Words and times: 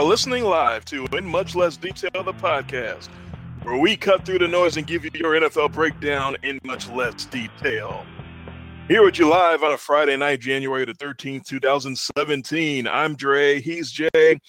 Are 0.00 0.04
listening 0.04 0.44
live 0.44 0.82
to 0.86 1.04
In 1.12 1.26
Much 1.26 1.54
Less 1.54 1.76
Detail, 1.76 2.24
the 2.24 2.32
podcast, 2.32 3.08
where 3.64 3.76
we 3.76 3.98
cut 3.98 4.24
through 4.24 4.38
the 4.38 4.48
noise 4.48 4.78
and 4.78 4.86
give 4.86 5.04
you 5.04 5.10
your 5.12 5.38
NFL 5.38 5.72
breakdown 5.72 6.38
in 6.42 6.58
much 6.64 6.88
less 6.88 7.26
detail. 7.26 8.06
Here 8.88 9.04
with 9.04 9.18
you 9.18 9.28
live 9.28 9.62
on 9.62 9.72
a 9.72 9.76
Friday 9.76 10.16
night, 10.16 10.40
January 10.40 10.86
the 10.86 10.94
13th, 10.94 11.44
2017. 11.44 12.88
I'm 12.88 13.14
Dre, 13.14 13.60
he's 13.60 13.90
Jay. 13.90 14.40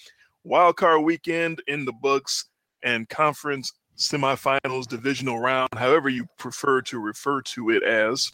Wildcard 0.46 1.04
weekend 1.04 1.62
in 1.66 1.84
the 1.84 1.92
books 1.92 2.46
and 2.82 3.06
conference 3.10 3.74
semifinals 3.98 4.86
divisional 4.86 5.38
round, 5.38 5.68
however 5.74 6.08
you 6.08 6.24
prefer 6.38 6.80
to 6.80 6.98
refer 6.98 7.42
to 7.42 7.68
it 7.68 7.82
as, 7.82 8.30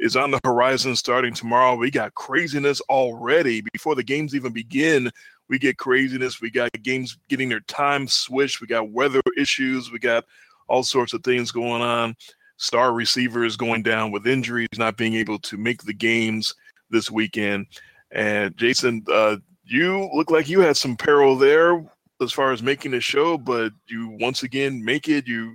is 0.00 0.16
on 0.16 0.32
the 0.32 0.40
horizon 0.42 0.96
starting 0.96 1.34
tomorrow. 1.34 1.76
We 1.76 1.92
got 1.92 2.16
craziness 2.16 2.80
already 2.88 3.62
before 3.72 3.94
the 3.94 4.02
games 4.02 4.34
even 4.34 4.52
begin 4.52 5.12
we 5.48 5.58
get 5.58 5.78
craziness. 5.78 6.40
We 6.40 6.50
got 6.50 6.70
games 6.82 7.18
getting 7.28 7.48
their 7.48 7.60
time 7.60 8.06
switched. 8.06 8.60
We 8.60 8.66
got 8.66 8.90
weather 8.90 9.22
issues. 9.36 9.90
We 9.90 9.98
got 9.98 10.24
all 10.68 10.82
sorts 10.82 11.12
of 11.12 11.22
things 11.22 11.50
going 11.50 11.82
on. 11.82 12.14
Star 12.56 12.92
receivers 12.92 13.56
going 13.56 13.82
down 13.82 14.10
with 14.10 14.26
injuries, 14.26 14.68
not 14.76 14.96
being 14.96 15.14
able 15.14 15.38
to 15.40 15.56
make 15.56 15.82
the 15.82 15.94
games 15.94 16.54
this 16.90 17.10
weekend. 17.10 17.66
And 18.10 18.56
Jason, 18.56 19.04
uh, 19.10 19.36
you 19.64 20.10
look 20.12 20.30
like 20.30 20.48
you 20.48 20.60
had 20.60 20.76
some 20.76 20.96
peril 20.96 21.36
there 21.36 21.84
as 22.20 22.32
far 22.32 22.52
as 22.52 22.62
making 22.62 22.90
the 22.90 23.00
show, 23.00 23.38
but 23.38 23.72
you 23.88 24.16
once 24.20 24.42
again 24.42 24.84
make 24.84 25.08
it. 25.08 25.26
You 25.26 25.54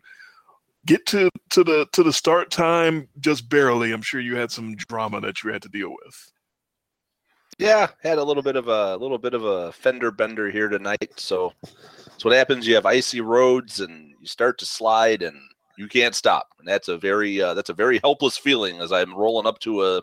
get 0.86 1.06
to 1.08 1.30
to 1.50 1.64
the 1.64 1.88
to 1.92 2.04
the 2.04 2.14
start 2.14 2.52
time 2.52 3.08
just 3.20 3.50
barely. 3.50 3.92
I'm 3.92 4.02
sure 4.02 4.22
you 4.22 4.36
had 4.36 4.52
some 4.52 4.76
drama 4.76 5.20
that 5.22 5.44
you 5.44 5.52
had 5.52 5.62
to 5.64 5.70
deal 5.70 5.90
with. 5.90 6.33
Yeah, 7.60 7.88
had 8.02 8.18
a 8.18 8.24
little 8.24 8.44
bit 8.44 8.56
of 8.56 8.68
a 8.68 8.98
little 8.98 9.18
bit 9.18 9.34
of 9.34 9.44
a 9.44 9.72
fender 9.72 10.12
bender 10.12 10.50
here 10.50 10.70
tonight. 10.70 11.14
So 11.18 11.54
that's 12.06 12.26
what 12.26 12.34
happens. 12.34 12.68
You 12.68 12.76
have 12.76 12.86
icy 12.86 13.22
roads 13.22 13.80
and 13.80 14.14
you 14.20 14.28
start 14.28 14.58
to 14.60 14.66
slide 14.66 15.22
and 15.22 15.38
you 15.78 15.88
can't 15.88 16.16
stop. 16.16 16.50
And 16.60 16.68
that's 16.68 16.88
a 16.88 16.98
very 16.98 17.42
uh, 17.42 17.54
that's 17.54 17.70
a 17.70 17.76
very 17.76 18.00
helpless 18.00 18.38
feeling 18.38 18.80
as 18.80 18.92
I'm 18.92 19.16
rolling 19.16 19.48
up 19.48 19.60
to 19.60 19.84
a 19.84 20.02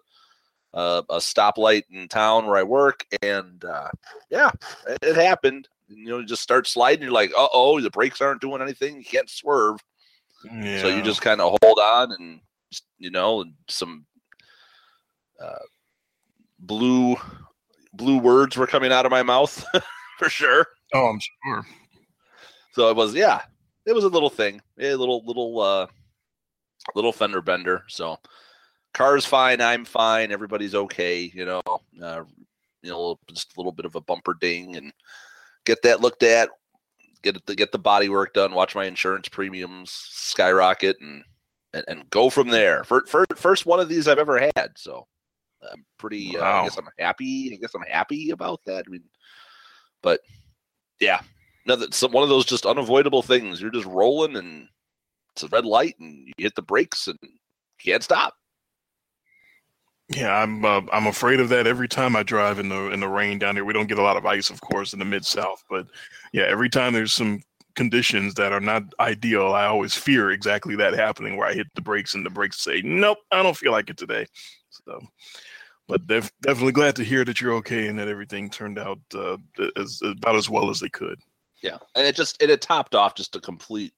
a, 0.73 1.05
a 1.11 1.17
stoplight 1.17 1.85
in 1.91 2.09
town 2.09 2.47
where 2.47 2.57
I 2.57 2.63
work. 2.63 3.05
And 3.23 3.65
uh, 3.65 3.91
yeah, 4.31 4.51
it, 4.89 4.99
it 5.03 5.17
happened. 5.17 5.69
You 5.89 6.09
know, 6.09 6.19
you 6.19 6.27
just 6.27 6.43
start 6.43 6.69
sliding. 6.69 7.03
You're 7.03 7.13
like, 7.13 7.33
uh 7.37 7.49
oh, 7.53 7.81
the 7.81 7.91
brakes 7.91 8.21
aren't 8.21 8.41
doing 8.41 8.63
anything. 8.63 8.97
You 8.97 9.05
can't 9.05 9.29
swerve. 9.29 9.81
Yeah. 10.45 10.81
So 10.81 10.89
you 10.89 11.03
just 11.03 11.21
kind 11.21 11.41
of 11.41 11.59
hold 11.63 11.79
on 11.79 12.13
and 12.13 12.41
you 12.99 13.11
know 13.11 13.43
and 13.43 13.55
some 13.69 14.07
uh, 15.43 15.59
blue 16.61 17.17
blue 17.93 18.19
words 18.19 18.57
were 18.57 18.67
coming 18.67 18.93
out 18.93 19.07
of 19.07 19.11
my 19.11 19.23
mouth 19.23 19.65
for 20.19 20.29
sure. 20.29 20.67
Oh, 20.95 21.07
I'm 21.07 21.21
sure. 21.21 21.67
So 22.73 22.89
it 22.89 22.97
was 22.97 23.15
yeah, 23.15 23.43
it 23.87 23.95
was 23.95 24.05
a 24.05 24.09
little 24.09 24.31
thing, 24.31 24.61
a 24.79 24.95
little 24.95 25.25
little 25.25 25.61
uh 25.61 25.87
little 26.95 27.13
fender 27.13 27.43
bender. 27.43 27.85
So 27.89 28.19
car's 28.95 29.27
fine, 29.27 29.61
I'm 29.61 29.85
fine, 29.85 30.33
everybody's 30.33 30.75
okay. 30.75 31.31
You 31.35 31.45
know, 31.47 31.63
uh, 32.03 32.25
you 32.83 32.91
know, 32.91 33.19
just 33.33 33.57
a 33.57 33.61
little 33.61 33.73
bit 33.73 33.87
of 33.87 33.97
a 33.97 34.01
bumper 34.01 34.35
ding 34.41 34.77
and 34.77 34.93
get 35.65 35.83
that 35.83 36.01
looked 36.01 36.23
at. 36.23 36.51
Get 37.23 37.37
it, 37.37 37.57
get 37.57 37.71
the 37.71 37.79
body 37.79 38.09
work 38.09 38.33
done. 38.33 38.55
Watch 38.55 38.75
my 38.75 38.87
insurance 38.87 39.29
premiums 39.29 39.91
skyrocket 39.91 40.97
and 41.01 41.23
and, 41.75 41.85
and 41.87 42.11
go 42.11 42.31
from 42.31 42.49
there. 42.49 42.83
First, 42.85 43.13
first 43.37 43.67
one 43.67 43.79
of 43.79 43.89
these 43.89 44.09
I've 44.09 44.19
ever 44.19 44.41
had. 44.57 44.73
So 44.77 45.07
I'm 45.73 45.85
pretty. 45.99 46.37
Uh, 46.37 46.45
I 46.45 46.65
guess 46.65 46.79
I'm 46.79 46.89
happy. 46.99 47.51
I 47.53 47.57
guess 47.57 47.75
I'm 47.75 47.83
happy 47.83 48.31
about 48.31 48.61
that. 48.67 48.85
I 48.87 48.91
mean, 48.91 49.05
but 50.03 50.21
yeah, 51.01 51.21
no, 51.67 51.77
that's 51.77 52.03
one 52.03 52.23
of 52.23 52.29
those 52.29 52.47
just 52.47 52.67
unavoidable 52.67 53.23
things. 53.23 53.61
You're 53.61 53.71
just 53.71 53.87
rolling, 53.87 54.37
and 54.37 54.69
it's 55.33 55.43
a 55.43 55.49
red 55.49 55.65
light, 55.65 55.97
and 56.01 56.27
you 56.27 56.33
hit 56.39 56.55
the 56.55 56.63
brakes, 56.63 57.07
and 57.07 57.19
you 57.23 57.31
can't 57.79 58.03
stop. 58.03 58.35
Yeah, 60.09 60.35
I'm 60.35 60.65
uh, 60.65 60.83
I'm 60.93 61.07
afraid 61.07 61.39
of 61.39 61.49
that 61.51 61.69
every 61.69 61.87
time 61.87 62.17
I 62.17 62.25
drive 62.25 62.59
in 62.59 62.69
the 62.69 62.91
in 62.91 63.01
the 63.01 63.09
rain 63.09 63.39
down 63.39 63.55
here. 63.55 63.65
We 63.65 63.73
don't 63.73 63.87
get 63.87 63.99
a 63.99 64.03
lot 64.03 64.17
of 64.17 64.27
ice, 64.27 64.51
of 64.51 64.61
course, 64.61 64.93
in 64.93 64.99
the 64.99 65.05
mid 65.05 65.25
South, 65.25 65.63
but 65.71 65.87
yeah, 66.33 66.45
every 66.49 66.69
time 66.69 66.93
there's 66.93 67.15
some 67.15 67.43
conditions 67.77 68.35
that 68.35 68.53
are 68.53 68.61
not 68.61 68.83
ideal, 68.99 69.53
I 69.53 69.67
always 69.67 69.95
fear 69.95 70.33
exactly 70.33 70.75
that 70.77 70.95
happening, 70.95 71.37
where 71.37 71.47
I 71.47 71.55
hit 71.55 71.69
the 71.75 71.81
brakes 71.81 72.15
and 72.15 72.27
the 72.27 72.31
brakes 72.31 72.61
say, 72.61 72.83
"Nope, 72.83 73.19
I 73.31 73.43
don't 73.43 73.57
feel 73.57 73.71
like 73.71 73.89
it 73.89 73.97
today." 73.97 74.27
So, 74.71 75.01
but 75.91 76.07
def- 76.07 76.33
definitely 76.41 76.73
glad 76.73 76.95
to 76.97 77.05
hear 77.05 77.25
that 77.25 77.41
you're 77.41 77.55
okay 77.55 77.89
and 77.89 77.99
that 77.99 78.09
everything 78.09 78.49
turned 78.49 78.79
out 78.79 79.01
uh, 79.15 79.37
as 79.77 80.01
about 80.03 80.37
as 80.37 80.49
well 80.49 80.71
as 80.71 80.81
they 80.81 80.89
could. 80.89 81.19
Yeah, 81.63 81.79
and 81.97 82.07
it 82.07 82.15
just 82.15 82.41
it 82.41 82.61
topped 82.61 82.95
off 82.95 83.15
just 83.15 83.37
a 83.37 83.41
complete 83.41 83.93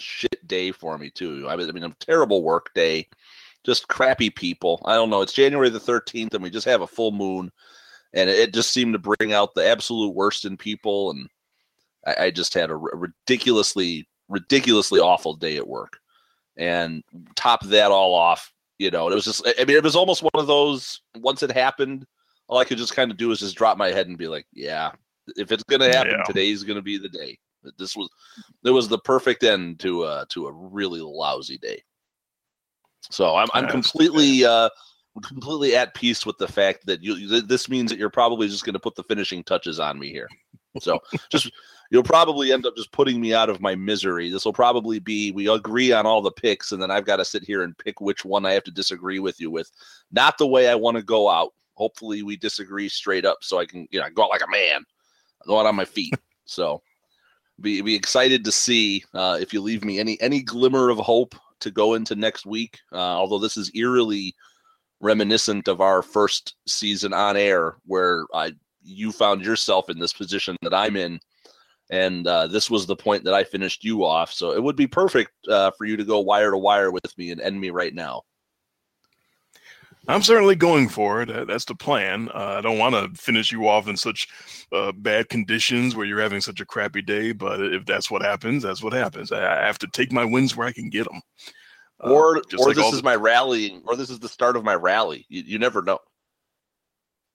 shit 0.00 0.46
day 0.48 0.72
for 0.72 0.96
me 0.96 1.10
too. 1.10 1.46
I 1.48 1.56
mean, 1.56 1.68
I 1.68 1.72
mean, 1.72 1.84
a 1.84 1.94
terrible 2.00 2.42
work 2.42 2.72
day, 2.74 3.08
just 3.64 3.88
crappy 3.88 4.30
people. 4.30 4.80
I 4.86 4.94
don't 4.94 5.10
know. 5.10 5.20
It's 5.22 5.32
January 5.32 5.68
the 5.68 5.78
thirteenth, 5.78 6.34
and 6.34 6.42
we 6.42 6.50
just 6.50 6.66
have 6.66 6.80
a 6.80 6.86
full 6.86 7.12
moon, 7.12 7.52
and 8.14 8.30
it 8.30 8.54
just 8.54 8.70
seemed 8.70 8.94
to 8.94 8.98
bring 8.98 9.32
out 9.32 9.54
the 9.54 9.68
absolute 9.68 10.14
worst 10.14 10.44
in 10.44 10.56
people. 10.56 11.10
And 11.10 11.28
I, 12.06 12.24
I 12.24 12.30
just 12.30 12.54
had 12.54 12.70
a 12.70 12.74
r- 12.74 12.96
ridiculously, 12.96 14.08
ridiculously 14.28 14.98
awful 14.98 15.34
day 15.34 15.56
at 15.56 15.68
work, 15.68 15.98
and 16.56 17.04
top 17.36 17.64
that 17.66 17.90
all 17.90 18.14
off. 18.14 18.52
You 18.78 18.90
know, 18.90 19.08
it 19.10 19.14
was 19.14 19.24
just. 19.24 19.46
I 19.46 19.64
mean, 19.64 19.76
it 19.76 19.82
was 19.82 19.96
almost 19.96 20.22
one 20.22 20.30
of 20.34 20.46
those. 20.46 21.00
Once 21.16 21.42
it 21.42 21.50
happened, 21.50 22.06
all 22.46 22.58
I 22.58 22.64
could 22.64 22.78
just 22.78 22.94
kind 22.94 23.10
of 23.10 23.16
do 23.16 23.30
is 23.32 23.40
just 23.40 23.56
drop 23.56 23.76
my 23.76 23.88
head 23.88 24.06
and 24.06 24.16
be 24.16 24.28
like, 24.28 24.46
"Yeah, 24.52 24.92
if 25.36 25.50
it's 25.50 25.64
gonna 25.64 25.92
happen, 25.92 26.12
Yeah. 26.12 26.22
today's 26.24 26.62
gonna 26.62 26.82
be 26.82 26.96
the 26.96 27.08
day." 27.08 27.38
This 27.76 27.96
was, 27.96 28.08
it 28.64 28.70
was 28.70 28.86
the 28.88 28.98
perfect 29.00 29.42
end 29.42 29.80
to 29.80 30.04
uh 30.04 30.24
to 30.30 30.46
a 30.46 30.52
really 30.52 31.00
lousy 31.00 31.58
day. 31.58 31.82
So 33.10 33.34
I'm 33.36 33.48
I'm 33.52 33.66
completely 33.66 34.44
uh 34.44 34.70
completely 35.26 35.74
at 35.74 35.94
peace 35.94 36.24
with 36.24 36.38
the 36.38 36.46
fact 36.48 36.86
that 36.86 37.02
you 37.02 37.42
this 37.42 37.68
means 37.68 37.90
that 37.90 37.98
you're 37.98 38.10
probably 38.10 38.46
just 38.48 38.64
going 38.64 38.74
to 38.74 38.78
put 38.78 38.94
the 38.94 39.02
finishing 39.04 39.42
touches 39.42 39.80
on 39.80 39.98
me 39.98 40.10
here. 40.10 40.28
So 40.80 41.00
just 41.30 41.50
you'll 41.90 42.02
probably 42.02 42.52
end 42.52 42.66
up 42.66 42.76
just 42.76 42.92
putting 42.92 43.20
me 43.20 43.34
out 43.34 43.48
of 43.48 43.60
my 43.60 43.74
misery. 43.74 44.30
This 44.30 44.44
will 44.44 44.52
probably 44.52 44.98
be 44.98 45.32
we 45.32 45.48
agree 45.48 45.92
on 45.92 46.06
all 46.06 46.22
the 46.22 46.30
picks, 46.30 46.72
and 46.72 46.82
then 46.82 46.90
I've 46.90 47.06
got 47.06 47.16
to 47.16 47.24
sit 47.24 47.44
here 47.44 47.62
and 47.62 47.76
pick 47.76 48.00
which 48.00 48.24
one 48.24 48.44
I 48.44 48.52
have 48.52 48.64
to 48.64 48.70
disagree 48.70 49.18
with 49.18 49.40
you 49.40 49.50
with. 49.50 49.70
Not 50.12 50.38
the 50.38 50.46
way 50.46 50.68
I 50.68 50.74
want 50.74 50.96
to 50.96 51.02
go 51.02 51.28
out. 51.28 51.54
Hopefully, 51.74 52.22
we 52.22 52.36
disagree 52.36 52.88
straight 52.88 53.24
up, 53.24 53.38
so 53.42 53.58
I 53.58 53.66
can 53.66 53.86
you 53.90 54.00
know 54.00 54.08
go 54.10 54.24
out 54.24 54.30
like 54.30 54.44
a 54.46 54.50
man, 54.50 54.84
go 55.46 55.58
out 55.58 55.66
on 55.66 55.76
my 55.76 55.84
feet. 55.84 56.14
So 56.50 56.80
be 57.60 57.82
be 57.82 57.94
excited 57.94 58.42
to 58.46 58.50
see 58.50 59.04
uh, 59.12 59.36
if 59.38 59.52
you 59.52 59.60
leave 59.60 59.84
me 59.84 59.98
any 59.98 60.18
any 60.22 60.40
glimmer 60.40 60.88
of 60.88 60.96
hope 60.96 61.34
to 61.60 61.70
go 61.70 61.92
into 61.92 62.14
next 62.14 62.46
week. 62.46 62.78
Uh, 62.90 62.96
although 62.96 63.38
this 63.38 63.58
is 63.58 63.70
eerily 63.74 64.34
reminiscent 65.00 65.68
of 65.68 65.82
our 65.82 66.00
first 66.00 66.54
season 66.66 67.12
on 67.12 67.36
air, 67.36 67.76
where 67.84 68.24
I 68.32 68.52
you 68.82 69.12
found 69.12 69.44
yourself 69.44 69.90
in 69.90 69.98
this 69.98 70.14
position 70.14 70.56
that 70.62 70.72
I'm 70.72 70.96
in, 70.96 71.20
and 71.90 72.26
uh, 72.26 72.46
this 72.46 72.70
was 72.70 72.86
the 72.86 72.96
point 72.96 73.24
that 73.24 73.34
I 73.34 73.44
finished 73.44 73.84
you 73.84 74.04
off. 74.04 74.32
So 74.32 74.52
it 74.52 74.62
would 74.62 74.76
be 74.76 74.86
perfect 74.86 75.32
uh, 75.48 75.70
for 75.72 75.84
you 75.84 75.96
to 75.96 76.04
go 76.04 76.20
wire 76.20 76.50
to 76.50 76.58
wire 76.58 76.90
with 76.90 77.16
me 77.16 77.30
and 77.30 77.40
end 77.40 77.60
me 77.60 77.70
right 77.70 77.94
now. 77.94 78.22
I'm 80.06 80.22
certainly 80.22 80.56
going 80.56 80.88
for 80.88 81.20
it. 81.20 81.30
Uh, 81.30 81.44
That's 81.44 81.66
the 81.66 81.74
plan. 81.74 82.30
Uh, 82.34 82.56
I 82.58 82.60
don't 82.62 82.78
want 82.78 82.94
to 82.94 83.20
finish 83.20 83.52
you 83.52 83.68
off 83.68 83.88
in 83.88 83.96
such 83.96 84.26
uh, 84.72 84.92
bad 84.92 85.28
conditions 85.28 85.94
where 85.94 86.06
you're 86.06 86.20
having 86.20 86.40
such 86.40 86.60
a 86.60 86.66
crappy 86.66 87.02
day. 87.02 87.32
But 87.32 87.60
if 87.60 87.84
that's 87.84 88.10
what 88.10 88.22
happens, 88.22 88.62
that's 88.62 88.82
what 88.82 88.94
happens. 88.94 89.32
I, 89.32 89.62
I 89.62 89.66
have 89.66 89.78
to 89.80 89.86
take 89.88 90.10
my 90.10 90.24
wins 90.24 90.56
where 90.56 90.66
I 90.66 90.72
can 90.72 90.88
get 90.88 91.04
them. 91.04 91.20
Uh, 92.02 92.10
or 92.10 92.36
or 92.36 92.68
like 92.68 92.76
this 92.76 92.92
is 92.92 93.00
the, 93.00 93.04
my 93.04 93.16
rallying, 93.16 93.82
or 93.86 93.96
this 93.96 94.08
is 94.08 94.18
the 94.18 94.28
start 94.28 94.56
of 94.56 94.64
my 94.64 94.74
rally. 94.74 95.26
You, 95.28 95.42
you 95.44 95.58
never 95.58 95.82
know. 95.82 95.98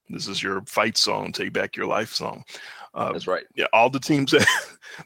This 0.10 0.28
is 0.28 0.42
your 0.42 0.62
fight 0.66 0.98
song, 0.98 1.32
take 1.32 1.54
back 1.54 1.76
your 1.76 1.86
life 1.86 2.14
song. 2.14 2.44
Uh, 2.94 3.12
That's 3.12 3.28
right. 3.28 3.46
Yeah, 3.56 3.66
all 3.74 3.90
the 3.90 4.00
teams 4.00 4.32
that, 4.32 4.48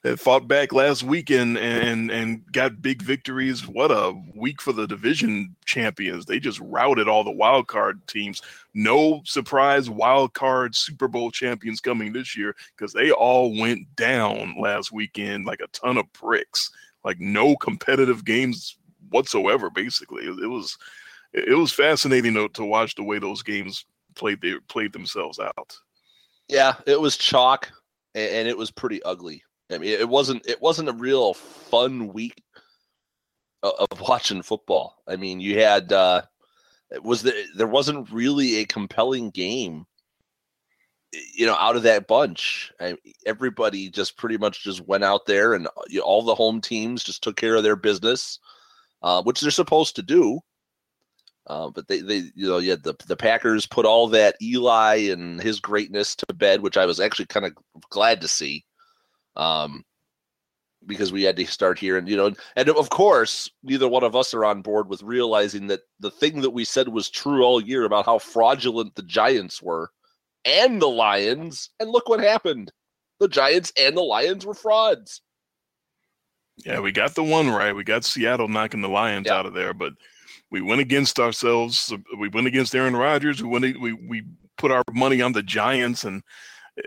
that 0.03 0.19
fought 0.19 0.47
back 0.47 0.73
last 0.73 1.03
weekend 1.03 1.57
and 1.57 2.11
and 2.11 2.43
got 2.51 2.81
big 2.81 3.01
victories. 3.01 3.65
What 3.65 3.91
a 3.91 4.13
week 4.35 4.61
for 4.61 4.73
the 4.73 4.87
division 4.87 5.55
champions! 5.65 6.25
They 6.25 6.39
just 6.39 6.59
routed 6.59 7.07
all 7.07 7.23
the 7.23 7.31
wild 7.31 7.67
card 7.67 8.05
teams. 8.07 8.41
No 8.73 9.21
surprise, 9.25 9.89
wild 9.89 10.33
card 10.33 10.75
Super 10.75 11.07
Bowl 11.07 11.31
champions 11.31 11.79
coming 11.79 12.11
this 12.11 12.35
year 12.35 12.55
because 12.75 12.91
they 12.91 13.11
all 13.11 13.57
went 13.57 13.95
down 13.95 14.55
last 14.59 14.91
weekend 14.91 15.45
like 15.45 15.61
a 15.61 15.67
ton 15.67 15.97
of 15.97 16.11
bricks. 16.13 16.71
Like 17.05 17.19
no 17.21 17.55
competitive 17.55 18.25
games 18.25 18.77
whatsoever. 19.11 19.69
Basically, 19.69 20.23
it, 20.23 20.37
it 20.43 20.47
was 20.47 20.77
it 21.31 21.57
was 21.57 21.71
fascinating 21.71 22.33
to, 22.33 22.49
to 22.49 22.65
watch 22.65 22.95
the 22.95 23.03
way 23.03 23.19
those 23.19 23.43
games 23.43 23.85
played 24.15 24.41
they 24.41 24.55
played 24.67 24.91
themselves 24.91 25.39
out. 25.39 25.77
Yeah, 26.47 26.75
it 26.85 26.99
was 26.99 27.17
chalk, 27.17 27.71
and 28.17 28.47
it 28.47 28.57
was 28.57 28.71
pretty 28.71 29.01
ugly. 29.03 29.43
I 29.71 29.77
mean, 29.77 29.89
it 29.89 30.07
wasn't 30.07 30.47
it 30.47 30.61
wasn't 30.61 30.89
a 30.89 30.93
real 30.93 31.33
fun 31.33 32.13
week 32.13 32.41
of 33.63 34.01
watching 34.01 34.41
football. 34.41 34.95
I 35.07 35.15
mean, 35.15 35.39
you 35.39 35.59
had 35.59 35.91
uh, 35.91 36.21
it 36.91 37.03
was 37.03 37.23
the, 37.23 37.33
there 37.55 37.67
wasn't 37.67 38.11
really 38.11 38.57
a 38.57 38.65
compelling 38.65 39.29
game, 39.29 39.85
you 41.35 41.45
know, 41.45 41.55
out 41.55 41.75
of 41.75 41.83
that 41.83 42.07
bunch. 42.07 42.71
I, 42.79 42.95
everybody 43.25 43.89
just 43.89 44.17
pretty 44.17 44.37
much 44.37 44.63
just 44.63 44.87
went 44.87 45.03
out 45.03 45.25
there, 45.25 45.53
and 45.53 45.67
you 45.89 45.99
know, 45.99 46.05
all 46.05 46.21
the 46.23 46.35
home 46.35 46.61
teams 46.61 47.03
just 47.03 47.23
took 47.23 47.35
care 47.35 47.55
of 47.55 47.63
their 47.63 47.75
business, 47.75 48.39
uh, 49.01 49.21
which 49.23 49.41
they're 49.41 49.51
supposed 49.51 49.95
to 49.97 50.01
do. 50.01 50.39
Uh, 51.47 51.69
but 51.69 51.87
they, 51.87 52.01
they, 52.01 52.23
you 52.35 52.47
know, 52.47 52.57
yeah, 52.57 52.75
the 52.75 52.93
the 53.07 53.15
Packers 53.15 53.65
put 53.65 53.85
all 53.85 54.09
that 54.09 54.35
Eli 54.41 54.95
and 55.09 55.41
his 55.41 55.61
greatness 55.61 56.13
to 56.15 56.33
bed, 56.33 56.61
which 56.61 56.75
I 56.75 56.85
was 56.85 56.99
actually 56.99 57.27
kind 57.27 57.45
of 57.45 57.53
glad 57.89 58.19
to 58.21 58.27
see, 58.27 58.65
um, 59.37 59.85
because 60.85 61.13
we 61.13 61.23
had 61.23 61.37
to 61.37 61.45
start 61.45 61.79
here, 61.79 61.97
and 61.97 62.09
you 62.09 62.17
know, 62.17 62.33
and 62.57 62.69
of 62.69 62.89
course, 62.89 63.49
neither 63.63 63.87
one 63.87 64.03
of 64.03 64.13
us 64.13 64.33
are 64.33 64.43
on 64.43 64.61
board 64.61 64.89
with 64.89 65.01
realizing 65.01 65.67
that 65.67 65.81
the 66.01 66.11
thing 66.11 66.41
that 66.41 66.49
we 66.49 66.65
said 66.65 66.89
was 66.89 67.09
true 67.09 67.43
all 67.43 67.61
year 67.61 67.85
about 67.85 68.05
how 68.05 68.19
fraudulent 68.19 68.95
the 68.95 69.03
Giants 69.03 69.61
were, 69.61 69.89
and 70.43 70.81
the 70.81 70.89
Lions, 70.89 71.69
and 71.79 71.89
look 71.89 72.09
what 72.09 72.19
happened: 72.19 72.73
the 73.21 73.29
Giants 73.29 73.71
and 73.79 73.95
the 73.95 74.01
Lions 74.01 74.45
were 74.45 74.53
frauds. 74.53 75.21
Yeah, 76.65 76.81
we 76.81 76.91
got 76.91 77.15
the 77.15 77.23
one 77.23 77.49
right. 77.49 77.73
We 77.73 77.85
got 77.85 78.03
Seattle 78.03 78.49
knocking 78.49 78.81
the 78.81 78.89
Lions 78.89 79.27
yeah. 79.27 79.35
out 79.35 79.45
of 79.45 79.53
there, 79.53 79.73
but 79.73 79.93
we 80.49 80.61
went 80.61 80.81
against 80.81 81.19
ourselves. 81.19 81.93
We 82.17 82.29
went 82.29 82.47
against 82.47 82.75
Aaron 82.75 82.95
Rodgers. 82.95 83.41
We 83.41 83.49
went. 83.49 83.79
We 83.79 83.93
we 83.93 84.23
put 84.57 84.71
our 84.71 84.83
money 84.91 85.21
on 85.21 85.33
the 85.33 85.43
Giants, 85.43 86.03
and 86.03 86.23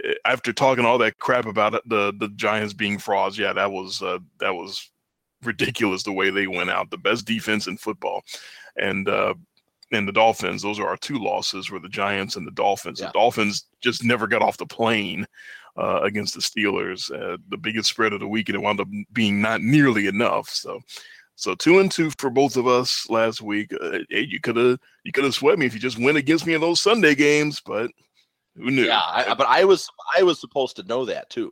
eh, 0.05 0.15
after 0.25 0.53
talking 0.53 0.85
all 0.85 0.99
that 0.99 1.19
crap 1.19 1.47
about 1.47 1.73
the 1.87 2.13
the 2.19 2.29
Giants 2.37 2.73
being 2.73 2.99
frauds, 2.99 3.39
yeah, 3.39 3.53
that 3.53 3.71
was 3.71 4.03
uh, 4.03 4.19
that 4.39 4.55
was 4.55 4.91
ridiculous 5.43 6.03
the 6.03 6.13
way 6.13 6.31
they 6.31 6.47
went 6.47 6.71
out. 6.71 6.91
The 6.91 6.99
best 6.99 7.27
defense 7.27 7.67
in 7.67 7.77
football, 7.77 8.23
and 8.77 9.09
uh, 9.09 9.35
and 9.93 10.09
the 10.09 10.13
Dolphins. 10.13 10.63
Those 10.63 10.79
are 10.79 10.89
our 10.89 10.97
two 10.97 11.19
losses. 11.19 11.71
Were 11.71 11.81
the 11.81 11.89
Giants 11.89 12.37
and 12.37 12.47
the 12.47 12.53
Dolphins. 12.53 13.01
Yeah. 13.01 13.07
The 13.07 13.13
Dolphins 13.13 13.67
just 13.83 14.05
never 14.05 14.27
got 14.27 14.43
off 14.43 14.57
the 14.57 14.67
plane. 14.67 15.27
Uh, 15.77 16.01
against 16.03 16.35
the 16.35 16.41
Steelers, 16.41 17.13
uh, 17.13 17.39
the 17.49 17.57
biggest 17.57 17.89
spread 17.89 18.13
of 18.13 18.19
the 18.19 18.27
week, 18.27 18.49
and 18.49 18.57
it 18.57 18.61
wound 18.61 18.81
up 18.81 18.89
being 19.13 19.41
not 19.41 19.63
nearly 19.63 20.09
enough. 20.09 20.49
So, 20.49 20.81
so 21.41 21.55
two 21.55 21.79
and 21.79 21.91
two 21.91 22.11
for 22.19 22.29
both 22.29 22.59
of 22.59 22.67
us 22.67 23.09
last 23.09 23.41
week. 23.41 23.73
Uh, 23.81 24.01
hey, 24.11 24.27
you 24.29 24.41
could 24.41 24.57
have 24.57 24.79
you 25.05 25.13
could 25.13 25.25
have 25.25 25.35
swept 25.35 25.59
me 25.59 25.65
if 25.65 25.73
you 25.73 25.81
just 25.81 25.99
went 25.99 26.19
against 26.19 26.47
me 26.47 26.53
in 26.53 26.61
those 26.61 26.81
Sunday 26.81 27.15
games, 27.15 27.63
but 27.65 27.91
who 28.57 28.71
knew? 28.71 28.85
Yeah, 28.85 29.01
I, 29.01 29.35
but 29.35 29.47
I 29.47 29.65
was 29.65 29.89
I 30.17 30.23
was 30.23 30.39
supposed 30.39 30.77
to 30.77 30.83
know 30.83 31.07
that 31.07 31.31
too. 31.31 31.51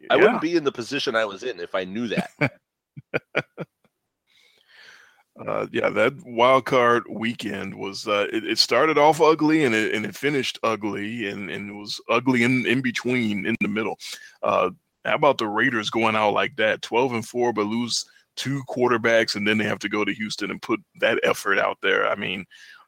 Yeah. 0.00 0.08
I 0.10 0.16
wouldn't 0.16 0.40
be 0.40 0.56
in 0.56 0.64
the 0.64 0.72
position 0.72 1.14
I 1.14 1.24
was 1.24 1.44
in 1.44 1.60
if 1.60 1.76
I 1.76 1.84
knew 1.84 2.08
that. 2.08 2.30
uh, 5.46 5.66
yeah, 5.70 5.88
that 5.90 6.14
wild 6.26 6.64
card 6.64 7.04
weekend 7.08 7.76
was 7.76 8.08
uh, 8.08 8.26
it, 8.32 8.44
it, 8.44 8.58
started 8.58 8.98
off 8.98 9.20
ugly 9.20 9.64
and 9.64 9.76
it 9.76 9.94
and 9.94 10.04
it 10.04 10.16
finished 10.16 10.58
ugly 10.64 11.28
and, 11.28 11.48
and 11.50 11.70
it 11.70 11.74
was 11.74 12.00
ugly 12.10 12.42
in, 12.42 12.66
in 12.66 12.80
between 12.80 13.46
in 13.46 13.54
the 13.60 13.68
middle. 13.68 13.96
Uh, 14.42 14.70
how 15.04 15.14
about 15.14 15.38
the 15.38 15.46
Raiders 15.46 15.88
going 15.88 16.16
out 16.16 16.34
like 16.34 16.56
that, 16.56 16.82
twelve 16.82 17.12
and 17.12 17.24
four, 17.24 17.52
but 17.52 17.66
lose 17.66 18.04
two 18.36 18.62
quarterbacks, 18.68 19.36
and 19.36 19.46
then 19.46 19.58
they 19.58 19.64
have 19.64 19.78
to 19.80 19.88
go 19.88 20.04
to 20.04 20.12
Houston 20.12 20.50
and 20.50 20.62
put 20.62 20.80
that 21.00 21.20
effort 21.22 21.58
out 21.58 21.78
there. 21.82 22.08
I 22.08 22.14
mean, 22.14 22.44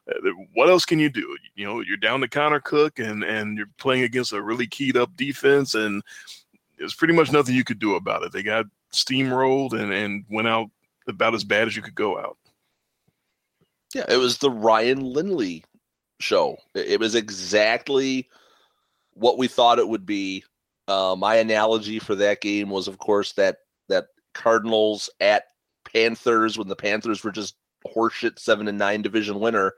uh, 0.09 0.29
what 0.53 0.69
else 0.69 0.85
can 0.85 0.99
you 0.99 1.09
do? 1.09 1.37
You 1.55 1.65
know, 1.65 1.81
you're 1.81 1.97
down 1.97 2.21
to 2.21 2.27
Connor 2.27 2.59
Cook, 2.59 2.99
and 2.99 3.23
and 3.23 3.57
you're 3.57 3.69
playing 3.77 4.03
against 4.03 4.33
a 4.33 4.41
really 4.41 4.67
keyed 4.67 4.97
up 4.97 5.15
defense, 5.15 5.73
and 5.73 6.03
there's 6.77 6.95
pretty 6.95 7.13
much 7.13 7.31
nothing 7.31 7.55
you 7.55 7.63
could 7.63 7.79
do 7.79 7.95
about 7.95 8.23
it. 8.23 8.31
They 8.31 8.43
got 8.43 8.65
steamrolled 8.93 9.73
and 9.73 9.91
and 9.91 10.25
went 10.29 10.47
out 10.47 10.67
about 11.07 11.35
as 11.35 11.43
bad 11.43 11.67
as 11.67 11.75
you 11.75 11.81
could 11.81 11.95
go 11.95 12.17
out. 12.17 12.37
Yeah, 13.93 14.05
it 14.09 14.17
was 14.17 14.39
the 14.39 14.51
Ryan 14.51 15.01
Lindley 15.01 15.63
show. 16.19 16.57
It 16.73 16.99
was 16.99 17.15
exactly 17.15 18.29
what 19.13 19.37
we 19.37 19.47
thought 19.47 19.79
it 19.79 19.87
would 19.87 20.05
be. 20.05 20.43
Uh, 20.87 21.15
my 21.17 21.35
analogy 21.35 21.99
for 21.99 22.13
that 22.15 22.41
game 22.41 22.69
was, 22.69 22.87
of 22.87 22.97
course, 22.99 23.33
that 23.33 23.57
that 23.57 23.64
Cardinals 24.35 25.09
at 25.19 25.45
Panthers 25.91 26.57
when 26.57 26.67
the 26.67 26.75
Panthers 26.75 27.23
were 27.23 27.31
just 27.31 27.55
horseshit 27.95 28.37
seven 28.37 28.67
and 28.67 28.77
nine 28.77 29.01
division 29.01 29.39
winner. 29.39 29.73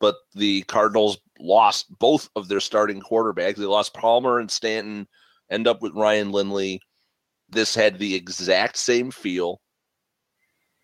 But 0.00 0.16
the 0.34 0.62
Cardinals 0.62 1.18
lost 1.38 1.86
both 1.98 2.28
of 2.34 2.48
their 2.48 2.60
starting 2.60 3.00
quarterbacks. 3.00 3.56
They 3.56 3.66
lost 3.66 3.94
Palmer 3.94 4.38
and 4.38 4.50
Stanton, 4.50 5.06
end 5.50 5.68
up 5.68 5.82
with 5.82 5.94
Ryan 5.94 6.32
Lindley. 6.32 6.80
This 7.50 7.74
had 7.74 7.98
the 7.98 8.14
exact 8.14 8.76
same 8.76 9.10
feel. 9.10 9.60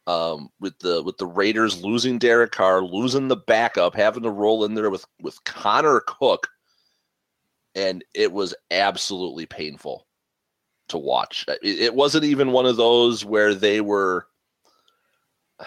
Um, 0.08 0.50
with 0.60 0.78
the 0.78 1.02
with 1.02 1.16
the 1.18 1.26
Raiders 1.26 1.82
losing 1.82 2.18
Derek 2.20 2.52
Carr, 2.52 2.80
losing 2.80 3.26
the 3.26 3.36
backup, 3.36 3.96
having 3.96 4.22
to 4.22 4.30
roll 4.30 4.64
in 4.64 4.74
there 4.74 4.88
with 4.88 5.04
with 5.20 5.42
Connor 5.42 6.00
Cook, 6.06 6.46
and 7.74 8.04
it 8.14 8.30
was 8.30 8.54
absolutely 8.70 9.46
painful 9.46 10.06
to 10.88 10.98
watch. 10.98 11.44
It, 11.48 11.80
it 11.80 11.94
wasn't 11.94 12.24
even 12.24 12.52
one 12.52 12.66
of 12.66 12.76
those 12.76 13.24
where 13.24 13.54
they 13.54 13.80
were 13.80 14.26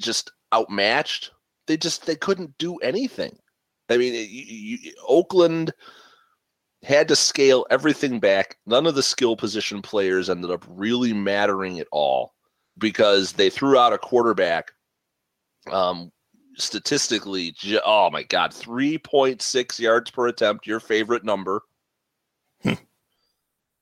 just 0.00 0.30
outmatched. 0.52 1.30
They 1.66 1.76
just 1.76 2.06
they 2.06 2.16
couldn't 2.16 2.56
do 2.58 2.76
anything. 2.76 3.36
I 3.90 3.96
mean, 3.96 4.14
you, 4.14 4.78
you, 4.80 4.92
Oakland 5.06 5.72
had 6.82 7.08
to 7.08 7.16
scale 7.16 7.66
everything 7.70 8.20
back. 8.20 8.58
None 8.66 8.86
of 8.86 8.94
the 8.94 9.02
skill 9.02 9.36
position 9.36 9.82
players 9.82 10.28
ended 10.28 10.50
up 10.50 10.64
really 10.68 11.12
mattering 11.12 11.80
at 11.80 11.88
all 11.90 12.34
because 12.78 13.32
they 13.32 13.50
threw 13.50 13.78
out 13.78 13.92
a 13.92 13.98
quarterback. 13.98 14.72
Um, 15.70 16.12
statistically, 16.56 17.54
oh 17.84 18.10
my 18.10 18.22
god, 18.22 18.52
three 18.52 18.98
point 18.98 19.42
six 19.42 19.80
yards 19.80 20.10
per 20.10 20.28
attempt, 20.28 20.66
your 20.66 20.80
favorite 20.80 21.24
number. 21.24 21.62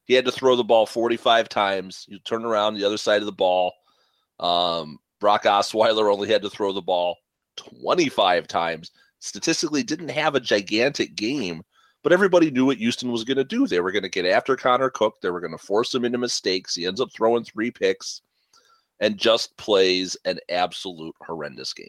He 0.05 0.15
had 0.15 0.25
to 0.25 0.33
throw 0.33 0.57
the 0.57 0.65
ball 0.65 0.87
45 0.87 1.49
times. 1.49 2.07
You 2.09 2.19
turn 2.21 2.45
around 2.45 2.75
the 2.75 2.85
other 2.85 2.97
side 2.97 3.23
of 3.23 3.27
the 3.27 3.33
ball. 3.33 3.73
Um, 4.41 4.99
Brock 5.21 5.45
Osweiler 5.45 6.13
only 6.13 6.29
had 6.29 6.43
to 6.43 6.51
throw 6.51 6.73
the 6.73 6.83
ball 6.83 7.17
25 7.57 8.49
times. 8.49 8.91
Statistically, 9.21 9.85
didn't 9.85 10.09
have 10.09 10.35
a 10.35 10.41
gigantic 10.41 11.15
game, 11.15 11.63
but 12.03 12.13
everybody 12.13 12.51
knew 12.51 12.67
what 12.67 12.79
Houston 12.79 13.13
was 13.13 13.23
going 13.23 13.37
to 13.37 13.45
do. 13.45 13.69
They 13.69 13.79
were 13.79 13.93
going 13.93 14.03
to 14.03 14.09
get 14.09 14.27
after 14.27 14.57
Connor 14.57 14.91
Cook. 14.91 15.21
They 15.21 15.31
were 15.31 15.41
going 15.41 15.57
to 15.57 15.65
force 15.65 15.95
him 15.95 16.05
into 16.05 16.19
mistakes. 16.19 16.75
He 16.75 16.87
ends 16.87 17.01
up 17.01 17.13
throwing 17.13 17.45
three 17.45 17.71
picks 17.71 18.23
and 18.99 19.19
just 19.19 19.57
plays 19.57 20.17
an 20.25 20.41
absolute 20.49 21.15
horrendous 21.25 21.73
game. 21.73 21.87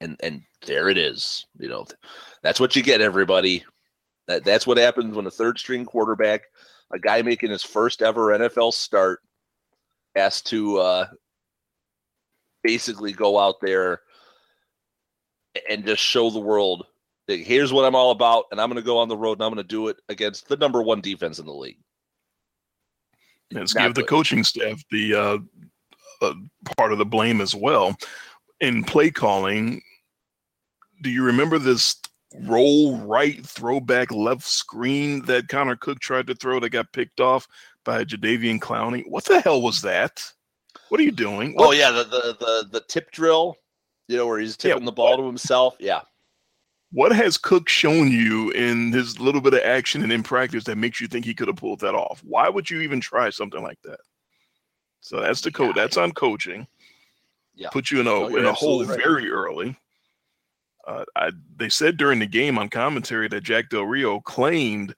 And 0.00 0.16
and 0.22 0.42
there 0.66 0.88
it 0.88 0.98
is. 0.98 1.46
You 1.58 1.68
know, 1.68 1.86
that's 2.42 2.58
what 2.58 2.74
you 2.74 2.82
get, 2.82 3.00
everybody. 3.00 3.64
That 4.26 4.44
that's 4.44 4.66
what 4.66 4.78
happens 4.78 5.14
when 5.14 5.26
a 5.26 5.30
third 5.30 5.58
string 5.58 5.84
quarterback 5.84 6.42
a 6.92 6.98
guy 6.98 7.22
making 7.22 7.50
his 7.50 7.62
first 7.62 8.02
ever 8.02 8.38
NFL 8.38 8.72
start 8.72 9.20
has 10.16 10.42
to 10.42 10.78
uh, 10.78 11.06
basically 12.62 13.12
go 13.12 13.38
out 13.38 13.60
there 13.60 14.00
and 15.68 15.84
just 15.84 16.02
show 16.02 16.30
the 16.30 16.40
world 16.40 16.86
that 17.28 17.40
here's 17.40 17.72
what 17.72 17.84
I'm 17.84 17.94
all 17.94 18.10
about, 18.10 18.46
and 18.50 18.60
I'm 18.60 18.68
going 18.68 18.82
to 18.82 18.86
go 18.86 18.98
on 18.98 19.08
the 19.08 19.16
road 19.16 19.38
and 19.38 19.44
I'm 19.44 19.52
going 19.52 19.64
to 19.64 19.68
do 19.68 19.88
it 19.88 19.96
against 20.08 20.48
the 20.48 20.56
number 20.56 20.82
one 20.82 21.00
defense 21.00 21.38
in 21.38 21.46
the 21.46 21.54
league. 21.54 21.78
Let's 23.52 23.74
Not 23.74 23.82
give 23.82 23.94
good. 23.94 24.04
the 24.04 24.08
coaching 24.08 24.44
staff 24.44 24.82
the 24.90 25.14
uh, 25.14 25.38
uh, 26.22 26.34
part 26.76 26.92
of 26.92 26.98
the 26.98 27.06
blame 27.06 27.40
as 27.40 27.54
well. 27.54 27.96
In 28.60 28.84
play 28.84 29.10
calling, 29.10 29.80
do 31.02 31.10
you 31.10 31.24
remember 31.24 31.58
this 31.58 31.96
roll 32.42 32.96
right, 32.98 33.44
throwback 33.44 34.10
left 34.10 34.42
screen 34.42 35.24
that 35.26 35.48
Connor 35.48 35.76
Cook 35.76 36.00
tried 36.00 36.26
to 36.28 36.34
throw 36.34 36.60
that 36.60 36.70
got 36.70 36.92
picked 36.92 37.20
off 37.20 37.46
by 37.84 38.04
Jadeveon 38.04 38.60
Clowney. 38.60 39.02
What 39.08 39.24
the 39.24 39.40
hell 39.40 39.62
was 39.62 39.82
that? 39.82 40.22
What 40.88 41.00
are 41.00 41.04
you 41.04 41.12
doing? 41.12 41.54
Oh 41.58 41.72
yeah, 41.72 41.90
the 41.90 42.04
the 42.04 42.36
the, 42.38 42.68
the 42.72 42.80
tip 42.88 43.10
drill, 43.10 43.56
you 44.08 44.16
know, 44.16 44.26
where 44.26 44.38
he's 44.38 44.56
Yeah, 44.60 44.74
tipping 44.74 44.84
the 44.84 44.92
ball 44.92 45.16
to 45.16 45.26
himself. 45.26 45.76
Yeah. 45.78 46.00
What 46.92 47.12
has 47.12 47.36
Cook 47.36 47.68
shown 47.68 48.10
you 48.10 48.50
in 48.50 48.90
his 48.92 49.20
little 49.20 49.40
bit 49.40 49.54
of 49.54 49.60
action 49.60 50.02
and 50.02 50.10
in 50.10 50.24
practice 50.24 50.64
that 50.64 50.76
makes 50.76 51.00
you 51.00 51.06
think 51.06 51.24
he 51.24 51.34
could 51.34 51.46
have 51.46 51.56
pulled 51.56 51.80
that 51.80 51.94
off? 51.94 52.20
Why 52.24 52.48
would 52.48 52.68
you 52.68 52.80
even 52.80 53.00
try 53.00 53.30
something 53.30 53.62
like 53.62 53.78
that? 53.84 54.00
So 55.00 55.20
that's 55.20 55.40
the. 55.40 55.52
Yeah. 55.56 55.72
That's 55.74 55.96
on 55.96 56.12
coaching. 56.12 56.66
Yeah. 57.54 57.68
Put 57.70 57.90
you 57.90 58.00
in 58.00 58.06
a 58.06 58.26
in 58.36 58.44
a 58.44 58.52
hole 58.52 58.84
right. 58.84 58.98
very 58.98 59.30
early. 59.30 59.76
Uh, 60.90 61.04
I, 61.14 61.30
they 61.56 61.68
said 61.68 61.96
during 61.96 62.18
the 62.18 62.26
game 62.26 62.58
on 62.58 62.68
commentary 62.68 63.28
that 63.28 63.44
Jack 63.44 63.68
Del 63.68 63.84
Rio 63.84 64.20
claimed 64.20 64.94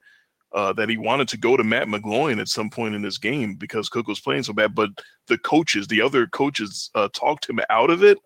uh, 0.51 0.73
that 0.73 0.89
he 0.89 0.97
wanted 0.97 1.27
to 1.29 1.37
go 1.37 1.55
to 1.55 1.63
Matt 1.63 1.87
McGloin 1.87 2.39
at 2.39 2.47
some 2.47 2.69
point 2.69 2.95
in 2.95 3.01
this 3.01 3.17
game 3.17 3.55
because 3.55 3.89
Cook 3.89 4.07
was 4.07 4.19
playing 4.19 4.43
so 4.43 4.53
bad, 4.53 4.73
but 4.73 4.89
the 5.27 5.37
coaches, 5.37 5.87
the 5.87 6.01
other 6.01 6.25
coaches, 6.27 6.89
uh, 6.95 7.09
talked 7.13 7.49
him 7.49 7.59
out 7.69 7.89
of 7.89 8.03
it. 8.03 8.17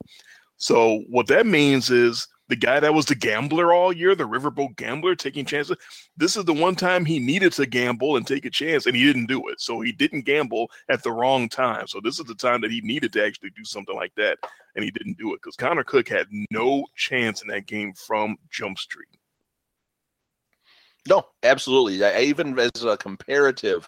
So 0.57 1.03
what 1.09 1.27
that 1.27 1.45
means 1.45 1.89
is 1.89 2.27
the 2.49 2.55
guy 2.55 2.79
that 2.79 2.93
was 2.93 3.05
the 3.05 3.15
gambler 3.15 3.73
all 3.73 3.91
year, 3.91 4.15
the 4.15 4.27
riverboat 4.27 4.75
gambler, 4.77 5.15
taking 5.15 5.45
chances. 5.45 5.75
This 6.15 6.37
is 6.37 6.45
the 6.45 6.53
one 6.53 6.75
time 6.75 7.05
he 7.05 7.19
needed 7.19 7.51
to 7.53 7.65
gamble 7.65 8.15
and 8.15 8.25
take 8.25 8.45
a 8.45 8.49
chance, 8.49 8.85
and 8.85 8.95
he 8.95 9.05
didn't 9.05 9.25
do 9.25 9.49
it. 9.49 9.59
So 9.59 9.81
he 9.81 9.91
didn't 9.91 10.25
gamble 10.25 10.71
at 10.89 11.03
the 11.03 11.11
wrong 11.11 11.49
time. 11.49 11.87
So 11.87 11.99
this 12.01 12.19
is 12.19 12.25
the 12.25 12.35
time 12.35 12.61
that 12.61 12.71
he 12.71 12.81
needed 12.81 13.11
to 13.13 13.25
actually 13.25 13.49
do 13.51 13.63
something 13.63 13.95
like 13.95 14.13
that, 14.15 14.37
and 14.75 14.83
he 14.83 14.91
didn't 14.91 15.17
do 15.17 15.33
it 15.33 15.41
because 15.41 15.55
Connor 15.55 15.83
Cook 15.83 16.07
had 16.07 16.27
no 16.51 16.85
chance 16.95 17.41
in 17.41 17.47
that 17.49 17.65
game 17.67 17.93
from 17.93 18.37
Jump 18.49 18.77
Street. 18.77 19.09
No, 21.07 21.25
absolutely. 21.43 22.03
I, 22.03 22.21
even 22.21 22.57
as 22.59 22.83
a 22.83 22.97
comparative, 22.97 23.87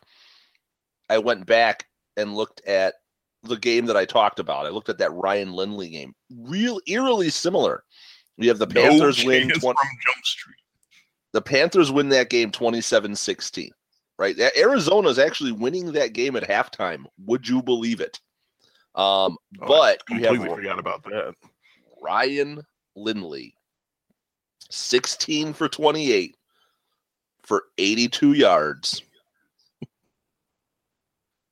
I 1.09 1.17
went 1.17 1.45
back 1.45 1.85
and 2.17 2.35
looked 2.35 2.65
at 2.65 2.95
the 3.43 3.57
game 3.57 3.85
that 3.85 3.97
I 3.97 4.05
talked 4.05 4.39
about. 4.39 4.65
I 4.65 4.69
looked 4.69 4.89
at 4.89 4.97
that 4.97 5.13
Ryan 5.13 5.53
Lindley 5.53 5.89
game. 5.89 6.13
Real 6.29 6.79
eerily 6.87 7.29
similar. 7.29 7.83
You 8.39 8.50
have 8.50 8.60
the 8.60 8.67
Panthers 8.67 9.24
no 9.24 9.27
win 9.29 9.50
20, 9.50 9.60
from 9.60 9.74
Jump 9.74 10.25
Street. 10.25 10.55
the 11.34 11.41
Panthers 11.41 11.91
win 11.91 12.10
that 12.10 12.29
game 12.29 12.51
27-16. 12.51 13.69
Right? 14.17 14.38
Arizona 14.58 15.08
is 15.10 15.19
actually 15.19 15.51
winning 15.53 15.91
that 15.93 16.13
game 16.13 16.36
at 16.36 16.43
halftime. 16.43 17.05
Would 17.25 17.48
you 17.48 17.62
believe 17.62 18.01
it? 18.01 18.19
Um, 18.96 19.38
Oh, 19.62 19.63
I 19.63 19.67
but 19.67 20.03
you 20.10 20.15
have 20.25 20.34
completely 20.36 20.55
forgot 20.55 20.79
about 20.79 21.03
that. 21.03 21.36
Ryan 22.01 22.62
Lindley, 22.96 23.53
16 24.69 25.53
for 25.53 25.67
28 25.69 26.36
for 27.43 27.63
82 27.77 28.34
yards. 28.34 29.01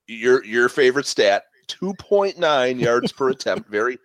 Your 0.08 0.44
your 0.46 0.70
favorite 0.70 1.06
stat, 1.06 1.44
2.9 1.68 2.80
yards 2.80 3.12
per 3.12 3.30
attempt. 3.30 3.70
Very, 3.70 3.98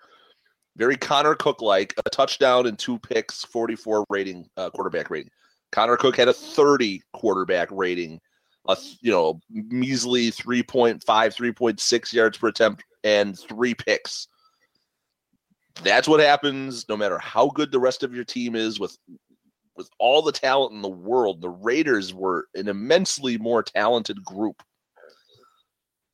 very 0.76 0.96
Connor 0.96 1.34
Cook 1.34 1.60
like. 1.60 1.94
A 2.04 2.10
touchdown 2.10 2.66
and 2.66 2.78
two 2.78 2.98
picks, 2.98 3.44
44 3.44 4.06
rating, 4.08 4.48
uh, 4.56 4.70
quarterback 4.70 5.10
rating. 5.10 5.30
Connor 5.70 5.96
Cook 5.96 6.16
had 6.16 6.28
a 6.28 6.32
30 6.32 7.02
quarterback 7.12 7.68
rating, 7.70 8.20
a 8.68 8.76
you 9.00 9.10
know 9.10 9.40
measly 9.50 10.30
3.5, 10.30 11.02
3.6 11.04 12.12
yards 12.12 12.38
per 12.38 12.48
attempt, 12.48 12.84
and 13.04 13.38
three 13.38 13.74
picks 13.74 14.28
that's 15.82 16.08
what 16.08 16.20
happens 16.20 16.88
no 16.88 16.96
matter 16.96 17.18
how 17.18 17.48
good 17.48 17.72
the 17.72 17.78
rest 17.78 18.02
of 18.02 18.14
your 18.14 18.24
team 18.24 18.54
is 18.54 18.78
with 18.78 18.96
with 19.76 19.88
all 19.98 20.20
the 20.20 20.32
talent 20.32 20.72
in 20.72 20.82
the 20.82 20.88
world 20.88 21.40
the 21.40 21.48
raiders 21.48 22.12
were 22.12 22.46
an 22.54 22.68
immensely 22.68 23.38
more 23.38 23.62
talented 23.62 24.22
group 24.24 24.62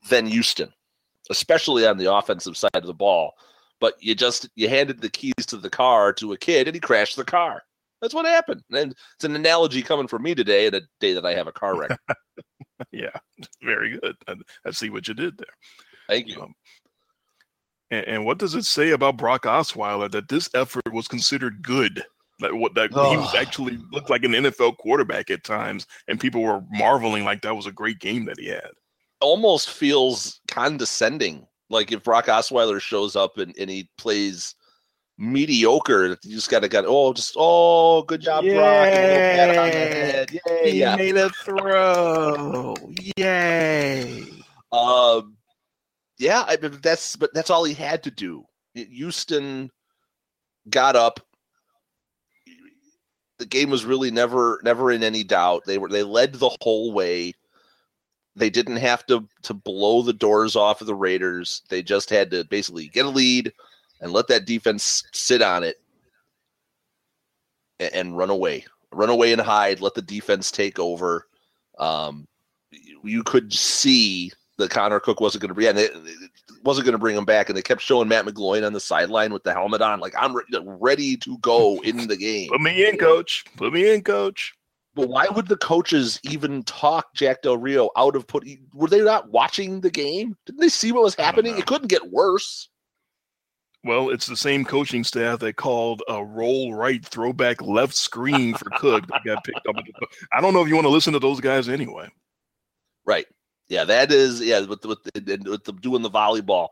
than 0.08 0.26
houston 0.26 0.72
especially 1.30 1.86
on 1.86 1.98
the 1.98 2.12
offensive 2.12 2.56
side 2.56 2.70
of 2.74 2.86
the 2.86 2.94
ball 2.94 3.32
but 3.80 3.94
you 4.00 4.14
just 4.14 4.48
you 4.56 4.68
handed 4.68 5.00
the 5.00 5.08
keys 5.10 5.46
to 5.46 5.56
the 5.56 5.70
car 5.70 6.12
to 6.12 6.32
a 6.32 6.36
kid 6.38 6.66
and 6.68 6.74
he 6.74 6.80
crashed 6.80 7.16
the 7.16 7.24
car 7.24 7.62
that's 8.00 8.14
what 8.14 8.26
happened 8.26 8.62
and 8.72 8.92
it's 9.14 9.24
an 9.24 9.34
analogy 9.36 9.82
coming 9.82 10.06
from 10.08 10.22
me 10.22 10.34
today 10.34 10.66
and 10.66 10.74
a 10.76 10.80
day 11.00 11.12
that 11.12 11.26
i 11.26 11.34
have 11.34 11.46
a 11.46 11.52
car 11.52 11.76
wreck 11.78 11.98
Yeah, 12.92 13.10
very 13.60 13.98
good. 13.98 14.14
I, 14.28 14.34
I 14.64 14.70
see 14.70 14.88
what 14.88 15.08
you 15.08 15.14
did 15.14 15.36
there. 15.36 15.52
thank 16.08 16.28
you 16.28 16.40
Um, 16.40 16.54
And, 17.90 18.06
and 18.06 18.24
what 18.24 18.38
does 18.38 18.54
it 18.54 18.64
say 18.64 18.90
about 18.90 19.16
Brock 19.16 19.42
Osweiler 19.44 20.08
that 20.12 20.28
this 20.28 20.48
effort 20.54 20.92
was 20.92 21.08
considered 21.08 21.60
good? 21.62 22.04
That 22.38 22.54
what 22.54 22.74
that 22.76 22.90
he 22.92 23.16
was 23.16 23.34
actually 23.34 23.78
looked 23.90 24.10
like 24.10 24.22
an 24.22 24.30
NFL 24.30 24.76
quarterback 24.76 25.28
at 25.28 25.42
times, 25.42 25.88
and 26.06 26.20
people 26.20 26.40
were 26.40 26.62
marveling 26.70 27.24
like 27.24 27.42
that 27.42 27.56
was 27.56 27.66
a 27.66 27.72
great 27.72 27.98
game 27.98 28.26
that 28.26 28.38
he 28.38 28.46
had. 28.46 28.70
almost 29.20 29.70
feels 29.70 30.40
condescending. 30.46 31.44
Like 31.70 31.92
if 31.92 32.02
Brock 32.02 32.26
Osweiler 32.26 32.80
shows 32.80 33.16
up 33.16 33.38
and, 33.38 33.54
and 33.58 33.68
he 33.68 33.90
plays 33.98 34.54
mediocre, 35.18 36.16
you 36.22 36.34
just 36.34 36.50
gotta 36.50 36.68
got 36.68 36.84
oh 36.86 37.12
just 37.12 37.34
oh 37.36 38.02
good 38.02 38.20
job, 38.20 38.44
Brock. 38.44 38.54
and 38.54 38.98
a 38.98 39.08
little 39.08 39.36
pat 39.36 39.58
on 39.58 39.66
the 39.66 39.72
head. 39.72 40.40
Yay, 40.46 40.72
yeah. 40.72 40.96
made 40.96 41.16
a 41.16 41.28
throw! 41.30 42.74
Yay! 43.16 44.24
Um, 44.72 45.36
yeah, 46.18 46.44
I, 46.46 46.56
but 46.56 46.82
that's 46.82 47.16
but 47.16 47.32
that's 47.34 47.50
all 47.50 47.64
he 47.64 47.74
had 47.74 48.02
to 48.04 48.10
do. 48.10 48.44
Houston 48.74 49.70
got 50.70 50.96
up. 50.96 51.20
The 53.38 53.46
game 53.46 53.70
was 53.70 53.84
really 53.84 54.10
never 54.10 54.60
never 54.64 54.90
in 54.90 55.02
any 55.02 55.22
doubt. 55.22 55.64
They 55.66 55.78
were 55.78 55.88
they 55.88 56.02
led 56.02 56.34
the 56.34 56.56
whole 56.60 56.92
way. 56.92 57.34
They 58.38 58.50
didn't 58.50 58.76
have 58.76 59.04
to 59.06 59.26
to 59.42 59.54
blow 59.54 60.02
the 60.02 60.12
doors 60.12 60.56
off 60.56 60.80
of 60.80 60.86
the 60.86 60.94
Raiders. 60.94 61.62
They 61.68 61.82
just 61.82 62.10
had 62.10 62.30
to 62.30 62.44
basically 62.44 62.88
get 62.88 63.06
a 63.06 63.10
lead 63.10 63.52
and 64.00 64.12
let 64.12 64.28
that 64.28 64.46
defense 64.46 65.04
sit 65.12 65.42
on 65.42 65.64
it 65.64 65.80
and, 67.80 67.92
and 67.94 68.16
run 68.16 68.30
away. 68.30 68.64
Run 68.92 69.10
away 69.10 69.32
and 69.32 69.40
hide. 69.40 69.80
Let 69.80 69.94
the 69.94 70.02
defense 70.02 70.50
take 70.50 70.78
over. 70.78 71.26
Um, 71.78 72.26
you- 73.02 73.22
could 73.22 73.52
see 73.52 74.32
that 74.56 74.70
Connor 74.70 74.98
Cook 75.00 75.20
wasn't 75.20 75.42
going 75.42 75.48
to 75.50 75.54
be, 75.54 75.66
and 75.66 75.78
it, 75.78 75.92
it 75.94 76.30
wasn't 76.64 76.84
going 76.84 76.92
to 76.92 76.98
bring 76.98 77.16
him 77.16 77.24
back. 77.24 77.48
And 77.48 77.56
they 77.56 77.62
kept 77.62 77.80
showing 77.80 78.08
Matt 78.08 78.24
McGloin 78.24 78.66
on 78.66 78.72
the 78.72 78.80
sideline 78.80 79.32
with 79.32 79.44
the 79.44 79.52
helmet 79.52 79.82
on, 79.82 80.00
like 80.00 80.14
I'm 80.18 80.34
re- 80.34 80.44
ready 80.64 81.16
to 81.18 81.38
go 81.38 81.80
in 81.82 82.08
the 82.08 82.16
game. 82.16 82.48
Put 82.48 82.60
me 82.60 82.88
in, 82.88 82.96
coach. 82.96 83.44
Put 83.56 83.72
me 83.72 83.92
in, 83.92 84.02
coach. 84.02 84.54
But 84.98 85.10
why 85.10 85.28
would 85.28 85.46
the 85.46 85.56
coaches 85.56 86.18
even 86.24 86.64
talk 86.64 87.14
Jack 87.14 87.42
Del 87.42 87.56
Rio 87.56 87.88
out 87.96 88.16
of 88.16 88.26
putting? 88.26 88.66
Were 88.74 88.88
they 88.88 89.00
not 89.00 89.30
watching 89.30 89.80
the 89.80 89.92
game? 89.92 90.36
Didn't 90.44 90.60
they 90.60 90.68
see 90.68 90.90
what 90.90 91.04
was 91.04 91.14
happening? 91.14 91.56
It 91.56 91.66
couldn't 91.66 91.86
get 91.86 92.10
worse. 92.10 92.68
Well, 93.84 94.10
it's 94.10 94.26
the 94.26 94.36
same 94.36 94.64
coaching 94.64 95.04
staff 95.04 95.38
that 95.38 95.54
called 95.54 96.02
a 96.08 96.24
roll 96.24 96.74
right 96.74 97.06
throwback 97.06 97.62
left 97.62 97.94
screen 97.94 98.54
for 98.54 98.70
Cook 98.70 99.06
that 99.06 99.22
got 99.24 99.44
picked 99.44 99.64
up. 99.68 99.76
I 100.32 100.40
don't 100.40 100.52
know 100.52 100.62
if 100.62 100.68
you 100.68 100.74
want 100.74 100.86
to 100.86 100.92
listen 100.92 101.12
to 101.12 101.20
those 101.20 101.38
guys 101.38 101.68
anyway. 101.68 102.08
Right. 103.06 103.26
Yeah, 103.68 103.84
that 103.84 104.10
is 104.10 104.40
yeah. 104.40 104.62
With 104.62 104.84
with 104.84 104.98
with 105.14 105.62
the 105.62 105.78
doing 105.80 106.02
the 106.02 106.10
volleyball, 106.10 106.70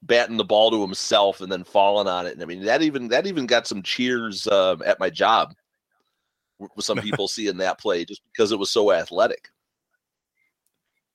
batting 0.00 0.38
the 0.38 0.44
ball 0.44 0.70
to 0.70 0.80
himself 0.80 1.42
and 1.42 1.52
then 1.52 1.62
falling 1.62 2.08
on 2.08 2.24
it. 2.24 2.32
And 2.32 2.42
I 2.42 2.46
mean 2.46 2.64
that 2.64 2.80
even 2.80 3.08
that 3.08 3.26
even 3.26 3.44
got 3.44 3.66
some 3.66 3.82
cheers 3.82 4.46
um, 4.46 4.82
at 4.86 4.98
my 4.98 5.10
job. 5.10 5.52
Some 6.78 6.98
people 6.98 7.28
seeing 7.28 7.58
that 7.58 7.78
play 7.78 8.04
just 8.04 8.22
because 8.32 8.52
it 8.52 8.58
was 8.58 8.70
so 8.70 8.92
athletic. 8.92 9.50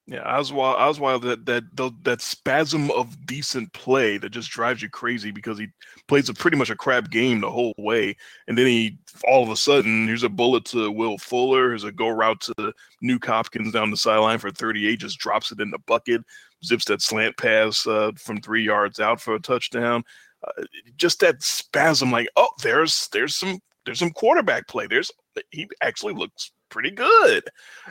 Yeah, 0.07 0.23
Oswald, 0.23 0.75
Oswald, 0.77 1.21
that 1.23 1.45
that 1.45 1.63
tho- 1.73 1.95
that 2.01 2.21
spasm 2.21 2.89
of 2.91 3.25
decent 3.25 3.71
play 3.71 4.17
that 4.17 4.31
just 4.31 4.49
drives 4.49 4.81
you 4.81 4.89
crazy 4.89 5.31
because 5.31 5.57
he 5.59 5.67
plays 6.07 6.27
a 6.27 6.33
pretty 6.33 6.57
much 6.57 6.69
a 6.69 6.75
crap 6.75 7.11
game 7.11 7.39
the 7.39 7.51
whole 7.51 7.73
way, 7.77 8.17
and 8.47 8.57
then 8.57 8.65
he 8.65 8.97
all 9.25 9.41
of 9.41 9.49
a 9.49 9.55
sudden 9.55 10.07
here's 10.07 10.23
a 10.23 10.29
bullet 10.29 10.65
to 10.65 10.91
Will 10.91 11.17
Fuller, 11.17 11.69
here's 11.69 11.83
a 11.83 11.91
go 11.91 12.09
route 12.09 12.41
to 12.41 12.73
Nuk 13.01 13.23
Hopkins 13.23 13.71
down 13.71 13.91
the 13.91 13.95
sideline 13.95 14.39
for 14.39 14.51
38, 14.51 14.99
just 14.99 15.19
drops 15.19 15.51
it 15.51 15.61
in 15.61 15.71
the 15.71 15.79
bucket, 15.79 16.21
zips 16.65 16.85
that 16.85 17.01
slant 17.01 17.37
pass 17.37 17.87
uh, 17.87 18.11
from 18.17 18.41
three 18.41 18.63
yards 18.63 18.99
out 18.99 19.21
for 19.21 19.35
a 19.35 19.39
touchdown. 19.39 20.03
Uh, 20.45 20.63
just 20.97 21.19
that 21.19 21.41
spasm, 21.43 22.11
like 22.11 22.27
oh, 22.35 22.49
there's 22.63 23.07
there's 23.13 23.35
some 23.35 23.59
there's 23.85 23.99
some 23.99 24.11
quarterback 24.11 24.67
play. 24.67 24.87
There's 24.87 25.11
he 25.51 25.67
actually 25.81 26.13
looks 26.13 26.51
pretty 26.69 26.91
good. 26.91 27.43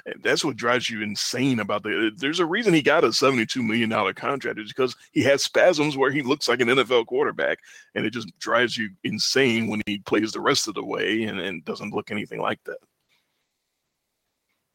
And 0.07 0.23
that's 0.23 0.45
what 0.45 0.57
drives 0.57 0.89
you 0.89 1.03
insane 1.03 1.61
about 1.61 1.83
the. 1.83 2.11
There's 2.17 2.41
a 2.41 2.47
reason 2.47 2.73
he 2.75 2.83
got 2.83 3.05
a 3.05 3.09
$72 3.09 3.57
million 3.65 3.91
contract, 4.15 4.59
is 4.59 4.69
because 4.69 4.97
he 5.13 5.23
has 5.23 5.43
spasms 5.43 5.97
where 5.97 6.11
he 6.11 6.23
looks 6.23 6.49
like 6.49 6.61
an 6.61 6.69
NFL 6.69 7.07
quarterback, 7.07 7.59
and 7.95 8.05
it 8.07 8.11
just 8.11 8.31
drives 8.39 8.77
you 8.77 8.91
insane 9.05 9.69
when 9.69 9.83
he 9.87 9.99
plays 9.99 10.33
the 10.33 10.41
rest 10.41 10.69
of 10.69 10.75
the 10.75 10.85
way 10.85 11.25
and, 11.25 11.41
and 11.41 11.65
doesn't 11.65 11.93
look 11.95 12.11
anything 12.11 12.41
like 12.41 12.61
that. 12.65 12.79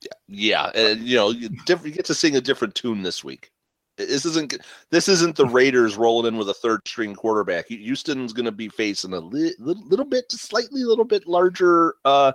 Yeah, 0.01 0.10
Yeah. 0.27 0.72
and 0.75 1.01
you 1.01 1.15
know, 1.15 1.29
you, 1.31 1.50
diff- 1.65 1.86
you 1.86 1.91
get 1.91 2.05
to 2.05 2.13
sing 2.13 2.36
a 2.36 2.41
different 2.41 2.75
tune 2.75 3.01
this 3.01 3.24
week. 3.24 3.51
This 3.97 4.25
isn't 4.25 4.57
this 4.89 5.07
isn't 5.07 5.37
the 5.37 5.45
Raiders 5.45 5.95
rolling 5.95 6.33
in 6.33 6.37
with 6.37 6.49
a 6.49 6.53
third 6.53 6.81
string 6.85 7.15
quarterback. 7.15 7.67
Houston's 7.67 8.33
going 8.33 8.45
to 8.45 8.51
be 8.51 8.67
facing 8.67 9.13
a 9.13 9.19
li- 9.19 9.55
little, 9.57 10.05
bit, 10.05 10.29
slightly 10.31 10.83
little 10.83 11.05
bit 11.05 11.27
larger 11.27 11.95
uh, 12.03 12.33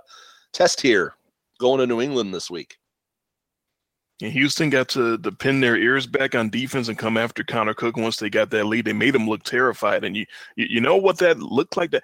test 0.53 0.81
here 0.81 1.13
going 1.59 1.79
to 1.79 1.85
New 1.85 2.01
England 2.01 2.33
this 2.33 2.49
week. 2.49 2.77
And 4.21 4.31
Houston 4.31 4.69
got 4.69 4.89
to, 4.89 5.17
to 5.19 5.31
pin 5.31 5.61
their 5.61 5.77
ears 5.77 6.07
back 6.07 6.35
on 6.35 6.49
defense 6.49 6.87
and 6.87 6.97
come 6.97 7.17
after 7.17 7.43
Connor 7.43 7.73
Cook 7.73 7.97
once 7.97 8.17
they 8.17 8.29
got 8.29 8.49
that 8.51 8.65
lead. 8.65 8.85
They 8.85 8.93
made 8.93 9.15
him 9.15 9.27
look 9.27 9.43
terrified. 9.43 10.03
And 10.03 10.15
you 10.15 10.25
you, 10.55 10.67
you 10.69 10.81
know 10.81 10.97
what 10.97 11.19
that 11.19 11.39
looked 11.39 11.77
like? 11.77 11.91
That 11.91 12.03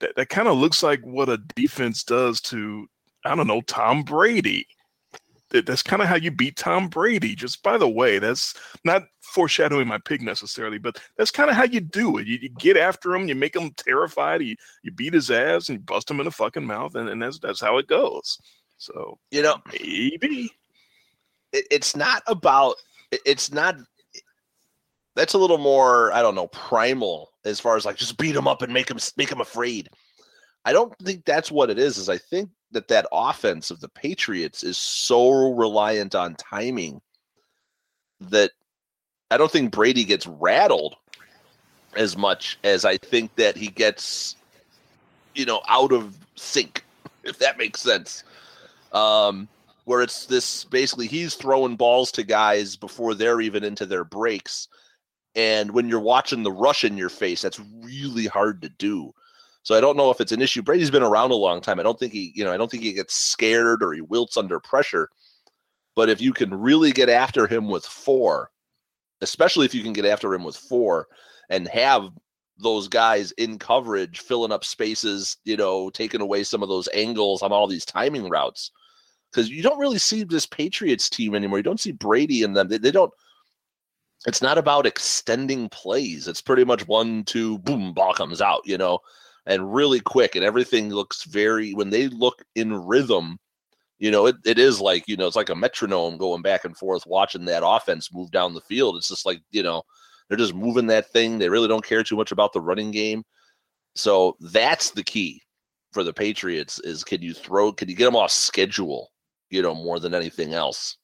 that, 0.00 0.14
that 0.16 0.28
kind 0.28 0.48
of 0.48 0.56
looks 0.56 0.82
like 0.82 1.00
what 1.02 1.28
a 1.28 1.38
defense 1.56 2.04
does 2.04 2.40
to, 2.42 2.86
I 3.24 3.34
don't 3.34 3.46
know, 3.46 3.60
Tom 3.62 4.02
Brady. 4.02 4.66
That, 5.50 5.66
that's 5.66 5.82
kind 5.82 6.02
of 6.02 6.08
how 6.08 6.16
you 6.16 6.30
beat 6.30 6.56
Tom 6.56 6.88
Brady. 6.88 7.34
Just 7.34 7.62
by 7.62 7.78
the 7.78 7.88
way, 7.88 8.18
that's 8.18 8.54
not 8.84 9.04
foreshadowing 9.22 9.88
my 9.88 9.98
pig 9.98 10.22
necessarily, 10.22 10.78
but 10.78 11.00
that's 11.16 11.30
kind 11.30 11.50
of 11.50 11.56
how 11.56 11.64
you 11.64 11.80
do 11.80 12.18
it. 12.18 12.26
You, 12.26 12.38
you, 12.42 12.48
get 12.48 12.76
after 12.76 13.14
him, 13.14 13.28
you 13.28 13.34
make 13.34 13.56
him 13.56 13.72
terrified, 13.76 14.42
you, 14.42 14.56
you 14.82 14.90
beat 14.90 15.14
his 15.14 15.30
ass, 15.30 15.68
and 15.68 15.78
you 15.78 15.84
bust 15.84 16.10
him 16.10 16.20
in 16.20 16.24
the 16.24 16.30
fucking 16.30 16.64
mouth, 16.64 16.94
and, 16.94 17.08
and 17.08 17.22
that's 17.22 17.38
that's 17.38 17.60
how 17.60 17.78
it 17.78 17.86
goes. 17.86 18.38
So 18.78 19.18
you 19.30 19.42
know, 19.42 19.56
maybe 19.72 20.50
it, 21.52 21.66
it's 21.70 21.96
not 21.96 22.22
about. 22.26 22.76
It's 23.10 23.52
not. 23.52 23.76
That's 25.16 25.34
a 25.34 25.38
little 25.38 25.58
more, 25.58 26.12
I 26.12 26.22
don't 26.22 26.34
know, 26.34 26.46
primal 26.48 27.30
as 27.44 27.58
far 27.58 27.76
as 27.76 27.84
like 27.84 27.96
just 27.96 28.18
beat 28.18 28.36
him 28.36 28.46
up 28.46 28.62
and 28.62 28.72
make 28.72 28.90
him 28.90 28.98
make 29.16 29.30
him 29.30 29.40
afraid. 29.40 29.88
I 30.64 30.72
don't 30.72 30.96
think 30.98 31.24
that's 31.24 31.50
what 31.50 31.70
it 31.70 31.78
is. 31.78 31.98
Is 31.98 32.08
I 32.08 32.18
think 32.18 32.50
that 32.72 32.88
that 32.88 33.06
offense 33.12 33.70
of 33.70 33.80
the 33.80 33.88
Patriots 33.88 34.62
is 34.62 34.76
so 34.76 35.52
reliant 35.54 36.14
on 36.14 36.34
timing 36.36 37.00
that 38.20 38.50
I 39.30 39.36
don't 39.36 39.50
think 39.50 39.72
Brady 39.72 40.04
gets 40.04 40.26
rattled 40.26 40.96
as 41.96 42.16
much 42.16 42.58
as 42.64 42.84
I 42.84 42.96
think 42.98 43.34
that 43.36 43.56
he 43.56 43.68
gets, 43.68 44.36
you 45.34 45.44
know, 45.44 45.62
out 45.68 45.92
of 45.92 46.16
sync, 46.36 46.84
if 47.24 47.38
that 47.38 47.58
makes 47.58 47.80
sense. 47.80 48.24
Um, 48.92 49.48
where 49.84 50.02
it's 50.02 50.26
this 50.26 50.64
basically 50.64 51.06
he's 51.06 51.34
throwing 51.34 51.76
balls 51.76 52.12
to 52.12 52.22
guys 52.22 52.76
before 52.76 53.14
they're 53.14 53.40
even 53.40 53.64
into 53.64 53.86
their 53.86 54.04
breaks. 54.04 54.68
And 55.34 55.70
when 55.70 55.88
you're 55.88 56.00
watching 56.00 56.42
the 56.42 56.52
rush 56.52 56.84
in 56.84 56.96
your 56.96 57.08
face, 57.08 57.40
that's 57.40 57.60
really 57.82 58.26
hard 58.26 58.60
to 58.62 58.68
do. 58.68 59.14
So 59.68 59.76
I 59.76 59.82
don't 59.82 59.98
know 59.98 60.10
if 60.10 60.22
it's 60.22 60.32
an 60.32 60.40
issue. 60.40 60.62
Brady's 60.62 60.90
been 60.90 61.02
around 61.02 61.30
a 61.30 61.34
long 61.34 61.60
time. 61.60 61.78
I 61.78 61.82
don't 61.82 61.98
think 61.98 62.14
he, 62.14 62.32
you 62.34 62.42
know, 62.42 62.54
I 62.54 62.56
don't 62.56 62.70
think 62.70 62.82
he 62.82 62.94
gets 62.94 63.14
scared 63.14 63.82
or 63.82 63.92
he 63.92 64.00
wilts 64.00 64.38
under 64.38 64.58
pressure. 64.58 65.10
But 65.94 66.08
if 66.08 66.22
you 66.22 66.32
can 66.32 66.54
really 66.54 66.90
get 66.90 67.10
after 67.10 67.46
him 67.46 67.68
with 67.68 67.84
four, 67.84 68.50
especially 69.20 69.66
if 69.66 69.74
you 69.74 69.82
can 69.82 69.92
get 69.92 70.06
after 70.06 70.32
him 70.32 70.42
with 70.42 70.56
four 70.56 71.08
and 71.50 71.68
have 71.68 72.08
those 72.56 72.88
guys 72.88 73.32
in 73.32 73.58
coverage 73.58 74.20
filling 74.20 74.52
up 74.52 74.64
spaces, 74.64 75.36
you 75.44 75.58
know, 75.58 75.90
taking 75.90 76.22
away 76.22 76.44
some 76.44 76.62
of 76.62 76.70
those 76.70 76.88
angles 76.94 77.42
on 77.42 77.52
all 77.52 77.66
these 77.66 77.84
timing 77.84 78.30
routes, 78.30 78.70
because 79.30 79.50
you 79.50 79.62
don't 79.62 79.78
really 79.78 79.98
see 79.98 80.24
this 80.24 80.46
Patriots 80.46 81.10
team 81.10 81.34
anymore. 81.34 81.58
You 81.58 81.62
don't 81.62 81.78
see 81.78 81.92
Brady 81.92 82.42
in 82.42 82.54
them. 82.54 82.68
They, 82.68 82.78
they 82.78 82.90
don't. 82.90 83.12
It's 84.26 84.40
not 84.40 84.56
about 84.56 84.86
extending 84.86 85.68
plays. 85.68 86.26
It's 86.26 86.40
pretty 86.40 86.64
much 86.64 86.88
one, 86.88 87.22
two, 87.24 87.58
boom, 87.58 87.92
ball 87.92 88.14
comes 88.14 88.40
out, 88.40 88.62
you 88.64 88.78
know, 88.78 89.00
and 89.48 89.74
really 89.74 89.98
quick, 90.00 90.36
and 90.36 90.44
everything 90.44 90.90
looks 90.90 91.24
very. 91.24 91.74
When 91.74 91.90
they 91.90 92.06
look 92.06 92.44
in 92.54 92.72
rhythm, 92.72 93.38
you 93.98 94.12
know, 94.12 94.26
it, 94.26 94.36
it 94.44 94.58
is 94.58 94.80
like 94.80 95.08
you 95.08 95.16
know, 95.16 95.26
it's 95.26 95.36
like 95.36 95.48
a 95.48 95.56
metronome 95.56 96.18
going 96.18 96.42
back 96.42 96.64
and 96.64 96.76
forth, 96.76 97.04
watching 97.06 97.44
that 97.46 97.66
offense 97.66 98.12
move 98.12 98.30
down 98.30 98.54
the 98.54 98.60
field. 98.60 98.96
It's 98.96 99.08
just 99.08 99.26
like 99.26 99.40
you 99.50 99.64
know, 99.64 99.82
they're 100.28 100.38
just 100.38 100.54
moving 100.54 100.86
that 100.88 101.10
thing. 101.10 101.38
They 101.38 101.48
really 101.48 101.68
don't 101.68 101.84
care 101.84 102.04
too 102.04 102.16
much 102.16 102.30
about 102.30 102.52
the 102.52 102.60
running 102.60 102.92
game. 102.92 103.24
So 103.96 104.36
that's 104.40 104.92
the 104.92 105.02
key 105.02 105.42
for 105.92 106.04
the 106.04 106.12
Patriots 106.12 106.78
is 106.80 107.02
can 107.02 107.22
you 107.22 107.34
throw 107.34 107.72
can 107.72 107.88
you 107.88 107.96
get 107.96 108.04
them 108.04 108.14
off 108.14 108.30
schedule 108.30 109.10
you 109.50 109.62
know, 109.62 109.74
more 109.74 109.98
than 109.98 110.14
anything 110.14 110.54
else. 110.54 110.96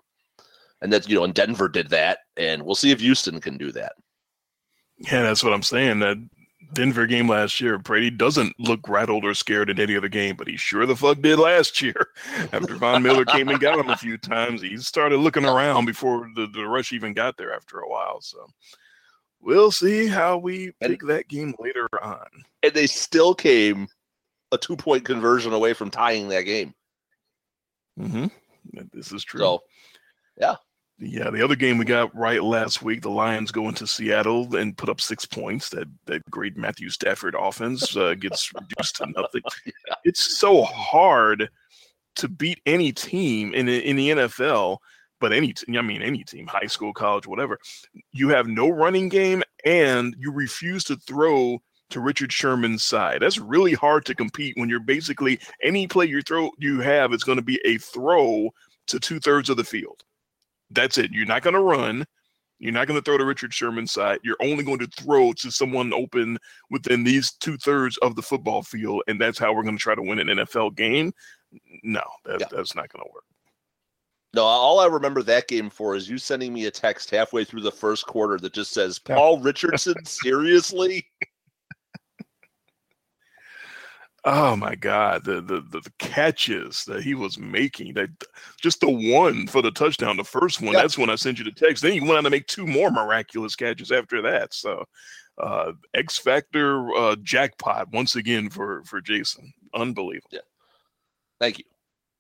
And 0.81 0.93
that, 0.93 1.09
you 1.09 1.15
know, 1.15 1.25
and 1.25 1.35
Denver 1.35 1.69
did 1.69 1.91
that, 1.91 2.19
and 2.37 2.63
we'll 2.63 2.75
see 2.75 2.91
if 2.91 3.01
Houston 3.01 3.41
can 3.41 3.57
do 3.57 3.73
that. 3.73 3.93
Yeah, 4.99 5.23
that's 5.23 5.43
what 5.43 5.53
I'm 5.53 5.63
saying. 5.63 6.01
That 6.01 6.17
Denver 6.73 7.07
game 7.07 7.29
last 7.29 7.61
year, 7.61 7.79
Brady 7.79 8.11
doesn't 8.11 8.59
look 8.59 8.89
rattled 8.89 9.25
or 9.25 9.35
scared 9.35 9.71
in 9.71 9.79
any 9.79 9.97
other 9.97 10.09
game, 10.09 10.37
but 10.37 10.49
he 10.49 10.57
sure 10.57 10.87
the 10.87 10.97
fuck 10.97 11.21
did 11.21 11.39
last 11.39 11.81
year. 11.83 12.09
After 12.53 12.75
Von 12.77 13.03
Miller 13.03 13.25
came 13.25 13.49
and 13.49 13.61
got 13.61 13.79
him 13.79 13.91
a 13.91 13.97
few 13.97 14.19
times, 14.19 14.63
he 14.63 14.77
started 14.79 15.19
looking 15.19 15.45
around 15.45 15.85
before 15.85 16.29
the, 16.35 16.47
the 16.47 16.67
rush 16.67 16.93
even 16.93 17.13
got 17.13 17.37
there 17.37 17.53
after 17.55 17.79
a 17.81 17.89
while. 17.89 18.21
So 18.21 18.47
we'll 19.41 19.71
see 19.71 20.07
how 20.07 20.39
we 20.39 20.73
pick 20.81 21.01
that 21.03 21.29
game 21.29 21.55
later 21.59 21.89
on. 22.03 22.27
And 22.63 22.73
they 22.73 22.87
still 22.87 23.35
came 23.35 23.87
a 24.53 24.59
two 24.59 24.77
point 24.77 25.05
conversion 25.05 25.53
away 25.53 25.75
from 25.75 25.91
tying 25.91 26.29
that 26.29 26.43
game. 26.43 26.75
Mm-hmm. 27.99 28.27
This 28.93 29.13
is 29.13 29.25
true. 29.25 29.41
So, 29.41 29.63
yeah. 30.41 30.57
Yeah, 30.99 31.31
the 31.31 31.43
other 31.43 31.57
game 31.57 31.79
we 31.79 31.85
got 31.85 32.15
right 32.15 32.43
last 32.43 32.83
week, 32.83 33.03
the 33.03 33.11
Lions 33.11 33.51
go 33.51 33.69
into 33.69 33.87
Seattle 33.87 34.55
and 34.55 34.77
put 34.77 34.89
up 34.89 35.01
six 35.01 35.27
points. 35.27 35.69
That 35.71 35.89
that 36.07 36.23
great 36.31 36.57
Matthew 36.57 36.89
Stafford 36.89 37.35
offense 37.37 37.97
uh, 37.97 38.15
gets 38.15 38.53
reduced 38.55 38.97
to 38.97 39.07
nothing. 39.07 39.43
yeah. 39.67 39.95
It's 40.05 40.39
so 40.39 40.63
hard 40.63 41.51
to 42.17 42.29
beat 42.29 42.61
any 42.65 42.93
team 42.93 43.53
in 43.55 43.69
in 43.69 43.97
the 43.97 44.11
NFL, 44.11 44.79
but 45.21 45.33
any 45.33 45.53
I 45.77 45.83
mean 45.83 46.01
any 46.01 46.23
team, 46.23 46.47
high 46.47 46.67
school, 46.67 46.93
college, 46.93 47.27
whatever. 47.27 47.59
You 48.13 48.29
have 48.29 48.47
no 48.47 48.69
running 48.69 49.09
game 49.09 49.43
and 49.65 50.15
you 50.17 50.31
refuse 50.31 50.85
to 50.85 50.97
throw 50.97 51.61
to 51.91 52.01
Richard 52.01 52.33
Sherman's 52.33 52.85
side. 52.85 53.21
That's 53.21 53.39
really 53.39 53.75
hard 53.75 54.05
to 54.07 54.15
compete 54.15 54.57
when 54.57 54.69
you're 54.69 54.79
basically 54.79 55.41
any 55.61 55.89
play 55.89 56.07
you 56.07 56.23
throw 56.23 56.51
you 56.59 56.81
have 56.81 57.13
is 57.13 57.25
going 57.25 57.39
to 57.39 57.45
be 57.45 57.61
a 57.65 57.79
throw 57.79 58.51
to 58.87 59.01
two 59.01 59.19
thirds 59.19 59.51
of 59.51 59.57
the 59.57 59.65
field. 59.65 60.04
That's 60.75 60.99
it. 60.99 61.13
You're 61.13 61.27
not 61.27 61.43
going 61.43 61.55
to 61.55 61.61
run. 61.61 62.05
You're 62.59 62.73
not 62.73 62.87
going 62.87 62.99
to 62.99 63.05
throw 63.05 63.19
to 63.19 63.25
Richard 63.25 63.53
Sherman's 63.53 63.93
side. 63.93 64.21
You're 64.23 64.37
only 64.41 64.65
going 64.65 64.79
to 64.79 64.87
throw 64.87 65.33
to 65.35 65.51
someone 65.51 65.93
open 65.93 66.39
within 66.71 67.05
these 67.05 67.33
two 67.33 67.57
thirds 67.57 67.99
of 67.99 68.17
the 68.17 68.23
football 68.23 68.63
field, 68.63 69.03
and 69.07 69.21
that's 69.21 69.39
how 69.39 69.53
we're 69.53 69.65
going 69.65 69.77
to 69.77 69.83
try 69.83 69.95
to 69.95 70.03
win 70.03 70.19
an 70.19 70.29
NFL 70.29 70.77
game. 70.77 71.13
No, 71.83 72.03
that, 72.25 72.41
yeah. 72.41 72.47
that's 72.51 72.75
not 72.75 72.89
going 72.91 73.05
to 73.05 73.13
work. 73.13 73.25
No, 74.35 74.43
all 74.43 74.81
I 74.81 74.87
remember 74.87 75.23
that 75.23 75.47
game 75.47 75.71
for 75.71 75.95
is 75.95 76.09
you 76.09 76.19
sending 76.19 76.53
me 76.53 76.67
a 76.67 76.71
text 76.71 77.11
halfway 77.11 77.45
through 77.45 77.61
the 77.61 77.71
first 77.71 78.07
quarter 78.07 78.37
that 78.39 78.53
just 78.53 78.73
says, 78.73 78.99
Paul 78.99 79.39
Richardson, 79.39 79.95
seriously? 80.05 81.07
Oh 84.27 84.57
my 84.57 84.75
God, 84.75 85.25
the, 85.25 85.43
the 85.43 85.61
the 85.61 85.83
catches 85.99 86.85
that 86.87 87.03
he 87.03 87.15
was 87.15 87.39
making, 87.39 87.93
that 87.95 88.09
just 88.59 88.81
the 88.81 88.89
one 88.89 89.47
for 89.47 89.61
the 89.61 89.71
touchdown, 89.71 90.17
the 90.17 90.25
first 90.25 90.63
one. 90.63 90.73
Yep. 90.73 90.83
That's 90.83 90.97
when 90.97 91.11
I 91.11 91.17
sent 91.17 91.39
you 91.39 91.45
the 91.45 91.53
text. 91.53 91.83
Then 91.83 91.93
he 91.93 92.01
went 92.01 92.17
on 92.17 92.25
to 92.25 92.31
make 92.31 92.47
two 92.47 92.67
more 92.67 92.91
miraculous 92.91 93.55
catches 93.55 93.93
after 93.93 94.23
that. 94.23 94.55
So, 94.55 94.87
uh, 95.37 95.73
X 95.93 96.17
Factor 96.17 96.91
uh, 96.97 97.17
jackpot 97.23 97.93
once 97.93 98.17
again 98.17 98.49
for 98.49 98.83
for 98.85 99.03
Jason. 99.03 99.53
Unbelievable. 99.75 100.31
Yeah. 100.33 100.41
Thank 101.39 101.59
you. 101.59 101.65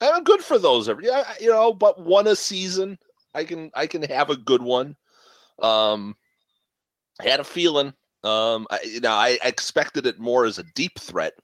I'm 0.02 0.24
good 0.24 0.42
for 0.42 0.58
those 0.58 0.90
every 0.90 1.06
yeah, 1.06 1.24
you 1.40 1.48
know, 1.48 1.72
but 1.72 2.00
one 2.00 2.26
a 2.26 2.36
season. 2.36 2.98
I 3.34 3.44
can 3.44 3.70
I 3.74 3.86
can 3.86 4.02
have 4.02 4.28
a 4.28 4.36
good 4.36 4.60
one. 4.60 4.94
Um, 5.62 6.16
I 7.18 7.30
had 7.30 7.40
a 7.40 7.44
feeling. 7.44 7.94
Um, 8.24 8.66
I, 8.70 8.80
you 8.84 9.00
know, 9.00 9.12
I 9.12 9.38
expected 9.42 10.06
it 10.06 10.18
more 10.18 10.44
as 10.44 10.58
a 10.58 10.64
deep 10.74 10.98
threat 10.98 11.34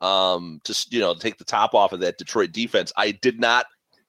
um, 0.00 0.60
just 0.64 0.92
you 0.92 1.00
know 1.00 1.14
take 1.14 1.38
the 1.38 1.44
top 1.44 1.74
off 1.74 1.92
of 1.92 2.00
that 2.00 2.18
Detroit 2.18 2.52
defense. 2.52 2.92
I 2.96 3.12
did 3.12 3.40
not 3.40 3.66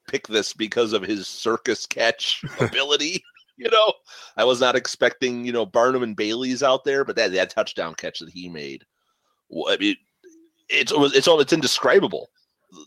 pick 0.08 0.28
this 0.28 0.54
because 0.54 0.94
of 0.94 1.04
his 1.04 1.28
circus 1.28 1.86
catch 1.86 2.44
ability. 2.60 3.24
You 3.58 3.70
know, 3.72 3.94
I 4.36 4.44
was 4.44 4.62
not 4.62 4.76
expecting 4.76 5.46
you 5.46 5.52
know 5.52 5.66
Barnum 5.66 6.04
and 6.04 6.16
Bailey's 6.16 6.64
out 6.64 6.84
there, 6.84 7.06
but 7.06 7.16
that 7.16 7.32
that 7.34 7.50
touchdown 7.50 7.96
catch 7.96 8.20
that 8.20 8.30
he 8.30 8.50
made, 8.50 8.84
I 9.68 9.78
mean, 9.78 9.96
it's 10.70 10.94
it's 10.96 11.28
all 11.28 11.40
it's 11.40 11.54
indescribable. 11.54 12.30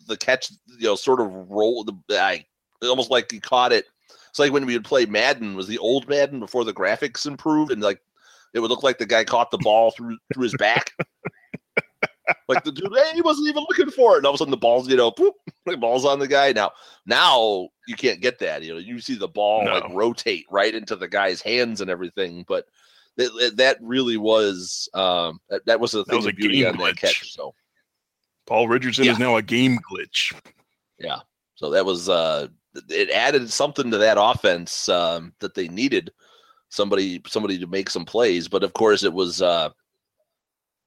The 0.07 0.17
catch, 0.17 0.51
you 0.79 0.87
know, 0.87 0.95
sort 0.95 1.21
of 1.21 1.29
roll 1.33 1.85
the 1.85 1.95
I 2.11 2.45
almost 2.83 3.11
like 3.11 3.31
he 3.31 3.41
caught 3.41 3.73
it. 3.73 3.87
It's 4.29 4.39
like 4.39 4.53
when 4.53 4.67
we 4.67 4.75
would 4.75 4.85
play 4.85 5.07
Madden, 5.07 5.57
was 5.57 5.67
the 5.67 5.79
old 5.79 6.09
Madden 6.09 6.39
before 6.39 6.65
the 6.65 6.73
graphics 6.73 7.27
improved, 7.27 7.73
and 7.73 7.83
like 7.83 8.01
it 8.55 8.61
would 8.61 8.71
look 8.71 8.83
like 8.83 8.99
the 8.99 9.07
guy 9.07 9.25
caught 9.25 9.51
the 9.51 9.59
ball 9.59 9.91
through 9.91 10.19
through 10.33 10.45
his 10.45 10.57
back 10.57 10.93
like 12.49 12.65
the 12.65 12.73
dude, 12.73 12.93
hey, 12.95 13.13
he 13.15 13.23
wasn't 13.23 13.49
even 13.49 13.65
looking 13.69 13.91
for 13.91 14.15
it. 14.15 14.19
And 14.19 14.27
all 14.27 14.33
of 14.33 14.37
a 14.37 14.39
sudden 14.39 14.51
the 14.51 14.57
ball's, 14.57 14.89
you 14.89 14.97
know, 14.97 15.11
poop, 15.11 15.35
the 15.67 15.77
ball's 15.77 16.05
on 16.05 16.19
the 16.19 16.29
guy. 16.29 16.53
Now, 16.53 16.73
now 17.07 17.69
you 17.87 17.97
can't 17.97 18.21
get 18.21 18.39
that. 18.41 18.63
You 18.63 18.75
know, 18.75 18.79
you 18.79 19.01
see 19.01 19.17
the 19.17 19.29
ball 19.29 19.65
no. 19.65 19.75
like 19.75 19.93
rotate 19.93 20.47
right 20.51 20.75
into 20.75 20.97
the 20.97 21.09
guy's 21.09 21.41
hands 21.41 21.81
and 21.81 21.91
everything. 21.91 22.45
But 22.47 22.67
that, 23.17 23.53
that 23.57 23.79
really 23.81 24.17
was 24.17 24.89
um 24.95 25.41
that, 25.49 25.65
that 25.67 25.81
was 25.81 25.93
the 25.93 26.05
thing 26.05 26.27
of 26.27 26.37
beauty 26.37 26.65
on 26.67 26.75
glitch. 26.75 26.87
that 26.87 26.97
catch. 26.97 27.35
So 27.35 27.55
Paul 28.47 28.69
Richardson 28.69 29.05
yeah. 29.05 29.13
is 29.13 29.19
now 29.19 29.37
a 29.37 29.43
game 29.43 29.79
glitch. 29.91 30.35
Yeah. 30.99 31.21
So 31.57 31.71
that 31.71 31.85
was 31.85 32.09
uh 32.09 32.49
it 32.89 33.11
added 33.11 33.51
something 33.51 33.91
to 33.91 33.99
that 33.99 34.17
offense 34.19 34.89
um 34.89 35.33
that 35.41 35.55
they 35.55 35.69
needed 35.69 36.13
somebody 36.69 37.21
somebody 37.27 37.59
to 37.59 37.67
make 37.67 37.91
some 37.91 38.05
plays. 38.05 38.49
But 38.49 38.65
of 38.65 38.73
course 38.73 39.03
it 39.03 39.13
was 39.13 39.43
uh 39.43 39.71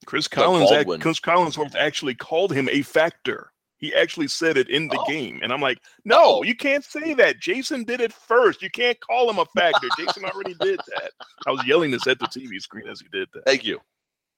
Chris 0.05 0.27
Collins, 0.27 0.69
Chris 1.01 1.19
Collinsworth 1.19 1.75
actually 1.75 2.15
called 2.15 2.53
him 2.53 2.69
a 2.69 2.81
factor. 2.81 3.51
He 3.77 3.93
actually 3.93 4.29
said 4.29 4.55
it 4.55 4.69
in 4.69 4.87
the 4.87 4.97
oh. 4.97 5.05
game. 5.05 5.41
And 5.43 5.51
I'm 5.51 5.59
like, 5.59 5.77
no, 6.05 6.37
oh. 6.39 6.43
you 6.43 6.55
can't 6.55 6.85
say 6.85 7.13
that. 7.15 7.41
Jason 7.41 7.83
did 7.83 7.99
it 7.99 8.13
first. 8.13 8.61
You 8.61 8.69
can't 8.69 8.97
call 9.01 9.29
him 9.29 9.39
a 9.39 9.45
factor. 9.57 9.89
Jason 9.97 10.23
already 10.23 10.55
did 10.61 10.79
that. 10.79 11.11
I 11.45 11.51
was 11.51 11.65
yelling 11.67 11.91
this 11.91 12.07
at 12.07 12.17
the 12.17 12.27
TV 12.27 12.61
screen 12.61 12.87
as 12.87 13.01
he 13.01 13.07
did 13.11 13.27
that. 13.33 13.43
Thank 13.45 13.65
you. 13.65 13.81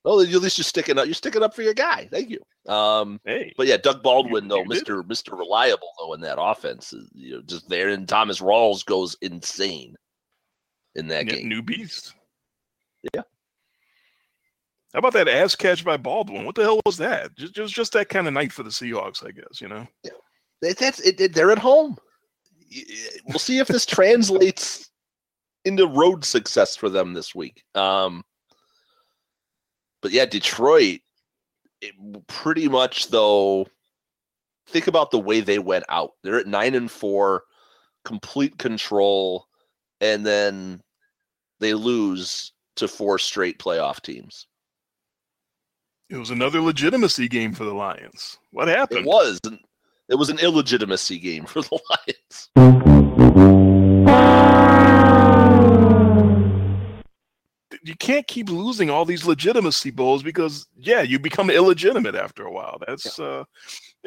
Well, 0.04 0.20
at 0.22 0.30
least 0.30 0.58
you're 0.58 0.64
sticking 0.64 1.00
up. 1.00 1.06
You're 1.06 1.16
sticking 1.16 1.42
up 1.42 1.56
for 1.56 1.64
your 1.64 1.74
guy. 1.74 2.08
Thank 2.12 2.30
you. 2.30 2.40
Um, 2.72 3.20
hey, 3.26 3.54
but 3.58 3.66
yeah, 3.66 3.78
Doug 3.78 4.04
Baldwin 4.04 4.48
though, 4.48 4.64
Mister 4.64 5.02
Mister 5.02 5.36
Reliable 5.36 5.90
though 6.00 6.14
in 6.14 6.22
that 6.22 6.40
offense, 6.40 6.94
you 7.14 7.34
know, 7.34 7.42
just 7.42 7.68
there, 7.70 7.90
and 7.90 8.08
Thomas 8.08 8.40
Rawls 8.40 8.86
goes 8.86 9.18
insane 9.22 9.96
in 10.94 11.08
that 11.08 11.28
game. 11.28 11.50
New 11.50 11.64
beast. 11.64 12.14
Yeah. 13.14 13.22
How 14.96 15.00
about 15.00 15.12
that 15.12 15.28
ass 15.28 15.58
catch 15.58 15.84
by 15.84 15.98
Baldwin? 15.98 16.46
What 16.46 16.56
the 16.56 16.64
hell 16.64 16.80
was 16.86 16.96
that? 16.98 17.36
Just, 17.36 17.54
just, 17.54 17.74
just 17.74 17.92
that 17.92 18.08
kind 18.08 18.30
of 18.30 18.34
night 18.34 18.54
for 18.54 18.64
the 18.64 18.70
Seahawks, 18.70 19.28
I 19.28 19.32
guess. 19.32 19.60
You 19.60 19.68
know. 19.68 19.86
Yeah. 20.06 20.12
That's 20.62 21.02
it, 21.02 21.20
it, 21.20 21.34
They're 21.34 21.52
at 21.52 21.58
home. 21.58 21.98
We'll 23.28 23.40
see 23.40 23.60
if 23.60 23.68
this 23.68 23.86
translates 23.86 24.90
into 25.66 25.86
road 25.86 26.24
success 26.24 26.78
for 26.78 26.90
them 26.90 27.14
this 27.14 27.36
week. 27.36 27.62
Um, 27.76 28.24
but 30.02 30.12
yeah, 30.12 30.26
Detroit, 30.26 31.02
it, 31.82 31.94
pretty 32.28 32.70
much 32.70 33.10
though. 33.10 33.68
Think 34.68 34.88
about 34.88 35.12
the 35.12 35.20
way 35.20 35.42
they 35.42 35.60
went 35.60 35.84
out. 35.90 36.12
They're 36.24 36.40
at 36.40 36.48
nine 36.48 36.74
and 36.74 36.90
four, 36.90 37.44
complete 38.06 38.58
control, 38.60 39.46
and 40.00 40.26
then 40.26 40.82
they 41.60 41.74
lose 41.74 42.54
to 42.78 42.88
four 42.88 43.20
straight 43.20 43.60
playoff 43.60 44.02
teams. 44.02 44.48
It 46.08 46.18
was 46.18 46.30
another 46.30 46.62
legitimacy 46.62 47.28
game 47.28 47.52
for 47.54 47.64
the 47.64 47.74
Lions. 47.74 48.38
What 48.52 48.68
happened? 48.68 49.00
It 49.00 49.06
was. 49.08 49.40
It 50.08 50.16
was 50.16 50.30
an 50.30 50.38
illegitimacy 50.38 51.18
game 51.18 51.46
for 51.46 51.64
the 51.64 51.80
Lions. 51.90 52.50
You 57.84 57.96
can't 57.96 58.28
keep 58.28 58.50
losing 58.50 58.92
all 58.92 59.04
these 59.06 59.26
legitimacy 59.26 59.90
bowls 59.92 60.22
because, 60.22 60.68
yeah, 60.78 61.02
you 61.02 61.18
become 61.18 61.50
illegitimate 61.50 62.16
after 62.16 62.44
a 62.46 62.52
while. 62.52 62.80
That's 62.86 63.18
yeah. 63.18 63.26
uh, 63.26 63.44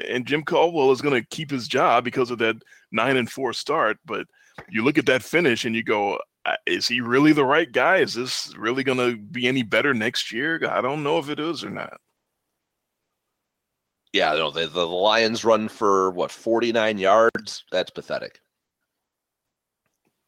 and 0.08 0.24
Jim 0.24 0.44
Caldwell 0.44 0.92
is 0.92 1.02
going 1.02 1.20
to 1.20 1.28
keep 1.28 1.50
his 1.50 1.66
job 1.66 2.04
because 2.04 2.30
of 2.30 2.38
that 2.38 2.56
nine 2.92 3.16
and 3.16 3.30
four 3.30 3.52
start. 3.52 3.98
But 4.04 4.28
you 4.68 4.84
look 4.84 4.98
at 4.98 5.06
that 5.06 5.24
finish 5.24 5.64
and 5.64 5.74
you 5.74 5.82
go, 5.82 6.18
is 6.66 6.88
he 6.88 7.00
really 7.00 7.32
the 7.32 7.44
right 7.44 7.70
guy? 7.70 7.98
Is 7.98 8.14
this 8.14 8.54
really 8.56 8.84
going 8.84 8.98
to 8.98 9.16
be 9.16 9.46
any 9.46 9.62
better 9.62 9.94
next 9.94 10.32
year? 10.32 10.60
I 10.68 10.80
don't 10.80 11.02
know 11.02 11.18
if 11.18 11.28
it 11.28 11.40
is 11.40 11.64
or 11.64 11.70
not. 11.70 12.00
Yeah, 14.12 14.32
no, 14.32 14.50
the, 14.50 14.66
the 14.66 14.86
Lions 14.86 15.44
run 15.44 15.68
for 15.68 16.10
what 16.10 16.30
49 16.30 16.98
yards. 16.98 17.64
That's 17.70 17.90
pathetic. 17.90 18.40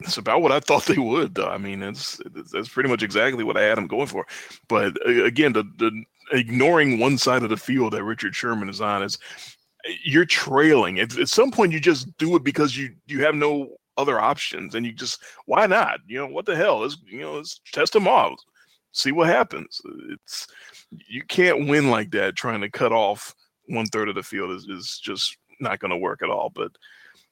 It's 0.00 0.18
about 0.18 0.42
what 0.42 0.52
I 0.52 0.60
thought 0.60 0.84
they 0.86 0.98
would. 0.98 1.34
Though. 1.34 1.48
I 1.48 1.58
mean, 1.58 1.82
it's, 1.82 2.20
that's 2.52 2.68
pretty 2.68 2.88
much 2.88 3.02
exactly 3.02 3.44
what 3.44 3.56
I 3.56 3.62
had 3.62 3.78
them 3.78 3.86
going 3.86 4.06
for. 4.06 4.26
But 4.68 4.96
again, 5.08 5.52
the, 5.52 5.64
the 5.78 6.04
ignoring 6.32 6.98
one 6.98 7.18
side 7.18 7.42
of 7.42 7.50
the 7.50 7.56
field 7.56 7.92
that 7.92 8.04
Richard 8.04 8.34
Sherman 8.34 8.68
is 8.68 8.80
on 8.80 9.02
is 9.02 9.18
eh, 9.86 9.94
you're 10.04 10.24
trailing. 10.24 11.00
At, 11.00 11.18
at 11.18 11.28
some 11.28 11.50
point, 11.50 11.72
you 11.72 11.80
just 11.80 12.16
do 12.18 12.36
it 12.36 12.44
because 12.44 12.76
you 12.76 12.94
you 13.06 13.24
have 13.24 13.34
no 13.34 13.76
other 14.00 14.20
options, 14.20 14.74
and 14.74 14.84
you 14.86 14.92
just 14.92 15.22
why 15.46 15.66
not? 15.66 16.00
You 16.06 16.18
know 16.18 16.26
what 16.26 16.46
the 16.46 16.56
hell? 16.56 16.80
Let's 16.80 16.96
you 17.06 17.20
know 17.20 17.34
let's 17.34 17.60
test 17.72 17.92
them 17.92 18.08
off, 18.08 18.40
see 18.92 19.12
what 19.12 19.28
happens. 19.28 19.80
It's 20.10 20.46
you 21.08 21.22
can't 21.24 21.68
win 21.68 21.90
like 21.90 22.10
that 22.12 22.36
trying 22.36 22.60
to 22.62 22.70
cut 22.70 22.92
off 22.92 23.34
one 23.66 23.86
third 23.86 24.08
of 24.08 24.14
the 24.14 24.22
field 24.22 24.50
is 24.50 24.66
is 24.68 25.00
just 25.02 25.36
not 25.60 25.78
going 25.78 25.90
to 25.90 25.96
work 25.96 26.22
at 26.22 26.30
all. 26.30 26.50
But 26.54 26.72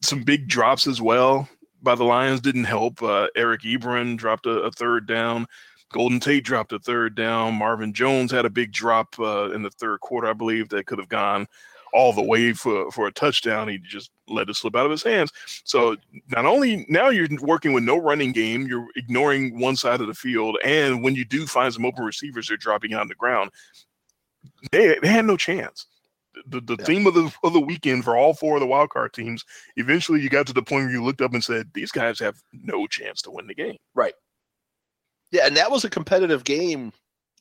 some 0.02 0.22
big 0.22 0.48
drops 0.48 0.86
as 0.86 1.00
well 1.00 1.48
by 1.82 1.94
the 1.94 2.04
Lions 2.04 2.40
didn't 2.40 2.64
help. 2.64 3.02
Uh, 3.02 3.28
Eric 3.36 3.62
Ebron 3.62 4.16
dropped 4.16 4.46
a, 4.46 4.62
a, 4.62 4.70
third 4.70 5.06
down. 5.06 5.46
Golden 5.90 6.20
Tate 6.20 6.44
dropped 6.44 6.72
a 6.72 6.78
third 6.78 7.14
down. 7.14 7.54
Marvin 7.54 7.92
Jones 7.92 8.30
had 8.30 8.44
a 8.44 8.50
big 8.50 8.72
drop 8.72 9.18
uh, 9.18 9.50
in 9.52 9.62
the 9.62 9.70
third 9.70 10.00
quarter, 10.00 10.28
I 10.28 10.32
believe, 10.32 10.68
that 10.68 10.86
could 10.86 10.98
have 10.98 11.08
gone 11.08 11.46
all 11.92 12.12
the 12.12 12.22
way 12.22 12.52
for, 12.52 12.90
for 12.90 13.06
a 13.06 13.12
touchdown. 13.12 13.68
He 13.68 13.78
just 13.78 14.10
let 14.28 14.48
it 14.48 14.56
slip 14.56 14.76
out 14.76 14.84
of 14.84 14.90
his 14.90 15.02
hands. 15.02 15.32
So 15.64 15.96
not 16.28 16.46
only 16.46 16.86
now 16.88 17.08
you're 17.08 17.28
working 17.40 17.72
with 17.72 17.84
no 17.84 17.96
running 17.96 18.32
game, 18.32 18.66
you're 18.66 18.86
ignoring 18.96 19.58
one 19.58 19.76
side 19.76 20.00
of 20.00 20.06
the 20.06 20.14
field, 20.14 20.58
and 20.64 21.02
when 21.02 21.14
you 21.14 21.24
do 21.24 21.46
find 21.46 21.72
some 21.72 21.84
open 21.84 22.04
receivers, 22.04 22.48
they're 22.48 22.56
dropping 22.56 22.94
on 22.94 23.08
the 23.08 23.14
ground. 23.14 23.50
They, 24.72 24.98
they 25.00 25.08
had 25.08 25.24
no 25.24 25.36
chance. 25.36 25.86
The, 26.46 26.60
the 26.60 26.76
yeah. 26.78 26.84
theme 26.84 27.06
of 27.06 27.14
the 27.14 27.32
of 27.42 27.52
the 27.52 27.60
weekend 27.60 28.04
for 28.04 28.16
all 28.16 28.32
four 28.32 28.56
of 28.56 28.60
the 28.60 28.66
wild 28.66 28.90
card 28.90 29.12
teams. 29.12 29.44
Eventually, 29.76 30.20
you 30.20 30.28
got 30.28 30.46
to 30.46 30.52
the 30.52 30.62
point 30.62 30.84
where 30.84 30.92
you 30.92 31.02
looked 31.02 31.20
up 31.20 31.34
and 31.34 31.42
said, 31.42 31.68
"These 31.74 31.90
guys 31.90 32.20
have 32.20 32.36
no 32.52 32.86
chance 32.86 33.22
to 33.22 33.32
win 33.32 33.48
the 33.48 33.54
game." 33.54 33.76
Right. 33.94 34.14
Yeah, 35.32 35.46
and 35.46 35.56
that 35.56 35.70
was 35.70 35.84
a 35.84 35.90
competitive 35.90 36.44
game 36.44 36.92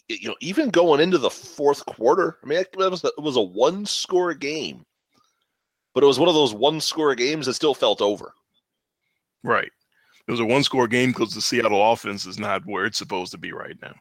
you 0.09 0.29
know, 0.29 0.35
even 0.39 0.69
going 0.69 1.01
into 1.01 1.17
the 1.17 1.29
fourth 1.29 1.85
quarter, 1.85 2.37
I 2.43 2.47
mean, 2.47 2.59
it 2.59 2.75
was 2.77 3.03
a, 3.03 3.07
it 3.07 3.21
was 3.21 3.35
a 3.35 3.41
one 3.41 3.85
score 3.85 4.33
game, 4.33 4.85
but 5.93 6.03
it 6.03 6.07
was 6.07 6.19
one 6.19 6.29
of 6.29 6.35
those 6.35 6.53
one 6.53 6.79
score 6.79 7.13
games 7.15 7.45
that 7.45 7.53
still 7.53 7.73
felt 7.73 8.01
over. 8.01 8.33
Right. 9.43 9.71
It 10.27 10.31
was 10.31 10.39
a 10.39 10.45
one 10.45 10.63
score 10.63 10.87
game 10.87 11.11
because 11.11 11.33
the 11.33 11.41
Seattle 11.41 11.91
offense 11.91 12.25
is 12.25 12.39
not 12.39 12.65
where 12.65 12.85
it's 12.85 12.97
supposed 12.97 13.31
to 13.31 13.37
be 13.37 13.51
right 13.51 13.75
now. 13.81 13.93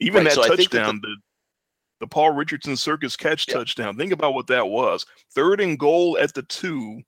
Even 0.00 0.24
right, 0.24 0.34
that 0.34 0.44
so 0.44 0.56
touchdown, 0.56 0.96
that 0.96 1.00
the, 1.02 1.08
the, 1.08 1.16
the, 2.00 2.06
Paul 2.06 2.32
Richardson 2.32 2.76
circus 2.76 3.16
catch 3.16 3.46
yeah. 3.48 3.54
touchdown, 3.54 3.96
think 3.96 4.12
about 4.12 4.34
what 4.34 4.48
that 4.48 4.66
was. 4.66 5.06
Third 5.34 5.60
and 5.60 5.78
goal 5.78 6.18
at 6.18 6.34
the 6.34 6.42
two, 6.44 7.00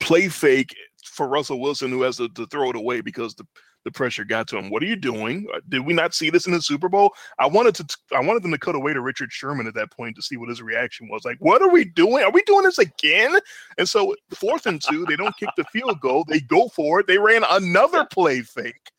play 0.00 0.28
fake 0.28 0.74
for 1.04 1.28
Russell 1.28 1.60
Wilson, 1.60 1.90
who 1.90 2.02
has 2.02 2.16
to, 2.16 2.28
to 2.30 2.46
throw 2.46 2.70
it 2.70 2.76
away 2.76 3.00
because 3.00 3.34
the 3.34 3.46
the 3.88 3.92
pressure 3.92 4.24
got 4.24 4.46
to 4.48 4.58
him. 4.58 4.68
What 4.68 4.82
are 4.82 4.86
you 4.86 4.96
doing? 4.96 5.46
Uh, 5.54 5.60
did 5.70 5.86
we 5.86 5.94
not 5.94 6.14
see 6.14 6.28
this 6.28 6.46
in 6.46 6.52
the 6.52 6.60
Super 6.60 6.90
Bowl? 6.90 7.14
I 7.38 7.46
wanted 7.46 7.74
to 7.76 7.96
I 8.14 8.20
wanted 8.20 8.42
them 8.42 8.50
to 8.50 8.58
cut 8.58 8.74
away 8.74 8.92
to 8.92 9.00
Richard 9.00 9.32
Sherman 9.32 9.66
at 9.66 9.74
that 9.74 9.90
point 9.90 10.14
to 10.16 10.22
see 10.22 10.36
what 10.36 10.50
his 10.50 10.60
reaction 10.60 11.08
was. 11.08 11.24
Like, 11.24 11.38
what 11.40 11.62
are 11.62 11.70
we 11.70 11.86
doing? 11.86 12.22
Are 12.22 12.30
we 12.30 12.42
doing 12.42 12.64
this 12.64 12.78
again? 12.78 13.38
And 13.78 13.88
so 13.88 14.14
fourth 14.34 14.66
and 14.66 14.82
two, 14.82 15.06
they 15.06 15.16
don't 15.16 15.36
kick 15.38 15.48
the 15.56 15.64
field 15.64 16.00
goal. 16.00 16.24
They 16.28 16.40
go 16.40 16.68
for 16.68 17.00
it. 17.00 17.06
They 17.06 17.18
ran 17.18 17.44
another 17.50 18.04
play 18.04 18.42
fake. 18.42 18.90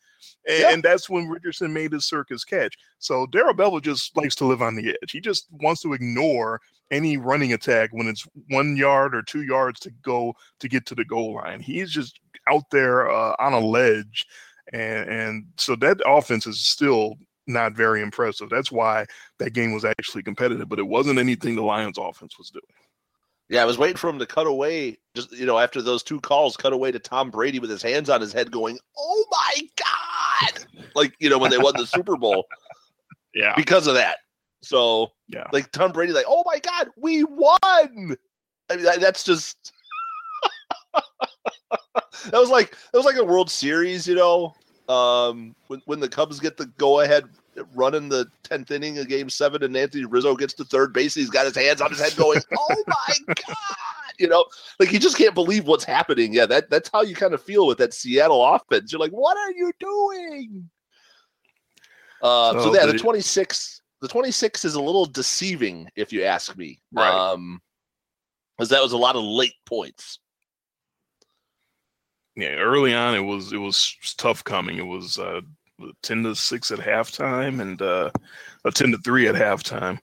And, 0.48 0.58
yeah. 0.58 0.72
and, 0.72 0.82
that's 0.82 1.08
when 1.08 1.28
Richardson 1.28 1.72
made 1.72 1.92
his 1.92 2.06
circus 2.06 2.44
catch. 2.44 2.74
So 2.98 3.26
Darrell 3.26 3.54
Bevell 3.54 3.82
just 3.82 4.16
likes 4.16 4.34
to 4.36 4.46
live 4.46 4.62
on 4.62 4.74
the 4.74 4.88
edge. 4.88 5.10
He 5.10 5.20
just 5.20 5.46
wants 5.60 5.82
to 5.82 5.92
ignore 5.92 6.60
any 6.90 7.18
running 7.18 7.52
attack 7.52 7.90
when 7.92 8.08
it's 8.08 8.26
one 8.48 8.74
yard 8.74 9.14
or 9.14 9.22
two 9.22 9.42
yards 9.42 9.78
to 9.80 9.90
go 10.02 10.34
to 10.58 10.68
get 10.68 10.86
to 10.86 10.94
the 10.94 11.04
goal 11.04 11.34
line. 11.34 11.60
He's 11.60 11.90
just 11.90 12.18
out 12.48 12.64
there 12.70 13.10
uh, 13.10 13.36
on 13.38 13.52
a 13.52 13.60
ledge 13.60 14.26
and 14.72 15.08
and 15.08 15.44
so 15.56 15.76
that 15.76 16.00
offense 16.06 16.46
is 16.46 16.66
still 16.66 17.16
not 17.46 17.72
very 17.72 18.02
impressive. 18.02 18.48
That's 18.48 18.70
why 18.72 19.06
that 19.38 19.52
game 19.52 19.72
was 19.72 19.84
actually 19.84 20.22
competitive, 20.22 20.68
but 20.68 20.78
it 20.78 20.86
wasn't 20.86 21.18
anything 21.18 21.56
the 21.56 21.62
Lions 21.62 21.98
offense 21.98 22.38
was 22.38 22.50
doing. 22.50 22.62
Yeah, 23.48 23.62
I 23.62 23.66
was 23.66 23.78
waiting 23.78 23.96
for 23.96 24.08
him 24.08 24.20
to 24.20 24.26
cut 24.26 24.46
away, 24.46 24.96
just 25.16 25.32
you 25.32 25.44
know, 25.44 25.58
after 25.58 25.82
those 25.82 26.04
two 26.04 26.20
calls, 26.20 26.56
cut 26.56 26.72
away 26.72 26.92
to 26.92 27.00
Tom 27.00 27.30
Brady 27.30 27.58
with 27.58 27.70
his 27.70 27.82
hands 27.82 28.08
on 28.08 28.20
his 28.20 28.32
head, 28.32 28.52
going, 28.52 28.78
"Oh 28.96 29.24
my 29.30 29.68
god!" 29.76 30.66
like 30.94 31.14
you 31.18 31.28
know 31.28 31.38
when 31.38 31.50
they 31.50 31.58
won 31.58 31.74
the 31.76 31.86
Super 31.86 32.16
Bowl. 32.16 32.46
Yeah, 33.32 33.54
because 33.54 33.86
of 33.86 33.94
that. 33.94 34.16
So 34.60 35.12
yeah, 35.28 35.44
like 35.52 35.70
Tom 35.70 35.92
Brady, 35.92 36.12
like, 36.12 36.24
"Oh 36.26 36.42
my 36.44 36.58
god, 36.58 36.88
we 36.96 37.22
won!" 37.22 37.56
I 37.62 38.74
mean, 38.74 38.82
that, 38.82 39.00
that's 39.00 39.22
just 39.22 39.72
that 40.94 42.32
was 42.32 42.50
like 42.50 42.72
that 42.72 42.98
was 42.98 43.06
like 43.06 43.16
a 43.16 43.24
World 43.24 43.50
Series, 43.50 44.08
you 44.08 44.16
know. 44.16 44.52
Um, 44.90 45.54
when 45.68 45.82
when 45.86 46.00
the 46.00 46.08
Cubs 46.08 46.40
get 46.40 46.56
the 46.56 46.66
go 46.66 47.00
ahead 47.00 47.24
run 47.74 47.94
in 47.94 48.08
the 48.08 48.26
tenth 48.42 48.70
inning 48.70 48.98
of 48.98 49.08
Game 49.08 49.30
Seven, 49.30 49.62
and 49.62 49.76
Anthony 49.76 50.04
Rizzo 50.04 50.34
gets 50.34 50.54
to 50.54 50.64
third 50.64 50.92
base, 50.92 51.14
he's 51.14 51.30
got 51.30 51.46
his 51.46 51.56
hands 51.56 51.80
on 51.80 51.90
his 51.90 52.00
head, 52.00 52.16
going, 52.16 52.40
"Oh 52.58 52.84
my 52.86 53.14
god!" 53.26 53.56
You 54.18 54.28
know, 54.28 54.44
like 54.78 54.88
he 54.88 54.98
just 54.98 55.16
can't 55.16 55.34
believe 55.34 55.66
what's 55.66 55.84
happening. 55.84 56.34
Yeah, 56.34 56.46
that 56.46 56.70
that's 56.70 56.90
how 56.92 57.02
you 57.02 57.14
kind 57.14 57.34
of 57.34 57.42
feel 57.42 57.66
with 57.66 57.78
that 57.78 57.94
Seattle 57.94 58.44
offense. 58.44 58.90
You're 58.90 59.00
like, 59.00 59.12
"What 59.12 59.36
are 59.36 59.52
you 59.52 59.72
doing?" 59.78 60.68
Uh, 62.22 62.52
so, 62.54 62.60
so 62.64 62.74
yeah, 62.74 62.84
the, 62.84 62.92
the 62.92 62.98
26, 62.98 63.80
the 64.02 64.08
26 64.08 64.64
is 64.66 64.74
a 64.74 64.80
little 64.80 65.06
deceiving, 65.06 65.88
if 65.96 66.12
you 66.12 66.24
ask 66.24 66.54
me. 66.56 66.80
Right. 66.92 67.08
Um, 67.08 67.62
because 68.58 68.68
that 68.70 68.82
was 68.82 68.92
a 68.92 68.98
lot 68.98 69.16
of 69.16 69.22
late 69.22 69.54
points 69.64 70.18
yeah, 72.40 72.56
early 72.56 72.94
on 72.94 73.14
it 73.14 73.20
was 73.20 73.52
it 73.52 73.58
was 73.58 73.96
tough 74.16 74.42
coming. 74.44 74.78
It 74.78 74.86
was 74.86 75.18
uh, 75.18 75.40
ten 76.02 76.22
to 76.24 76.34
six 76.34 76.70
at 76.70 76.78
halftime 76.78 77.60
and 77.60 77.80
uh, 77.80 78.10
a 78.64 78.70
ten 78.70 78.90
to 78.92 78.98
three 78.98 79.28
at 79.28 79.34
halftime, 79.34 79.98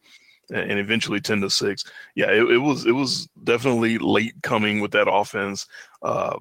and 0.54 0.80
eventually 0.80 1.19
ten 1.19 1.41
to 1.41 1.50
six. 1.50 1.84
Yeah, 2.15 2.32
it, 2.32 2.52
it 2.52 2.58
was 2.58 2.86
it 2.86 2.93
was 2.93 3.28
definitely 3.43 3.97
late 3.97 4.34
coming 4.43 4.80
with 4.80 4.91
that 4.91 5.12
offense. 5.12 5.67
Uh, 6.02 6.38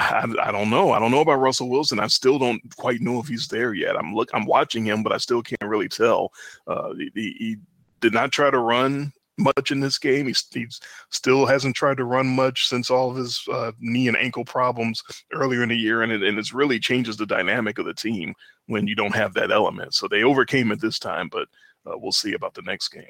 I, 0.00 0.32
I, 0.40 0.52
don't 0.52 0.70
know. 0.70 0.92
I 0.92 1.00
don't 1.00 1.10
know 1.10 1.22
about 1.22 1.40
Russell 1.40 1.68
Wilson. 1.68 1.98
I 1.98 2.06
still 2.06 2.38
don't 2.38 2.62
quite 2.76 3.00
know 3.00 3.18
if 3.18 3.26
he's 3.26 3.48
there 3.48 3.74
yet. 3.74 3.96
I'm 3.96 4.14
look. 4.14 4.30
I'm 4.32 4.46
watching 4.46 4.84
him, 4.84 5.02
but 5.02 5.12
I 5.12 5.18
still 5.18 5.42
can't 5.42 5.62
really 5.62 5.88
tell. 5.88 6.32
Uh, 6.66 6.94
he, 6.94 7.10
he 7.38 7.56
did 8.00 8.14
not 8.14 8.30
try 8.30 8.50
to 8.50 8.58
run 8.58 9.12
much 9.38 9.70
in 9.70 9.80
this 9.80 9.98
game. 9.98 10.26
He's, 10.26 10.44
he's 10.52 10.80
still 11.10 11.46
hasn't 11.46 11.76
tried 11.76 11.96
to 11.98 12.04
run 12.04 12.26
much 12.26 12.66
since 12.66 12.90
all 12.90 13.10
of 13.10 13.16
his 13.16 13.42
uh, 13.50 13.72
knee 13.78 14.08
and 14.08 14.16
ankle 14.16 14.44
problems 14.44 15.02
earlier 15.32 15.62
in 15.62 15.68
the 15.68 15.76
year, 15.76 16.02
and 16.02 16.12
it, 16.12 16.22
and 16.22 16.38
it's 16.38 16.52
really 16.52 16.78
changes 16.78 17.16
the 17.16 17.26
dynamic 17.26 17.78
of 17.78 17.86
the 17.86 17.94
team 17.94 18.34
when 18.66 18.86
you 18.86 18.94
don't 18.94 19.14
have 19.14 19.34
that 19.34 19.50
element. 19.50 19.94
So 19.94 20.08
they 20.08 20.22
overcame 20.22 20.72
it 20.72 20.80
this 20.80 20.98
time, 20.98 21.28
but 21.30 21.48
uh, 21.86 21.96
we'll 21.96 22.12
see 22.12 22.34
about 22.34 22.54
the 22.54 22.62
next 22.62 22.88
game. 22.88 23.04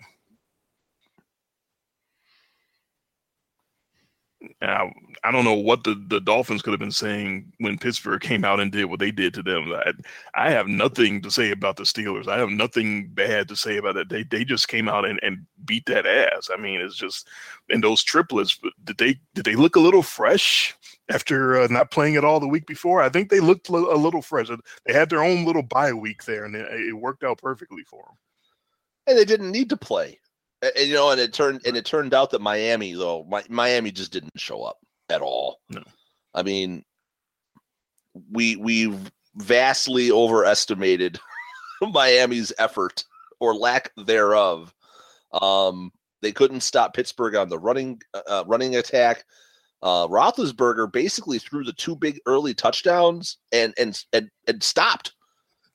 Now, 4.61 4.92
I 5.24 5.33
don't 5.33 5.44
know 5.44 5.55
what 5.55 5.83
the, 5.83 6.01
the 6.07 6.20
Dolphins 6.20 6.62
could 6.62 6.70
have 6.70 6.79
been 6.79 6.92
saying 6.92 7.53
when 7.59 7.77
Pittsburgh 7.77 8.20
came 8.20 8.44
out 8.44 8.61
and 8.61 8.70
did 8.70 8.85
what 8.85 9.01
they 9.01 9.11
did 9.11 9.35
to 9.35 9.42
them. 9.42 9.72
I, 9.72 9.92
I 10.35 10.51
have 10.51 10.68
nothing 10.68 11.20
to 11.22 11.31
say 11.31 11.51
about 11.51 11.77
the 11.77 11.83
Steelers. 11.83 12.29
I 12.29 12.38
have 12.38 12.51
nothing 12.51 13.09
bad 13.09 13.48
to 13.48 13.57
say 13.57 13.79
about 13.79 13.96
it. 13.96 14.09
They 14.09 14.22
they 14.22 14.44
just 14.44 14.68
came 14.68 14.88
out 14.88 15.05
and, 15.05 15.18
and 15.24 15.44
beat 15.64 15.87
that 15.87 16.07
ass. 16.07 16.51
I 16.53 16.57
mean, 16.57 16.81
it's 16.81 16.94
just 16.96 17.27
and 17.68 17.83
those 17.83 18.05
triplets. 18.05 18.61
Did 18.85 18.98
they 18.98 19.18
did 19.35 19.44
they 19.44 19.57
look 19.57 19.74
a 19.74 19.81
little 19.81 20.05
fresh 20.05 20.77
after 21.09 21.61
uh, 21.61 21.66
not 21.68 21.90
playing 21.90 22.14
it 22.14 22.24
all 22.24 22.38
the 22.38 22.46
week 22.46 22.66
before? 22.66 23.03
I 23.03 23.09
think 23.09 23.31
they 23.31 23.40
looked 23.40 23.68
a 23.68 23.72
little 23.72 24.22
fresh. 24.22 24.51
They 24.87 24.92
had 24.92 25.11
their 25.11 25.22
own 25.22 25.46
little 25.46 25.62
bye 25.64 25.92
week 25.92 26.24
there, 26.24 26.44
and 26.44 26.55
it, 26.55 26.68
it 26.72 26.92
worked 26.92 27.24
out 27.24 27.38
perfectly 27.38 27.83
for 27.83 28.05
them. 28.07 28.16
And 29.09 29.18
they 29.18 29.24
didn't 29.24 29.51
need 29.51 29.68
to 29.70 29.77
play. 29.77 30.20
And, 30.62 30.88
you 30.88 30.94
know, 30.94 31.11
and 31.11 31.21
it 31.21 31.33
turned 31.33 31.61
and 31.66 31.77
it 31.77 31.85
turned 31.85 32.14
out 32.14 32.31
that 32.31 32.40
Miami 32.40 32.94
though, 32.94 33.25
my, 33.29 33.44
Miami 33.49 33.90
just 33.90 34.12
didn't 34.12 34.38
show 34.38 34.62
up 34.62 34.79
at 35.09 35.23
all. 35.23 35.61
No. 35.71 35.83
I 36.35 36.42
mean, 36.42 36.85
we 38.31 38.57
we 38.57 38.97
vastly 39.37 40.11
overestimated 40.11 41.18
Miami's 41.83 42.53
effort 42.59 43.05
or 43.40 43.55
lack 43.55 43.92
thereof. 43.97 44.75
Um, 45.33 45.92
they 46.23 46.33
couldn't 46.33 46.62
stop 46.62 46.94
Pittsburgh 46.94 47.37
on 47.37 47.49
the 47.49 47.59
running 47.59 48.01
uh, 48.14 48.23
uh 48.27 48.44
running 48.47 48.77
attack. 48.77 49.25
Uh, 49.81 50.09
Roethlisberger 50.09 50.92
basically 50.92 51.38
threw 51.38 51.62
the 51.62 51.73
two 51.73 51.94
big 51.94 52.18
early 52.27 52.53
touchdowns 52.53 53.38
and 53.53 53.73
and 53.79 53.97
and, 54.12 54.29
and 54.49 54.62
stopped. 54.62 55.12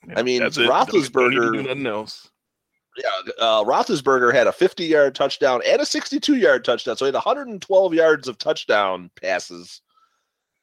Yeah, 0.06 0.20
I 0.20 0.24
mean, 0.24 0.42
Roethlisberger. 0.42 1.64
Nothing 1.64 1.88
else 1.88 2.30
yeah, 2.98 3.32
uh, 3.40 3.64
Roethlisberger 3.64 4.34
had 4.34 4.48
a 4.48 4.52
50 4.52 4.86
yard 4.86 5.16
touchdown 5.16 5.62
and 5.66 5.82
a 5.82 5.86
62 5.86 6.36
yard 6.36 6.64
touchdown. 6.64 6.96
So 6.96 7.06
he 7.06 7.08
had 7.08 7.16
112 7.16 7.94
yards 7.94 8.28
of 8.28 8.38
touchdown 8.38 9.10
passes 9.22 9.82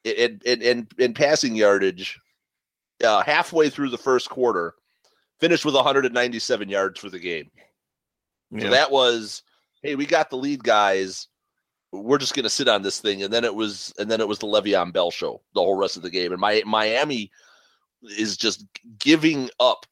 in, 0.03 0.39
in, 0.45 0.61
in, 0.61 0.87
in 0.97 1.13
passing 1.13 1.55
yardage 1.55 2.19
uh, 3.03 3.23
halfway 3.23 3.69
through 3.69 3.89
the 3.89 3.97
first 3.97 4.29
quarter, 4.29 4.75
finished 5.39 5.65
with 5.65 5.75
197 5.75 6.69
yards 6.69 6.99
for 6.99 7.09
the 7.09 7.19
game. 7.19 7.49
Yeah. 8.51 8.63
So 8.63 8.69
that 8.71 8.91
was, 8.91 9.43
hey, 9.81 9.95
we 9.95 10.05
got 10.05 10.29
the 10.29 10.37
lead, 10.37 10.63
guys. 10.63 11.27
We're 11.91 12.17
just 12.17 12.35
going 12.35 12.43
to 12.43 12.49
sit 12.49 12.69
on 12.69 12.83
this 12.83 13.01
thing, 13.01 13.23
and 13.23 13.33
then 13.33 13.43
it 13.43 13.53
was, 13.53 13.93
and 13.99 14.09
then 14.09 14.21
it 14.21 14.27
was 14.27 14.39
the 14.39 14.47
Le'Veon 14.47 14.93
Bell 14.93 15.11
show 15.11 15.41
the 15.53 15.61
whole 15.61 15.75
rest 15.75 15.97
of 15.97 16.03
the 16.03 16.09
game. 16.09 16.31
And 16.31 16.39
my 16.39 16.63
Miami 16.65 17.31
is 18.17 18.37
just 18.37 18.65
giving 18.97 19.49
up 19.59 19.85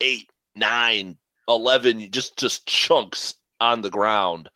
eight, 0.00 0.30
nine, 0.54 1.16
11 1.48 2.10
just 2.10 2.36
just 2.36 2.66
chunks 2.66 3.34
on 3.60 3.82
the 3.82 3.90
ground. 3.90 4.48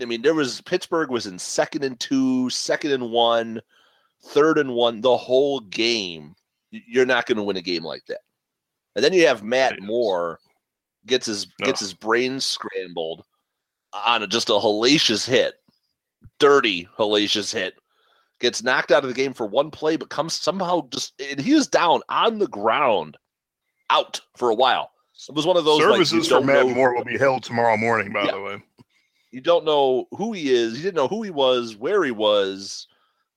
I 0.00 0.04
mean, 0.04 0.22
there 0.22 0.34
was 0.34 0.60
Pittsburgh 0.60 1.10
was 1.10 1.26
in 1.26 1.38
second 1.38 1.82
and 1.82 1.98
two, 1.98 2.48
second 2.50 2.92
and 2.92 3.10
one, 3.10 3.60
third 4.22 4.58
and 4.58 4.72
one 4.72 5.00
the 5.00 5.16
whole 5.16 5.60
game. 5.60 6.34
You're 6.70 7.06
not 7.06 7.26
going 7.26 7.36
to 7.36 7.42
win 7.42 7.56
a 7.56 7.62
game 7.62 7.82
like 7.82 8.04
that. 8.06 8.20
And 8.94 9.04
then 9.04 9.12
you 9.12 9.26
have 9.26 9.42
Matt 9.42 9.80
Moore 9.80 10.38
gets 11.06 11.26
his 11.26 11.46
no. 11.60 11.66
gets 11.66 11.80
his 11.80 11.94
brain 11.94 12.40
scrambled 12.40 13.24
on 13.92 14.22
a, 14.22 14.26
just 14.26 14.50
a 14.50 14.52
hellacious 14.52 15.26
hit, 15.26 15.54
dirty 16.38 16.88
hellacious 16.98 17.52
hit. 17.52 17.74
Gets 18.40 18.62
knocked 18.62 18.92
out 18.92 19.02
of 19.02 19.08
the 19.08 19.14
game 19.14 19.32
for 19.32 19.46
one 19.46 19.70
play, 19.70 19.96
but 19.96 20.10
comes 20.10 20.34
somehow 20.34 20.88
just 20.90 21.20
and 21.20 21.40
he 21.40 21.52
is 21.52 21.66
down 21.66 22.02
on 22.08 22.38
the 22.38 22.46
ground, 22.46 23.16
out 23.90 24.20
for 24.36 24.50
a 24.50 24.54
while. 24.54 24.92
It 25.28 25.34
was 25.34 25.46
one 25.46 25.56
of 25.56 25.64
those 25.64 25.80
services 25.80 26.30
like, 26.30 26.40
for 26.40 26.46
Matt 26.46 26.68
Moore 26.68 26.94
will 26.94 27.04
be 27.04 27.18
held 27.18 27.42
tomorrow 27.42 27.76
morning. 27.76 28.12
By 28.12 28.24
yeah. 28.24 28.32
the 28.32 28.40
way, 28.40 28.62
you 29.32 29.40
don't 29.40 29.64
know 29.64 30.06
who 30.12 30.32
he 30.32 30.52
is. 30.52 30.76
You 30.76 30.82
didn't 30.82 30.94
know 30.94 31.08
who 31.08 31.22
he 31.22 31.30
was, 31.30 31.76
where 31.76 32.04
he 32.04 32.12
was, 32.12 32.86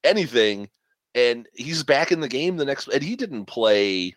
anything, 0.03 0.69
and 1.15 1.47
he's 1.55 1.83
back 1.83 2.11
in 2.11 2.19
the 2.19 2.27
game 2.27 2.57
the 2.57 2.65
next. 2.65 2.87
And 2.87 3.01
he 3.01 3.15
didn't 3.15 3.45
play. 3.45 4.15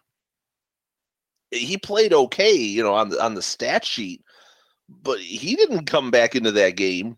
He 1.50 1.78
played 1.78 2.12
okay, 2.12 2.54
you 2.54 2.82
know, 2.82 2.94
on 2.94 3.08
the 3.08 3.24
on 3.24 3.34
the 3.34 3.42
stat 3.42 3.84
sheet, 3.84 4.22
but 4.88 5.18
he 5.18 5.56
didn't 5.56 5.86
come 5.86 6.10
back 6.10 6.36
into 6.36 6.52
that 6.52 6.76
game. 6.76 7.16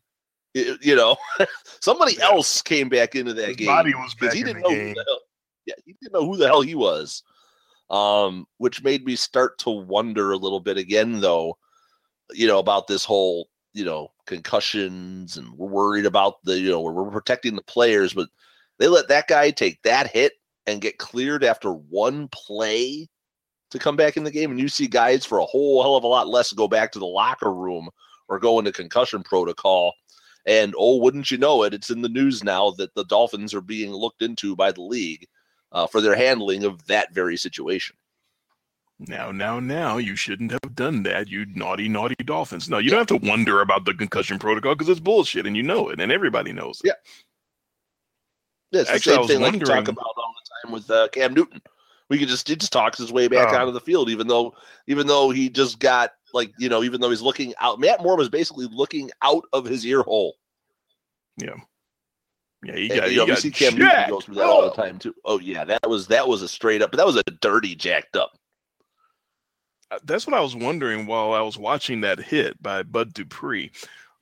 You 0.54 0.94
know, 0.94 1.16
somebody 1.80 2.14
yeah. 2.14 2.26
else 2.26 2.62
came 2.62 2.88
back 2.88 3.16
into 3.16 3.34
that 3.34 3.48
His 3.48 3.56
game. 3.56 3.66
Body 3.66 3.94
was 3.94 4.14
back 4.14 4.32
he 4.32 4.44
didn't 4.44 4.62
know 4.62 4.70
game. 4.70 4.94
The 4.94 5.04
hell, 5.06 5.20
yeah, 5.66 5.74
he 5.84 5.96
didn't 6.00 6.12
know 6.12 6.24
who 6.24 6.36
the 6.36 6.46
hell 6.46 6.62
he 6.62 6.76
was 6.76 7.22
um, 7.90 8.46
which 8.58 8.82
made 8.82 9.04
me 9.04 9.16
start 9.16 9.58
to 9.58 9.70
wonder 9.70 10.32
a 10.32 10.36
little 10.36 10.60
bit 10.60 10.76
again, 10.76 11.20
though, 11.20 11.56
you 12.32 12.46
know, 12.46 12.58
about 12.58 12.86
this 12.86 13.04
whole, 13.04 13.48
you 13.72 13.84
know, 13.84 14.10
concussions 14.26 15.36
and 15.36 15.50
we're 15.52 15.68
worried 15.68 16.06
about 16.06 16.42
the, 16.44 16.58
you 16.58 16.70
know, 16.70 16.80
we're 16.80 17.10
protecting 17.10 17.54
the 17.54 17.62
players, 17.62 18.12
but 18.12 18.28
they 18.78 18.88
let 18.88 19.08
that 19.08 19.28
guy 19.28 19.50
take 19.50 19.80
that 19.82 20.08
hit 20.08 20.32
and 20.66 20.80
get 20.80 20.98
cleared 20.98 21.44
after 21.44 21.72
one 21.72 22.28
play 22.32 23.08
to 23.70 23.78
come 23.78 23.96
back 23.96 24.16
in 24.16 24.24
the 24.24 24.30
game. 24.30 24.50
And 24.50 24.60
you 24.60 24.68
see 24.68 24.86
guys 24.86 25.24
for 25.24 25.38
a 25.38 25.44
whole 25.44 25.82
hell 25.82 25.96
of 25.96 26.04
a 26.04 26.08
lot 26.08 26.28
less 26.28 26.52
go 26.52 26.68
back 26.68 26.90
to 26.92 26.98
the 26.98 27.06
locker 27.06 27.52
room 27.52 27.88
or 28.28 28.38
go 28.38 28.58
into 28.58 28.72
concussion 28.72 29.22
protocol. 29.22 29.92
And 30.46 30.74
oh, 30.78 30.96
wouldn't 30.96 31.30
you 31.30 31.38
know 31.38 31.62
it? 31.64 31.74
It's 31.74 31.90
in 31.90 32.02
the 32.02 32.08
news 32.08 32.42
now 32.42 32.70
that 32.72 32.94
the 32.94 33.04
Dolphins 33.04 33.54
are 33.54 33.60
being 33.60 33.92
looked 33.92 34.22
into 34.22 34.56
by 34.56 34.72
the 34.72 34.82
league 34.82 35.26
uh, 35.72 35.86
for 35.86 36.00
their 36.00 36.14
handling 36.14 36.64
of 36.64 36.86
that 36.86 37.12
very 37.12 37.36
situation. 37.36 37.96
Now, 38.98 39.30
now, 39.30 39.60
now, 39.60 39.98
you 39.98 40.16
shouldn't 40.16 40.52
have 40.52 40.74
done 40.74 41.02
that, 41.02 41.28
you 41.28 41.44
naughty, 41.54 41.86
naughty 41.86 42.14
Dolphins. 42.24 42.70
No, 42.70 42.78
you 42.78 42.88
don't 42.88 43.06
have 43.06 43.20
to 43.20 43.28
wonder 43.28 43.60
about 43.60 43.84
the 43.84 43.92
concussion 43.92 44.38
protocol 44.38 44.74
because 44.74 44.88
it's 44.88 45.00
bullshit 45.00 45.46
and 45.46 45.54
you 45.54 45.62
know 45.62 45.90
it 45.90 46.00
and 46.00 46.10
everybody 46.10 46.52
knows 46.52 46.80
it. 46.82 46.88
Yeah. 46.88 47.12
Yeah, 48.72 48.80
it's 48.80 48.90
Actually, 48.90 49.16
the 49.16 49.22
same 49.22 49.28
thing 49.28 49.40
like 49.42 49.52
you 49.54 49.60
talk 49.60 49.88
about 49.88 50.04
all 50.16 50.34
the 50.34 50.68
time 50.68 50.72
with 50.72 50.90
uh, 50.90 51.08
Cam 51.08 51.34
Newton. 51.34 51.62
We 52.08 52.18
could 52.18 52.28
just 52.28 52.48
he 52.48 52.56
just 52.56 52.72
talks 52.72 52.98
his 52.98 53.12
way 53.12 53.28
back 53.28 53.52
oh. 53.52 53.56
out 53.56 53.68
of 53.68 53.74
the 53.74 53.80
field, 53.80 54.10
even 54.10 54.26
though 54.26 54.54
even 54.86 55.06
though 55.06 55.30
he 55.30 55.48
just 55.48 55.78
got 55.78 56.12
like 56.32 56.52
you 56.58 56.68
know 56.68 56.82
even 56.82 57.00
though 57.00 57.10
he's 57.10 57.22
looking 57.22 57.54
out. 57.60 57.80
Matt 57.80 58.02
Moore 58.02 58.16
was 58.16 58.28
basically 58.28 58.66
looking 58.70 59.10
out 59.22 59.44
of 59.52 59.64
his 59.64 59.84
ear 59.84 60.02
hole. 60.02 60.36
Yeah. 61.36 61.56
Yeah, 62.66 62.76
you 62.76 62.88
got. 62.88 63.12
You, 63.12 63.24
we 63.26 63.36
see 63.36 63.50
Cam 63.50 63.76
Newton 63.76 64.08
go 64.08 64.20
through 64.20 64.34
that 64.36 64.46
all 64.46 64.62
the 64.62 64.70
time 64.70 64.98
too. 64.98 65.14
Oh 65.24 65.38
yeah, 65.38 65.64
that 65.64 65.88
was 65.88 66.08
that 66.08 66.26
was 66.26 66.42
a 66.42 66.48
straight 66.48 66.82
up, 66.82 66.90
but 66.90 66.96
that 66.96 67.06
was 67.06 67.16
a 67.16 67.22
dirty 67.40 67.74
jacked 67.74 68.16
up. 68.16 68.32
Uh, 69.90 69.98
that's 70.04 70.26
what 70.26 70.34
I 70.34 70.40
was 70.40 70.56
wondering 70.56 71.06
while 71.06 71.32
I 71.32 71.40
was 71.40 71.56
watching 71.56 72.00
that 72.00 72.18
hit 72.18 72.60
by 72.62 72.82
Bud 72.82 73.14
Dupree. 73.14 73.70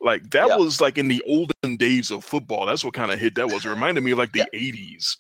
Like 0.00 0.30
that 0.30 0.48
yeah. 0.48 0.56
was 0.56 0.80
like 0.80 0.98
in 0.98 1.08
the 1.08 1.22
olden 1.26 1.76
days 1.76 2.10
of 2.10 2.24
football. 2.24 2.66
That's 2.66 2.84
what 2.84 2.92
kind 2.92 3.10
of 3.10 3.18
hit 3.18 3.34
that 3.36 3.48
was. 3.48 3.64
It 3.64 3.70
reminded 3.70 4.04
me 4.04 4.10
of 4.10 4.18
like 4.18 4.32
the 4.32 4.46
yeah. 4.52 4.72
80s. 4.72 5.16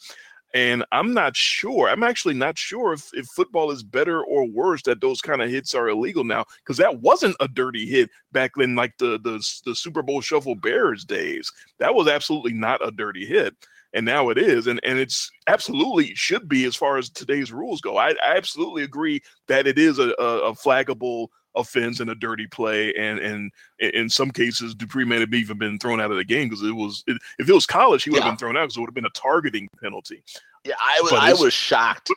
And 0.54 0.84
I'm 0.92 1.12
not 1.12 1.36
sure. 1.36 1.88
I'm 1.88 2.04
actually 2.04 2.34
not 2.34 2.56
sure 2.56 2.92
if, 2.92 3.10
if 3.12 3.26
football 3.26 3.72
is 3.72 3.82
better 3.82 4.22
or 4.22 4.46
worse 4.48 4.82
that 4.84 5.00
those 5.00 5.20
kind 5.20 5.42
of 5.42 5.50
hits 5.50 5.74
are 5.74 5.88
illegal 5.88 6.22
now 6.22 6.44
because 6.58 6.76
that 6.76 7.00
wasn't 7.00 7.34
a 7.40 7.48
dirty 7.48 7.86
hit 7.86 8.08
back 8.30 8.52
in 8.56 8.76
like 8.76 8.96
the, 8.98 9.18
the 9.18 9.44
the 9.66 9.74
Super 9.74 10.00
Bowl 10.00 10.20
Shuffle 10.20 10.54
Bears 10.54 11.04
days. 11.04 11.50
That 11.80 11.96
was 11.96 12.06
absolutely 12.06 12.52
not 12.52 12.86
a 12.86 12.92
dirty 12.92 13.26
hit, 13.26 13.52
and 13.94 14.06
now 14.06 14.28
it 14.28 14.38
is, 14.38 14.68
and 14.68 14.78
and 14.84 14.96
it's 14.96 15.28
absolutely 15.48 16.14
should 16.14 16.48
be 16.48 16.64
as 16.66 16.76
far 16.76 16.98
as 16.98 17.10
today's 17.10 17.52
rules 17.52 17.80
go. 17.80 17.96
I, 17.96 18.10
I 18.10 18.36
absolutely 18.36 18.84
agree 18.84 19.22
that 19.48 19.66
it 19.66 19.76
is 19.76 19.98
a, 19.98 20.14
a, 20.20 20.50
a 20.50 20.52
flaggable 20.52 21.28
offense 21.56 22.00
and 22.00 22.10
a 22.10 22.14
dirty 22.14 22.46
play, 22.46 22.92
and 22.94 23.18
and 23.18 23.50
in 23.78 24.08
some 24.08 24.30
cases, 24.30 24.74
Dupree 24.74 25.04
may 25.04 25.20
have 25.20 25.32
even 25.32 25.58
been 25.58 25.78
thrown 25.78 26.00
out 26.00 26.10
of 26.10 26.16
the 26.16 26.24
game 26.24 26.48
because 26.48 26.62
it 26.62 26.72
was 26.72 27.04
it, 27.06 27.20
if 27.38 27.48
it 27.48 27.52
was 27.52 27.66
college, 27.66 28.04
he 28.04 28.10
would 28.10 28.20
have 28.20 28.26
yeah. 28.26 28.30
been 28.32 28.38
thrown 28.38 28.56
out 28.56 28.62
because 28.62 28.76
it 28.76 28.80
would 28.80 28.88
have 28.88 28.94
been 28.94 29.06
a 29.06 29.10
targeting 29.10 29.68
penalty. 29.82 30.22
Yeah, 30.64 30.74
I 30.80 31.00
was 31.02 31.12
I 31.12 31.32
was 31.32 31.52
shocked. 31.52 32.10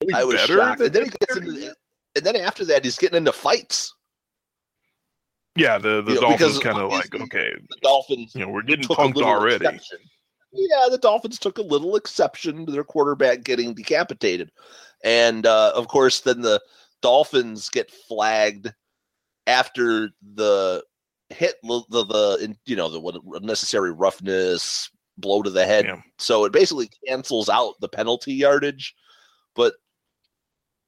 Really 0.00 0.14
I 0.14 0.24
was 0.24 0.40
shocked, 0.40 0.80
and 0.80 0.92
then 0.92 1.04
he 1.04 1.10
gets 1.10 1.36
into, 1.36 1.74
and 2.16 2.24
then 2.24 2.36
after 2.36 2.64
that, 2.66 2.84
he's 2.84 2.96
getting 2.98 3.18
into 3.18 3.32
fights. 3.32 3.94
Yeah, 5.56 5.78
the 5.78 6.02
the 6.02 6.14
you 6.14 6.20
Dolphins 6.20 6.58
kind 6.58 6.78
of 6.78 6.90
like 6.90 7.14
okay, 7.14 7.52
the 7.68 7.76
Dolphins. 7.82 8.34
You 8.34 8.46
know, 8.46 8.48
we're 8.48 8.62
getting 8.62 8.86
punked 8.86 9.22
already. 9.22 9.66
Exception. 9.66 9.98
Yeah, 10.52 10.88
the 10.90 10.98
Dolphins 10.98 11.38
took 11.38 11.58
a 11.58 11.62
little 11.62 11.96
exception 11.96 12.66
to 12.66 12.72
their 12.72 12.84
quarterback 12.84 13.42
getting 13.42 13.74
decapitated, 13.74 14.50
and 15.04 15.46
uh, 15.46 15.72
of 15.74 15.88
course, 15.88 16.20
then 16.20 16.40
the 16.40 16.60
Dolphins 17.02 17.68
get 17.68 17.90
flagged 17.90 18.72
after 19.46 20.10
the 20.34 20.82
hit 21.30 21.56
the 21.62 21.82
the, 21.90 22.56
you 22.64 22.76
know 22.76 22.88
the 22.88 23.20
unnecessary 23.34 23.92
roughness 23.92 24.90
blow 25.18 25.42
to 25.42 25.50
the 25.50 25.66
head. 25.66 25.84
Yeah. 25.84 26.00
So 26.18 26.44
it 26.44 26.52
basically 26.52 26.90
cancels 27.06 27.48
out 27.48 27.74
the 27.80 27.88
penalty 27.88 28.34
yardage. 28.34 28.94
But 29.54 29.74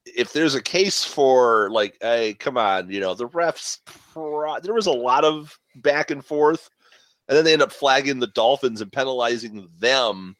if 0.06 0.32
there's 0.32 0.54
a 0.54 0.62
case 0.62 1.04
for 1.04 1.70
like, 1.70 1.96
hey, 2.00 2.34
come 2.34 2.56
on, 2.56 2.90
you 2.90 3.00
know, 3.00 3.14
the 3.14 3.28
refs, 3.28 3.78
there 4.62 4.74
was 4.74 4.86
a 4.86 4.92
lot 4.92 5.24
of 5.24 5.58
back 5.76 6.10
and 6.10 6.24
forth, 6.24 6.68
and 7.28 7.36
then 7.36 7.44
they 7.44 7.52
end 7.52 7.62
up 7.62 7.72
flagging 7.72 8.20
the 8.20 8.26
Dolphins 8.28 8.80
and 8.80 8.92
penalizing 8.92 9.68
them 9.78 10.36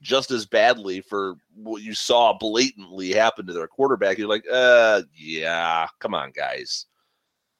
just 0.00 0.30
as 0.30 0.46
badly 0.46 1.00
for 1.00 1.34
what 1.54 1.82
you 1.82 1.94
saw 1.94 2.36
blatantly 2.38 3.12
happen 3.12 3.46
to 3.46 3.52
their 3.52 3.66
quarterback. 3.66 4.18
You're 4.18 4.28
like, 4.28 4.44
uh, 4.50 5.02
yeah, 5.14 5.86
come 5.98 6.14
on, 6.14 6.30
guys. 6.30 6.86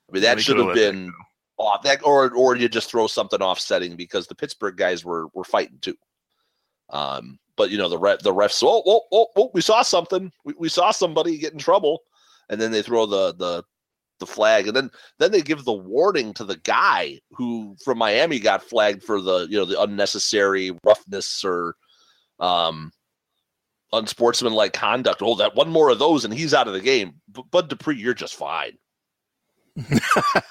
I 0.08 0.12
mean, 0.12 0.22
that 0.22 0.40
should 0.40 0.58
have 0.58 0.74
been 0.74 1.12
off 1.58 1.82
that, 1.82 2.00
or 2.04 2.32
or 2.34 2.56
you 2.56 2.68
just 2.68 2.90
throw 2.90 3.06
something 3.06 3.42
offsetting 3.42 3.96
because 3.96 4.26
the 4.26 4.34
Pittsburgh 4.34 4.76
guys 4.76 5.04
were 5.04 5.26
were 5.34 5.44
fighting 5.44 5.78
too. 5.80 5.96
Um, 6.90 7.38
but 7.56 7.70
you 7.70 7.78
know 7.78 7.88
the 7.88 7.98
ref, 7.98 8.20
the 8.20 8.32
refs. 8.32 8.62
Oh, 8.62 8.82
oh, 8.86 9.02
oh, 9.12 9.26
oh, 9.36 9.50
we 9.52 9.60
saw 9.60 9.82
something. 9.82 10.32
We, 10.44 10.54
we 10.58 10.68
saw 10.68 10.90
somebody 10.90 11.36
get 11.36 11.52
in 11.52 11.58
trouble, 11.58 12.02
and 12.48 12.60
then 12.60 12.70
they 12.70 12.82
throw 12.82 13.04
the 13.04 13.34
the 13.34 13.64
the 14.20 14.26
flag, 14.26 14.66
and 14.66 14.76
then 14.76 14.90
then 15.18 15.32
they 15.32 15.42
give 15.42 15.64
the 15.64 15.72
warning 15.72 16.32
to 16.34 16.44
the 16.44 16.56
guy 16.56 17.20
who 17.32 17.76
from 17.84 17.98
Miami 17.98 18.38
got 18.38 18.62
flagged 18.62 19.02
for 19.02 19.20
the 19.20 19.46
you 19.50 19.58
know 19.58 19.64
the 19.64 19.80
unnecessary 19.80 20.70
roughness 20.84 21.44
or 21.44 21.74
um 22.40 22.92
unsportsmanlike 23.92 24.72
conduct. 24.72 25.22
Oh, 25.22 25.34
that 25.36 25.54
one 25.54 25.68
more 25.68 25.90
of 25.90 25.98
those, 25.98 26.24
and 26.24 26.32
he's 26.32 26.54
out 26.54 26.68
of 26.68 26.74
the 26.74 26.80
game. 26.80 27.14
But 27.28 27.50
Bud 27.50 27.68
Dupree, 27.68 27.96
you're 27.96 28.14
just 28.14 28.34
fine. 28.34 28.72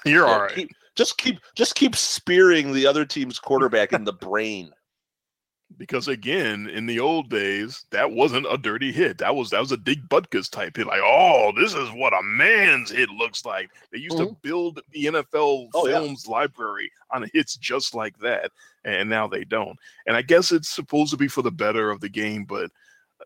you're 0.04 0.26
yeah, 0.26 0.32
all 0.32 0.42
right. 0.42 0.54
Keep, 0.54 0.70
just 0.96 1.18
keep 1.18 1.38
just 1.54 1.74
keep 1.74 1.94
spearing 1.94 2.72
the 2.72 2.86
other 2.86 3.04
team's 3.04 3.38
quarterback 3.38 3.92
in 3.92 4.04
the 4.04 4.12
brain 4.12 4.72
because 5.76 6.08
again, 6.08 6.68
in 6.68 6.86
the 6.86 6.98
old 6.98 7.28
days, 7.28 7.84
that 7.90 8.10
wasn't 8.10 8.46
a 8.50 8.56
dirty 8.56 8.90
hit. 8.90 9.18
That 9.18 9.34
was 9.34 9.50
that 9.50 9.60
was 9.60 9.72
a 9.72 9.76
Dick 9.76 9.98
Butkus 10.08 10.50
type 10.50 10.76
hit. 10.76 10.86
Like, 10.86 11.02
oh, 11.02 11.52
this 11.56 11.74
is 11.74 11.90
what 11.90 12.14
a 12.14 12.22
man's 12.22 12.90
hit 12.90 13.10
looks 13.10 13.44
like. 13.44 13.70
They 13.92 13.98
used 13.98 14.16
mm-hmm. 14.16 14.28
to 14.28 14.38
build 14.42 14.80
the 14.92 15.04
NFL 15.04 15.68
oh, 15.74 15.84
films 15.84 16.24
yeah. 16.26 16.32
library 16.32 16.90
on 17.10 17.28
hits 17.32 17.56
just 17.56 17.94
like 17.94 18.18
that, 18.18 18.50
and 18.84 19.08
now 19.08 19.28
they 19.28 19.44
don't. 19.44 19.78
And 20.06 20.16
I 20.16 20.22
guess 20.22 20.52
it's 20.52 20.68
supposed 20.68 21.10
to 21.10 21.16
be 21.16 21.28
for 21.28 21.42
the 21.42 21.50
better 21.50 21.90
of 21.90 22.00
the 22.00 22.08
game, 22.08 22.44
but 22.44 22.70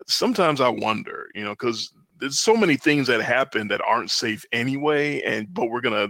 sometimes 0.06 0.60
I 0.60 0.68
wonder, 0.68 1.28
you 1.34 1.44
know, 1.44 1.52
because 1.52 1.92
there's 2.18 2.38
so 2.38 2.56
many 2.56 2.76
things 2.76 3.06
that 3.06 3.20
happen 3.20 3.68
that 3.68 3.82
aren't 3.82 4.10
safe 4.10 4.44
anyway, 4.52 5.22
and 5.22 5.52
but 5.52 5.70
we're 5.70 5.80
gonna 5.80 6.08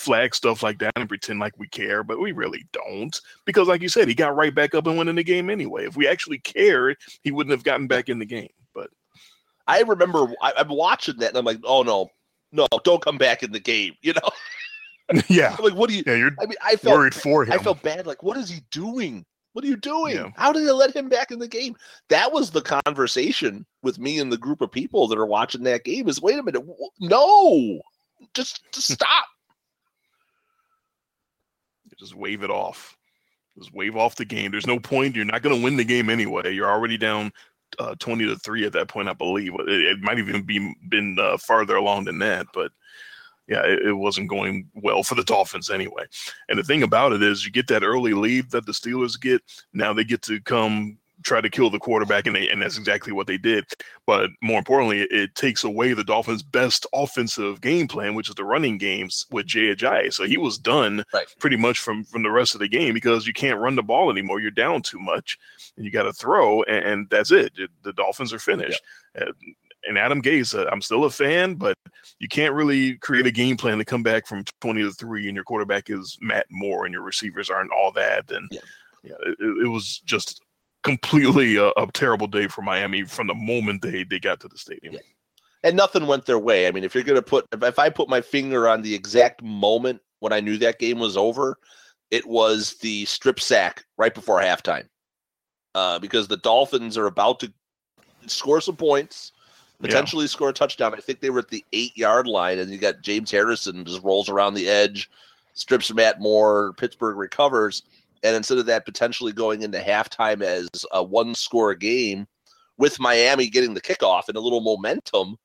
flag 0.00 0.34
stuff 0.34 0.62
like 0.62 0.78
that 0.78 0.92
and 0.96 1.08
pretend 1.08 1.38
like 1.38 1.52
we 1.58 1.68
care, 1.68 2.02
but 2.02 2.20
we 2.20 2.32
really 2.32 2.66
don't. 2.72 3.20
Because, 3.44 3.68
like 3.68 3.82
you 3.82 3.88
said, 3.88 4.08
he 4.08 4.14
got 4.14 4.34
right 4.34 4.54
back 4.54 4.74
up 4.74 4.86
and 4.86 4.96
went 4.96 5.10
in 5.10 5.16
the 5.16 5.22
game 5.22 5.50
anyway. 5.50 5.86
If 5.86 5.96
we 5.96 6.08
actually 6.08 6.38
cared, 6.38 6.96
he 7.22 7.30
wouldn't 7.30 7.52
have 7.52 7.64
gotten 7.64 7.86
back 7.86 8.08
in 8.08 8.18
the 8.18 8.26
game. 8.26 8.48
But 8.74 8.88
I 9.66 9.82
remember 9.82 10.26
I, 10.42 10.52
am 10.56 10.68
watching 10.68 11.18
that 11.18 11.28
and 11.28 11.38
I'm 11.38 11.44
like, 11.44 11.60
oh 11.64 11.82
no, 11.82 12.08
no, 12.50 12.66
don't 12.82 13.02
come 13.02 13.18
back 13.18 13.42
in 13.42 13.52
the 13.52 13.60
game. 13.60 13.94
You 14.00 14.14
know? 14.14 15.20
yeah. 15.28 15.54
I'm 15.58 15.64
like, 15.64 15.74
what 15.74 15.90
do 15.90 15.96
you? 15.96 16.02
Yeah, 16.06 16.14
you're. 16.14 16.32
I 16.40 16.46
mean, 16.46 16.56
I 16.64 16.76
felt 16.76 16.96
worried 16.96 17.14
for 17.14 17.44
him. 17.44 17.52
I 17.52 17.58
felt 17.58 17.82
bad. 17.82 18.06
Like, 18.06 18.22
what 18.22 18.38
is 18.38 18.48
he 18.48 18.60
doing? 18.70 19.24
What 19.52 19.64
are 19.64 19.68
you 19.68 19.76
doing? 19.76 20.14
Yeah. 20.14 20.30
How 20.36 20.52
did 20.52 20.66
they 20.66 20.72
let 20.72 20.94
him 20.94 21.08
back 21.08 21.32
in 21.32 21.40
the 21.40 21.48
game? 21.48 21.76
That 22.08 22.32
was 22.32 22.50
the 22.50 22.62
conversation 22.62 23.66
with 23.82 23.98
me 23.98 24.20
and 24.20 24.32
the 24.32 24.38
group 24.38 24.60
of 24.60 24.70
people 24.70 25.08
that 25.08 25.18
are 25.18 25.26
watching 25.26 25.64
that 25.64 25.84
game. 25.84 26.08
Is 26.08 26.22
wait 26.22 26.38
a 26.38 26.42
minute, 26.42 26.64
no, 27.00 27.80
just, 28.32 28.62
just 28.72 28.92
stop. 28.92 29.26
Just 32.00 32.14
wave 32.14 32.42
it 32.42 32.50
off. 32.50 32.96
Just 33.58 33.74
wave 33.74 33.96
off 33.96 34.16
the 34.16 34.24
game. 34.24 34.50
There's 34.50 34.66
no 34.66 34.80
point. 34.80 35.14
You're 35.14 35.26
not 35.26 35.42
going 35.42 35.54
to 35.54 35.62
win 35.62 35.76
the 35.76 35.84
game 35.84 36.08
anyway. 36.08 36.54
You're 36.54 36.70
already 36.70 36.96
down 36.96 37.30
uh, 37.78 37.94
20 37.98 38.26
to 38.26 38.36
3 38.36 38.64
at 38.64 38.72
that 38.72 38.88
point, 38.88 39.08
I 39.08 39.12
believe. 39.12 39.52
It, 39.60 39.68
it 39.68 40.00
might 40.00 40.18
even 40.18 40.42
be 40.42 40.74
been 40.88 41.18
uh, 41.20 41.36
farther 41.36 41.76
along 41.76 42.04
than 42.04 42.18
that, 42.20 42.46
but 42.54 42.72
yeah, 43.48 43.64
it, 43.64 43.88
it, 43.88 43.92
wasn't 43.92 44.30
going 44.30 44.68
well 44.74 45.02
for 45.02 45.16
the 45.16 45.24
Dolphins 45.24 45.70
anyway. 45.70 46.04
And 46.48 46.58
the 46.58 46.62
thing 46.62 46.82
about 46.82 47.12
it 47.12 47.22
is, 47.22 47.44
you 47.44 47.50
get 47.50 47.66
that 47.66 47.82
early 47.82 48.14
lead 48.14 48.50
that 48.52 48.64
the 48.64 48.72
Steelers 48.72 49.20
get. 49.20 49.42
Now 49.72 49.92
they 49.92 50.04
get 50.04 50.22
to 50.22 50.40
come 50.40 50.98
try 51.22 51.40
to 51.40 51.50
kill 51.50 51.70
the 51.70 51.78
quarterback, 51.78 52.26
and 52.26 52.34
they 52.34 52.48
and 52.48 52.62
that's 52.62 52.78
exactly 52.78 53.12
what 53.12 53.26
they 53.26 53.38
did. 53.38 53.64
But 54.06 54.30
more 54.42 54.58
importantly, 54.58 55.02
it, 55.02 55.12
it 55.12 55.34
takes 55.34 55.64
away 55.64 55.92
the 55.92 56.04
Dolphins' 56.04 56.42
best 56.42 56.86
offensive 56.92 57.60
game 57.60 57.88
plan, 57.88 58.14
which 58.14 58.28
is 58.28 58.34
the 58.34 58.44
running 58.44 58.78
games 58.78 59.26
with 59.30 59.46
Jay 59.46 59.74
Ajayi. 59.74 60.12
So 60.12 60.24
he 60.24 60.38
was 60.38 60.58
done 60.58 61.04
right. 61.12 61.26
pretty 61.38 61.56
much 61.56 61.78
from 61.78 62.04
from 62.04 62.22
the 62.22 62.30
rest 62.30 62.54
of 62.54 62.60
the 62.60 62.68
game 62.68 62.94
because 62.94 63.26
you 63.26 63.32
can't 63.32 63.60
run 63.60 63.76
the 63.76 63.82
ball 63.82 64.10
anymore. 64.10 64.40
You're 64.40 64.50
down 64.50 64.82
too 64.82 64.98
much, 64.98 65.38
and 65.76 65.84
you 65.84 65.90
got 65.90 66.04
to 66.04 66.12
throw, 66.12 66.62
and, 66.64 66.84
and, 66.84 67.10
that's 67.10 67.32
it. 67.32 67.52
The 67.82 67.92
Dolphins 67.92 68.32
are 68.32 68.38
finished. 68.38 68.80
Yeah. 69.14 69.24
Uh, 69.24 69.32
and 69.88 69.98
Adam 69.98 70.22
Gase, 70.22 70.58
uh, 70.58 70.68
I'm 70.70 70.82
still 70.82 71.04
a 71.04 71.10
fan, 71.10 71.54
but 71.54 71.76
you 72.18 72.28
can't 72.28 72.54
really 72.54 72.96
create 72.96 73.26
a 73.26 73.30
game 73.30 73.56
plan 73.56 73.78
to 73.78 73.84
come 73.84 74.02
back 74.02 74.26
from 74.26 74.44
20 74.60 74.82
to 74.82 74.92
3 74.92 75.28
and 75.28 75.34
your 75.34 75.44
quarterback 75.44 75.90
is 75.90 76.18
Matt 76.20 76.46
Moore 76.50 76.84
and 76.84 76.92
your 76.92 77.02
receivers 77.02 77.50
aren't 77.50 77.72
all 77.72 77.92
that. 77.92 78.30
And 78.30 78.48
yeah, 78.50 78.60
yeah 79.02 79.14
it, 79.26 79.64
it 79.64 79.68
was 79.68 80.00
just 80.04 80.42
completely 80.82 81.56
a, 81.56 81.68
a, 81.68 81.86
terrible 81.92 82.26
day 82.26 82.48
for 82.48 82.62
Miami 82.62 83.04
from 83.04 83.26
the 83.26 83.34
moment 83.34 83.82
they 83.82 84.04
they 84.04 84.18
got 84.18 84.40
to 84.40 84.48
the 84.48 84.58
stadium. 84.58 84.94
Yeah. 84.94 85.00
And 85.62 85.76
nothing 85.76 86.06
went 86.06 86.24
their 86.24 86.38
way. 86.38 86.66
I 86.66 86.70
mean, 86.70 86.84
if 86.84 86.94
you're 86.94 87.04
going 87.04 87.16
to 87.16 87.22
put, 87.22 87.46
if, 87.52 87.62
if 87.62 87.78
I 87.78 87.90
put 87.90 88.08
my 88.08 88.22
finger 88.22 88.66
on 88.66 88.80
the 88.80 88.94
exact 88.94 89.42
moment 89.42 90.00
when 90.20 90.32
I 90.32 90.40
knew 90.40 90.56
that 90.58 90.78
game 90.78 90.98
was 90.98 91.18
over, 91.18 91.58
it 92.10 92.26
was 92.26 92.76
the 92.78 93.04
strip 93.04 93.38
sack 93.38 93.84
right 93.98 94.14
before 94.14 94.40
halftime, 94.40 94.88
uh, 95.74 95.98
because 95.98 96.28
the 96.28 96.38
Dolphins 96.38 96.96
are 96.96 97.06
about 97.06 97.40
to 97.40 97.52
score 98.26 98.62
some 98.62 98.76
points, 98.76 99.32
potentially 99.80 100.24
yeah. 100.24 100.28
score 100.28 100.48
a 100.48 100.52
touchdown. 100.54 100.94
I 100.94 101.00
think 101.00 101.20
they 101.20 101.30
were 101.30 101.40
at 101.40 101.48
the 101.48 101.64
eight 101.74 101.94
yard 101.96 102.26
line, 102.26 102.58
and 102.58 102.70
you 102.70 102.78
got 102.78 103.02
James 103.02 103.30
Harrison 103.30 103.84
just 103.84 104.02
rolls 104.02 104.30
around 104.30 104.54
the 104.54 104.68
edge, 104.68 105.10
strips 105.52 105.92
Matt 105.92 106.20
Moore. 106.20 106.72
Pittsburgh 106.78 107.18
recovers 107.18 107.82
and 108.22 108.36
instead 108.36 108.58
of 108.58 108.66
that 108.66 108.84
potentially 108.84 109.32
going 109.32 109.62
into 109.62 109.78
halftime 109.78 110.42
as 110.42 110.68
a 110.92 111.02
one 111.02 111.34
score 111.34 111.74
game 111.74 112.26
with 112.78 113.00
Miami 113.00 113.48
getting 113.48 113.74
the 113.74 113.80
kickoff 113.80 114.28
and 114.28 114.36
a 114.36 114.40
little 114.40 114.60
momentum, 114.60 115.36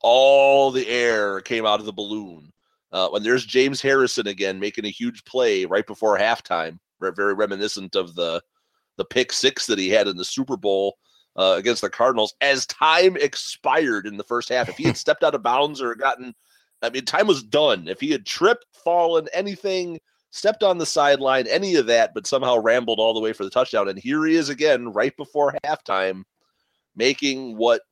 all 0.00 0.70
the 0.70 0.88
air 0.88 1.40
came 1.40 1.66
out 1.66 1.80
of 1.80 1.86
the 1.86 1.92
balloon. 1.92 2.52
Uh, 2.90 3.08
when 3.08 3.22
there's 3.22 3.44
James 3.44 3.82
Harrison 3.82 4.26
again 4.26 4.58
making 4.58 4.86
a 4.86 4.90
huge 4.90 5.24
play 5.24 5.64
right 5.64 5.86
before 5.86 6.18
halftime, 6.18 6.78
very 7.00 7.34
reminiscent 7.34 7.94
of 7.94 8.14
the 8.14 8.42
the 8.96 9.04
pick 9.04 9.32
six 9.32 9.66
that 9.66 9.78
he 9.78 9.88
had 9.88 10.08
in 10.08 10.16
the 10.16 10.24
Super 10.24 10.56
Bowl 10.56 10.98
uh, 11.36 11.54
against 11.56 11.82
the 11.82 11.90
Cardinals. 11.90 12.34
As 12.40 12.66
time 12.66 13.16
expired 13.16 14.06
in 14.06 14.16
the 14.16 14.24
first 14.24 14.48
half, 14.48 14.68
if 14.68 14.76
he 14.76 14.84
had 14.84 14.96
stepped 14.98 15.22
out 15.22 15.34
of 15.34 15.42
bounds 15.42 15.80
or 15.80 15.94
gotten, 15.94 16.34
I 16.82 16.90
mean, 16.90 17.04
time 17.04 17.26
was 17.26 17.42
done. 17.42 17.88
If 17.88 18.00
he 18.00 18.10
had 18.10 18.26
tripped, 18.26 18.66
fallen, 18.84 19.28
anything, 19.32 20.00
stepped 20.30 20.62
on 20.62 20.78
the 20.78 20.86
sideline, 20.86 21.46
any 21.46 21.74
of 21.76 21.86
that, 21.86 22.12
but 22.14 22.26
somehow 22.26 22.58
rambled 22.58 23.00
all 23.00 23.14
the 23.14 23.20
way 23.20 23.32
for 23.32 23.44
the 23.44 23.50
touchdown. 23.50 23.88
And 23.88 23.98
here 23.98 24.24
he 24.24 24.34
is 24.34 24.48
again, 24.48 24.92
right 24.92 25.16
before 25.16 25.54
halftime, 25.64 26.24
making 26.96 27.56
what 27.56 27.82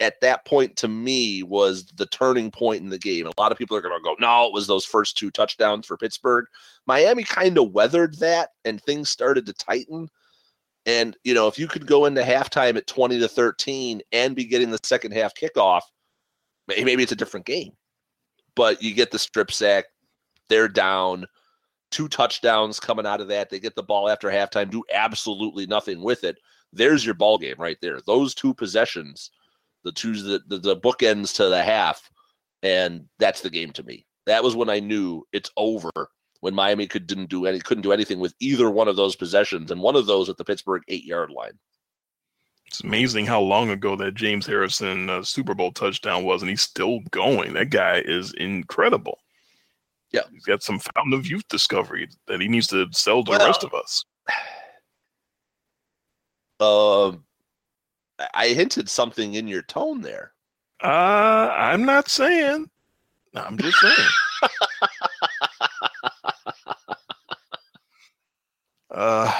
at 0.00 0.20
that 0.20 0.44
point 0.44 0.76
to 0.76 0.88
me 0.88 1.42
was 1.42 1.86
the 1.96 2.06
turning 2.06 2.50
point 2.50 2.82
in 2.82 2.90
the 2.90 2.98
game. 2.98 3.26
A 3.26 3.40
lot 3.40 3.50
of 3.50 3.58
people 3.58 3.76
are 3.76 3.80
going 3.80 3.98
to 3.98 4.04
go, 4.04 4.14
no, 4.18 4.46
it 4.46 4.52
was 4.52 4.66
those 4.66 4.84
first 4.84 5.16
two 5.16 5.30
touchdowns 5.30 5.86
for 5.86 5.96
Pittsburgh. 5.96 6.44
Miami 6.86 7.24
kind 7.24 7.56
of 7.56 7.72
weathered 7.72 8.18
that 8.18 8.50
and 8.64 8.80
things 8.82 9.08
started 9.08 9.46
to 9.46 9.54
tighten. 9.54 10.08
And, 10.84 11.16
you 11.24 11.34
know, 11.34 11.48
if 11.48 11.58
you 11.58 11.66
could 11.66 11.86
go 11.86 12.04
into 12.04 12.22
halftime 12.22 12.76
at 12.76 12.86
20 12.86 13.18
to 13.20 13.28
13 13.28 14.02
and 14.12 14.36
be 14.36 14.44
getting 14.44 14.70
the 14.70 14.78
second 14.84 15.12
half 15.12 15.34
kickoff, 15.34 15.80
maybe 16.68 17.02
it's 17.02 17.12
a 17.12 17.16
different 17.16 17.46
game. 17.46 17.72
But 18.54 18.82
you 18.82 18.94
get 18.94 19.10
the 19.10 19.18
strip 19.18 19.50
sack, 19.50 19.86
they're 20.48 20.68
down 20.68 21.26
two 21.90 22.08
touchdowns 22.08 22.80
coming 22.80 23.06
out 23.06 23.20
of 23.20 23.28
that. 23.28 23.50
They 23.50 23.60
get 23.60 23.74
the 23.74 23.82
ball 23.82 24.08
after 24.08 24.28
halftime, 24.28 24.70
do 24.70 24.84
absolutely 24.92 25.66
nothing 25.66 26.02
with 26.02 26.24
it. 26.24 26.38
There's 26.72 27.04
your 27.04 27.14
ball 27.14 27.38
game 27.38 27.56
right 27.58 27.78
there. 27.80 28.00
Those 28.06 28.34
two 28.34 28.52
possessions, 28.52 29.30
the 29.84 29.92
two 29.92 30.14
the, 30.14 30.40
the, 30.46 30.58
the 30.58 30.76
bookends 30.76 31.34
to 31.36 31.48
the 31.48 31.62
half, 31.62 32.10
and 32.62 33.06
that's 33.18 33.40
the 33.40 33.50
game 33.50 33.72
to 33.72 33.82
me. 33.82 34.06
That 34.26 34.42
was 34.42 34.56
when 34.56 34.68
I 34.68 34.80
knew 34.80 35.22
it's 35.32 35.50
over. 35.56 35.90
When 36.40 36.54
Miami 36.54 36.86
could 36.86 37.06
didn't 37.06 37.30
do 37.30 37.46
any 37.46 37.60
couldn't 37.60 37.82
do 37.82 37.92
anything 37.92 38.20
with 38.20 38.34
either 38.40 38.70
one 38.70 38.88
of 38.88 38.96
those 38.96 39.16
possessions, 39.16 39.70
and 39.70 39.80
one 39.80 39.96
of 39.96 40.06
those 40.06 40.28
at 40.28 40.36
the 40.36 40.44
Pittsburgh 40.44 40.82
eight 40.88 41.04
yard 41.04 41.30
line. 41.30 41.58
It's 42.66 42.82
amazing 42.82 43.26
how 43.26 43.40
long 43.40 43.70
ago 43.70 43.96
that 43.96 44.14
James 44.14 44.44
Harrison 44.44 45.08
uh, 45.08 45.22
Super 45.22 45.54
Bowl 45.54 45.72
touchdown 45.72 46.24
was, 46.24 46.42
and 46.42 46.50
he's 46.50 46.62
still 46.62 47.00
going. 47.10 47.54
That 47.54 47.70
guy 47.70 48.02
is 48.04 48.34
incredible. 48.34 49.18
Yeah. 50.12 50.22
He's 50.32 50.44
got 50.44 50.62
some 50.62 50.78
fountain 50.78 51.12
of 51.12 51.26
youth 51.26 51.46
discovery 51.48 52.08
that 52.28 52.40
he 52.40 52.48
needs 52.48 52.68
to 52.68 52.86
sell 52.92 53.24
to 53.24 53.30
well, 53.30 53.40
the 53.40 53.46
rest 53.46 53.64
of 53.64 53.74
us. 53.74 54.04
Um, 56.58 57.26
uh, 58.18 58.26
I 58.32 58.48
hinted 58.48 58.88
something 58.88 59.34
in 59.34 59.46
your 59.46 59.60
tone 59.60 60.00
there. 60.00 60.32
Uh, 60.82 61.52
I'm 61.54 61.84
not 61.84 62.08
saying. 62.08 62.70
I'm 63.34 63.58
just 63.58 63.78
saying. 63.78 64.08
uh, 68.90 69.30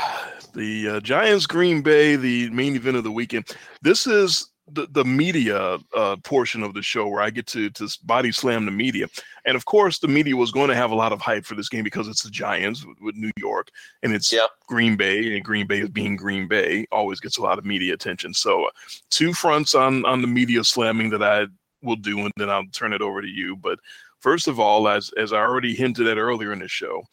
the 0.53 0.89
uh, 0.89 1.01
Giants 1.01 1.47
Green 1.47 1.81
Bay, 1.83 2.17
the 2.17 2.51
main 2.51 2.77
event 2.77 2.99
of 2.99 3.05
the 3.05 3.11
weekend. 3.11 3.47
This 3.83 4.07
is 4.07 4.51
the, 4.69 4.87
the 4.91 5.05
media 5.05 5.79
uh, 5.95 6.17
portion 6.25 6.63
of 6.63 6.75
the 6.75 6.83
show 6.83 7.07
where 7.07 7.23
I 7.23 7.31
get 7.31 7.47
to 7.49 7.71
to 7.71 7.89
body 8.03 8.33
slam 8.33 8.65
the 8.65 8.73
media, 8.73 9.07
and 9.45 9.57
of 9.57 9.65
course 9.65 9.99
the 10.01 10.09
media 10.09 10.37
was 10.37 10.51
going 10.51 10.69
to 10.69 10.75
have 10.75 10.91
a 10.91 10.95
lot 10.95 11.13
of 11.13 11.21
hype 11.21 11.45
for 11.45 11.55
this 11.55 11.69
game 11.69 11.85
because 11.85 12.09
it's 12.09 12.23
the 12.23 12.31
Giants 12.31 12.85
with, 12.85 13.01
with 13.01 13.15
New 13.15 13.31
York, 13.39 13.71
and 14.03 14.13
it's 14.13 14.33
Yeah. 14.33 14.47
Green 14.67 14.97
Bay, 14.97 15.37
and 15.37 15.45
Green 15.45 15.67
Bay 15.67 15.81
is 15.81 15.89
being 15.89 16.17
Green 16.17 16.49
Bay 16.49 16.87
always 16.91 17.21
gets 17.21 17.39
a 17.39 17.43
lot 17.43 17.59
of 17.59 17.65
media 17.65 17.95
attention. 17.95 18.35
So 18.35 18.65
uh, 18.65 18.71
two 19.11 19.33
fronts 19.33 19.75
on 19.75 20.05
on 20.05 20.21
the 20.21 20.29
media 20.29 20.65
slamming 20.65 21.11
that 21.11 21.23
I 21.23 21.47
will 21.83 21.97
do, 21.97 22.19
and 22.21 22.33
then 22.37 22.51
I'll 22.51 22.67
turn 22.73 22.93
it 22.93 23.03
over 23.03 23.23
to 23.23 23.29
you. 23.29 23.55
But 23.57 23.79
first 24.19 24.49
of 24.49 24.59
all, 24.59 24.89
as 24.89 25.11
as 25.17 25.33
I 25.33 25.39
already 25.39 25.75
hinted 25.77 26.09
at 26.09 26.19
earlier 26.19 26.53
in 26.53 26.59
the 26.59 26.69
show, 26.69 27.05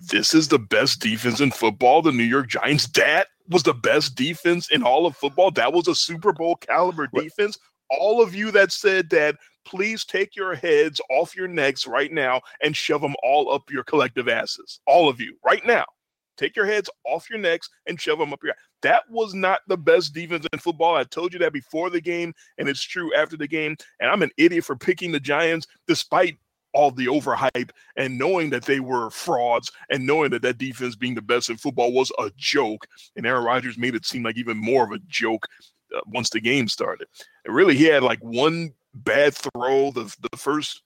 this 0.00 0.34
is 0.34 0.48
the 0.48 0.58
best 0.58 1.00
defense 1.00 1.40
in 1.40 1.50
football. 1.50 2.02
The 2.02 2.12
New 2.12 2.24
York 2.24 2.48
Giants. 2.48 2.88
That 2.88 3.28
was 3.48 3.62
the 3.62 3.74
best 3.74 4.14
defense 4.14 4.70
in 4.70 4.82
all 4.82 5.06
of 5.06 5.16
football. 5.16 5.50
That 5.50 5.72
was 5.72 5.88
a 5.88 5.94
Super 5.94 6.32
Bowl 6.32 6.56
caliber 6.56 7.06
defense. 7.06 7.58
All 7.90 8.22
of 8.22 8.34
you 8.34 8.50
that 8.52 8.72
said 8.72 9.10
that, 9.10 9.36
please 9.64 10.04
take 10.04 10.36
your 10.36 10.54
heads 10.54 11.00
off 11.10 11.36
your 11.36 11.48
necks 11.48 11.86
right 11.86 12.12
now 12.12 12.40
and 12.62 12.76
shove 12.76 13.02
them 13.02 13.14
all 13.22 13.52
up 13.52 13.70
your 13.70 13.84
collective 13.84 14.28
asses. 14.28 14.80
All 14.86 15.08
of 15.08 15.20
you, 15.20 15.36
right 15.44 15.64
now. 15.66 15.84
Take 16.36 16.56
your 16.56 16.66
heads 16.66 16.90
off 17.04 17.30
your 17.30 17.38
necks 17.38 17.70
and 17.86 18.00
shove 18.00 18.18
them 18.18 18.32
up 18.32 18.42
your. 18.42 18.54
That 18.82 19.04
was 19.08 19.34
not 19.34 19.60
the 19.68 19.76
best 19.76 20.14
defense 20.14 20.46
in 20.52 20.58
football. 20.58 20.96
I 20.96 21.04
told 21.04 21.32
you 21.32 21.38
that 21.38 21.52
before 21.52 21.90
the 21.90 22.00
game, 22.00 22.34
and 22.58 22.68
it's 22.68 22.82
true 22.82 23.14
after 23.14 23.36
the 23.36 23.46
game. 23.46 23.76
And 24.00 24.10
I'm 24.10 24.22
an 24.22 24.32
idiot 24.36 24.64
for 24.64 24.76
picking 24.76 25.12
the 25.12 25.20
Giants, 25.20 25.66
despite 25.86 26.38
all 26.74 26.90
the 26.90 27.06
overhype 27.06 27.70
and 27.96 28.18
knowing 28.18 28.50
that 28.50 28.64
they 28.64 28.80
were 28.80 29.10
frauds 29.10 29.70
and 29.90 30.06
knowing 30.06 30.30
that 30.30 30.42
that 30.42 30.58
defense 30.58 30.96
being 30.96 31.14
the 31.14 31.22
best 31.22 31.48
in 31.48 31.56
football 31.56 31.92
was 31.92 32.12
a 32.18 32.30
joke. 32.36 32.86
And 33.16 33.26
Aaron 33.26 33.44
Rodgers 33.44 33.78
made 33.78 33.94
it 33.94 34.04
seem 34.04 34.24
like 34.24 34.36
even 34.36 34.58
more 34.58 34.84
of 34.84 34.90
a 34.90 34.98
joke 35.06 35.46
uh, 35.96 36.00
once 36.06 36.30
the 36.30 36.40
game 36.40 36.68
started. 36.68 37.08
And 37.44 37.54
really, 37.54 37.76
he 37.76 37.84
had 37.84 38.02
like 38.02 38.20
one 38.20 38.72
bad 38.94 39.34
throw 39.34 39.90
the 39.90 40.14
the 40.30 40.36
first 40.36 40.82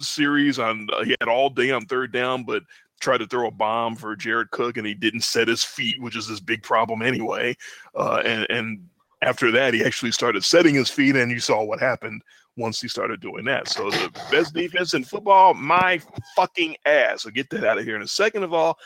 series 0.00 0.58
on 0.58 0.88
uh, 0.92 1.04
he 1.04 1.16
had 1.20 1.28
all 1.28 1.50
day 1.50 1.70
on 1.70 1.84
third 1.86 2.12
down, 2.12 2.44
but 2.44 2.62
tried 3.00 3.18
to 3.18 3.26
throw 3.26 3.48
a 3.48 3.50
bomb 3.50 3.96
for 3.96 4.16
Jared 4.16 4.50
Cook 4.50 4.76
and 4.76 4.86
he 4.86 4.94
didn't 4.94 5.20
set 5.20 5.48
his 5.48 5.64
feet, 5.64 6.00
which 6.00 6.16
is 6.16 6.26
his 6.26 6.40
big 6.40 6.62
problem 6.62 7.02
anyway. 7.02 7.56
Uh, 7.94 8.22
and 8.24 8.46
and 8.50 8.88
after 9.22 9.50
that, 9.50 9.74
he 9.74 9.84
actually 9.84 10.12
started 10.12 10.44
setting 10.44 10.74
his 10.74 10.90
feet, 10.90 11.16
and 11.16 11.30
you 11.30 11.40
saw 11.40 11.64
what 11.64 11.80
happened 11.80 12.22
once 12.56 12.80
he 12.80 12.88
started 12.88 13.20
doing 13.20 13.44
that. 13.44 13.68
So 13.68 13.90
the 13.90 14.10
best 14.30 14.54
defense 14.54 14.94
in 14.94 15.04
football, 15.04 15.54
my 15.54 16.00
fucking 16.36 16.76
ass. 16.86 17.22
So 17.22 17.30
get 17.30 17.50
that 17.50 17.64
out 17.64 17.78
of 17.78 17.84
here. 17.84 17.96
And 17.96 18.08
second 18.08 18.44
of 18.44 18.52
all, 18.52 18.78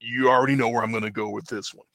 you 0.00 0.28
already 0.28 0.54
know 0.54 0.68
where 0.68 0.82
I'm 0.82 0.90
going 0.90 1.02
to 1.02 1.10
go 1.10 1.28
with 1.28 1.46
this 1.46 1.74
one. 1.74 1.86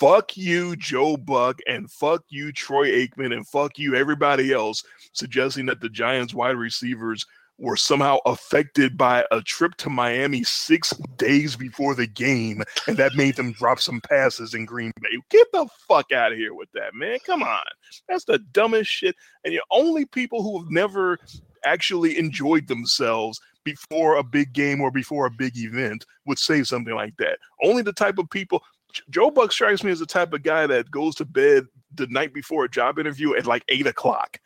Fuck 0.00 0.36
you, 0.36 0.74
Joe 0.76 1.16
Buck, 1.16 1.60
and 1.68 1.90
fuck 1.90 2.24
you, 2.28 2.52
Troy 2.52 2.90
Aikman, 2.90 3.32
and 3.32 3.46
fuck 3.46 3.78
you, 3.78 3.94
everybody 3.94 4.52
else 4.52 4.82
suggesting 5.12 5.66
that 5.66 5.80
the 5.80 5.88
Giants 5.88 6.34
wide 6.34 6.56
receivers 6.56 7.24
were 7.58 7.76
somehow 7.76 8.18
affected 8.26 8.96
by 8.96 9.24
a 9.30 9.40
trip 9.40 9.76
to 9.76 9.90
Miami 9.90 10.42
six 10.42 10.90
days 11.16 11.56
before 11.56 11.94
the 11.94 12.06
game, 12.06 12.62
and 12.86 12.96
that 12.96 13.14
made 13.14 13.36
them 13.36 13.52
drop 13.52 13.80
some 13.80 14.00
passes 14.00 14.54
in 14.54 14.64
Green 14.64 14.92
Bay. 15.00 15.08
Get 15.30 15.46
the 15.52 15.66
fuck 15.88 16.12
out 16.12 16.32
of 16.32 16.38
here 16.38 16.54
with 16.54 16.70
that, 16.72 16.94
man. 16.94 17.18
Come 17.24 17.42
on. 17.42 17.64
That's 18.08 18.24
the 18.24 18.38
dumbest 18.52 18.90
shit. 18.90 19.14
And 19.44 19.54
the 19.54 19.62
only 19.70 20.04
people 20.04 20.42
who 20.42 20.58
have 20.58 20.70
never 20.70 21.18
actually 21.64 22.18
enjoyed 22.18 22.66
themselves 22.66 23.40
before 23.64 24.16
a 24.16 24.22
big 24.22 24.52
game 24.52 24.80
or 24.80 24.90
before 24.90 25.26
a 25.26 25.30
big 25.30 25.56
event 25.56 26.04
would 26.26 26.38
say 26.38 26.62
something 26.62 26.94
like 26.94 27.16
that. 27.18 27.38
Only 27.62 27.82
the 27.82 27.92
type 27.92 28.18
of 28.18 28.28
people 28.30 28.62
Joe 29.10 29.30
Buck 29.30 29.50
strikes 29.50 29.82
me 29.82 29.90
as 29.90 29.98
the 29.98 30.06
type 30.06 30.32
of 30.32 30.42
guy 30.42 30.66
that 30.68 30.90
goes 30.90 31.16
to 31.16 31.24
bed 31.24 31.64
the 31.94 32.06
night 32.08 32.32
before 32.32 32.64
a 32.64 32.70
job 32.70 32.98
interview 32.98 33.34
at 33.34 33.46
like 33.46 33.64
eight 33.68 33.86
o'clock 33.86 34.38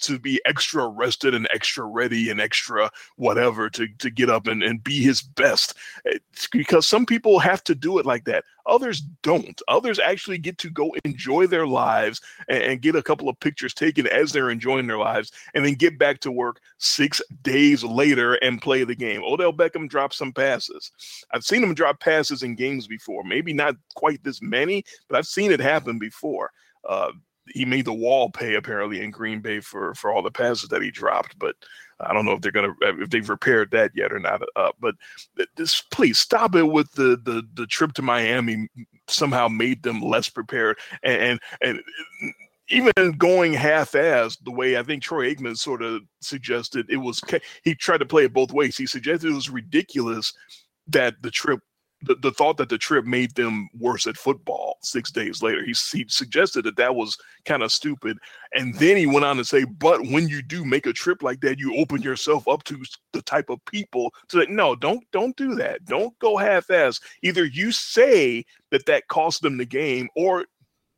to 0.00 0.18
be 0.18 0.40
extra 0.44 0.88
rested 0.88 1.34
and 1.34 1.48
extra 1.52 1.84
ready 1.84 2.30
and 2.30 2.40
extra 2.40 2.90
whatever 3.16 3.70
to, 3.70 3.88
to 3.98 4.10
get 4.10 4.30
up 4.30 4.46
and, 4.46 4.62
and 4.62 4.82
be 4.84 5.02
his 5.02 5.22
best. 5.22 5.74
It's 6.04 6.46
because 6.48 6.86
some 6.86 7.06
people 7.06 7.38
have 7.38 7.62
to 7.64 7.74
do 7.74 7.98
it 7.98 8.06
like 8.06 8.24
that. 8.24 8.44
Others 8.66 9.02
don't. 9.22 9.60
Others 9.68 9.98
actually 9.98 10.38
get 10.38 10.58
to 10.58 10.70
go 10.70 10.92
enjoy 11.04 11.46
their 11.46 11.66
lives 11.66 12.20
and, 12.48 12.62
and 12.62 12.82
get 12.82 12.96
a 12.96 13.02
couple 13.02 13.28
of 13.28 13.38
pictures 13.40 13.72
taken 13.72 14.06
as 14.08 14.32
they're 14.32 14.50
enjoying 14.50 14.86
their 14.86 14.98
lives 14.98 15.32
and 15.54 15.64
then 15.64 15.74
get 15.74 15.98
back 15.98 16.20
to 16.20 16.32
work 16.32 16.60
six 16.78 17.22
days 17.42 17.84
later 17.84 18.34
and 18.34 18.62
play 18.62 18.84
the 18.84 18.94
game. 18.94 19.22
Odell 19.22 19.52
Beckham 19.52 19.88
dropped 19.88 20.14
some 20.14 20.32
passes. 20.32 20.90
I've 21.32 21.44
seen 21.44 21.62
him 21.62 21.74
drop 21.74 22.00
passes 22.00 22.42
in 22.42 22.56
games 22.56 22.86
before. 22.86 23.22
Maybe 23.24 23.52
not 23.52 23.76
quite 23.94 24.22
this 24.24 24.42
many, 24.42 24.84
but 25.08 25.16
I've 25.16 25.26
seen 25.26 25.52
it 25.52 25.60
happen 25.60 25.98
before. 25.98 26.50
Uh, 26.88 27.12
he 27.48 27.64
made 27.64 27.84
the 27.84 27.92
wall 27.92 28.30
pay 28.30 28.54
apparently 28.54 29.02
in 29.02 29.10
Green 29.10 29.40
Bay 29.40 29.60
for 29.60 29.94
for 29.94 30.10
all 30.10 30.22
the 30.22 30.30
passes 30.30 30.68
that 30.68 30.82
he 30.82 30.90
dropped, 30.90 31.38
but 31.38 31.56
I 32.00 32.12
don't 32.12 32.24
know 32.24 32.32
if 32.32 32.40
they're 32.40 32.52
gonna 32.52 32.74
if 32.82 33.10
they've 33.10 33.28
repaired 33.28 33.70
that 33.70 33.92
yet 33.94 34.12
or 34.12 34.18
not. 34.18 34.42
Uh, 34.56 34.72
but 34.80 34.94
this 35.56 35.80
please 35.80 36.18
stop 36.18 36.54
it 36.54 36.64
with 36.64 36.92
the 36.92 37.20
the 37.22 37.42
the 37.54 37.66
trip 37.66 37.92
to 37.94 38.02
Miami 38.02 38.68
somehow 39.08 39.48
made 39.48 39.82
them 39.82 40.00
less 40.00 40.28
prepared 40.28 40.78
and 41.02 41.20
and. 41.22 41.40
and 41.62 41.82
even 42.68 43.12
going 43.12 43.52
half-assed 43.52 44.38
the 44.42 44.50
way 44.50 44.76
I 44.76 44.82
think 44.82 45.00
Troy 45.00 45.32
Aikman 45.32 45.56
sort 45.56 45.82
of 45.82 46.02
suggested 46.20 46.86
it 46.90 46.96
was, 46.96 47.20
he 47.62 47.76
tried 47.76 47.98
to 47.98 48.06
play 48.06 48.24
it 48.24 48.32
both 48.32 48.50
ways. 48.50 48.76
He 48.76 48.86
suggested 48.86 49.30
it 49.30 49.34
was 49.34 49.48
ridiculous 49.48 50.32
that 50.88 51.14
the 51.22 51.30
trip 51.30 51.60
the, 52.06 52.14
the 52.16 52.32
thought 52.32 52.56
that 52.56 52.68
the 52.68 52.78
trip 52.78 53.04
made 53.04 53.34
them 53.34 53.68
worse 53.78 54.06
at 54.06 54.16
football 54.16 54.78
six 54.82 55.10
days 55.10 55.42
later. 55.42 55.64
He, 55.64 55.74
he 55.92 56.04
suggested 56.08 56.64
that 56.64 56.76
that 56.76 56.94
was 56.94 57.16
kind 57.44 57.62
of 57.62 57.72
stupid. 57.72 58.18
And 58.54 58.74
then 58.76 58.96
he 58.96 59.06
went 59.06 59.24
on 59.24 59.36
to 59.36 59.44
say, 59.44 59.64
but 59.64 60.00
when 60.06 60.28
you 60.28 60.42
do 60.42 60.64
make 60.64 60.86
a 60.86 60.92
trip 60.92 61.22
like 61.22 61.40
that, 61.40 61.58
you 61.58 61.76
open 61.76 62.02
yourself 62.02 62.46
up 62.48 62.64
to 62.64 62.82
the 63.12 63.22
type 63.22 63.50
of 63.50 63.64
people 63.66 64.12
to 64.28 64.40
say, 64.40 64.46
no, 64.50 64.74
don't, 64.74 65.04
don't 65.12 65.36
do 65.36 65.54
that. 65.56 65.84
Don't 65.84 66.16
go 66.18 66.36
half 66.36 66.70
ass. 66.70 67.00
Either 67.22 67.44
you 67.44 67.72
say 67.72 68.44
that 68.70 68.86
that 68.86 69.08
cost 69.08 69.42
them 69.42 69.56
the 69.56 69.64
game 69.64 70.08
or 70.16 70.46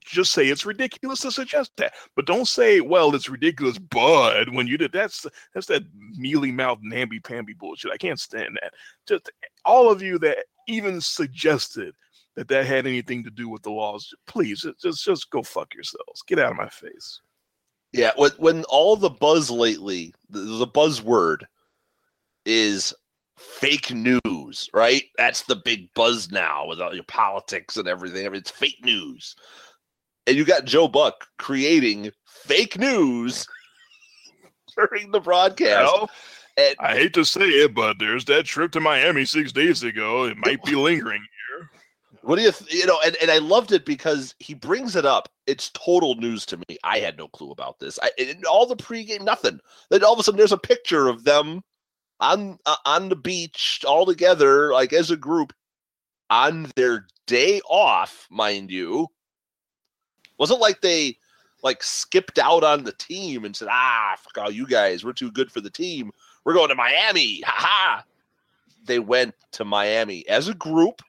just 0.08 0.32
say 0.32 0.46
it's 0.46 0.66
ridiculous 0.66 1.20
to 1.20 1.30
suggest 1.30 1.72
that. 1.76 1.94
But 2.16 2.26
don't 2.26 2.48
say, 2.48 2.80
well, 2.80 3.14
it's 3.14 3.28
ridiculous, 3.28 3.78
but 3.78 4.50
when 4.52 4.66
you 4.66 4.78
did 4.78 4.92
that's 4.92 5.26
that's 5.54 5.66
that 5.66 5.82
mealy 6.16 6.50
mouth 6.50 6.78
namby 6.82 7.20
pamby 7.20 7.52
bullshit. 7.52 7.92
I 7.92 7.98
can't 7.98 8.18
stand 8.18 8.58
that. 8.60 8.74
Just 9.06 9.30
all 9.64 9.90
of 9.90 10.02
you 10.02 10.18
that 10.20 10.38
even 10.68 11.00
suggested 11.00 11.94
that 12.36 12.48
that 12.48 12.66
had 12.66 12.86
anything 12.86 13.24
to 13.24 13.30
do 13.30 13.48
with 13.48 13.62
the 13.62 13.70
laws, 13.70 14.14
please 14.26 14.64
just 14.80 15.04
just 15.04 15.30
go 15.30 15.42
fuck 15.42 15.74
yourselves. 15.74 16.22
Get 16.26 16.38
out 16.38 16.52
of 16.52 16.56
my 16.56 16.68
face. 16.68 17.20
Yeah, 17.92 18.12
when 18.16 18.30
when 18.38 18.64
all 18.64 18.96
the 18.96 19.10
buzz 19.10 19.50
lately, 19.50 20.14
the, 20.30 20.40
the 20.40 20.66
buzzword 20.66 21.44
is 22.44 22.94
fake 23.38 23.92
news, 23.92 24.68
right? 24.74 25.04
That's 25.16 25.42
the 25.42 25.56
big 25.56 25.92
buzz 25.94 26.30
now 26.30 26.66
with 26.66 26.80
all 26.80 26.94
your 26.94 27.04
politics 27.04 27.76
and 27.76 27.88
everything. 27.88 28.26
I 28.26 28.28
mean, 28.28 28.40
It's 28.40 28.50
fake 28.50 28.84
news. 28.84 29.34
And 30.26 30.36
you 30.36 30.44
got 30.44 30.64
Joe 30.64 30.88
Buck 30.88 31.24
creating 31.38 32.10
fake 32.26 32.78
news 32.78 33.46
during 34.76 35.10
the 35.10 35.20
broadcast. 35.20 35.92
And 36.58 36.74
I 36.80 36.94
hate 36.94 37.14
to 37.14 37.24
say 37.24 37.44
it, 37.44 37.72
but 37.72 38.00
there's 38.00 38.24
that 38.24 38.44
trip 38.44 38.72
to 38.72 38.80
Miami 38.80 39.24
six 39.24 39.52
days 39.52 39.84
ago. 39.84 40.24
It 40.24 40.36
might 40.36 40.62
be 40.64 40.74
lingering 40.74 41.22
here. 41.22 41.70
What 42.22 42.36
do 42.36 42.42
you, 42.42 42.50
th- 42.50 42.74
you 42.74 42.84
know, 42.84 42.98
and, 43.06 43.16
and 43.22 43.30
I 43.30 43.38
loved 43.38 43.70
it 43.70 43.86
because 43.86 44.34
he 44.40 44.54
brings 44.54 44.96
it 44.96 45.06
up. 45.06 45.28
It's 45.46 45.70
total 45.70 46.16
news 46.16 46.44
to 46.46 46.56
me. 46.56 46.76
I 46.82 46.98
had 46.98 47.16
no 47.16 47.28
clue 47.28 47.52
about 47.52 47.78
this. 47.78 47.96
I, 48.02 48.10
all 48.50 48.66
the 48.66 48.74
pregame, 48.74 49.22
nothing. 49.22 49.60
Then 49.88 50.02
all 50.02 50.14
of 50.14 50.18
a 50.18 50.24
sudden, 50.24 50.36
there's 50.36 50.50
a 50.50 50.58
picture 50.58 51.06
of 51.06 51.22
them 51.22 51.62
on 52.18 52.58
uh, 52.66 52.76
on 52.84 53.08
the 53.08 53.16
beach 53.16 53.84
all 53.86 54.04
together, 54.04 54.72
like 54.72 54.92
as 54.92 55.12
a 55.12 55.16
group, 55.16 55.52
on 56.28 56.72
their 56.74 57.06
day 57.28 57.60
off, 57.68 58.26
mind 58.30 58.72
you. 58.72 59.06
Wasn't 60.38 60.60
like 60.60 60.80
they 60.80 61.18
like 61.62 61.84
skipped 61.84 62.38
out 62.38 62.64
on 62.64 62.82
the 62.82 62.92
team 62.92 63.44
and 63.44 63.54
said, 63.54 63.68
"Ah, 63.70 64.16
fuck 64.18 64.44
all 64.44 64.50
you 64.50 64.66
guys, 64.66 65.04
we're 65.04 65.12
too 65.12 65.30
good 65.30 65.52
for 65.52 65.60
the 65.60 65.70
team. 65.70 66.10
We're 66.48 66.54
going 66.54 66.70
to 66.70 66.74
Miami." 66.74 67.42
Ha 67.42 67.54
ha. 67.54 68.04
They 68.86 69.00
went 69.00 69.34
to 69.52 69.66
Miami 69.66 70.26
as 70.28 70.48
a 70.48 70.54
group 70.54 71.02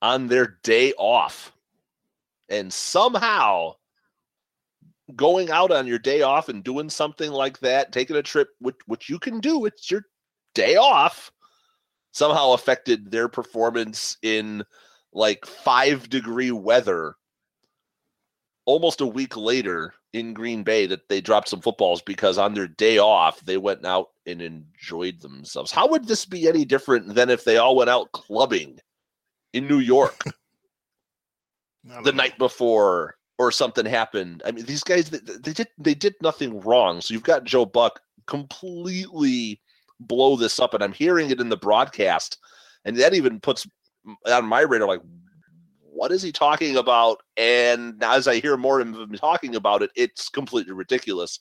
on 0.00 0.26
their 0.26 0.56
day 0.62 0.94
off. 0.94 1.52
And 2.48 2.72
somehow 2.72 3.74
going 5.14 5.50
out 5.50 5.70
on 5.70 5.86
your 5.86 5.98
day 5.98 6.22
off 6.22 6.48
and 6.48 6.64
doing 6.64 6.88
something 6.88 7.30
like 7.30 7.58
that, 7.58 7.92
taking 7.92 8.16
a 8.16 8.22
trip, 8.22 8.48
which, 8.58 8.76
which 8.86 9.10
you 9.10 9.18
can 9.18 9.38
do, 9.38 9.66
it's 9.66 9.90
your 9.90 10.06
day 10.54 10.76
off, 10.76 11.30
somehow 12.12 12.52
affected 12.52 13.10
their 13.10 13.28
performance 13.28 14.16
in 14.22 14.64
like 15.12 15.44
five 15.44 16.08
degree 16.08 16.52
weather 16.52 17.16
almost 18.64 19.02
a 19.02 19.06
week 19.06 19.36
later 19.36 19.92
in 20.12 20.34
Green 20.34 20.62
Bay 20.62 20.86
that 20.86 21.08
they 21.08 21.20
dropped 21.20 21.48
some 21.48 21.60
footballs 21.60 22.02
because 22.02 22.36
on 22.36 22.54
their 22.54 22.66
day 22.66 22.98
off 22.98 23.40
they 23.40 23.56
went 23.56 23.84
out 23.86 24.08
and 24.26 24.42
enjoyed 24.42 25.20
themselves. 25.20 25.70
How 25.70 25.88
would 25.88 26.06
this 26.06 26.24
be 26.24 26.48
any 26.48 26.64
different 26.64 27.14
than 27.14 27.30
if 27.30 27.44
they 27.44 27.58
all 27.58 27.76
went 27.76 27.90
out 27.90 28.12
clubbing 28.12 28.80
in 29.52 29.66
New 29.66 29.78
York 29.78 30.24
the 31.84 32.00
know. 32.02 32.10
night 32.10 32.38
before 32.38 33.16
or 33.38 33.50
something 33.50 33.86
happened. 33.86 34.42
I 34.44 34.50
mean, 34.50 34.66
these 34.66 34.84
guys 34.84 35.08
they, 35.08 35.18
they 35.18 35.52
did 35.52 35.68
they 35.78 35.94
did 35.94 36.14
nothing 36.20 36.60
wrong. 36.60 37.00
So 37.00 37.14
you've 37.14 37.22
got 37.22 37.44
Joe 37.44 37.64
Buck 37.64 38.00
completely 38.26 39.60
blow 39.98 40.36
this 40.36 40.58
up, 40.58 40.74
and 40.74 40.84
I'm 40.84 40.92
hearing 40.92 41.30
it 41.30 41.40
in 41.40 41.48
the 41.48 41.56
broadcast, 41.56 42.38
and 42.84 42.96
that 42.98 43.14
even 43.14 43.40
puts 43.40 43.66
on 44.26 44.44
my 44.44 44.60
radar 44.60 44.88
like, 44.88 45.00
what 46.00 46.12
is 46.12 46.22
he 46.22 46.32
talking 46.32 46.78
about? 46.78 47.20
And 47.36 48.02
as 48.02 48.26
I 48.26 48.40
hear 48.40 48.56
more 48.56 48.80
of 48.80 48.88
him 48.88 49.12
talking 49.18 49.54
about 49.54 49.82
it, 49.82 49.90
it's 49.94 50.30
completely 50.30 50.72
ridiculous. 50.72 51.40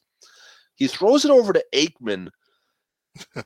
He 0.76 0.88
throws 0.88 1.24
it 1.24 1.32
over 1.32 1.54
to 1.54 1.64
Aikman, 1.74 2.28
and, 3.36 3.46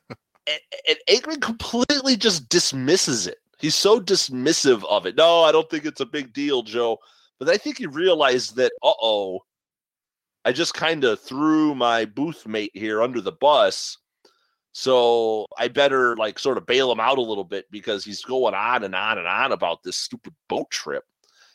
and 0.88 0.98
Aikman 1.08 1.40
completely 1.40 2.16
just 2.16 2.48
dismisses 2.48 3.28
it. 3.28 3.38
He's 3.60 3.76
so 3.76 4.00
dismissive 4.00 4.82
of 4.90 5.06
it. 5.06 5.14
No, 5.14 5.44
I 5.44 5.52
don't 5.52 5.70
think 5.70 5.84
it's 5.84 6.00
a 6.00 6.06
big 6.06 6.32
deal, 6.32 6.64
Joe. 6.64 6.98
But 7.38 7.48
I 7.48 7.58
think 7.58 7.78
he 7.78 7.86
realized 7.86 8.56
that, 8.56 8.72
uh 8.82 8.92
oh, 9.00 9.44
I 10.44 10.50
just 10.50 10.74
kind 10.74 11.04
of 11.04 11.20
threw 11.20 11.76
my 11.76 12.06
booth 12.06 12.44
mate 12.44 12.72
here 12.74 13.00
under 13.00 13.20
the 13.20 13.30
bus. 13.30 13.98
So 14.76 15.46
I 15.56 15.68
better 15.68 16.16
like 16.16 16.36
sort 16.36 16.58
of 16.58 16.66
bail 16.66 16.90
him 16.90 16.98
out 16.98 17.18
a 17.18 17.22
little 17.22 17.44
bit 17.44 17.64
because 17.70 18.04
he's 18.04 18.22
going 18.22 18.54
on 18.54 18.82
and 18.82 18.92
on 18.92 19.18
and 19.18 19.26
on 19.26 19.52
about 19.52 19.84
this 19.84 19.96
stupid 19.96 20.34
boat 20.48 20.68
trip. 20.68 21.04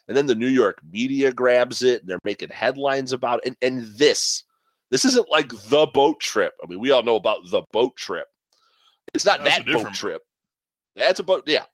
And 0.07 0.15
then 0.15 0.25
the 0.25 0.35
New 0.35 0.47
York 0.47 0.79
media 0.89 1.33
grabs 1.33 1.83
it 1.83 1.99
and 1.99 2.09
they're 2.09 2.19
making 2.23 2.47
headlines 2.49 3.11
about 3.11 3.41
it. 3.43 3.47
And, 3.47 3.57
and 3.61 3.97
this, 3.97 4.45
this 4.89 5.03
isn't 5.03 5.29
like 5.29 5.49
the 5.67 5.85
boat 5.93 6.21
trip. 6.21 6.53
I 6.63 6.67
mean, 6.67 6.79
we 6.79 6.91
all 6.91 7.03
know 7.03 7.17
about 7.17 7.39
the 7.49 7.61
boat 7.73 7.97
trip. 7.97 8.25
It's 9.13 9.25
not 9.25 9.43
That's 9.43 9.65
that 9.65 9.73
boat 9.73 9.93
trip. 9.93 10.21
That's 10.95 11.19
a 11.19 11.23
boat. 11.23 11.43
Yeah. 11.45 11.65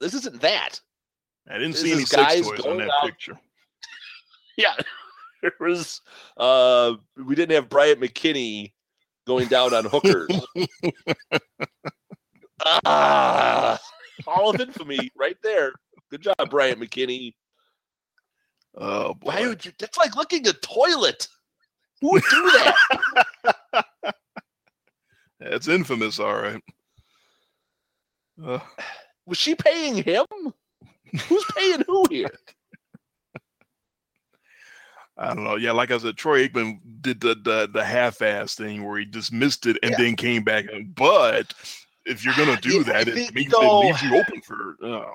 This 0.00 0.14
isn't 0.14 0.40
that. 0.40 0.80
I 1.50 1.54
didn't 1.54 1.72
this 1.72 1.82
see 1.82 1.92
any 1.92 2.04
sex 2.04 2.46
toys 2.46 2.60
on 2.60 2.78
that 2.78 2.90
out. 2.90 3.06
picture. 3.06 3.40
yeah. 4.56 4.74
there 5.42 5.52
was 5.58 6.00
uh 6.36 6.94
we 7.16 7.34
didn't 7.34 7.56
have 7.56 7.68
Bryant 7.68 8.00
McKinnie 8.00 8.70
going 9.26 9.48
down 9.48 9.74
on 9.74 9.84
hookers. 9.84 10.28
ah, 12.84 13.78
Hall 14.24 14.50
of 14.50 14.60
Infamy 14.60 15.10
right 15.16 15.36
there. 15.42 15.72
Good 16.10 16.22
job, 16.22 16.50
Bryant 16.50 16.80
McKinnie. 16.80 17.34
Oh, 18.76 19.14
boy. 19.14 19.30
why 19.30 19.46
would 19.46 19.64
you? 19.64 19.72
That's 19.78 19.98
like 19.98 20.16
looking 20.16 20.46
a 20.48 20.52
toilet. 20.52 21.26
Who 22.00 22.12
would 22.12 22.22
do 22.30 22.50
that? 22.52 23.84
That's 25.40 25.68
infamous, 25.68 26.18
all 26.18 26.34
right. 26.34 26.62
Uh, 28.42 28.60
Was 29.26 29.38
she 29.38 29.54
paying 29.54 30.02
him? 30.02 30.24
Who's 31.28 31.44
paying 31.56 31.82
who 31.86 32.04
here? 32.10 32.30
I 35.22 35.34
don't 35.34 35.44
know. 35.44 35.54
Yeah, 35.54 35.70
like 35.70 35.92
I 35.92 35.98
said, 35.98 36.16
Troy 36.16 36.48
Aikman 36.48 36.80
did 37.00 37.20
the 37.20 37.36
the, 37.36 37.68
the 37.72 37.84
half-ass 37.84 38.56
thing 38.56 38.84
where 38.84 38.98
he 38.98 39.04
dismissed 39.04 39.66
it 39.66 39.78
and 39.82 39.92
yeah. 39.92 39.98
then 39.98 40.16
came 40.16 40.42
back. 40.42 40.64
But 40.96 41.54
if 42.04 42.24
you're 42.24 42.34
gonna 42.34 42.52
ah, 42.52 42.60
do 42.60 42.82
that, 42.84 43.06
it 43.06 43.32
means 43.32 43.52
though, 43.52 43.82
it 43.82 43.86
leaves 43.86 44.02
you 44.02 44.16
open 44.16 44.40
for. 44.42 44.76
Oh. 44.82 45.12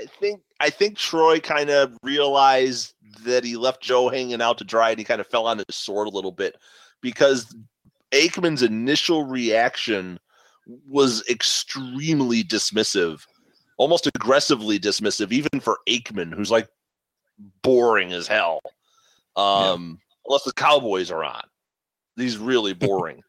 I 0.00 0.06
think 0.06 0.40
I 0.60 0.70
think 0.70 0.96
Troy 0.96 1.40
kind 1.40 1.68
of 1.68 1.94
realized 2.02 2.94
that 3.22 3.44
he 3.44 3.56
left 3.56 3.82
Joe 3.82 4.08
hanging 4.08 4.40
out 4.40 4.56
to 4.58 4.64
dry, 4.64 4.90
and 4.90 4.98
he 4.98 5.04
kind 5.04 5.20
of 5.20 5.26
fell 5.26 5.46
on 5.46 5.58
his 5.58 5.76
sword 5.76 6.08
a 6.08 6.10
little 6.10 6.32
bit 6.32 6.56
because 7.02 7.54
Aikman's 8.12 8.62
initial 8.62 9.24
reaction 9.24 10.18
was 10.88 11.22
extremely 11.28 12.42
dismissive, 12.42 13.26
almost 13.76 14.06
aggressively 14.06 14.78
dismissive, 14.78 15.32
even 15.32 15.60
for 15.60 15.80
Aikman, 15.86 16.32
who's 16.32 16.50
like 16.50 16.68
boring 17.62 18.14
as 18.14 18.26
hell. 18.26 18.62
Um, 19.40 19.98
yeah. 19.98 20.16
unless 20.26 20.44
the 20.44 20.52
Cowboys 20.52 21.10
are 21.10 21.24
on. 21.24 21.42
He's 22.16 22.38
really 22.38 22.72
boring. 22.74 23.22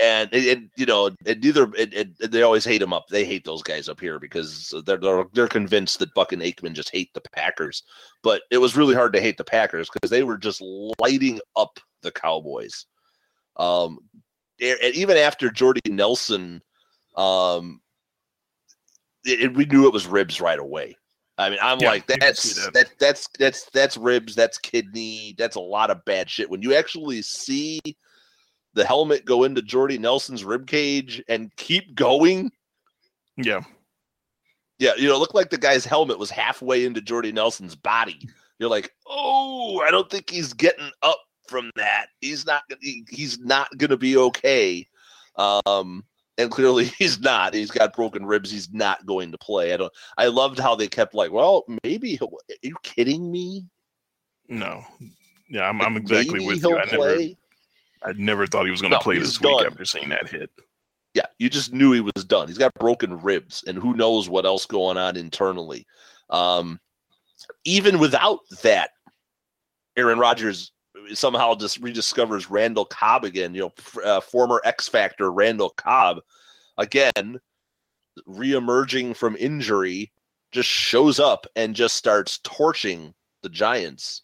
and 0.00 0.30
it, 0.32 0.44
it, 0.46 0.58
you 0.76 0.86
know, 0.86 1.10
it 1.26 1.42
neither 1.42 1.70
it, 1.76 1.92
it, 1.92 2.30
they 2.30 2.42
always 2.42 2.64
hate 2.64 2.80
him 2.82 2.92
up. 2.92 3.08
They 3.08 3.24
hate 3.24 3.44
those 3.44 3.62
guys 3.62 3.88
up 3.88 4.00
here 4.00 4.18
because 4.18 4.72
they're, 4.86 4.96
they're 4.96 5.24
they're 5.32 5.48
convinced 5.48 5.98
that 5.98 6.14
Buck 6.14 6.32
and 6.32 6.42
Aikman 6.42 6.72
just 6.72 6.90
hate 6.90 7.12
the 7.14 7.20
Packers. 7.32 7.82
But 8.22 8.42
it 8.50 8.58
was 8.58 8.76
really 8.76 8.94
hard 8.94 9.12
to 9.12 9.20
hate 9.20 9.36
the 9.36 9.44
Packers 9.44 9.90
because 9.92 10.10
they 10.10 10.22
were 10.22 10.38
just 10.38 10.62
lighting 10.98 11.40
up 11.56 11.78
the 12.02 12.10
Cowboys. 12.10 12.86
Um, 13.56 13.98
and 14.60 14.94
even 14.94 15.16
after 15.16 15.50
Jordy 15.50 15.80
Nelson, 15.88 16.62
um, 17.16 17.80
it, 19.24 19.54
we 19.54 19.64
knew 19.66 19.86
it 19.86 19.92
was 19.92 20.06
ribs 20.06 20.40
right 20.40 20.58
away. 20.58 20.96
I 21.40 21.48
mean, 21.48 21.58
I'm 21.62 21.80
yeah, 21.80 21.88
like 21.88 22.06
that's 22.06 22.64
that. 22.66 22.74
that 22.74 22.90
that's 22.98 23.28
that's 23.38 23.64
that's 23.70 23.96
ribs, 23.96 24.34
that's 24.34 24.58
kidney, 24.58 25.34
that's 25.38 25.56
a 25.56 25.60
lot 25.60 25.90
of 25.90 26.04
bad 26.04 26.28
shit. 26.28 26.50
When 26.50 26.60
you 26.60 26.74
actually 26.74 27.22
see 27.22 27.80
the 28.74 28.84
helmet 28.84 29.24
go 29.24 29.44
into 29.44 29.62
Jordy 29.62 29.96
Nelson's 29.96 30.44
rib 30.44 30.66
cage 30.66 31.22
and 31.28 31.54
keep 31.56 31.94
going, 31.94 32.52
yeah, 33.38 33.62
yeah, 34.78 34.92
you 34.96 35.08
know, 35.08 35.18
look 35.18 35.32
like 35.32 35.48
the 35.48 35.58
guy's 35.58 35.86
helmet 35.86 36.18
was 36.18 36.30
halfway 36.30 36.84
into 36.84 37.00
Jordy 37.00 37.32
Nelson's 37.32 37.74
body. 37.74 38.28
You're 38.58 38.70
like, 38.70 38.92
oh, 39.06 39.80
I 39.80 39.90
don't 39.90 40.10
think 40.10 40.28
he's 40.28 40.52
getting 40.52 40.90
up 41.02 41.20
from 41.48 41.70
that. 41.76 42.08
He's 42.20 42.44
not. 42.44 42.64
He, 42.82 43.04
he's 43.08 43.38
not 43.38 43.68
going 43.78 43.90
to 43.90 43.96
be 43.96 44.18
okay. 44.18 44.86
Um, 45.36 46.04
and 46.40 46.50
clearly 46.50 46.84
he's 46.98 47.20
not. 47.20 47.54
He's 47.54 47.70
got 47.70 47.94
broken 47.94 48.24
ribs. 48.24 48.50
He's 48.50 48.72
not 48.72 49.04
going 49.06 49.32
to 49.32 49.38
play. 49.38 49.72
I 49.72 49.76
don't. 49.76 49.92
I 50.18 50.26
loved 50.26 50.58
how 50.58 50.74
they 50.74 50.88
kept 50.88 51.14
like, 51.14 51.32
well, 51.32 51.64
maybe. 51.84 52.18
Are 52.20 52.28
you 52.62 52.76
kidding 52.82 53.30
me? 53.30 53.66
No. 54.48 54.84
Yeah, 55.48 55.68
I'm. 55.68 55.80
I'm 55.80 55.96
exactly 55.96 56.46
with 56.46 56.62
you. 56.62 56.78
I 56.78 56.84
never. 56.84 57.18
I 58.02 58.12
never 58.16 58.46
thought 58.46 58.64
he 58.64 58.70
was 58.70 58.80
going 58.80 58.92
to 58.92 58.96
no, 58.96 59.02
play 59.02 59.18
this 59.18 59.40
week 59.40 59.66
after 59.66 59.84
seeing 59.84 60.08
that 60.08 60.28
hit. 60.28 60.50
Yeah, 61.12 61.26
you 61.38 61.50
just 61.50 61.72
knew 61.72 61.92
he 61.92 62.00
was 62.00 62.24
done. 62.24 62.48
He's 62.48 62.56
got 62.56 62.72
broken 62.74 63.20
ribs, 63.20 63.64
and 63.66 63.76
who 63.76 63.94
knows 63.94 64.28
what 64.28 64.46
else 64.46 64.64
going 64.64 64.96
on 64.96 65.16
internally. 65.16 65.86
Um, 66.30 66.80
even 67.64 67.98
without 67.98 68.40
that, 68.62 68.90
Aaron 69.96 70.18
Rodgers 70.18 70.72
somehow 71.14 71.54
just 71.54 71.80
rediscovers 71.82 72.48
Randall 72.50 72.84
Cobb 72.84 73.24
again. 73.24 73.54
You 73.54 73.72
know, 73.94 74.02
uh, 74.02 74.20
former 74.20 74.60
X 74.64 74.88
Factor 74.88 75.30
Randall 75.32 75.70
Cobb 75.70 76.20
again, 76.78 77.40
reemerging 78.28 79.16
from 79.16 79.36
injury, 79.36 80.12
just 80.52 80.68
shows 80.68 81.20
up 81.20 81.46
and 81.56 81.74
just 81.74 81.96
starts 81.96 82.38
torching 82.42 83.14
the 83.42 83.48
Giants. 83.48 84.22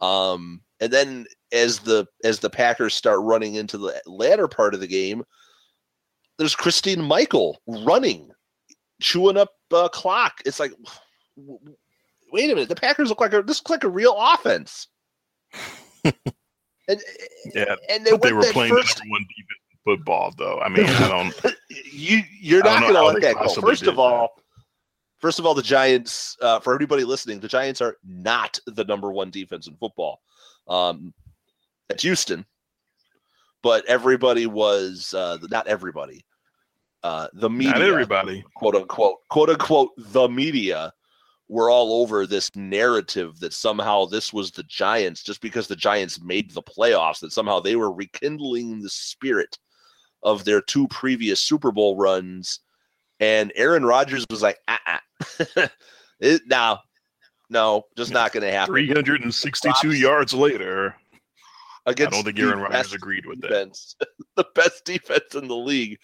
Um, 0.00 0.62
and 0.80 0.92
then 0.92 1.26
as 1.52 1.78
the 1.78 2.06
as 2.24 2.40
the 2.40 2.50
Packers 2.50 2.94
start 2.94 3.20
running 3.20 3.54
into 3.54 3.78
the 3.78 4.00
latter 4.06 4.48
part 4.48 4.74
of 4.74 4.80
the 4.80 4.86
game, 4.86 5.22
there's 6.38 6.56
Christine 6.56 7.02
Michael 7.02 7.60
running, 7.66 8.30
chewing 9.00 9.36
up 9.36 9.50
uh, 9.72 9.88
clock. 9.88 10.40
It's 10.44 10.58
like, 10.58 10.72
wait 11.36 12.50
a 12.50 12.54
minute, 12.54 12.68
the 12.68 12.74
Packers 12.74 13.08
look 13.08 13.20
like 13.20 13.32
a, 13.32 13.42
this 13.42 13.58
looks 13.60 13.70
like 13.70 13.84
a 13.84 13.88
real 13.88 14.16
offense. 14.18 14.88
and 16.04 17.00
yeah, 17.54 17.76
and 17.88 18.04
they, 18.04 18.16
they 18.16 18.32
were 18.32 18.42
playing 18.52 18.74
first... 18.74 18.98
number 18.98 19.10
one 19.12 19.22
defense 19.22 19.62
football, 19.84 20.32
though. 20.36 20.60
I 20.60 20.68
mean, 20.68 20.86
I 20.86 21.08
don't. 21.08 21.34
you 21.92 22.22
you're 22.40 22.62
not 22.62 22.82
going 22.82 22.94
to 22.94 23.04
let 23.04 23.22
that 23.22 23.34
go. 23.34 23.60
First 23.60 23.86
of 23.86 23.98
all, 23.98 24.32
that. 24.36 24.42
first 25.18 25.38
of 25.38 25.46
all, 25.46 25.54
the 25.54 25.62
Giants. 25.62 26.36
Uh, 26.40 26.60
for 26.60 26.74
everybody 26.74 27.04
listening, 27.04 27.40
the 27.40 27.48
Giants 27.48 27.80
are 27.80 27.96
not 28.04 28.58
the 28.66 28.84
number 28.84 29.12
one 29.12 29.30
defense 29.30 29.66
in 29.66 29.76
football. 29.76 30.20
Um, 30.68 31.12
at 31.90 32.00
Houston, 32.00 32.46
but 33.62 33.84
everybody 33.86 34.46
was 34.46 35.12
uh, 35.14 35.38
not 35.50 35.66
everybody. 35.66 36.24
Uh, 37.02 37.26
the 37.34 37.50
media, 37.50 37.72
not 37.72 37.82
everybody, 37.82 38.44
quote 38.54 38.76
unquote, 38.76 39.16
quote 39.28 39.50
unquote, 39.50 39.90
the 39.96 40.28
media 40.28 40.92
we're 41.52 41.70
all 41.70 42.00
over 42.00 42.26
this 42.26 42.50
narrative 42.56 43.38
that 43.40 43.52
somehow 43.52 44.06
this 44.06 44.32
was 44.32 44.50
the 44.52 44.62
Giants 44.62 45.22
just 45.22 45.42
because 45.42 45.68
the 45.68 45.76
Giants 45.76 46.18
made 46.22 46.50
the 46.50 46.62
playoffs, 46.62 47.20
that 47.20 47.30
somehow 47.30 47.60
they 47.60 47.76
were 47.76 47.92
rekindling 47.92 48.80
the 48.80 48.88
spirit 48.88 49.58
of 50.22 50.46
their 50.46 50.62
two 50.62 50.88
previous 50.88 51.40
Super 51.40 51.70
Bowl 51.70 51.94
runs. 51.98 52.60
And 53.20 53.52
Aaron 53.54 53.84
Rodgers 53.84 54.24
was 54.30 54.40
like, 54.40 54.60
uh-uh. 54.66 55.68
it, 56.20 56.40
no, 56.46 56.78
no, 57.50 57.82
just 57.98 58.12
not 58.12 58.32
going 58.32 58.44
to 58.44 58.50
happen. 58.50 58.72
362 58.72 59.92
yards 59.92 60.32
later. 60.32 60.96
Against 61.84 62.14
I 62.14 62.16
don't 62.16 62.24
think 62.24 62.38
Aaron 62.38 62.60
Rodgers 62.60 62.94
agreed 62.94 63.26
with 63.26 63.42
defense, 63.42 63.94
that. 64.00 64.08
the 64.36 64.46
best 64.54 64.86
defense 64.86 65.34
in 65.34 65.48
the 65.48 65.56
league, 65.56 65.98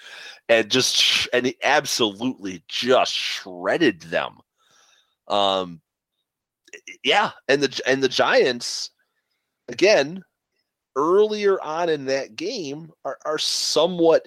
and 0.50 0.68
just 0.68 1.28
and 1.32 1.46
he 1.46 1.56
absolutely 1.62 2.64
just 2.68 3.14
shredded 3.14 4.02
them. 4.02 4.40
Um, 5.28 5.80
yeah, 7.04 7.30
and 7.48 7.62
the 7.62 7.80
and 7.86 8.02
the 8.02 8.08
Giants 8.08 8.90
again 9.68 10.22
earlier 10.96 11.60
on 11.62 11.88
in 11.88 12.04
that 12.06 12.34
game 12.36 12.90
are, 13.04 13.18
are 13.24 13.38
somewhat 13.38 14.26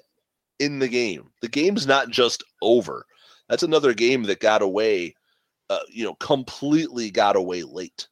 in 0.59 0.79
the 0.79 0.87
game. 0.87 1.29
The 1.41 1.49
game's 1.49 1.85
not 1.85 2.09
just 2.09 2.43
over. 2.61 3.05
That's 3.49 3.63
another 3.63 3.93
game 3.93 4.23
that 4.23 4.39
got 4.39 4.61
away, 4.61 5.15
uh, 5.69 5.79
you 5.89 6.05
know, 6.05 6.13
completely 6.15 7.11
got 7.11 7.35
away 7.35 7.63
late. 7.63 8.07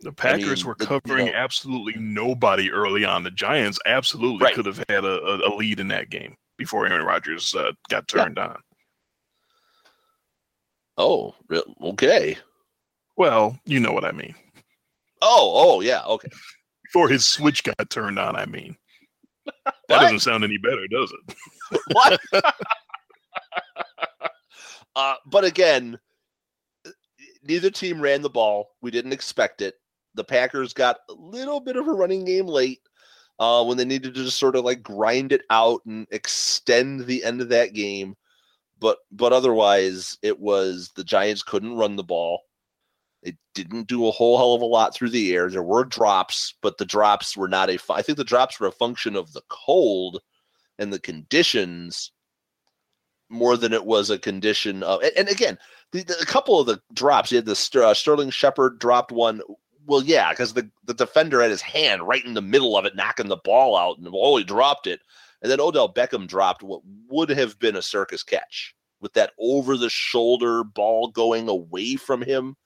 The 0.00 0.12
Packers 0.12 0.62
mean, 0.62 0.66
were 0.68 0.76
the- 0.78 0.84
you 0.84 0.88
covering 0.88 1.26
know- 1.26 1.32
absolutely 1.32 1.94
nobody 1.98 2.70
early 2.70 3.04
on. 3.04 3.22
The 3.22 3.30
Giants 3.30 3.78
absolutely 3.86 4.44
Right. 4.44 4.54
could 4.54 4.66
have 4.66 4.84
had 4.88 5.04
a, 5.04 5.46
a, 5.46 5.50
lead 5.56 5.80
in 5.80 5.88
that 5.88 6.10
game 6.10 6.36
before 6.58 6.86
Aaron 6.86 7.06
Rodgers 7.06 7.54
uh, 7.54 7.72
got 7.88 8.06
turned 8.08 8.38
on. 8.38 8.60
Oh, 10.98 11.34
okay. 11.82 12.38
Well, 13.16 13.58
you 13.64 13.80
know 13.80 13.92
what 13.92 14.04
I 14.04 14.12
mean. 14.12 14.34
Oh, 15.22 15.52
oh 15.54 15.80
yeah, 15.80 16.02
okay. 16.04 16.28
Before 16.84 17.08
his 17.08 17.26
switch 17.26 17.64
got 17.64 17.90
turned 17.90 18.18
on, 18.18 18.36
I 18.36 18.46
mean. 18.46 18.76
That 19.88 20.00
doesn't 20.00 20.20
sound 20.20 20.42
any 20.42 20.58
better, 20.58 20.88
does 20.88 21.12
it? 21.12 21.36
what? 21.92 22.20
uh, 24.96 25.14
but 25.26 25.44
again, 25.44 25.96
neither 27.44 27.70
team 27.70 28.00
ran 28.00 28.22
the 28.22 28.30
ball. 28.30 28.70
We 28.82 28.90
didn't 28.90 29.12
expect 29.12 29.62
it. 29.62 29.74
The 30.14 30.24
Packers 30.24 30.72
got 30.72 30.96
a 31.08 31.12
little 31.12 31.60
bit 31.60 31.76
of 31.76 31.86
a 31.86 31.92
running 31.92 32.24
game 32.24 32.46
late 32.46 32.80
uh, 33.38 33.64
when 33.64 33.76
they 33.76 33.84
needed 33.84 34.14
to 34.14 34.24
just 34.24 34.38
sort 34.38 34.56
of 34.56 34.64
like 34.64 34.82
grind 34.82 35.30
it 35.32 35.42
out 35.50 35.82
and 35.86 36.06
extend 36.10 37.06
the 37.06 37.22
end 37.22 37.40
of 37.40 37.48
that 37.50 37.72
game. 37.72 38.16
But 38.78 38.98
but 39.10 39.32
otherwise, 39.32 40.18
it 40.22 40.38
was 40.38 40.90
the 40.94 41.04
Giants 41.04 41.42
couldn't 41.42 41.76
run 41.76 41.96
the 41.96 42.04
ball. 42.04 42.42
It 43.22 43.36
didn't 43.54 43.88
do 43.88 44.06
a 44.06 44.10
whole 44.10 44.36
hell 44.36 44.54
of 44.54 44.62
a 44.62 44.66
lot 44.66 44.94
through 44.94 45.10
the 45.10 45.34
air. 45.34 45.50
There 45.50 45.62
were 45.62 45.84
drops, 45.84 46.54
but 46.62 46.78
the 46.78 46.84
drops 46.84 47.36
were 47.36 47.48
not 47.48 47.70
a. 47.70 47.78
I 47.90 48.02
think 48.02 48.18
the 48.18 48.24
drops 48.24 48.60
were 48.60 48.66
a 48.68 48.72
function 48.72 49.16
of 49.16 49.32
the 49.32 49.42
cold 49.48 50.20
and 50.78 50.92
the 50.92 51.00
conditions 51.00 52.12
more 53.28 53.56
than 53.56 53.72
it 53.72 53.84
was 53.84 54.10
a 54.10 54.18
condition 54.18 54.82
of. 54.82 55.02
And, 55.02 55.12
and 55.16 55.28
again, 55.28 55.58
the, 55.92 56.04
the, 56.04 56.18
a 56.20 56.26
couple 56.26 56.60
of 56.60 56.66
the 56.66 56.80
drops. 56.92 57.32
You 57.32 57.36
had 57.36 57.46
the 57.46 57.82
uh, 57.84 57.94
Sterling 57.94 58.30
Shepard 58.30 58.78
dropped 58.78 59.12
one. 59.12 59.40
Well, 59.86 60.02
yeah, 60.02 60.30
because 60.30 60.52
the, 60.52 60.68
the 60.84 60.94
defender 60.94 61.40
had 61.40 61.50
his 61.50 61.62
hand 61.62 62.06
right 62.06 62.24
in 62.24 62.34
the 62.34 62.42
middle 62.42 62.76
of 62.76 62.84
it, 62.84 62.96
knocking 62.96 63.28
the 63.28 63.36
ball 63.36 63.76
out, 63.76 63.98
and 63.98 64.08
oh, 64.12 64.36
he 64.36 64.44
dropped 64.44 64.86
it. 64.86 65.00
And 65.46 65.50
then 65.52 65.60
Odell 65.60 65.94
Beckham 65.94 66.26
dropped 66.26 66.64
what 66.64 66.80
would 67.08 67.28
have 67.30 67.56
been 67.60 67.76
a 67.76 67.82
circus 67.82 68.24
catch 68.24 68.74
with 69.00 69.12
that 69.12 69.30
over 69.38 69.76
the 69.76 69.88
shoulder 69.88 70.64
ball 70.64 71.06
going 71.06 71.48
away 71.48 71.94
from 71.94 72.20
him. 72.20 72.56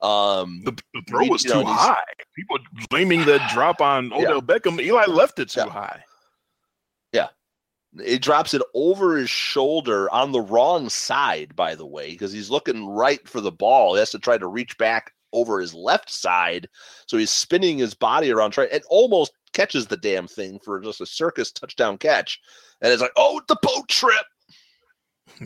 Um, 0.00 0.62
The, 0.64 0.72
the 0.92 1.02
throw 1.08 1.28
was 1.28 1.44
you 1.44 1.50
know, 1.50 1.62
too 1.62 1.68
high. 1.68 2.02
People 2.34 2.58
blaming 2.90 3.26
that 3.26 3.48
drop 3.54 3.80
on 3.80 4.10
Yeah. 4.10 4.16
Odell 4.16 4.42
Beckham. 4.42 4.80
Eli 4.80 5.04
left 5.04 5.38
it 5.38 5.50
too 5.50 5.60
Yeah. 5.60 5.68
high. 5.68 6.04
Yeah. 7.12 7.28
It 8.04 8.22
drops 8.22 8.54
it 8.54 8.62
over 8.74 9.16
his 9.16 9.30
shoulder 9.30 10.10
on 10.10 10.32
the 10.32 10.40
wrong 10.40 10.88
side, 10.88 11.54
by 11.54 11.76
the 11.76 11.86
way, 11.86 12.10
because 12.10 12.32
he's 12.32 12.50
looking 12.50 12.88
right 12.88 13.26
for 13.28 13.40
the 13.40 13.52
ball. 13.52 13.94
He 13.94 14.00
has 14.00 14.10
to 14.10 14.18
try 14.18 14.36
to 14.36 14.48
reach 14.48 14.76
back 14.78 15.12
over 15.32 15.60
his 15.60 15.74
left 15.74 16.10
side. 16.10 16.68
So 17.06 17.18
he's 17.18 17.30
spinning 17.30 17.78
his 17.78 17.94
body 17.94 18.32
around, 18.32 18.50
trying 18.50 18.70
and 18.72 18.82
almost 18.88 19.30
catches 19.52 19.86
the 19.86 19.96
damn 19.96 20.28
thing 20.28 20.58
for 20.64 20.80
just 20.80 21.00
a 21.00 21.06
circus 21.06 21.52
touchdown 21.52 21.98
catch. 21.98 22.40
And 22.80 22.92
it's 22.92 23.02
like, 23.02 23.12
oh, 23.16 23.40
the 23.48 23.56
boat 23.62 23.88
trip. 23.88 24.26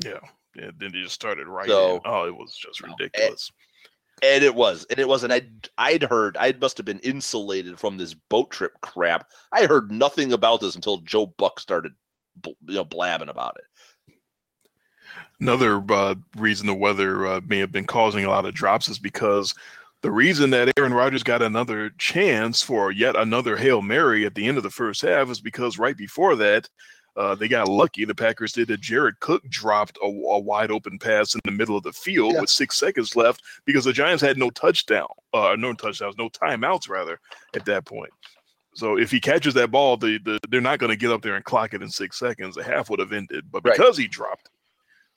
Yeah. 0.04 0.20
Yeah, 0.56 0.70
then 0.78 0.92
he 0.92 1.02
just 1.02 1.14
started 1.14 1.46
right. 1.46 1.68
So- 1.68 1.96
in. 1.96 2.00
Oh, 2.04 2.24
it 2.26 2.36
was 2.36 2.56
just 2.56 2.80
ridiculous. 2.80 3.50
And 4.22 4.44
it 4.44 4.54
was, 4.54 4.84
and 4.90 4.98
it 4.98 5.08
was, 5.08 5.24
and 5.24 5.32
I'd, 5.32 5.70
I'd 5.78 6.02
heard, 6.02 6.36
I 6.38 6.52
must 6.60 6.76
have 6.76 6.84
been 6.84 6.98
insulated 6.98 7.78
from 7.78 7.96
this 7.96 8.12
boat 8.12 8.50
trip 8.50 8.72
crap. 8.82 9.26
I 9.50 9.64
heard 9.64 9.90
nothing 9.90 10.34
about 10.34 10.60
this 10.60 10.74
until 10.74 10.98
Joe 10.98 11.32
Buck 11.38 11.58
started, 11.58 11.92
you 12.44 12.54
know, 12.66 12.84
blabbing 12.84 13.30
about 13.30 13.56
it. 13.56 13.64
Another 15.40 15.82
uh, 15.88 16.16
reason 16.36 16.66
the 16.66 16.74
weather 16.74 17.26
uh, 17.26 17.40
may 17.46 17.60
have 17.60 17.72
been 17.72 17.86
causing 17.86 18.26
a 18.26 18.28
lot 18.28 18.44
of 18.44 18.52
drops 18.52 18.90
is 18.90 18.98
because 18.98 19.54
the 20.02 20.10
reason 20.10 20.50
that 20.50 20.72
Aaron 20.78 20.94
Rodgers 20.94 21.22
got 21.22 21.42
another 21.42 21.90
chance 21.98 22.62
for 22.62 22.90
yet 22.90 23.16
another 23.16 23.56
Hail 23.56 23.82
Mary 23.82 24.24
at 24.24 24.34
the 24.34 24.46
end 24.46 24.56
of 24.56 24.62
the 24.62 24.70
first 24.70 25.02
half 25.02 25.28
is 25.30 25.40
because 25.40 25.78
right 25.78 25.96
before 25.96 26.36
that, 26.36 26.68
uh, 27.16 27.34
they 27.34 27.48
got 27.48 27.68
lucky. 27.68 28.04
The 28.04 28.14
Packers 28.14 28.52
did 28.52 28.68
that. 28.68 28.80
Jared 28.80 29.18
Cook 29.20 29.42
dropped 29.50 29.98
a, 30.02 30.06
a 30.06 30.38
wide 30.38 30.70
open 30.70 30.98
pass 30.98 31.34
in 31.34 31.40
the 31.44 31.50
middle 31.50 31.76
of 31.76 31.82
the 31.82 31.92
field 31.92 32.34
Yeah. 32.34 32.40
with 32.40 32.50
six 32.50 32.78
seconds 32.78 33.14
left 33.16 33.42
because 33.66 33.84
the 33.84 33.92
Giants 33.92 34.22
had 34.22 34.38
no 34.38 34.48
touchdown, 34.50 35.08
uh, 35.34 35.54
no 35.58 35.74
touchdowns, 35.74 36.16
no 36.16 36.28
timeouts 36.30 36.88
rather 36.88 37.18
at 37.54 37.64
that 37.66 37.84
point. 37.84 38.10
So 38.76 38.96
if 38.96 39.10
he 39.10 39.20
catches 39.20 39.52
that 39.54 39.72
ball, 39.72 39.96
the, 39.96 40.18
the 40.24 40.38
they're 40.48 40.60
not 40.60 40.78
going 40.78 40.90
to 40.90 40.96
get 40.96 41.10
up 41.10 41.20
there 41.22 41.34
and 41.34 41.44
clock 41.44 41.74
it 41.74 41.82
in 41.82 41.90
six 41.90 42.18
seconds. 42.18 42.54
The 42.54 42.62
half 42.62 42.88
would 42.88 43.00
have 43.00 43.12
ended, 43.12 43.50
but 43.50 43.64
Right. 43.64 43.76
because 43.76 43.98
he 43.98 44.06
dropped, 44.06 44.48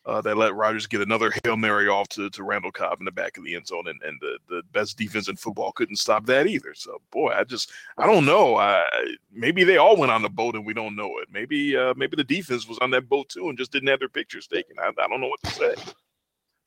uh, 0.05 0.21
that 0.21 0.37
let 0.37 0.55
Rodgers 0.55 0.85
get 0.85 1.01
another 1.01 1.31
hail 1.43 1.55
mary 1.55 1.87
off 1.87 2.09
to, 2.09 2.29
to 2.29 2.43
Randall 2.43 2.71
Cobb 2.71 2.99
in 2.99 3.05
the 3.05 3.11
back 3.11 3.37
of 3.37 3.43
the 3.43 3.55
end 3.55 3.67
zone, 3.67 3.87
and, 3.87 4.01
and 4.03 4.19
the, 4.19 4.37
the 4.49 4.61
best 4.73 4.97
defense 4.97 5.29
in 5.29 5.35
football 5.35 5.71
couldn't 5.71 5.95
stop 5.95 6.25
that 6.25 6.47
either. 6.47 6.73
So 6.73 7.01
boy, 7.11 7.31
I 7.31 7.43
just 7.43 7.71
I 7.97 8.05
don't 8.05 8.25
know. 8.25 8.57
I, 8.57 8.85
maybe 9.31 9.63
they 9.63 9.77
all 9.77 9.95
went 9.95 10.11
on 10.11 10.21
the 10.21 10.29
boat 10.29 10.55
and 10.55 10.65
we 10.65 10.73
don't 10.73 10.95
know 10.95 11.17
it. 11.19 11.29
Maybe 11.31 11.77
uh, 11.77 11.93
maybe 11.95 12.15
the 12.15 12.23
defense 12.23 12.67
was 12.67 12.77
on 12.79 12.91
that 12.91 13.07
boat 13.07 13.29
too 13.29 13.49
and 13.49 13.57
just 13.57 13.71
didn't 13.71 13.89
have 13.89 13.99
their 13.99 14.09
pictures 14.09 14.47
taken. 14.47 14.75
I, 14.79 14.89
I 14.89 15.07
don't 15.07 15.21
know 15.21 15.29
what 15.29 15.43
to 15.43 15.51
say. 15.51 15.75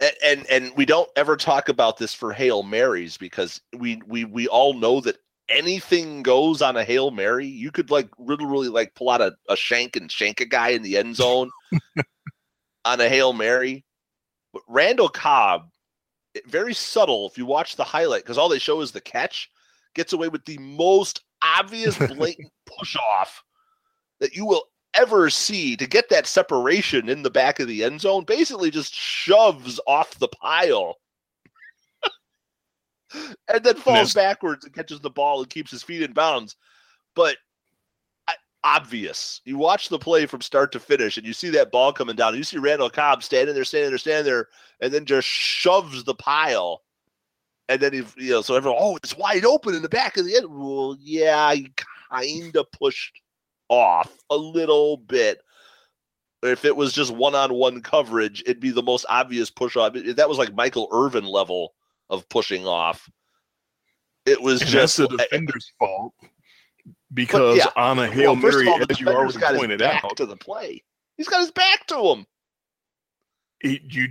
and, 0.01 0.15
and 0.25 0.47
and 0.51 0.77
we 0.77 0.87
don't 0.87 1.11
ever 1.17 1.37
talk 1.37 1.69
about 1.69 1.99
this 1.99 2.15
for 2.15 2.33
hail 2.33 2.63
marys 2.63 3.19
because 3.19 3.61
we 3.77 4.01
we 4.07 4.25
we 4.25 4.49
all 4.49 4.73
know 4.73 5.01
that 5.01 5.19
anything 5.49 6.25
goes 6.25 6.61
on 6.61 6.77
a 6.77 6.83
hail 6.83 7.13
mary 7.13 7.47
you 7.47 7.71
could 7.71 7.89
like 7.89 8.09
really 8.19 8.69
like 8.69 8.93
pull 8.97 9.09
out 9.11 9.21
a, 9.21 9.33
a 9.49 9.55
shank 9.55 9.95
and 9.95 10.11
shank 10.11 10.41
a 10.41 10.45
guy 10.45 10.71
in 10.71 10.83
the 10.83 10.97
end 10.97 11.15
zone 11.15 11.49
on 12.87 13.01
a 13.01 13.09
hail 13.09 13.33
mary. 13.33 13.85
But 14.53 14.63
randall 14.69 15.09
cobb 15.09 15.69
very 16.47 16.75
subtle 16.75 17.29
if 17.29 17.39
you 17.39 17.47
watch 17.47 17.77
the 17.77 17.85
highlight 17.85 18.23
because 18.23 18.39
all 18.39 18.49
they 18.49 18.59
show 18.59 18.81
is 18.81 18.93
the 18.93 19.01
catch 19.01 19.51
gets 19.95 20.13
away 20.13 20.29
with 20.29 20.45
the 20.45 20.59
most 20.59 21.23
obvious 21.43 21.97
blatant 22.15 22.53
push 22.67 22.97
off 22.97 23.43
that 24.21 24.35
you 24.35 24.45
will 24.45 24.65
ever 24.95 25.31
see 25.31 25.77
to 25.77 25.87
get 25.87 26.09
that 26.09 26.27
separation 26.27 27.09
in 27.09 27.23
the 27.23 27.31
back 27.31 27.61
of 27.61 27.69
the 27.69 27.85
end 27.85 28.01
zone. 28.01 28.25
Basically 28.25 28.71
just 28.71 28.95
shoves 28.95 29.81
off 29.87 30.19
the 30.19 30.29
pile. 30.29 30.97
And 33.49 33.63
then 33.63 33.77
falls 33.77 34.13
backwards 34.13 34.65
and 34.65 34.75
catches 34.75 35.01
the 35.01 35.09
ball 35.09 35.41
and 35.41 35.49
keeps 35.49 35.71
his 35.71 35.83
feet 35.83 36.03
in 36.03 36.13
bounds. 36.13 36.57
But 37.15 37.37
obvious 38.75 39.41
you 39.45 39.57
watch 39.57 39.89
the 39.89 39.99
play 39.99 40.27
from 40.27 40.41
start 40.41 40.73
to 40.73 40.81
finish 40.81 41.17
and 41.17 41.27
you 41.27 41.33
see 41.33 41.51
that 41.51 41.71
ball 41.71 41.93
coming 41.93 42.17
down 42.17 42.31
and 42.31 42.39
you 42.39 42.45
see 42.45 42.59
randall 42.59 42.91
cobb 42.91 43.23
standing 43.23 43.55
there 43.55 43.65
standing 43.65 43.91
there 43.91 43.99
standing 43.99 44.25
there 44.25 44.49
and 44.81 44.93
then 44.93 45.05
just 45.05 45.29
shoves 45.29 46.03
the 46.05 46.15
pile 46.15 46.83
and 47.69 47.81
then 47.81 47.93
he 47.93 48.03
you 48.17 48.31
know 48.31 48.43
so 48.43 48.57
everyone 48.57 48.79
oh 48.81 48.97
it's 48.97 49.17
wide 49.17 49.45
open 49.45 49.75
in 49.75 49.83
the 49.83 49.89
back 49.89 50.17
of 50.17 50.25
the 50.25 50.37
end 50.37 50.47
well 50.49 50.97
yeah 51.01 51.53
he 51.55 51.71
kind 52.11 52.57
of 52.57 52.71
pushed 52.73 53.21
off 53.69 54.13
a 54.31 54.37
little 54.37 54.97
bit. 54.97 55.41
If 56.43 56.65
it 56.65 56.77
was 56.77 56.93
just 56.93 57.13
one-on-one 57.13 57.81
coverage, 57.83 58.43
it'd 58.43 58.61
be 58.61 58.71
the 58.71 58.83
most 58.83 59.07
obvious 59.09 59.51
push 59.51 59.77
off. 59.77 59.95
That 59.95 60.29
was 60.29 60.39
like 60.39 60.55
Michael 60.55 60.89
Irvin 60.93 61.25
level 61.25 61.75
of 62.11 62.29
pushing 62.29 62.67
off. 62.67 63.11
It 64.27 64.41
was 64.41 64.61
And 64.61 64.71
just 64.71 64.97
the 64.97 65.09
defender's 65.09 65.73
fault 65.79 66.13
because 67.17 67.59
yeah. 67.59 67.67
on 67.75 67.99
a 67.99 68.07
hail 68.07 68.35
well, 68.35 68.37
mary, 68.53 68.69
all, 68.69 68.81
as 68.89 69.01
you 69.01 69.09
already 69.09 69.37
got 69.39 69.53
his 69.55 69.61
pointed 69.61 69.81
back 69.81 70.05
out, 70.05 70.17
to 70.17 70.27
the 70.27 70.37
play. 70.37 70.83
He's 71.17 71.27
got 71.29 71.41
his 71.41 71.51
back 71.51 71.87
to 71.89 71.97
him. 71.99 72.27
it, 73.63 73.83
you 73.85 74.09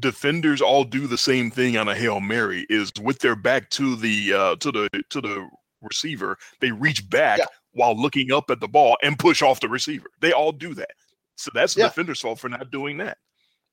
defenders 0.00 0.60
all 0.60 0.84
do 0.84 1.06
the 1.06 1.16
same 1.18 1.50
thing 1.50 1.76
on 1.76 1.88
a 1.88 1.94
hail 1.94 2.20
mary 2.20 2.66
is 2.68 2.92
with 3.02 3.18
their 3.20 3.34
back 3.34 3.68
to 3.70 3.96
the 3.96 4.32
uh, 4.34 4.56
to 4.56 4.70
the 4.70 4.88
to 5.08 5.20
the 5.20 5.48
receiver 5.82 6.36
they 6.60 6.70
reach 6.72 7.08
back 7.08 7.38
Yeah. 7.38 7.46
while 7.72 7.96
looking 8.00 8.32
up 8.32 8.50
at 8.50 8.60
the 8.60 8.68
ball 8.68 8.96
and 9.02 9.18
push 9.18 9.42
off 9.42 9.60
the 9.60 9.68
receiver 9.68 10.08
they 10.20 10.32
all 10.32 10.52
do 10.52 10.74
that 10.74 10.90
so 11.36 11.50
that's 11.54 11.74
the 11.74 11.80
Yeah. 11.80 11.88
defender's 11.88 12.20
fault 12.20 12.38
for 12.40 12.48
not 12.48 12.70
doing 12.70 12.96
that 12.98 13.18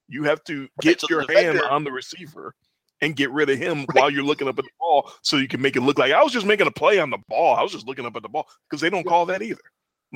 you 0.07 0.23
have 0.23 0.43
to 0.45 0.67
get 0.81 1.01
so 1.01 1.07
your 1.09 1.25
hand 1.31 1.59
on 1.61 1.83
the 1.83 1.91
receiver 1.91 2.53
and 3.05 3.15
get 3.15 3.31
rid 3.31 3.49
of 3.49 3.57
him 3.57 3.85
while 3.93 4.09
you're 4.09 4.23
looking 4.23 4.47
up 4.47 4.59
at 4.59 4.65
the 4.65 4.71
ball 4.79 5.11
so 5.21 5.37
you 5.37 5.47
can 5.47 5.61
make 5.61 5.75
it 5.75 5.81
look 5.81 5.97
like 5.97 6.11
i 6.11 6.23
was 6.23 6.33
just 6.33 6.45
making 6.45 6.67
a 6.67 6.71
play 6.71 6.99
on 6.99 7.09
the 7.09 7.17
ball 7.29 7.55
i 7.55 7.61
was 7.61 7.71
just 7.71 7.87
looking 7.87 8.05
up 8.05 8.15
at 8.15 8.21
the 8.21 8.29
ball 8.29 8.47
because 8.69 8.81
they 8.81 8.89
don't 8.89 9.05
call 9.05 9.25
that 9.25 9.41
either 9.41 9.61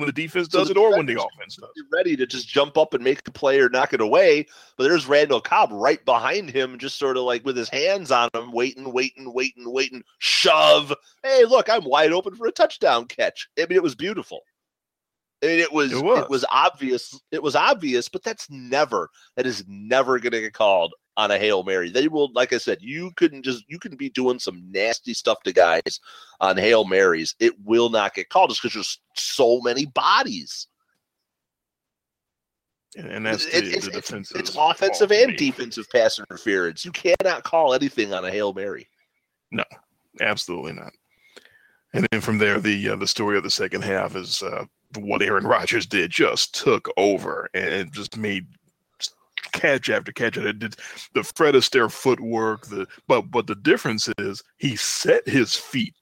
when 0.00 0.06
the 0.06 0.12
defense 0.12 0.48
So 0.50 0.60
does 0.60 0.68
the 0.68 0.74
it 0.74 0.78
or 0.78 0.96
when 0.96 1.06
the 1.06 1.20
offense 1.20 1.56
does 1.56 1.68
You're 1.76 1.86
ready 1.92 2.16
to 2.16 2.26
just 2.26 2.48
jump 2.48 2.78
up 2.78 2.94
and 2.94 3.04
make 3.04 3.26
a 3.26 3.30
play 3.30 3.60
or 3.60 3.68
knock 3.68 3.92
it 3.92 4.00
away. 4.00 4.46
But 4.76 4.84
there's 4.84 5.06
Randall 5.06 5.40
Cobb 5.40 5.70
right 5.72 6.02
behind 6.04 6.50
him, 6.50 6.78
just 6.78 6.98
sort 6.98 7.16
of 7.16 7.24
like 7.24 7.44
with 7.44 7.56
his 7.56 7.68
hands 7.68 8.10
on 8.10 8.30
him, 8.34 8.50
waiting, 8.52 8.92
waiting, 8.92 9.32
waiting, 9.32 9.70
waiting, 9.70 10.02
shove. 10.18 10.92
Hey, 11.22 11.44
look, 11.44 11.68
I'm 11.68 11.84
wide 11.84 12.12
open 12.12 12.34
for 12.34 12.46
a 12.46 12.52
touchdown 12.52 13.06
catch. 13.06 13.48
I 13.58 13.66
mean, 13.66 13.76
it 13.76 13.82
was 13.82 13.94
beautiful. 13.94 14.40
I 15.42 15.46
mean, 15.46 15.58
it 15.60 15.72
was, 15.72 15.92
It 15.92 15.96
it 15.98 16.04
was. 16.04 16.28
was 16.28 16.44
obvious. 16.50 17.18
It 17.30 17.42
was 17.42 17.56
obvious, 17.56 18.08
but 18.08 18.22
that's 18.22 18.48
never 18.50 19.08
that 19.36 19.46
is 19.46 19.64
never 19.66 20.18
going 20.18 20.32
to 20.32 20.40
get 20.40 20.52
called 20.52 20.92
on 21.16 21.30
a 21.30 21.38
hail 21.38 21.62
mary. 21.62 21.90
They 21.90 22.08
will, 22.08 22.30
like 22.34 22.52
I 22.52 22.58
said, 22.58 22.78
you 22.80 23.10
couldn't 23.16 23.42
just 23.42 23.64
you 23.68 23.78
can 23.78 23.96
be 23.96 24.10
doing 24.10 24.38
some 24.38 24.62
nasty 24.70 25.14
stuff 25.14 25.42
to 25.44 25.52
guys 25.52 25.98
on 26.40 26.56
hail 26.58 26.84
marys. 26.84 27.34
It 27.40 27.54
will 27.64 27.88
not 27.88 28.14
get 28.14 28.28
called 28.28 28.50
just 28.50 28.62
because 28.62 28.74
there's 28.74 29.00
so 29.16 29.60
many 29.60 29.86
bodies. 29.86 30.66
and, 32.96 33.06
and 33.08 33.26
that's 33.26 33.46
It- 33.46 33.64
the, 33.64 33.70
it's, 33.76 33.86
the 33.88 33.96
it's, 33.98 34.08
defensive 34.08 34.36
it's 34.40 34.56
offensive 34.58 35.12
and 35.12 35.36
defensive 35.36 35.86
pass 35.90 36.18
interference. 36.18 36.84
You 36.84 36.92
cannot 36.92 37.44
call 37.44 37.72
anything 37.74 38.12
on 38.12 38.24
a 38.24 38.30
hail 38.30 38.52
mary. 38.52 38.88
No, 39.50 39.64
absolutely 40.20 40.72
not. 40.72 40.92
And 41.92 42.06
then 42.12 42.20
from 42.20 42.38
there, 42.38 42.60
the 42.60 42.90
uh, 42.90 42.96
the 42.96 43.06
story 43.06 43.36
of 43.36 43.42
the 43.42 43.50
second 43.50 43.82
half 43.82 44.14
is 44.16 44.42
uh, 44.42 44.64
what 44.96 45.22
Aaron 45.22 45.46
Rodgers 45.46 45.86
did. 45.86 46.10
Just 46.10 46.54
took 46.54 46.88
over 46.96 47.48
and 47.54 47.92
just 47.92 48.16
made 48.16 48.46
catch 49.52 49.90
after 49.90 50.12
catch. 50.12 50.36
It 50.36 50.58
did 50.58 50.76
the 51.14 51.22
Fred 51.22 51.54
Astaire 51.54 51.90
footwork. 51.90 52.66
The 52.66 52.86
but 53.06 53.30
but 53.30 53.46
the 53.46 53.54
difference 53.54 54.08
is 54.18 54.42
he 54.58 54.76
set 54.76 55.28
his 55.28 55.54
feet 55.54 55.94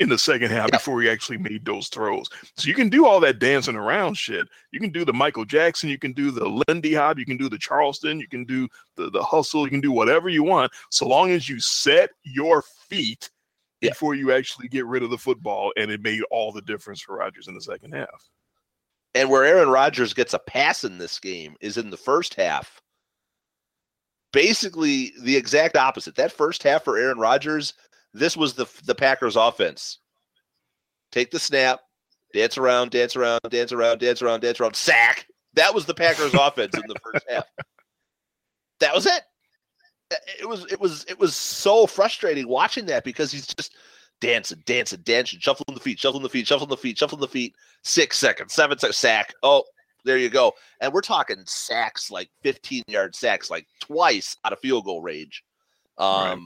in 0.00 0.08
the 0.08 0.18
second 0.18 0.50
half 0.50 0.64
yep. 0.64 0.80
before 0.80 1.00
he 1.02 1.10
actually 1.10 1.36
made 1.36 1.64
those 1.64 1.88
throws. 1.88 2.28
So 2.56 2.68
you 2.68 2.74
can 2.74 2.88
do 2.88 3.06
all 3.06 3.20
that 3.20 3.38
dancing 3.38 3.76
around 3.76 4.16
shit. 4.16 4.48
You 4.72 4.80
can 4.80 4.90
do 4.90 5.04
the 5.04 5.12
Michael 5.12 5.44
Jackson, 5.44 5.90
you 5.90 5.98
can 5.98 6.14
do 6.14 6.30
the 6.30 6.62
Lindy 6.66 6.94
Hop, 6.94 7.18
you 7.18 7.26
can 7.26 7.36
do 7.36 7.50
the 7.50 7.58
Charleston, 7.58 8.18
you 8.18 8.26
can 8.26 8.44
do 8.44 8.66
the, 8.96 9.10
the 9.10 9.22
hustle, 9.22 9.64
you 9.64 9.70
can 9.70 9.82
do 9.82 9.92
whatever 9.92 10.30
you 10.30 10.42
want, 10.42 10.72
so 10.88 11.06
long 11.06 11.30
as 11.30 11.50
you 11.50 11.60
set 11.60 12.10
your 12.24 12.62
feet 12.88 13.30
yep. 13.80 13.92
before 13.92 14.14
you 14.14 14.32
actually 14.32 14.68
get 14.68 14.86
rid 14.86 15.02
of 15.02 15.10
the 15.10 15.18
football. 15.18 15.72
And 15.76 15.90
it 15.90 16.02
made 16.02 16.22
all 16.30 16.52
the 16.52 16.62
difference 16.62 17.00
for 17.00 17.16
Rodgers 17.16 17.48
in 17.48 17.54
the 17.54 17.60
second 17.60 17.92
half. 17.92 18.28
And 19.14 19.28
where 19.28 19.44
Aaron 19.44 19.68
Rodgers 19.68 20.14
gets 20.14 20.34
a 20.34 20.38
pass 20.38 20.84
in 20.84 20.98
this 20.98 21.18
game 21.18 21.56
is 21.60 21.76
in 21.76 21.90
the 21.90 21.96
first 21.96 22.34
half. 22.34 22.80
Basically, 24.32 25.12
the 25.20 25.36
exact 25.36 25.76
opposite. 25.76 26.14
That 26.14 26.30
first 26.30 26.62
half 26.62 26.84
for 26.84 26.96
Aaron 26.96 27.18
Rodgers, 27.18 27.74
this 28.14 28.36
was 28.36 28.54
the 28.54 28.66
the 28.84 28.94
Packers 28.94 29.34
offense. 29.34 29.98
Take 31.10 31.32
the 31.32 31.40
snap, 31.40 31.80
dance 32.32 32.56
around, 32.56 32.92
dance 32.92 33.16
around, 33.16 33.40
dance 33.50 33.72
around, 33.72 33.98
dance 33.98 34.22
around, 34.22 34.40
dance 34.40 34.60
around, 34.60 34.76
sack. 34.76 35.26
That 35.54 35.74
was 35.74 35.86
the 35.86 35.94
Packers 35.94 36.32
offense 36.40 36.76
in 36.76 36.84
the 36.86 36.94
first 37.02 37.26
half. 37.28 37.44
That 38.78 38.94
was 38.94 39.06
it. 39.06 39.22
It 40.10 40.48
was 40.48 40.70
it 40.70 40.80
was 40.80 41.04
it 41.08 41.18
was 41.18 41.36
so 41.36 41.86
frustrating 41.86 42.48
watching 42.48 42.86
that 42.86 43.04
because 43.04 43.30
he's 43.30 43.46
just 43.46 43.74
dancing, 44.20 44.62
dancing, 44.66 45.00
dancing, 45.04 45.38
shuffling 45.38 45.74
the 45.74 45.80
feet, 45.80 45.98
shuffling 45.98 46.22
the 46.22 46.28
feet, 46.28 46.46
shuffling 46.46 46.70
the 46.70 46.76
feet, 46.76 46.98
shuffling 46.98 47.20
the 47.20 47.28
feet. 47.28 47.54
Six 47.82 48.18
seconds, 48.18 48.52
seven 48.52 48.78
seconds, 48.78 48.96
sack. 48.96 49.34
Oh, 49.42 49.64
there 50.04 50.18
you 50.18 50.28
go. 50.28 50.52
And 50.80 50.92
we're 50.92 51.00
talking 51.00 51.36
sacks, 51.46 52.10
like 52.10 52.30
15 52.42 52.84
yard 52.88 53.14
sacks, 53.14 53.50
like 53.50 53.66
twice 53.80 54.36
out 54.44 54.52
of 54.52 54.58
field 54.58 54.84
goal 54.84 55.00
range. 55.00 55.44
Um, 55.96 56.08
right 56.08 56.38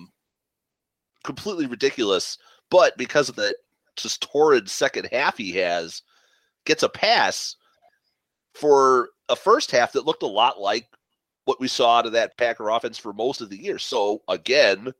completely 1.25 1.67
ridiculous. 1.67 2.39
But 2.71 2.97
because 2.97 3.29
of 3.29 3.35
the 3.35 3.57
just 3.97 4.23
torrid 4.23 4.71
second 4.71 5.09
half 5.11 5.37
he 5.37 5.53
has, 5.53 6.03
gets 6.65 6.85
a 6.85 6.89
pass 6.89 7.57
for 8.55 9.09
a 9.29 9.35
first 9.35 9.73
half 9.73 9.93
that 9.93 10.07
looked 10.07 10.23
a 10.23 10.29
lot 10.29 10.61
like 10.61 10.87
what 11.45 11.61
we 11.61 11.69
saw 11.69 11.99
out 11.99 12.07
of 12.07 12.13
that 12.13 12.37
Packer 12.37 12.71
offense 12.71 12.99
for 12.99 13.13
most 13.13 13.41
of 13.41 13.51
the 13.51 13.63
year. 13.63 13.79
So 13.79 14.23
again, 14.29 14.93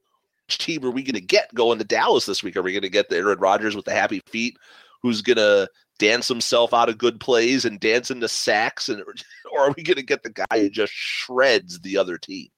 which 0.47 0.59
team 0.59 0.85
are 0.85 0.91
we 0.91 1.03
going 1.03 1.15
to 1.15 1.21
get 1.21 1.55
going 1.55 1.79
to 1.79 1.85
Dallas 1.85 2.27
this 2.27 2.43
week? 2.43 2.57
Are 2.57 2.63
we 2.63 2.73
going 2.73 2.83
to 2.83 2.89
get 2.89 3.09
the 3.09 3.17
Aaron 3.17 3.39
Rodgers 3.39 3.75
with 3.75 3.85
the 3.85 3.95
happy 3.95 4.21
feet, 4.27 4.57
who's 5.03 5.23
going 5.23 5.39
to 5.39 5.69
dance 5.99 6.29
himself 6.29 6.75
out 6.75 6.89
of 6.89 6.99
good 6.99 7.21
plays 7.21 7.65
and 7.65 7.81
dance 7.81 8.11
into 8.11 8.29
sacks, 8.29 8.89
and 8.89 9.03
or 9.53 9.61
are 9.61 9.75
we 9.77 9.83
going 9.83 9.97
to 9.97 10.03
get 10.03 10.23
the 10.23 10.31
guy 10.31 10.59
who 10.59 10.71
just 10.71 10.93
shreds 10.93 11.81
the 11.81 11.97
other 11.97 12.19
team? 12.19 12.49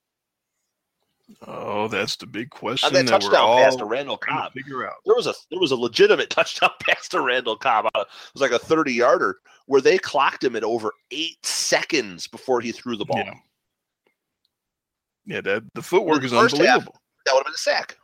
Oh, 1.44 1.88
that's 1.88 2.14
the 2.16 2.26
big 2.26 2.50
question. 2.50 2.92
that, 2.92 3.06
that 3.06 3.20
touchdown 3.20 3.58
pass 3.58 3.74
to 3.76 3.84
Randall 3.84 4.16
Cobb. 4.16 4.52
To 4.52 4.62
figure 4.62 4.86
out. 4.86 4.94
There 5.04 5.16
was 5.16 5.26
a 5.26 5.34
there 5.50 5.58
was 5.58 5.72
a 5.72 5.76
legitimate 5.76 6.30
touchdown 6.30 6.70
pass 6.80 7.08
to 7.08 7.20
Randall 7.20 7.56
Cobb. 7.56 7.86
It 7.94 8.06
was 8.32 8.40
like 8.40 8.52
a 8.52 8.58
thirty 8.58 8.94
yarder 8.94 9.38
where 9.66 9.80
they 9.80 9.98
clocked 9.98 10.44
him 10.44 10.54
at 10.54 10.62
over 10.62 10.92
eight 11.10 11.44
seconds 11.44 12.28
before 12.28 12.60
he 12.60 12.70
threw 12.70 12.96
the 12.96 13.04
ball. 13.04 13.18
Yeah, 13.18 13.34
yeah 15.26 15.40
that 15.40 15.62
the 15.74 15.82
footwork 15.82 16.24
is 16.24 16.32
unbelievable. 16.32 16.64
Half, 16.64 16.84
that 17.24 17.34
would 17.34 17.40
have 17.40 17.46
been 17.46 17.54
a 17.54 17.58
sack. 17.58 17.96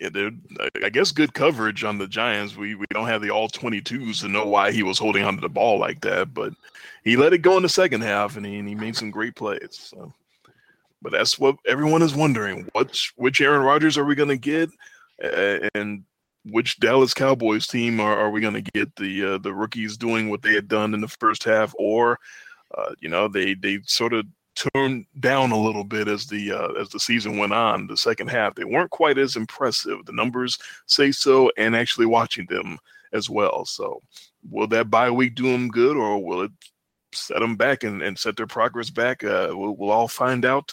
Yeah, 0.00 0.08
dude. 0.08 0.40
I 0.84 0.88
guess 0.88 1.12
good 1.12 1.32
coverage 1.32 1.84
on 1.84 1.98
the 1.98 2.08
Giants. 2.08 2.56
We 2.56 2.74
we 2.74 2.86
don't 2.90 3.06
have 3.06 3.22
the 3.22 3.30
all 3.30 3.48
twenty 3.48 3.80
twos 3.80 4.20
to 4.20 4.28
know 4.28 4.44
why 4.44 4.72
he 4.72 4.82
was 4.82 4.98
holding 4.98 5.24
onto 5.24 5.40
the 5.40 5.48
ball 5.48 5.78
like 5.78 6.00
that, 6.00 6.34
but 6.34 6.52
he 7.04 7.16
let 7.16 7.32
it 7.32 7.38
go 7.38 7.56
in 7.56 7.62
the 7.62 7.68
second 7.68 8.00
half 8.00 8.36
and 8.36 8.44
he, 8.44 8.58
and 8.58 8.68
he 8.68 8.74
made 8.74 8.96
some 8.96 9.10
great 9.10 9.36
plays. 9.36 9.92
So. 9.94 10.12
But 11.02 11.12
that's 11.12 11.38
what 11.38 11.56
everyone 11.66 12.02
is 12.02 12.14
wondering: 12.14 12.68
which 12.74 13.12
which 13.16 13.40
Aaron 13.40 13.62
Rodgers 13.62 13.98
are 13.98 14.04
we 14.04 14.14
going 14.14 14.28
to 14.28 14.36
get, 14.36 14.70
and 15.74 16.04
which 16.44 16.80
Dallas 16.80 17.14
Cowboys 17.14 17.66
team 17.66 18.00
are, 18.00 18.16
are 18.16 18.30
we 18.30 18.40
going 18.40 18.54
to 18.54 18.70
get? 18.72 18.94
The 18.96 19.34
uh, 19.34 19.38
the 19.38 19.52
rookies 19.52 19.96
doing 19.96 20.30
what 20.30 20.42
they 20.42 20.54
had 20.54 20.68
done 20.68 20.94
in 20.94 21.00
the 21.00 21.08
first 21.08 21.44
half, 21.44 21.74
or 21.76 22.18
uh, 22.76 22.94
you 23.00 23.08
know 23.08 23.28
they 23.28 23.54
they 23.54 23.80
sort 23.84 24.12
of 24.12 24.26
turned 24.54 25.06
down 25.20 25.50
a 25.52 25.60
little 25.60 25.84
bit 25.84 26.08
as 26.08 26.26
the 26.26 26.52
uh, 26.52 26.72
as 26.72 26.88
the 26.90 27.00
season 27.00 27.38
went 27.38 27.52
on. 27.52 27.86
The 27.86 27.96
second 27.96 28.28
half 28.28 28.54
they 28.54 28.64
weren't 28.64 28.90
quite 28.90 29.18
as 29.18 29.36
impressive. 29.36 30.04
The 30.04 30.12
numbers 30.12 30.58
say 30.86 31.12
so, 31.12 31.50
and 31.56 31.74
actually 31.74 32.06
watching 32.06 32.46
them 32.46 32.78
as 33.12 33.28
well. 33.28 33.64
So 33.64 34.02
will 34.50 34.66
that 34.68 34.90
bye 34.90 35.10
week 35.10 35.34
do 35.34 35.50
them 35.50 35.68
good, 35.68 35.96
or 35.96 36.22
will 36.22 36.42
it 36.42 36.52
set 37.14 37.40
them 37.40 37.56
back 37.56 37.84
and, 37.84 38.02
and 38.02 38.18
set 38.18 38.36
their 38.36 38.46
progress 38.46 38.90
back. 38.90 39.24
Uh, 39.24 39.48
we'll, 39.50 39.76
we'll 39.76 39.90
all 39.90 40.08
find 40.08 40.44
out 40.44 40.72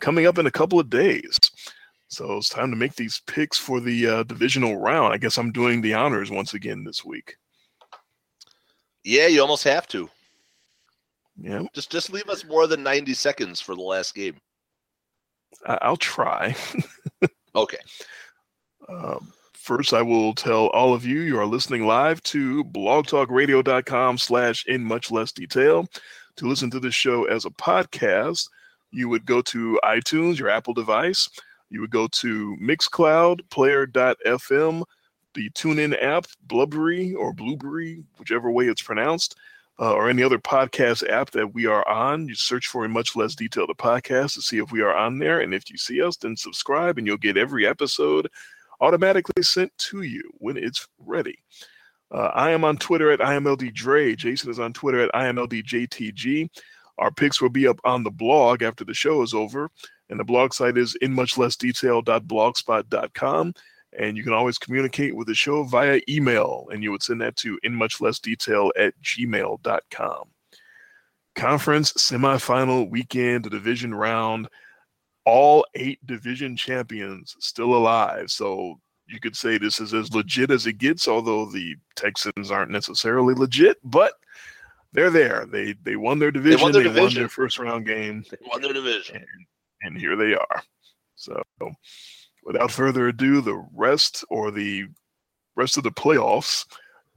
coming 0.00 0.26
up 0.26 0.38
in 0.38 0.46
a 0.46 0.50
couple 0.50 0.80
of 0.80 0.90
days. 0.90 1.38
So 2.08 2.36
it's 2.36 2.48
time 2.48 2.70
to 2.70 2.76
make 2.76 2.94
these 2.94 3.22
picks 3.26 3.58
for 3.58 3.80
the 3.80 4.06
uh, 4.06 4.22
divisional 4.24 4.76
round. 4.76 5.12
I 5.12 5.18
guess 5.18 5.38
I'm 5.38 5.52
doing 5.52 5.80
the 5.80 5.94
honors 5.94 6.30
once 6.30 6.54
again 6.54 6.84
this 6.84 7.04
week. 7.04 7.36
Yeah, 9.02 9.26
you 9.26 9.40
almost 9.40 9.64
have 9.64 9.86
to. 9.88 10.08
Yeah. 11.40 11.62
Just 11.74 11.90
just 11.90 12.12
leave 12.12 12.28
us 12.28 12.44
more 12.44 12.66
than 12.66 12.82
90 12.82 13.14
seconds 13.14 13.60
for 13.60 13.74
the 13.74 13.82
last 13.82 14.14
game. 14.14 14.36
I- 15.66 15.88
will 15.88 15.96
try. 15.96 16.54
okay. 17.54 17.78
Um, 18.88 19.32
First, 19.64 19.94
I 19.94 20.02
will 20.02 20.34
tell 20.34 20.66
all 20.74 20.92
of 20.92 21.06
you 21.06 21.20
you 21.20 21.38
are 21.38 21.46
listening 21.46 21.86
live 21.86 22.22
to 22.24 22.64
blogtalkradio.com 22.64 24.18
slash 24.18 24.62
in 24.66 24.84
much 24.84 25.10
less 25.10 25.32
detail. 25.32 25.86
To 26.36 26.46
listen 26.46 26.70
to 26.70 26.78
this 26.78 26.94
show 26.94 27.24
as 27.24 27.46
a 27.46 27.50
podcast, 27.50 28.46
you 28.90 29.08
would 29.08 29.24
go 29.24 29.40
to 29.40 29.80
iTunes, 29.82 30.38
your 30.38 30.50
Apple 30.50 30.74
device. 30.74 31.30
You 31.70 31.80
would 31.80 31.90
go 31.90 32.08
to 32.08 32.58
Mixcloud, 32.60 33.48
player.fm, 33.48 34.82
the 35.32 35.48
TuneIn 35.48 36.02
app, 36.02 36.26
Blubbery 36.46 37.14
or 37.14 37.32
Blueberry, 37.32 38.04
whichever 38.18 38.50
way 38.50 38.66
it's 38.66 38.82
pronounced, 38.82 39.34
uh, 39.80 39.92
or 39.92 40.08
any 40.08 40.22
other 40.22 40.38
podcast 40.38 41.08
app 41.08 41.30
that 41.32 41.54
we 41.54 41.66
are 41.66 41.86
on. 41.88 42.28
You 42.28 42.34
search 42.34 42.66
for 42.66 42.84
a 42.84 42.88
much 42.88 43.16
less 43.16 43.34
detailed 43.34 43.70
the 43.70 43.74
podcast 43.74 44.34
to 44.34 44.42
see 44.42 44.58
if 44.58 44.70
we 44.70 44.82
are 44.82 44.94
on 44.94 45.18
there. 45.18 45.40
And 45.40 45.52
if 45.54 45.70
you 45.70 45.76
see 45.76 46.02
us, 46.02 46.16
then 46.16 46.36
subscribe 46.36 46.98
and 46.98 47.06
you'll 47.06 47.16
get 47.16 47.36
every 47.36 47.66
episode 47.66 48.28
automatically 48.80 49.42
sent 49.42 49.76
to 49.78 50.02
you 50.02 50.22
when 50.38 50.56
it's 50.56 50.86
ready. 50.98 51.38
Uh, 52.10 52.30
I 52.34 52.50
am 52.50 52.64
on 52.64 52.76
Twitter 52.76 53.10
at 53.10 53.20
IMLDDre. 53.20 54.16
Jason 54.16 54.50
is 54.50 54.60
on 54.60 54.72
Twitter 54.72 55.00
at 55.00 55.12
IMLDJTG. 55.12 56.48
Our 56.98 57.10
picks 57.10 57.40
will 57.40 57.50
be 57.50 57.66
up 57.66 57.80
on 57.84 58.04
the 58.04 58.10
blog 58.10 58.62
after 58.62 58.84
the 58.84 58.94
show 58.94 59.22
is 59.22 59.34
over. 59.34 59.68
And 60.10 60.20
the 60.20 60.24
blog 60.24 60.52
site 60.52 60.78
is 60.78 60.94
in 60.96 61.12
much 61.12 61.36
less 61.38 61.56
detail.blogspot.com. 61.56 63.54
And 63.98 64.16
you 64.16 64.24
can 64.24 64.32
always 64.32 64.58
communicate 64.58 65.14
with 65.14 65.28
the 65.28 65.34
show 65.34 65.64
via 65.64 66.00
email, 66.08 66.66
and 66.72 66.82
you 66.82 66.90
would 66.90 67.02
send 67.02 67.20
that 67.20 67.36
to 67.36 67.58
in 67.62 67.74
much 67.74 68.00
less 68.00 68.18
detail 68.18 68.72
at 68.76 68.94
gmail.com. 69.02 70.24
Conference 71.34 71.92
semifinal 71.94 72.90
weekend, 72.90 73.44
the 73.44 73.50
division 73.50 73.94
round 73.94 74.48
all 75.24 75.64
eight 75.74 76.04
division 76.06 76.56
champions 76.56 77.36
still 77.40 77.74
alive. 77.74 78.30
So 78.30 78.80
you 79.06 79.20
could 79.20 79.36
say 79.36 79.58
this 79.58 79.80
is 79.80 79.94
as 79.94 80.14
legit 80.14 80.50
as 80.50 80.66
it 80.66 80.78
gets, 80.78 81.08
although 81.08 81.46
the 81.46 81.76
Texans 81.96 82.50
aren't 82.50 82.70
necessarily 82.70 83.34
legit, 83.34 83.78
but 83.84 84.14
they're 84.92 85.10
there. 85.10 85.46
They 85.46 85.74
they 85.82 85.96
won 85.96 86.18
their 86.18 86.30
division. 86.30 86.58
They 86.58 86.62
won 86.62 86.72
their, 86.72 86.82
they 86.82 86.88
division. 86.88 87.04
Won 87.04 87.14
their 87.14 87.28
first 87.28 87.58
round 87.58 87.86
game. 87.86 88.24
They 88.30 88.38
won 88.46 88.62
their 88.62 88.72
division. 88.72 89.16
And, 89.16 89.46
and 89.82 89.98
here 89.98 90.16
they 90.16 90.34
are. 90.34 90.62
So 91.16 91.42
without 92.44 92.70
further 92.70 93.08
ado, 93.08 93.40
the 93.40 93.66
rest 93.74 94.24
or 94.30 94.50
the 94.50 94.86
rest 95.56 95.76
of 95.76 95.82
the 95.82 95.90
playoffs 95.90 96.66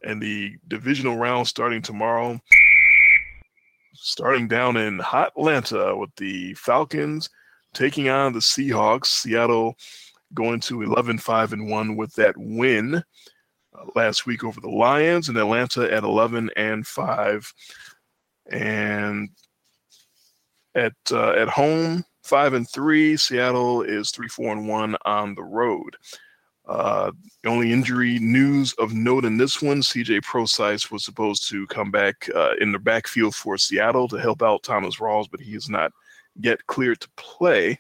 and 0.04 0.22
the 0.22 0.56
divisional 0.68 1.18
round 1.18 1.48
starting 1.48 1.82
tomorrow. 1.82 2.40
Starting 3.94 4.48
down 4.48 4.78
in 4.78 5.00
Hot 5.00 5.34
Atlanta 5.36 5.96
with 5.96 6.16
the 6.18 6.54
Falcons 6.54 7.30
taking 7.74 8.10
on 8.10 8.34
the 8.34 8.40
Seahawks. 8.40 9.08
Seattle 9.08 9.78
going 10.34 10.60
to 10.62 10.82
11 10.82 11.18
5 11.18 11.54
and 11.54 11.70
1 11.70 11.96
with 11.96 12.14
that 12.16 12.36
win 12.38 12.96
uh, 12.96 13.86
last 13.96 14.26
week 14.26 14.44
over 14.44 14.60
the 14.60 14.70
Lions, 14.70 15.30
and 15.30 15.38
Atlanta 15.38 15.92
at 15.92 16.04
11 16.04 16.50
and 16.56 16.86
5. 16.86 17.54
And 18.52 19.30
at 20.76 20.94
uh, 21.12 21.32
at 21.32 21.50
home, 21.50 22.06
5 22.28 22.54
and 22.54 22.70
3. 22.70 23.18
Seattle 23.18 23.82
is 23.82 24.12
3 24.12 24.28
4 24.28 24.52
and 24.54 24.68
1 24.68 24.98
on 25.06 25.36
the 25.36 25.44
road. 25.44 25.96
Uh, 26.68 27.12
only 27.46 27.72
injury 27.72 28.20
news 28.20 28.74
of 28.74 28.94
note 28.94 29.24
in 29.24 29.38
this 29.38 29.62
one, 29.62 29.80
CJ 29.80 30.22
Prosise 30.24 30.92
was 30.92 31.06
supposed 31.06 31.48
to 31.50 31.66
come 31.68 31.92
back 31.92 32.30
uh, 32.36 32.56
in 32.60 32.74
the 32.74 32.80
backfield 32.80 33.34
for 33.36 33.58
Seattle 33.58 34.08
to 34.10 34.18
help 34.18 34.44
out 34.44 34.64
Thomas 34.64 34.98
Rawls, 34.98 35.32
but 35.32 35.40
he 35.40 35.56
is 35.56 35.70
not 35.70 35.94
yet 36.36 36.66
cleared 36.68 37.00
to 37.00 37.10
play. 37.16 37.80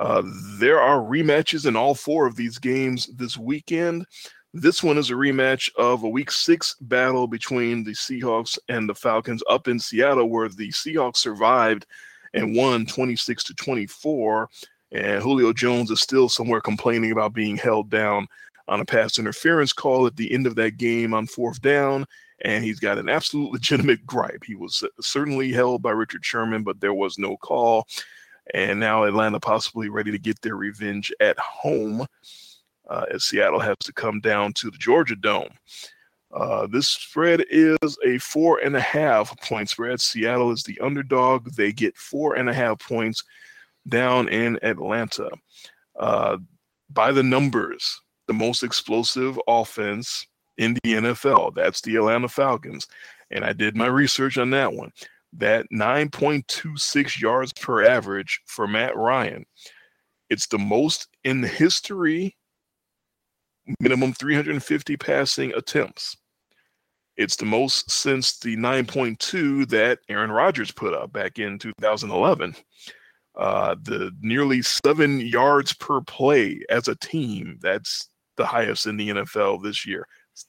Uh, 0.00 0.22
there 0.58 0.80
are 0.80 0.98
rematches 0.98 1.64
in 1.64 1.76
all 1.76 1.94
four 1.94 2.26
of 2.26 2.34
these 2.34 2.58
games 2.58 3.06
this 3.14 3.38
weekend. 3.38 4.04
This 4.52 4.82
one 4.82 4.98
is 4.98 5.10
a 5.10 5.14
rematch 5.14 5.70
of 5.76 6.02
a 6.02 6.08
week 6.08 6.30
six 6.32 6.74
battle 6.80 7.28
between 7.28 7.84
the 7.84 7.92
Seahawks 7.92 8.58
and 8.68 8.88
the 8.88 8.94
Falcons 8.94 9.44
up 9.48 9.68
in 9.68 9.78
Seattle, 9.78 10.28
where 10.28 10.48
the 10.48 10.70
Seahawks 10.70 11.18
survived 11.18 11.86
and 12.34 12.56
won 12.56 12.86
26 12.86 13.44
to 13.44 13.54
24. 13.54 14.48
And 14.92 15.22
Julio 15.22 15.52
Jones 15.52 15.90
is 15.90 16.00
still 16.00 16.28
somewhere 16.28 16.60
complaining 16.60 17.12
about 17.12 17.32
being 17.32 17.56
held 17.56 17.90
down 17.90 18.26
on 18.68 18.80
a 18.80 18.84
pass 18.84 19.18
interference 19.18 19.72
call 19.72 20.06
at 20.06 20.16
the 20.16 20.32
end 20.32 20.46
of 20.46 20.54
that 20.56 20.76
game 20.76 21.14
on 21.14 21.26
fourth 21.26 21.60
down. 21.60 22.06
And 22.44 22.64
he's 22.64 22.80
got 22.80 22.98
an 22.98 23.08
absolute 23.08 23.52
legitimate 23.52 24.04
gripe. 24.06 24.44
He 24.44 24.54
was 24.54 24.84
certainly 25.00 25.52
held 25.52 25.82
by 25.82 25.90
Richard 25.90 26.24
Sherman, 26.24 26.62
but 26.62 26.80
there 26.80 26.94
was 26.94 27.18
no 27.18 27.36
call. 27.36 27.86
And 28.54 28.80
now 28.80 29.04
Atlanta 29.04 29.40
possibly 29.40 29.88
ready 29.88 30.10
to 30.10 30.18
get 30.18 30.40
their 30.42 30.56
revenge 30.56 31.12
at 31.20 31.38
home 31.38 32.06
uh, 32.90 33.04
as 33.10 33.24
Seattle 33.24 33.60
has 33.60 33.76
to 33.84 33.92
come 33.92 34.20
down 34.20 34.52
to 34.54 34.70
the 34.70 34.78
Georgia 34.78 35.16
Dome. 35.16 35.50
Uh, 36.32 36.66
this 36.66 36.88
spread 36.88 37.44
is 37.50 37.98
a 38.04 38.18
four 38.18 38.58
and 38.58 38.74
a 38.74 38.80
half 38.80 39.38
point 39.42 39.68
spread. 39.68 40.00
Seattle 40.00 40.50
is 40.50 40.62
the 40.62 40.78
underdog. 40.80 41.50
They 41.54 41.72
get 41.72 41.96
four 41.96 42.34
and 42.36 42.48
a 42.48 42.54
half 42.54 42.78
points 42.78 43.22
down 43.88 44.28
in 44.28 44.58
Atlanta. 44.62 45.28
Uh, 45.98 46.38
by 46.90 47.12
the 47.12 47.22
numbers, 47.22 48.00
the 48.26 48.32
most 48.32 48.62
explosive 48.62 49.38
offense 49.46 50.26
in 50.56 50.74
the 50.74 50.94
NFL. 50.94 51.54
That's 51.54 51.80
the 51.82 51.96
Atlanta 51.96 52.28
Falcons. 52.28 52.86
And 53.30 53.44
I 53.44 53.52
did 53.52 53.76
my 53.76 53.86
research 53.86 54.38
on 54.38 54.50
that 54.50 54.72
one. 54.72 54.92
That 55.34 55.66
9.26 55.72 57.20
yards 57.20 57.52
per 57.54 57.84
average 57.84 58.40
for 58.46 58.66
Matt 58.66 58.96
Ryan. 58.96 59.44
It's 60.28 60.46
the 60.46 60.58
most 60.58 61.08
in 61.24 61.42
history, 61.42 62.36
minimum 63.80 64.12
350 64.12 64.96
passing 64.96 65.52
attempts. 65.54 66.16
It's 67.16 67.36
the 67.36 67.44
most 67.44 67.90
since 67.90 68.38
the 68.38 68.56
9.2 68.56 69.68
that 69.68 69.98
Aaron 70.08 70.30
Rodgers 70.30 70.70
put 70.70 70.94
up 70.94 71.12
back 71.12 71.38
in 71.38 71.58
2011. 71.58 72.56
Uh, 73.34 73.74
the 73.82 74.10
nearly 74.20 74.62
seven 74.62 75.20
yards 75.20 75.72
per 75.74 76.00
play 76.02 76.60
as 76.68 76.88
a 76.88 76.96
team, 76.96 77.58
that's 77.60 78.08
the 78.36 78.46
highest 78.46 78.86
in 78.86 78.96
the 78.96 79.10
NFL 79.10 79.62
this 79.62 79.86
year. 79.86 80.06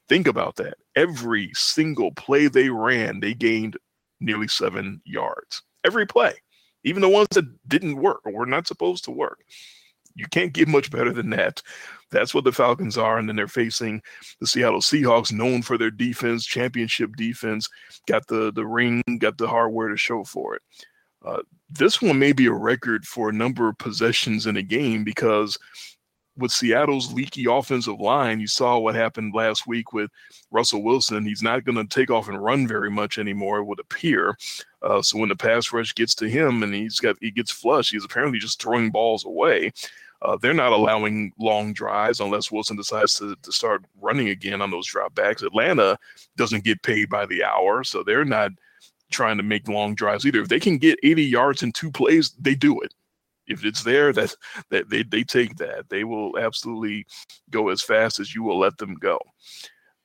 Think 0.08 0.28
about 0.28 0.56
that. 0.58 0.76
Every 0.96 1.52
single 1.54 2.12
play 2.14 2.48
they 2.48 2.70
ran, 2.70 3.20
they 3.20 3.34
gained 3.34 3.78
nearly 4.20 4.48
seven 4.48 5.02
yards. 5.06 5.62
Every 5.86 6.06
play, 6.06 6.34
even 6.84 7.02
the 7.02 7.10
ones 7.10 7.28
that 7.32 7.46
didn't 7.68 7.98
work 7.98 8.22
or 8.26 8.32
were 8.32 8.46
not 8.46 8.68
supposed 8.68 9.04
to 9.06 9.12
work. 9.12 9.40
You 10.16 10.26
can't 10.32 10.54
get 10.54 10.68
much 10.68 10.92
better 10.92 11.12
than 11.12 11.30
that. 11.32 11.62
That's 12.12 12.34
what 12.34 12.44
the 12.44 12.52
Falcons 12.52 12.98
are. 12.98 13.18
And 13.18 13.28
then 13.28 13.36
they're 13.36 13.48
facing 13.48 14.02
the 14.40 14.48
Seattle 14.48 14.82
Seahawks, 14.82 15.32
known 15.32 15.62
for 15.62 15.78
their 15.78 15.92
defense, 15.92 16.46
championship 16.46 17.16
defense, 17.16 17.68
got 18.08 18.28
the, 18.28 18.52
the 18.54 18.66
ring, 18.66 19.02
got 19.18 19.38
the 19.38 19.48
hardware 19.48 19.90
to 19.90 19.98
show 19.98 20.24
for 20.24 20.56
it. 20.56 20.62
Uh, 21.26 21.42
this 21.70 22.02
one 22.02 22.20
may 22.20 22.34
be 22.34 22.46
a 22.46 22.54
record 22.54 23.06
for 23.06 23.30
a 23.30 23.34
number 23.34 23.68
of 23.68 23.78
possessions 23.78 24.46
in 24.46 24.58
a 24.58 24.62
game 24.62 25.04
because 25.04 25.58
with 26.38 26.52
Seattle's 26.52 27.14
leaky 27.14 27.46
offensive 27.46 28.00
line, 28.00 28.40
you 28.40 28.48
saw 28.48 28.78
what 28.80 28.96
happened 28.96 29.34
last 29.36 29.68
week 29.68 29.94
with 29.94 30.10
Russell 30.52 30.84
Wilson. 30.84 31.26
He's 31.26 31.44
not 31.44 31.64
going 31.64 31.76
to 31.76 31.86
take 31.86 32.10
off 32.10 32.28
and 32.28 32.44
run 32.44 32.68
very 32.68 32.90
much 32.90 33.18
anymore, 33.18 33.60
it 33.60 33.66
would 33.66 33.80
appear. 33.80 34.38
Uh, 34.82 35.02
so 35.02 35.18
when 35.18 35.30
the 35.30 35.36
pass 35.36 35.72
rush 35.72 35.94
gets 35.96 36.16
to 36.16 36.30
him 36.30 36.64
and 36.64 36.74
he's 36.74 37.00
got 37.00 37.16
he 37.22 37.32
gets 37.32 37.52
flushed, 37.52 37.92
he's 37.92 38.06
apparently 38.06 38.40
just 38.40 38.62
throwing 38.62 38.90
balls 38.92 39.26
away. 39.26 39.72
Uh, 40.22 40.38
they're 40.38 40.54
not 40.54 40.72
allowing 40.72 41.34
long 41.38 41.74
drives 41.74 42.22
unless 42.22 42.50
Wilson 42.50 42.78
decides 42.78 43.16
to, 43.16 43.36
to 43.42 43.52
start 43.52 43.84
running 44.02 44.30
again 44.30 44.62
on 44.62 44.72
those 44.72 44.90
dropbacks. 44.90 45.44
Atlanta 45.44 45.98
doesn't 46.38 46.64
get 46.64 46.82
paid 46.82 47.10
by 47.10 47.26
the 47.26 47.44
hour, 47.44 47.84
so 47.84 48.04
they're 48.04 48.24
not 48.24 48.52
trying 49.12 49.38
to 49.38 49.44
make 49.44 49.68
long 49.68 49.96
drives 49.96 50.26
either. 50.26 50.42
If 50.42 50.48
they 50.48 50.62
can 50.62 50.78
get 50.78 50.98
80 51.04 51.24
yards 51.24 51.62
in 51.62 51.74
two 51.74 51.92
plays, 51.92 52.32
they 52.40 52.56
do 52.56 52.80
it. 52.82 52.94
If 53.48 53.66
it's 53.66 53.84
there, 53.84 54.14
that 54.14 54.36
that 54.70 54.90
they, 54.90 55.04
they 55.04 55.24
take 55.24 55.58
that. 55.58 55.90
They 55.90 56.04
will 56.04 56.38
absolutely 56.38 57.06
go 57.50 57.70
as 57.70 57.82
fast 57.82 58.20
as 58.20 58.34
you 58.34 58.44
will 58.44 58.60
let 58.60 58.78
them 58.78 58.96
go. 58.96 59.20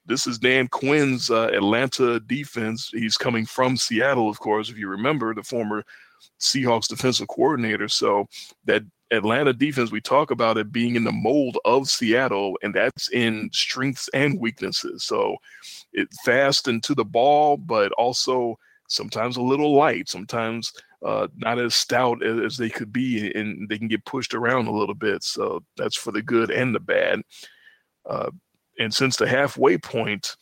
This 0.06 0.26
is 0.26 0.38
Dan 0.38 0.68
Quinn's 0.68 1.30
uh, 1.30 1.50
Atlanta 1.52 2.18
defense. 2.20 2.90
He's 2.92 3.18
coming 3.18 3.44
from 3.44 3.76
Seattle, 3.76 4.30
of 4.30 4.40
course, 4.40 4.70
if 4.70 4.78
you 4.78 4.88
remember, 4.88 5.34
the 5.34 5.42
former 5.42 5.84
Seahawks 6.40 6.88
defensive 6.88 7.28
coordinator. 7.28 7.88
So 7.88 8.26
that 8.64 8.82
Atlanta 9.10 9.52
defense, 9.52 9.92
we 9.92 10.00
talk 10.00 10.30
about 10.30 10.56
it 10.56 10.72
being 10.72 10.96
in 10.96 11.04
the 11.04 11.12
mold 11.12 11.58
of 11.64 11.88
Seattle, 11.88 12.58
and 12.62 12.74
that's 12.74 13.10
in 13.10 13.50
strengths 13.52 14.08
and 14.14 14.40
weaknesses. 14.40 15.04
So 15.04 15.36
it 15.92 16.08
fast 16.24 16.68
and 16.68 16.82
to 16.84 16.94
the 16.94 17.04
ball, 17.04 17.56
but 17.58 17.92
also 17.92 18.58
sometimes 18.88 19.36
a 19.36 19.42
little 19.42 19.74
light, 19.74 20.08
sometimes 20.08 20.72
uh, 21.04 21.28
not 21.36 21.58
as 21.58 21.74
stout 21.74 22.22
as, 22.24 22.56
they 22.56 22.68
could 22.70 22.92
be, 22.92 23.32
and 23.34 23.68
they 23.68 23.78
can 23.78 23.88
get 23.88 24.04
pushed 24.04 24.34
around 24.34 24.66
a 24.66 24.72
little 24.72 24.94
bit. 24.94 25.22
So 25.22 25.62
that's 25.76 25.96
for 25.96 26.12
the 26.12 26.22
good 26.22 26.50
and 26.50 26.74
the 26.74 26.80
bad. 26.80 27.22
Uh, 28.08 28.30
and 28.78 28.92
since 28.92 29.16
the 29.16 29.28
halfway 29.28 29.78
point, 29.78 30.36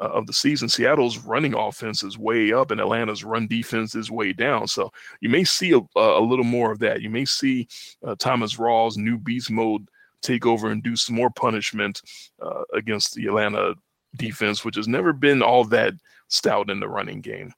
uh, 0.00 0.08
of 0.08 0.26
the 0.26 0.32
season, 0.32 0.68
Seattle's 0.68 1.18
running 1.18 1.54
offense 1.54 2.02
is 2.02 2.18
way 2.18 2.52
up 2.52 2.70
and 2.70 2.80
Atlanta's 2.80 3.24
run 3.24 3.46
defense 3.46 3.94
is 3.94 4.10
way 4.10 4.32
down. 4.32 4.68
So 4.68 4.92
you 5.20 5.28
may 5.28 5.44
see 5.44 5.72
a, 5.72 5.80
a 5.98 6.20
little 6.20 6.44
more 6.44 6.70
of 6.70 6.78
that. 6.80 7.00
You 7.00 7.10
may 7.10 7.24
see 7.24 7.68
uh, 8.06 8.14
Thomas 8.18 8.56
Rawls' 8.56 8.96
new 8.96 9.16
beast 9.18 9.50
mode 9.50 9.88
take 10.22 10.44
over 10.44 10.70
and 10.70 10.82
do 10.82 10.96
some 10.96 11.16
more 11.16 11.30
punishment 11.30 12.02
uh, 12.42 12.62
against 12.74 13.14
the 13.14 13.26
Atlanta 13.26 13.74
defense, 14.16 14.64
which 14.64 14.76
has 14.76 14.88
never 14.88 15.12
been 15.12 15.42
all 15.42 15.64
that 15.64 15.94
stout 16.28 16.70
in 16.70 16.80
the 16.80 16.88
running 16.88 17.20
game. 17.20 17.52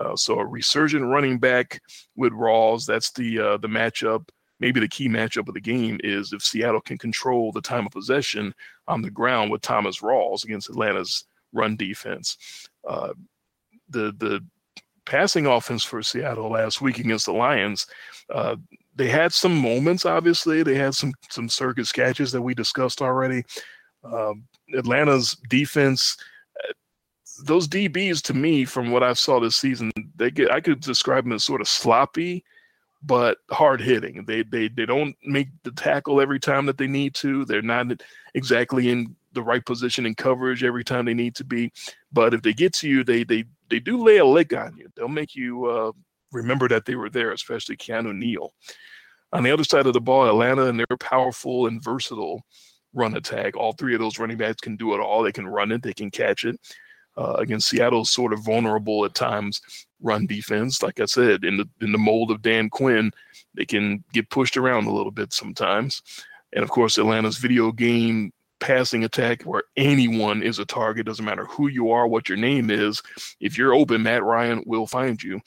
Uh, 0.00 0.16
so 0.16 0.38
a 0.38 0.46
resurgent 0.46 1.04
running 1.04 1.38
back 1.38 1.80
with 2.16 2.32
Rawls, 2.32 2.86
that's 2.86 3.12
the 3.12 3.38
uh, 3.38 3.56
the 3.58 3.68
matchup. 3.68 4.28
Maybe 4.60 4.80
the 4.80 4.88
key 4.88 5.08
matchup 5.08 5.48
of 5.48 5.54
the 5.54 5.60
game 5.60 5.98
is 6.04 6.32
if 6.32 6.42
Seattle 6.42 6.80
can 6.80 6.96
control 6.96 7.50
the 7.50 7.60
time 7.60 7.86
of 7.86 7.92
possession 7.92 8.54
on 8.86 9.02
the 9.02 9.10
ground 9.10 9.50
with 9.50 9.60
Thomas 9.60 10.00
Rawls 10.00 10.44
against 10.44 10.70
Atlanta's 10.70 11.24
run 11.52 11.76
defense. 11.76 12.68
Uh, 12.88 13.12
the 13.88 14.14
the 14.18 14.44
passing 15.04 15.46
offense 15.46 15.84
for 15.84 16.02
Seattle 16.02 16.50
last 16.50 16.80
week 16.80 16.98
against 16.98 17.26
the 17.26 17.32
Lions, 17.32 17.86
uh, 18.30 18.56
they 18.94 19.08
had 19.08 19.32
some 19.32 19.56
moments. 19.56 20.06
Obviously, 20.06 20.62
they 20.62 20.74
had 20.74 20.94
some 20.94 21.12
some 21.30 21.48
circus 21.48 21.92
catches 21.92 22.32
that 22.32 22.42
we 22.42 22.54
discussed 22.54 23.02
already. 23.02 23.44
Um, 24.04 24.44
Atlanta's 24.76 25.36
defense, 25.48 26.16
those 27.44 27.68
DBs 27.68 28.22
to 28.22 28.34
me, 28.34 28.64
from 28.64 28.90
what 28.90 29.02
I 29.02 29.12
saw 29.12 29.40
this 29.40 29.56
season, 29.56 29.90
they 30.16 30.30
get 30.30 30.50
I 30.50 30.60
could 30.60 30.80
describe 30.80 31.24
them 31.24 31.32
as 31.32 31.44
sort 31.44 31.60
of 31.60 31.68
sloppy, 31.68 32.44
but 33.02 33.38
hard 33.50 33.80
hitting. 33.80 34.24
They 34.24 34.42
they 34.42 34.68
they 34.68 34.86
don't 34.86 35.16
make 35.24 35.48
the 35.62 35.72
tackle 35.72 36.20
every 36.20 36.40
time 36.40 36.66
that 36.66 36.78
they 36.78 36.86
need 36.86 37.14
to. 37.16 37.44
They're 37.44 37.62
not 37.62 37.86
exactly 38.34 38.90
in 38.90 39.16
the 39.32 39.42
right 39.42 39.64
position 39.64 40.06
and 40.06 40.16
coverage 40.16 40.62
every 40.62 40.84
time 40.84 41.04
they 41.04 41.14
need 41.14 41.34
to 41.36 41.44
be. 41.44 41.72
But 42.12 42.34
if 42.34 42.42
they 42.42 42.52
get 42.52 42.74
to 42.74 42.88
you, 42.88 43.04
they 43.04 43.24
they 43.24 43.44
they 43.70 43.80
do 43.80 44.02
lay 44.02 44.18
a 44.18 44.24
lick 44.24 44.52
on 44.54 44.76
you. 44.76 44.88
They'll 44.94 45.08
make 45.08 45.34
you 45.34 45.66
uh, 45.66 45.92
remember 46.32 46.68
that 46.68 46.84
they 46.84 46.94
were 46.94 47.10
there, 47.10 47.32
especially 47.32 47.76
Keanu 47.76 48.14
Neal. 48.14 48.52
On 49.32 49.42
the 49.42 49.50
other 49.50 49.64
side 49.64 49.86
of 49.86 49.94
the 49.94 50.00
ball, 50.00 50.28
Atlanta 50.28 50.66
and 50.66 50.78
their 50.78 50.96
powerful 50.98 51.66
and 51.66 51.82
versatile 51.82 52.42
run 52.92 53.16
attack. 53.16 53.56
All 53.56 53.72
three 53.72 53.94
of 53.94 54.00
those 54.00 54.18
running 54.18 54.36
backs 54.36 54.60
can 54.60 54.76
do 54.76 54.92
it 54.94 55.00
all. 55.00 55.22
They 55.22 55.32
can 55.32 55.46
run 55.46 55.72
it, 55.72 55.82
they 55.82 55.94
can 55.94 56.10
catch 56.10 56.44
it. 56.44 56.60
Uh, 57.14 57.34
against 57.34 57.68
Seattle's 57.68 58.10
sort 58.10 58.32
of 58.32 58.42
vulnerable 58.42 59.04
at 59.04 59.14
times 59.14 59.60
run 60.00 60.26
defense. 60.26 60.82
Like 60.82 60.98
I 60.98 61.04
said, 61.04 61.44
in 61.44 61.58
the 61.58 61.68
in 61.82 61.92
the 61.92 61.98
mold 61.98 62.30
of 62.30 62.40
Dan 62.40 62.70
Quinn, 62.70 63.12
they 63.54 63.66
can 63.66 64.02
get 64.14 64.30
pushed 64.30 64.56
around 64.56 64.86
a 64.86 64.92
little 64.92 65.12
bit 65.12 65.32
sometimes. 65.32 66.00
And 66.54 66.64
of 66.64 66.70
course, 66.70 66.96
Atlanta's 66.96 67.36
video 67.36 67.70
game 67.70 68.32
passing 68.60 69.04
attack 69.04 69.42
where 69.42 69.64
anyone 69.76 70.42
is 70.42 70.58
a 70.58 70.64
target. 70.64 71.04
Doesn't 71.04 71.24
matter 71.24 71.44
who 71.46 71.68
you 71.68 71.90
are, 71.90 72.06
what 72.06 72.28
your 72.30 72.38
name 72.38 72.70
is. 72.70 73.02
If 73.40 73.58
you're 73.58 73.74
open, 73.74 74.02
Matt 74.02 74.22
Ryan 74.22 74.62
will 74.66 74.86
find 74.86 75.22
you. 75.22 75.40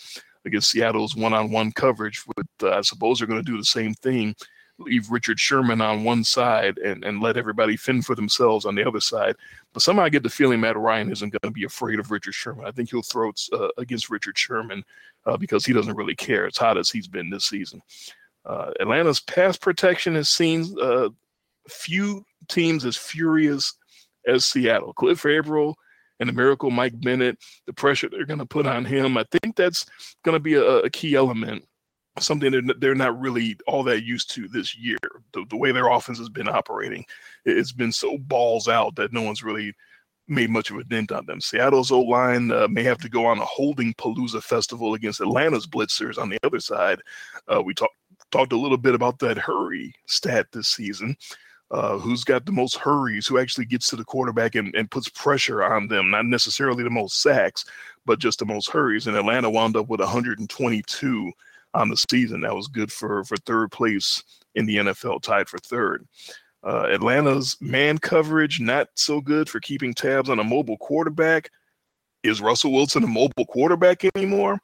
Against 0.45 0.69
Seattle's 0.69 1.15
one-on-one 1.15 1.71
coverage, 1.71 2.21
with 2.27 2.45
uh, 2.61 2.77
I 2.77 2.81
suppose 2.81 3.17
they're 3.17 3.27
going 3.27 3.43
to 3.43 3.51
do 3.51 3.57
the 3.57 3.65
same 3.65 3.95
thing. 3.95 4.35
Leave 4.77 5.09
Richard 5.09 5.39
Sherman 5.39 5.79
on 5.81 6.03
one 6.03 6.23
side 6.23 6.77
and, 6.79 7.03
and 7.05 7.21
let 7.21 7.37
everybody 7.37 7.77
fend 7.77 8.05
for 8.05 8.15
themselves 8.15 8.65
on 8.65 8.75
the 8.75 8.85
other 8.85 8.99
side. 8.99 9.35
But 9.73 9.83
somehow 9.83 10.03
I 10.03 10.09
get 10.09 10.23
the 10.23 10.29
feeling 10.29 10.59
Matt 10.59 10.77
Ryan 10.77 11.11
isn't 11.11 11.29
going 11.29 11.39
to 11.43 11.51
be 11.51 11.63
afraid 11.63 11.99
of 11.99 12.11
Richard 12.11 12.33
Sherman. 12.33 12.65
I 12.65 12.71
think 12.71 12.89
he'll 12.89 13.01
throw 13.01 13.29
it 13.29 13.41
uh, 13.53 13.69
against 13.77 14.09
Richard 14.09 14.37
Sherman 14.37 14.83
uh, 15.25 15.37
because 15.37 15.65
he 15.65 15.73
doesn't 15.73 15.95
really 15.95 16.15
care. 16.15 16.45
It's 16.45 16.57
hot 16.57 16.77
as 16.77 16.89
he's 16.89 17.07
been 17.07 17.29
this 17.29 17.45
season. 17.45 17.81
Uh, 18.45 18.71
Atlanta's 18.79 19.21
pass 19.21 19.57
protection 19.57 20.15
has 20.15 20.29
seen 20.29 20.75
uh, 20.81 21.09
few 21.67 22.25
teams 22.47 22.85
as 22.85 22.97
furious 22.97 23.73
as 24.27 24.45
Seattle. 24.45 24.93
Cliff 24.93 25.25
Avril 25.25 25.75
and 26.19 26.29
the 26.29 26.33
miracle 26.33 26.71
Mike 26.71 26.99
Bennett, 27.01 27.37
the 27.65 27.73
pressure 27.73 28.09
they're 28.09 28.25
going 28.25 28.39
to 28.39 28.45
put 28.45 28.65
on 28.65 28.85
him, 28.85 29.17
I 29.17 29.25
think 29.31 29.55
that's 29.55 29.85
going 30.23 30.35
to 30.35 30.39
be 30.39 30.53
a, 30.55 30.63
a, 30.63 30.89
key 30.89 31.15
element 31.15 31.65
something 32.19 32.71
they're 32.79 32.95
not 32.95 33.19
really 33.19 33.57
all 33.67 33.83
that 33.83 34.03
used 34.03 34.31
to 34.35 34.47
this 34.47 34.75
year. 34.77 34.97
The, 35.33 35.45
the 35.49 35.57
way 35.57 35.71
their 35.71 35.89
offense 35.89 36.17
has 36.19 36.29
been 36.29 36.47
operating, 36.47 37.05
it's 37.45 37.71
been 37.71 37.91
so 37.91 38.17
balls 38.17 38.67
out 38.67 38.95
that 38.95 39.13
no 39.13 39.21
one's 39.21 39.43
really 39.43 39.73
made 40.27 40.49
much 40.49 40.71
of 40.71 40.77
a 40.77 40.83
dent 40.83 41.11
on 41.11 41.25
them. 41.25 41.39
Seattle's 41.39 41.91
O 41.91 42.01
line 42.01 42.51
uh, 42.51 42.67
may 42.67 42.83
have 42.83 42.97
to 42.99 43.09
go 43.09 43.25
on 43.25 43.37
a 43.37 43.45
holding 43.45 43.93
palooza 43.95 44.41
festival 44.41 44.93
against 44.95 45.21
Atlanta's 45.21 45.67
blitzers 45.67 46.17
on 46.17 46.29
the 46.29 46.39
other 46.43 46.59
side. 46.59 46.99
Uh, 47.47 47.61
we 47.61 47.73
talked 47.73 47.95
talked 48.31 48.53
a 48.53 48.57
little 48.57 48.77
bit 48.77 48.95
about 48.95 49.19
that 49.19 49.37
hurry 49.37 49.93
stat 50.07 50.47
this 50.51 50.69
season. 50.69 51.15
Uh, 51.71 51.97
who's 51.97 52.23
got 52.23 52.45
the 52.45 52.51
most 52.51 52.75
hurries, 52.77 53.25
who 53.25 53.39
actually 53.39 53.65
gets 53.65 53.87
to 53.87 53.95
the 53.95 54.05
quarterback 54.05 54.53
and, 54.53 54.73
and 54.75 54.91
puts 54.91 55.09
pressure 55.09 55.63
on 55.63 55.87
them, 55.87 56.11
not 56.11 56.23
necessarily 56.23 56.83
the 56.83 56.89
most 56.91 57.23
sacks, 57.23 57.65
but 58.05 58.19
just 58.19 58.37
the 58.37 58.45
most 58.45 58.69
hurries. 58.69 59.07
And 59.07 59.17
Atlanta 59.17 59.49
wound 59.49 59.75
up 59.75 59.89
with 59.89 59.99
122 59.99 61.31
on 61.75 61.89
the 61.89 61.97
season. 62.09 62.41
That 62.41 62.55
was 62.55 62.67
good 62.67 62.91
for 62.91 63.23
for 63.23 63.37
third 63.37 63.71
place 63.71 64.23
in 64.55 64.65
the 64.65 64.77
NFL, 64.77 65.21
tied 65.21 65.49
for 65.49 65.59
third. 65.59 66.07
Uh, 66.63 66.87
Atlanta's 66.91 67.57
man 67.61 67.99
coverage 67.99 68.59
not 68.59 68.87
so 68.95 69.21
good 69.21 69.47
for 69.47 69.59
keeping 69.59 69.93
tabs 69.93 70.29
on 70.29 70.39
a 70.39 70.43
mobile 70.43 70.77
quarterback. 70.77 71.51
Is 72.23 72.41
Russell 72.41 72.71
Wilson 72.71 73.03
a 73.03 73.07
mobile 73.07 73.45
quarterback 73.45 74.03
anymore? 74.15 74.57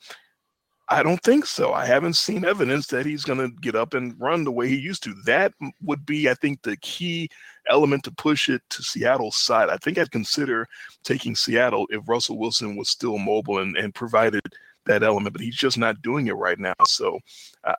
I 0.89 1.03
don't 1.03 1.21
think 1.23 1.45
so. 1.45 1.73
I 1.73 1.85
haven't 1.85 2.15
seen 2.15 2.43
evidence 2.43 2.87
that 2.87 3.05
he's 3.05 3.23
going 3.23 3.39
to 3.39 3.55
get 3.61 3.75
up 3.75 3.93
and 3.93 4.19
run 4.19 4.43
the 4.43 4.51
way 4.51 4.67
he 4.67 4.75
used 4.75 5.03
to. 5.03 5.13
That 5.25 5.53
would 5.81 6.05
be, 6.05 6.29
I 6.29 6.33
think, 6.33 6.63
the 6.63 6.75
key 6.77 7.29
element 7.69 8.03
to 8.05 8.11
push 8.11 8.49
it 8.49 8.61
to 8.71 8.83
Seattle's 8.83 9.37
side. 9.37 9.69
I 9.69 9.77
think 9.77 9.97
I'd 9.97 10.11
consider 10.11 10.67
taking 11.03 11.35
Seattle 11.35 11.87
if 11.91 12.09
Russell 12.09 12.37
Wilson 12.37 12.75
was 12.75 12.89
still 12.89 13.17
mobile 13.19 13.59
and, 13.59 13.77
and 13.77 13.95
provided 13.95 14.41
that 14.85 15.03
element, 15.03 15.33
but 15.33 15.41
he's 15.41 15.55
just 15.55 15.77
not 15.77 16.01
doing 16.01 16.27
it 16.27 16.33
right 16.33 16.59
now. 16.59 16.73
So 16.87 17.19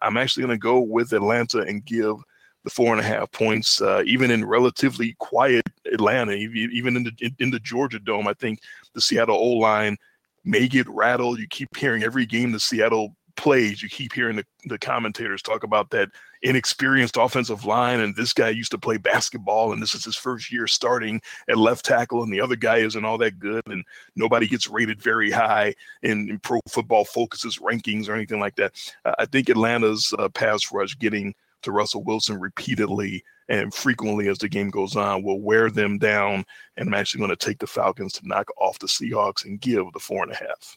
I'm 0.00 0.16
actually 0.16 0.44
going 0.44 0.58
to 0.58 0.62
go 0.62 0.80
with 0.80 1.12
Atlanta 1.12 1.60
and 1.60 1.84
give 1.84 2.16
the 2.64 2.70
four 2.70 2.92
and 2.92 3.00
a 3.00 3.04
half 3.04 3.30
points, 3.32 3.80
uh, 3.82 4.02
even 4.06 4.30
in 4.30 4.44
relatively 4.44 5.16
quiet 5.18 5.68
Atlanta, 5.92 6.32
even 6.32 6.96
in 6.96 7.04
the 7.04 7.32
in 7.38 7.50
the 7.50 7.58
Georgia 7.58 7.98
Dome. 7.98 8.28
I 8.28 8.34
think 8.34 8.60
the 8.94 9.00
Seattle 9.00 9.36
O 9.36 9.50
line 9.58 9.96
may 10.44 10.68
get 10.68 10.88
rattled. 10.88 11.38
You 11.38 11.48
keep 11.48 11.76
hearing 11.76 12.02
every 12.04 12.26
game 12.26 12.52
the 12.52 12.60
Seattle 12.60 13.16
plays, 13.36 13.82
you 13.82 13.88
keep 13.88 14.12
hearing 14.12 14.36
the, 14.36 14.46
the 14.66 14.78
commentators 14.78 15.42
talk 15.42 15.64
about 15.64 15.90
that 15.90 16.08
inexperienced 16.42 17.16
offensive 17.16 17.64
line, 17.64 18.00
and 18.00 18.16
this 18.16 18.32
guy 18.32 18.48
used 18.48 18.70
to 18.72 18.78
play 18.78 18.96
basketball, 18.96 19.72
and 19.72 19.80
this 19.80 19.94
is 19.94 20.04
his 20.04 20.16
first 20.16 20.52
year 20.52 20.66
starting 20.66 21.20
at 21.48 21.56
left 21.56 21.84
tackle, 21.84 22.22
and 22.22 22.32
the 22.32 22.40
other 22.40 22.56
guy 22.56 22.78
isn't 22.78 23.04
all 23.04 23.18
that 23.18 23.38
good, 23.38 23.62
and 23.66 23.84
nobody 24.16 24.46
gets 24.46 24.68
rated 24.68 25.00
very 25.00 25.30
high 25.30 25.74
in, 26.02 26.28
in 26.28 26.38
Pro 26.38 26.60
Football 26.68 27.04
Focus's 27.04 27.58
rankings 27.58 28.08
or 28.08 28.14
anything 28.14 28.40
like 28.40 28.56
that. 28.56 28.72
Uh, 29.04 29.14
I 29.18 29.26
think 29.26 29.48
Atlanta's 29.48 30.12
uh, 30.18 30.28
pass 30.28 30.72
rush 30.72 30.98
getting 30.98 31.34
to 31.62 31.72
Russell 31.72 32.02
Wilson 32.02 32.40
repeatedly 32.40 33.24
and 33.48 33.72
frequently 33.72 34.28
as 34.28 34.38
the 34.38 34.48
game 34.48 34.70
goes 34.70 34.96
on 34.96 35.22
will 35.22 35.40
wear 35.40 35.70
them 35.70 35.98
down. 35.98 36.44
And 36.76 36.88
I'm 36.88 36.94
actually 36.94 37.20
going 37.20 37.36
to 37.36 37.36
take 37.36 37.58
the 37.58 37.66
Falcons 37.66 38.12
to 38.14 38.26
knock 38.26 38.48
off 38.56 38.78
the 38.78 38.86
Seahawks 38.86 39.44
and 39.44 39.60
give 39.60 39.84
the 39.92 40.00
four 40.00 40.22
and 40.22 40.32
a 40.32 40.36
half. 40.36 40.76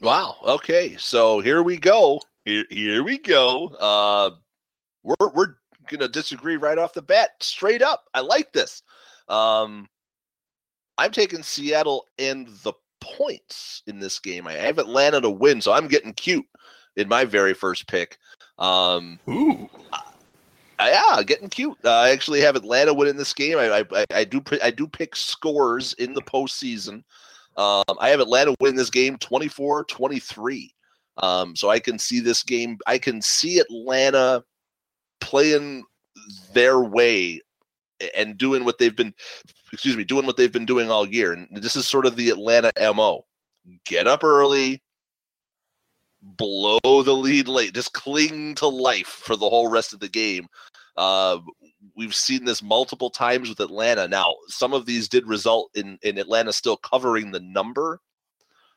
Wow. 0.00 0.36
Okay. 0.44 0.96
So 0.98 1.40
here 1.40 1.62
we 1.62 1.76
go. 1.76 2.20
Here, 2.44 2.64
here 2.70 3.02
we 3.02 3.18
go. 3.18 3.68
Uh, 3.78 4.30
we're 5.08 5.30
we're 5.34 5.54
gonna 5.88 6.08
disagree 6.08 6.56
right 6.56 6.78
off 6.78 6.92
the 6.92 7.02
bat, 7.02 7.30
straight 7.40 7.82
up. 7.82 8.04
I 8.14 8.20
like 8.20 8.52
this. 8.52 8.82
Um, 9.28 9.88
I'm 10.96 11.10
taking 11.12 11.42
Seattle 11.42 12.06
and 12.18 12.48
the 12.62 12.72
points 13.00 13.82
in 13.86 13.98
this 14.00 14.18
game. 14.18 14.46
I 14.46 14.54
have 14.54 14.78
Atlanta 14.78 15.20
to 15.20 15.30
win, 15.30 15.60
so 15.60 15.72
I'm 15.72 15.88
getting 15.88 16.12
cute 16.12 16.46
in 16.96 17.08
my 17.08 17.24
very 17.24 17.54
first 17.54 17.86
pick. 17.86 18.18
Um, 18.58 19.18
Ooh. 19.28 19.68
Uh, 19.92 20.00
yeah, 20.80 21.22
getting 21.24 21.48
cute. 21.48 21.76
Uh, 21.84 21.90
I 21.90 22.10
actually 22.10 22.40
have 22.40 22.56
Atlanta 22.56 22.94
winning 22.94 23.16
this 23.16 23.34
game. 23.34 23.58
I, 23.58 23.84
I, 23.92 24.04
I 24.14 24.24
do 24.24 24.42
I 24.62 24.70
do 24.70 24.86
pick 24.86 25.16
scores 25.16 25.92
in 25.94 26.14
the 26.14 26.22
postseason. 26.22 27.02
Um, 27.56 27.96
I 27.98 28.10
have 28.10 28.20
Atlanta 28.20 28.54
win 28.60 28.76
this 28.76 28.90
game 28.90 29.18
24-23. 29.18 30.70
Um, 31.16 31.56
so 31.56 31.68
I 31.68 31.80
can 31.80 31.98
see 31.98 32.20
this 32.20 32.44
game. 32.44 32.78
I 32.86 32.98
can 32.98 33.20
see 33.20 33.58
Atlanta 33.58 34.44
playing 35.20 35.84
their 36.52 36.80
way 36.80 37.40
and 38.16 38.38
doing 38.38 38.64
what 38.64 38.78
they've 38.78 38.96
been 38.96 39.14
excuse 39.72 39.96
me 39.96 40.04
doing 40.04 40.26
what 40.26 40.36
they've 40.36 40.52
been 40.52 40.66
doing 40.66 40.90
all 40.90 41.06
year 41.06 41.32
and 41.32 41.48
this 41.52 41.76
is 41.76 41.88
sort 41.88 42.06
of 42.06 42.16
the 42.16 42.30
atlanta 42.30 42.70
mo 42.94 43.24
get 43.84 44.06
up 44.06 44.22
early 44.22 44.80
blow 46.22 46.80
the 46.82 47.12
lead 47.12 47.48
late, 47.48 47.74
just 47.74 47.92
cling 47.92 48.54
to 48.56 48.66
life 48.66 49.06
for 49.06 49.36
the 49.36 49.48
whole 49.48 49.68
rest 49.68 49.92
of 49.92 50.00
the 50.00 50.08
game. 50.08 50.48
Uh, 50.96 51.38
we've 51.96 52.14
seen 52.14 52.44
this 52.44 52.62
multiple 52.62 53.10
times 53.10 53.48
with 53.48 53.60
Atlanta. 53.60 54.08
Now, 54.08 54.34
some 54.48 54.72
of 54.72 54.86
these 54.86 55.08
did 55.08 55.26
result 55.26 55.70
in 55.74 55.98
in 56.02 56.18
Atlanta 56.18 56.52
still 56.52 56.76
covering 56.76 57.30
the 57.30 57.40
number, 57.40 58.00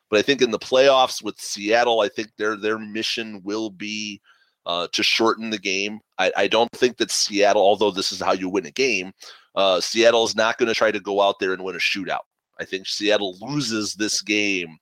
but 0.10 0.20
I 0.20 0.22
think 0.22 0.42
in 0.42 0.52
the 0.52 0.60
playoffs 0.60 1.24
with 1.24 1.40
Seattle, 1.40 2.02
I 2.02 2.10
think 2.10 2.30
their 2.38 2.56
their 2.56 2.78
mission 2.78 3.42
will 3.44 3.70
be 3.70 4.22
uh, 4.66 4.88
to 4.92 5.04
shorten 5.04 5.50
the 5.50 5.60
game. 5.60 6.00
I, 6.18 6.32
I, 6.38 6.48
don't 6.48 6.72
think 6.72 6.98
that 6.98 7.10
Seattle, 7.10 7.62
although 7.62 7.92
this 7.92 8.12
is 8.12 8.22
how 8.22 8.34
you 8.34 8.48
win 8.48 8.66
a 8.66 8.72
game, 8.72 9.12
uh, 9.56 9.82
Seattle 9.82 10.24
is 10.24 10.36
not 10.36 10.58
going 10.58 10.68
to 10.68 10.76
try 10.76 10.92
to 10.92 11.00
go 11.00 11.22
out 11.22 11.40
there 11.40 11.54
and 11.54 11.64
win 11.64 11.76
a 11.76 11.80
shootout. 11.80 12.26
I 12.60 12.66
think 12.66 12.88
Seattle 12.88 13.38
loses 13.42 13.96
this 13.96 14.22
game 14.22 14.78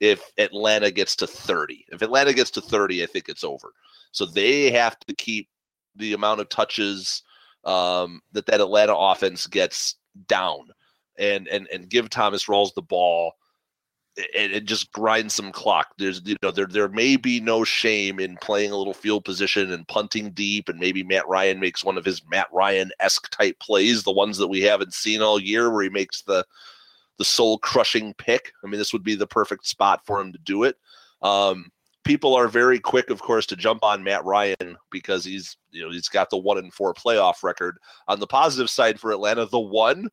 if 0.00 0.22
Atlanta 0.38 0.90
gets 0.90 1.14
to 1.16 1.26
30. 1.26 1.86
If 1.92 2.02
Atlanta 2.02 2.32
gets 2.32 2.50
to 2.52 2.60
30, 2.60 3.02
I 3.02 3.06
think 3.06 3.28
it's 3.28 3.44
over. 3.44 3.72
So 4.10 4.26
they 4.26 4.70
have 4.72 4.98
to 5.00 5.14
keep 5.14 5.48
the 5.94 6.14
amount 6.14 6.40
of 6.40 6.48
touches 6.48 7.22
um, 7.64 8.20
that 8.32 8.46
that 8.46 8.60
Atlanta 8.60 8.94
offense 8.94 9.46
gets 9.46 9.96
down 10.26 10.68
and 11.18 11.46
and 11.48 11.68
and 11.72 11.88
give 11.88 12.10
Thomas 12.10 12.46
Rawls 12.46 12.74
the 12.74 12.82
ball 12.82 13.32
and, 14.36 14.66
just 14.66 14.92
grind 14.92 15.30
some 15.32 15.52
clock. 15.52 15.88
There's 15.98 16.20
you 16.24 16.36
know 16.42 16.50
there 16.50 16.66
there 16.66 16.88
may 16.88 17.16
be 17.16 17.40
no 17.40 17.64
shame 17.64 18.20
in 18.20 18.36
playing 18.38 18.70
a 18.70 18.76
little 18.76 18.94
field 18.94 19.24
position 19.24 19.72
and 19.72 19.88
punting 19.88 20.30
deep, 20.32 20.68
and 20.68 20.78
maybe 20.78 21.02
Matt 21.02 21.26
Ryan 21.28 21.60
makes 21.60 21.84
one 21.84 21.96
of 21.96 22.04
his 22.04 22.22
Matt 22.28 22.48
Ryan 22.52 22.90
esque 23.00 23.30
type 23.30 23.58
plays, 23.58 24.02
the 24.02 24.12
ones 24.12 24.38
that 24.38 24.48
we 24.48 24.60
haven't 24.60 24.94
seen 24.94 25.22
all 25.22 25.40
year, 25.40 25.70
where 25.70 25.82
he 25.82 25.88
makes 25.88 26.22
the 26.22 26.44
the 27.18 27.24
soul 27.24 27.58
crushing 27.58 28.14
pick. 28.14 28.52
I 28.64 28.68
mean, 28.68 28.78
this 28.78 28.92
would 28.92 29.04
be 29.04 29.14
the 29.14 29.26
perfect 29.26 29.66
spot 29.66 30.00
for 30.06 30.20
him 30.20 30.32
to 30.32 30.38
do 30.38 30.64
it. 30.64 30.76
Um, 31.22 31.70
people 32.04 32.34
are 32.34 32.48
very 32.48 32.80
quick, 32.80 33.10
of 33.10 33.20
course, 33.20 33.46
to 33.46 33.56
jump 33.56 33.84
on 33.84 34.02
Matt 34.02 34.24
Ryan 34.24 34.76
because 34.90 35.24
he's 35.24 35.56
you 35.70 35.82
know 35.82 35.90
he's 35.90 36.08
got 36.08 36.30
the 36.30 36.38
one 36.38 36.58
and 36.58 36.72
four 36.72 36.94
playoff 36.94 37.42
record. 37.42 37.78
On 38.08 38.20
the 38.20 38.26
positive 38.26 38.70
side 38.70 39.00
for 39.00 39.12
Atlanta, 39.12 39.46
the 39.46 39.60
one 39.60 40.08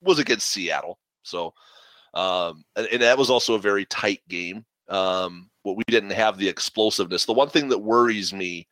was 0.00 0.18
against 0.18 0.50
Seattle, 0.50 0.98
so 1.22 1.54
um, 2.14 2.64
and, 2.76 2.86
and 2.92 3.02
that 3.02 3.18
was 3.18 3.30
also 3.30 3.54
a 3.54 3.60
very 3.60 3.84
tight 3.86 4.20
game. 4.28 4.64
Um, 4.88 5.48
but 5.64 5.74
we 5.74 5.84
didn't 5.88 6.10
have 6.10 6.38
the 6.38 6.48
explosiveness. 6.48 7.24
The 7.24 7.32
one 7.32 7.48
thing 7.48 7.68
that 7.68 7.78
worries 7.78 8.32
me, 8.32 8.66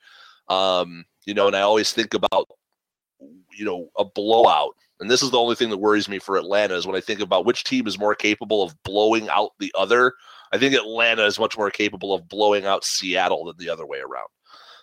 um, 0.49 1.05
you 1.25 1.35
know, 1.35 1.47
and 1.47 1.57
I 1.57 1.61
always 1.61 1.93
think 1.93 2.15
about 2.15 2.49
you 3.53 3.65
know 3.65 3.91
a 3.97 4.05
blowout 4.05 4.75
and 5.01 5.11
this 5.11 5.23
is 5.23 5.31
the 5.31 5.39
only 5.39 5.55
thing 5.55 5.71
that 5.71 5.79
worries 5.79 6.09
me 6.09 6.19
for 6.19 6.37
Atlanta 6.37 6.75
is 6.77 6.87
when 6.87 6.95
I 6.95 7.01
think 7.01 7.21
about 7.21 7.47
which 7.47 7.65
team 7.65 7.87
is 7.87 7.99
more 7.99 8.15
capable 8.15 8.63
of 8.63 8.81
blowing 8.83 9.31
out 9.31 9.53
the 9.59 9.73
other. 9.77 10.13
I 10.53 10.59
think 10.59 10.75
Atlanta 10.75 11.25
is 11.25 11.39
much 11.39 11.57
more 11.57 11.71
capable 11.71 12.13
of 12.13 12.29
blowing 12.29 12.67
out 12.67 12.85
Seattle 12.85 13.47
than 13.47 13.57
the 13.57 13.71
other 13.71 13.87
way 13.87 14.01
around. 14.01 14.29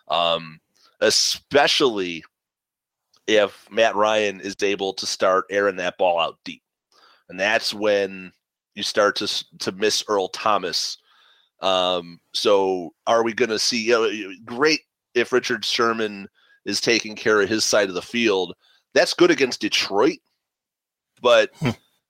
Um, 0.08 0.60
especially 1.02 2.24
if 3.28 3.68
Matt 3.70 3.96
Ryan 3.96 4.42
is 4.42 4.56
able 4.64 4.94
to 4.94 5.06
start 5.06 5.46
airing 5.52 5.76
that 5.76 6.00
ball 6.00 6.20
out 6.20 6.40
deep. 6.44 6.64
And 7.30 7.40
that's 7.40 7.74
when 7.74 8.32
you 8.78 8.84
start 8.84 9.16
to 9.18 9.46
to 9.60 9.72
miss 9.74 10.04
Earl 10.08 10.30
Thomas. 10.30 11.00
Um, 11.62 12.20
so 12.34 12.94
are 13.08 13.24
we 13.24 13.34
going 13.34 13.50
to 13.50 13.58
see 13.58 13.88
you 13.88 13.94
know, 13.94 14.32
great 14.46 14.82
if 15.16 15.34
Richard 15.34 15.66
Sherman 15.66 16.28
is 16.66 16.80
taking 16.80 17.16
care 17.16 17.42
of 17.42 17.50
his 17.50 17.66
side 17.66 17.90
of 17.90 17.96
the 17.96 18.02
field? 18.02 18.54
That's 18.94 19.16
good 19.16 19.32
against 19.32 19.62
Detroit, 19.62 20.20
but 21.22 21.50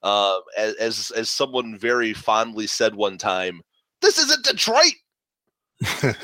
uh, 0.03 0.39
as 0.57 1.11
as 1.11 1.30
someone 1.30 1.78
very 1.78 2.13
fondly 2.13 2.68
said 2.68 2.93
one 2.93 3.18
time, 3.18 3.61
this 4.01 4.18
isn't 4.18 4.45
Detroit. 4.45 4.93
this, 5.80 6.15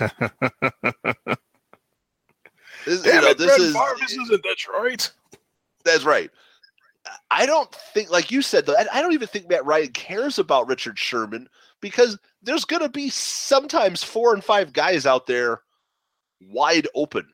Damn 3.02 3.16
you 3.16 3.22
know, 3.22 3.28
it, 3.28 3.38
this 3.38 3.58
is 3.60 3.74
this 3.74 4.12
isn't 4.12 4.44
Detroit. 4.44 5.12
That's 5.86 6.04
right. 6.04 6.30
I 7.32 7.46
don't 7.46 7.74
think, 7.94 8.10
like 8.12 8.32
you 8.32 8.42
said, 8.42 8.66
though, 8.66 8.76
I 8.78 9.02
don't 9.02 9.14
even 9.14 9.28
think 9.28 9.50
Matt 9.50 9.66
Ryan 9.66 9.90
cares 9.90 10.40
about 10.40 10.68
Richard 10.68 10.98
Sherman 10.98 11.50
because 11.82 12.18
there's 12.42 12.66
going 12.66 12.82
to 12.82 12.90
be 12.90 13.10
sometimes 13.10 14.04
four 14.04 14.34
and 14.34 14.44
five 14.44 14.72
guys 14.72 15.06
out 15.06 15.28
there 15.28 15.62
wide 16.42 16.88
open 16.96 17.28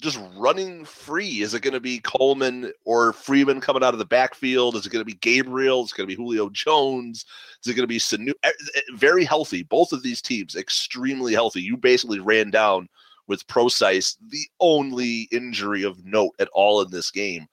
just 0.00 0.20
running 0.36 0.84
free? 0.84 1.40
Is 1.40 1.54
it 1.54 1.62
going 1.62 1.74
to 1.74 1.80
be 1.80 2.00
Coleman 2.00 2.72
or 2.84 3.12
Freeman 3.12 3.60
coming 3.60 3.82
out 3.82 3.94
of 3.94 3.98
the 3.98 4.04
backfield? 4.04 4.76
Is 4.76 4.86
it 4.86 4.90
going 4.90 5.00
to 5.00 5.10
be 5.10 5.14
Gabriel? 5.14 5.84
Is 5.84 5.92
it 5.92 5.96
going 5.96 6.08
to 6.08 6.14
be 6.14 6.22
Julio 6.22 6.50
Jones? 6.50 7.24
Is 7.64 7.70
it 7.70 7.74
going 7.74 7.84
to 7.84 7.86
be 7.86 7.98
Sanu? 7.98 8.32
Eh, 8.42 8.50
eh, 8.74 8.80
very 8.94 9.24
healthy. 9.24 9.62
Both 9.62 9.92
of 9.92 10.02
these 10.02 10.20
teams 10.20 10.54
extremely 10.54 11.32
healthy. 11.32 11.62
You 11.62 11.76
basically 11.76 12.20
ran 12.20 12.50
down 12.50 12.88
with 13.26 13.46
Prosise, 13.48 14.16
the 14.28 14.46
only 14.60 15.22
injury 15.32 15.82
of 15.82 16.04
note 16.04 16.32
at 16.38 16.48
all 16.52 16.82
in 16.82 16.90
this 16.90 17.10
game. 17.10 17.46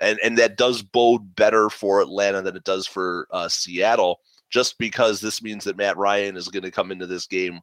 And, 0.00 0.18
and 0.24 0.36
that 0.38 0.56
does 0.56 0.82
bode 0.82 1.36
better 1.36 1.70
for 1.70 2.00
Atlanta 2.00 2.42
than 2.42 2.56
it 2.56 2.64
does 2.64 2.86
for 2.86 3.28
uh, 3.30 3.48
Seattle, 3.48 4.20
just 4.50 4.78
because 4.78 5.20
this 5.20 5.42
means 5.42 5.64
that 5.64 5.76
Matt 5.76 5.96
Ryan 5.96 6.36
is 6.36 6.48
going 6.48 6.64
to 6.64 6.70
come 6.70 6.90
into 6.90 7.06
this 7.06 7.26
game 7.26 7.60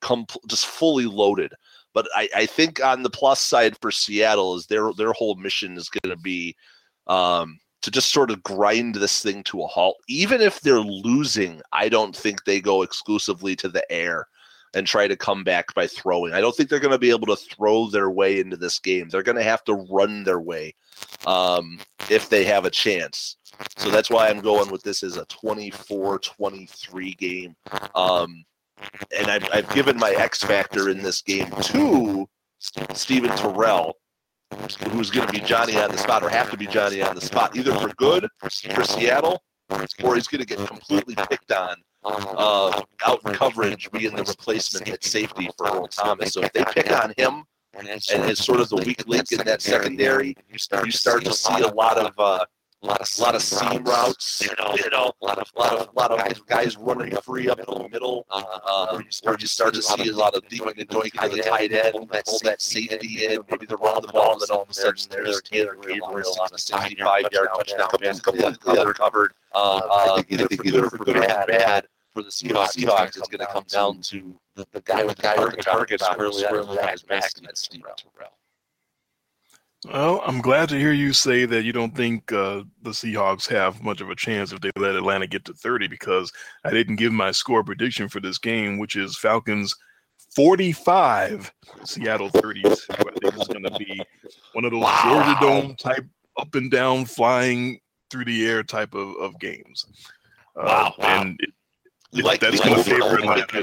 com- 0.00 0.26
just 0.48 0.66
fully 0.66 1.06
loaded. 1.06 1.52
But 1.92 2.08
I, 2.14 2.28
I 2.34 2.46
think 2.46 2.84
on 2.84 3.02
the 3.02 3.10
plus 3.10 3.40
side 3.40 3.76
for 3.80 3.90
Seattle 3.90 4.56
is 4.56 4.66
their 4.66 4.92
their 4.92 5.12
whole 5.12 5.36
mission 5.36 5.76
is 5.76 5.88
going 5.88 6.14
to 6.14 6.20
be 6.20 6.56
um, 7.06 7.58
to 7.82 7.90
just 7.90 8.12
sort 8.12 8.30
of 8.30 8.42
grind 8.42 8.96
this 8.96 9.22
thing 9.22 9.42
to 9.44 9.62
a 9.62 9.66
halt. 9.66 9.96
Even 10.08 10.40
if 10.40 10.60
they're 10.60 10.80
losing, 10.80 11.60
I 11.72 11.88
don't 11.88 12.14
think 12.14 12.44
they 12.44 12.60
go 12.60 12.82
exclusively 12.82 13.56
to 13.56 13.68
the 13.68 13.90
air 13.90 14.26
and 14.74 14.86
try 14.86 15.06
to 15.06 15.16
come 15.16 15.44
back 15.44 15.72
by 15.74 15.86
throwing. 15.86 16.32
I 16.32 16.40
don't 16.40 16.54
think 16.54 16.68
they're 16.68 16.80
going 16.80 16.92
to 16.92 16.98
be 16.98 17.10
able 17.10 17.26
to 17.28 17.36
throw 17.36 17.88
their 17.88 18.10
way 18.10 18.40
into 18.40 18.56
this 18.56 18.78
game. 18.78 19.08
They're 19.08 19.22
going 19.22 19.36
to 19.36 19.42
have 19.42 19.64
to 19.64 19.74
run 19.90 20.24
their 20.24 20.40
way 20.40 20.74
um, 21.26 21.78
if 22.10 22.28
they 22.28 22.44
have 22.44 22.64
a 22.64 22.70
chance. 22.70 23.36
So 23.76 23.90
that's 23.90 24.10
why 24.10 24.28
I'm 24.28 24.40
going 24.40 24.70
with 24.70 24.82
this 24.82 25.02
as 25.02 25.16
a 25.16 25.26
24 25.26 26.18
23 26.18 27.14
game. 27.14 27.56
Um, 27.94 28.44
and 29.16 29.28
I've, 29.28 29.48
I've 29.52 29.74
given 29.74 29.96
my 29.96 30.10
X 30.10 30.42
factor 30.42 30.88
in 30.88 31.02
this 31.02 31.22
game 31.22 31.50
to 31.62 32.28
Steven 32.94 33.30
Terrell, 33.36 33.94
who's 34.90 35.10
going 35.10 35.26
to 35.26 35.32
be 35.32 35.40
Johnny 35.40 35.76
on 35.76 35.90
the 35.90 35.98
spot 35.98 36.22
or 36.22 36.28
have 36.28 36.50
to 36.50 36.56
be 36.56 36.66
Johnny 36.66 37.00
on 37.00 37.14
the 37.14 37.20
spot, 37.20 37.56
either 37.56 37.74
for 37.74 37.88
good 37.96 38.28
for 38.38 38.50
Seattle 38.50 39.42
or 40.02 40.14
he's 40.14 40.26
going 40.26 40.40
to 40.40 40.46
get 40.46 40.66
completely 40.66 41.14
picked 41.14 41.52
on 41.52 41.76
uh, 42.04 42.82
out 43.06 43.22
coverage, 43.24 43.90
being 43.90 44.14
the 44.14 44.24
replacement 44.24 44.88
at 44.88 45.04
safety 45.04 45.48
for 45.56 45.66
Earl 45.66 45.88
Thomas. 45.88 46.32
So 46.32 46.42
if 46.42 46.52
they 46.52 46.64
pick 46.64 46.90
on 46.92 47.12
him 47.16 47.44
and 47.74 47.88
as 47.88 48.38
sort 48.38 48.60
of 48.60 48.68
the 48.68 48.76
weak 48.76 49.06
link 49.06 49.32
in 49.32 49.38
that 49.38 49.62
secondary, 49.62 50.36
you 50.50 50.58
start 50.58 51.24
to 51.24 51.32
see 51.32 51.60
a 51.60 51.68
lot 51.68 51.98
of 51.98 52.12
uh, 52.18 52.44
a 52.84 52.86
lot 52.86 53.00
of 53.00 53.18
lot 53.18 53.34
of 53.34 53.42
seam 53.42 53.82
routes, 53.84 54.42
you 54.42 54.50
know, 54.58 54.74
you 54.76 54.90
know, 54.90 55.10
a 55.22 55.24
lot 55.24 55.38
of 55.38 55.50
lot 55.56 55.72
of 55.72 55.88
lot 55.94 56.10
of 56.10 56.18
guys, 56.18 56.40
guys 56.46 56.76
running 56.76 57.16
free 57.16 57.48
up 57.48 57.58
in 57.58 57.64
the 57.64 57.88
middle, 57.88 58.26
uh, 58.30 58.42
uh, 58.66 58.86
where, 58.92 59.00
you 59.02 59.10
start, 59.10 59.40
you 59.40 59.46
start 59.48 59.72
to 59.74 59.82
see 59.82 60.10
a 60.10 60.12
lot 60.12 60.34
of 60.34 60.46
deep 60.48 60.66
and 60.66 60.88
doing 60.88 61.10
kind 61.10 61.32
of 61.32 61.44
tight 61.44 61.72
end, 61.72 61.92
hold 61.92 62.10
that, 62.10 62.24
hold 62.26 62.42
that 62.44 62.60
safety 62.60 63.24
in, 63.24 63.40
maybe 63.50 63.64
they're 63.64 63.78
running 63.78 64.02
the 64.02 64.08
ball, 64.08 64.32
and 64.32 64.42
then 64.42 64.54
all 64.54 64.62
of 64.62 64.70
a 64.70 64.74
sudden 64.74 65.02
there's 65.10 65.40
Taylor 65.42 65.76
Gabriel 65.76 66.36
on 66.40 66.48
a 66.52 66.58
65 66.58 67.24
yard 67.32 67.48
touchdown 67.56 67.88
pass, 68.00 68.20
couple 68.20 68.44
of. 68.44 68.52
Uh, 69.54 69.56
uh, 69.56 70.14
I 70.18 70.22
think 70.22 70.66
either 70.66 70.90
for 70.90 70.98
good 70.98 71.16
or 71.16 71.20
bad 71.20 71.86
for 72.12 72.22
the 72.22 72.28
Seahawks, 72.28 72.76
Seahawks 72.76 73.16
it's 73.16 73.28
going 73.28 73.40
to 73.40 73.46
come 73.46 73.64
down 73.68 74.00
to 74.02 74.34
the, 74.56 74.66
the 74.72 74.80
guy 74.82 75.04
with 75.04 75.16
the 75.16 75.52
the 75.56 75.62
target 75.62 76.00
squarely 76.00 76.44
out 76.46 76.56
of 76.56 76.68
the 76.68 76.76
guy's 76.76 77.02
back, 77.02 77.30
and 77.38 77.46
that's 77.46 77.62
Steve 77.62 77.82
Terrell. 77.96 78.32
Well, 79.84 80.22
I'm 80.24 80.40
glad 80.40 80.70
to 80.70 80.78
hear 80.78 80.92
you 80.92 81.12
say 81.12 81.44
that 81.44 81.64
you 81.64 81.72
don't 81.72 81.94
think 81.94 82.32
uh, 82.32 82.62
the 82.82 82.90
Seahawks 82.90 83.46
have 83.48 83.82
much 83.82 84.00
of 84.00 84.08
a 84.08 84.16
chance 84.16 84.50
if 84.50 84.60
they 84.60 84.70
let 84.76 84.94
Atlanta 84.96 85.26
get 85.26 85.44
to 85.44 85.52
30 85.52 85.88
because 85.88 86.32
I 86.64 86.70
didn't 86.70 86.96
give 86.96 87.12
my 87.12 87.32
score 87.32 87.62
prediction 87.62 88.08
for 88.08 88.20
this 88.20 88.38
game, 88.38 88.78
which 88.78 88.96
is 88.96 89.18
Falcons 89.18 89.74
45, 90.34 91.52
Seattle 91.84 92.30
30. 92.30 92.62
I 92.64 92.68
think 92.68 92.80
it's 92.90 93.48
going 93.48 93.62
to 93.62 93.78
be 93.78 94.02
one 94.52 94.64
of 94.64 94.70
those 94.70 94.82
wow. 94.82 95.02
Georgia 95.04 95.40
Dome 95.40 95.76
type 95.76 96.06
up 96.38 96.54
and 96.54 96.70
down 96.70 97.04
flying 97.04 97.78
through 98.10 98.24
the 98.24 98.46
air 98.48 98.62
type 98.62 98.94
of, 98.94 99.14
of 99.16 99.38
games. 99.38 99.84
Uh, 100.56 100.64
wow. 100.66 100.94
And 101.00 101.36
it, 101.40 101.50
you 102.12 102.22
like 102.22 102.40
that's 102.40 102.60
over, 102.64 102.82
favorite. 102.82 103.24
like 103.24 103.52
you're. 103.52 103.62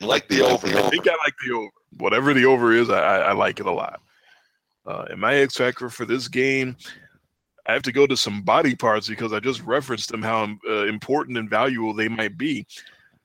You 0.00 0.06
like 0.06 0.28
the 0.28 0.42
over. 0.42 0.66
I 0.66 0.90
think 0.90 1.08
I 1.08 1.16
like 1.24 1.34
the 1.44 1.54
over. 1.54 1.70
Whatever 1.98 2.34
the 2.34 2.44
over 2.44 2.72
is, 2.72 2.90
I, 2.90 3.20
I 3.20 3.32
like 3.32 3.60
it 3.60 3.66
a 3.66 3.72
lot. 3.72 4.00
Uh, 4.86 5.06
and 5.10 5.20
my 5.20 5.34
X 5.34 5.56
factor 5.56 5.88
for 5.90 6.04
this 6.04 6.28
game, 6.28 6.76
I 7.66 7.72
have 7.72 7.82
to 7.82 7.92
go 7.92 8.06
to 8.06 8.16
some 8.16 8.42
body 8.42 8.74
parts 8.74 9.08
because 9.08 9.32
I 9.32 9.40
just 9.40 9.62
referenced 9.62 10.10
them 10.10 10.22
how 10.22 10.48
uh, 10.68 10.86
important 10.86 11.38
and 11.38 11.48
valuable 11.48 11.94
they 11.94 12.08
might 12.08 12.36
be. 12.36 12.66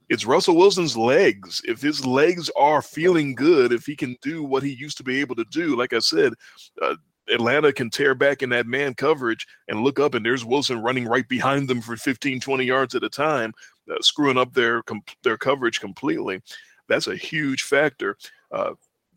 It's 0.08 0.26
Russell 0.26 0.56
Wilson's 0.56 0.96
legs. 0.96 1.60
If 1.64 1.80
his 1.80 2.06
legs 2.06 2.48
are 2.56 2.80
feeling 2.80 3.34
good, 3.34 3.72
if 3.72 3.86
he 3.86 3.96
can 3.96 4.16
do 4.22 4.44
what 4.44 4.62
he 4.62 4.70
used 4.70 4.98
to 4.98 5.02
be 5.02 5.20
able 5.20 5.34
to 5.36 5.44
do, 5.50 5.74
like 5.74 5.92
I 5.92 5.98
said, 5.98 6.34
uh, 6.80 6.94
Atlanta 7.28 7.72
can 7.72 7.90
tear 7.90 8.14
back 8.14 8.42
in 8.42 8.50
that 8.50 8.66
man 8.66 8.94
coverage 8.94 9.46
and 9.68 9.82
look 9.82 9.98
up, 9.98 10.14
and 10.14 10.24
there's 10.24 10.44
Wilson 10.44 10.80
running 10.80 11.06
right 11.06 11.28
behind 11.28 11.68
them 11.68 11.80
for 11.80 11.96
15, 11.96 12.38
20 12.38 12.64
yards 12.64 12.94
at 12.94 13.02
a 13.02 13.08
time, 13.08 13.52
uh, 13.90 13.96
screwing 14.00 14.38
up 14.38 14.52
their 14.52 14.82
their 15.24 15.36
coverage 15.36 15.80
completely. 15.80 16.40
That's 16.88 17.08
a 17.08 17.16
huge 17.16 17.64
factor. 17.64 18.16
Uh, 18.52 18.74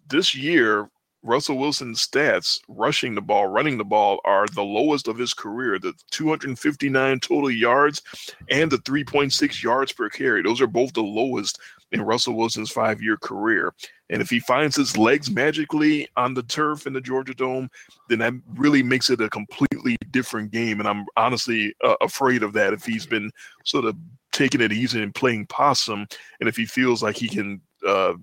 this 0.09 0.33
year, 0.33 0.89
Russell 1.21 1.57
Wilson's 1.57 2.05
stats, 2.05 2.59
rushing 2.67 3.13
the 3.13 3.21
ball, 3.21 3.47
running 3.47 3.77
the 3.77 3.83
ball, 3.83 4.19
are 4.23 4.45
the 4.47 4.63
lowest 4.63 5.07
of 5.07 5.17
his 5.17 5.33
career. 5.33 5.77
The 5.77 5.93
259 6.11 7.19
total 7.19 7.51
yards 7.51 8.01
and 8.49 8.71
the 8.71 8.77
3.6 8.77 9.61
yards 9.61 9.91
per 9.91 10.09
carry. 10.09 10.41
Those 10.41 10.61
are 10.61 10.67
both 10.67 10.93
the 10.93 11.03
lowest 11.03 11.59
in 11.91 12.01
Russell 12.01 12.35
Wilson's 12.35 12.71
five 12.71 13.01
year 13.01 13.17
career. 13.17 13.73
And 14.09 14.21
if 14.21 14.29
he 14.29 14.39
finds 14.39 14.75
his 14.75 14.97
legs 14.97 15.29
magically 15.29 16.07
on 16.15 16.33
the 16.33 16.43
turf 16.43 16.87
in 16.87 16.93
the 16.93 17.01
Georgia 17.01 17.33
Dome, 17.33 17.69
then 18.07 18.19
that 18.19 18.33
really 18.55 18.81
makes 18.81 19.09
it 19.09 19.21
a 19.21 19.29
completely 19.29 19.97
different 20.11 20.51
game. 20.51 20.79
And 20.79 20.87
I'm 20.87 21.05
honestly 21.17 21.75
uh, 21.83 21.95
afraid 22.01 22.43
of 22.43 22.53
that 22.53 22.73
if 22.73 22.85
he's 22.85 23.05
been 23.05 23.31
sort 23.65 23.85
of 23.85 23.95
taking 24.31 24.61
it 24.61 24.71
easy 24.71 25.01
and 25.01 25.13
playing 25.13 25.47
possum. 25.47 26.07
And 26.39 26.47
if 26.47 26.55
he 26.55 26.65
feels 26.65 27.03
like 27.03 27.17
he 27.17 27.27
can 27.27 27.61
uh, 27.85 28.13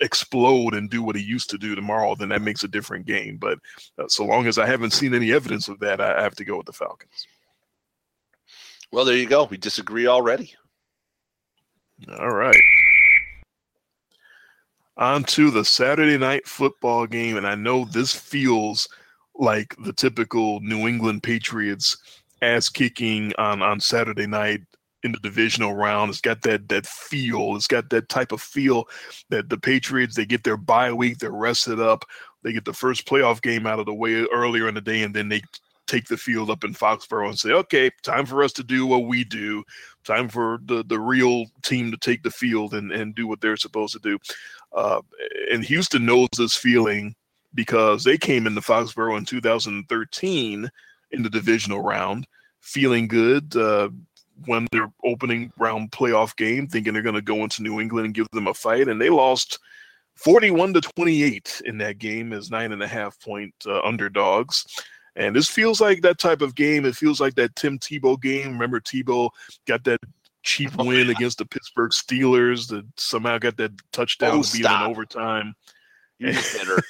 explode 0.00 0.74
and 0.74 0.90
do 0.90 1.02
what 1.02 1.16
he 1.16 1.22
used 1.22 1.50
to 1.50 1.58
do 1.58 1.74
tomorrow, 1.74 2.14
then 2.14 2.28
that 2.30 2.42
makes 2.42 2.64
a 2.64 2.68
different 2.68 3.06
game. 3.06 3.36
But 3.36 3.58
uh, 3.98 4.08
so 4.08 4.24
long 4.24 4.46
as 4.46 4.58
I 4.58 4.66
haven't 4.66 4.92
seen 4.92 5.14
any 5.14 5.32
evidence 5.32 5.68
of 5.68 5.78
that, 5.80 6.00
I 6.00 6.22
have 6.22 6.34
to 6.36 6.44
go 6.44 6.56
with 6.56 6.66
the 6.66 6.72
Falcons. 6.72 7.26
Well, 8.92 9.04
there 9.04 9.16
you 9.16 9.26
go. 9.26 9.44
We 9.44 9.56
disagree 9.56 10.06
already. 10.06 10.54
All 12.18 12.30
right. 12.30 12.60
On 14.96 15.24
to 15.24 15.50
the 15.50 15.64
Saturday 15.64 16.18
night 16.18 16.46
football 16.46 17.06
game. 17.06 17.36
And 17.36 17.46
I 17.46 17.56
know 17.56 17.84
this 17.84 18.14
feels 18.14 18.88
like 19.34 19.74
the 19.84 19.92
typical 19.92 20.60
New 20.60 20.86
England 20.86 21.22
Patriots 21.22 21.96
ass 22.42 22.68
kicking 22.68 23.32
on, 23.36 23.62
on 23.62 23.80
Saturday 23.80 24.26
night 24.26 24.60
in 25.04 25.12
the 25.12 25.18
divisional 25.18 25.74
round. 25.74 26.10
It's 26.10 26.20
got 26.20 26.42
that 26.42 26.68
that 26.70 26.86
feel. 26.86 27.54
It's 27.54 27.68
got 27.68 27.90
that 27.90 28.08
type 28.08 28.32
of 28.32 28.40
feel 28.40 28.88
that 29.28 29.50
the 29.50 29.58
Patriots 29.58 30.16
they 30.16 30.24
get 30.24 30.42
their 30.42 30.56
bye 30.56 30.92
week, 30.92 31.18
they're 31.18 31.30
rested 31.30 31.78
up, 31.78 32.04
they 32.42 32.52
get 32.52 32.64
the 32.64 32.72
first 32.72 33.06
playoff 33.06 33.40
game 33.42 33.66
out 33.66 33.78
of 33.78 33.86
the 33.86 33.94
way 33.94 34.24
earlier 34.32 34.66
in 34.66 34.74
the 34.74 34.80
day, 34.80 35.02
and 35.02 35.14
then 35.14 35.28
they 35.28 35.42
take 35.86 36.06
the 36.06 36.16
field 36.16 36.48
up 36.48 36.64
in 36.64 36.72
Foxborough 36.72 37.28
and 37.28 37.38
say, 37.38 37.50
"Okay, 37.50 37.90
time 38.02 38.24
for 38.24 38.42
us 38.42 38.52
to 38.54 38.64
do 38.64 38.86
what 38.86 39.04
we 39.04 39.22
do. 39.22 39.62
Time 40.04 40.28
for 40.28 40.58
the 40.64 40.82
the 40.84 40.98
real 40.98 41.44
team 41.62 41.90
to 41.90 41.98
take 41.98 42.22
the 42.22 42.30
field 42.30 42.74
and 42.74 42.90
and 42.90 43.14
do 43.14 43.26
what 43.26 43.40
they're 43.40 43.58
supposed 43.58 43.92
to 43.92 44.00
do." 44.00 44.18
Uh, 44.72 45.02
and 45.52 45.64
Houston 45.64 46.06
knows 46.06 46.28
this 46.36 46.56
feeling 46.56 47.14
because 47.54 48.02
they 48.02 48.18
came 48.18 48.46
into 48.46 48.60
Foxborough 48.60 49.18
in 49.18 49.24
2013 49.24 50.70
in 51.12 51.22
the 51.22 51.30
divisional 51.30 51.80
round, 51.80 52.26
feeling 52.60 53.06
good. 53.06 53.54
Uh, 53.54 53.90
won 54.46 54.66
their 54.72 54.92
opening 55.04 55.52
round 55.58 55.90
playoff 55.90 56.36
game, 56.36 56.66
thinking 56.66 56.92
they're 56.92 57.02
going 57.02 57.14
to 57.14 57.22
go 57.22 57.42
into 57.42 57.62
New 57.62 57.80
England 57.80 58.06
and 58.06 58.14
give 58.14 58.28
them 58.32 58.46
a 58.46 58.54
fight, 58.54 58.88
and 58.88 59.00
they 59.00 59.10
lost 59.10 59.58
41 60.16 60.74
to 60.74 60.80
28 60.80 61.62
in 61.64 61.78
that 61.78 61.98
game 61.98 62.32
as 62.32 62.50
nine 62.50 62.72
and 62.72 62.82
a 62.82 62.88
half 62.88 63.20
point 63.20 63.54
uh, 63.66 63.80
underdogs. 63.82 64.64
And 65.16 65.34
this 65.34 65.48
feels 65.48 65.80
like 65.80 66.02
that 66.02 66.18
type 66.18 66.42
of 66.42 66.54
game. 66.54 66.84
It 66.84 66.96
feels 66.96 67.20
like 67.20 67.34
that 67.36 67.54
Tim 67.54 67.78
Tebow 67.78 68.20
game. 68.20 68.52
Remember, 68.52 68.80
Tebow 68.80 69.30
got 69.66 69.84
that 69.84 70.00
cheap 70.42 70.70
oh, 70.78 70.84
win 70.84 71.10
against 71.10 71.38
the 71.38 71.46
Pittsburgh 71.46 71.92
Steelers 71.92 72.68
that 72.68 72.84
somehow 72.96 73.38
got 73.38 73.56
that 73.56 73.72
touchdown 73.92 74.38
oh, 74.38 74.44
beat 74.52 74.64
in 74.64 74.72
overtime. 74.72 75.54
You're 76.18 76.32
just 76.32 76.58
bitter. 76.58 76.82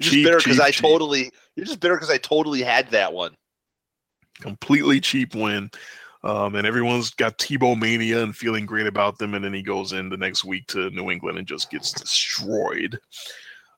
you're 0.00 0.10
just 0.10 0.14
bitter 0.24 0.38
because 0.38 0.60
I 0.60 0.70
cheap. 0.70 0.82
totally. 0.82 1.30
You're 1.56 1.66
just 1.66 1.78
bitter 1.78 1.94
because 1.94 2.10
I 2.10 2.16
totally 2.16 2.62
had 2.62 2.90
that 2.92 3.12
one 3.12 3.34
completely 4.40 5.00
cheap 5.00 5.34
win. 5.34 5.70
Um, 6.24 6.56
and 6.56 6.66
everyone's 6.66 7.10
got 7.10 7.38
Tebow 7.38 7.78
mania 7.78 8.22
and 8.22 8.36
feeling 8.36 8.66
great 8.66 8.86
about 8.86 9.18
them. 9.18 9.34
And 9.34 9.44
then 9.44 9.54
he 9.54 9.62
goes 9.62 9.92
in 9.92 10.08
the 10.08 10.16
next 10.16 10.44
week 10.44 10.66
to 10.68 10.90
New 10.90 11.10
England 11.10 11.38
and 11.38 11.46
just 11.46 11.70
gets 11.70 11.92
destroyed. 11.92 12.98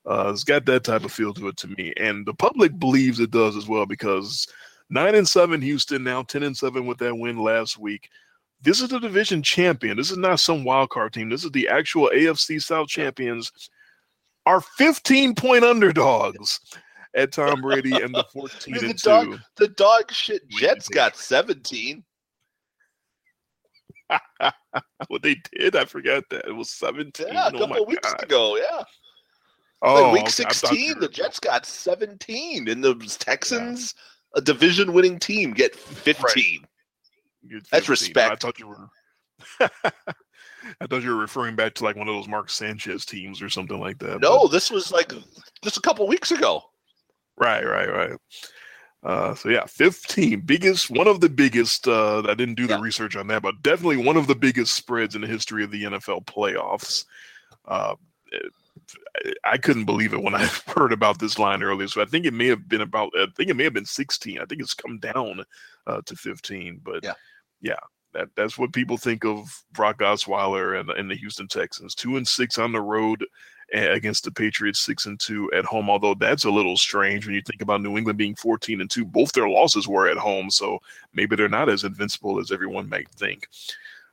Uh, 0.07 0.31
it's 0.32 0.45
got 0.45 0.65
that 0.65 0.85
type 0.85 1.05
of 1.05 1.12
feel 1.12 1.35
to 1.35 1.49
it 1.49 1.57
to 1.59 1.69
me. 1.69 1.93
And 1.99 2.24
the 2.24 2.35
public 2.35 2.78
believes 2.78 3.20
it 3.20 3.31
does 3.31 3.57
as 3.57 3.69
well 3.69 3.85
because 3.85 4.47
nine 4.89 5.15
and 5.15 5.28
seven 5.28 5.61
Houston 5.61 6.03
now, 6.03 6.23
10 6.23 6.43
and 6.43 6.57
seven 6.57 6.87
with 6.87 6.99
that 6.99 7.16
win 7.16 7.39
last 7.39 7.78
week. 7.78 8.09
This 8.62 8.81
is 8.81 8.89
the 8.89 8.99
division 8.99 9.43
champion. 9.43 9.97
This 9.97 10.11
is 10.11 10.19
not 10.19 10.41
some 10.41 10.65
wild 10.65 10.91
card 10.91 11.12
team. 11.12 11.28
This 11.28 11.45
is 11.45 11.51
the 11.51 11.69
actual 11.69 12.11
AFC 12.15 12.62
South 12.62 12.89
champions. 12.89 13.53
Are 14.47 14.61
15 14.61 15.35
point 15.35 15.65
underdogs 15.65 16.61
at 17.15 17.32
Tom 17.32 17.61
Brady 17.62 18.01
and 18.01 18.15
the 18.15 18.24
14 18.32 18.74
I 18.74 18.78
mean, 18.78 18.89
the 18.89 18.95
dog, 18.95 19.39
The 19.57 19.69
dog 19.69 20.12
shit 20.12 20.49
Jets 20.49 20.89
got 20.89 21.16
17. 21.16 22.05
what 25.09 25.23
they 25.23 25.37
did, 25.57 25.77
I 25.77 25.85
forgot 25.85 26.24
that 26.31 26.47
it 26.47 26.53
was 26.53 26.70
seventeen. 26.70 27.28
Yeah, 27.28 27.47
a 27.47 27.49
Oh 27.49 27.59
couple 27.59 27.69
my 27.69 27.81
weeks 27.81 28.12
God. 28.12 28.23
ago. 28.24 28.57
Yeah. 28.57 28.82
Oh, 29.82 29.95
like 29.95 30.12
week 30.12 30.23
okay, 30.23 30.45
I 30.45 30.53
thought 30.53 30.69
16, 30.70 31.01
the 31.01 31.09
Jets 31.09 31.41
got 31.41 31.65
17, 31.65 32.69
and 32.69 32.85
the 32.85 32.95
Texans, 33.19 33.95
a 34.35 34.41
division 34.41 34.93
winning 34.93 35.19
team, 35.19 35.53
get 35.53 35.74
15. 35.74 36.66
You're 37.43 37.61
That's 37.73 37.87
15. 37.87 37.89
I 37.89 37.91
respect. 38.28 38.43
thought 38.43 38.59
you 38.59 38.69
were. 38.69 38.89
I 40.81 40.87
thought 40.87 41.03
you 41.03 41.11
were 41.11 41.20
referring 41.20 41.57
back 41.57 41.73
to 41.74 41.85
like 41.85 41.97
one 41.97 42.09
of 42.09 42.15
those 42.15 42.28
Mark 42.28 42.51
Sanchez 42.51 43.07
teams 43.07 43.41
or 43.41 43.49
something 43.49 43.81
like 43.81 43.99
that. 44.01 44.20
No, 44.20 44.47
this 44.47 44.70
was 44.70 44.93
like 44.93 45.12
just 45.65 45.78
a 45.78 45.81
couple 45.81 46.07
weeks 46.07 46.31
ago. 46.31 46.62
Right, 47.40 47.64
right, 47.66 47.88
right. 47.90 48.12
Uh, 49.02 49.34
so 49.34 49.48
yeah, 49.48 49.64
15 49.64 50.42
biggest, 50.42 50.90
one 50.90 51.08
of 51.08 51.20
the 51.20 51.28
biggest. 51.30 51.88
Uh, 51.88 52.18
I 52.28 52.34
didn't 52.34 52.56
do 52.56 52.66
the 52.66 52.74
Yeah. 52.74 52.80
research 52.82 53.16
on 53.16 53.26
that, 53.28 53.42
but 53.42 53.62
definitely 53.62 53.96
one 53.96 54.18
of 54.18 54.26
the 54.26 54.34
biggest 54.34 54.74
spreads 54.74 55.14
in 55.14 55.22
the 55.22 55.26
history 55.26 55.64
of 55.64 55.70
the 55.70 55.84
NFL 55.84 56.20
playoffs. 56.26 57.04
Uh, 57.66 57.94
it- 58.30 58.52
I 59.44 59.56
couldn't 59.56 59.84
believe 59.84 60.12
it 60.14 60.22
when 60.22 60.34
I 60.34 60.44
heard 60.76 60.92
about 60.92 61.18
this 61.18 61.38
line 61.38 61.62
earlier. 61.62 61.88
So 61.88 62.02
I 62.02 62.06
think 62.06 62.26
it 62.26 62.34
may 62.34 62.46
have 62.48 62.68
been 62.68 62.80
about. 62.80 63.10
I 63.16 63.26
think 63.36 63.48
it 63.50 63.54
may 63.56 63.64
have 63.64 63.72
been 63.74 63.84
16. 63.84 64.38
I 64.38 64.44
think 64.44 64.60
it's 64.60 64.74
come 64.74 64.98
down 64.98 65.44
uh, 65.86 66.00
to 66.06 66.16
15. 66.16 66.80
But 66.82 67.04
Yeah. 67.04 67.14
yeah, 67.60 67.78
that 68.12 68.28
that's 68.36 68.58
what 68.58 68.72
people 68.72 68.96
think 68.96 69.24
of 69.24 69.46
Brock 69.72 69.98
Osweiler 70.00 70.78
and, 70.78 70.90
and 70.90 71.10
the 71.10 71.14
Houston 71.16 71.48
Texans. 71.48 71.94
Two 71.94 72.16
and 72.16 72.26
six 72.26 72.58
on 72.58 72.72
the 72.72 72.80
road 72.80 73.24
against 73.72 74.24
the 74.24 74.30
Patriots, 74.30 74.80
six 74.80 75.06
and 75.06 75.18
two 75.18 75.51
at 75.52 75.64
home. 75.64 75.90
Although 75.90 76.14
that's 76.14 76.44
a 76.44 76.51
little 76.51 76.76
strange 76.76 77.26
when 77.26 77.34
you 77.34 77.42
think 77.42 77.62
about 77.62 77.82
New 77.82 77.97
England 77.97 78.18
being 78.18 78.34
14 78.34 78.80
and 78.80 78.90
two. 78.90 79.05
Both 79.05 79.32
their 79.32 79.48
losses 79.48 79.86
were 79.86 80.09
at 80.09 80.16
home, 80.16 80.51
so 80.51 80.80
maybe 81.14 81.36
they're 81.36 81.48
not 81.48 81.68
as 81.68 81.84
invincible 81.84 82.40
as 82.40 82.51
everyone 82.51 82.88
might 82.88 83.09
think. 83.10 83.48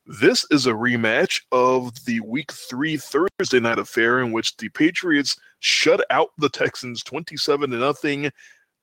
This 0.06 0.46
is 0.52 0.68
a 0.68 0.72
rematch 0.72 1.42
of 1.52 2.06
the 2.06 2.22
Week 2.22 2.52
Three 2.52 2.96
Thursday 2.96 3.60
night 3.60 3.78
affair 3.78 4.22
in 4.22 4.32
which 4.32 4.56
the 4.56 4.70
Patriots 4.70 5.36
shut 5.60 6.02
out 6.10 6.30
the 6.38 6.48
Texans 6.48 7.04
27 7.04 7.72
to 7.72 7.78
nothing. 7.78 8.32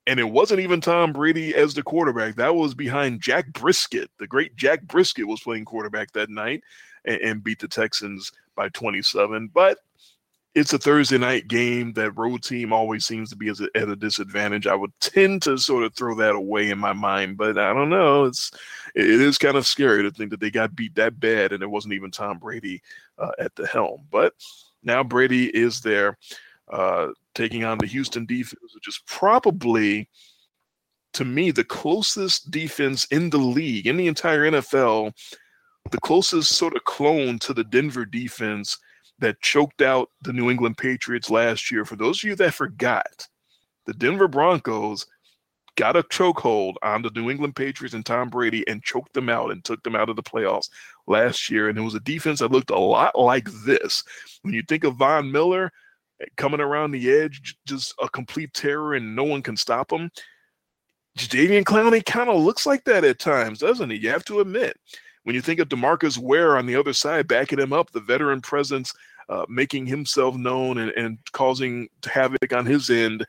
And 0.07 0.19
it 0.19 0.29
wasn't 0.29 0.59
even 0.59 0.81
Tom 0.81 1.13
Brady 1.13 1.55
as 1.55 1.73
the 1.73 1.81
quarterback. 1.81 2.35
That 2.35 2.53
was 2.53 2.75
behind 2.75 3.21
Jack 3.21 3.51
Brissett. 3.53 4.07
The 4.19 4.27
great 4.27 4.55
Jack 4.55 4.85
Brissett 4.85 5.25
was 5.25 5.41
playing 5.41 5.65
quarterback 5.65 6.11
that 6.11 6.29
night 6.29 6.61
and, 7.05 7.19
and 7.21 7.43
beat 7.43 7.57
the 7.57 7.67
Texans 7.67 8.31
by 8.55 8.69
27. 8.69 9.49
But 9.51 9.79
it's 10.55 10.71
a 10.71 10.77
Thursday 10.77 11.17
night 11.17 11.49
game. 11.49 11.91
That 11.93 12.17
road 12.17 12.41
team 12.41 12.71
always 12.71 13.05
seems 13.05 13.29
to 13.29 13.35
be 13.35 13.49
at 13.49 13.59
a 13.75 13.95
disadvantage. 13.95 14.67
I 14.67 14.75
would 14.75 14.93
tend 15.01 15.41
to 15.43 15.57
sort 15.57 15.83
of 15.83 15.93
throw 15.93 16.15
that 16.15 16.33
away 16.33 16.69
in 16.69 16.79
my 16.79 16.93
mind, 16.93 17.37
but 17.37 17.57
I 17.57 17.73
don't 17.73 17.89
know. 17.89 18.23
It's 18.23 18.51
it 18.95 19.05
it 19.05 19.21
is 19.21 19.37
kind 19.37 19.57
of 19.57 19.67
scary 19.67 20.01
to 20.03 20.11
think 20.11 20.31
that 20.31 20.39
they 20.39 20.49
got 20.49 20.75
beat 20.75 20.95
that 20.95 21.19
bad 21.19 21.51
and 21.51 21.61
it 21.61 21.69
wasn't 21.69 21.93
even 21.93 22.09
Tom 22.09 22.39
Brady 22.39 22.81
uh, 23.19 23.31
at 23.37 23.53
the 23.55 23.67
helm. 23.67 24.07
But 24.09 24.33
now 24.81 25.03
Brady 25.03 25.47
is 25.47 25.81
there, 25.81 26.17
uh, 26.71 27.09
taking 27.33 27.65
on 27.65 27.77
the 27.77 27.87
Houston 27.87 28.25
defense, 28.25 28.73
which 28.73 28.87
is 28.87 29.01
probably, 29.05 30.07
to 31.13 31.25
me, 31.25 31.51
the 31.51 31.65
closest 31.65 32.49
defense 32.49 33.03
in 33.05 33.29
the 33.29 33.37
league, 33.37 33.87
in 33.87 33.97
the 33.97 34.07
entire 34.07 34.49
NFL, 34.49 35.11
the 35.91 35.99
closest 35.99 36.55
sort 36.55 36.77
of 36.77 36.83
clone 36.85 37.39
to 37.39 37.53
the 37.53 37.63
Denver 37.65 38.05
defense 38.05 38.77
that 39.19 39.41
choked 39.41 39.81
out 39.81 40.09
the 40.21 40.33
New 40.33 40.49
England 40.49 40.77
Patriots 40.77 41.29
last 41.29 41.71
year. 41.71 41.85
For 41.85 41.95
those 41.95 42.23
of 42.23 42.29
you 42.29 42.35
that 42.35 42.53
forgot, 42.53 43.27
the 43.85 43.93
Denver 43.93 44.27
Broncos 44.27 45.05
got 45.75 45.97
a 45.97 46.03
chokehold 46.03 46.75
on 46.81 47.01
the 47.01 47.11
New 47.15 47.29
England 47.29 47.55
Patriots 47.55 47.93
and 47.93 48.05
Tom 48.05 48.29
Brady 48.29 48.65
and 48.67 48.83
choked 48.83 49.13
them 49.13 49.29
out 49.29 49.51
and 49.51 49.63
took 49.63 49.83
them 49.83 49.95
out 49.95 50.09
of 50.09 50.15
the 50.15 50.23
playoffs 50.23 50.69
last 51.07 51.49
year. 51.49 51.69
And 51.69 51.77
it 51.77 51.81
was 51.81 51.95
a 51.95 51.99
defense 51.99 52.39
that 52.39 52.51
looked 52.51 52.71
a 52.71 52.79
lot 52.79 53.17
like 53.17 53.49
this. 53.65 54.03
When 54.41 54.53
you 54.53 54.63
think 54.67 54.83
of 54.83 54.95
Von 54.95 55.31
Miller 55.31 55.71
eh, 56.21 56.25
coming 56.37 56.61
around 56.61 56.91
the 56.91 57.11
edge, 57.11 57.57
just 57.65 57.93
a 58.01 58.09
complete 58.09 58.53
terror 58.53 58.93
and 58.93 59.15
no 59.15 59.23
one 59.23 59.41
can 59.41 59.57
stop 59.57 59.91
him. 59.91 60.09
Jadeveon 61.17 61.63
Clowney 61.63 62.05
kind 62.05 62.29
of 62.29 62.41
looks 62.41 62.65
like 62.65 62.83
that 62.85 63.05
at 63.05 63.19
times, 63.19 63.59
doesn't 63.59 63.89
he? 63.89 63.97
You 63.97 64.09
have 64.09 64.25
to 64.25 64.41
admit. 64.41 64.77
When 65.25 65.33
you 65.33 65.41
think 65.41 65.59
of 65.59 65.69
DeMarcus 65.69 66.19
Ware 66.19 66.55
on 66.55 66.67
the 66.67 66.75
other 66.75 66.93
side, 66.93 67.27
backing 67.27 67.59
him 67.59 67.73
up, 67.73 67.89
the 67.91 67.99
veteran 67.99 68.41
presence, 68.41 68.93
uh, 69.27 69.43
making 69.49 69.87
himself 69.87 70.35
known 70.35 70.77
and, 70.77 70.91
and 70.91 71.17
causing 71.31 71.89
havoc 72.05 72.53
on 72.53 72.63
his 72.63 72.91
end. 72.91 73.25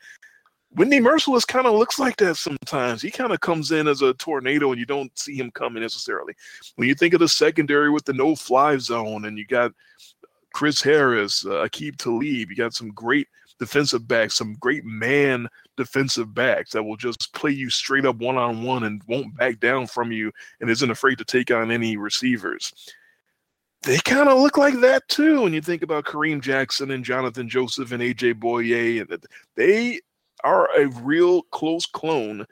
Whitney 0.75 0.99
Mercilus 0.99 1.47
kind 1.47 1.65
of 1.65 1.73
looks 1.73 1.97
like 1.97 2.17
that 2.17 2.35
sometimes. 2.35 3.01
He 3.01 3.09
kind 3.09 3.31
of 3.31 3.39
comes 3.39 3.71
in 3.71 3.87
as 3.87 4.03
a 4.03 4.13
tornado 4.13 4.69
and 4.69 4.79
you 4.79 4.85
don't 4.85 5.17
see 5.17 5.35
him 5.35 5.49
coming 5.49 5.81
necessarily. 5.81 6.35
When 6.75 6.87
you 6.87 6.93
think 6.93 7.15
of 7.15 7.19
the 7.19 7.27
secondary 7.27 7.89
with 7.89 8.05
the 8.05 8.13
no 8.13 8.35
fly 8.35 8.77
zone 8.77 9.25
and 9.25 9.35
you 9.39 9.47
got 9.47 9.71
Chris 10.57 10.81
Harris, 10.81 11.45
uh, 11.45 11.67
Aqib 11.67 11.97
Talib, 11.97 12.49
you 12.49 12.55
got 12.55 12.73
some 12.73 12.89
great 12.89 13.27
defensive 13.59 14.07
backs, 14.07 14.33
some 14.33 14.55
great 14.55 14.83
man 14.83 15.47
defensive 15.75 16.33
backs 16.33 16.71
that 16.71 16.81
will 16.81 16.97
just 16.97 17.31
play 17.33 17.51
you 17.51 17.69
straight 17.69 18.07
up 18.07 18.15
one 18.15 18.37
on 18.37 18.63
one 18.63 18.85
and 18.85 19.03
won't 19.07 19.37
back 19.37 19.59
down 19.59 19.85
from 19.85 20.11
you 20.11 20.31
and 20.59 20.67
isn't 20.71 20.89
afraid 20.89 21.19
to 21.19 21.23
take 21.23 21.51
on 21.51 21.69
any 21.69 21.95
receivers. 21.95 22.73
They 23.83 23.99
kind 23.99 24.29
of 24.29 24.39
look 24.39 24.57
like 24.57 24.79
that 24.79 25.07
too 25.09 25.43
when 25.43 25.53
you 25.53 25.61
think 25.61 25.83
about 25.83 26.05
Kareem 26.05 26.41
Jackson 26.41 26.89
and 26.89 27.05
Jonathan 27.05 27.47
Joseph 27.47 27.91
and 27.91 28.01
AJ 28.01 28.39
Bouye. 28.39 29.05
They 29.53 29.99
are 30.43 30.75
a 30.75 30.87
real 31.03 31.43
close 31.51 31.85
clone 31.85 32.47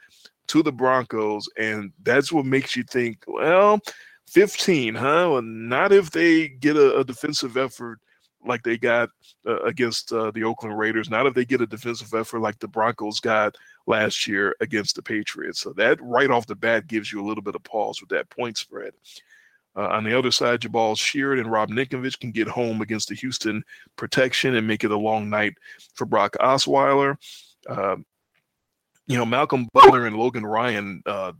to 0.49 0.61
the 0.61 0.71
Broncos, 0.71 1.49
and 1.57 1.91
that's 2.03 2.31
what 2.31 2.45
makes 2.45 2.75
you 2.75 2.83
think, 2.83 3.23
well, 3.25 3.79
15, 4.27 4.95
huh? 4.95 5.29
Well, 5.31 5.41
not 5.41 5.91
if 5.91 6.11
they 6.11 6.47
get 6.47 6.75
a, 6.75 6.97
a 6.97 7.03
defensive 7.03 7.57
effort 7.57 7.99
like 8.45 8.63
they 8.63 8.77
got 8.77 9.09
uh, 9.47 9.61
against 9.61 10.11
uh, 10.11 10.31
the 10.31 10.43
Oakland 10.43 10.77
Raiders. 10.77 11.09
Not 11.09 11.25
if 11.25 11.33
they 11.33 11.45
get 11.45 11.61
a 11.61 11.67
defensive 11.67 12.13
effort 12.13 12.39
like 12.39 12.59
the 12.59 12.67
Broncos 12.67 13.19
got 13.19 13.55
last 13.87 14.27
year 14.27 14.55
against 14.61 14.95
the 14.95 15.01
Patriots. 15.01 15.59
So 15.59 15.73
that 15.73 15.99
right 16.01 16.29
off 16.29 16.47
the 16.47 16.55
bat 16.55 16.87
gives 16.87 17.11
you 17.11 17.21
a 17.21 17.25
little 17.25 17.43
bit 17.43 17.55
of 17.55 17.63
pause 17.63 18.01
with 18.01 18.09
that 18.09 18.29
point 18.29 18.57
spread. 18.57 18.93
Uh, 19.75 19.87
on 19.87 20.05
the 20.05 20.17
other 20.17 20.31
side, 20.31 20.61
Jabaal 20.61 20.97
Sheard 20.97 21.37
and 21.37 21.51
Rob 21.51 21.69
Ninkovich 21.69 22.19
can 22.19 22.31
get 22.31 22.47
home 22.47 22.81
against 22.81 23.09
the 23.09 23.15
Houston 23.15 23.63
protection 23.97 24.55
and 24.55 24.65
make 24.65 24.85
it 24.85 24.91
a 24.91 24.97
long 24.97 25.29
night 25.29 25.53
for 25.95 26.05
Brock 26.05 26.37
Osweiler. 26.39 27.17
Uh, 27.67 27.97
you 29.07 29.17
know, 29.17 29.25
Malcolm 29.25 29.67
Butler 29.73 30.07
and 30.07 30.15
Logan 30.15 30.45
Ryan, 30.45 31.03
uh, 31.05 31.33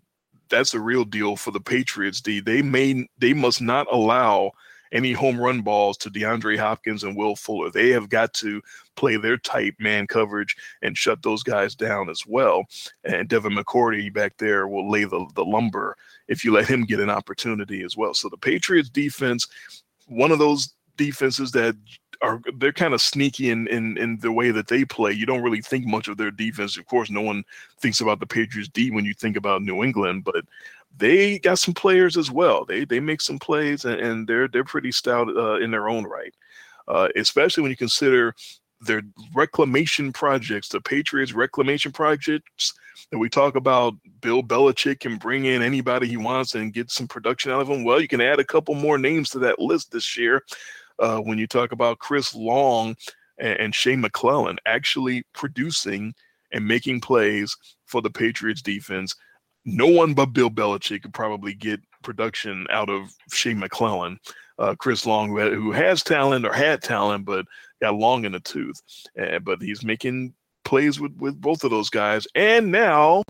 that's 0.49 0.73
a 0.73 0.79
real 0.79 1.05
deal 1.05 1.35
for 1.35 1.51
the 1.51 1.59
Patriots. 1.59 2.21
D. 2.21 2.39
They 2.39 2.61
may 2.61 3.07
they 3.17 3.33
must 3.33 3.61
not 3.61 3.87
allow 3.91 4.51
any 4.91 5.11
home 5.11 5.39
run 5.39 5.61
balls 5.61 5.97
to 5.97 6.09
DeAndre 6.09 6.57
Hopkins 6.57 7.03
and 7.03 7.17
Will 7.17 7.35
Fuller. 7.35 7.69
They 7.69 7.89
have 7.89 8.09
got 8.09 8.33
to 8.35 8.61
play 8.95 9.17
their 9.17 9.37
tight 9.37 9.73
man 9.79 10.07
coverage 10.07 10.55
and 10.81 10.97
shut 10.97 11.21
those 11.21 11.43
guys 11.43 11.75
down 11.75 12.09
as 12.09 12.25
well. 12.25 12.63
And 13.03 13.27
Devin 13.27 13.53
McCourty 13.53 14.13
back 14.13 14.37
there 14.37 14.67
will 14.67 14.89
lay 14.89 15.03
the, 15.03 15.25
the 15.35 15.43
lumber 15.43 15.97
if 16.27 16.45
you 16.45 16.53
let 16.53 16.67
him 16.67 16.85
get 16.85 16.99
an 16.99 17.09
opportunity 17.09 17.83
as 17.83 17.97
well. 17.97 18.13
So 18.13 18.29
the 18.29 18.37
Patriots 18.37 18.89
defense, 18.89 19.47
one 20.07 20.31
of 20.31 20.39
those 20.39 20.74
defenses 20.97 21.51
that 21.51 21.75
are 22.21 22.41
they're 22.57 22.73
kind 22.73 22.93
of 22.93 23.01
sneaky 23.01 23.49
in, 23.49 23.67
in 23.67 23.97
in 23.97 24.19
the 24.19 24.31
way 24.31 24.51
that 24.51 24.67
they 24.67 24.85
play. 24.85 25.11
You 25.11 25.25
don't 25.25 25.43
really 25.43 25.61
think 25.61 25.85
much 25.85 26.07
of 26.07 26.17
their 26.17 26.31
defense. 26.31 26.77
Of 26.77 26.85
course, 26.85 27.09
no 27.09 27.21
one 27.21 27.43
thinks 27.79 28.01
about 28.01 28.19
the 28.19 28.25
Patriots 28.25 28.69
D 28.69 28.91
when 28.91 29.05
you 29.05 29.13
think 29.13 29.37
about 29.37 29.61
New 29.61 29.83
England, 29.83 30.23
but 30.23 30.45
they 30.97 31.39
got 31.39 31.59
some 31.59 31.73
players 31.73 32.17
as 32.17 32.31
well. 32.31 32.65
They 32.65 32.85
they 32.85 32.99
make 32.99 33.21
some 33.21 33.39
plays 33.39 33.85
and, 33.85 33.99
and 33.99 34.27
they're 34.27 34.47
they're 34.47 34.63
pretty 34.63 34.91
stout 34.91 35.27
uh, 35.35 35.55
in 35.55 35.71
their 35.71 35.89
own 35.89 36.05
right. 36.05 36.33
Uh, 36.87 37.09
especially 37.15 37.63
when 37.63 37.71
you 37.71 37.77
consider 37.77 38.35
their 38.81 39.01
reclamation 39.33 40.13
projects, 40.13 40.69
the 40.69 40.81
Patriots 40.81 41.33
reclamation 41.33 41.91
projects 41.91 42.73
that 43.11 43.17
we 43.17 43.29
talk 43.29 43.55
about. 43.55 43.95
Bill 44.21 44.43
Belichick 44.43 44.99
can 44.99 45.17
bring 45.17 45.45
in 45.45 45.61
anybody 45.61 46.07
he 46.07 46.17
wants 46.17 46.55
and 46.55 46.73
get 46.73 46.91
some 46.91 47.07
production 47.07 47.51
out 47.51 47.61
of 47.61 47.67
them. 47.67 47.83
Well, 47.83 47.99
you 47.99 48.07
can 48.07 48.21
add 48.21 48.39
a 48.39 48.45
couple 48.45 48.75
more 48.75 48.97
names 48.97 49.29
to 49.31 49.39
that 49.39 49.59
list 49.59 49.91
this 49.91 50.17
year. 50.17 50.43
Uh, 50.99 51.19
when 51.19 51.37
you 51.37 51.47
talk 51.47 51.71
about 51.71 51.99
Chris 51.99 52.33
Long 52.33 52.95
and, 53.37 53.59
and 53.59 53.75
Shea 53.75 53.95
McClellin 53.95 54.57
actually 54.65 55.23
producing 55.33 56.13
and 56.51 56.67
making 56.67 57.01
plays 57.01 57.55
for 57.85 58.01
the 58.01 58.09
Patriots 58.09 58.61
defense, 58.61 59.15
no 59.65 59.87
one 59.87 60.13
but 60.13 60.27
Bill 60.27 60.49
Belichick 60.49 61.01
could 61.01 61.13
probably 61.13 61.53
get 61.53 61.79
production 62.03 62.67
out 62.69 62.89
of 62.89 63.09
Shea 63.31 63.53
McClellin. 63.53 64.17
Uh, 64.57 64.73
Chris 64.75 65.05
Long, 65.05 65.29
who, 65.29 65.53
who 65.53 65.71
has 65.71 66.01
talent 66.01 66.45
or 66.45 66.53
had 66.53 66.81
talent, 66.81 67.25
but 67.25 67.45
got 67.81 67.95
long 67.95 68.23
in 68.23 68.31
the 68.31 68.39
tooth. 68.39 68.81
Uh, 69.19 69.39
but 69.39 69.61
he's 69.61 69.83
making 69.83 70.33
plays 70.63 70.99
with, 70.99 71.13
with 71.17 71.39
both 71.41 71.63
of 71.63 71.71
those 71.71 71.89
guys. 71.89 72.25
And 72.35 72.71
now, 72.71 73.23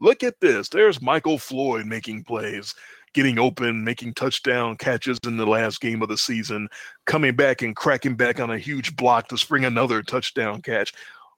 look 0.00 0.24
at 0.24 0.40
this. 0.40 0.68
There's 0.68 1.00
Michael 1.00 1.38
Floyd 1.38 1.86
making 1.86 2.24
plays, 2.24 2.74
getting 3.14 3.38
open, 3.38 3.84
making 3.84 4.14
touchdown 4.14 4.76
catches 4.76 5.18
in 5.24 5.36
the 5.36 5.46
last 5.46 5.80
game 5.80 6.02
of 6.02 6.08
the 6.08 6.16
season, 6.16 6.68
coming 7.06 7.34
back 7.34 7.62
and 7.62 7.74
cracking 7.76 8.14
back 8.14 8.40
on 8.40 8.50
a 8.50 8.58
huge 8.58 8.94
block 8.96 9.28
to 9.28 9.38
spring 9.38 9.64
another 9.64 10.02
touchdown 10.02 10.62
catch. 10.62 10.92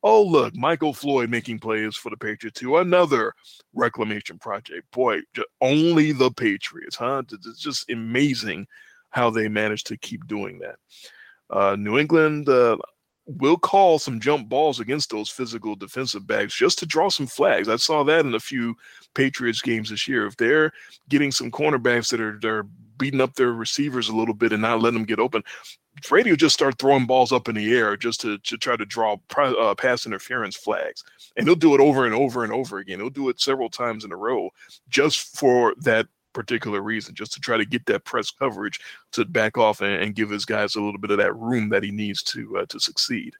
Oh, 0.04 0.22
look, 0.22 0.54
Michael 0.56 0.92
Floyd 0.92 1.30
making 1.30 1.60
plays 1.60 1.96
for 1.96 2.10
the 2.10 2.16
Patriots 2.16 2.58
too. 2.58 2.78
Another 2.78 3.32
reclamation 3.72 4.38
project. 4.38 4.90
Boy, 4.90 5.20
only 5.60 6.12
the 6.12 6.30
Patriots, 6.30 6.96
huh? 6.96 7.22
It's 7.30 7.60
just 7.60 7.88
amazing 7.88 8.66
how 9.10 9.30
they 9.30 9.48
managed 9.48 9.86
to 9.88 9.96
keep 9.96 10.26
doing 10.26 10.58
that. 10.58 10.76
Uh, 11.50 11.76
New 11.76 11.98
England 11.98 12.48
uh, 12.48 12.76
will 13.26 13.56
call 13.56 13.98
some 13.98 14.20
jump 14.20 14.48
balls 14.48 14.80
against 14.80 15.10
those 15.10 15.30
physical 15.30 15.76
defensive 15.76 16.26
backs 16.26 16.54
just 16.54 16.78
to 16.78 16.86
draw 16.86 17.08
some 17.08 17.26
flags. 17.26 17.68
I 17.68 17.76
saw 17.76 18.02
that 18.04 18.26
in 18.26 18.34
a 18.34 18.40
few 18.40 18.74
Patriots 19.14 19.62
games 19.62 19.90
this 19.90 20.08
year. 20.08 20.26
If 20.26 20.36
they're 20.36 20.72
getting 21.08 21.30
some 21.30 21.50
cornerbacks 21.50 22.10
that 22.10 22.20
are 22.20 22.38
they're 22.40 22.64
beating 22.98 23.20
up 23.20 23.34
their 23.34 23.52
receivers 23.52 24.08
a 24.08 24.16
little 24.16 24.34
bit 24.34 24.52
and 24.52 24.62
not 24.62 24.80
letting 24.80 24.98
them 24.98 25.06
get 25.06 25.20
open, 25.20 25.42
Brady 26.08 26.30
will 26.30 26.36
just 26.36 26.54
start 26.54 26.78
throwing 26.78 27.06
balls 27.06 27.32
up 27.32 27.48
in 27.48 27.54
the 27.54 27.76
air 27.76 27.96
just 27.96 28.20
to, 28.22 28.38
to 28.38 28.56
try 28.56 28.76
to 28.76 28.84
draw 28.84 29.16
uh, 29.36 29.74
pass 29.74 30.06
interference 30.06 30.56
flags. 30.56 31.04
And 31.36 31.46
he'll 31.46 31.54
do 31.54 31.74
it 31.74 31.80
over 31.80 32.06
and 32.06 32.14
over 32.14 32.44
and 32.44 32.52
over 32.52 32.78
again. 32.78 32.98
He'll 32.98 33.10
do 33.10 33.28
it 33.28 33.40
several 33.40 33.68
times 33.68 34.04
in 34.04 34.12
a 34.12 34.16
row 34.16 34.50
just 34.88 35.36
for 35.36 35.74
that 35.80 36.06
particular 36.32 36.80
reason, 36.80 37.14
just 37.14 37.32
to 37.32 37.40
try 37.40 37.56
to 37.56 37.64
get 37.64 37.84
that 37.86 38.04
press 38.04 38.30
coverage 38.30 38.80
to 39.12 39.24
back 39.24 39.58
off 39.58 39.80
and, 39.80 40.02
and 40.02 40.14
give 40.14 40.30
his 40.30 40.44
guys 40.44 40.74
a 40.74 40.80
little 40.80 41.00
bit 41.00 41.10
of 41.10 41.18
that 41.18 41.36
room 41.36 41.68
that 41.68 41.82
he 41.82 41.90
needs 41.90 42.22
to 42.24 42.58
uh, 42.58 42.66
to 42.66 42.78
succeed. 42.80 43.34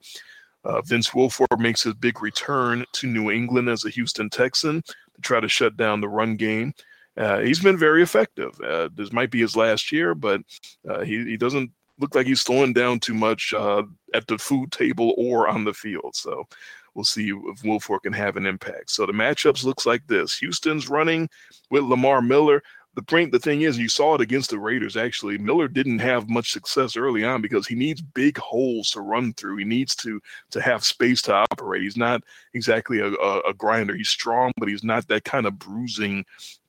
Uh, 0.65 0.81
Vince 0.83 1.11
Wilfork 1.11 1.59
makes 1.59 1.83
his 1.83 1.95
big 1.95 2.23
return 2.23 2.85
to 2.93 3.07
New 3.07 3.31
England 3.31 3.69
as 3.69 3.85
a 3.85 3.91
Houston 3.91 4.31
Texan 4.31 4.83
to 4.83 5.21
try 5.21 5.41
to 5.41 5.49
shut 5.49 5.77
down 5.77 6.01
the 6.01 6.09
run 6.09 6.37
game. 6.37 6.73
Uh, 7.17 7.41
he's 7.41 7.61
been 7.61 7.77
very 7.77 8.03
effective. 8.03 8.59
Uh, 8.61 8.89
this 8.95 9.13
might 9.13 9.31
be 9.31 9.41
his 9.41 9.57
last 9.57 9.93
year, 9.93 10.15
but 10.15 10.41
uh, 10.89 11.01
he, 11.01 11.25
he 11.25 11.37
doesn't 11.37 11.71
look 11.99 12.15
like 12.15 12.27
he's 12.27 12.41
slowing 12.41 12.73
down 12.73 13.01
too 13.01 13.15
much 13.15 13.53
uh, 13.55 13.83
at 14.15 14.27
the 14.27 14.39
food 14.39 14.73
table 14.73 15.15
or 15.19 15.49
on 15.49 15.65
the 15.65 15.75
field. 15.75 16.15
So 16.15 16.47
we'll 16.95 17.05
see 17.05 17.29
if 17.29 17.63
Wilfork 17.63 18.03
can 18.03 18.13
have 18.13 18.37
an 18.37 18.47
impact. 18.47 18.91
So 18.91 19.05
the 19.05 19.13
matchups 19.13 19.65
looks 19.65 19.85
like 19.85 20.07
this: 20.07 20.39
Houston's 20.39 20.89
running 20.89 21.29
with 21.71 21.85
Lamar 21.85 22.23
Miller 22.23 22.63
the 22.95 23.03
point 23.03 23.33
the 23.33 23.39
thing 23.39 23.63
is 23.63 23.79
you 23.79 23.89
saw 23.89 24.15
it 24.15 24.21
against 24.21 24.51
the 24.51 24.59
raiders 24.59 24.97
actually. 24.97 25.39
Miller 25.39 25.69
didn't 25.69 26.01
have 26.01 26.29
much 26.29 26.53
success 26.53 26.97
early 26.97 27.25
on 27.25 27.41
because 27.41 27.67
he 27.67 27.75
needs 27.75 28.03
big 28.03 28.37
holes 28.39 28.91
to 28.91 29.01
run 29.01 29.33
through. 29.35 29.57
He 29.57 29.65
needs 29.65 29.95
to 29.97 30.21
to 30.51 30.61
have 30.61 30.85
space 30.85 31.23
to 31.23 31.35
operate. 31.35 31.83
He's 31.83 31.97
not 31.97 32.23
exactly 32.55 33.01
a, 33.01 33.07
a, 33.13 33.41
a 33.41 33.55
grinder. 33.55 33.95
He's 33.97 34.11
strong 34.11 34.53
but 34.59 34.69
he's 34.69 34.85
not 34.85 35.09
that 35.09 35.25
kind 35.25 35.47
of 35.47 35.59
bruising 35.59 36.25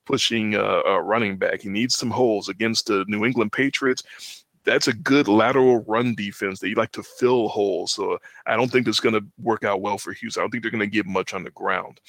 pushing 0.05 0.55
uh, 0.55 0.81
uh, 0.85 0.99
running 0.99 1.37
back. 1.37 1.61
He 1.61 1.69
needs 1.69 1.95
some 1.95 2.11
holes 2.11 2.49
against 2.49 2.87
the 2.87 3.05
new 3.07 3.25
england 3.25 3.51
patriots. 3.51 4.45
That's 4.65 4.87
a 4.87 4.93
good 4.93 5.27
lateral 5.27 5.83
run 5.83 6.15
defense 6.15 6.59
that 6.59 6.69
you 6.69 6.75
like 6.75 6.93
to 6.93 7.03
fill 7.03 7.49
holes. 7.49 7.91
So 7.91 8.17
i 8.45 8.55
don't 8.55 8.71
think 8.71 8.87
it's 8.87 9.01
going 9.01 9.15
to 9.15 9.25
work 9.41 9.65
out 9.65 9.81
well 9.81 9.97
for 9.97 10.13
houston. 10.13 10.39
I 10.39 10.43
don't 10.43 10.51
think 10.51 10.63
they're 10.63 10.71
going 10.71 10.79
to 10.79 10.87
get 10.87 11.05
much 11.05 11.33
on 11.33 11.43
the 11.43 11.51
ground. 11.51 11.99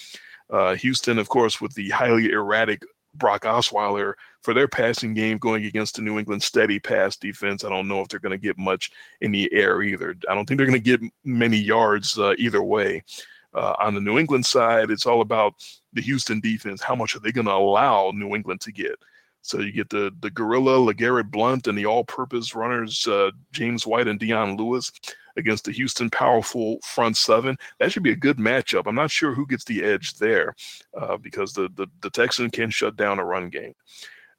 Uh, 0.50 0.74
Houston, 0.74 1.18
of 1.18 1.28
course, 1.28 1.60
with 1.60 1.72
the 1.74 1.88
highly 1.90 2.30
erratic 2.30 2.82
Brock 3.14 3.42
Osweiler 3.42 4.14
for 4.42 4.54
their 4.54 4.68
passing 4.68 5.14
game 5.14 5.38
going 5.38 5.64
against 5.64 5.96
the 5.96 6.02
New 6.02 6.18
England 6.18 6.42
steady 6.42 6.78
pass 6.78 7.16
defense. 7.16 7.64
I 7.64 7.68
don't 7.68 7.88
know 7.88 8.00
if 8.00 8.08
they're 8.08 8.20
going 8.20 8.38
to 8.38 8.38
get 8.38 8.58
much 8.58 8.90
in 9.20 9.32
the 9.32 9.52
air 9.52 9.82
either. 9.82 10.14
I 10.28 10.34
don't 10.34 10.46
think 10.46 10.58
they're 10.58 10.66
going 10.66 10.82
to 10.82 10.98
get 10.98 11.12
many 11.24 11.56
yards 11.56 12.18
uh, 12.18 12.34
either 12.38 12.62
way. 12.62 13.02
Uh, 13.54 13.74
on 13.78 13.94
the 13.94 14.00
New 14.00 14.18
England 14.18 14.44
side, 14.44 14.90
it's 14.90 15.06
all 15.06 15.20
about 15.20 15.54
the 15.92 16.02
Houston 16.02 16.40
defense. 16.40 16.82
How 16.82 16.96
much 16.96 17.14
are 17.14 17.20
they 17.20 17.30
going 17.30 17.46
to 17.46 17.52
allow 17.52 18.10
New 18.12 18.34
England 18.34 18.60
to 18.62 18.72
get? 18.72 18.96
So 19.42 19.60
you 19.60 19.72
get 19.72 19.90
the 19.90 20.10
the 20.20 20.30
gorilla 20.30 20.78
LeGarrette 20.78 21.30
Blount, 21.30 21.68
and 21.68 21.76
the 21.76 21.86
all-purpose 21.86 22.54
runners 22.54 23.06
uh, 23.06 23.30
James 23.52 23.86
White 23.86 24.08
and 24.08 24.18
Dion 24.18 24.56
Lewis 24.56 24.90
against 25.36 25.64
the 25.64 25.72
Houston 25.72 26.10
powerful 26.10 26.78
front 26.82 27.16
seven. 27.16 27.56
That 27.78 27.92
should 27.92 28.02
be 28.02 28.12
a 28.12 28.16
good 28.16 28.38
matchup. 28.38 28.84
I'm 28.86 28.94
not 28.94 29.10
sure 29.10 29.34
who 29.34 29.46
gets 29.46 29.64
the 29.64 29.82
edge 29.82 30.14
there 30.14 30.54
uh, 30.98 31.16
because 31.16 31.52
the, 31.52 31.68
the 31.74 31.86
the 32.00 32.10
Texan 32.10 32.50
can 32.50 32.70
shut 32.70 32.96
down 32.96 33.18
a 33.18 33.24
run 33.24 33.48
game, 33.48 33.74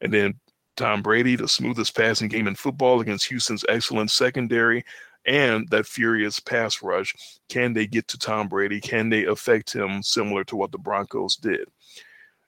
and 0.02 0.14
then 0.14 0.40
Tom 0.76 1.02
Brady, 1.02 1.36
the 1.36 1.48
smoothest 1.48 1.96
passing 1.96 2.28
game 2.28 2.48
in 2.48 2.56
football 2.56 3.00
against 3.00 3.28
Houston's 3.28 3.66
excellent 3.70 4.12
secondary 4.12 4.84
and 5.26 5.68
that 5.70 5.88
furious 5.88 6.40
pass 6.40 6.82
rush. 6.84 7.16
Can 7.50 7.74
they 7.74 7.88
get 7.88 8.08
to 8.10 8.18
Tom 8.18 8.48
Brady? 8.48 8.80
Can 8.80 9.10
they 9.10 9.26
affect 9.26 9.74
him 9.74 10.04
similar 10.04 10.44
to 10.46 10.56
what 10.56 10.72
the 10.72 10.78
Broncos 10.78 11.36
did? 11.38 11.68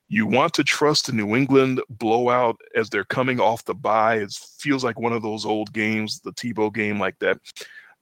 You 0.10 0.26
want 0.26 0.54
to 0.54 0.64
trust 0.64 1.08
the 1.08 1.12
New 1.12 1.36
England 1.36 1.82
blowout 1.90 2.58
as 2.76 2.90
they're 2.90 3.04
coming 3.04 3.40
off 3.40 3.66
the 3.66 3.74
bye. 3.74 4.18
It 4.18 4.32
feels 4.58 4.84
like 4.84 5.00
one 5.00 5.12
of 5.12 5.22
those 5.22 5.46
old 5.46 5.74
games, 5.74 6.22
the 6.22 6.32
Tebow 6.32 6.74
game, 6.74 7.00
like 7.00 7.20
that. 7.20 7.40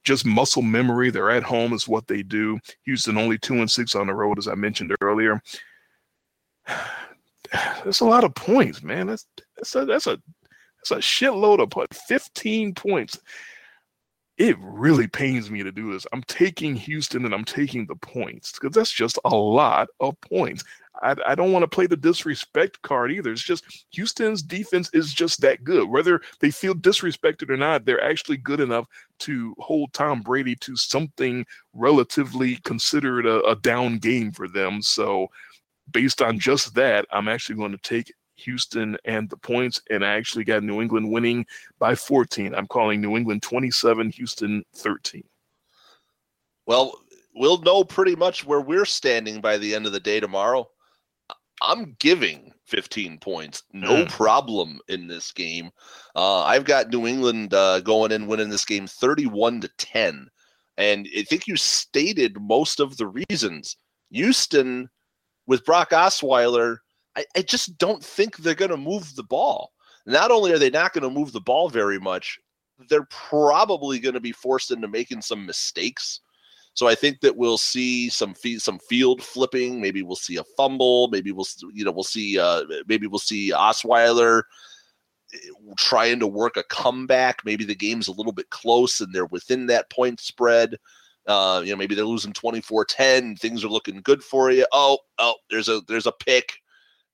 Just 0.06 0.24
muscle 0.24 0.62
memory. 0.62 1.10
They're 1.10 1.30
at 1.32 1.42
home 1.42 1.72
is 1.72 1.88
what 1.88 2.06
they 2.06 2.22
do. 2.22 2.60
Houston 2.84 3.18
only 3.18 3.38
two 3.38 3.54
and 3.54 3.68
six 3.70 3.96
on 3.96 4.06
the 4.06 4.14
road, 4.14 4.38
as 4.38 4.46
I 4.46 4.54
mentioned 4.54 4.94
earlier. 5.00 5.42
That's 7.52 8.00
a 8.00 8.04
lot 8.04 8.24
of 8.24 8.34
points, 8.34 8.82
man. 8.82 9.08
That's 9.08 9.26
that's 9.56 9.74
a 9.74 9.84
that's 9.84 10.06
a 10.06 10.18
that's 10.78 10.90
a 10.90 10.96
shitload 10.96 11.60
of 11.60 11.70
put 11.70 11.92
15 11.94 12.74
points. 12.74 13.18
It 14.38 14.56
really 14.60 15.06
pains 15.06 15.50
me 15.50 15.62
to 15.62 15.72
do 15.72 15.92
this. 15.92 16.06
I'm 16.12 16.22
taking 16.24 16.76
Houston 16.76 17.24
and 17.24 17.32
I'm 17.34 17.44
taking 17.44 17.86
the 17.86 17.96
points 17.96 18.52
because 18.52 18.74
that's 18.74 18.92
just 18.92 19.18
a 19.24 19.34
lot 19.34 19.88
of 20.00 20.20
points. 20.20 20.62
I, 21.02 21.14
I 21.26 21.34
don't 21.34 21.52
want 21.52 21.62
to 21.62 21.68
play 21.68 21.86
the 21.86 21.96
disrespect 21.96 22.80
card 22.82 23.12
either. 23.12 23.32
It's 23.32 23.42
just 23.42 23.86
Houston's 23.90 24.42
defense 24.42 24.90
is 24.92 25.12
just 25.12 25.40
that 25.40 25.64
good. 25.64 25.88
Whether 25.88 26.20
they 26.40 26.50
feel 26.50 26.74
disrespected 26.74 27.50
or 27.50 27.56
not, 27.56 27.84
they're 27.84 28.02
actually 28.02 28.38
good 28.38 28.60
enough 28.60 28.86
to 29.20 29.54
hold 29.58 29.92
Tom 29.92 30.20
Brady 30.20 30.56
to 30.56 30.76
something 30.76 31.44
relatively 31.72 32.56
considered 32.56 33.26
a, 33.26 33.42
a 33.44 33.56
down 33.56 33.98
game 33.98 34.32
for 34.32 34.48
them. 34.48 34.82
So, 34.82 35.28
based 35.90 36.22
on 36.22 36.38
just 36.38 36.74
that, 36.74 37.06
I'm 37.12 37.28
actually 37.28 37.56
going 37.56 37.72
to 37.72 37.78
take 37.78 38.12
Houston 38.36 38.96
and 39.04 39.28
the 39.30 39.36
points, 39.36 39.80
and 39.90 40.04
I 40.04 40.14
actually 40.14 40.44
got 40.44 40.62
New 40.62 40.80
England 40.82 41.10
winning 41.10 41.46
by 41.78 41.94
14. 41.94 42.54
I'm 42.54 42.66
calling 42.66 43.00
New 43.00 43.16
England 43.16 43.42
27, 43.42 44.10
Houston 44.10 44.64
13. 44.74 45.24
Well, 46.66 46.98
we'll 47.34 47.58
know 47.58 47.84
pretty 47.84 48.16
much 48.16 48.44
where 48.44 48.60
we're 48.60 48.84
standing 48.84 49.40
by 49.40 49.56
the 49.56 49.74
end 49.74 49.86
of 49.86 49.92
the 49.92 50.00
day 50.00 50.20
tomorrow. 50.20 50.68
I'm 51.62 51.96
giving 51.98 52.52
15 52.66 53.18
points, 53.18 53.62
no 53.72 54.04
mm. 54.04 54.10
problem 54.10 54.80
in 54.88 55.06
this 55.06 55.32
game. 55.32 55.70
Uh, 56.14 56.42
I've 56.42 56.64
got 56.64 56.90
New 56.90 57.06
England 57.06 57.54
uh, 57.54 57.80
going 57.80 58.12
in 58.12 58.26
winning 58.26 58.50
this 58.50 58.64
game 58.64 58.86
31 58.86 59.62
to 59.62 59.68
10, 59.78 60.28
and 60.76 61.08
I 61.16 61.22
think 61.22 61.46
you 61.46 61.56
stated 61.56 62.40
most 62.40 62.80
of 62.80 62.96
the 62.96 63.12
reasons. 63.30 63.76
Houston 64.10 64.88
with 65.46 65.64
Brock 65.64 65.90
Osweiler, 65.90 66.78
I, 67.16 67.24
I 67.36 67.42
just 67.42 67.78
don't 67.78 68.04
think 68.04 68.36
they're 68.36 68.54
going 68.54 68.70
to 68.70 68.76
move 68.76 69.14
the 69.14 69.22
ball. 69.22 69.72
Not 70.04 70.30
only 70.30 70.52
are 70.52 70.58
they 70.58 70.70
not 70.70 70.92
going 70.92 71.02
to 71.02 71.10
move 71.10 71.32
the 71.32 71.40
ball 71.40 71.68
very 71.68 71.98
much, 71.98 72.38
they're 72.88 73.08
probably 73.10 73.98
going 73.98 74.14
to 74.14 74.20
be 74.20 74.32
forced 74.32 74.70
into 74.70 74.88
making 74.88 75.22
some 75.22 75.46
mistakes. 75.46 76.20
So 76.76 76.86
I 76.86 76.94
think 76.94 77.20
that 77.22 77.36
we'll 77.36 77.56
see 77.58 78.10
some 78.10 78.34
some 78.58 78.78
field 78.78 79.22
flipping. 79.22 79.80
Maybe 79.80 80.02
we'll 80.02 80.14
see 80.14 80.36
a 80.36 80.44
fumble. 80.58 81.08
Maybe 81.08 81.32
we'll 81.32 81.46
you 81.72 81.84
know 81.84 81.90
we'll 81.90 82.04
see 82.04 82.38
uh, 82.38 82.64
maybe 82.86 83.06
we'll 83.06 83.18
see 83.18 83.50
Osweiler 83.50 84.42
eh, 85.32 85.38
trying 85.78 86.20
to 86.20 86.26
work 86.26 86.58
a 86.58 86.62
comeback. 86.64 87.40
Maybe 87.46 87.64
the 87.64 87.74
game's 87.74 88.08
a 88.08 88.12
little 88.12 88.32
bit 88.32 88.50
close 88.50 89.00
and 89.00 89.10
they're 89.12 89.24
within 89.26 89.66
that 89.68 89.88
point 89.88 90.20
spread. 90.20 90.76
Uh, 91.26 91.62
you 91.64 91.70
know, 91.70 91.76
maybe 91.76 91.94
they're 91.94 92.04
losing 92.04 92.34
24-10. 92.34 93.38
Things 93.38 93.64
are 93.64 93.68
looking 93.68 94.02
good 94.02 94.22
for 94.22 94.50
you. 94.50 94.66
Oh, 94.70 94.98
oh, 95.18 95.34
there's 95.48 95.70
a 95.70 95.80
there's 95.88 96.06
a 96.06 96.12
pick, 96.12 96.60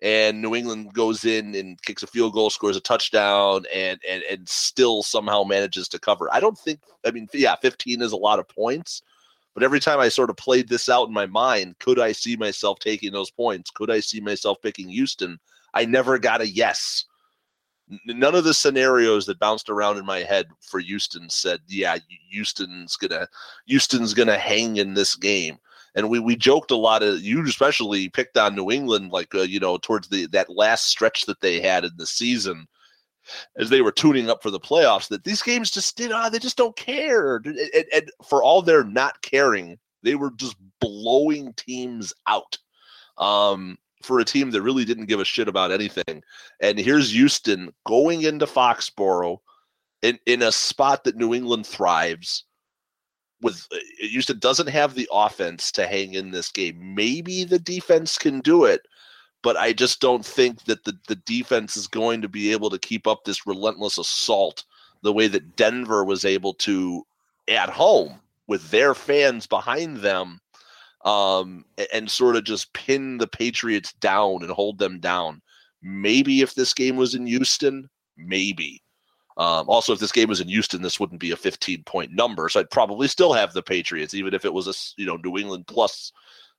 and 0.03 0.43
New 0.43 0.57
England 0.57 0.93
goes 0.93 1.25
in 1.25 1.55
and 1.55 1.81
kicks 1.83 2.03
a 2.03 2.09
field 2.09 2.33
goal, 2.33 2.51
scores 2.51 2.77
a 2.77 2.81
touchdown, 2.81 3.65
and 3.73 4.01
and 4.11 4.25
and 4.25 4.49
still 4.49 5.05
somehow 5.05 5.45
manages 5.45 5.87
to 5.91 6.01
cover. 6.01 6.29
I 6.35 6.41
don't 6.41 6.59
think. 6.59 6.81
I 7.07 7.13
mean, 7.13 7.29
yeah, 7.33 7.55
15 7.55 8.03
is 8.03 8.11
a 8.11 8.17
lot 8.17 8.41
of 8.41 8.49
points, 8.49 9.03
but 9.55 9.63
every 9.63 9.81
time 9.81 10.01
I 10.01 10.09
sort 10.09 10.31
of 10.31 10.37
played 10.37 10.69
this 10.69 10.89
out 10.89 11.09
in 11.09 11.15
my 11.15 11.27
mind, 11.27 11.79
could 11.79 11.99
I 11.99 12.13
see 12.13 12.37
myself 12.37 12.79
taking 12.79 13.13
those 13.13 13.31
points? 13.31 13.71
Could 13.71 13.91
I 13.91 14.01
see 14.01 14.21
myself 14.21 14.59
picking 14.63 14.89
Houston? 14.89 15.39
I 15.75 15.85
never 15.85 16.19
got 16.19 16.41
a 16.41 16.49
yes. 16.49 17.05
None 18.07 18.35
of 18.35 18.45
the 18.45 18.55
scenarios 18.55 19.27
that 19.27 19.39
bounced 19.39 19.69
around 19.69 19.99
in 19.99 20.07
my 20.07 20.21
head 20.21 20.47
for 20.63 20.81
Houston 20.81 21.29
said, 21.29 21.61
"Yeah, 21.67 21.99
Houston's 22.31 22.97
gonna 22.97 23.29
Houston's 23.67 24.15
gonna 24.15 24.39
hang 24.39 24.77
in 24.79 24.95
this 24.95 25.15
game." 25.15 25.59
And 25.95 26.09
we 26.09 26.19
we 26.19 26.37
joked 26.37 26.71
a 26.71 26.77
lot 26.77 27.03
of 27.03 27.21
you 27.21 27.45
especially 27.45 28.09
picked 28.09 28.39
on 28.39 28.55
New 28.55 28.71
England 28.71 29.11
like 29.11 29.35
uh, 29.35 29.43
you 29.43 29.61
know 29.61 29.77
towards 29.77 30.09
the 30.09 30.27
that 30.29 30.49
last 30.49 30.87
stretch 30.87 31.27
that 31.27 31.41
they 31.41 31.61
had 31.61 31.85
in 31.85 31.93
the 31.99 32.07
season 32.07 32.67
as 33.57 33.71
they 33.71 33.81
were 33.81 33.93
tuning 33.93 34.31
up 34.31 34.43
for 34.43 34.51
the 34.51 34.61
playoffs 34.61 35.09
that 35.09 35.25
these 35.25 35.43
games 35.43 35.71
just 35.71 35.97
did 35.97 36.13
uh, 36.13 36.29
they 36.29 36.39
just 36.39 36.57
don't 36.57 36.77
care 36.77 37.37
and, 37.37 37.47
and, 37.47 37.85
and, 37.93 38.11
for 38.29 38.43
all 38.43 38.63
their 38.63 38.85
not 38.85 39.21
caring 39.23 39.79
they 40.03 40.15
were 40.15 40.31
just 40.33 40.57
blowing 40.81 41.53
teams 41.55 42.13
out 42.27 42.59
um, 43.19 43.77
for 44.03 44.19
a 44.19 44.25
team 44.25 44.51
that 44.51 44.63
really 44.63 44.85
didn't 44.85 45.07
give 45.07 45.21
a 45.21 45.25
shit 45.25 45.49
about 45.49 45.73
anything 45.73 46.23
and 46.61 46.79
here's 46.79 47.13
houston 47.13 47.73
going 47.87 48.23
into 48.23 48.47
foxborough 48.47 49.39
in, 50.03 50.19
in 50.27 50.43
a 50.43 50.53
spot 50.53 51.05
that 51.05 51.17
new 51.17 51.35
england 51.35 51.67
thrives 51.67 52.45
with 53.43 53.67
uh, 53.73 53.79
Houston 53.99 54.39
doesn't 54.39 54.69
have 54.69 54.95
the 54.95 55.09
offense 55.13 55.71
to 55.73 55.87
hang 55.87 56.15
in 56.15 56.31
this 56.31 56.51
game. 56.51 56.95
Maybe 56.95 57.45
the 57.45 57.59
defense 57.59 58.17
can 58.17 58.41
do 58.41 58.65
it, 58.65 58.87
but 59.43 59.57
I 59.57 59.73
just 59.73 60.01
don't 60.01 60.25
think 60.25 60.65
that 60.65 60.85
the, 60.85 60.97
the 61.09 61.17
defense 61.17 61.77
is 61.77 61.87
going 61.87 62.23
to 62.23 62.29
be 62.29 62.53
able 62.53 62.71
to 62.71 62.79
keep 62.79 63.07
up 63.07 63.25
this 63.25 63.47
relentless 63.47 63.99
assault 63.99 64.65
the 65.03 65.13
way 65.13 65.27
that 65.29 65.57
Denver 65.57 66.05
was 66.05 66.25
able 66.25 66.55
to 66.55 67.05
at 67.49 67.69
home 67.69 68.21
with 68.47 68.71
their 68.71 68.95
fans 68.95 69.47
behind 69.47 69.99
them 69.99 70.41
um, 71.05 71.65
and 71.93 72.11
sort 72.11 72.37
of 72.37 72.45
just 72.45 72.73
pin 72.73 73.19
the 73.19 73.27
Patriots 73.27 73.93
down 73.95 74.43
and 74.43 74.51
hold 74.51 74.79
them 74.79 75.01
down. 75.01 75.43
Maybe 75.83 76.43
if 76.43 76.55
this 76.55 76.73
game 76.73 76.97
was 76.97 77.15
in 77.15 77.27
Houston, 77.27 77.89
maybe. 78.17 78.83
Um, 79.37 79.69
also, 79.69 79.93
if 79.93 79.99
this 79.99 80.13
game 80.13 80.29
was 80.29 80.41
in 80.41 80.49
Houston, 80.49 80.83
this 80.83 81.01
wouldn't 81.01 81.21
be 81.21 81.31
a 81.31 81.37
15 81.37 81.83
point 81.85 82.13
number, 82.13 82.49
so 82.49 82.61
I'd 82.61 82.71
probably 82.71 83.09
still 83.09 83.33
have 83.33 83.53
the 83.53 83.63
Patriots, 83.63 84.15
even 84.15 84.35
if 84.35 84.45
it 84.45 84.53
was 84.53 84.69
a 84.69 85.01
you 85.01 85.07
know 85.07 85.17
New 85.17 85.39
England 85.39 85.67
plus, 85.67 86.13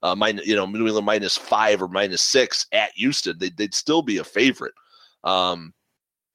uh, 0.03 0.13
minus, 0.13 0.45
you 0.45 0.55
know 0.55 0.65
New 0.65 0.85
England 0.85 1.05
minus 1.05 1.38
five 1.38 1.81
or 1.81 1.88
minus 1.88 2.21
six 2.21 2.67
at 2.71 2.91
Houston, 2.95 3.38
they'd, 3.39 3.57
they'd 3.57 3.73
still 3.73 4.01
be 4.01 4.17
a 4.17 4.23
favorite. 4.23 4.73
Um, 5.23 5.73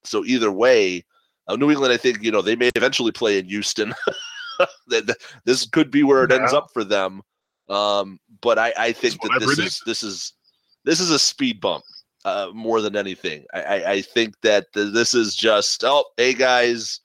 so 0.05 0.25
either 0.25 0.51
way, 0.51 1.05
uh, 1.47 1.57
New 1.57 1.71
England, 1.71 1.93
I 1.93 1.99
think 1.99 2.23
you 2.23 2.33
know 2.33 2.43
they 2.43 2.57
may 2.57 2.71
eventually 2.75 3.13
play 3.13 3.39
in 3.39 3.47
Houston. 3.47 3.95
this 5.45 5.67
could 5.67 5.91
be 5.91 6.03
where 6.03 6.25
it 6.25 6.31
yeah. 6.31 6.39
ends 6.39 6.53
up 6.53 6.71
for 6.73 6.83
them. 6.83 7.21
Um, 7.69 8.19
but 8.41 8.59
I, 8.59 8.73
I 8.79 8.93
think 8.93 9.21
That's 9.23 9.35
that 9.35 9.47
this 9.47 9.59
is 9.59 9.83
this 9.85 10.03
is 10.03 10.33
this 10.85 11.01
is 11.01 11.11
a 11.11 11.19
speed 11.19 11.61
bump 11.61 11.85
uh, 12.25 12.49
more 12.55 12.81
than 12.81 12.97
anything. 12.97 13.45
I, 13.53 13.61
I, 13.61 13.91
I 13.93 14.03
think 14.03 14.35
that 14.43 14.67
this 14.73 15.13
is 15.13 15.35
just 15.35 15.85
oh 15.85 16.05
hey 16.17 16.33
guys, 16.33 17.01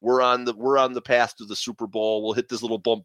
we're 0.00 0.22
on 0.22 0.44
the 0.44 0.54
we're 0.54 0.78
on 0.78 0.92
the 0.92 1.00
path 1.00 1.36
to 1.36 1.44
the 1.44 1.54
Super 1.54 1.86
Bowl. 1.86 2.24
We'll 2.24 2.32
hit 2.32 2.48
this 2.48 2.62
little 2.62 2.78
bump. 2.78 3.04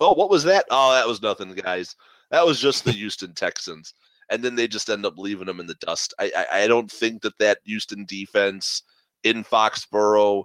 Oh, 0.00 0.14
what 0.14 0.30
was 0.30 0.44
that? 0.44 0.64
Oh, 0.70 0.92
that 0.92 1.08
was 1.08 1.20
nothing, 1.20 1.52
guys. 1.54 1.96
That 2.30 2.46
was 2.46 2.60
just 2.60 2.84
the 2.84 2.92
Houston 2.92 3.34
Texans, 3.34 3.94
and 4.30 4.42
then 4.42 4.54
they 4.54 4.68
just 4.68 4.88
end 4.88 5.04
up 5.04 5.18
leaving 5.18 5.46
them 5.46 5.60
in 5.60 5.66
the 5.66 5.74
dust. 5.74 6.14
I, 6.18 6.30
I, 6.36 6.62
I 6.62 6.66
don't 6.66 6.90
think 6.90 7.22
that 7.22 7.38
that 7.38 7.58
Houston 7.64 8.04
defense 8.04 8.82
in 9.24 9.44
Foxborough 9.44 10.44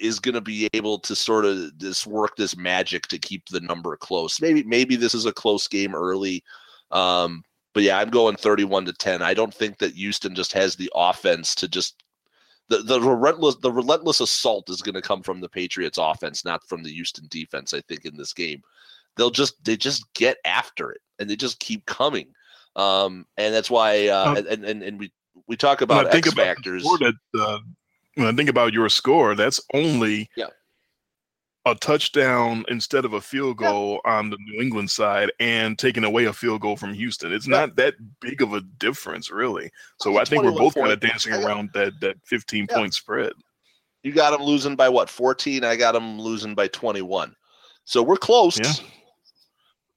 is 0.00 0.20
going 0.20 0.34
to 0.34 0.40
be 0.40 0.68
able 0.74 0.98
to 1.00 1.16
sort 1.16 1.44
of 1.44 1.76
this 1.78 2.06
work 2.06 2.36
this 2.36 2.56
magic 2.56 3.06
to 3.08 3.18
keep 3.18 3.46
the 3.48 3.60
number 3.60 3.96
close. 3.96 4.40
Maybe 4.40 4.62
maybe 4.62 4.96
this 4.96 5.14
is 5.14 5.26
a 5.26 5.32
close 5.32 5.66
game 5.66 5.94
early. 5.94 6.44
Um, 6.90 7.44
but 7.72 7.82
yeah, 7.82 7.98
I'm 7.98 8.10
going 8.10 8.36
31 8.36 8.84
to 8.86 8.92
10. 8.92 9.22
I 9.22 9.34
don't 9.34 9.54
think 9.54 9.78
that 9.78 9.94
Houston 9.94 10.34
just 10.34 10.52
has 10.52 10.74
the 10.74 10.90
offense 10.94 11.54
to 11.56 11.68
just 11.68 12.02
the, 12.68 12.78
the 12.78 13.00
relentless 13.00 13.56
the 13.56 13.72
relentless 13.72 14.20
assault 14.20 14.70
is 14.70 14.82
going 14.82 14.94
to 14.94 15.02
come 15.02 15.22
from 15.22 15.40
the 15.40 15.48
Patriots 15.48 15.98
offense, 15.98 16.44
not 16.44 16.66
from 16.68 16.82
the 16.82 16.92
Houston 16.92 17.26
defense, 17.28 17.74
I 17.74 17.80
think 17.82 18.04
in 18.04 18.16
this 18.16 18.32
game. 18.32 18.62
They'll 19.16 19.30
just 19.30 19.62
they 19.64 19.76
just 19.76 20.12
get 20.14 20.38
after 20.44 20.90
it 20.90 21.00
and 21.18 21.28
they 21.28 21.36
just 21.36 21.60
keep 21.60 21.86
coming. 21.86 22.28
Um, 22.76 23.26
and 23.36 23.54
that's 23.54 23.70
why 23.70 24.08
uh, 24.08 24.30
um, 24.30 24.36
and, 24.36 24.64
and 24.64 24.82
and 24.82 24.98
we 24.98 25.12
we 25.46 25.56
talk 25.56 25.80
about 25.80 26.14
X 26.14 26.32
factors. 26.32 26.82
That, 26.82 27.14
uh, 27.38 27.58
when 28.14 28.26
I 28.26 28.32
think 28.32 28.48
about 28.48 28.72
your 28.72 28.88
score, 28.88 29.34
that's 29.34 29.60
only 29.74 30.28
yeah. 30.36 30.46
a 31.66 31.74
touchdown 31.74 32.64
instead 32.68 33.04
of 33.04 33.14
a 33.14 33.20
field 33.20 33.56
goal 33.56 34.00
yeah. 34.04 34.12
on 34.12 34.30
the 34.30 34.36
New 34.38 34.60
England 34.60 34.90
side 34.90 35.30
and 35.40 35.78
taking 35.78 36.04
away 36.04 36.24
a 36.24 36.32
field 36.32 36.60
goal 36.60 36.76
from 36.76 36.92
Houston. 36.92 37.32
It's 37.32 37.46
yeah. 37.46 37.60
not 37.60 37.76
that 37.76 37.94
big 38.20 38.42
of 38.42 38.54
a 38.54 38.60
difference, 38.78 39.30
really. 39.30 39.70
So 40.00 40.18
I 40.18 40.24
think 40.24 40.42
we're 40.42 40.52
both 40.52 40.74
kind 40.74 40.92
of 40.92 41.00
dancing 41.00 41.32
around 41.32 41.70
that 41.74 41.92
that 42.00 42.16
15 42.26 42.66
point 42.66 42.94
spread. 42.94 43.32
You 44.02 44.12
got 44.12 44.30
them 44.30 44.42
losing 44.42 44.76
by 44.76 44.88
what 44.88 45.10
14? 45.10 45.62
I 45.62 45.76
got 45.76 45.92
them 45.92 46.18
losing 46.18 46.54
by 46.54 46.68
21. 46.68 47.34
So 47.84 48.02
we're 48.02 48.16
close. 48.16 48.58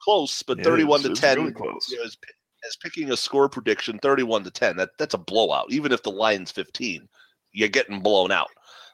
Close, 0.04 0.44
but 0.44 0.64
31 0.64 1.02
to 1.04 1.14
10 1.14 1.38
really 1.38 1.52
close. 1.54 1.90
You 1.90 1.98
know, 1.98 2.04
is, 2.04 2.18
is 2.64 2.78
picking 2.82 3.12
a 3.12 3.18
score 3.18 3.48
prediction 3.48 4.00
31 4.00 4.44
to 4.44 4.52
10. 4.52 4.76
That 4.78 4.90
that's 4.98 5.14
a 5.14 5.20
blowout, 5.20 5.72
even 5.72 5.92
if 5.92 6.04
the 6.04 6.12
line's 6.12 6.52
15 6.52 7.08
you're 7.54 7.70
getting 7.70 8.02
blown 8.02 8.32
out. 8.32 8.50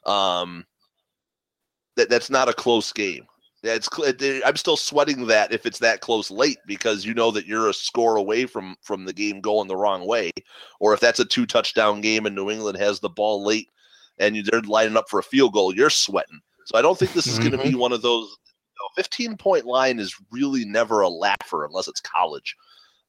Um, 0.06 0.65
that 1.95 2.10
that's 2.10 2.30
not 2.30 2.49
a 2.49 2.53
close 2.53 2.94
game. 2.94 3.26
It's 3.61 3.90
I'm 4.45 4.56
still 4.56 4.77
sweating 4.77 5.27
that 5.27 5.52
if 5.52 5.65
it's 5.65 5.80
that 5.80 5.99
close 5.99 6.31
late 6.31 6.60
because 6.65 7.06
you 7.06 7.14
know 7.14 7.30
that 7.31 7.45
you're 7.45 7.69
a 7.69 7.73
score 7.73 8.15
away 8.15 8.45
from 8.45 8.77
from 8.81 9.03
the 9.03 9.11
game 9.11 9.41
going 9.41 9.68
the 9.68 9.76
wrong 9.76 10.07
way, 10.07 10.31
or 10.80 10.94
if 10.94 11.02
that's 11.02 11.19
a 11.19 11.26
two 11.26 11.45
touchdown 11.45 11.99
game 11.99 12.26
and 12.26 12.36
New 12.36 12.49
England 12.49 12.77
has 12.77 12.99
the 12.99 13.10
ball 13.10 13.44
late 13.44 13.68
and 14.18 14.36
they're 14.45 14.61
lining 14.61 14.95
up 14.95 15.10
for 15.10 15.19
a 15.19 15.23
field 15.23 15.53
goal, 15.53 15.76
you're 15.76 15.90
sweating. 15.90 16.40
So 16.65 16.77
I 16.77 16.81
don't 16.81 16.98
think 16.98 17.11
this 17.11 17.27
is 17.27 17.38
mm-hmm. 17.40 17.49
going 17.49 17.64
to 17.64 17.69
be 17.72 17.76
one 17.76 17.91
of 17.91 18.02
those. 18.02 18.38
You 19.00 19.04
know, 19.04 19.04
15 19.04 19.38
point 19.38 19.66
line 19.66 20.00
is 20.00 20.16
really 20.32 20.66
never 20.66 21.02
a 21.02 21.10
laugher 21.10 21.66
unless 21.66 21.88
it's 21.88 22.02
college. 22.02 22.56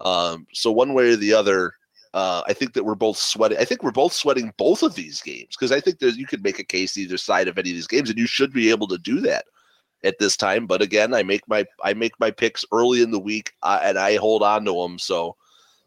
Um, 0.00 0.46
so 0.52 0.70
one 0.70 0.94
way 0.94 1.10
or 1.10 1.16
the 1.16 1.34
other, 1.34 1.74
uh, 2.14 2.42
I 2.46 2.52
think 2.52 2.72
that 2.74 2.84
we're 2.84 2.94
both 2.94 3.16
sweating. 3.16 3.58
I 3.58 3.64
think 3.64 3.82
we're 3.82 3.90
both 3.90 4.12
sweating 4.12 4.52
both 4.56 4.82
of 4.82 4.94
these 4.94 5.20
games 5.20 5.48
because 5.50 5.72
I 5.72 5.80
think 5.80 5.98
there's 5.98 6.16
you 6.16 6.26
could 6.26 6.42
make 6.42 6.58
a 6.58 6.64
case 6.64 6.96
either 6.96 7.16
side 7.16 7.48
of 7.48 7.58
any 7.58 7.70
of 7.70 7.76
these 7.76 7.86
games, 7.86 8.10
and 8.10 8.18
you 8.18 8.26
should 8.26 8.52
be 8.52 8.70
able 8.70 8.88
to 8.88 8.98
do 8.98 9.20
that 9.20 9.44
at 10.02 10.18
this 10.18 10.36
time. 10.36 10.66
But 10.66 10.82
again, 10.82 11.14
I 11.14 11.22
make 11.22 11.46
my 11.48 11.64
I 11.84 11.94
make 11.94 12.18
my 12.18 12.30
picks 12.30 12.64
early 12.72 13.02
in 13.02 13.10
the 13.10 13.20
week, 13.20 13.52
uh, 13.62 13.80
and 13.82 13.98
I 13.98 14.16
hold 14.16 14.42
on 14.42 14.64
to 14.64 14.72
them. 14.72 14.98
So 14.98 15.36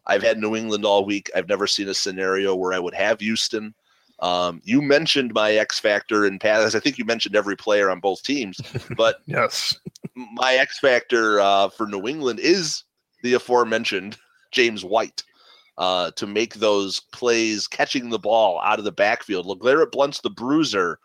I've 0.06 0.22
had 0.22 0.38
New 0.38 0.56
England 0.56 0.84
all 0.84 1.04
week. 1.04 1.30
I've 1.34 1.48
never 1.48 1.66
seen 1.66 1.88
a 1.88 1.94
scenario 1.94 2.54
where 2.54 2.72
I 2.72 2.78
would 2.78 2.94
have 2.94 3.20
Houston. 3.20 3.74
Um, 4.20 4.60
you 4.64 4.80
mentioned 4.80 5.34
my 5.34 5.52
X 5.52 5.78
factor 5.78 6.24
in 6.24 6.38
past. 6.38 6.74
I 6.74 6.80
think 6.80 6.98
you 6.98 7.04
mentioned 7.04 7.36
every 7.36 7.56
player 7.56 7.90
on 7.90 8.00
both 8.00 8.22
teams, 8.22 8.60
but 8.96 9.16
yes, 9.26 9.76
my 10.14 10.54
X 10.54 10.78
factor 10.78 11.40
uh, 11.40 11.68
for 11.68 11.86
New 11.86 12.06
England 12.06 12.40
is 12.40 12.84
the 13.22 13.34
aforementioned 13.34 14.16
James 14.52 14.84
White 14.84 15.22
uh, 15.78 16.12
to 16.12 16.26
make 16.26 16.54
those 16.54 17.00
plays 17.12 17.66
catching 17.66 18.10
the 18.10 18.18
ball 18.18 18.60
out 18.62 18.78
of 18.78 18.84
the 18.84 18.92
backfield. 18.92 19.46
LeGarrette 19.46 19.90
Blount's 19.90 20.20
the 20.20 20.30
bruiser, 20.30 20.98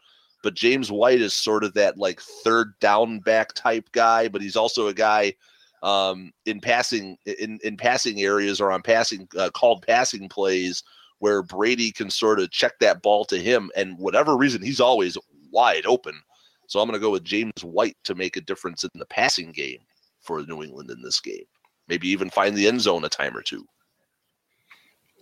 but 0.44 0.54
James 0.54 0.92
White 0.92 1.22
is 1.22 1.34
sort 1.34 1.64
of 1.64 1.74
that 1.74 1.98
like 1.98 2.22
third 2.22 2.74
down 2.80 3.20
back 3.20 3.54
type 3.54 3.90
guy, 3.92 4.28
but 4.28 4.42
he's 4.42 4.56
also 4.56 4.88
a 4.88 4.94
guy 4.94 5.34
um, 5.82 6.32
in 6.46 6.60
passing 6.60 7.18
in, 7.26 7.60
in 7.64 7.78
passing 7.78 8.22
areas 8.22 8.62
or 8.62 8.72
on 8.72 8.82
passing 8.82 9.28
uh, 9.38 9.50
called 9.50 9.86
passing 9.88 10.30
plays 10.30 10.84
where 11.20 11.44
Brady 11.44 11.92
can 11.92 12.10
sort 12.10 12.40
of 12.40 12.52
check 12.52 12.74
that 12.80 13.02
ball 13.02 13.26
to 13.26 13.38
him 13.38 13.70
and 13.76 13.98
whatever 13.98 14.36
reason 14.36 14.62
he's 14.62 14.80
always 14.80 15.18
wide 15.52 15.86
open. 15.86 16.20
So 16.68 16.80
I'm 16.80 16.88
going 16.88 17.00
to 17.00 17.06
go 17.06 17.12
with 17.12 17.24
James 17.24 17.64
White 17.64 17.98
to 18.04 18.16
make 18.16 18.38
a 18.38 18.42
difference 18.42 18.84
in 18.84 18.92
the 18.96 19.06
passing 19.06 19.52
game 19.52 19.80
for 20.22 20.42
New 20.44 20.64
England 20.64 20.92
in 20.92 21.02
this 21.02 21.20
game. 21.20 21.46
Maybe 21.88 22.08
even 22.10 22.30
find 22.30 22.56
the 22.56 22.68
end 22.68 22.82
zone 22.82 23.06
a 23.06 23.10
time 23.10 23.36
or 23.36 23.42
two. 23.42 23.66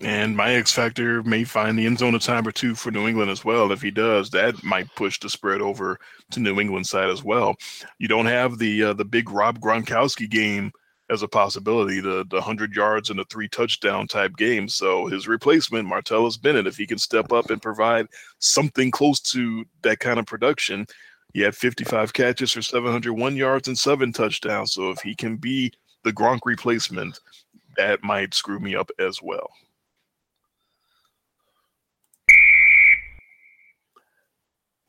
And 0.01 0.37
my 0.37 0.53
X 0.53 0.71
factor 0.71 1.23
may 1.23 1.43
find 1.43 1.77
the 1.77 1.85
end 1.85 1.97
zone 1.97 2.13
a 2.13 2.19
time 2.19 2.47
or 2.47 2.51
two 2.51 2.75
for 2.75 2.91
New 2.91 3.07
England 3.07 3.31
as 3.31 3.43
well. 3.43 3.71
If 3.71 3.81
he 3.81 3.89
does, 3.89 4.29
that 4.29 4.63
might 4.63 4.93
push 4.95 5.19
the 5.19 5.29
spread 5.29 5.61
over 5.61 5.97
to 6.31 6.39
New 6.39 6.59
England 6.59 6.85
side 6.85 7.09
as 7.09 7.23
well. 7.23 7.55
You 7.97 8.07
don't 8.07 8.27
have 8.27 8.59
the 8.59 8.83
uh, 8.83 8.93
the 8.93 9.05
big 9.05 9.31
Rob 9.31 9.59
Gronkowski 9.59 10.29
game 10.29 10.71
as 11.09 11.23
a 11.23 11.27
possibility, 11.27 12.01
the 12.01 12.25
the 12.29 12.41
hundred 12.41 12.75
yards 12.75 13.09
and 13.09 13.19
the 13.19 13.25
three 13.25 13.47
touchdown 13.47 14.07
type 14.07 14.35
game. 14.37 14.67
So 14.67 15.05
his 15.07 15.27
replacement, 15.27 15.87
Martellus 15.87 16.41
Bennett, 16.41 16.67
if 16.67 16.77
he 16.77 16.85
can 16.85 16.97
step 16.97 17.31
up 17.31 17.49
and 17.49 17.61
provide 17.61 18.07
something 18.39 18.91
close 18.91 19.19
to 19.21 19.65
that 19.83 19.99
kind 19.99 20.19
of 20.19 20.25
production, 20.25 20.85
he 21.33 21.41
had 21.41 21.55
55 21.55 22.13
catches 22.13 22.51
for 22.51 22.61
701 22.61 23.35
yards 23.35 23.67
and 23.67 23.77
seven 23.77 24.11
touchdowns. 24.11 24.73
So 24.73 24.89
if 24.91 24.99
he 24.99 25.15
can 25.15 25.37
be 25.37 25.71
the 26.03 26.13
Gronk 26.13 26.39
replacement, 26.45 27.19
that 27.77 28.03
might 28.03 28.33
screw 28.33 28.59
me 28.59 28.75
up 28.75 28.89
as 28.99 29.21
well. 29.21 29.49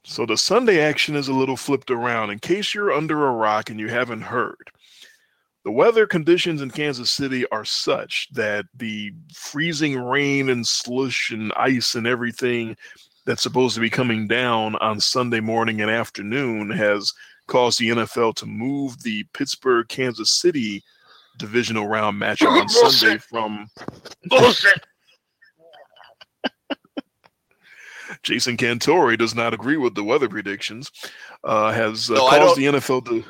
So 0.04 0.24
the 0.24 0.38
Sunday 0.38 0.80
action 0.80 1.16
is 1.16 1.28
a 1.28 1.34
little 1.34 1.56
flipped 1.56 1.90
around 1.90 2.30
in 2.30 2.38
case 2.38 2.74
you're 2.74 2.92
under 2.92 3.26
a 3.26 3.32
rock 3.32 3.68
and 3.68 3.78
you 3.78 3.88
haven't 3.88 4.22
heard. 4.22 4.70
The 5.68 5.72
weather 5.72 6.06
conditions 6.06 6.62
in 6.62 6.70
Kansas 6.70 7.10
City 7.10 7.46
are 7.50 7.66
such 7.66 8.28
that 8.32 8.64
the 8.74 9.12
freezing 9.34 10.00
rain 10.00 10.48
and 10.48 10.66
slush 10.66 11.30
and 11.30 11.52
ice 11.58 11.94
and 11.94 12.06
everything 12.06 12.74
that's 13.26 13.42
supposed 13.42 13.74
to 13.74 13.82
be 13.82 13.90
coming 13.90 14.26
down 14.26 14.76
on 14.76 14.98
Sunday 14.98 15.40
morning 15.40 15.82
and 15.82 15.90
afternoon 15.90 16.70
has 16.70 17.12
caused 17.48 17.78
the 17.78 17.90
NFL 17.90 18.34
to 18.36 18.46
move 18.46 19.02
the 19.02 19.24
Pittsburgh 19.34 19.86
Kansas 19.88 20.30
City 20.30 20.82
divisional 21.36 21.86
round 21.86 22.18
matchup 22.18 22.62
on 22.62 22.66
Sunday 22.70 23.18
from 23.18 23.68
Bullshit. 24.24 24.86
Jason 28.22 28.56
Cantore 28.56 29.18
does 29.18 29.34
not 29.34 29.52
agree 29.52 29.76
with 29.76 29.94
the 29.94 30.02
weather 30.02 30.30
predictions. 30.30 30.90
Uh, 31.44 31.72
has 31.72 32.10
uh, 32.10 32.14
no, 32.14 32.30
caused 32.30 32.56
the 32.56 32.64
NFL 32.64 33.04
to. 33.04 33.22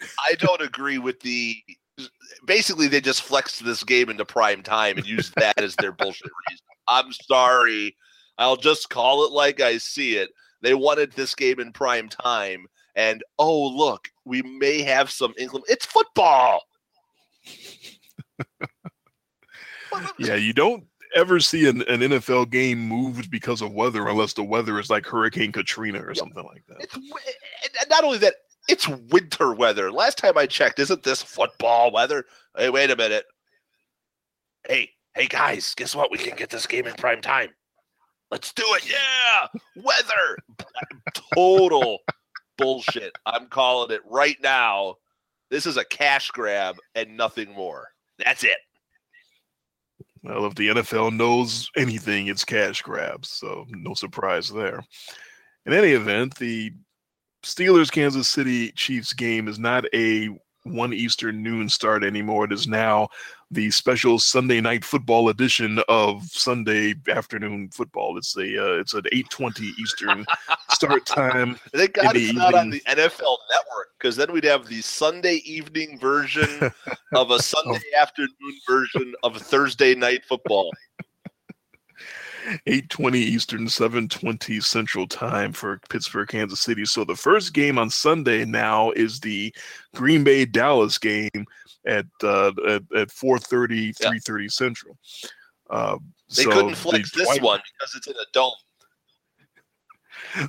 I 0.00 0.34
don't 0.38 0.62
agree 0.62 0.98
with 0.98 1.20
the. 1.20 1.56
Basically, 2.46 2.88
they 2.88 3.00
just 3.00 3.22
flexed 3.22 3.64
this 3.64 3.82
game 3.82 4.08
into 4.08 4.24
prime 4.24 4.62
time 4.62 4.98
and 4.98 5.06
used 5.06 5.34
that 5.36 5.60
as 5.60 5.74
their 5.76 5.92
bullshit 5.92 6.30
reason. 6.48 6.64
I'm 6.86 7.12
sorry. 7.12 7.96
I'll 8.38 8.56
just 8.56 8.88
call 8.88 9.24
it 9.24 9.32
like 9.32 9.60
I 9.60 9.78
see 9.78 10.16
it. 10.16 10.30
They 10.62 10.74
wanted 10.74 11.12
this 11.12 11.34
game 11.34 11.60
in 11.60 11.72
prime 11.72 12.08
time, 12.08 12.66
and 12.94 13.22
oh 13.38 13.68
look, 13.68 14.08
we 14.24 14.42
may 14.42 14.82
have 14.82 15.10
some 15.10 15.34
inclement. 15.38 15.66
It's 15.68 15.86
football. 15.86 16.62
yeah, 20.18 20.34
you 20.34 20.52
don't 20.52 20.84
ever 21.14 21.40
see 21.40 21.68
an, 21.68 21.82
an, 21.82 22.00
NFL 22.00 22.50
game 22.50 22.78
moved 22.78 23.30
because 23.30 23.62
of 23.62 23.72
weather 23.72 24.08
unless 24.08 24.34
the 24.34 24.42
weather 24.42 24.78
is 24.78 24.90
like 24.90 25.06
Hurricane 25.06 25.52
Katrina 25.52 26.00
or 26.00 26.14
something 26.14 26.44
like 26.44 26.64
that. 26.68 26.76
It's 26.80 27.88
not 27.88 28.04
only 28.04 28.18
that, 28.18 28.34
it's 28.68 28.86
winter 28.86 29.52
weather. 29.54 29.90
Last 29.90 30.18
time 30.18 30.36
I 30.36 30.46
checked, 30.46 30.78
isn't 30.78 31.02
this 31.02 31.22
football 31.22 31.90
weather? 31.90 32.24
Hey, 32.56 32.70
wait 32.70 32.90
a 32.90 32.96
minute. 32.96 33.24
Hey, 34.68 34.90
hey 35.14 35.26
guys, 35.26 35.74
guess 35.74 35.96
what? 35.96 36.10
We 36.10 36.18
can 36.18 36.36
get 36.36 36.50
this 36.50 36.66
game 36.66 36.86
in 36.86 36.94
prime 36.94 37.22
time. 37.22 37.50
Let's 38.30 38.52
do 38.52 38.64
it. 38.68 38.88
Yeah. 38.88 39.46
Weather. 39.82 40.36
Total 41.34 41.98
bullshit. 42.58 43.16
I'm 43.24 43.46
calling 43.46 43.90
it 43.90 44.02
right 44.04 44.36
now. 44.42 44.96
This 45.50 45.64
is 45.64 45.78
a 45.78 45.84
cash 45.84 46.30
grab 46.30 46.76
and 46.94 47.16
nothing 47.16 47.50
more. 47.52 47.88
That's 48.18 48.44
it. 48.44 48.58
Well, 50.22 50.46
if 50.46 50.56
the 50.56 50.68
NFL 50.68 51.16
knows 51.16 51.70
anything, 51.76 52.26
it's 52.26 52.44
cash 52.44 52.82
grabs. 52.82 53.30
So 53.30 53.64
no 53.70 53.94
surprise 53.94 54.50
there. 54.50 54.82
In 55.64 55.72
any 55.72 55.92
event, 55.92 56.34
the 56.36 56.72
Steelers 57.42 57.90
Kansas 57.90 58.28
City 58.28 58.72
Chiefs 58.72 59.12
game 59.12 59.48
is 59.48 59.58
not 59.58 59.84
a 59.94 60.28
one 60.64 60.92
Eastern 60.92 61.42
noon 61.42 61.68
start 61.68 62.04
anymore. 62.04 62.44
It 62.44 62.52
is 62.52 62.66
now 62.66 63.08
the 63.50 63.70
special 63.70 64.18
Sunday 64.18 64.60
night 64.60 64.84
football 64.84 65.30
edition 65.30 65.80
of 65.88 66.22
Sunday 66.24 66.94
afternoon 67.08 67.70
football. 67.70 68.18
It's 68.18 68.36
a 68.36 68.42
uh, 68.42 68.80
it's 68.80 68.94
an 68.94 69.04
eight 69.12 69.30
twenty 69.30 69.72
Eastern 69.80 70.26
start 70.70 71.06
time. 71.06 71.58
Thank 71.74 71.94
God 71.94 72.16
it's 72.16 72.34
not 72.34 72.54
on 72.54 72.70
the 72.70 72.80
NFL 72.80 73.38
Network 73.50 73.88
because 73.98 74.16
then 74.16 74.32
we'd 74.32 74.44
have 74.44 74.66
the 74.66 74.82
Sunday 74.82 75.40
evening 75.44 75.98
version 75.98 76.70
of 77.14 77.30
a 77.30 77.40
Sunday 77.42 77.80
afternoon 77.98 78.60
version 78.68 79.14
of 79.22 79.36
Thursday 79.36 79.94
night 79.94 80.24
football. 80.28 80.70
8:20 82.66 83.16
Eastern, 83.16 83.66
7:20 83.66 84.62
Central 84.62 85.06
Time 85.06 85.52
for 85.52 85.80
Pittsburgh, 85.88 86.28
Kansas 86.28 86.60
City. 86.60 86.84
So 86.84 87.04
the 87.04 87.16
first 87.16 87.52
game 87.52 87.78
on 87.78 87.90
Sunday 87.90 88.44
now 88.44 88.90
is 88.92 89.20
the 89.20 89.54
Green 89.94 90.24
Bay 90.24 90.44
Dallas 90.44 90.98
game 90.98 91.46
at 91.86 92.06
uh, 92.22 92.52
at, 92.66 92.82
at 92.94 93.08
4:30, 93.08 93.96
3:30 93.96 94.42
yeah. 94.42 94.48
Central. 94.48 94.96
Uh, 95.70 95.98
they 96.36 96.44
so 96.44 96.50
couldn't 96.50 96.74
flex 96.74 97.10
this 97.12 97.26
twi- 97.26 97.44
one 97.44 97.60
because 97.78 97.94
it's 97.94 98.06
in 98.06 98.14
a 98.14 98.26
dome. 98.32 98.52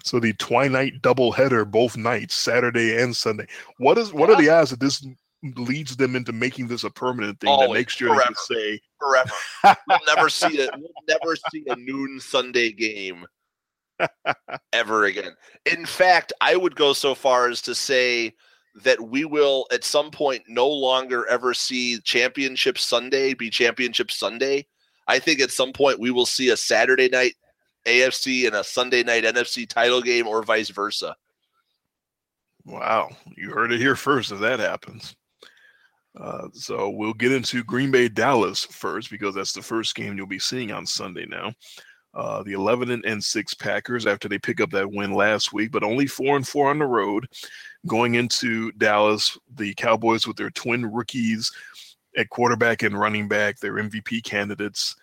So 0.04 0.20
the 0.20 0.34
twilight 0.34 1.02
doubleheader 1.02 1.70
both 1.70 1.96
nights, 1.96 2.36
Saturday 2.36 3.02
and 3.02 3.16
Sunday. 3.16 3.48
What 3.78 3.98
is 3.98 4.14
what 4.14 4.30
yeah. 4.30 4.36
are 4.36 4.42
the 4.42 4.50
odds 4.50 4.72
that 4.72 4.80
this 4.80 5.06
leads 5.56 5.96
them 5.96 6.16
into 6.16 6.34
making 6.34 6.68
this 6.68 6.84
a 6.84 6.90
permanent 6.90 7.40
thing 7.40 7.50
Always, 7.50 7.68
that 7.68 7.74
makes 7.74 7.94
sure 7.96 8.14
forever, 8.14 8.34
they 8.50 8.56
say 8.56 8.82
forever. 9.00 9.32
we'll 9.88 10.00
never 10.08 10.30
see 10.30 10.60
it. 10.60 10.70
We'll 10.78 10.92
never 11.08 11.36
see 11.52 11.64
a 11.68 11.76
noon 11.76 12.20
Sunday 12.20 12.72
game 12.72 13.26
ever 14.74 15.06
again. 15.06 15.36
In 15.66 15.86
fact, 15.86 16.34
I 16.42 16.56
would 16.56 16.76
go 16.76 16.94
so 16.94 17.16
far 17.16 17.48
as 17.50 17.62
to 17.64 17.76
say 17.76 18.34
that 18.84 19.02
we 19.02 19.26
will 19.26 19.66
at 19.72 19.84
some 19.84 20.12
point 20.12 20.44
no 20.48 20.68
longer 20.68 21.28
ever 21.28 21.54
see 21.54 22.00
championship 22.02 22.78
Sunday 22.78 23.34
be 23.34 23.50
championship 23.50 24.12
Sunday. 24.12 24.66
I 25.08 25.20
think 25.20 25.40
at 25.42 25.52
some 25.52 25.74
point 25.74 26.00
we 26.00 26.12
will 26.12 26.26
see 26.26 26.50
a 26.50 26.58
Saturday 26.58 27.10
night 27.10 27.34
AFC 27.86 28.46
and 28.46 28.56
a 28.56 28.64
Sunday 28.64 29.04
night 29.04 29.24
NFC 29.24 29.68
title 29.68 30.02
game 30.02 30.28
or 30.28 30.44
vice 30.44 30.70
versa. 30.70 31.16
Wow, 32.66 33.10
you 33.36 33.50
heard 33.50 33.72
it 33.72 33.80
here 33.80 33.96
first 33.96 34.32
if 34.32 34.40
that 34.40 34.60
happens. 34.60 35.16
Uh, 36.18 36.48
so 36.54 36.90
we'll 36.90 37.14
get 37.14 37.32
into 37.32 37.64
Green 37.64 37.92
Bay 37.92 38.10
Dallas 38.10 38.66
first 38.66 39.10
because 39.10 39.36
that's 39.36 39.54
the 39.54 39.62
first 39.62 39.96
game 39.96 40.18
you'll 40.18 40.28
be 40.28 40.40
seeing 40.40 40.72
on 40.72 40.86
Sunday 40.86 41.26
now. 41.26 41.54
Uh, 42.16 42.42
the 42.42 42.54
11 42.54 43.04
and 43.06 43.24
6 43.24 43.54
Packers 43.56 44.08
after 44.08 44.28
they 44.28 44.40
pick 44.40 44.60
up 44.60 44.72
that 44.72 44.92
win 44.92 45.14
last 45.14 45.54
week, 45.54 45.72
but 45.72 45.84
only 45.84 46.08
4 46.08 46.38
and 46.38 46.48
4 46.48 46.72
on 46.72 46.80
the 46.80 46.86
road. 46.86 47.28
Going 47.86 48.16
into 48.16 48.72
Dallas, 48.74 49.38
the 49.56 49.74
Cowboys 49.76 50.26
with 50.26 50.36
their 50.36 50.50
twin 50.50 50.92
rookies 50.92 51.52
at 52.18 52.30
quarterback 52.30 52.82
and 52.82 53.00
running 53.00 53.28
back, 53.28 53.60
their 53.60 53.74
MVP 53.74 54.24
candidates, 54.24 54.96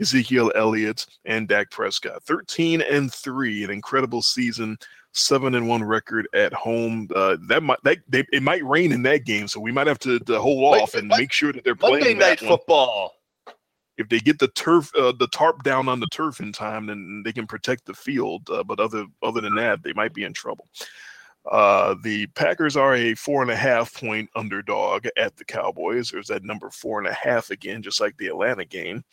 Ezekiel 0.00 0.50
Elliott 0.54 1.06
and 1.26 1.46
Dak 1.46 1.70
Prescott. 1.70 2.24
13 2.24 2.80
and 2.80 3.12
3, 3.12 3.64
an 3.64 3.70
incredible 3.70 4.22
season 4.22 4.78
seven 5.14 5.54
and 5.54 5.66
one 5.68 5.82
record 5.82 6.28
at 6.34 6.52
home. 6.52 7.08
Uh, 7.14 7.36
that 7.48 7.62
might 7.62 7.78
that 7.84 7.98
they, 8.08 8.24
it 8.32 8.42
might 8.42 8.64
rain 8.64 8.92
in 8.92 9.02
that 9.04 9.24
game, 9.24 9.48
so 9.48 9.60
we 9.60 9.72
might 9.72 9.86
have 9.86 9.98
to, 10.00 10.18
to 10.20 10.40
hold 10.40 10.76
off 10.76 10.94
and 10.94 11.08
make 11.08 11.32
sure 11.32 11.52
that 11.52 11.64
they're 11.64 11.74
playing 11.74 12.00
Monday 12.00 12.14
night 12.14 12.40
football. 12.40 13.14
If 13.96 14.08
they 14.08 14.18
get 14.18 14.40
the 14.40 14.48
turf, 14.48 14.92
uh, 14.96 15.12
the 15.16 15.28
tarp 15.28 15.62
down 15.62 15.88
on 15.88 16.00
the 16.00 16.08
turf 16.08 16.40
in 16.40 16.52
time, 16.52 16.86
then 16.86 17.22
they 17.24 17.32
can 17.32 17.46
protect 17.46 17.86
the 17.86 17.94
field. 17.94 18.50
Uh, 18.50 18.64
but 18.64 18.80
other 18.80 19.06
other 19.22 19.40
than 19.40 19.54
that, 19.54 19.82
they 19.82 19.92
might 19.92 20.12
be 20.12 20.24
in 20.24 20.32
trouble. 20.32 20.66
Uh, 21.50 21.94
the 22.02 22.26
Packers 22.28 22.76
are 22.76 22.94
a 22.94 23.14
four 23.14 23.42
and 23.42 23.50
a 23.50 23.56
half 23.56 23.94
point 23.94 24.30
underdog 24.34 25.06
at 25.16 25.36
the 25.36 25.44
Cowboys. 25.44 26.10
There's 26.10 26.28
that 26.28 26.42
number 26.42 26.70
four 26.70 26.98
and 26.98 27.06
a 27.06 27.12
half 27.12 27.50
again, 27.50 27.82
just 27.82 28.00
like 28.00 28.16
the 28.16 28.28
Atlanta 28.28 28.64
game. 28.64 29.04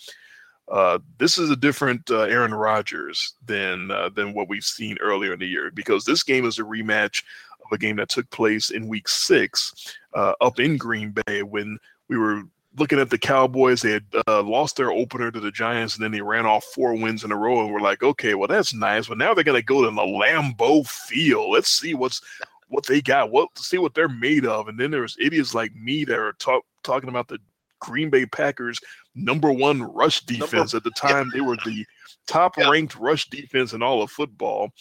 Uh, 0.72 1.00
this 1.18 1.38
is 1.38 1.50
a 1.50 1.56
different 1.56 2.10
uh, 2.10 2.22
Aaron 2.22 2.54
Rodgers 2.54 3.34
than 3.46 3.92
uh, 3.92 4.10
than 4.10 4.34
what 4.34 4.48
we've 4.48 4.64
seen 4.64 4.98
earlier 5.02 5.34
in 5.34 5.40
the 5.40 5.48
year 5.48 5.70
because 5.70 6.06
this 6.06 6.24
game 6.24 6.46
is 6.46 6.60
a 6.60 6.64
rematch 6.64 7.24
of 7.66 7.72
a 7.74 7.78
game 7.78 7.98
that 7.98 8.08
took 8.08 8.30
place 8.30 8.70
in 8.70 8.88
Week 8.88 9.10
Six 9.10 9.98
uh, 10.14 10.34
up 10.40 10.62
in 10.62 10.78
Green 10.78 11.12
Bay 11.12 11.44
when 11.44 11.78
we 12.08 12.18
were 12.18 12.44
looking 12.78 13.02
at 13.02 13.10
the 13.10 13.18
Cowboys. 13.18 13.82
They 13.82 13.92
had 13.92 14.06
uh, 14.30 14.44
lost 14.44 14.78
their 14.78 14.94
opener 14.94 15.30
to 15.30 15.42
the 15.42 15.52
Giants 15.52 15.96
and 15.96 16.04
then 16.06 16.12
they 16.14 16.22
ran 16.22 16.46
off 16.46 16.64
four 16.64 16.94
wins 16.94 17.26
in 17.26 17.34
a 17.34 17.38
row 17.38 17.62
and 17.66 17.74
we're 17.74 17.82
like, 17.82 18.02
okay, 18.02 18.34
well 18.34 18.48
that's 18.48 18.74
nice, 18.74 19.08
but 19.08 19.18
now 19.18 19.34
they're 19.34 19.44
gonna 19.44 19.62
go 19.62 19.84
to 19.84 19.92
the 19.92 20.02
Lambeau 20.02 20.88
Field. 20.88 21.52
Let's 21.52 21.70
see 21.70 21.96
what's 21.96 22.22
what 22.70 22.88
they 22.88 23.02
got, 23.02 23.30
what 23.30 23.50
see 23.58 23.78
what 23.78 23.94
they're 23.94 24.08
made 24.08 24.46
of. 24.46 24.70
And 24.70 24.80
then 24.80 24.90
there's 24.90 25.18
idiots 25.20 25.54
like 25.54 25.76
me 25.76 26.06
that 26.06 26.18
are 26.18 26.32
talk, 26.34 26.64
talking 26.82 27.10
about 27.10 27.28
the 27.28 27.40
Green 27.82 28.10
Bay 28.10 28.26
Packers 28.26 28.80
number 29.16 29.52
one 29.52 29.84
rush 29.84 30.22
defense. 30.22 30.74
Number, 30.74 30.78
At 30.78 30.84
the 30.84 30.92
time, 30.92 31.28
yeah. 31.28 31.40
they 31.40 31.42
were 31.42 31.58
the 31.58 31.86
top 32.28 32.58
ranked 32.58 32.96
rush 32.96 33.30
defense 33.30 33.74
in 33.74 33.82
all 33.82 34.02
of 34.02 34.12
football. 34.12 34.72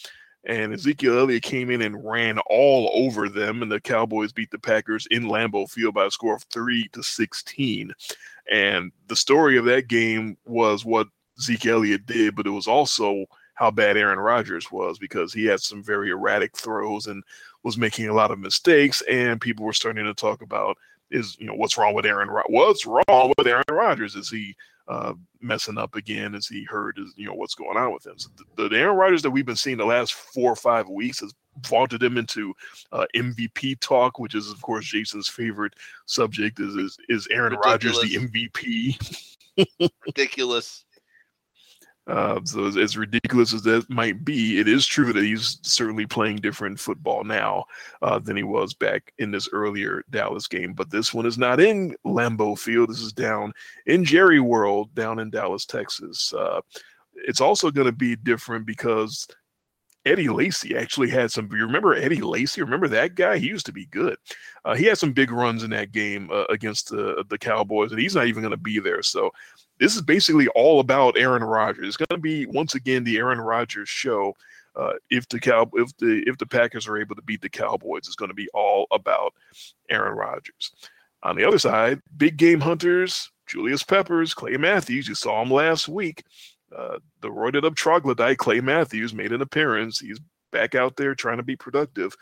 And 0.44 0.72
Ezekiel 0.72 1.18
Elliott 1.18 1.42
came 1.42 1.70
in 1.70 1.82
and 1.82 2.02
ran 2.02 2.38
all 2.48 2.90
over 2.94 3.28
them, 3.28 3.62
and 3.62 3.70
the 3.70 3.80
Cowboys 3.80 4.32
beat 4.32 4.50
the 4.50 4.58
Packers 4.58 5.06
in 5.10 5.24
Lambeau 5.24 5.70
Field 5.70 5.94
by 5.94 6.06
a 6.06 6.10
score 6.10 6.34
of 6.34 6.44
three 6.44 6.88
to 6.92 7.02
sixteen. 7.02 7.92
And 8.50 8.90
the 9.08 9.16
story 9.16 9.58
of 9.58 9.66
that 9.66 9.88
game 9.88 10.38
was 10.46 10.84
what 10.84 11.08
Zeke 11.40 11.66
Elliott 11.66 12.06
did, 12.06 12.36
but 12.36 12.46
it 12.46 12.50
was 12.50 12.66
also 12.66 13.26
how 13.54 13.70
bad 13.70 13.98
Aaron 13.98 14.18
Rodgers 14.18 14.72
was 14.72 14.98
because 14.98 15.34
he 15.34 15.44
had 15.44 15.60
some 15.60 15.84
very 15.84 16.08
erratic 16.08 16.56
throws 16.56 17.06
and 17.06 17.22
was 17.62 17.76
making 17.76 18.08
a 18.08 18.14
lot 18.14 18.30
of 18.30 18.38
mistakes, 18.38 19.02
and 19.10 19.38
people 19.38 19.66
were 19.66 19.74
starting 19.74 20.06
to 20.06 20.14
talk 20.14 20.40
about 20.40 20.78
is 21.10 21.36
you 21.38 21.46
know 21.46 21.54
what's 21.54 21.76
wrong 21.76 21.94
with 21.94 22.06
Aaron? 22.06 22.28
What's 22.48 22.86
wrong 22.86 23.32
with 23.36 23.46
Aaron 23.46 23.64
Rodgers? 23.70 24.14
Is 24.14 24.30
he 24.30 24.54
uh, 24.88 25.14
messing 25.40 25.78
up 25.78 25.94
again? 25.94 26.34
Is 26.34 26.48
he 26.48 26.64
hurt? 26.64 26.98
Is 26.98 27.12
you 27.16 27.26
know 27.26 27.34
what's 27.34 27.54
going 27.54 27.76
on 27.76 27.92
with 27.92 28.06
him? 28.06 28.18
So 28.18 28.30
the, 28.56 28.68
the 28.68 28.78
Aaron 28.78 28.96
Rodgers 28.96 29.22
that 29.22 29.30
we've 29.30 29.46
been 29.46 29.56
seeing 29.56 29.76
the 29.76 29.84
last 29.84 30.14
four 30.14 30.52
or 30.52 30.56
five 30.56 30.88
weeks 30.88 31.20
has 31.20 31.32
vaulted 31.66 32.02
him 32.02 32.16
into 32.16 32.54
uh, 32.92 33.06
MVP 33.14 33.80
talk, 33.80 34.18
which 34.18 34.34
is 34.34 34.50
of 34.50 34.60
course 34.62 34.86
Jason's 34.86 35.28
favorite 35.28 35.74
subject. 36.06 36.60
Is 36.60 36.74
is, 36.76 36.96
is 37.08 37.28
Aaron 37.30 37.54
Rodgers 37.64 38.00
the 38.00 38.14
MVP? 38.16 39.30
Ridiculous. 40.06 40.84
Uh, 42.06 42.40
so 42.44 42.66
as, 42.66 42.76
as, 42.76 42.96
ridiculous 42.96 43.52
as 43.52 43.62
that 43.62 43.88
might 43.88 44.24
be, 44.24 44.58
it 44.58 44.66
is 44.66 44.86
true 44.86 45.12
that 45.12 45.22
he's 45.22 45.58
certainly 45.62 46.06
playing 46.06 46.36
different 46.36 46.80
football 46.80 47.22
now 47.22 47.64
uh, 48.02 48.18
than 48.18 48.36
he 48.36 48.42
was 48.42 48.74
back 48.74 49.12
in 49.18 49.30
this 49.30 49.48
earlier 49.52 50.02
Dallas 50.10 50.48
game. 50.48 50.72
But 50.72 50.90
this 50.90 51.14
one 51.14 51.26
is 51.26 51.38
not 51.38 51.60
in 51.60 51.94
Lambeau 52.04 52.58
Field. 52.58 52.90
This 52.90 53.00
is 53.00 53.12
down 53.12 53.52
in 53.86 54.04
Jerry 54.04 54.40
World, 54.40 54.92
down 54.94 55.18
in 55.18 55.30
Dallas, 55.30 55.66
Texas. 55.66 56.32
Uh, 56.32 56.60
it's 57.14 57.40
also 57.40 57.70
going 57.70 57.86
to 57.86 57.92
be 57.92 58.16
different 58.16 58.66
because 58.66 59.26
Eddie 60.06 60.28
Lacy 60.28 60.76
actually 60.76 61.10
had 61.10 61.30
some. 61.30 61.48
You 61.52 61.64
remember 61.66 61.94
Eddie 61.94 62.22
Lacy? 62.22 62.62
Remember 62.62 62.88
that 62.88 63.14
guy? 63.14 63.38
He 63.38 63.46
used 63.46 63.66
to 63.66 63.72
be 63.72 63.86
good. 63.86 64.16
Uh, 64.64 64.74
he 64.74 64.84
had 64.84 64.98
some 64.98 65.12
big 65.12 65.30
runs 65.30 65.62
in 65.62 65.70
that 65.70 65.92
game 65.92 66.30
uh, 66.32 66.44
against 66.48 66.88
the 66.88 67.24
the 67.28 67.38
Cowboys, 67.38 67.92
and 67.92 68.00
he's 68.00 68.14
not 68.14 68.26
even 68.26 68.42
going 68.42 68.50
to 68.50 68.56
be 68.56 68.78
there. 68.78 69.02
So 69.02 69.30
this 69.78 69.96
is 69.96 70.02
basically 70.02 70.48
all 70.48 70.80
about 70.80 71.18
Aaron 71.18 71.44
Rodgers. 71.44 71.86
It's 71.86 71.96
going 71.96 72.08
to 72.10 72.18
be 72.18 72.46
once 72.46 72.74
again 72.74 73.04
the 73.04 73.18
Aaron 73.18 73.40
Rodgers 73.40 73.88
show. 73.88 74.34
Uh, 74.76 74.92
if 75.10 75.28
the 75.28 75.40
cow 75.40 75.68
if 75.74 75.94
the 75.98 76.22
if 76.26 76.38
the 76.38 76.46
Packers 76.46 76.86
are 76.88 76.96
able 76.96 77.16
to 77.16 77.22
beat 77.22 77.42
the 77.42 77.48
Cowboys, 77.48 78.06
it's 78.06 78.14
going 78.14 78.30
to 78.30 78.34
be 78.34 78.48
all 78.54 78.86
about 78.92 79.34
Aaron 79.90 80.16
Rodgers. 80.16 80.72
On 81.22 81.36
the 81.36 81.44
other 81.44 81.58
side, 81.58 82.00
big 82.16 82.38
game 82.38 82.60
hunters, 82.60 83.30
Julius 83.46 83.82
Peppers, 83.82 84.32
Clay 84.32 84.56
Matthews. 84.56 85.08
You 85.08 85.14
saw 85.14 85.42
him 85.42 85.50
last 85.50 85.88
week. 85.88 86.24
Uh, 86.76 86.98
the 87.20 87.28
roided 87.28 87.64
up 87.64 87.74
troglodyte 87.74 88.38
Clay 88.38 88.60
Matthews 88.60 89.12
made 89.12 89.32
an 89.32 89.42
appearance. 89.42 89.98
He's 89.98 90.20
back 90.52 90.74
out 90.74 90.96
there 90.96 91.14
trying 91.14 91.38
to 91.38 91.42
be 91.42 91.56
productive. 91.56 92.14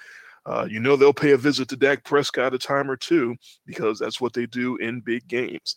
Uh, 0.46 0.66
you 0.68 0.80
know 0.80 0.96
they'll 0.96 1.12
pay 1.12 1.32
a 1.32 1.36
visit 1.36 1.68
to 1.68 1.76
Dak 1.76 2.04
Prescott 2.04 2.54
a 2.54 2.58
time 2.58 2.90
or 2.90 2.96
two 2.96 3.36
because 3.66 3.98
that's 3.98 4.20
what 4.20 4.32
they 4.32 4.46
do 4.46 4.76
in 4.76 5.00
big 5.00 5.26
games. 5.28 5.76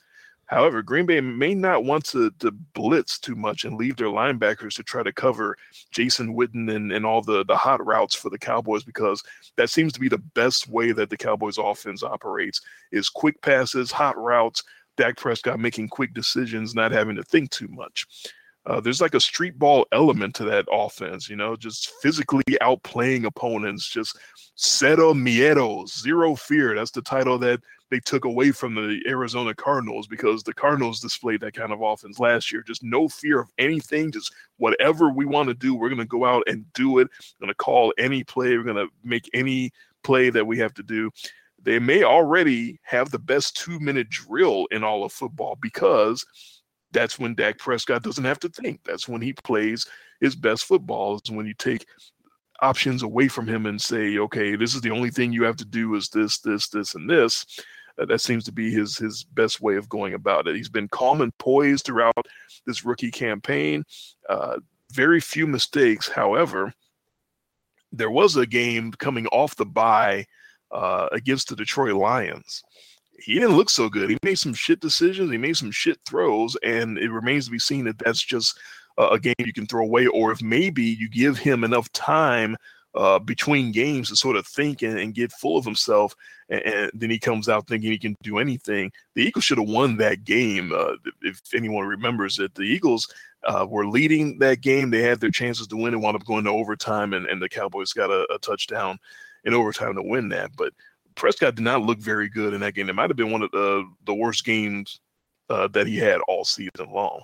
However, 0.52 0.82
Green 0.82 1.06
Bay 1.06 1.22
may 1.22 1.56
not 1.56 1.86
want 1.86 2.04
to, 2.08 2.30
to 2.40 2.52
blitz 2.52 3.18
too 3.18 3.36
much 3.36 3.64
and 3.64 3.78
leave 3.78 3.96
their 3.96 4.08
linebackers 4.08 4.76
to 4.76 4.84
try 4.84 5.02
to 5.02 5.14
cover 5.14 5.56
Jason 5.92 6.36
Witten 6.36 6.74
and, 6.76 6.92
and 6.92 7.06
all 7.06 7.22
the, 7.22 7.46
the 7.46 7.56
hot 7.56 7.86
routes 7.86 8.16
for 8.16 8.30
the 8.30 8.38
Cowboys 8.38 8.84
because 8.84 9.24
that 9.56 9.70
seems 9.70 9.94
to 9.94 10.00
be 10.02 10.10
the 10.10 10.18
best 10.18 10.68
way 10.68 10.92
that 10.92 11.10
the 11.10 11.16
Cowboys 11.16 11.58
offense 11.58 12.04
operates 12.04 12.60
is 12.92 13.08
quick 13.08 13.42
passes, 13.42 13.92
hot 13.92 14.18
routes, 14.18 14.62
Dak 14.98 15.16
Prescott 15.16 15.58
making 15.58 15.88
quick 15.88 16.14
decisions, 16.14 16.76
not 16.76 16.92
having 16.92 17.16
to 17.16 17.24
think 17.24 17.50
too 17.50 17.70
much. 17.70 18.06
Uh, 18.66 18.80
there's 18.80 19.02
like 19.02 19.16
a 19.16 19.20
street 19.20 19.58
ball 19.58 19.88
element 19.92 20.36
to 20.36 20.44
that 20.44 20.66
offense, 20.72 21.28
you 21.28 21.36
know, 21.36 21.56
just 21.56 21.92
physically 22.02 22.44
outplaying 22.62 23.26
opponents, 23.26 23.90
just 23.90 24.18
cero 24.56 25.14
miedo, 25.14 25.88
zero 25.88 26.36
fear. 26.36 26.76
That's 26.76 26.92
the 26.92 27.02
title 27.02 27.40
that 27.40 27.60
they 27.90 28.00
took 28.00 28.26
away 28.26 28.52
from 28.52 28.76
the 28.76 29.02
Arizona 29.08 29.56
Cardinals 29.56 30.08
because 30.08 30.44
the 30.44 30.54
Cardinals 30.54 31.00
displayed 31.00 31.42
that 31.42 31.56
kind 31.56 31.74
of 31.74 31.82
offense 31.82 32.20
last 32.20 32.52
year. 32.52 32.62
Just 32.62 32.84
no 32.84 33.10
fear 33.10 33.40
of 33.40 33.52
anything, 33.58 34.12
just 34.12 34.34
whatever 34.58 35.12
we 35.12 35.26
want 35.26 35.50
to 35.50 35.56
do, 35.56 35.74
we're 35.74 35.90
going 35.90 36.00
to 36.00 36.06
go 36.06 36.26
out 36.26 36.44
and 36.48 36.72
do 36.74 37.00
it. 37.00 37.08
We're 37.40 37.48
going 37.48 37.54
to 37.54 37.56
call 37.56 37.94
any 37.98 38.24
play, 38.24 38.58
we're 38.58 38.64
going 38.64 38.76
to 38.76 38.90
make 39.04 39.28
any 39.34 39.72
play 40.04 40.30
that 40.30 40.46
we 40.46 40.60
have 40.60 40.74
to 40.76 40.84
do. 40.84 41.10
They 41.64 41.80
may 41.80 42.04
already 42.04 42.80
have 42.84 43.12
the 43.12 43.20
best 43.20 43.58
two 43.58 43.80
minute 43.80 44.10
drill 44.10 44.68
in 44.72 44.84
all 44.84 45.04
of 45.04 45.12
football 45.12 45.58
because 45.62 46.26
that's 46.92 47.20
when 47.20 47.36
Dak 47.36 47.58
Prescott 47.58 48.04
doesn't 48.04 48.24
have 48.24 48.40
to 48.40 48.50
think. 48.50 48.82
That's 48.84 49.08
when 49.08 49.22
he 49.22 49.34
plays 49.34 49.86
his 50.20 50.36
best 50.36 50.66
football. 50.66 51.20
When 51.30 51.46
you 51.46 51.54
take 51.54 51.86
options 52.62 53.04
away 53.04 53.28
from 53.28 53.48
him 53.48 53.66
and 53.66 53.82
say, 53.82 54.18
okay, 54.18 54.56
this 54.56 54.76
is 54.76 54.82
the 54.82 54.92
only 54.92 55.10
thing 55.10 55.32
you 55.32 55.44
have 55.44 55.56
to 55.58 55.66
do 55.66 55.96
is 55.96 56.10
this, 56.10 56.40
this, 56.40 56.70
this, 56.70 56.96
and 56.96 57.10
this. 57.10 57.46
Uh, 58.00 58.06
that 58.06 58.22
seems 58.22 58.46
to 58.46 58.54
be 58.54 58.72
his 58.72 58.98
his 58.98 59.24
best 59.24 59.60
way 59.60 59.76
of 59.76 59.90
going 59.90 60.14
about 60.14 60.48
it. 60.48 60.56
He's 60.56 60.70
been 60.70 60.88
calm 60.88 61.20
and 61.20 61.38
poised 61.40 61.86
throughout 61.86 62.26
this 62.66 62.86
rookie 62.86 63.12
campaign. 63.12 63.84
Uh, 64.30 64.58
very 64.92 65.20
few 65.20 65.46
mistakes, 65.46 66.08
however. 66.08 66.74
There 67.92 68.12
was 68.12 68.38
a 68.38 68.46
game 68.46 68.94
coming 68.94 69.28
off 69.28 69.58
the 69.58 69.66
bye 69.66 70.26
uh, 70.72 71.10
against 71.12 71.50
the 71.50 71.58
Detroit 71.58 71.96
Lions 71.96 72.64
he 73.24 73.36
didn't 73.36 73.58
look 73.58 73.70
so 73.70 73.90
good. 73.90 74.10
He 74.10 74.18
made 74.24 74.40
some 74.40 74.54
shit 74.54 74.80
decisions. 74.80 75.32
He 75.32 75.38
made 75.38 75.58
some 75.58 75.72
shit 75.72 76.00
throws, 76.08 76.56
and 76.64 76.98
it 76.98 77.12
remains 77.12 77.46
to 77.46 77.52
be 77.52 77.60
seen 77.60 77.86
that 77.86 78.00
that's 78.00 78.22
just 78.22 78.60
a 78.98 79.20
game 79.20 79.34
you 79.40 79.54
can 79.54 79.66
throw 79.66 79.84
away, 79.84 80.08
or 80.08 80.32
if 80.32 80.42
maybe 80.42 80.84
you 80.84 81.10
give 81.10 81.38
him 81.38 81.64
enough 81.64 81.92
time 81.94 82.56
uh, 82.94 83.20
between 83.20 83.72
games 83.72 84.10
to 84.10 84.16
sort 84.16 84.36
of 84.36 84.46
think 84.46 84.82
and, 84.82 85.00
and 85.00 85.16
get 85.16 85.32
full 85.32 85.58
of 85.58 85.66
himself, 85.66 86.14
and, 86.50 86.62
and, 86.62 86.92
then 86.94 87.10
he 87.10 87.18
comes 87.18 87.48
out 87.48 87.68
thinking 87.68 87.92
he 87.92 87.98
can 87.98 88.16
do 88.22 88.38
anything. 88.38 88.92
The 89.16 89.24
Eagles 89.24 89.46
should 89.46 89.60
have 89.60 89.70
won 89.70 89.98
that 89.98 90.26
game. 90.26 90.74
Uh, 90.74 90.96
if 91.22 91.40
anyone 91.56 91.88
remembers 91.88 92.40
it, 92.40 92.54
the 92.54 92.64
Eagles 92.64 93.08
uh, 93.46 93.66
were 93.68 93.88
leading 93.88 94.40
that 94.40 94.62
game. 94.62 94.90
They 94.90 95.02
had 95.02 95.22
their 95.22 95.32
chances 95.32 95.68
to 95.68 95.78
win 95.78 95.94
and 95.94 96.04
wound 96.04 96.16
up 96.16 96.26
going 96.26 96.44
to 96.44 96.52
overtime, 96.52 97.14
and, 97.14 97.26
and 97.28 97.42
the 97.42 97.50
Cowboys 97.50 97.94
got 97.94 98.12
a, 98.12 98.28
a 98.34 98.38
touchdown 98.40 99.00
in 99.46 99.54
overtime 99.54 99.96
to 99.96 100.04
win 100.04 100.30
that. 100.30 100.52
But 100.58 100.74
Prescott 101.16 101.56
did 101.56 101.64
not 101.64 101.82
look 101.82 102.00
very 102.00 102.30
good 102.30 102.54
in 102.54 102.62
that 102.62 102.74
game. 102.74 102.90
It 102.90 102.96
might 102.96 103.10
have 103.10 103.18
been 103.18 103.32
one 103.32 103.42
of 103.42 103.52
the 103.52 103.88
the 104.06 104.14
worst 104.14 104.46
games 104.46 105.00
uh, 105.50 105.68
that 105.70 105.88
he 105.88 105.98
had 105.98 106.22
all 106.28 106.46
season 106.46 106.92
long. 106.92 107.22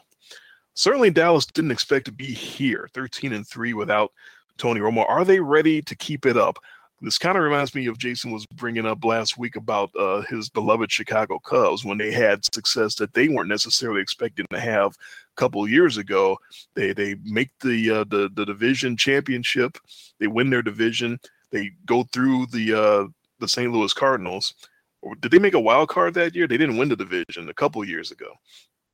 Certainly, 0.73 1.11
Dallas 1.11 1.45
didn't 1.45 1.71
expect 1.71 2.05
to 2.05 2.11
be 2.11 2.25
here, 2.25 2.87
13 2.93 3.33
and 3.33 3.47
three 3.47 3.73
without 3.73 4.11
Tony 4.57 4.79
Romo. 4.79 5.07
Are 5.09 5.25
they 5.25 5.39
ready 5.39 5.81
to 5.81 5.95
keep 5.95 6.25
it 6.25 6.37
up? 6.37 6.59
This 7.01 7.19
kind 7.19 7.37
of 7.37 7.43
reminds 7.43 7.75
me 7.75 7.85
of 7.85 7.99
Jason 7.99 8.31
was 8.31 8.47
bringing 8.47 8.87
up 8.87 9.05
last 9.05 9.37
week 9.37 9.55
about 9.55 9.91
uh, 9.95 10.21
his 10.21 10.49
beloved 10.49 10.91
Chicago 10.91 11.37
Cubs 11.39 11.85
when 11.85 11.99
they 11.99 12.11
had 12.11 12.43
success 12.53 12.95
that 12.95 13.13
they 13.13 13.27
weren't 13.27 13.49
necessarily 13.49 14.01
expecting 14.01 14.47
to 14.51 14.59
have 14.59 14.93
a 14.93 15.35
couple 15.35 15.67
years 15.67 15.97
ago. 15.97 16.37
They 16.73 16.93
they 16.93 17.15
make 17.23 17.51
the 17.61 17.91
uh, 17.91 18.03
the 18.05 18.29
the 18.33 18.45
division 18.45 18.97
championship, 18.97 19.77
they 20.19 20.25
win 20.25 20.49
their 20.49 20.63
division, 20.63 21.19
they 21.51 21.71
go 21.85 22.03
through 22.03 22.47
the 22.47 22.73
uh, 22.73 23.07
the 23.39 23.47
St. 23.47 23.71
Louis 23.71 23.93
Cardinals. 23.93 24.53
Did 25.19 25.31
they 25.31 25.39
make 25.39 25.53
a 25.53 25.59
wild 25.59 25.89
card 25.89 26.13
that 26.15 26.35
year? 26.35 26.47
They 26.47 26.57
didn't 26.57 26.77
win 26.77 26.89
the 26.89 26.95
division 26.95 27.49
a 27.49 27.53
couple 27.53 27.83
years 27.85 28.11
ago. 28.11 28.31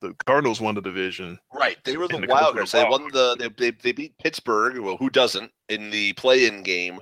The 0.02 0.14
Cardinals 0.26 0.60
won 0.60 0.76
the 0.76 0.82
division. 0.82 1.40
Right, 1.54 1.78
they 1.86 1.96
were 1.96 2.08
the, 2.08 2.20
the 2.20 2.28
wild 2.28 2.56
cards. 2.56 2.74
They 2.74 2.84
won 2.84 3.08
the 3.14 3.38
they, 3.40 3.48
they, 3.48 3.72
they 3.72 3.92
beat 3.94 4.18
Pittsburgh. 4.18 4.78
Well, 4.80 4.98
who 4.98 5.10
doesn't 5.10 5.52
in 5.70 5.90
the 5.92 6.14
play-in 6.14 6.62
game? 6.64 7.00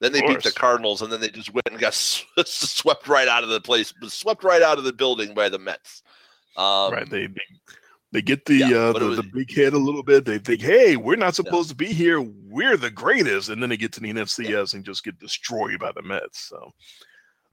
Then 0.00 0.12
they 0.12 0.22
beat 0.22 0.42
the 0.42 0.52
Cardinals, 0.52 1.02
and 1.02 1.12
then 1.12 1.20
they 1.20 1.28
just 1.28 1.52
went 1.52 1.66
and 1.70 1.78
got 1.78 1.92
swept 2.46 3.08
right 3.08 3.28
out 3.28 3.42
of 3.42 3.50
the 3.50 3.60
place, 3.60 3.92
swept 4.06 4.44
right 4.44 4.62
out 4.62 4.78
of 4.78 4.84
the 4.84 4.92
building 4.92 5.34
by 5.34 5.48
the 5.48 5.58
Mets. 5.58 6.02
Um, 6.56 6.92
right, 6.92 7.10
they, 7.10 7.26
they 7.26 7.42
they 8.12 8.22
get 8.22 8.46
the 8.46 8.56
yeah, 8.56 8.76
uh, 8.76 8.92
the, 8.92 9.06
was, 9.06 9.16
the, 9.18 9.22
big 9.22 9.54
head 9.54 9.74
a 9.74 9.78
little 9.78 10.02
bit. 10.02 10.24
They 10.24 10.38
think, 10.38 10.62
hey, 10.62 10.96
we're 10.96 11.16
not 11.16 11.34
supposed 11.34 11.68
yeah. 11.68 11.72
to 11.72 11.76
be 11.76 11.92
here. 11.92 12.20
We're 12.20 12.78
the 12.78 12.90
greatest, 12.90 13.50
and 13.50 13.62
then 13.62 13.68
they 13.68 13.76
get 13.76 13.92
to 13.94 14.00
the 14.00 14.12
NLCS 14.12 14.48
yeah. 14.48 14.76
and 14.76 14.84
just 14.84 15.04
get 15.04 15.18
destroyed 15.18 15.78
by 15.78 15.92
the 15.92 16.02
Mets. 16.02 16.48
So 16.48 16.72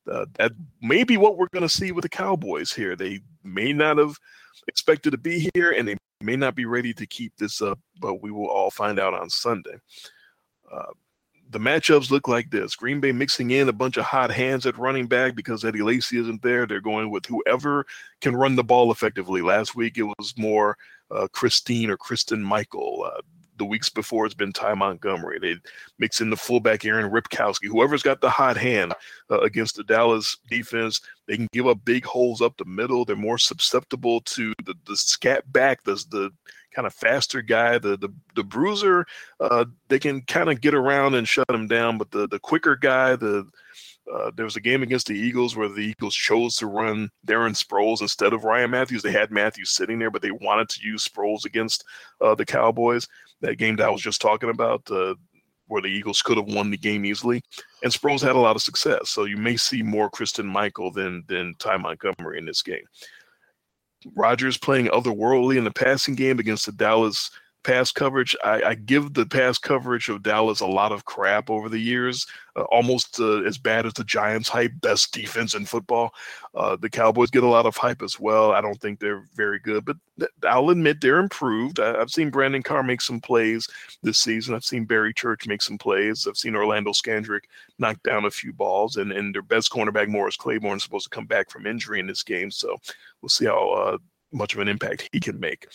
uh, 0.10 0.26
that 0.36 0.54
may 0.82 1.04
be 1.04 1.18
what 1.18 1.38
we're 1.38 1.50
going 1.52 1.68
to 1.68 1.70
see 1.70 1.92
with 1.92 2.04
the 2.04 2.10
Cowboys 2.10 2.72
here. 2.72 2.96
They 2.96 3.20
may 3.44 3.74
not 3.74 3.98
have 3.98 4.16
expected 4.70 5.12
to 5.12 5.18
be 5.18 5.50
here, 5.54 5.72
and 5.72 5.88
they 5.88 5.98
may 6.22 6.38
not 6.38 6.56
be 6.56 6.66
ready 6.66 6.94
to 6.94 7.06
keep 7.06 7.34
this 7.38 7.62
up. 7.62 7.80
But 8.00 8.22
we 8.22 8.32
will 8.32 8.48
all 8.48 8.72
find 8.72 8.98
out 8.98 9.14
on 9.14 9.30
Sunday. 9.30 9.76
Uh, 10.72 10.94
the 11.50 11.60
matchups 11.60 12.12
look 12.12 12.28
like 12.28 12.50
this 12.50 12.76
Green 12.76 13.00
Bay 13.00 13.12
mixing 13.12 13.52
in 13.52 13.70
a 13.70 13.74
bunch 13.74 13.98
of 13.98 14.06
hot 14.06 14.32
hands 14.32 14.66
at 14.66 14.78
running 14.78 15.08
back 15.08 15.36
because 15.36 15.64
Eddie 15.64 15.82
Lacy 15.82 16.18
isn't 16.18 16.42
there. 16.42 16.66
They're 16.66 16.82
going 16.82 17.12
with 17.12 17.26
whoever 17.26 17.86
can 18.22 18.36
run 18.36 18.56
the 18.56 18.64
ball 18.64 18.92
effectively. 18.92 19.42
Last 19.42 19.76
week 19.76 19.98
it 19.98 20.04
was 20.04 20.34
more 20.38 20.78
uh, 21.12 21.28
Christine 21.32 21.90
or 21.90 21.98
Kristen 21.98 22.44
Michael. 22.44 23.06
Uh, 23.06 23.22
the 23.58 23.66
weeks 23.66 23.90
before 23.90 24.26
it's 24.26 24.36
been 24.36 24.52
Ty 24.52 24.74
Montgomery. 24.74 25.40
They 25.40 25.56
mix 25.98 26.22
in 26.22 26.30
the 26.30 26.36
fullback 26.36 26.84
Aaron 26.86 27.12
Ripkowski. 27.12 27.68
Whoever's 27.68 28.04
got 28.04 28.22
the 28.22 28.30
hot 28.30 28.58
hand 28.58 28.94
uh, 29.32 29.40
against 29.40 29.76
the 29.76 29.84
Dallas 29.84 30.38
defense, 30.50 31.02
they 31.28 31.38
can 31.38 31.48
give 31.54 31.68
up 31.68 31.80
big 31.86 32.06
holes 32.06 32.42
up 32.42 32.58
the 32.58 32.66
middle. 32.66 33.06
They're 33.06 33.16
more 33.16 33.38
susceptible 33.38 34.22
to 34.22 34.54
the 34.66 34.76
the 34.86 34.98
scat 34.98 35.52
back, 35.52 35.84
the 35.84 36.04
the 36.12 36.32
kind 36.76 36.86
of 36.86 36.94
faster 36.94 37.42
guy. 37.42 37.78
The 37.78 37.98
the 37.98 38.10
the 38.36 38.44
bruiser, 38.44 39.06
uh, 39.40 39.66
they 39.88 40.00
can 40.00 40.22
kind 40.24 40.50
of 40.50 40.62
get 40.62 40.74
around 40.74 41.16
and 41.16 41.28
shut 41.28 41.50
him 41.50 41.68
down, 41.68 41.98
but 41.98 42.12
the 42.12 42.28
the 42.28 42.40
quicker 42.40 42.76
guy, 42.76 43.16
the 43.16 43.48
uh, 44.14 44.32
there 44.36 44.46
was 44.46 44.56
a 44.56 44.62
game 44.62 44.84
against 44.84 45.08
the 45.08 45.18
Eagles 45.18 45.56
where 45.56 45.68
the 45.68 45.82
Eagles 45.82 46.16
chose 46.16 46.56
to 46.58 46.68
run 46.68 47.10
Darren 47.26 47.56
Sproles 47.56 48.02
instead 48.02 48.34
of 48.34 48.44
Ryan 48.44 48.72
Mathews. 48.72 49.02
They 49.02 49.12
had 49.12 49.32
Mathews 49.32 49.72
sitting 49.72 49.98
there, 49.98 50.12
but 50.12 50.22
they 50.22 50.32
wanted 50.32 50.70
to 50.70 50.86
use 50.86 51.08
Sproles 51.08 51.46
against 51.46 51.84
uh, 52.22 52.36
the 52.36 52.46
Cowboys. 52.46 53.08
That 53.42 53.58
game 53.58 53.76
that 53.78 53.88
I 53.88 53.92
was 53.92 54.02
just 54.02 54.22
talking 54.22 54.50
about, 54.50 54.90
uh, 54.92 55.16
where 55.68 55.82
the 55.82 55.88
Eagles 55.88 56.22
could 56.22 56.38
have 56.38 56.46
won 56.48 56.70
the 56.70 56.78
game 56.78 57.04
easily, 57.04 57.42
and 57.84 57.92
Sproles 57.92 58.22
had 58.22 58.36
a 58.36 58.40
lot 58.40 58.56
of 58.56 58.62
success. 58.62 59.10
So 59.10 59.24
you 59.24 59.38
may 59.38 59.58
see 59.58 59.82
more 59.82 60.10
Kristen 60.10 60.46
Michael 60.46 60.92
than 60.92 61.24
than 61.28 61.56
Ty 61.58 61.78
Montgomery 61.78 62.38
in 62.38 62.46
this 62.46 62.62
game. 62.62 62.86
Rodgers 64.16 64.58
playing 64.58 64.88
otherworldly 64.88 65.58
in 65.58 65.64
the 65.64 65.72
passing 65.72 66.16
game 66.16 66.40
against 66.40 66.66
the 66.66 66.72
Dallas 66.72 67.32
pass 67.66 67.92
coverage. 67.92 68.36
I, 68.44 68.62
I, 68.62 68.76
give 68.76 69.14
the 69.14 69.26
pass 69.26 69.58
coverage 69.58 70.08
of 70.08 70.22
Dallas 70.22 70.60
a 70.60 70.68
lot 70.68 70.92
of 70.92 71.06
crap 71.06 71.50
over 71.50 71.68
the 71.68 71.80
years, 71.80 72.28
uh, 72.56 72.62
almost 72.64 73.20
uh, 73.20 73.42
as 73.42 73.58
bad 73.58 73.88
as 73.88 73.94
the 73.94 74.04
Giants' 74.04 74.48
hype, 74.48 74.72
best 74.82 75.12
defense 75.14 75.56
in 75.56 75.66
football. 75.66 76.14
Uh, 76.54 76.76
the 76.76 76.90
Cowboys 76.90 77.32
get 77.32 77.44
a 77.44 77.48
lot 77.48 77.66
of 77.66 77.76
hype 77.76 78.04
as 78.04 78.20
well. 78.20 78.52
I 78.52 78.62
don't 78.62 78.80
think 78.80 79.00
they're 79.00 79.26
very 79.34 79.58
good, 79.60 79.84
but 79.84 79.98
th- 80.20 80.30
I'll 80.48 80.70
admit 80.70 81.02
they're 81.02 81.20
improved. 81.20 81.80
I, 81.80 81.98
have 81.98 82.12
seen 82.12 82.30
Brandon 82.30 82.62
Carr 82.62 82.84
make 82.84 83.02
some 83.02 83.20
plays 83.20 83.68
this 84.04 84.20
season. 84.20 84.54
I've 84.54 84.64
seen 84.64 84.86
Barry 84.86 85.14
Church 85.14 85.48
make 85.48 85.64
some 85.64 85.80
plays. 85.80 86.28
I've 86.28 86.38
seen 86.38 86.56
Orlando 86.56 86.92
Scandrick 86.92 87.46
knock 87.80 88.02
down 88.04 88.26
a 88.26 88.32
few 88.32 88.54
balls, 88.54 88.98
and, 88.98 89.12
and 89.12 89.34
their 89.34 89.42
best 89.42 89.72
cornerback, 89.72 90.08
Morris 90.08 90.38
Claiborne, 90.38 90.78
is 90.78 90.84
supposed 90.84 91.06
to 91.06 91.16
come 91.16 91.26
back 91.26 91.50
from 91.50 91.66
injury 91.66 92.00
in 92.00 92.06
this 92.08 92.24
game. 92.24 92.52
So 92.52 92.78
we'll 93.22 93.30
see 93.30 93.46
how 93.46 93.70
uh, 93.72 93.98
much 94.32 94.54
of 94.54 94.60
an 94.60 94.68
impact 94.68 95.10
he 95.12 95.20
can 95.20 95.40
make. 95.40 95.68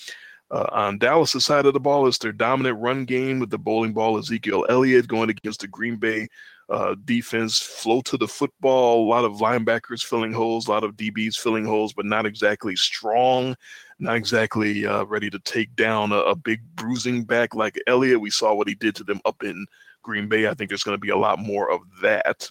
Uh, 0.51 0.67
on 0.73 0.99
Dallas' 0.99 1.45
side 1.45 1.67
of 1.67 1.75
the 1.75 1.81
ball, 1.81 2.09
it's 2.09 2.19
their 2.19 2.33
dominant 2.33 2.81
run 2.81 3.05
game 3.05 3.39
with 3.39 3.51
the 3.51 3.59
bowling 3.59 3.93
ball. 3.93 4.19
Ezekiel 4.19 4.67
Elliott 4.69 5.07
going 5.07 5.31
against 5.31 5.61
the 5.61 5.69
Green 5.69 5.97
Bay 5.97 6.29
uh, 6.71 6.95
defense, 7.05 7.61
flow 7.61 8.01
to 8.03 8.17
the 8.17 8.27
football. 8.27 9.05
A 9.05 9.09
lot 9.09 9.25
of 9.25 9.35
linebackers 9.35 10.05
filling 10.05 10.33
holes, 10.33 10.67
a 10.67 10.71
lot 10.71 10.85
of 10.85 10.97
DBs 10.97 11.37
filling 11.37 11.65
holes, 11.65 11.93
but 11.93 12.07
not 12.07 12.27
exactly 12.27 12.77
strong, 12.77 13.57
not 13.99 14.17
exactly 14.17 14.87
uh, 14.87 15.05
ready 15.05 15.31
to 15.31 15.39
take 15.41 15.75
down 15.77 16.13
a, 16.13 16.19
a, 16.19 16.37
big 16.37 16.61
bruising 16.77 17.25
back 17.25 17.55
like 17.55 17.81
Elliott. 17.87 18.21
We 18.21 18.31
saw 18.31 18.55
what 18.55 18.69
he 18.69 18.75
did 18.75 18.95
to 18.97 19.05
them 19.05 19.21
up 19.25 19.43
in 19.43 19.67
Green 20.03 20.29
Bay. 20.29 20.47
I 20.47 20.55
think 20.55 20.71
there's 20.71 20.85
going 20.85 20.97
to 20.97 21.01
be 21.01 21.11
a 21.11 21.17
lot 21.17 21.39
more 21.39 21.71
of 21.71 21.81
that. 22.03 22.49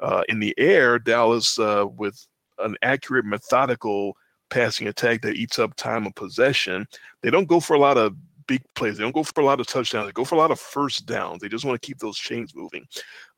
Uh, 0.00 0.22
in 0.28 0.38
the 0.38 0.54
air, 0.58 0.98
Dallas 0.98 1.58
uh, 1.58 1.84
with 1.96 2.26
an 2.58 2.76
accurate, 2.82 3.24
methodical 3.24 4.16
passing 4.50 4.88
attack 4.88 5.22
that 5.22 5.36
eats 5.36 5.58
up 5.58 5.74
time 5.76 6.06
of 6.06 6.14
possession. 6.14 6.86
They 7.22 7.30
don't 7.30 7.48
go 7.48 7.60
for 7.60 7.74
a 7.74 7.78
lot 7.78 7.96
of 7.96 8.16
big 8.46 8.62
plays. 8.74 8.96
They 8.96 9.04
don't 9.04 9.14
go 9.14 9.22
for 9.22 9.40
a 9.40 9.44
lot 9.44 9.60
of 9.60 9.66
touchdowns. 9.66 10.06
They 10.06 10.12
go 10.12 10.24
for 10.24 10.34
a 10.34 10.38
lot 10.38 10.50
of 10.50 10.58
first 10.58 11.06
downs. 11.06 11.40
They 11.40 11.48
just 11.48 11.64
want 11.64 11.80
to 11.80 11.86
keep 11.86 11.98
those 11.98 12.18
chains 12.18 12.54
moving. 12.54 12.86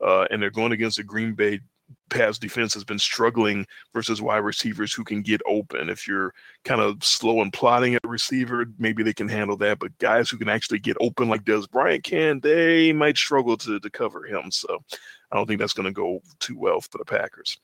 Uh, 0.01 0.27
and 0.31 0.41
they're 0.41 0.51
going 0.51 0.73
against 0.73 0.97
the 0.97 1.05
Green 1.05 1.35
Bay 1.35 1.61
pass 2.09 2.39
defense 2.39 2.75
has 2.75 2.85
been 2.85 2.99
struggling 2.99 3.67
versus 3.93 4.21
wide 4.21 4.39
receivers 4.39 4.93
who 4.93 5.05
can 5.05 5.23
get 5.23 5.41
open. 5.47 5.89
If 5.89 6.07
you're 6.07 6.35
kind 6.65 6.81
of 6.81 7.03
slow 7.05 7.41
and 7.41 7.53
plotting 7.53 7.95
at 7.95 8.03
receiver, 8.05 8.67
maybe 8.79 9.03
they 9.03 9.13
can 9.13 9.29
handle 9.29 9.57
that. 9.59 9.79
But 9.79 9.97
guys 9.99 10.29
who 10.29 10.39
can 10.39 10.49
actually 10.49 10.79
get 10.79 10.97
open 11.01 11.29
like 11.29 11.45
Dez 11.45 11.71
Bryant 11.71 12.05
can, 12.05 12.41
they 12.41 12.93
might 12.93 13.17
struggle 13.17 13.57
to, 13.59 13.81
to 13.81 13.91
cover 13.91 14.25
him. 14.25 14.51
So 14.51 14.83
I 15.31 15.37
don't 15.37 15.47
think 15.47 15.61
that's 15.61 15.73
going 15.73 15.87
to 15.87 15.93
go 15.93 16.21
too 16.39 16.59
well 16.59 16.81
for 16.81 16.99
the 16.99 17.05
Packers. 17.05 17.59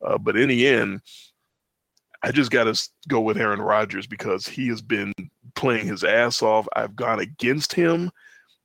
Uh, 0.00 0.18
but 0.18 0.36
in 0.36 0.48
the 0.48 0.66
end, 0.66 1.00
I 2.22 2.32
just 2.32 2.50
got 2.50 2.64
to 2.64 2.88
go 3.08 3.20
with 3.20 3.38
Aaron 3.38 3.60
Rodgers 3.60 4.06
because 4.06 4.46
he 4.46 4.68
has 4.68 4.82
been 4.82 5.12
playing 5.54 5.86
his 5.86 6.04
ass 6.04 6.42
off. 6.42 6.66
I've 6.74 6.96
gone 6.96 7.20
against 7.20 7.72
him 7.72 8.10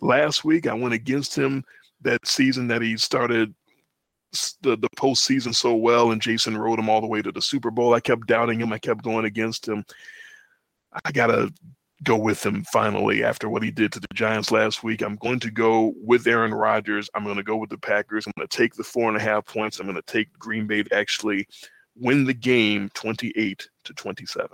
last 0.01 0.43
week. 0.43 0.67
I 0.67 0.73
went 0.73 0.93
against 0.93 1.35
him 1.35 1.63
that 2.01 2.27
season 2.27 2.67
that 2.67 2.81
he 2.81 2.97
started 2.97 3.53
the, 4.61 4.75
the 4.75 4.89
postseason 4.97 5.53
so 5.53 5.75
well, 5.75 6.11
and 6.11 6.21
Jason 6.21 6.57
rode 6.57 6.79
him 6.79 6.89
all 6.89 7.01
the 7.01 7.07
way 7.07 7.21
to 7.21 7.31
the 7.31 7.41
Super 7.41 7.69
Bowl. 7.69 7.93
I 7.93 7.99
kept 7.99 8.27
doubting 8.27 8.59
him. 8.59 8.73
I 8.73 8.79
kept 8.79 9.03
going 9.03 9.25
against 9.25 9.67
him. 9.67 9.85
I 11.05 11.11
gotta 11.11 11.53
go 12.03 12.17
with 12.17 12.45
him 12.45 12.63
finally 12.65 13.23
after 13.23 13.49
what 13.49 13.63
he 13.63 13.71
did 13.71 13.91
to 13.93 13.99
the 13.99 14.07
Giants 14.13 14.51
last 14.51 14.83
week. 14.83 15.01
I'm 15.01 15.15
going 15.15 15.39
to 15.39 15.51
go 15.51 15.93
with 16.03 16.27
Aaron 16.27 16.53
Rodgers. 16.53 17.09
I'm 17.13 17.23
going 17.23 17.37
to 17.37 17.43
go 17.43 17.55
with 17.55 17.69
the 17.69 17.77
Packers. 17.77 18.25
I'm 18.25 18.33
going 18.37 18.47
to 18.47 18.57
take 18.57 18.73
the 18.73 18.83
four 18.83 19.07
and 19.07 19.17
a 19.17 19.21
half 19.21 19.45
points. 19.45 19.79
I'm 19.79 19.85
going 19.85 19.95
to 19.95 20.01
take 20.01 20.37
Green 20.37 20.67
Bay 20.67 20.83
to 20.83 20.93
actually 20.93 21.47
win 21.95 22.25
the 22.25 22.33
game 22.33 22.89
28 22.93 23.67
to 23.85 23.93
27. 23.93 24.49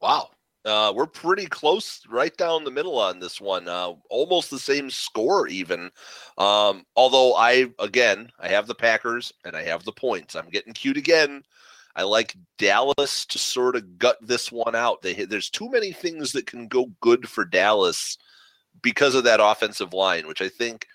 Wow. 0.00 0.30
Uh, 0.64 0.92
we're 0.94 1.06
pretty 1.06 1.46
close, 1.46 2.00
right 2.08 2.36
down 2.36 2.64
the 2.64 2.70
middle 2.72 2.98
on 2.98 3.20
this 3.20 3.40
one. 3.40 3.68
Uh, 3.68 3.92
almost 4.10 4.50
the 4.50 4.58
same 4.58 4.90
score, 4.90 5.46
even. 5.46 5.90
Um, 6.38 6.84
although 6.96 7.36
I, 7.36 7.66
again, 7.78 8.30
I 8.40 8.48
have 8.48 8.66
the 8.66 8.74
Packers 8.74 9.32
and 9.44 9.54
I 9.54 9.62
have 9.62 9.84
the 9.84 9.92
points. 9.92 10.34
I'm 10.34 10.50
getting 10.50 10.72
cute 10.72 10.96
again. 10.96 11.44
I 11.94 12.02
like 12.02 12.36
Dallas 12.58 13.24
to 13.26 13.38
sort 13.38 13.76
of 13.76 13.96
gut 13.98 14.18
this 14.20 14.50
one 14.50 14.74
out. 14.74 15.02
They, 15.02 15.14
there's 15.14 15.48
too 15.48 15.70
many 15.70 15.92
things 15.92 16.32
that 16.32 16.46
can 16.46 16.66
go 16.66 16.90
good 17.00 17.28
for 17.28 17.44
Dallas 17.44 18.18
because 18.82 19.14
of 19.14 19.24
that 19.24 19.40
offensive 19.40 19.94
line, 19.94 20.26
which 20.26 20.42
I 20.42 20.48
think 20.48 20.88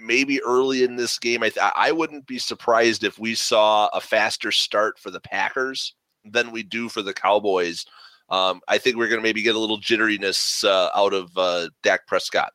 maybe 0.00 0.42
early 0.42 0.82
in 0.84 0.96
this 0.96 1.18
game, 1.18 1.42
I, 1.42 1.50
th- 1.50 1.72
I 1.76 1.92
wouldn't 1.92 2.26
be 2.26 2.38
surprised 2.38 3.04
if 3.04 3.18
we 3.18 3.34
saw 3.34 3.88
a 3.92 4.00
faster 4.00 4.52
start 4.52 4.98
for 4.98 5.10
the 5.10 5.20
Packers 5.20 5.94
than 6.24 6.50
we 6.50 6.62
do 6.62 6.88
for 6.88 7.02
the 7.02 7.14
Cowboys 7.14 7.86
um, 8.30 8.60
I 8.68 8.78
think 8.78 8.96
we're 8.96 9.08
going 9.08 9.18
to 9.18 9.24
maybe 9.24 9.42
get 9.42 9.56
a 9.56 9.58
little 9.58 9.80
jitteriness 9.80 10.64
uh, 10.64 10.90
out 10.94 11.12
of 11.12 11.36
uh, 11.36 11.68
Dak 11.82 12.06
Prescott. 12.06 12.52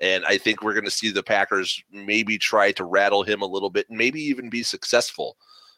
And 0.00 0.24
I 0.24 0.36
think 0.36 0.62
we're 0.62 0.74
going 0.74 0.84
to 0.84 0.90
see 0.90 1.10
the 1.10 1.22
Packers 1.22 1.80
maybe 1.92 2.36
try 2.36 2.72
to 2.72 2.84
rattle 2.84 3.22
him 3.22 3.40
a 3.40 3.46
little 3.46 3.70
bit 3.70 3.88
and 3.88 3.96
maybe 3.96 4.20
even 4.20 4.50
be 4.50 4.64
successful 4.64 5.36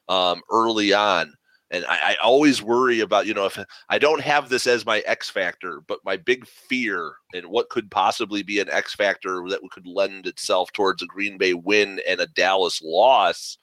um, 0.09 0.41
early 0.51 0.95
on. 0.95 1.35
And 1.71 1.85
I, 1.87 2.13
I, 2.13 2.17
always 2.23 2.63
worry 2.63 3.01
about, 3.01 3.27
you 3.27 3.35
know, 3.35 3.47
if 3.47 3.59
I 3.89 3.99
don't 3.99 4.21
have 4.21 4.49
this 4.49 4.67
as 4.67 4.85
my 4.85 5.01
X 5.07 5.31
factor, 5.31 5.81
but 5.89 5.99
my 6.05 6.17
big 6.17 6.47
fear 6.47 7.15
and 7.35 7.47
what 7.47 7.71
could 7.71 7.91
possibly 7.91 8.43
be 8.43 8.61
an 8.61 8.69
X 8.69 8.95
factor 8.95 9.43
that 9.49 9.61
could 9.73 9.87
lend 9.87 10.27
itself 10.27 10.73
towards 10.73 11.03
a 11.03 11.07
Green 11.07 11.39
Bay 11.39 11.55
win 11.55 12.01
and 12.07 12.21
a 12.21 12.27
Dallas 12.27 12.83
loss 12.83 13.59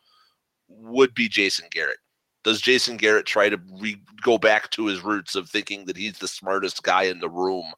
would 0.68 1.14
be 1.14 1.30
Jason 1.30 1.68
Garrett. 1.72 2.00
Does 2.44 2.60
Jason 2.60 2.98
Garrett 2.98 3.26
try 3.26 3.50
to 3.50 3.60
re- 3.80 4.02
go 4.24 4.38
back 4.38 4.70
to 4.72 4.88
his 4.88 5.04
roots 5.04 5.36
of 5.36 5.50
thinking 5.50 5.86
that 5.86 5.98
he's 5.98 6.18
the 6.18 6.28
smartest 6.28 6.82
guy 6.82 7.04
in 7.04 7.20
the 7.20 7.30
room, 7.30 7.72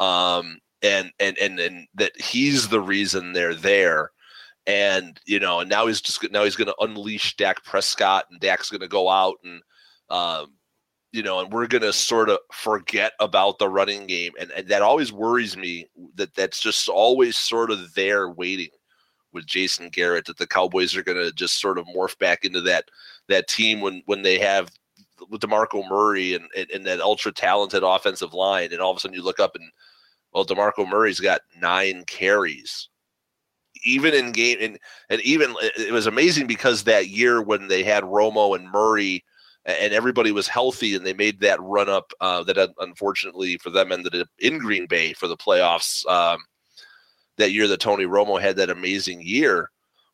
um, 0.00 0.58
and 0.82 1.12
and 1.20 1.38
and 1.38 1.60
and 1.60 1.86
that 1.94 2.12
he's 2.20 2.68
the 2.68 2.80
reason 2.80 3.32
they're 3.32 3.54
there, 3.54 4.10
and 4.66 5.20
you 5.26 5.40
know, 5.40 5.60
and 5.60 5.70
now 5.70 5.86
he's 5.86 6.00
just 6.00 6.30
now 6.30 6.44
he's 6.44 6.56
going 6.56 6.68
to 6.68 6.80
unleash 6.80 7.36
Dak 7.36 7.64
Prescott, 7.64 8.26
and 8.30 8.40
Dak's 8.40 8.70
going 8.70 8.80
to 8.80 8.88
go 8.88 9.08
out 9.10 9.36
and, 9.44 9.60
um, 10.10 10.54
you 11.12 11.22
know, 11.22 11.40
and 11.40 11.52
we're 11.52 11.66
going 11.66 11.82
to 11.82 11.92
sort 11.92 12.28
of 12.28 12.38
forget 12.52 13.12
about 13.20 13.58
the 13.58 13.68
running 13.68 14.06
game, 14.06 14.32
and 14.40 14.50
and 14.52 14.68
that 14.68 14.82
always 14.82 15.12
worries 15.12 15.56
me 15.56 15.86
that 16.14 16.34
that's 16.34 16.60
just 16.60 16.88
always 16.88 17.36
sort 17.36 17.70
of 17.70 17.94
there 17.94 18.30
waiting 18.30 18.70
with 19.32 19.46
Jason 19.46 19.90
Garrett 19.90 20.26
that 20.26 20.38
the 20.38 20.46
Cowboys 20.46 20.96
are 20.96 21.02
going 21.02 21.18
to 21.18 21.32
just 21.32 21.60
sort 21.60 21.78
of 21.78 21.86
morph 21.86 22.18
back 22.18 22.44
into 22.44 22.60
that 22.62 22.86
that 23.28 23.48
team 23.48 23.80
when 23.80 24.02
when 24.06 24.22
they 24.22 24.38
have 24.38 24.70
with 25.30 25.40
DeMarco 25.40 25.88
Murray 25.88 26.34
and, 26.34 26.44
and, 26.56 26.70
and 26.70 26.86
that 26.86 27.00
ultra 27.00 27.32
talented 27.32 27.82
offensive 27.82 28.32
line, 28.32 28.72
and 28.72 28.80
all 28.80 28.90
of 28.90 28.96
a 28.96 29.00
sudden 29.00 29.14
you 29.14 29.22
look 29.22 29.40
up 29.40 29.54
and 29.54 29.70
well, 30.32 30.44
DeMarco 30.44 30.88
Murray's 30.88 31.20
got 31.20 31.42
nine 31.60 32.04
carries. 32.06 32.88
Even 33.84 34.14
in 34.14 34.32
game 34.32 34.58
and 34.60 34.78
and 35.10 35.20
even 35.20 35.54
it 35.60 35.92
was 35.92 36.06
amazing 36.06 36.46
because 36.46 36.84
that 36.84 37.08
year 37.08 37.42
when 37.42 37.68
they 37.68 37.82
had 37.82 38.02
Romo 38.04 38.56
and 38.56 38.70
Murray 38.70 39.24
and 39.66 39.94
everybody 39.94 40.32
was 40.32 40.48
healthy 40.48 40.94
and 40.94 41.06
they 41.06 41.14
made 41.14 41.40
that 41.40 41.60
run 41.62 41.88
up 41.88 42.12
uh, 42.20 42.42
that 42.44 42.70
unfortunately 42.78 43.56
for 43.58 43.70
them 43.70 43.92
ended 43.92 44.14
up 44.20 44.28
in 44.38 44.58
Green 44.58 44.86
Bay 44.86 45.12
for 45.12 45.28
the 45.28 45.36
playoffs. 45.36 46.06
Um, 46.06 46.38
that 47.36 47.52
year 47.52 47.66
that 47.66 47.80
Tony 47.80 48.04
Romo 48.04 48.40
had 48.40 48.56
that 48.56 48.70
amazing 48.70 49.20
year 49.22 49.70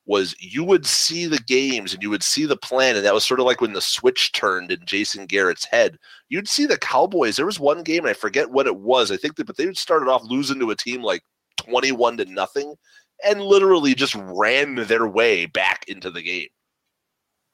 was 0.07 0.35
you 0.41 0.65
would 0.65 0.87
see 0.87 1.27
the 1.27 1.39
games 1.41 1.93
and 1.93 2.03
you 2.03 2.11
would 2.11 2.23
see 2.23 2.47
the 2.47 2.57
plan 2.57 2.97
and 2.97 3.05
that 3.05 3.15
was 3.15 3.25
sort 3.25 3.39
of 3.39 3.47
like 3.47 3.61
when 3.61 3.75
the 3.75 3.81
switch 3.81 4.33
turned 4.33 4.73
in 4.73 4.81
Jason 4.85 5.27
Garrett's 5.27 5.65
head. 5.65 5.99
You'd 6.29 6.49
see 6.49 6.67
the 6.67 6.79
Cowboys. 6.79 7.37
There 7.37 7.47
was 7.47 7.61
one 7.61 7.83
game 7.83 8.01
and 8.01 8.11
I 8.11 8.15
forget 8.15 8.51
what 8.51 8.67
it 8.67 8.77
was. 8.77 9.11
I 9.11 9.17
think 9.17 9.37
that 9.37 9.47
but 9.47 9.57
they 9.57 9.73
started 9.75 10.09
off 10.09 10.23
losing 10.25 10.59
to 10.61 10.71
a 10.71 10.77
team 10.77 11.03
like 11.03 11.23
21 11.59 12.17
to 12.17 12.25
nothing 12.25 12.75
and 13.25 13.43
literally 13.43 13.95
just 13.95 14.15
ran 14.15 14.75
their 14.75 15.07
way 15.07 15.47
back 15.47 15.85
into 15.89 16.11
the 16.11 16.23
game. 16.23 16.49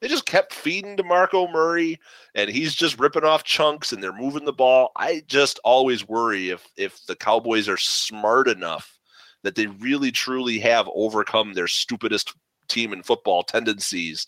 They 0.00 0.08
just 0.08 0.26
kept 0.26 0.52
feeding 0.52 0.96
DeMarco 0.96 1.50
Murray 1.50 1.98
and 2.34 2.50
he's 2.50 2.74
just 2.74 2.98
ripping 3.00 3.24
off 3.24 3.44
chunks 3.44 3.92
and 3.92 4.02
they're 4.02 4.12
moving 4.12 4.44
the 4.44 4.52
ball. 4.52 4.90
I 4.94 5.22
just 5.26 5.58
always 5.64 6.06
worry 6.06 6.50
if 6.50 6.66
if 6.76 7.04
the 7.06 7.16
Cowboys 7.16 7.68
are 7.68 7.78
smart 7.78 8.46
enough 8.46 8.98
that 9.42 9.54
they 9.54 9.66
really 9.66 10.10
truly 10.10 10.58
have 10.58 10.88
overcome 10.94 11.54
their 11.54 11.68
stupidest 11.68 12.34
team 12.68 12.92
in 12.92 13.02
football 13.02 13.42
tendencies. 13.42 14.26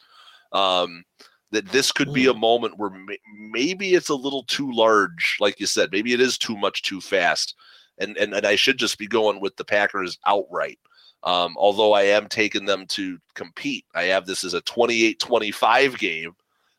Um, 0.53 1.05
that 1.51 1.67
this 1.69 1.93
could 1.93 2.13
be 2.13 2.27
a 2.27 2.35
mm. 2.35 2.41
moment 2.41 2.79
where 2.79 2.91
may- 2.91 3.19
maybe 3.51 3.95
it's 3.95 4.11
a 4.11 4.15
little 4.15 4.45
too 4.45 4.71
large, 4.71 5.37
like 5.41 5.59
you 5.59 5.67
said. 5.67 5.91
Maybe 5.93 6.13
it 6.13 6.21
is 6.21 6.37
too 6.39 6.57
much 6.57 6.83
too 6.83 7.01
fast, 7.01 7.55
and 7.99 8.17
and, 8.17 8.35
and 8.35 8.47
I 8.47 8.57
should 8.57 8.79
just 8.79 8.99
be 8.99 9.07
going 9.07 9.41
with 9.41 9.57
the 9.57 9.65
Packers 9.65 10.19
outright. 10.27 10.79
Um, 11.25 11.57
although 11.57 11.93
I 11.93 12.03
am 12.03 12.29
taking 12.29 12.65
them 12.65 12.87
to 12.91 13.19
compete, 13.35 13.85
I 13.95 14.05
have 14.05 14.27
this 14.27 14.45
as 14.45 14.55
a 14.55 14.63
28-25 14.63 15.99
game, 15.99 16.37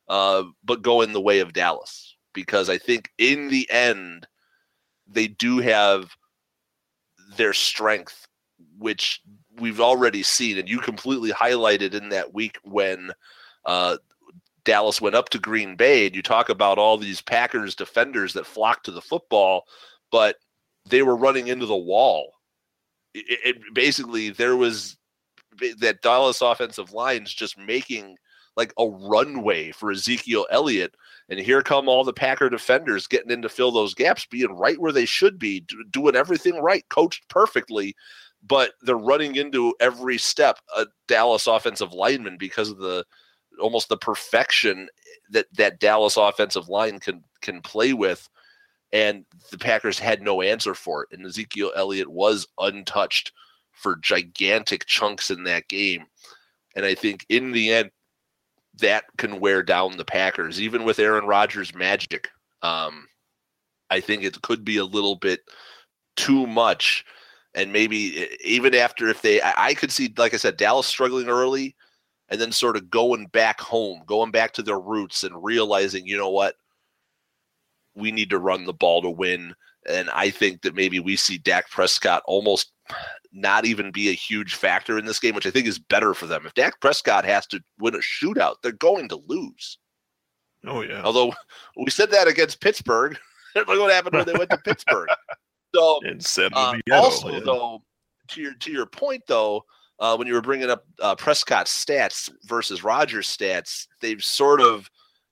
uh, 0.07 0.44
but 0.64 0.82
going 0.82 1.11
the 1.11 1.22
way 1.22 1.40
of 1.40 1.53
Dallas 1.53 2.16
because 2.34 2.70
I 2.70 2.78
think 2.78 3.11
in 3.18 3.49
the 3.49 3.70
end 3.70 4.28
they 5.07 5.28
do 5.28 5.57
have 5.60 6.16
their 7.36 7.53
strength 7.53 8.28
which 8.78 9.22
we've 9.60 9.82
already 9.82 10.24
seen, 10.24 10.57
and 10.57 10.70
you 10.70 10.80
completely 10.80 11.32
highlighted 11.32 11.94
in 11.94 12.10
that 12.10 12.34
week 12.34 12.57
when 12.64 13.11
uh, 13.66 13.98
Dallas 14.64 15.02
went 15.02 15.16
up 15.16 15.30
to 15.30 15.40
Green 15.40 15.76
Bay, 15.76 16.07
and 16.07 16.16
you 16.16 16.22
talk 16.22 16.49
about 16.49 16.78
all 16.78 16.98
these 16.98 17.22
Packers 17.22 17.76
defenders 17.76 18.34
that 18.34 18.45
flocked 18.45 18.86
to 18.86 18.91
the 18.91 19.02
football, 19.02 19.66
but 20.11 20.38
they 20.86 21.02
were 21.02 21.16
running 21.16 21.48
into 21.48 21.66
the 21.66 21.76
wall. 21.76 22.34
It, 23.27 23.39
it 23.43 23.73
basically 23.73 24.29
there 24.29 24.55
was 24.55 24.97
that 25.79 26.01
Dallas 26.01 26.41
offensive 26.41 26.93
lines 26.93 27.33
just 27.33 27.57
making 27.57 28.17
like 28.55 28.73
a 28.77 28.85
runway 28.85 29.71
for 29.71 29.91
Ezekiel 29.91 30.45
Elliott. 30.51 30.95
And 31.29 31.39
here 31.39 31.61
come 31.61 31.87
all 31.87 32.03
the 32.03 32.13
Packer 32.13 32.49
defenders 32.49 33.07
getting 33.07 33.31
in 33.31 33.41
to 33.41 33.49
fill 33.49 33.71
those 33.71 33.93
gaps, 33.93 34.25
being 34.25 34.51
right 34.51 34.79
where 34.79 34.91
they 34.91 35.05
should 35.05 35.37
be, 35.37 35.65
doing 35.91 36.15
everything 36.15 36.61
right, 36.61 36.83
coached 36.89 37.27
perfectly 37.29 37.95
but 38.47 38.73
they're 38.81 38.97
running 38.97 39.35
into 39.35 39.73
every 39.79 40.17
step 40.17 40.59
a 40.77 40.85
Dallas 41.07 41.47
offensive 41.47 41.93
lineman 41.93 42.37
because 42.37 42.69
of 42.69 42.77
the 42.77 43.05
almost 43.59 43.89
the 43.89 43.97
perfection 43.97 44.87
that 45.29 45.47
that 45.57 45.79
Dallas 45.79 46.17
offensive 46.17 46.69
line 46.69 46.99
can 46.99 47.23
can 47.41 47.61
play 47.61 47.93
with 47.93 48.29
and 48.91 49.26
the 49.52 49.57
Packers 49.57 49.99
had 49.99 50.22
no 50.22 50.41
answer 50.41 50.74
for 50.74 51.03
it 51.03 51.18
and 51.18 51.26
Ezekiel 51.26 51.72
Elliott 51.76 52.10
was 52.10 52.48
untouched 52.60 53.32
for 53.72 53.95
gigantic 53.98 54.86
chunks 54.86 55.32
in 55.32 55.44
that 55.45 55.68
game. 55.68 56.06
And 56.76 56.86
I 56.86 56.95
think 56.95 57.26
in 57.30 57.52
the 57.52 57.72
end 57.72 57.91
that 58.80 59.06
can 59.18 59.40
wear 59.40 59.61
down 59.61 59.98
the 59.98 60.06
Packers. 60.06 60.61
Even 60.61 60.86
with 60.86 60.99
Aaron 60.99 61.26
Rodgers 61.26 61.76
magic 61.76 62.30
um, 62.61 63.07
I 63.90 63.99
think 63.99 64.24
it 64.24 64.41
could 64.41 64.64
be 64.64 64.78
a 64.78 64.86
little 64.86 65.16
bit 65.16 65.41
too 66.16 66.45
much. 66.45 67.06
And 67.56 67.74
maybe 67.74 68.28
even 68.44 68.76
after 68.76 69.07
if 69.07 69.22
they 69.22 69.41
I 69.41 69.74
could 69.74 69.91
see 69.91 70.14
like 70.18 70.34
I 70.34 70.38
said 70.38 70.57
Dallas 70.57 70.88
struggling 70.88 71.30
early 71.30 71.76
and 72.30 72.40
then 72.40 72.52
sort 72.52 72.78
of 72.78 72.90
going 72.90 73.26
back 73.28 73.60
home, 73.60 74.03
going 74.06 74.32
back 74.32 74.53
to 74.53 74.61
their 74.61 74.80
roots 74.80 75.24
and 75.24 75.44
realizing, 75.44 76.06
you 76.06 76.18
know 76.18 76.30
what? 76.30 76.56
We 77.99 78.11
need 78.11 78.30
to 78.31 78.39
run 78.39 78.65
the 78.65 78.73
ball 78.73 79.01
to 79.01 79.09
win. 79.09 79.53
And 79.88 80.09
I 80.09 80.30
think 80.30 80.61
that 80.61 80.76
maybe 80.76 80.99
we 80.99 81.15
see 81.15 81.38
Dak 81.38 81.69
Prescott 81.69 82.23
almost 82.26 82.71
not 83.31 83.65
even 83.65 83.91
be 83.91 84.09
a 84.09 84.13
huge 84.13 84.55
factor 84.55 84.97
in 84.97 85.05
this 85.05 85.19
game, 85.19 85.35
which 85.35 85.45
I 85.45 85.51
think 85.51 85.67
is 85.67 85.80
better 85.80 86.13
for 86.13 86.26
them. 86.26 86.45
If 86.45 86.53
Dak 86.53 86.80
Prescott 86.81 87.26
has 87.26 87.45
to 87.47 87.61
win 87.80 87.95
a 87.95 87.99
shootout, 87.99 88.55
they're 88.61 88.71
going 88.71 89.09
to 89.09 89.21
lose. 89.27 89.77
Oh 90.65 90.81
yeah. 90.81 91.01
Although 91.03 91.34
we 91.77 91.89
said 91.89 92.11
that 92.11 92.27
against 92.27 92.61
Pittsburgh. 92.61 93.17
Look 93.55 93.67
what 93.67 93.91
happened 93.91 94.15
when 94.15 94.26
they 94.26 94.34
went 94.34 94.49
to 94.51 94.57
Pittsburgh. 94.65 95.09
So 95.73 95.99
uh, 96.53 96.73
also 96.91 97.30
yeah. 97.30 97.39
though, 97.43 97.84
to 98.30 98.41
your 98.41 98.53
to 98.55 98.71
your 98.71 98.85
point 98.85 99.23
though, 99.27 99.63
uh, 99.99 100.15
when 100.15 100.27
you 100.27 100.34
were 100.34 100.41
bringing 100.41 100.69
up 100.69 100.84
uh, 101.01 101.15
Prescott's 101.15 101.85
stats 101.85 102.30
versus 102.45 102.84
Rodgers' 102.84 103.27
stats, 103.27 103.85
they've 104.01 104.23
sort 104.23 104.61
of 104.61 104.89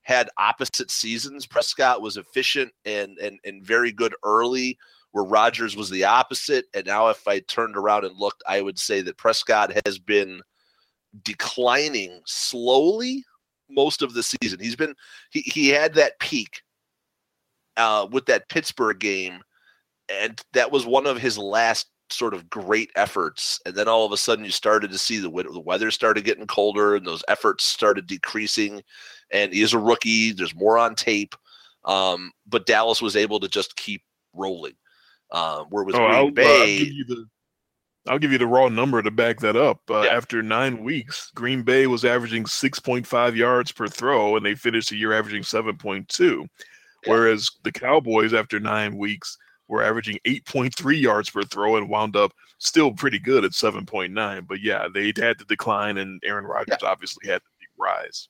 had 0.08 0.30
opposite 0.38 0.90
seasons. 0.90 1.46
Prescott 1.46 2.00
was 2.00 2.16
efficient 2.16 2.72
and 2.86 3.18
and 3.18 3.38
and 3.44 3.64
very 3.64 3.92
good 3.92 4.14
early, 4.24 4.78
where 5.12 5.24
Rodgers 5.24 5.76
was 5.76 5.90
the 5.90 6.04
opposite. 6.04 6.64
And 6.74 6.86
now, 6.86 7.08
if 7.08 7.28
I 7.28 7.40
turned 7.40 7.76
around 7.76 8.06
and 8.06 8.16
looked, 8.16 8.42
I 8.48 8.62
would 8.62 8.78
say 8.78 9.02
that 9.02 9.18
Prescott 9.18 9.70
has 9.84 9.98
been 9.98 10.40
declining 11.24 12.22
slowly 12.24 13.22
most 13.68 14.00
of 14.00 14.14
the 14.14 14.22
season. 14.22 14.58
He's 14.60 14.76
been 14.76 14.94
he 15.30 15.40
he 15.40 15.68
had 15.68 15.92
that 15.94 16.18
peak 16.20 16.62
uh, 17.76 18.08
with 18.10 18.24
that 18.26 18.48
Pittsburgh 18.48 18.98
game, 18.98 19.40
and 20.08 20.40
that 20.54 20.72
was 20.72 20.86
one 20.86 21.06
of 21.06 21.18
his 21.18 21.36
last 21.36 21.86
sort 22.10 22.32
of 22.32 22.48
great 22.48 22.90
efforts. 22.96 23.60
And 23.66 23.74
then 23.74 23.88
all 23.88 24.06
of 24.06 24.12
a 24.12 24.16
sudden, 24.16 24.46
you 24.46 24.50
started 24.52 24.90
to 24.90 24.96
see 24.96 25.18
the, 25.18 25.28
the 25.28 25.60
weather 25.60 25.90
started 25.90 26.24
getting 26.24 26.46
colder, 26.46 26.96
and 26.96 27.06
those 27.06 27.22
efforts 27.28 27.64
started 27.64 28.06
decreasing. 28.06 28.82
And 29.32 29.52
he 29.52 29.62
is 29.62 29.72
a 29.74 29.78
rookie. 29.78 30.32
There's 30.32 30.54
more 30.54 30.78
on 30.78 30.94
tape, 30.94 31.34
um, 31.84 32.32
but 32.46 32.66
Dallas 32.66 33.02
was 33.02 33.16
able 33.16 33.40
to 33.40 33.48
just 33.48 33.76
keep 33.76 34.02
rolling. 34.34 34.74
Um, 35.30 35.66
where 35.68 35.84
with 35.84 35.94
Oh, 35.96 35.98
Green 35.98 36.10
I'll, 36.10 36.16
uh, 36.22 36.24
I'll 36.26 36.30
Bay, 36.30 36.78
give 36.84 36.92
you 36.94 37.04
the 37.04 37.26
I'll 38.06 38.18
give 38.18 38.32
you 38.32 38.38
the 38.38 38.46
raw 38.46 38.68
number 38.68 39.02
to 39.02 39.10
back 39.10 39.40
that 39.40 39.54
up. 39.56 39.80
Uh, 39.90 40.00
Yeah. 40.02 40.16
After 40.16 40.42
nine 40.42 40.82
weeks, 40.82 41.30
Green 41.34 41.62
Bay 41.62 41.86
was 41.86 42.06
averaging 42.06 42.44
6.5 42.44 43.36
yards 43.36 43.70
per 43.70 43.86
throw, 43.86 44.36
and 44.36 44.46
they 44.46 44.54
finished 44.54 44.88
the 44.88 44.96
year 44.96 45.12
averaging 45.12 45.42
7.2. 45.42 46.46
Yeah. 47.04 47.12
Whereas 47.12 47.50
the 47.64 47.72
Cowboys, 47.72 48.32
after 48.32 48.58
nine 48.58 48.96
weeks, 48.96 49.36
were 49.68 49.82
averaging 49.82 50.18
8.3 50.24 50.98
yards 50.98 51.28
per 51.28 51.42
throw 51.42 51.76
and 51.76 51.90
wound 51.90 52.16
up 52.16 52.32
still 52.56 52.92
pretty 52.92 53.18
good 53.18 53.44
at 53.44 53.50
7.9. 53.52 54.46
But 54.48 54.60
yeah, 54.62 54.88
they 54.92 55.12
had 55.14 55.38
to 55.38 55.44
decline, 55.46 55.98
and 55.98 56.22
Aaron 56.24 56.46
Rodgers 56.46 56.82
obviously 56.82 57.28
had 57.28 57.42
to 57.42 57.66
rise. 57.78 58.28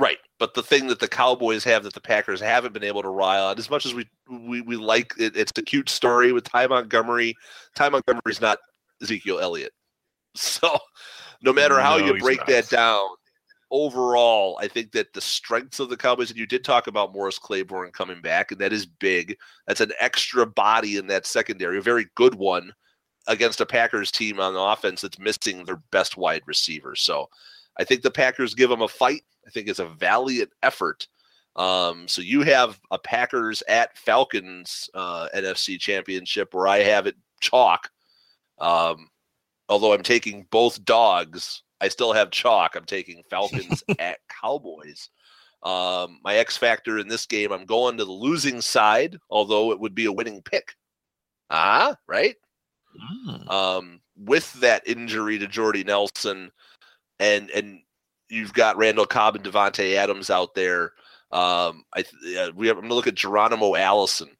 Right, 0.00 0.16
but 0.38 0.54
the 0.54 0.62
thing 0.62 0.86
that 0.86 0.98
the 0.98 1.08
Cowboys 1.08 1.62
have 1.64 1.82
that 1.84 1.92
the 1.92 2.00
Packers 2.00 2.40
haven't 2.40 2.72
been 2.72 2.82
able 2.84 3.02
to 3.02 3.10
rely 3.10 3.38
on, 3.38 3.58
as 3.58 3.68
much 3.68 3.84
as 3.84 3.92
we 3.92 4.08
we, 4.30 4.62
we 4.62 4.76
like 4.76 5.12
it, 5.18 5.36
it's 5.36 5.52
a 5.58 5.62
cute 5.62 5.90
story 5.90 6.32
with 6.32 6.44
Ty 6.44 6.68
Montgomery. 6.68 7.36
Ty 7.74 7.90
Montgomery's 7.90 8.40
not 8.40 8.58
Ezekiel 9.02 9.40
Elliott, 9.40 9.74
so 10.34 10.78
no 11.42 11.52
matter 11.52 11.78
how 11.78 11.98
No, 11.98 12.06
you 12.06 12.18
break 12.18 12.38
not. 12.38 12.46
that 12.46 12.70
down, 12.70 13.08
overall, 13.70 14.58
I 14.58 14.68
think 14.68 14.92
that 14.92 15.12
the 15.12 15.20
strengths 15.20 15.80
of 15.80 15.90
the 15.90 15.98
Cowboys, 15.98 16.30
and 16.30 16.38
you 16.38 16.46
did 16.46 16.64
talk 16.64 16.86
about 16.86 17.12
Morris 17.12 17.38
Claiborne 17.38 17.90
coming 17.92 18.22
back, 18.22 18.52
and 18.52 18.60
that 18.62 18.72
is 18.72 18.86
big. 18.86 19.36
That's 19.66 19.82
an 19.82 19.92
extra 20.00 20.46
body 20.46 20.96
in 20.96 21.08
that 21.08 21.26
secondary, 21.26 21.76
a 21.76 21.82
very 21.82 22.06
good 22.14 22.34
one 22.34 22.72
against 23.26 23.60
a 23.60 23.66
Packers 23.66 24.10
team 24.10 24.40
on 24.40 24.56
offense 24.56 25.02
that's 25.02 25.18
missing 25.18 25.66
their 25.66 25.82
best 25.92 26.16
wide 26.16 26.42
receiver. 26.46 26.96
So 26.96 27.28
I 27.78 27.84
think 27.84 28.00
the 28.00 28.10
Packers 28.10 28.54
give 28.54 28.70
them 28.70 28.80
a 28.80 28.88
fight. 28.88 29.22
I 29.46 29.50
think 29.50 29.68
it's 29.68 29.78
a 29.78 29.86
valiant 29.86 30.50
effort. 30.62 31.06
Um, 31.56 32.06
so 32.06 32.22
you 32.22 32.42
have 32.42 32.78
a 32.90 32.98
Packers 32.98 33.62
at 33.68 33.96
Falcons 33.98 34.88
uh, 34.94 35.28
NFC 35.34 35.78
Championship 35.78 36.54
where 36.54 36.68
I 36.68 36.78
have 36.78 37.06
it 37.06 37.16
chalk. 37.40 37.90
Um, 38.58 39.08
although 39.68 39.92
I'm 39.92 40.02
taking 40.02 40.46
both 40.50 40.84
dogs, 40.84 41.62
I 41.80 41.88
still 41.88 42.12
have 42.12 42.30
chalk. 42.30 42.76
I'm 42.76 42.84
taking 42.84 43.22
Falcons 43.28 43.82
at 43.98 44.18
Cowboys. 44.28 45.08
Um, 45.62 46.20
my 46.24 46.36
X 46.36 46.56
factor 46.56 46.98
in 46.98 47.08
this 47.08 47.26
game, 47.26 47.52
I'm 47.52 47.66
going 47.66 47.98
to 47.98 48.04
the 48.04 48.12
losing 48.12 48.60
side, 48.60 49.18
although 49.28 49.72
it 49.72 49.80
would 49.80 49.94
be 49.94 50.06
a 50.06 50.12
winning 50.12 50.40
pick. 50.42 50.74
Ah, 51.50 51.96
right 52.06 52.36
um, 53.48 54.00
with 54.16 54.52
that 54.54 54.86
injury 54.86 55.38
to 55.38 55.46
Jordy 55.46 55.84
Nelson, 55.84 56.50
and 57.18 57.50
and 57.50 57.80
you've 58.30 58.52
got 58.52 58.76
Randall 58.76 59.06
Cobb 59.06 59.36
and 59.36 59.44
Davante 59.44 59.94
Adams 59.94 60.30
out 60.30 60.54
there. 60.54 60.92
Um, 61.32 61.84
I 61.94 62.04
uh, 62.38 62.50
we 62.54 62.66
have, 62.68 62.76
I'm 62.76 62.84
gonna 62.84 62.94
look 62.94 63.06
at 63.06 63.14
Geronimo 63.14 63.76
Allison, 63.76 64.30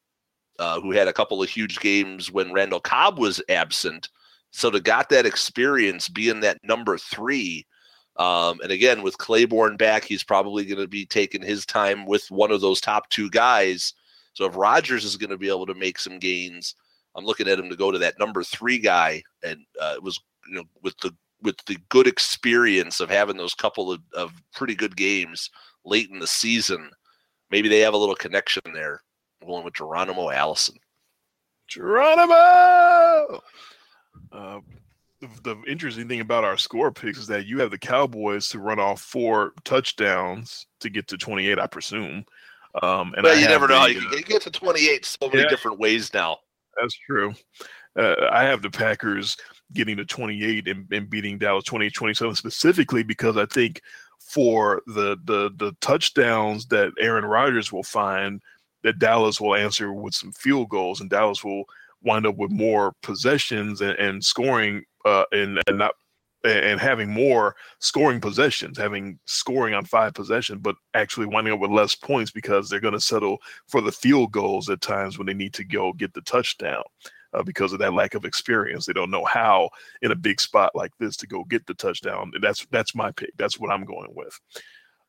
uh, 0.59 0.81
who 0.81 0.93
had 0.93 1.09
a 1.09 1.13
couple 1.13 1.43
of 1.43 1.49
huge 1.49 1.81
games 1.81 2.31
when 2.31 2.53
Randall 2.53 2.81
Cobb 2.81 3.19
was 3.19 3.43
absent. 3.49 4.09
So 4.53 4.71
to 4.71 4.81
got 4.81 5.09
that 5.11 5.27
experience 5.27 6.09
being 6.09 6.41
that 6.41 6.59
number 6.65 6.99
three, 6.99 7.67
um, 8.17 8.59
and 8.63 8.73
again 8.73 9.03
with 9.03 9.19
Claiborne 9.19 9.77
back, 9.77 10.05
he's 10.05 10.25
probably 10.25 10.65
going 10.65 10.81
to 10.81 10.89
be 10.89 11.07
taking 11.07 11.43
his 11.43 11.65
time 11.65 12.07
with 12.07 12.31
one 12.31 12.51
of 12.51 12.61
those 12.61 12.81
top 12.81 13.09
two 13.11 13.31
guys. 13.31 13.95
So 14.33 14.45
if 14.47 14.57
Rodgers 14.57 15.05
is 15.05 15.17
going 15.17 15.31
to 15.31 15.39
be 15.39 15.49
able 15.49 15.67
to 15.67 15.75
make 15.75 15.99
some 15.99 16.19
gains, 16.19 16.75
I'm 17.15 17.25
looking 17.25 17.49
at 17.49 17.59
him 17.59 17.69
to 17.69 17.77
go 17.77 17.91
to 17.91 17.99
that 17.99 18.19
number 18.19 18.43
three 18.43 18.79
guy, 18.79 19.23
and 19.45 19.61
uh, 19.81 19.95
it 19.97 20.03
was 20.03 20.21
you 20.49 20.57
know 20.57 20.65
with 20.83 20.97
the 20.99 21.15
with 21.43 21.57
the 21.67 21.79
good 21.89 22.07
experience 22.07 23.01
of 23.01 23.11
having 23.11 23.37
those 23.37 23.55
couple 23.55 23.93
of, 23.93 24.01
of 24.15 24.33
pretty 24.55 24.75
good 24.75 24.97
games 24.97 25.51
late 25.85 26.11
in 26.11 26.19
the 26.19 26.27
season. 26.27 26.91
Maybe 27.51 27.69
they 27.69 27.81
have 27.81 27.95
a 27.95 27.99
little 27.99 28.15
connection 28.15 28.63
there. 28.73 29.03
Going 29.47 29.65
with 29.65 29.75
Geronimo 29.75 30.31
Allison. 30.31 30.77
Geronimo. 31.69 33.41
Uh, 34.33 34.61
the, 35.43 35.57
interesting 35.67 36.09
thing 36.09 36.21
about 36.21 36.45
our 36.45 36.57
score 36.57 36.91
picks 36.91 37.19
is 37.19 37.27
that 37.29 37.47
you 37.47 37.59
have 37.61 37.71
the 37.71 37.79
Cowboys 37.79 38.49
to 38.49 38.59
run 38.59 38.79
off 38.79 39.01
four 39.01 39.53
touchdowns 39.65 40.67
to 40.81 40.91
get 40.91 41.07
to 41.09 41.17
28, 41.19 41.59
I 41.59 41.67
presume. 41.67 42.25
Um, 42.83 43.15
and 43.15 43.23
But 43.23 43.33
I 43.37 43.41
you 43.41 43.49
never 43.49 43.67
know 43.69 43.83
the, 43.85 43.95
you 43.95 43.99
uh, 44.01 44.03
can 44.03 44.11
get- 44.19 44.27
get 44.27 44.43
to 44.43 44.51
28 44.51 45.05
so 45.05 45.29
many 45.29 45.43
Yeah. 45.43 45.49
different 45.49 45.79
ways 45.79 46.13
now. 46.15 46.39
That's 46.81 46.97
true. 47.07 47.35
Uh, 47.99 48.15
I 48.31 48.45
have 48.45 48.63
the 48.63 48.71
Packers 48.71 49.37
getting 49.73 49.97
to 49.97 50.05
28 50.05 50.69
and, 50.69 50.87
and 50.93 51.11
beating 51.11 51.39
Dallas 51.39 51.65
28 51.65 51.95
27 51.95 52.35
specifically 52.35 53.03
because 53.03 53.37
I 53.37 53.47
think 53.47 53.81
for 54.31 54.83
the, 54.87 55.17
the 55.25 55.51
the 55.57 55.73
touchdowns 55.81 56.67
that 56.67 56.93
Aaron 57.01 57.25
Rodgers 57.25 57.73
will 57.73 57.83
find, 57.83 58.41
that 58.83 58.99
Dallas 58.99 59.41
will 59.41 59.57
answer 59.57 59.93
with 59.93 60.15
some 60.15 60.33
field 60.33 60.69
goals, 60.69 61.01
and 61.01 61.11
Dallas 61.11 61.43
will 61.43 61.65
wind 62.03 62.27
up 62.27 62.37
with 62.37 62.51
more 62.51 62.95
possessions 63.03 63.81
and, 63.81 63.99
and 63.99 64.25
scoring 64.25 64.85
uh, 65.05 65.25
and, 65.33 65.61
and 65.67 65.79
not 65.79 65.95
and 66.45 66.81
having 66.81 67.11
more 67.11 67.55
scoring 67.81 68.21
possessions, 68.21 68.79
having 68.79 69.19
scoring 69.27 69.75
on 69.75 69.85
five 69.85 70.15
possessions, 70.15 70.61
but 70.63 70.75
actually 70.95 71.27
winding 71.27 71.53
up 71.53 71.61
with 71.61 71.71
less 71.71 71.95
points 71.95 72.31
because 72.31 72.69
they're 72.69 72.81
going 72.81 72.95
to 72.95 73.01
settle 73.01 73.39
for 73.67 73.83
the 73.83 73.93
field 73.93 74.33
goals 74.33 74.71
at 74.71 74.81
times 74.81 75.19
when 75.19 75.27
they 75.27 75.35
need 75.35 75.53
to 75.53 75.65
go 75.65 75.93
get 75.93 76.15
the 76.15 76.23
touchdown 76.23 76.83
uh, 77.33 77.43
because 77.43 77.73
of 77.73 77.79
that 77.79 77.95
lack 77.95 78.15
of 78.15 78.25
experience. 78.25 78.87
They 78.87 78.93
don't 78.93 79.11
know 79.11 79.25
how 79.25 79.71
in 80.03 80.11
a 80.11 80.17
big 80.17 80.41
spot 80.41 80.75
like 80.75 80.93
this 80.99 81.17
to 81.19 81.27
go 81.27 81.45
get 81.45 81.67
the 81.67 81.75
touchdown. 81.75 82.33
That's 82.41 82.67
that's 82.71 82.95
my 82.95 83.13
pick. 83.13 83.31
That's 83.37 83.59
what 83.59 83.71
I'm 83.71 83.85
going 83.85 84.15
with. 84.15 84.39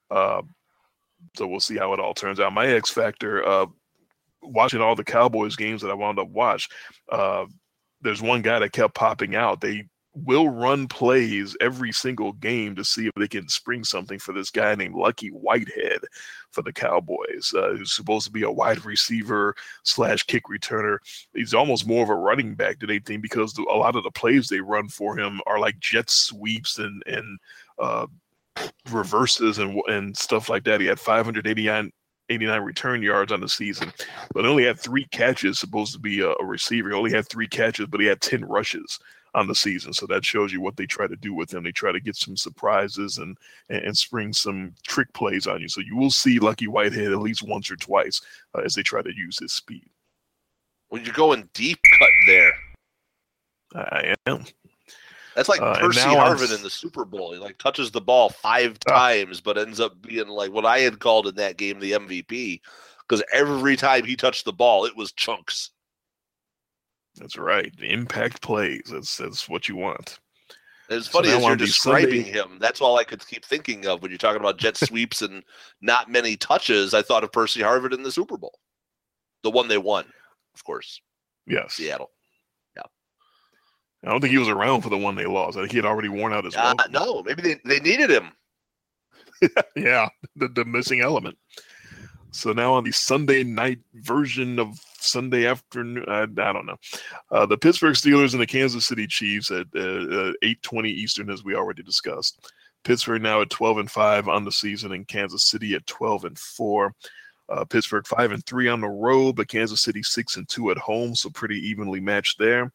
Uh, 0.10 0.42
so 1.36 1.48
we'll 1.48 1.60
see 1.60 1.78
how 1.78 1.94
it 1.94 2.00
all 2.00 2.14
turns 2.14 2.40
out. 2.40 2.54
My 2.54 2.68
X 2.68 2.90
factor, 2.90 3.46
uh, 3.48 3.66
watching 4.42 4.82
all 4.82 4.96
the 4.96 5.04
Cowboys 5.04 5.56
games 5.56 5.82
that 5.82 5.92
I 5.92 5.96
wound 5.96 6.20
up 6.20 6.30
watch, 6.30 6.68
uh, 7.12 7.46
there's 8.02 8.22
one 8.22 8.42
guy 8.42 8.60
that 8.60 8.72
kept 8.72 8.96
popping 8.96 9.36
out. 9.36 9.62
They 9.62 9.86
will 10.14 10.50
run 10.50 10.88
plays 10.88 11.56
every 11.62 11.92
single 11.92 12.34
game 12.34 12.76
to 12.76 12.84
see 12.84 13.08
if 13.08 13.14
they 13.16 13.28
can 13.28 13.48
spring 13.48 13.84
something 13.84 14.20
for 14.20 14.34
this 14.34 14.50
guy 14.50 14.76
named 14.76 14.96
Lucky 14.96 15.30
Whitehead 15.30 16.02
for 16.52 16.62
the 16.62 16.74
Cowboys, 16.74 17.54
uh, 17.56 17.70
who's 17.70 17.94
supposed 17.94 18.26
to 18.26 18.32
be 18.32 18.44
a 18.44 18.52
wide 18.52 18.84
receiver 18.84 19.56
slash 19.84 20.24
kick 20.24 20.44
returner. 20.52 20.98
He's 21.34 21.54
almost 21.54 21.88
more 21.88 22.04
of 22.04 22.10
a 22.10 22.16
running 22.16 22.56
back 22.56 22.80
than 22.80 22.90
anything 22.90 23.22
because 23.22 23.58
a 23.58 23.62
lot 23.62 23.96
of 23.96 24.04
the 24.04 24.12
plays 24.12 24.48
they 24.48 24.60
run 24.60 24.90
for 24.90 25.18
him 25.18 25.40
are 25.48 25.60
like 25.60 25.80
jet 25.80 26.10
sweeps 26.10 26.78
and 26.78 27.02
and 27.06 27.40
uh, 27.80 28.08
reverses 28.92 29.60
and 29.60 29.82
and 29.88 30.18
stuff 30.18 30.50
like 30.50 30.66
that. 30.66 30.82
He 30.82 30.88
had 30.88 31.00
589 31.00 31.92
89 32.30 32.62
return 32.62 33.02
yards 33.02 33.32
on 33.32 33.42
the 33.42 33.50
season, 33.50 33.94
but 34.34 34.46
only 34.46 34.66
had 34.66 34.80
three 34.80 35.06
catches. 35.12 35.60
Supposed 35.60 35.94
to 35.94 36.00
be 36.00 36.20
a, 36.20 36.32
a 36.32 36.46
receiver, 36.46 36.90
he 36.90 36.96
only 36.96 37.12
had 37.12 37.30
three 37.30 37.48
catches, 37.48 37.88
but 37.88 38.02
he 38.02 38.08
had 38.08 38.20
10 38.20 38.44
rushes 38.44 39.00
on 39.34 39.48
the 39.48 39.56
season. 39.56 39.94
So 39.94 40.06
that 40.08 40.26
shows 40.26 40.52
you 40.52 40.60
what 40.62 40.76
they 40.76 40.86
try 40.86 41.08
to 41.08 41.16
do 41.16 41.34
with 41.34 41.54
him. 41.54 41.64
They 41.64 41.72
try 41.72 41.92
to 41.92 42.00
get 42.00 42.16
some 42.16 42.36
surprises 42.36 43.18
and 43.18 43.38
and, 43.70 43.84
and 43.86 43.98
spring 43.98 44.34
some 44.34 44.74
trick 44.86 45.12
plays 45.14 45.48
on 45.48 45.62
you. 45.62 45.70
So 45.70 45.82
you 45.82 45.96
will 45.96 46.12
see 46.12 46.40
Lucky 46.40 46.68
Whitehead 46.68 47.12
at 47.12 47.20
least 47.20 47.44
once 47.44 47.72
or 47.72 47.76
twice 47.78 48.22
uh, 48.56 48.62
as 48.62 48.76
they 48.76 48.84
try 48.84 49.02
to 49.02 49.16
use 49.16 49.40
his 49.40 49.54
speed. 49.54 49.88
When 50.90 51.06
you're 51.06 51.14
going 51.14 51.48
deep 51.54 51.80
cut 52.00 52.10
there, 52.28 52.52
I 53.76 54.16
am. 54.26 54.44
that's 55.36 55.48
like 55.48 55.62
Uh, 55.62 55.80
Percy 55.80 56.02
now 56.02 56.20
I'm 56.20 56.36
Harvin 56.36 56.54
in 56.58 56.62
the 56.64 56.70
Super 56.70 57.06
Bowl. 57.06 57.32
He 57.32 57.40
like 57.40 57.58
touches 57.58 57.92
the 57.92 58.02
ball 58.02 58.30
five 58.30 58.78
Ah. 58.90 58.98
times, 59.08 59.40
but 59.40 59.58
ends 59.58 59.80
up 59.80 60.02
being 60.02 60.28
like 60.28 60.52
what 60.52 60.66
I 60.66 60.80
had 60.80 61.00
called 61.00 61.28
in 61.28 61.36
that 61.36 61.56
game 61.58 61.80
the 61.80 61.94
MVP 61.94 62.60
because 63.08 63.24
every 63.34 63.78
time 63.78 64.04
he 64.04 64.18
touched 64.18 64.44
the 64.44 64.52
ball, 64.54 64.84
it 64.86 64.96
was 64.98 65.14
chunks. 65.14 65.70
That's 67.18 67.38
right. 67.38 67.76
The 67.78 67.92
impact 67.92 68.42
plays. 68.42 68.84
That's 68.92 69.18
that's 69.18 69.50
what 69.50 69.68
you 69.68 69.76
want. 69.76 70.20
It's 70.90 71.08
funny 71.08 71.30
so 71.30 71.38
as 71.38 71.44
you're 71.44 71.56
describing 71.56 72.24
Sunday... 72.24 72.32
him. 72.32 72.58
That's 72.60 72.82
all 72.82 72.98
I 72.98 73.06
could 73.06 73.26
keep 73.26 73.46
thinking 73.46 73.86
of 73.86 74.02
when 74.02 74.12
you're 74.12 74.18
talking 74.18 74.42
about 74.42 74.58
jet 74.58 74.76
sweeps 74.76 75.22
and 75.22 75.44
not 75.82 76.12
many 76.12 76.36
touches. 76.36 76.94
I 76.94 77.02
thought 77.02 77.24
of 77.24 77.32
Percy 77.32 77.62
Harvin 77.62 77.94
in 77.94 78.04
the 78.04 78.12
Super 78.12 78.38
Bowl, 78.38 78.60
the 79.44 79.52
one 79.52 79.70
they 79.70 79.78
won, 79.78 80.06
of 80.54 80.64
course. 80.66 81.02
Yes, 81.48 81.76
Seattle. 81.76 82.12
Yeah. 82.76 82.84
I 84.04 84.12
don't 84.12 84.20
think 84.20 84.32
he 84.32 84.38
was 84.38 84.50
around 84.50 84.82
for 84.82 84.90
the 84.90 84.98
one 84.98 85.16
they 85.16 85.26
lost. 85.26 85.58
I 85.58 85.62
think 85.62 85.72
he 85.72 85.78
had 85.78 85.86
already 85.86 86.10
worn 86.10 86.34
out 86.34 86.44
his. 86.44 86.56
Uh, 86.56 86.74
no, 86.90 87.24
maybe 87.24 87.42
they, 87.42 87.60
they 87.64 87.80
needed 87.80 88.10
him. 88.10 88.32
yeah, 89.76 90.10
the, 90.36 90.50
the 90.50 90.66
missing 90.66 91.02
element. 91.02 91.38
So 92.32 92.52
now 92.52 92.74
on 92.74 92.84
the 92.84 92.92
Sunday 92.92 93.44
night 93.44 93.80
version 93.94 94.60
of 94.60 94.78
Sunday 95.04 95.46
afternoon, 95.46 96.06
I, 96.08 96.24
I 96.24 96.54
don't 96.54 96.66
know. 96.66 96.78
Uh, 97.32 97.46
the 97.46 97.58
Pittsburgh 97.58 97.96
Steelers 97.96 98.34
and 98.34 98.42
the 98.42 98.48
Kansas 98.48 98.88
City 98.88 99.08
Chiefs 99.08 99.52
at 99.52 99.68
uh, 99.76 100.34
8:20 100.44 100.88
Eastern, 100.88 101.30
as 101.30 101.44
we 101.44 101.56
already 101.56 101.84
discussed. 101.84 102.52
Pittsburgh 102.84 103.22
now 103.22 103.42
at 103.42 103.50
12 103.50 103.78
and 103.80 103.92
five 103.92 104.28
on 104.28 104.44
the 104.44 104.52
season, 104.52 104.92
and 104.92 105.08
Kansas 105.08 105.48
City 105.48 105.76
at 105.76 105.86
12 105.86 106.26
and 106.26 106.40
four. 106.40 106.94
Uh, 107.50 107.66
Pittsburgh 107.66 108.08
five 108.08 108.32
and 108.32 108.46
three 108.46 108.68
on 108.70 108.80
the 108.80 108.88
road, 108.88 109.36
but 109.36 109.50
Kansas 109.50 109.82
City 109.82 110.02
six 110.04 110.38
and 110.38 110.48
two 110.48 110.72
at 110.72 110.78
home, 110.78 111.16
so 111.16 111.30
pretty 111.30 111.58
evenly 111.58 112.00
matched 112.00 112.40
there. 112.40 112.72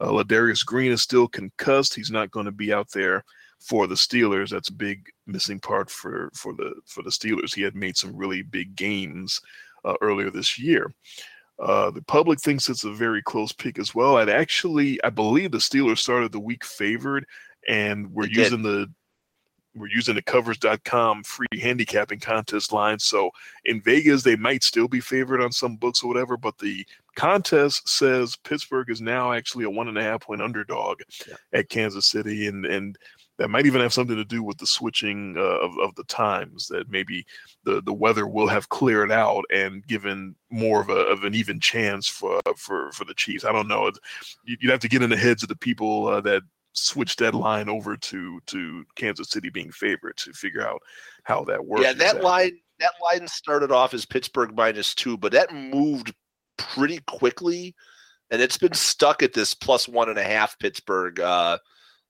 Uh, 0.00 0.08
Ladarius 0.08 0.64
Green 0.64 0.92
is 0.92 1.02
still 1.02 1.26
concussed; 1.26 1.94
he's 1.94 2.10
not 2.10 2.30
going 2.30 2.46
to 2.46 2.52
be 2.52 2.72
out 2.72 2.90
there 2.92 3.24
for 3.60 3.86
the 3.86 3.94
Steelers. 3.94 4.50
That's 4.50 4.68
a 4.68 4.74
big 4.74 5.06
missing 5.26 5.58
part 5.60 5.90
for 5.90 6.30
for 6.34 6.52
the 6.52 6.74
for 6.86 7.02
the 7.02 7.10
Steelers. 7.10 7.54
He 7.54 7.62
had 7.62 7.74
made 7.74 7.96
some 7.96 8.14
really 8.14 8.42
big 8.42 8.76
gains 8.76 9.40
uh, 9.84 9.94
earlier 10.00 10.30
this 10.30 10.58
year. 10.58 10.92
Uh, 11.58 11.90
the 11.90 12.02
public 12.02 12.40
thinks 12.40 12.68
it's 12.68 12.84
a 12.84 12.92
very 12.92 13.22
close 13.22 13.52
pick 13.52 13.78
as 13.78 13.94
well. 13.94 14.18
And 14.18 14.30
actually, 14.30 15.02
I 15.02 15.10
believe 15.10 15.50
the 15.50 15.58
Steelers 15.58 15.98
started 15.98 16.30
the 16.30 16.40
week 16.40 16.64
favored, 16.64 17.26
and 17.66 18.12
we're 18.12 18.26
they 18.26 18.32
using 18.32 18.62
did. 18.62 18.66
the 18.66 18.92
we're 19.78 19.88
using 19.88 20.14
the 20.14 20.22
covers.com 20.22 21.22
free 21.22 21.46
handicapping 21.60 22.20
contest 22.20 22.72
line. 22.72 22.98
So 22.98 23.30
in 23.64 23.80
Vegas, 23.80 24.22
they 24.22 24.36
might 24.36 24.64
still 24.64 24.88
be 24.88 25.00
favored 25.00 25.40
on 25.40 25.52
some 25.52 25.76
books 25.76 26.02
or 26.02 26.08
whatever, 26.08 26.36
but 26.36 26.58
the 26.58 26.86
contest 27.16 27.88
says 27.88 28.36
Pittsburgh 28.44 28.90
is 28.90 29.00
now 29.00 29.32
actually 29.32 29.64
a 29.64 29.70
one 29.70 29.88
and 29.88 29.98
a 29.98 30.02
half 30.02 30.22
point 30.22 30.42
underdog 30.42 31.00
yeah. 31.26 31.36
at 31.52 31.68
Kansas 31.68 32.06
City. 32.06 32.48
And 32.48 32.66
and 32.66 32.98
that 33.38 33.48
might 33.48 33.66
even 33.66 33.80
have 33.80 33.92
something 33.92 34.16
to 34.16 34.24
do 34.24 34.42
with 34.42 34.58
the 34.58 34.66
switching 34.66 35.36
uh, 35.38 35.40
of, 35.40 35.78
of 35.78 35.94
the 35.94 36.04
times 36.04 36.66
that 36.68 36.90
maybe 36.90 37.24
the, 37.64 37.80
the 37.82 37.92
weather 37.92 38.26
will 38.26 38.48
have 38.48 38.68
cleared 38.68 39.12
out 39.12 39.44
and 39.52 39.86
given 39.86 40.34
more 40.50 40.80
of, 40.80 40.90
a, 40.90 40.92
of 40.92 41.24
an 41.24 41.34
even 41.34 41.60
chance 41.60 42.08
for, 42.08 42.40
for, 42.56 42.90
for 42.92 43.04
the 43.04 43.14
Chiefs. 43.14 43.44
I 43.44 43.52
don't 43.52 43.68
know. 43.68 43.90
You'd 44.44 44.70
have 44.70 44.80
to 44.80 44.88
get 44.88 45.02
in 45.02 45.10
the 45.10 45.16
heads 45.16 45.42
of 45.42 45.48
the 45.48 45.56
people 45.56 46.08
uh, 46.08 46.20
that 46.22 46.42
switched 46.72 47.20
that 47.20 47.34
line 47.34 47.68
over 47.68 47.96
to, 47.96 48.40
to 48.46 48.84
Kansas 48.96 49.30
City 49.30 49.50
being 49.50 49.70
favorite 49.70 50.16
to 50.18 50.32
figure 50.32 50.66
out 50.66 50.80
how 51.22 51.44
that 51.44 51.64
works. 51.64 51.84
Yeah, 51.84 51.92
that 51.92 52.22
line 52.22 52.58
that 52.80 52.92
line 53.02 53.26
started 53.26 53.72
off 53.72 53.92
as 53.92 54.06
Pittsburgh 54.06 54.54
minus 54.56 54.94
two, 54.94 55.16
but 55.16 55.32
that 55.32 55.52
moved 55.52 56.14
pretty 56.56 57.00
quickly, 57.08 57.74
and 58.30 58.40
it's 58.40 58.58
been 58.58 58.74
stuck 58.74 59.22
at 59.22 59.32
this 59.32 59.52
plus 59.52 59.88
one 59.88 60.08
and 60.08 60.18
a 60.18 60.22
half 60.22 60.56
Pittsburgh 60.60 61.18
uh, 61.18 61.58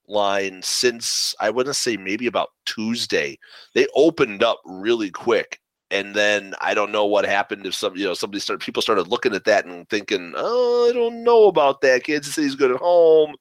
line 0.08 0.60
since 0.62 1.34
I 1.40 1.50
to 1.50 1.74
say 1.74 1.96
maybe 1.96 2.26
about 2.26 2.50
Tuesday. 2.66 3.38
They 3.74 3.86
opened 3.94 4.42
up 4.42 4.60
really 4.64 5.10
quick. 5.10 5.60
And 5.90 6.14
then 6.14 6.54
I 6.60 6.74
don't 6.74 6.92
know 6.92 7.06
what 7.06 7.24
happened 7.24 7.64
if 7.64 7.74
some, 7.74 7.96
you 7.96 8.04
know, 8.04 8.14
somebody 8.14 8.40
started, 8.40 8.64
people 8.64 8.82
started 8.82 9.08
looking 9.08 9.34
at 9.34 9.44
that 9.44 9.64
and 9.64 9.88
thinking, 9.88 10.34
oh, 10.36 10.88
I 10.90 10.92
don't 10.92 11.24
know 11.24 11.46
about 11.46 11.80
that. 11.80 12.04
Kansas 12.04 12.34
City's 12.34 12.54
good 12.54 12.70
at 12.70 12.76
home. 12.76 13.34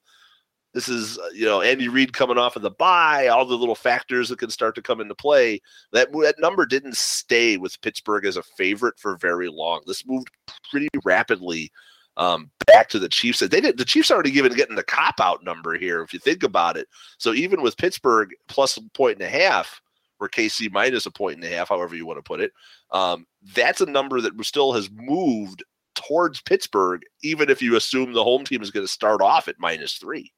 This 0.72 0.88
is, 0.88 1.18
uh, 1.18 1.28
you 1.34 1.44
know, 1.44 1.60
Andy 1.60 1.88
Reid 1.88 2.12
coming 2.12 2.38
off 2.38 2.56
of 2.56 2.62
the 2.62 2.70
bye, 2.70 3.28
all 3.28 3.44
the 3.44 3.56
little 3.56 3.74
factors 3.74 4.28
that 4.28 4.38
can 4.38 4.50
start 4.50 4.74
to 4.76 4.82
come 4.82 5.00
into 5.00 5.14
play. 5.14 5.60
That, 5.92 6.12
that 6.12 6.36
number 6.38 6.64
didn't 6.64 6.96
stay 6.96 7.56
with 7.56 7.80
Pittsburgh 7.82 8.24
as 8.24 8.36
a 8.36 8.42
favorite 8.56 8.98
for 8.98 9.16
very 9.16 9.48
long. 9.48 9.82
This 9.86 10.06
moved 10.06 10.30
pretty 10.70 10.88
rapidly 11.04 11.70
um, 12.16 12.50
back 12.72 12.88
to 12.90 12.98
the 12.98 13.08
Chiefs. 13.08 13.40
They 13.40 13.60
did 13.60 13.78
the 13.78 13.84
Chiefs 13.84 14.10
are 14.10 14.14
already 14.14 14.30
given 14.30 14.52
getting 14.52 14.76
the 14.76 14.82
cop 14.82 15.20
out 15.20 15.44
number 15.44 15.76
here, 15.76 16.02
if 16.02 16.12
you 16.12 16.18
think 16.18 16.42
about 16.42 16.76
it. 16.76 16.86
So 17.18 17.32
even 17.32 17.62
with 17.62 17.76
Pittsburgh 17.76 18.30
plus 18.46 18.76
a 18.76 18.82
point 18.94 19.18
and 19.18 19.26
a 19.26 19.28
half, 19.28 19.80
or 20.20 20.28
KC 20.28 20.70
minus 20.70 21.06
a 21.06 21.10
point 21.10 21.36
and 21.36 21.44
a 21.44 21.48
half, 21.48 21.68
however 21.68 21.94
you 21.94 22.06
want 22.06 22.18
to 22.18 22.22
put 22.22 22.40
it, 22.40 22.52
um, 22.90 23.26
that's 23.54 23.80
a 23.80 23.86
number 23.86 24.20
that 24.20 24.32
still 24.44 24.72
has 24.72 24.90
moved 24.90 25.64
towards 25.94 26.40
Pittsburgh, 26.40 27.02
even 27.22 27.50
if 27.50 27.62
you 27.62 27.76
assume 27.76 28.12
the 28.12 28.24
home 28.24 28.44
team 28.44 28.62
is 28.62 28.70
going 28.70 28.84
to 28.84 28.92
start 28.92 29.20
off 29.20 29.48
at 29.48 29.58
minus 29.58 29.94
three. 29.94 30.32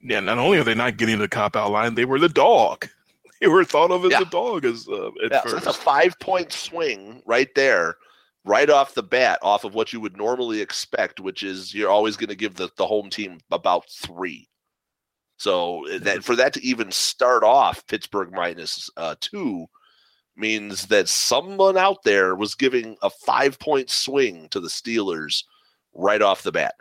Yeah, 0.00 0.20
not 0.20 0.38
only 0.38 0.58
are 0.58 0.64
they 0.64 0.74
not 0.74 0.96
getting 0.96 1.18
the 1.18 1.28
cop 1.28 1.56
out 1.56 1.72
line, 1.72 1.94
they 1.94 2.04
were 2.04 2.20
the 2.20 2.28
dog. 2.28 2.88
They 3.40 3.46
were 3.46 3.62
thought 3.62 3.92
of 3.92 4.04
as 4.04 4.10
yeah. 4.10 4.18
the 4.18 4.24
dog 4.24 4.64
as 4.64 4.88
uh, 4.88 5.10
at 5.24 5.30
yeah, 5.30 5.40
first. 5.42 5.50
So 5.50 5.54
that's 5.60 5.66
a 5.68 5.72
five 5.72 6.18
point 6.18 6.52
swing 6.52 7.22
right 7.24 7.48
there 7.54 7.96
right 8.44 8.70
off 8.70 8.94
the 8.94 9.02
bat 9.02 9.38
off 9.42 9.64
of 9.64 9.74
what 9.74 9.92
you 9.92 10.00
would 10.00 10.16
normally 10.16 10.60
expect, 10.60 11.20
which 11.20 11.42
is 11.42 11.74
you're 11.74 11.90
always 11.90 12.16
going 12.16 12.28
to 12.28 12.36
give 12.36 12.54
the, 12.54 12.70
the 12.76 12.86
home 12.86 13.10
team 13.10 13.38
about 13.50 13.84
three. 13.90 14.48
So 15.36 15.86
eh, 15.86 15.98
that 16.02 16.24
for 16.24 16.36
that 16.36 16.52
to 16.54 16.64
even 16.64 16.90
start 16.90 17.44
off 17.44 17.86
Pittsburgh 17.86 18.32
minus, 18.32 18.90
uh, 18.96 19.14
two 19.20 19.66
means 20.36 20.86
that 20.86 21.08
someone 21.08 21.76
out 21.76 22.02
there 22.04 22.34
was 22.34 22.54
giving 22.54 22.96
a 23.02 23.10
five 23.10 23.58
point 23.58 23.90
swing 23.90 24.48
to 24.50 24.60
the 24.60 24.68
Steelers 24.68 25.44
right 25.94 26.22
off 26.22 26.42
the 26.42 26.52
bat. 26.52 26.74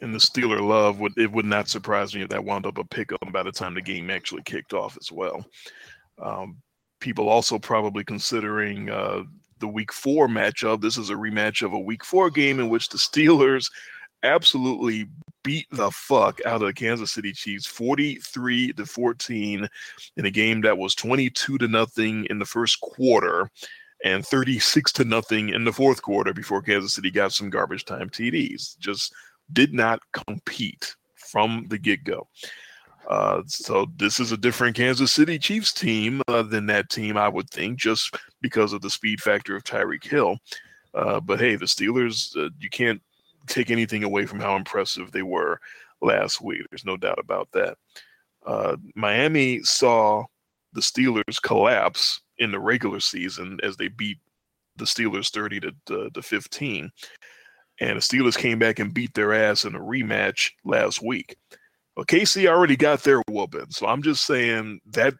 And 0.00 0.14
the 0.14 0.18
Steeler 0.18 0.60
love 0.60 1.00
would 1.00 1.16
it 1.16 1.32
would 1.32 1.46
not 1.46 1.68
surprise 1.68 2.14
me 2.14 2.22
if 2.22 2.28
that 2.28 2.44
wound 2.44 2.66
up 2.66 2.78
a 2.78 2.84
pickup 2.84 3.32
by 3.32 3.42
the 3.42 3.52
time 3.52 3.74
the 3.74 3.82
game 3.82 4.10
actually 4.10 4.42
kicked 4.42 4.74
off 4.74 4.96
as 5.00 5.10
well. 5.10 5.44
Um, 6.22 6.58
people 7.00 7.28
also 7.28 7.58
probably 7.58 8.04
considering 8.04 8.90
uh, 8.90 9.22
the 9.58 9.68
week 9.68 9.92
four 9.92 10.28
matchup. 10.28 10.80
This 10.80 10.98
is 10.98 11.10
a 11.10 11.14
rematch 11.14 11.62
of 11.62 11.72
a 11.72 11.78
week 11.78 12.04
four 12.04 12.30
game 12.30 12.60
in 12.60 12.68
which 12.68 12.88
the 12.88 12.98
Steelers 12.98 13.70
absolutely 14.22 15.06
beat 15.42 15.66
the 15.70 15.90
fuck 15.90 16.40
out 16.44 16.60
of 16.60 16.66
the 16.66 16.72
Kansas 16.72 17.12
City 17.12 17.32
Chiefs 17.32 17.66
43 17.66 18.72
to 18.72 18.86
14 18.86 19.68
in 20.16 20.26
a 20.26 20.30
game 20.30 20.60
that 20.62 20.76
was 20.76 20.94
22 20.94 21.58
to 21.58 21.68
nothing 21.68 22.26
in 22.30 22.38
the 22.38 22.44
first 22.44 22.80
quarter 22.80 23.48
and 24.04 24.26
36 24.26 24.92
to 24.92 25.04
nothing 25.04 25.50
in 25.50 25.64
the 25.64 25.72
fourth 25.72 26.02
quarter 26.02 26.34
before 26.34 26.62
Kansas 26.62 26.94
City 26.94 27.10
got 27.10 27.32
some 27.32 27.50
garbage 27.50 27.84
time 27.84 28.10
TDs. 28.10 28.76
Just 28.78 29.14
did 29.52 29.72
not 29.72 30.00
compete 30.12 30.96
from 31.14 31.66
the 31.68 31.78
get 31.78 32.04
go. 32.04 32.26
Uh, 33.08 33.42
so 33.46 33.86
this 33.96 34.18
is 34.18 34.32
a 34.32 34.36
different 34.36 34.76
Kansas 34.76 35.12
City 35.12 35.38
Chiefs 35.38 35.72
team 35.72 36.22
uh, 36.26 36.42
than 36.42 36.66
that 36.66 36.90
team, 36.90 37.16
I 37.16 37.28
would 37.28 37.48
think, 37.50 37.78
just 37.78 38.16
because 38.46 38.72
of 38.72 38.80
the 38.80 38.90
speed 38.90 39.20
factor 39.20 39.56
of 39.56 39.64
Tyreek 39.64 40.04
Hill. 40.04 40.38
Uh, 40.94 41.18
but 41.18 41.40
hey, 41.40 41.56
the 41.56 41.64
Steelers, 41.66 42.36
uh, 42.36 42.50
you 42.60 42.70
can't 42.70 43.02
take 43.48 43.72
anything 43.72 44.04
away 44.04 44.24
from 44.24 44.38
how 44.38 44.54
impressive 44.54 45.10
they 45.10 45.22
were 45.22 45.58
last 46.00 46.40
week. 46.40 46.62
There's 46.70 46.84
no 46.84 46.96
doubt 46.96 47.18
about 47.18 47.48
that. 47.52 47.76
Uh, 48.46 48.76
Miami 48.94 49.64
saw 49.64 50.24
the 50.74 50.80
Steelers 50.80 51.42
collapse 51.42 52.20
in 52.38 52.52
the 52.52 52.60
regular 52.60 53.00
season 53.00 53.58
as 53.64 53.76
they 53.76 53.88
beat 53.88 54.18
the 54.76 54.84
Steelers 54.84 55.32
30 55.32 55.60
to, 55.86 56.10
to 56.10 56.22
15. 56.22 56.88
And 57.80 57.96
the 57.96 58.00
Steelers 58.00 58.38
came 58.38 58.60
back 58.60 58.78
and 58.78 58.94
beat 58.94 59.12
their 59.14 59.34
ass 59.34 59.64
in 59.64 59.74
a 59.74 59.80
rematch 59.80 60.52
last 60.64 61.02
week. 61.02 61.36
Well, 61.96 62.06
KC 62.06 62.46
already 62.46 62.76
got 62.76 63.02
their 63.02 63.22
whooping, 63.28 63.70
so 63.70 63.86
I'm 63.86 64.02
just 64.02 64.24
saying 64.24 64.80
that 64.92 65.14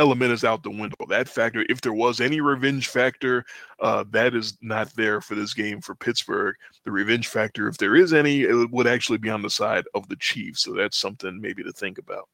element 0.00 0.32
is 0.32 0.44
out 0.44 0.62
the 0.62 0.70
window. 0.70 0.96
That 1.08 1.28
factor, 1.28 1.64
if 1.68 1.82
there 1.82 1.92
was 1.92 2.20
any 2.20 2.40
revenge 2.40 2.88
factor, 2.88 3.44
uh, 3.80 4.04
that 4.10 4.34
is 4.34 4.56
not 4.62 4.92
there 4.96 5.20
for 5.20 5.34
this 5.34 5.52
game 5.52 5.80
for 5.80 5.94
Pittsburgh. 5.94 6.56
The 6.84 6.90
revenge 6.90 7.28
factor, 7.28 7.68
if 7.68 7.76
there 7.76 7.94
is 7.94 8.12
any, 8.14 8.42
it 8.42 8.70
would 8.70 8.86
actually 8.86 9.18
be 9.18 9.30
on 9.30 9.42
the 9.42 9.50
side 9.50 9.84
of 9.94 10.08
the 10.08 10.16
Chiefs. 10.16 10.62
So 10.62 10.72
that's 10.72 10.98
something 10.98 11.38
maybe 11.40 11.62
to 11.62 11.72
think 11.72 11.98
about. 11.98 12.28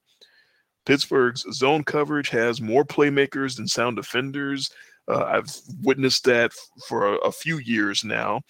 Pittsburgh's 0.87 1.45
zone 1.53 1.83
coverage 1.83 2.29
has 2.29 2.61
more 2.61 2.85
playmakers 2.85 3.57
than 3.57 3.67
sound 3.67 3.97
defenders. 3.97 4.71
Uh, 5.09 5.25
I've 5.25 5.55
witnessed 5.83 6.25
that 6.25 6.53
for 6.87 7.15
a, 7.15 7.17
a 7.17 7.33
few 7.33 7.59
years 7.59 8.05
now. 8.05 8.43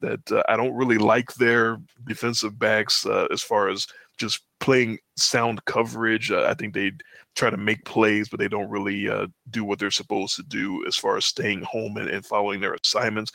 That 0.00 0.32
uh, 0.32 0.42
I 0.48 0.56
don't 0.56 0.74
really 0.74 0.98
like 0.98 1.32
their 1.34 1.78
defensive 2.08 2.58
backs 2.58 3.06
uh, 3.06 3.28
as 3.30 3.42
far 3.42 3.68
as 3.68 3.86
just 4.18 4.40
playing 4.58 4.98
sound 5.16 5.64
coverage. 5.66 6.32
Uh, 6.32 6.44
I 6.44 6.54
think 6.54 6.74
they 6.74 6.92
try 7.34 7.50
to 7.50 7.56
make 7.56 7.84
plays, 7.84 8.28
but 8.28 8.38
they 8.38 8.48
don't 8.48 8.70
really 8.70 9.08
uh, 9.08 9.26
do 9.50 9.64
what 9.64 9.78
they're 9.78 9.90
supposed 9.90 10.36
to 10.36 10.42
do 10.42 10.84
as 10.86 10.96
far 10.96 11.16
as 11.16 11.24
staying 11.24 11.62
home 11.62 11.96
and, 11.96 12.08
and, 12.08 12.26
following 12.26 12.60
their 12.60 12.74
assignments. 12.74 13.32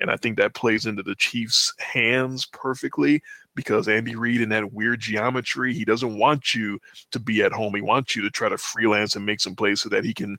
And 0.00 0.10
I 0.10 0.16
think 0.16 0.36
that 0.36 0.54
plays 0.54 0.86
into 0.86 1.02
the 1.02 1.16
Chiefs' 1.16 1.72
hands 1.78 2.46
perfectly 2.46 3.22
because 3.56 3.88
Andy 3.88 4.14
Reid 4.14 4.40
in 4.40 4.50
that 4.50 4.72
weird 4.72 5.00
geometry, 5.00 5.74
he 5.74 5.84
doesn't 5.84 6.18
want 6.18 6.54
you 6.54 6.78
to 7.10 7.18
be 7.18 7.42
at 7.42 7.52
home. 7.52 7.74
He 7.74 7.82
wants 7.82 8.14
you 8.14 8.22
to 8.22 8.30
try 8.30 8.48
to 8.48 8.58
freelance 8.58 9.16
and 9.16 9.26
make 9.26 9.40
some 9.40 9.56
plays 9.56 9.80
so 9.80 9.88
that 9.88 10.04
he 10.04 10.14
can 10.14 10.36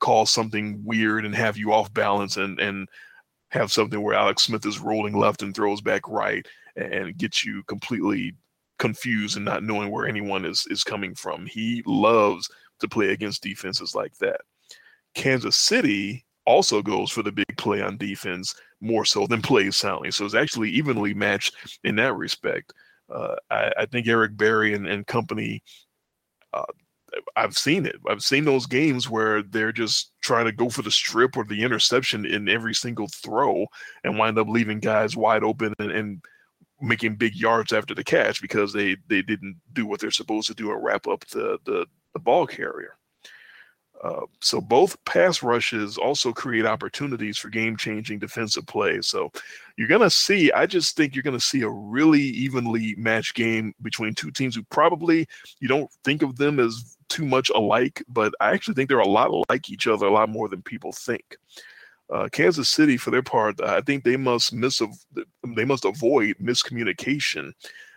call 0.00 0.26
something 0.26 0.80
weird 0.84 1.24
and 1.24 1.34
have 1.34 1.56
you 1.56 1.72
off 1.72 1.92
balance 1.92 2.36
and 2.36 2.60
and 2.60 2.88
have 3.50 3.72
something 3.72 4.02
where 4.02 4.14
Alex 4.14 4.42
Smith 4.42 4.64
is 4.66 4.78
rolling 4.78 5.16
left 5.18 5.42
and 5.42 5.54
throws 5.54 5.80
back 5.80 6.06
right 6.08 6.46
and 6.76 7.16
gets 7.16 7.44
you 7.44 7.62
completely 7.64 8.34
confused 8.78 9.36
and 9.36 9.44
not 9.44 9.62
knowing 9.62 9.90
where 9.90 10.06
anyone 10.06 10.44
is 10.44 10.66
is 10.70 10.84
coming 10.84 11.14
from. 11.14 11.46
He 11.46 11.82
loves 11.86 12.48
to 12.80 12.88
play 12.88 13.10
against 13.10 13.42
defenses 13.42 13.94
like 13.94 14.16
that. 14.18 14.40
Kansas 15.14 15.56
City 15.56 16.24
also 16.46 16.80
goes 16.80 17.10
for 17.10 17.22
the 17.22 17.32
big 17.32 17.56
play 17.58 17.82
on 17.82 17.98
defense 17.98 18.54
more 18.80 19.04
so 19.04 19.26
than 19.26 19.42
plays 19.42 19.76
soundly. 19.76 20.10
So 20.10 20.24
it's 20.24 20.34
actually 20.34 20.70
evenly 20.70 21.12
matched 21.12 21.54
in 21.84 21.96
that 21.96 22.14
respect. 22.14 22.72
Uh, 23.12 23.34
I, 23.50 23.72
I, 23.80 23.86
think 23.86 24.06
Eric 24.06 24.36
Berry 24.36 24.74
and, 24.74 24.86
and 24.86 25.06
company, 25.06 25.62
uh, 26.52 26.64
I've 27.36 27.56
seen 27.56 27.84
it. 27.86 27.96
I've 28.08 28.22
seen 28.22 28.44
those 28.44 28.66
games 28.66 29.10
where 29.10 29.42
they're 29.42 29.72
just 29.72 30.12
trying 30.22 30.44
to 30.44 30.52
go 30.52 30.68
for 30.68 30.82
the 30.82 30.90
strip 30.90 31.36
or 31.36 31.44
the 31.44 31.62
interception 31.62 32.24
in 32.24 32.48
every 32.48 32.74
single 32.74 33.08
throw 33.08 33.66
and 34.04 34.18
wind 34.18 34.38
up 34.38 34.48
leaving 34.48 34.80
guys 34.80 35.16
wide 35.16 35.42
open 35.42 35.74
and, 35.78 35.90
and 35.90 36.22
making 36.80 37.16
big 37.16 37.34
yards 37.34 37.72
after 37.72 37.94
the 37.94 38.04
catch 38.04 38.40
because 38.40 38.72
they 38.72 38.96
they 39.08 39.22
didn't 39.22 39.56
do 39.72 39.86
what 39.86 40.00
they're 40.00 40.10
supposed 40.10 40.48
to 40.48 40.54
do 40.54 40.70
and 40.72 40.82
wrap 40.82 41.06
up 41.06 41.26
the 41.28 41.58
the, 41.64 41.86
the 42.12 42.20
ball 42.20 42.46
carrier. 42.46 42.96
Uh, 44.02 44.20
so 44.40 44.60
both 44.60 44.96
pass 45.04 45.42
rushes 45.42 45.98
also 45.98 46.32
create 46.32 46.64
opportunities 46.64 47.36
for 47.36 47.48
game-changing 47.48 48.16
defensive 48.16 48.64
plays. 48.66 49.08
So 49.08 49.32
you're 49.76 49.88
going 49.88 50.02
to 50.02 50.10
see. 50.10 50.52
I 50.52 50.66
just 50.66 50.96
think 50.96 51.16
you're 51.16 51.24
going 51.24 51.36
to 51.36 51.44
see 51.44 51.62
a 51.62 51.68
really 51.68 52.20
evenly 52.20 52.94
matched 52.96 53.34
game 53.34 53.74
between 53.82 54.14
two 54.14 54.30
teams 54.30 54.54
who 54.54 54.62
probably 54.70 55.26
you 55.58 55.66
don't 55.66 55.90
think 56.04 56.22
of 56.22 56.36
them 56.36 56.60
as 56.60 56.96
too 57.08 57.24
much 57.24 57.50
alike, 57.50 58.04
but 58.08 58.32
I 58.40 58.52
actually 58.52 58.74
think 58.74 58.88
they're 58.88 59.00
a 59.00 59.08
lot 59.08 59.32
like 59.48 59.68
each 59.68 59.88
other, 59.88 60.06
a 60.06 60.12
lot 60.12 60.28
more 60.28 60.48
than 60.48 60.62
people 60.62 60.92
think. 60.92 61.36
Uh, 62.10 62.28
Kansas 62.30 62.68
City, 62.68 62.96
for 62.96 63.10
their 63.10 63.22
part, 63.22 63.60
I 63.60 63.80
think 63.82 64.02
they 64.04 64.16
must 64.16 64.52
miss 64.52 64.80
they 65.56 65.64
must 65.64 65.84
avoid 65.84 66.36
miscommunication 66.40 67.52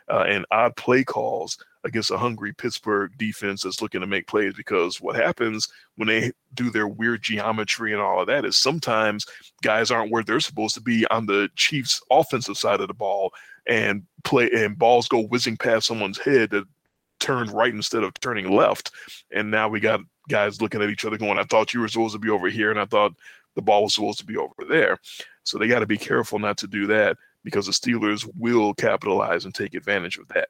uh, 0.10 0.26
and 0.28 0.46
odd 0.52 0.76
play 0.76 1.04
calls 1.04 1.58
against 1.84 2.12
a 2.12 2.18
hungry 2.18 2.54
Pittsburgh 2.54 3.12
defense 3.18 3.64
that's 3.64 3.82
looking 3.82 4.02
to 4.02 4.08
make 4.08 4.28
plays. 4.28 4.54
Because 4.54 5.00
what 5.00 5.16
happens 5.16 5.68
when 5.96 6.08
they 6.08 6.32
do 6.54 6.70
their 6.70 6.88
weird 6.88 7.22
geometry 7.22 7.94
and 7.94 8.02
all 8.02 8.20
of 8.20 8.28
that 8.28 8.46
is 8.46 8.58
sometimes 8.58 9.26
guys 9.64 9.90
aren't 9.90 10.12
where 10.12 10.24
they're 10.24 10.40
supposed 10.40 10.76
to 10.76 10.82
be 10.82 11.08
on 11.08 11.26
the 11.26 11.50
Chiefs' 11.56 12.02
offensive 12.12 12.58
side 12.58 12.82
of 12.82 12.88
the 12.88 12.94
ball, 12.94 13.32
and 13.68 14.04
play 14.24 14.50
and 14.52 14.78
balls 14.78 15.08
go 15.08 15.22
whizzing 15.22 15.56
past 15.56 15.88
someone's 15.88 16.20
head 16.20 16.50
that 16.50 16.66
turned 17.20 17.52
right 17.52 17.74
instead 17.74 18.04
of 18.04 18.14
turning 18.20 18.52
left, 18.52 18.92
and 19.32 19.50
now 19.50 19.70
we 19.70 19.80
got 19.80 20.02
guys 20.28 20.62
looking 20.62 20.82
at 20.82 20.90
each 20.90 21.06
other 21.06 21.18
going, 21.18 21.40
"I 21.40 21.44
thought 21.44 21.74
you 21.74 21.80
were 21.80 21.88
supposed 21.88 22.14
to 22.14 22.20
be 22.20 22.30
over 22.30 22.50
here, 22.50 22.72
and 22.72 22.80
I 22.80 22.86
thought." 22.86 23.14
The 23.56 23.62
ball 23.62 23.84
was 23.84 23.94
supposed 23.94 24.20
to 24.20 24.26
be 24.26 24.38
over 24.38 24.54
there. 24.70 24.98
So 25.44 25.58
they 25.58 25.68
got 25.68 25.80
to 25.80 25.88
be 25.88 25.98
careful 25.98 26.40
not 26.40 26.58
to 26.60 26.68
do 26.68 26.88
that 26.88 27.18
because 27.44 27.66
the 27.66 27.72
Steelers 27.72 28.30
will 28.38 28.74
capitalize 28.74 29.46
and 29.46 29.54
take 29.54 29.74
advantage 29.74 30.18
of 30.18 30.28
that. 30.30 30.48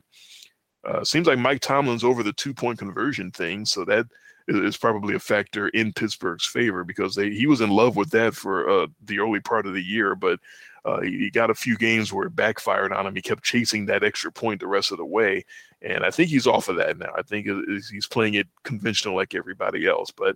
Uh, 0.84 1.03
seems 1.03 1.28
like 1.28 1.40
Mike 1.40 1.61
Tomlin's 1.61 2.03
over 2.03 2.23
the 2.23 2.34
two 2.34 2.53
point 2.53 2.80
conversion 2.80 3.32
thing, 3.32 3.65
so 3.65 3.86
that 3.86 4.07
is 4.48 4.78
probably 4.78 5.15
a 5.15 5.19
factor 5.19 5.69
in 5.69 5.94
Pittsburgh's 5.94 6.45
favor 6.45 6.84
because 6.84 7.14
they 7.15 7.30
he 7.30 7.45
was 7.45 7.61
in 7.61 7.69
love 7.69 7.95
with 7.95 8.10
that 8.11 8.34
for 8.34 8.68
uh, 8.68 8.88
the 9.03 9.19
early 9.19 9.40
part 9.40 9.68
of 9.68 9.73
the 9.73 9.84
year, 9.84 10.15
but 10.15 10.40
uh, 10.84 10.99
he, 11.02 11.19
he, 11.19 11.30
got 11.30 11.52
a 11.52 11.56
few 11.56 11.78
games 11.78 12.11
where 12.11 12.26
it 12.26 12.36
backfired 12.36 12.91
on 12.91 13.06
him. 13.06 13.14
He 13.14 13.22
kept 13.22 13.44
chasing 13.44 13.86
that 13.86 14.03
extra 14.03 14.32
point 14.32 14.60
the 14.60 14.68
rest 14.68 14.91
of 14.91 14.98
the 14.98 15.06
way, 15.06 15.45
and 15.84 16.03
I 16.03 16.10
think 16.10 16.30
he's 16.32 16.48
off 16.48 16.69
of 16.69 16.78
that 16.78 16.98
now. 16.98 17.11
I 17.15 17.22
think 17.22 17.48
he's 17.91 18.07
playing 18.07 18.34
it 18.34 18.48
conventional 18.64 19.15
like 19.15 19.36
everybody 19.36 19.88
else, 19.88 20.10
but 20.10 20.36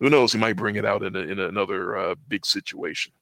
who 0.00 0.10
knows? 0.10 0.32
He 0.32 0.38
might 0.38 0.56
bring 0.56 0.76
it 0.76 0.84
out 0.84 1.02
in, 1.02 1.14
a, 1.14 1.20
in 1.20 1.38
another 1.38 1.96
uh, 1.96 2.14
big 2.28 2.44
situation. 2.44 3.12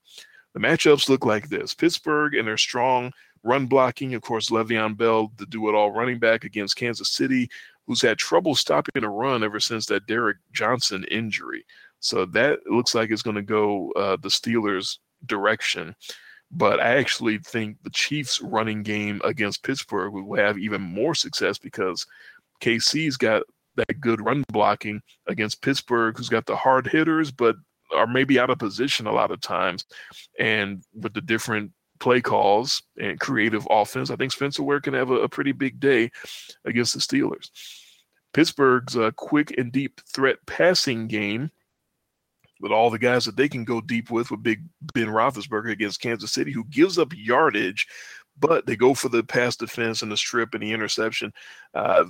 The 0.55 0.61
matchups 0.61 1.09
look 1.09 1.27
like 1.27 1.49
this 1.49 1.75
Pittsburgh 1.75 2.35
and 2.35 2.47
their 2.47 2.57
strong 2.57 3.13
run 3.43 3.67
blocking. 3.67 4.15
Of 4.15 4.23
course, 4.23 4.51
Le'Veon 4.51 4.97
Bell, 4.97 5.31
the 5.37 5.47
do 5.47 5.69
it 5.69 5.75
all 5.75 5.93
running 5.93 6.19
back 6.19 6.45
against 6.45 6.77
Kansas 6.77 7.11
City, 7.11 7.51
who's 7.87 8.03
had 8.03 8.19
trouble 8.19 8.55
stopping 8.55 9.05
a 9.05 9.09
run 9.09 9.43
ever 9.43 9.61
since 9.61 9.87
that 9.87 10.07
Derrick 10.07 10.39
Johnson 10.53 11.05
injury. 11.11 11.65
So 12.01 12.25
that 12.27 12.61
looks 12.67 12.95
like 12.95 13.11
it's 13.11 13.23
going 13.23 13.37
to 13.37 13.43
go 13.43 13.91
uh, 13.93 14.17
the 14.21 14.29
Steelers' 14.29 14.99
direction. 15.27 15.95
But 16.51 16.81
I 16.81 16.97
actually 16.97 17.39
think 17.39 17.77
the 17.83 17.91
Chiefs' 17.91 18.41
running 18.41 18.83
game 18.83 19.21
against 19.25 19.63
Pittsburgh 19.63 20.13
will 20.13 20.37
have 20.37 20.59
even 20.59 20.81
more 20.81 21.15
success 21.15 21.59
because 21.59 22.07
KC's 22.61 23.17
got 23.17 23.43
that 23.79 24.01
good 24.01 24.21
run 24.21 24.45
blocking 24.53 25.01
against 25.27 25.63
Pittsburgh, 25.63 26.17
who's 26.17 26.29
got 26.29 26.47
the 26.47 26.57
hard 26.57 26.87
hitters, 26.87 27.31
but 27.31 27.57
are 27.95 28.07
maybe 28.07 28.39
out 28.39 28.51
of 28.51 28.59
position 28.59 29.07
a 29.07 29.13
lot 29.13 29.31
of 29.31 29.41
times. 29.41 29.85
And 30.39 30.83
with 30.95 31.15
the 31.15 31.21
different 31.21 31.73
play 32.01 32.21
calls 32.21 32.83
and 32.99 33.19
creative 33.19 33.67
offense, 33.71 34.11
I 34.11 34.17
think 34.17 34.33
Spencer 34.33 34.63
Ware 34.63 34.81
can 34.81 34.95
have 34.95 35.11
a, 35.11 35.21
a 35.21 35.29
pretty 35.29 35.53
big 35.53 35.81
day 35.81 36.11
against 36.65 36.95
the 36.95 37.01
Steelers. 37.01 37.51
Pittsburgh's 38.35 38.97
uh, 38.97 39.11
quick 39.17 39.55
and 39.57 39.73
deep 39.73 40.01
threat 40.15 40.37
passing 40.47 41.07
game 41.07 41.51
with 42.61 42.73
all 42.73 42.91
the 42.91 42.99
guys 42.99 43.25
that 43.25 43.37
they 43.37 43.49
can 43.49 43.65
go 43.65 43.81
deep 43.81 44.11
with, 44.11 44.31
with 44.31 44.43
Big 44.43 44.63
Ben 44.93 45.07
Roethlisberger 45.07 45.71
against 45.71 46.01
Kansas 46.01 46.33
City, 46.33 46.53
who 46.53 46.65
gives 46.65 46.99
up 46.99 47.13
yardage, 47.15 47.87
but 48.39 48.67
they 48.67 48.77
go 48.77 48.95
for 48.95 49.09
the 49.09 49.23
pass 49.23 49.57
defense 49.57 50.03
and 50.03 50.11
the 50.11 50.17
strip 50.17 50.55
and 50.55 50.63
the 50.63 50.73
interception. 50.73 51.33
Uh, 51.75 52.05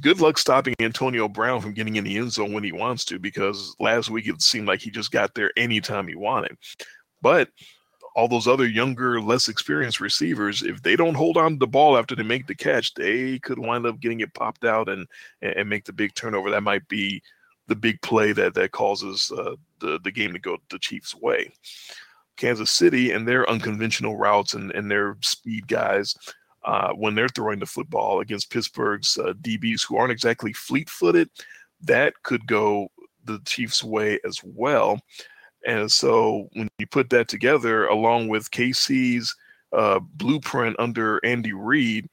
good 0.00 0.20
luck 0.20 0.38
stopping 0.38 0.74
Antonio 0.80 1.28
Brown 1.28 1.60
from 1.60 1.74
getting 1.74 1.96
in 1.96 2.04
the 2.04 2.16
end 2.16 2.32
zone 2.32 2.52
when 2.52 2.64
he 2.64 2.72
wants 2.72 3.04
to, 3.06 3.18
because 3.18 3.74
last 3.78 4.10
week 4.10 4.26
it 4.28 4.40
seemed 4.42 4.66
like 4.66 4.80
he 4.80 4.90
just 4.90 5.10
got 5.10 5.34
there 5.34 5.50
anytime 5.56 6.08
he 6.08 6.14
wanted. 6.14 6.56
But 7.20 7.48
all 8.14 8.28
those 8.28 8.48
other 8.48 8.66
younger, 8.66 9.20
less 9.20 9.48
experienced 9.48 10.00
receivers, 10.00 10.62
if 10.62 10.82
they 10.82 10.96
don't 10.96 11.14
hold 11.14 11.36
on 11.36 11.52
to 11.52 11.58
the 11.58 11.66
ball 11.66 11.96
after 11.96 12.14
they 12.14 12.22
make 12.22 12.46
the 12.46 12.54
catch, 12.54 12.94
they 12.94 13.38
could 13.38 13.58
wind 13.58 13.86
up 13.86 14.00
getting 14.00 14.20
it 14.20 14.34
popped 14.34 14.64
out 14.64 14.88
and 14.88 15.06
and 15.40 15.68
make 15.68 15.84
the 15.84 15.92
big 15.92 16.14
turnover. 16.14 16.50
That 16.50 16.62
might 16.62 16.86
be 16.88 17.22
the 17.68 17.76
big 17.76 18.00
play 18.02 18.32
that 18.32 18.54
that 18.54 18.72
causes 18.72 19.32
uh, 19.36 19.56
the 19.80 19.98
the 20.04 20.10
game 20.10 20.32
to 20.32 20.38
go 20.38 20.58
the 20.70 20.78
Chiefs' 20.78 21.14
way. 21.14 21.52
Kansas 22.36 22.70
City 22.70 23.12
and 23.12 23.28
their 23.28 23.48
unconventional 23.48 24.16
routes 24.16 24.54
and, 24.54 24.72
and 24.72 24.90
their 24.90 25.16
speed 25.20 25.68
guys 25.68 26.16
uh, 26.64 26.92
when 26.92 27.14
they're 27.14 27.28
throwing 27.28 27.58
the 27.58 27.66
football 27.66 28.20
against 28.20 28.50
Pittsburgh's 28.50 29.18
uh, 29.18 29.32
DBs, 29.40 29.86
who 29.86 29.96
aren't 29.96 30.12
exactly 30.12 30.52
fleet 30.52 30.88
footed, 30.88 31.28
that 31.82 32.14
could 32.22 32.46
go 32.46 32.88
the 33.24 33.40
Chiefs' 33.44 33.82
way 33.82 34.18
as 34.24 34.40
well. 34.44 35.00
And 35.66 35.90
so 35.90 36.48
when 36.54 36.68
you 36.78 36.86
put 36.86 37.10
that 37.10 37.28
together, 37.28 37.86
along 37.86 38.28
with 38.28 38.50
KC's 38.50 39.34
uh, 39.72 40.00
blueprint 40.14 40.76
under 40.78 41.20
Andy 41.24 41.52
Reid, 41.52 42.08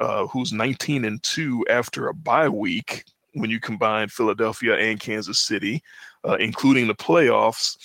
uh, 0.00 0.26
who's 0.26 0.52
19 0.52 1.04
and 1.04 1.22
2 1.22 1.66
after 1.70 2.08
a 2.08 2.14
bye 2.14 2.48
week, 2.48 3.04
when 3.34 3.50
you 3.50 3.60
combine 3.60 4.08
Philadelphia 4.08 4.76
and 4.76 4.98
Kansas 4.98 5.38
City, 5.38 5.82
uh, 6.26 6.36
including 6.36 6.86
the 6.86 6.94
playoffs, 6.94 7.76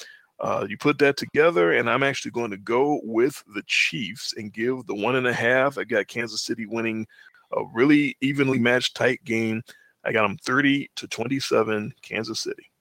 uh, 0.41 0.65
you 0.67 0.77
put 0.77 0.97
that 0.99 1.17
together, 1.17 1.73
and 1.73 1.89
I'm 1.89 2.03
actually 2.03 2.31
going 2.31 2.51
to 2.51 2.57
go 2.57 2.99
with 3.03 3.43
the 3.53 3.63
Chiefs 3.67 4.33
and 4.35 4.51
give 4.51 4.85
the 4.87 4.95
one 4.95 5.15
and 5.15 5.27
a 5.27 5.33
half. 5.33 5.77
I 5.77 5.83
got 5.83 6.07
Kansas 6.07 6.41
City 6.41 6.65
winning 6.65 7.05
a 7.53 7.63
really 7.73 8.17
evenly 8.21 8.57
matched, 8.57 8.95
tight 8.95 9.23
game. 9.23 9.61
I 10.03 10.11
got 10.11 10.23
them 10.23 10.37
30 10.37 10.89
to 10.95 11.07
27, 11.07 11.93
Kansas 12.01 12.39
City. 12.39 12.71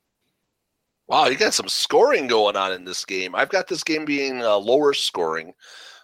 Wow, 1.06 1.26
you 1.26 1.36
got 1.36 1.52
some 1.52 1.68
scoring 1.68 2.28
going 2.28 2.56
on 2.56 2.72
in 2.72 2.84
this 2.84 3.04
game. 3.04 3.34
I've 3.34 3.48
got 3.50 3.68
this 3.68 3.84
game 3.84 4.04
being 4.04 4.42
uh, 4.42 4.56
lower 4.56 4.94
scoring. 4.94 5.52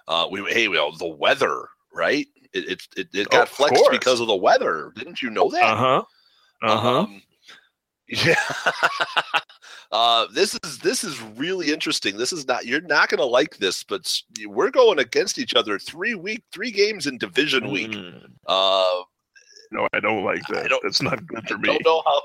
Uh, 0.09 0.27
we 0.31 0.43
hey, 0.53 0.69
well, 0.69 0.93
the 0.93 1.07
weather, 1.07 1.69
right? 1.95 2.27
It 2.53 2.69
it, 2.69 2.83
it, 2.97 3.09
it 3.15 3.31
got 3.31 3.45
oh, 3.45 3.47
flexed 3.47 3.83
course. 3.83 3.97
because 3.97 4.21
of 4.21 4.27
the 4.27 4.37
weather. 4.37 4.93
Didn't 4.97 5.23
you 5.23 5.31
know 5.31 5.49
that? 5.51 5.63
Uh 5.63 5.77
huh. 5.77 6.03
Uh 6.63 6.77
huh. 6.77 7.01
Um, 7.03 7.23
yeah. 8.09 8.35
uh, 9.93 10.27
this 10.33 10.59
is 10.63 10.79
this 10.79 11.05
is 11.05 11.21
really 11.37 11.73
interesting. 11.73 12.17
This 12.17 12.33
is 12.33 12.47
not 12.47 12.67
you're 12.67 12.81
not 12.83 13.09
going 13.09 13.19
to 13.19 13.27
like 13.27 13.57
this, 13.59 13.83
but 13.83 14.13
we're 14.47 14.71
going 14.71 14.99
against 14.99 15.39
each 15.39 15.55
other 15.55 15.79
three 15.79 16.15
week 16.15 16.45
three 16.53 16.71
games 16.71 17.07
in 17.07 17.19
division 17.19 17.71
week. 17.71 17.93
Mm. 17.93 18.31
Uh, 18.47 19.03
no, 19.73 19.89
I 19.93 20.01
don't 20.01 20.25
like 20.25 20.47
that. 20.49 20.69
Don't, 20.69 20.83
That's 20.83 21.03
not 21.03 21.27
good 21.27 21.49
for 21.49 21.59
me. 21.59 21.71
I. 21.71 21.73
Don't 21.73 21.85
know 21.85 22.03
how. 22.07 22.21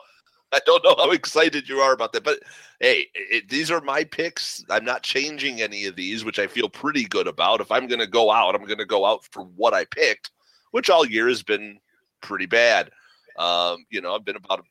I 0.54 0.60
don't 0.66 0.84
know 0.84 0.96
how 0.98 1.12
excited 1.12 1.70
you 1.70 1.78
are 1.78 1.94
about 1.94 2.12
that, 2.12 2.26
but 2.26 2.40
hey, 2.82 3.08
it, 3.14 3.48
these 3.48 3.72
are 3.72 3.80
my 3.80 4.04
picks. 4.04 4.66
I'm 4.70 4.84
not 4.84 5.02
changing 5.02 5.62
any 5.62 5.86
of 5.86 5.96
these, 5.96 6.26
which 6.26 6.40
I 6.40 6.48
feel 6.48 6.68
pretty 6.68 7.06
good 7.06 7.26
about. 7.28 7.62
If 7.62 7.72
I'm 7.72 7.88
going 7.88 8.02
to 8.02 8.08
go 8.08 8.30
out, 8.30 8.54
I'm 8.54 8.66
going 8.66 8.78
to 8.80 8.86
go 8.86 9.06
out 9.06 9.24
for 9.32 9.44
what 9.44 9.74
I 9.74 9.86
picked, 9.86 10.32
which 10.72 10.90
all 10.90 11.06
year 11.06 11.30
has 11.30 11.42
been 11.42 11.80
pretty 12.20 12.48
bad. 12.48 12.92
Um, 13.38 13.86
you 13.90 14.02
know, 14.02 14.14
I've 14.14 14.26
been 14.26 14.36
about 14.36 14.66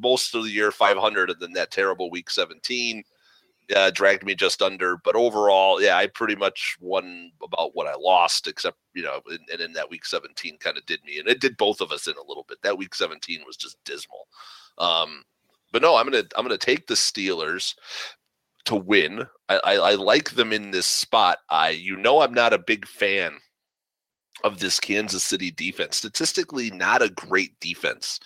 most 0.00 0.34
of 0.34 0.44
the 0.44 0.50
year 0.50 0.72
500, 0.72 1.30
and 1.30 1.40
then 1.40 1.52
that 1.52 1.70
terrible 1.70 2.10
week 2.10 2.30
17 2.30 3.02
uh, 3.74 3.90
dragged 3.90 4.24
me 4.24 4.34
just 4.34 4.62
under. 4.62 4.96
But 4.98 5.16
overall, 5.16 5.82
yeah, 5.82 5.96
I 5.96 6.06
pretty 6.06 6.36
much 6.36 6.76
won 6.80 7.30
about 7.42 7.74
what 7.74 7.86
I 7.86 7.94
lost, 7.98 8.46
except 8.46 8.78
you 8.94 9.02
know, 9.02 9.20
and, 9.50 9.60
and 9.60 9.74
that 9.74 9.90
week 9.90 10.04
17 10.04 10.58
kind 10.58 10.76
of 10.76 10.86
did 10.86 11.02
me, 11.04 11.18
and 11.18 11.28
it 11.28 11.40
did 11.40 11.56
both 11.56 11.80
of 11.80 11.92
us 11.92 12.06
in 12.06 12.14
a 12.14 12.28
little 12.28 12.44
bit. 12.48 12.58
That 12.62 12.78
week 12.78 12.94
17 12.94 13.42
was 13.46 13.56
just 13.56 13.76
dismal. 13.84 14.26
Um, 14.78 15.22
but 15.72 15.82
no, 15.82 15.96
I'm 15.96 16.06
gonna 16.06 16.24
I'm 16.36 16.44
gonna 16.44 16.58
take 16.58 16.86
the 16.86 16.94
Steelers 16.94 17.74
to 18.66 18.76
win. 18.76 19.26
I, 19.48 19.60
I, 19.64 19.74
I 19.74 19.94
like 19.94 20.30
them 20.30 20.52
in 20.52 20.70
this 20.70 20.86
spot. 20.86 21.38
I 21.48 21.70
you 21.70 21.96
know 21.96 22.22
I'm 22.22 22.34
not 22.34 22.52
a 22.52 22.58
big 22.58 22.86
fan 22.86 23.38
of 24.42 24.58
this 24.58 24.80
Kansas 24.80 25.22
City 25.22 25.50
defense. 25.50 25.96
Statistically, 25.96 26.70
not 26.70 27.02
a 27.02 27.10
great 27.10 27.58
defense. 27.60 28.20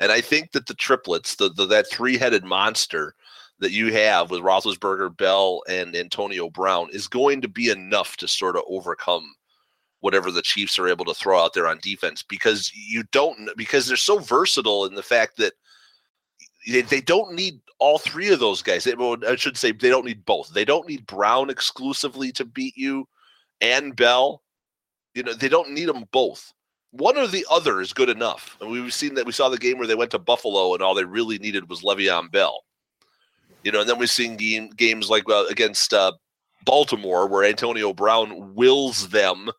And 0.00 0.12
I 0.12 0.20
think 0.20 0.52
that 0.52 0.66
the 0.66 0.74
triplets, 0.74 1.36
the, 1.36 1.48
the 1.48 1.66
that 1.66 1.90
three-headed 1.90 2.44
monster 2.44 3.14
that 3.58 3.72
you 3.72 3.92
have 3.92 4.30
with 4.30 4.42
Roethlisberger, 4.42 5.16
Bell, 5.16 5.62
and 5.68 5.96
Antonio 5.96 6.50
Brown 6.50 6.88
is 6.92 7.08
going 7.08 7.40
to 7.40 7.48
be 7.48 7.70
enough 7.70 8.16
to 8.18 8.28
sort 8.28 8.56
of 8.56 8.62
overcome 8.68 9.34
whatever 10.00 10.30
the 10.30 10.42
Chiefs 10.42 10.78
are 10.78 10.88
able 10.88 11.04
to 11.06 11.14
throw 11.14 11.42
out 11.42 11.54
there 11.54 11.66
on 11.66 11.78
defense 11.82 12.22
because 12.22 12.70
you 12.74 13.02
don't 13.12 13.50
because 13.56 13.86
they're 13.86 13.96
so 13.96 14.18
versatile 14.18 14.84
in 14.84 14.94
the 14.94 15.02
fact 15.02 15.36
that 15.38 15.54
they, 16.66 16.82
they 16.82 17.00
don't 17.00 17.34
need 17.34 17.60
all 17.78 17.98
three 17.98 18.28
of 18.28 18.38
those 18.38 18.62
guys. 18.62 18.84
They, 18.84 18.94
well, 18.94 19.16
I 19.26 19.36
should 19.36 19.56
say 19.56 19.72
they 19.72 19.88
don't 19.88 20.04
need 20.04 20.24
both. 20.24 20.50
They 20.52 20.64
don't 20.64 20.88
need 20.88 21.06
Brown 21.06 21.50
exclusively 21.50 22.32
to 22.32 22.44
beat 22.44 22.76
you 22.76 23.08
and 23.60 23.96
Bell. 23.96 24.42
You 25.14 25.22
know, 25.22 25.32
they 25.32 25.48
don't 25.48 25.70
need 25.70 25.88
them 25.88 26.04
both. 26.12 26.52
One 26.98 27.16
or 27.16 27.26
the 27.26 27.46
other 27.50 27.80
is 27.80 27.92
good 27.92 28.08
enough. 28.08 28.56
And 28.60 28.70
we've 28.70 28.94
seen 28.94 29.14
that 29.14 29.26
we 29.26 29.32
saw 29.32 29.48
the 29.48 29.58
game 29.58 29.78
where 29.78 29.86
they 29.86 29.94
went 29.94 30.10
to 30.12 30.18
Buffalo 30.18 30.74
and 30.74 30.82
all 30.82 30.94
they 30.94 31.04
really 31.04 31.38
needed 31.38 31.68
was 31.68 31.82
Le'Veon 31.82 32.30
Bell. 32.30 32.64
You 33.64 33.72
know, 33.72 33.80
and 33.80 33.88
then 33.88 33.98
we've 33.98 34.10
seen 34.10 34.36
game, 34.36 34.70
games 34.70 35.10
like 35.10 35.24
uh, 35.28 35.46
against 35.50 35.92
uh, 35.92 36.12
Baltimore 36.64 37.26
where 37.26 37.44
Antonio 37.44 37.92
Brown 37.92 38.54
wills 38.54 39.08
them 39.08 39.50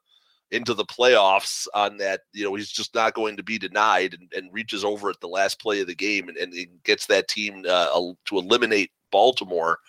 into 0.52 0.74
the 0.74 0.86
playoffs 0.86 1.68
on 1.74 1.98
that, 1.98 2.22
you 2.34 2.44
know, 2.44 2.56
he's 2.56 2.72
just 2.72 2.96
not 2.96 3.14
going 3.14 3.36
to 3.36 3.44
be 3.44 3.58
denied 3.58 4.14
and, 4.14 4.32
and 4.36 4.54
reaches 4.54 4.84
over 4.86 5.10
at 5.10 5.20
the 5.20 5.28
last 5.28 5.60
play 5.60 5.82
of 5.82 5.88
the 5.88 5.96
game 5.96 6.30
and, 6.30 6.38
and 6.38 6.54
gets 6.84 7.06
that 7.08 7.28
team 7.28 7.66
uh, 7.68 7.90
to 8.26 8.38
eliminate 8.38 8.92
Baltimore. 9.12 9.80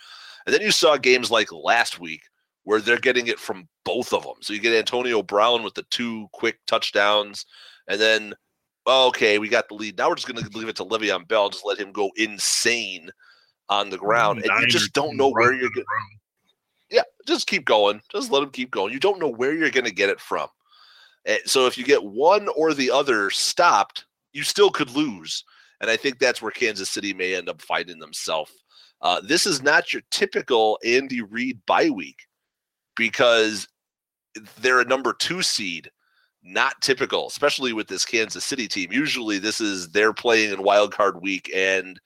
And 0.47 0.55
then 0.55 0.63
you 0.63 0.73
saw 0.73 0.97
games 0.97 1.31
like 1.31 1.53
last 1.53 2.01
week 2.01 2.23
where 2.69 2.83
they're 2.83 2.99
getting 2.99 3.29
it 3.29 3.39
from 3.39 3.67
both 3.87 4.13
of 4.13 4.25
them. 4.25 4.35
So 4.43 4.53
you 4.53 4.61
get 4.61 4.75
Antonio 4.75 5.23
Brown 5.23 5.63
with 5.63 5.73
the 5.73 5.85
two 5.85 6.29
quick 6.33 6.59
touchdowns, 6.67 7.47
and 7.89 7.99
then 7.99 8.35
okay, 8.87 9.39
we 9.39 9.49
got 9.49 9.69
the 9.69 9.75
lead. 9.75 9.97
Now 9.97 10.11
we're 10.11 10.17
just 10.17 10.29
going 10.29 10.45
to 10.45 10.59
leave 10.59 10.69
it 10.69 10.77
to 10.77 10.85
Le'Veon 10.85 11.27
Bell, 11.27 11.49
just 11.49 11.65
let 11.65 11.79
him 11.79 11.93
go 11.93 12.11
insane 12.17 13.09
on 13.71 13.89
the 13.89 13.97
ground, 13.97 14.45
and 14.45 14.61
you 14.61 14.67
just 14.67 14.93
don't 14.93 15.17
know 15.17 15.31
where 15.31 15.55
you're 15.55 15.71
going. 15.71 15.87
Yeah, 16.91 17.05
just 17.27 17.47
keep 17.47 17.65
going. 17.65 18.03
Just 18.13 18.31
let 18.31 18.43
him 18.43 18.51
keep 18.51 18.71
going. 18.71 18.93
You 18.93 19.01
don't 19.01 19.19
know 19.19 19.33
where 19.33 19.55
you're 19.55 19.71
going 19.71 19.87
to 19.87 19.95
get 19.95 20.11
it 20.11 20.21
from. 20.21 20.49
And 21.25 21.41
so 21.47 21.67
if 21.67 21.79
you 21.79 21.87
get 21.87 22.05
one 22.05 22.49
or 22.49 22.75
the 22.75 22.91
other 22.91 23.31
stopped, 23.31 24.05
you 24.35 24.43
still 24.43 24.69
could 24.69 24.91
lose. 24.91 25.43
And 25.81 25.91
I 25.91 25.97
think 25.97 26.19
that's 26.19 26.43
where 26.43 26.51
Kansas 26.51 26.91
City 26.91 27.15
may 27.15 27.35
end 27.35 27.49
up 27.49 27.63
finding 27.63 27.99
themselves. 27.99 28.53
Uh, 29.01 29.23
this 29.23 29.47
is 29.47 29.63
not 29.63 29.95
your 29.95 30.03
typical 30.11 30.79
Andy 30.85 31.23
Reid 31.23 31.61
bye 31.65 31.89
week 31.89 32.28
because 32.99 33.67
they're 34.61 34.81
a 34.81 34.85
number 34.85 35.15
two 35.15 35.41
seed. 35.41 35.91
Not 36.43 36.81
typical, 36.81 37.27
especially 37.27 37.73
with 37.73 37.89
this 37.89 38.05
Kansas 38.05 38.45
City 38.45 38.69
team. 38.69 38.93
Usually, 38.93 39.39
this 39.39 39.61
is 39.61 39.89
they're 39.91 40.13
playing 40.13 40.53
in 40.53 40.63
wild 40.63 40.93
card 40.93 41.21
week 41.21 41.51
and 41.55 41.99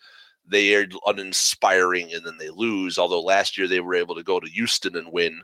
they 0.46 0.74
are 0.74 0.86
uninspiring 1.06 2.12
and 2.12 2.24
then 2.24 2.38
they 2.38 2.48
lose. 2.50 2.98
Although 2.98 3.22
last 3.22 3.58
year 3.58 3.68
they 3.68 3.80
were 3.80 3.94
able 3.94 4.14
to 4.14 4.22
go 4.22 4.40
to 4.40 4.50
Houston 4.50 4.96
and 4.96 5.12
win. 5.12 5.40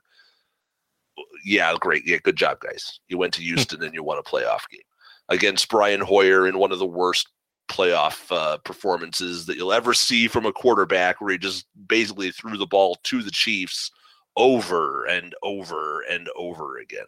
Yeah, 1.44 1.74
great. 1.78 2.06
Yeah, 2.06 2.18
good 2.22 2.36
job, 2.36 2.60
guys. 2.60 2.98
You 3.08 3.18
went 3.18 3.34
to 3.34 3.40
hmm. 3.40 3.48
Houston 3.48 3.82
and 3.82 3.94
you 3.94 4.02
won 4.02 4.18
a 4.18 4.22
playoff 4.22 4.62
game 4.70 4.80
against 5.28 5.68
Brian 5.68 6.00
Hoyer 6.00 6.48
in 6.48 6.58
one 6.58 6.72
of 6.72 6.78
the 6.78 6.86
worst 6.86 7.28
playoff 7.70 8.32
uh, 8.34 8.56
performances 8.58 9.44
that 9.46 9.56
you'll 9.56 9.74
ever 9.74 9.92
see 9.92 10.26
from 10.26 10.46
a 10.46 10.52
quarterback, 10.52 11.20
where 11.20 11.32
he 11.32 11.38
just 11.38 11.66
basically 11.86 12.30
threw 12.30 12.56
the 12.56 12.66
ball 12.66 12.96
to 13.04 13.22
the 13.22 13.30
Chiefs 13.30 13.90
over 14.38 15.04
and 15.04 15.34
over 15.42 16.00
and 16.02 16.30
over 16.34 16.78
again. 16.78 17.06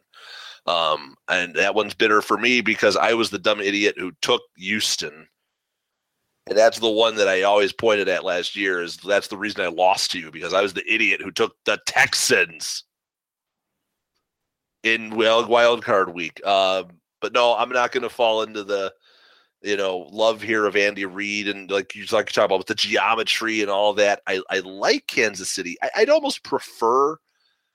Um, 0.66 1.14
and 1.28 1.54
that 1.54 1.74
one's 1.74 1.94
bitter 1.94 2.20
for 2.20 2.36
me 2.36 2.60
because 2.60 2.96
I 2.96 3.14
was 3.14 3.30
the 3.30 3.38
dumb 3.38 3.60
idiot 3.60 3.94
who 3.96 4.12
took 4.20 4.42
Houston 4.56 5.26
and 6.50 6.58
that's 6.58 6.80
the 6.80 6.90
one 6.90 7.14
that 7.14 7.28
I 7.28 7.42
always 7.42 7.72
pointed 7.72 8.08
at 8.08 8.24
last 8.24 8.56
year. 8.56 8.82
Is 8.82 8.96
that's 8.96 9.28
the 9.28 9.36
reason 9.36 9.64
I 9.64 9.68
lost 9.68 10.10
to 10.10 10.18
you 10.18 10.32
because 10.32 10.52
I 10.52 10.62
was 10.62 10.72
the 10.72 10.92
idiot 10.92 11.20
who 11.22 11.30
took 11.30 11.54
the 11.64 11.78
Texans 11.86 12.82
in 14.82 15.14
wild 15.14 15.84
card 15.84 16.12
week. 16.12 16.44
Um, 16.44 16.88
but 17.20 17.32
no, 17.32 17.54
I'm 17.54 17.68
not 17.68 17.92
going 17.92 18.02
to 18.02 18.08
fall 18.08 18.42
into 18.42 18.64
the 18.64 18.92
you 19.62 19.76
know 19.76 20.08
love 20.10 20.40
here 20.42 20.66
of 20.66 20.76
Andy 20.76 21.04
Reid 21.04 21.48
and 21.48 21.70
like 21.70 21.94
you 21.94 22.04
like 22.12 22.26
to 22.26 22.32
talk 22.32 22.46
about 22.46 22.58
with 22.58 22.66
the 22.66 22.74
geometry 22.74 23.60
and 23.60 23.70
all 23.70 23.92
that. 23.94 24.22
I 24.26 24.40
I 24.50 24.60
like 24.60 25.06
Kansas 25.06 25.50
City. 25.50 25.76
I, 25.82 26.00
would 26.00 26.10
almost 26.10 26.44
prefer 26.44 27.16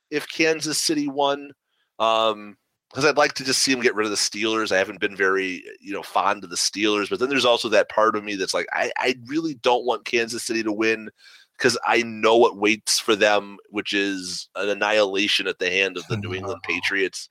if 0.10 0.28
Kansas 0.28 0.80
City 0.80 1.08
won. 1.08 1.52
Um, 2.00 2.58
because 2.90 3.10
I'd 3.10 3.18
like 3.18 3.34
to 3.34 3.44
just 3.44 3.62
see 3.62 3.74
him 3.74 3.82
get 3.82 3.94
rid 3.94 4.06
of 4.06 4.12
the 4.12 4.16
Steelers. 4.16 4.72
I 4.72 4.78
haven't 4.78 5.02
been 5.02 5.18
very, 5.18 5.66
you 5.82 5.92
know, 5.92 6.02
fond 6.04 6.46
of 6.46 6.50
the 6.50 6.56
Steelers, 6.56 7.10
but 7.10 7.20
then 7.20 7.28
there's 7.28 7.44
also 7.44 7.68
that 7.70 7.90
part 7.90 8.16
of 8.16 8.24
me 8.24 8.36
that's 8.36 8.54
like, 8.54 8.68
I, 8.72 8.90
I 8.98 9.16
really 9.26 9.56
don't 9.56 9.86
want 9.86 10.06
Kansas 10.06 10.44
City 10.44 10.64
to 10.64 10.72
win 10.72 11.10
because 11.58 11.78
I 11.86 12.04
know 12.04 12.38
what 12.38 12.58
waits 12.58 12.98
for 12.98 13.14
them, 13.14 13.58
which 13.70 13.94
is 13.94 14.48
an 14.56 14.70
annihilation 14.70 15.46
at 15.46 15.60
the 15.60 15.70
hand 15.70 15.98
of 15.98 16.08
the 16.08 16.16
New 16.16 16.34
England 16.34 16.62
Patriots. 16.64 17.28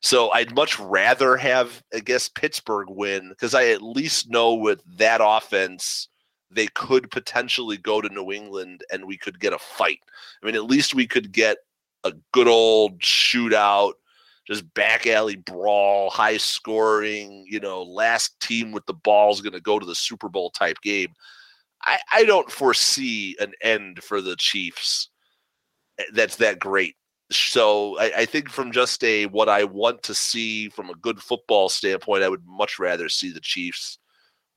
So 0.00 0.32
I'd 0.32 0.54
much 0.54 0.78
rather 0.78 1.36
have, 1.36 1.82
I 1.94 2.00
guess, 2.00 2.28
Pittsburgh 2.28 2.88
win 2.88 3.28
because 3.28 3.54
I 3.54 3.68
at 3.68 3.82
least 3.82 4.30
know 4.30 4.54
with 4.54 4.82
that 4.96 5.20
offense 5.22 6.08
they 6.50 6.66
could 6.68 7.10
potentially 7.10 7.76
go 7.76 8.00
to 8.00 8.08
New 8.08 8.32
England 8.32 8.82
and 8.90 9.04
we 9.04 9.16
could 9.16 9.38
get 9.38 9.52
a 9.52 9.58
fight. 9.58 10.00
I 10.42 10.46
mean, 10.46 10.56
at 10.56 10.64
least 10.64 10.94
we 10.94 11.06
could 11.06 11.32
get 11.32 11.58
a 12.02 12.12
good 12.32 12.48
old 12.48 12.98
shootout 13.00 13.92
just 14.46 14.72
back 14.74 15.06
alley 15.06 15.36
brawl, 15.36 16.10
high 16.10 16.38
scoring, 16.38 17.46
you 17.48 17.60
know, 17.60 17.82
last 17.82 18.38
team 18.40 18.72
with 18.72 18.84
the 18.86 18.94
ball 18.94 19.32
is 19.32 19.40
going 19.40 19.52
to 19.52 19.60
go 19.60 19.78
to 19.78 19.86
the 19.86 19.94
Super 19.94 20.28
Bowl 20.28 20.50
type 20.50 20.78
game. 20.82 21.12
I, 21.82 21.98
I 22.12 22.24
don't 22.24 22.50
foresee 22.50 23.36
an 23.38 23.52
end 23.62 24.02
for 24.02 24.20
the 24.20 24.34
Chiefs 24.36 25.08
eh, 25.98 26.04
that's 26.12 26.36
that 26.36 26.58
great. 26.58 26.96
So 27.32 27.96
I, 27.98 28.12
I, 28.18 28.24
think 28.26 28.48
from 28.48 28.72
just 28.72 29.04
a 29.04 29.26
what 29.26 29.48
I 29.48 29.62
want 29.62 30.02
to 30.04 30.14
see 30.14 30.68
from 30.68 30.90
a 30.90 30.96
good 30.96 31.20
football 31.20 31.68
standpoint, 31.68 32.24
I 32.24 32.28
would 32.28 32.44
much 32.44 32.80
rather 32.80 33.08
see 33.08 33.32
the 33.32 33.40
Chiefs 33.40 33.98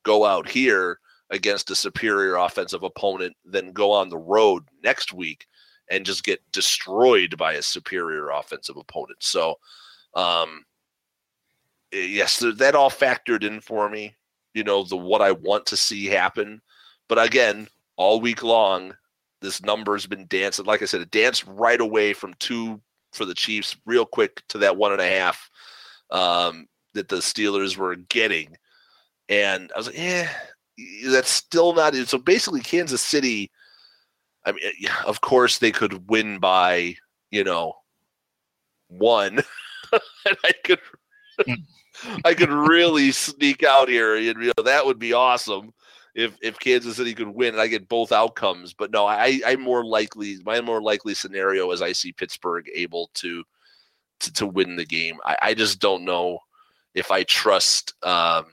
go 0.02 0.24
out 0.24 0.48
here 0.48 0.98
against 1.30 1.70
a 1.70 1.76
superior 1.76 2.36
offensive 2.36 2.82
opponent 2.82 3.34
than 3.44 3.72
go 3.72 3.92
on 3.92 4.08
the 4.08 4.18
road 4.18 4.64
next 4.82 5.12
week 5.12 5.46
and 5.90 6.04
just 6.04 6.24
get 6.24 6.40
destroyed 6.52 7.36
by 7.36 7.54
a 7.54 7.62
superior 7.62 8.30
offensive 8.30 8.76
opponent. 8.76 9.22
So 9.22 9.56
um, 10.14 10.64
eh, 11.92 11.98
yes, 11.98 12.38
that 12.38 12.74
all 12.74 12.90
factored 12.90 13.44
in 13.44 13.60
for 13.60 13.88
me. 13.88 14.14
You 14.52 14.64
know, 14.64 14.84
the 14.84 14.96
what 14.96 15.22
I 15.22 15.32
want 15.32 15.66
to 15.66 15.76
see 15.76 16.06
happen. 16.06 16.60
But 17.08 17.24
again, 17.24 17.68
all 17.96 18.20
week 18.20 18.42
long, 18.42 18.94
this 19.44 19.62
number 19.62 19.94
has 19.94 20.06
been 20.06 20.26
dancing. 20.26 20.64
Like 20.64 20.82
I 20.82 20.86
said, 20.86 21.00
it 21.00 21.10
danced 21.10 21.44
right 21.46 21.80
away 21.80 22.12
from 22.12 22.34
two 22.40 22.80
for 23.12 23.24
the 23.24 23.34
Chiefs, 23.34 23.76
real 23.86 24.06
quick 24.06 24.42
to 24.48 24.58
that 24.58 24.76
one 24.76 24.92
and 24.92 25.00
a 25.00 25.08
half 25.08 25.50
um, 26.10 26.66
that 26.94 27.08
the 27.08 27.16
Steelers 27.16 27.76
were 27.76 27.94
getting. 27.96 28.56
And 29.28 29.70
I 29.74 29.78
was 29.78 29.86
like, 29.86 29.98
yeah, 29.98 30.28
that's 31.06 31.30
still 31.30 31.74
not 31.74 31.94
it. 31.94 32.08
So 32.08 32.18
basically, 32.18 32.60
Kansas 32.60 33.02
City, 33.02 33.50
I 34.44 34.52
mean, 34.52 34.60
eh, 34.64 34.88
of 35.06 35.20
course, 35.20 35.58
they 35.58 35.70
could 35.70 36.08
win 36.08 36.38
by, 36.38 36.96
you 37.30 37.44
know, 37.44 37.74
one. 38.88 39.42
and 39.92 40.36
I 40.44 40.52
could 40.64 40.80
hmm. 41.44 41.54
I 42.24 42.34
could 42.34 42.50
really 42.50 43.12
sneak 43.12 43.62
out 43.62 43.88
here. 43.88 44.16
And, 44.16 44.24
you 44.24 44.52
know, 44.56 44.64
that 44.64 44.84
would 44.84 44.98
be 44.98 45.12
awesome 45.12 45.72
if 46.14 46.36
if 46.42 46.58
Kansas 46.58 46.96
City 46.96 47.14
could 47.14 47.28
win 47.28 47.54
and 47.54 47.60
I 47.60 47.66
get 47.66 47.88
both 47.88 48.12
outcomes. 48.12 48.72
But 48.72 48.90
no, 48.90 49.06
I 49.06 49.40
I'm 49.46 49.60
more 49.60 49.84
likely 49.84 50.38
my 50.44 50.60
more 50.60 50.82
likely 50.82 51.14
scenario 51.14 51.70
is 51.70 51.82
I 51.82 51.92
see 51.92 52.12
Pittsburgh 52.12 52.68
able 52.74 53.10
to 53.14 53.44
to, 54.20 54.32
to 54.34 54.46
win 54.46 54.76
the 54.76 54.84
game. 54.84 55.18
I, 55.24 55.36
I 55.42 55.54
just 55.54 55.80
don't 55.80 56.04
know 56.04 56.38
if 56.94 57.10
I 57.10 57.24
trust 57.24 57.94
um 58.04 58.46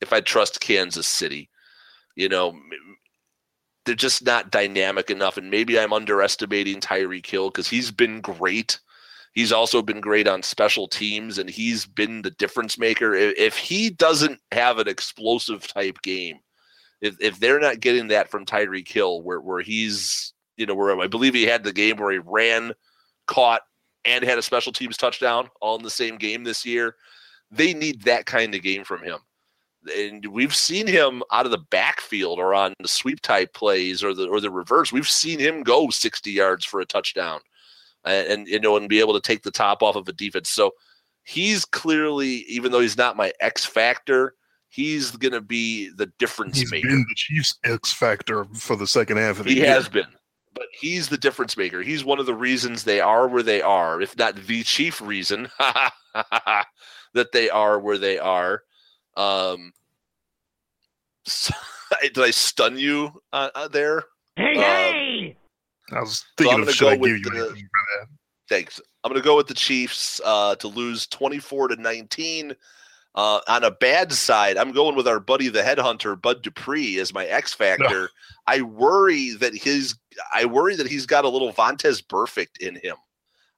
if 0.00 0.12
I 0.12 0.20
trust 0.20 0.60
Kansas 0.60 1.06
City. 1.06 1.48
You 2.16 2.28
know, 2.28 2.58
they're 3.84 3.94
just 3.94 4.24
not 4.24 4.50
dynamic 4.50 5.10
enough, 5.10 5.36
and 5.36 5.50
maybe 5.50 5.78
I'm 5.78 5.92
underestimating 5.92 6.80
Tyreek 6.80 7.26
Hill 7.26 7.50
because 7.50 7.68
he's 7.68 7.90
been 7.90 8.20
great 8.20 8.80
He's 9.36 9.52
also 9.52 9.82
been 9.82 10.00
great 10.00 10.26
on 10.26 10.42
special 10.42 10.88
teams, 10.88 11.36
and 11.36 11.50
he's 11.50 11.84
been 11.84 12.22
the 12.22 12.30
difference 12.30 12.78
maker. 12.78 13.14
If 13.14 13.58
he 13.58 13.90
doesn't 13.90 14.40
have 14.50 14.78
an 14.78 14.88
explosive 14.88 15.68
type 15.68 16.00
game, 16.00 16.38
if, 17.02 17.16
if 17.20 17.38
they're 17.38 17.60
not 17.60 17.80
getting 17.80 18.08
that 18.08 18.30
from 18.30 18.46
Tyreek 18.46 18.88
Hill, 18.88 19.20
where 19.20 19.40
where 19.42 19.60
he's 19.60 20.32
you 20.56 20.64
know 20.64 20.74
where 20.74 20.98
I 20.98 21.06
believe 21.06 21.34
he 21.34 21.44
had 21.44 21.64
the 21.64 21.72
game 21.74 21.98
where 21.98 22.12
he 22.12 22.18
ran, 22.18 22.72
caught, 23.26 23.60
and 24.06 24.24
had 24.24 24.38
a 24.38 24.42
special 24.42 24.72
teams 24.72 24.96
touchdown 24.96 25.50
all 25.60 25.76
in 25.76 25.82
the 25.82 25.90
same 25.90 26.16
game 26.16 26.42
this 26.42 26.64
year. 26.64 26.96
They 27.50 27.74
need 27.74 28.04
that 28.04 28.24
kind 28.24 28.54
of 28.54 28.62
game 28.62 28.84
from 28.84 29.02
him. 29.02 29.18
and 29.94 30.24
we've 30.26 30.54
seen 30.54 30.86
him 30.86 31.22
out 31.30 31.44
of 31.44 31.52
the 31.52 31.58
backfield 31.58 32.38
or 32.38 32.54
on 32.54 32.72
the 32.80 32.88
sweep 32.88 33.20
type 33.20 33.52
plays 33.52 34.02
or 34.02 34.14
the 34.14 34.28
or 34.28 34.40
the 34.40 34.50
reverse. 34.50 34.92
We've 34.92 35.06
seen 35.06 35.38
him 35.38 35.62
go 35.62 35.90
60 35.90 36.30
yards 36.30 36.64
for 36.64 36.80
a 36.80 36.86
touchdown, 36.86 37.40
and, 38.06 38.28
and 38.28 38.48
you 38.48 38.58
know 38.60 38.76
and 38.76 38.88
be 38.88 39.00
able 39.00 39.14
to 39.14 39.20
take 39.20 39.42
the 39.42 39.50
top 39.50 39.82
off 39.82 39.96
of 39.96 40.08
a 40.08 40.12
defense. 40.12 40.48
So 40.50 40.70
he's 41.24 41.64
clearly, 41.64 42.44
even 42.48 42.72
though 42.72 42.80
he's 42.80 42.96
not 42.96 43.16
my 43.16 43.32
X 43.40 43.64
factor, 43.64 44.34
he's 44.68 45.10
going 45.12 45.32
to 45.32 45.40
be 45.40 45.90
the 45.96 46.10
difference 46.18 46.58
He's 46.60 46.70
maker. 46.70 46.88
been 46.88 46.98
the 47.08 47.14
Chiefs 47.16 47.58
X 47.64 47.92
factor 47.92 48.44
for 48.54 48.76
the 48.76 48.86
second 48.86 49.16
half 49.16 49.38
of 49.40 49.44
the 49.46 49.50
He 49.50 49.56
year. 49.56 49.66
He 49.66 49.70
has 49.70 49.88
been, 49.88 50.06
but 50.54 50.66
he's 50.78 51.08
the 51.08 51.18
difference 51.18 51.56
maker. 51.56 51.82
He's 51.82 52.04
one 52.04 52.18
of 52.20 52.26
the 52.26 52.34
reasons 52.34 52.84
they 52.84 53.00
are 53.00 53.26
where 53.28 53.42
they 53.42 53.60
are, 53.62 54.00
if 54.00 54.16
not 54.16 54.36
the 54.36 54.62
chief 54.62 55.00
reason 55.00 55.48
that 56.14 57.32
they 57.32 57.50
are 57.50 57.78
where 57.80 57.98
they 57.98 58.18
are. 58.18 58.62
Um, 59.16 59.72
so- 61.26 61.54
did 62.02 62.18
I 62.18 62.30
stun 62.30 62.78
you 62.78 63.10
uh, 63.32 63.50
uh, 63.54 63.68
there? 63.68 64.04
Hey, 64.36 64.56
Um, 64.56 64.62
hey! 64.62 65.05
I 65.92 66.00
was 66.00 66.24
thinking 66.36 66.58
gonna 66.58 66.68
of 66.70 66.74
should 66.74 66.88
I 66.88 66.96
give 66.96 67.08
you 67.08 67.22
the- 67.22 67.30
anything 67.30 67.68
for 67.68 68.00
that? 68.00 68.08
Thanks. 68.48 68.80
I'm 69.02 69.10
going 69.10 69.20
to 69.20 69.26
go 69.26 69.36
with 69.36 69.48
the 69.48 69.54
Chiefs 69.54 70.20
uh, 70.24 70.54
to 70.56 70.68
lose 70.68 71.06
24 71.08 71.68
to 71.68 71.76
19. 71.76 72.54
Uh, 73.16 73.40
on 73.48 73.64
a 73.64 73.70
bad 73.70 74.12
side, 74.12 74.56
I'm 74.56 74.72
going 74.72 74.94
with 74.94 75.08
our 75.08 75.18
buddy 75.18 75.48
the 75.48 75.62
headhunter 75.62 76.20
Bud 76.20 76.42
Dupree 76.42 76.98
as 76.98 77.14
my 77.14 77.24
X 77.26 77.54
factor. 77.54 78.10
I 78.46 78.60
worry 78.60 79.32
that 79.32 79.54
his 79.56 79.96
I 80.34 80.44
worry 80.44 80.76
that 80.76 80.86
he's 80.86 81.06
got 81.06 81.24
a 81.24 81.28
little 81.28 81.52
Vontaze 81.52 82.04
Burfict 82.06 82.58
in 82.60 82.74
him. 82.76 82.96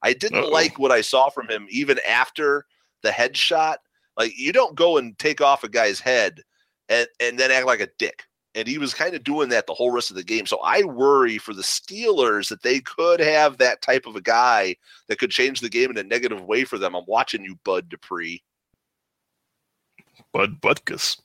I 0.03 0.13
didn't 0.13 0.45
Uh-oh. 0.45 0.51
like 0.51 0.79
what 0.79 0.93
I 0.93 1.01
saw 1.01 1.29
from 1.29 1.49
him 1.49 1.67
even 1.71 1.99
after 2.09 2.65
the 3.03 3.11
headshot. 3.11 3.77
Like 4.17 4.39
you 4.39 4.53
don't 4.53 4.77
go 4.77 4.97
and 4.97 5.19
take 5.19 5.41
off 5.41 5.65
a 5.65 5.69
guy's 5.69 5.99
head 5.99 6.41
and 6.89 7.09
and 7.21 7.37
then 7.37 7.51
act 7.51 7.67
like 7.67 7.81
a 7.81 7.89
dick. 7.99 8.25
And 8.59 8.67
he 8.67 8.77
was 8.77 8.93
kind 8.93 9.15
of 9.15 9.23
doing 9.23 9.49
that 9.51 9.69
the 9.69 9.75
whole 9.75 9.93
rest 9.93 10.11
of 10.11 10.17
the 10.17 10.25
game. 10.25 10.47
So 10.47 10.59
I 10.65 10.83
worry 10.83 11.39
for 11.39 11.55
the 11.55 11.63
Steelers 11.63 12.49
that 12.49 12.63
they 12.63 12.81
could 12.81 13.21
have 13.21 13.59
that 13.59 13.83
type 13.83 14.05
of 14.05 14.17
a 14.17 14.21
guy 14.21 14.75
that 15.07 15.21
could 15.21 15.31
change 15.31 15.61
the 15.61 15.69
game 15.69 15.91
in 15.91 15.97
a 15.97 16.03
negative 16.03 16.43
way 16.43 16.65
for 16.65 16.77
them. 16.77 16.97
I'm 16.97 17.05
watching 17.07 17.45
you, 17.45 17.57
Bud 17.65 17.89
Dupree. 17.89 18.43
Bud 20.33 20.61
Butkus. 20.61 21.21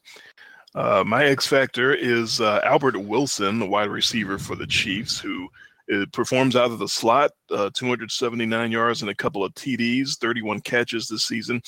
Uh, 0.75 1.03
my 1.05 1.25
X 1.25 1.47
factor 1.47 1.93
is 1.93 2.39
uh, 2.39 2.61
Albert 2.63 2.97
Wilson, 2.97 3.57
the 3.57 3.65
wide 3.65 3.89
receiver 3.89 4.37
for 4.37 4.55
the 4.55 4.67
Chiefs, 4.67 5.19
who 5.19 5.47
uh, 5.91 6.05
performs 6.13 6.55
out 6.55 6.71
of 6.71 6.77
the 6.77 6.87
slot, 6.87 7.31
uh, 7.51 7.71
279 7.73 8.71
yards 8.71 9.01
and 9.01 9.09
a 9.09 9.15
couple 9.15 9.43
of 9.43 9.53
TDs, 9.55 10.17
31 10.19 10.61
catches 10.61 11.07
this 11.07 11.25
season, 11.25 11.61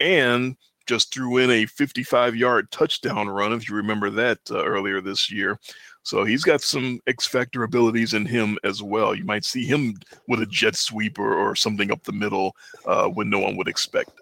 and 0.00 0.56
just 0.90 1.14
threw 1.14 1.36
in 1.36 1.50
a 1.50 1.66
55 1.66 2.34
yard 2.34 2.68
touchdown 2.72 3.28
run, 3.28 3.52
if 3.52 3.68
you 3.68 3.76
remember 3.76 4.10
that 4.10 4.40
uh, 4.50 4.64
earlier 4.64 5.00
this 5.00 5.30
year. 5.30 5.56
So 6.02 6.24
he's 6.24 6.42
got 6.42 6.62
some 6.62 6.98
X 7.06 7.28
factor 7.28 7.62
abilities 7.62 8.12
in 8.12 8.26
him 8.26 8.58
as 8.64 8.82
well. 8.82 9.14
You 9.14 9.24
might 9.24 9.44
see 9.44 9.64
him 9.64 9.94
with 10.26 10.42
a 10.42 10.46
jet 10.46 10.74
sweep 10.74 11.16
or, 11.20 11.32
or 11.32 11.54
something 11.54 11.92
up 11.92 12.02
the 12.02 12.10
middle 12.10 12.56
uh, 12.86 13.06
when 13.06 13.30
no 13.30 13.38
one 13.38 13.56
would 13.56 13.68
expect. 13.68 14.19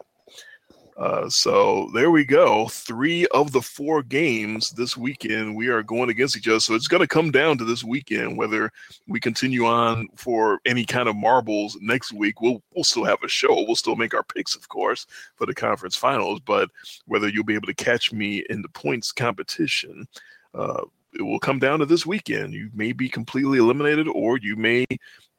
Uh, 0.98 1.30
so 1.30 1.88
there 1.94 2.10
we 2.10 2.24
go. 2.24 2.66
Three 2.66 3.24
of 3.28 3.52
the 3.52 3.62
four 3.62 4.02
games 4.02 4.70
this 4.70 4.96
weekend 4.96 5.54
we 5.54 5.68
are 5.68 5.82
going 5.82 6.10
against 6.10 6.36
each 6.36 6.48
other. 6.48 6.58
So 6.58 6.74
it's 6.74 6.88
going 6.88 7.02
to 7.02 7.06
come 7.06 7.30
down 7.30 7.56
to 7.58 7.64
this 7.64 7.84
weekend 7.84 8.36
whether 8.36 8.72
we 9.06 9.20
continue 9.20 9.64
on 9.64 10.08
for 10.16 10.58
any 10.66 10.84
kind 10.84 11.08
of 11.08 11.14
marbles 11.14 11.78
next 11.80 12.12
week. 12.12 12.40
We'll 12.40 12.60
we'll 12.74 12.82
still 12.82 13.04
have 13.04 13.22
a 13.22 13.28
show. 13.28 13.62
We'll 13.62 13.76
still 13.76 13.94
make 13.94 14.12
our 14.12 14.24
picks, 14.24 14.56
of 14.56 14.68
course, 14.68 15.06
for 15.36 15.46
the 15.46 15.54
conference 15.54 15.94
finals. 15.94 16.40
But 16.40 16.68
whether 17.06 17.28
you'll 17.28 17.44
be 17.44 17.54
able 17.54 17.68
to 17.68 17.74
catch 17.74 18.12
me 18.12 18.44
in 18.50 18.60
the 18.60 18.68
points 18.68 19.12
competition, 19.12 20.08
uh, 20.52 20.82
it 21.14 21.22
will 21.22 21.38
come 21.38 21.60
down 21.60 21.78
to 21.78 21.86
this 21.86 22.06
weekend. 22.06 22.54
You 22.54 22.70
may 22.74 22.90
be 22.90 23.08
completely 23.08 23.58
eliminated, 23.58 24.08
or 24.08 24.38
you 24.38 24.56
may 24.56 24.84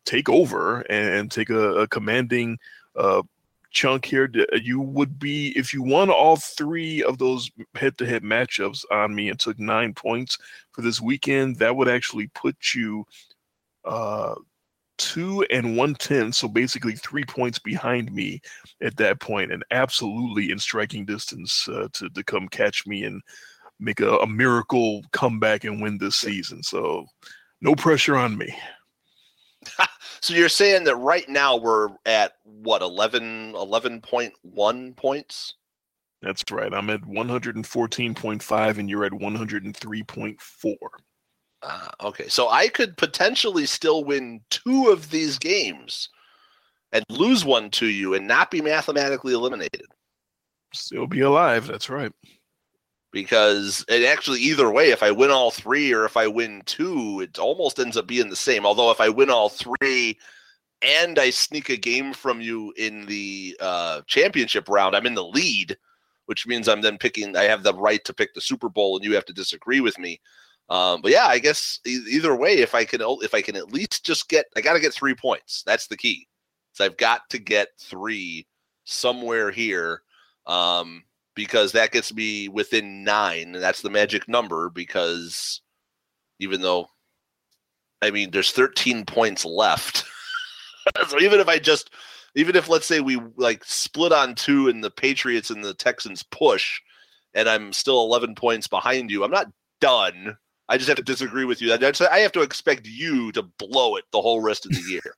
take 0.06 0.30
over 0.30 0.82
and 0.90 1.30
take 1.30 1.50
a, 1.50 1.82
a 1.82 1.88
commanding. 1.90 2.58
Uh, 2.96 3.24
chunk 3.72 4.06
here 4.06 4.30
you 4.62 4.80
would 4.80 5.20
be 5.20 5.54
if 5.56 5.74
you 5.74 5.84
won 5.84 6.10
all 6.10 6.36
three 6.36 7.04
of 7.04 7.18
those 7.18 7.52
head-to-head 7.76 8.24
matchups 8.24 8.84
on 8.92 9.14
me 9.14 9.30
and 9.30 9.40
took 9.40 9.60
nine 9.60 9.94
points 9.94 10.38
for 10.72 10.82
this 10.82 11.00
weekend 11.00 11.58
that 11.58 11.76
would 11.76 11.88
actually 11.88 12.28
put 12.34 12.56
you 12.74 13.06
uh 13.86 14.34
two 14.98 15.46
and 15.50 15.78
one 15.78 15.94
ten 15.96 16.34
so 16.34 16.48
basically 16.48 16.94
three 16.94 17.24
points 17.24 17.60
behind 17.60 18.12
me 18.12 18.42
at 18.82 18.98
that 18.98 19.20
point 19.20 19.52
and 19.52 19.64
absolutely 19.72 20.52
in 20.52 20.60
striking 20.60 21.06
distance 21.06 21.68
uh, 21.70 21.88
to, 21.94 22.10
to 22.10 22.24
come 22.24 22.50
catch 22.50 22.86
me 22.86 23.04
and 23.04 23.22
make 23.80 24.02
a, 24.02 24.18
a 24.18 24.28
miracle 24.28 25.04
comeback 25.12 25.64
and 25.64 25.82
win 25.82 25.98
this 25.98 26.16
season. 26.16 26.62
So 26.62 27.06
no 27.62 27.76
pressure 27.76 28.16
on 28.16 28.38
me 28.38 28.56
So 30.22 30.34
you're 30.34 30.50
saying 30.50 30.84
that 30.84 30.98
right 30.98 31.28
now 31.30 31.56
we're 31.56 31.90
at 32.06 32.34
what 32.44 32.82
11 32.82 33.54
11.1 33.54 34.96
points? 34.98 35.54
That's 36.22 36.44
right. 36.52 36.74
I'm 36.74 36.90
at 36.90 37.02
114.5 37.02 38.78
and 38.78 38.90
you're 38.90 39.06
at 39.06 39.14
103.4. 39.14 40.76
Ah, 41.64 41.90
okay. 42.02 42.28
So 42.28 42.50
I 42.50 42.68
could 42.68 42.98
potentially 42.98 43.66
still 43.66 44.04
win 44.04 44.42
two 44.50 44.90
of 44.90 45.10
these 45.10 45.38
games 45.38 46.10
and 46.92 47.04
lose 47.10 47.46
one 47.46 47.70
to 47.72 47.86
you 47.86 48.14
and 48.16 48.28
not 48.28 48.52
be 48.52 48.62
mathematically 48.62 49.34
eliminated. 49.34 49.86
Still 50.74 51.08
be 51.08 51.22
alive. 51.22 51.68
That's 51.68 51.90
right. 51.90 52.12
Because 53.12 53.84
it 53.90 54.04
actually 54.06 54.40
either 54.42 54.70
way, 54.70 54.92
if 54.92 55.02
I 55.02 55.10
win 55.10 55.32
all 55.32 55.50
three 55.50 55.92
or 55.94 56.06
if 56.06 56.16
I 56.16 56.28
win 56.28 56.62
two, 56.66 57.22
it 57.22 57.40
almost 57.40 57.80
ends 57.80 57.98
up 57.98 58.06
being 58.06 58.30
the 58.30 58.36
same. 58.36 58.66
Although 58.66 58.92
if 58.92 59.02
I 59.02 59.10
win 59.10 59.32
all 59.32 59.50
three 59.50 60.18
and 60.82 61.18
I 61.18 61.32
sneak 61.32 61.70
a 61.70 61.78
game 61.78 62.14
from 62.14 62.40
you 62.40 62.72
in 62.78 63.06
the 63.08 63.58
uh, 63.60 64.02
championship 64.06 64.70
round, 64.70 64.96
I'm 64.96 65.08
in 65.08 65.16
the 65.16 65.26
lead, 65.26 65.76
which 66.28 66.46
means 66.46 66.68
I'm 66.68 66.82
then 66.82 67.00
picking. 67.00 67.36
I 67.36 67.44
have 67.44 67.64
the 67.64 67.74
right 67.74 68.04
to 68.06 68.14
pick 68.14 68.34
the 68.34 68.42
Super 68.42 68.70
Bowl, 68.70 68.96
and 68.96 69.04
you 69.04 69.16
have 69.16 69.26
to 69.26 69.34
disagree 69.34 69.82
with 69.82 69.98
me. 69.98 70.22
Um, 70.70 71.02
but 71.02 71.12
yeah, 71.12 71.26
I 71.26 71.40
guess 71.40 71.80
e- 71.88 72.06
either 72.12 72.36
way, 72.36 72.60
if 72.60 72.76
I 72.76 72.86
can, 72.86 73.02
if 73.02 73.34
I 73.34 73.42
can 73.42 73.56
at 73.56 73.74
least 73.74 74.06
just 74.06 74.30
get, 74.30 74.46
I 74.56 74.62
got 74.62 74.74
to 74.74 74.80
get 74.80 74.94
three 74.94 75.16
points. 75.16 75.64
That's 75.66 75.88
the 75.88 75.98
key. 75.98 76.28
So 76.74 76.86
I've 76.86 76.98
got 76.98 77.22
to 77.32 77.40
get 77.40 77.70
three 77.80 78.46
somewhere 78.86 79.52
here, 79.52 80.04
um, 80.46 81.04
because 81.40 81.72
that 81.72 81.94
gets 81.94 82.14
me 82.14 82.50
within 82.50 83.06
nine, 83.06 83.56
and 83.56 83.64
that's 83.64 83.82
the 83.82 83.90
magic 83.90 84.28
number. 84.28 84.70
Because 84.70 85.62
even 86.38 86.60
though, 86.60 86.90
I 88.02 88.12
mean, 88.12 88.32
there's 88.32 88.52
13 88.52 89.06
points 89.06 89.46
left, 89.46 90.04
so 91.08 91.18
even 91.18 91.40
if 91.40 91.48
I 91.48 91.58
just, 91.58 91.92
even 92.36 92.58
if 92.58 92.68
let's 92.68 92.86
say 92.86 93.00
we 93.00 93.22
like 93.38 93.64
split 93.64 94.12
on 94.12 94.36
two, 94.36 94.68
and 94.68 94.84
the 94.84 94.92
Patriots 94.92 95.50
and 95.50 95.64
the 95.64 95.74
Texans 95.74 96.24
push, 96.24 96.82
and 97.34 97.48
I'm 97.48 97.72
still 97.72 98.02
11 98.02 98.36
points 98.36 98.68
behind 98.68 99.10
you, 99.10 99.24
I'm 99.24 99.32
not 99.32 99.48
done. 99.80 100.36
I 100.68 100.76
just 100.76 100.90
have 100.90 100.98
to 100.98 101.04
disagree 101.04 101.46
with 101.46 101.62
you. 101.62 101.74
I 101.74 102.20
have 102.20 102.32
to 102.34 102.42
expect 102.42 102.86
you 102.86 103.32
to 103.32 103.44
blow 103.44 103.96
it 103.96 104.04
the 104.12 104.22
whole 104.22 104.42
rest 104.42 104.66
of 104.66 104.74
the 104.74 104.84
year. 104.90 105.16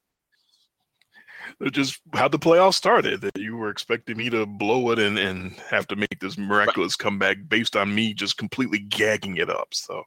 Just 1.71 2.01
how 2.13 2.27
the 2.27 2.39
playoffs 2.39 2.73
started. 2.75 3.21
That 3.21 3.37
you 3.37 3.55
were 3.57 3.69
expecting 3.69 4.17
me 4.17 4.29
to 4.31 4.45
blow 4.45 4.89
it 4.91 4.99
and, 4.99 5.19
and 5.19 5.51
have 5.69 5.87
to 5.87 5.95
make 5.95 6.19
this 6.19 6.37
miraculous 6.37 6.95
comeback 6.95 7.37
based 7.47 7.75
on 7.75 7.93
me 7.93 8.13
just 8.13 8.37
completely 8.37 8.79
gagging 8.79 9.37
it 9.37 9.49
up. 9.49 9.73
So 9.73 10.03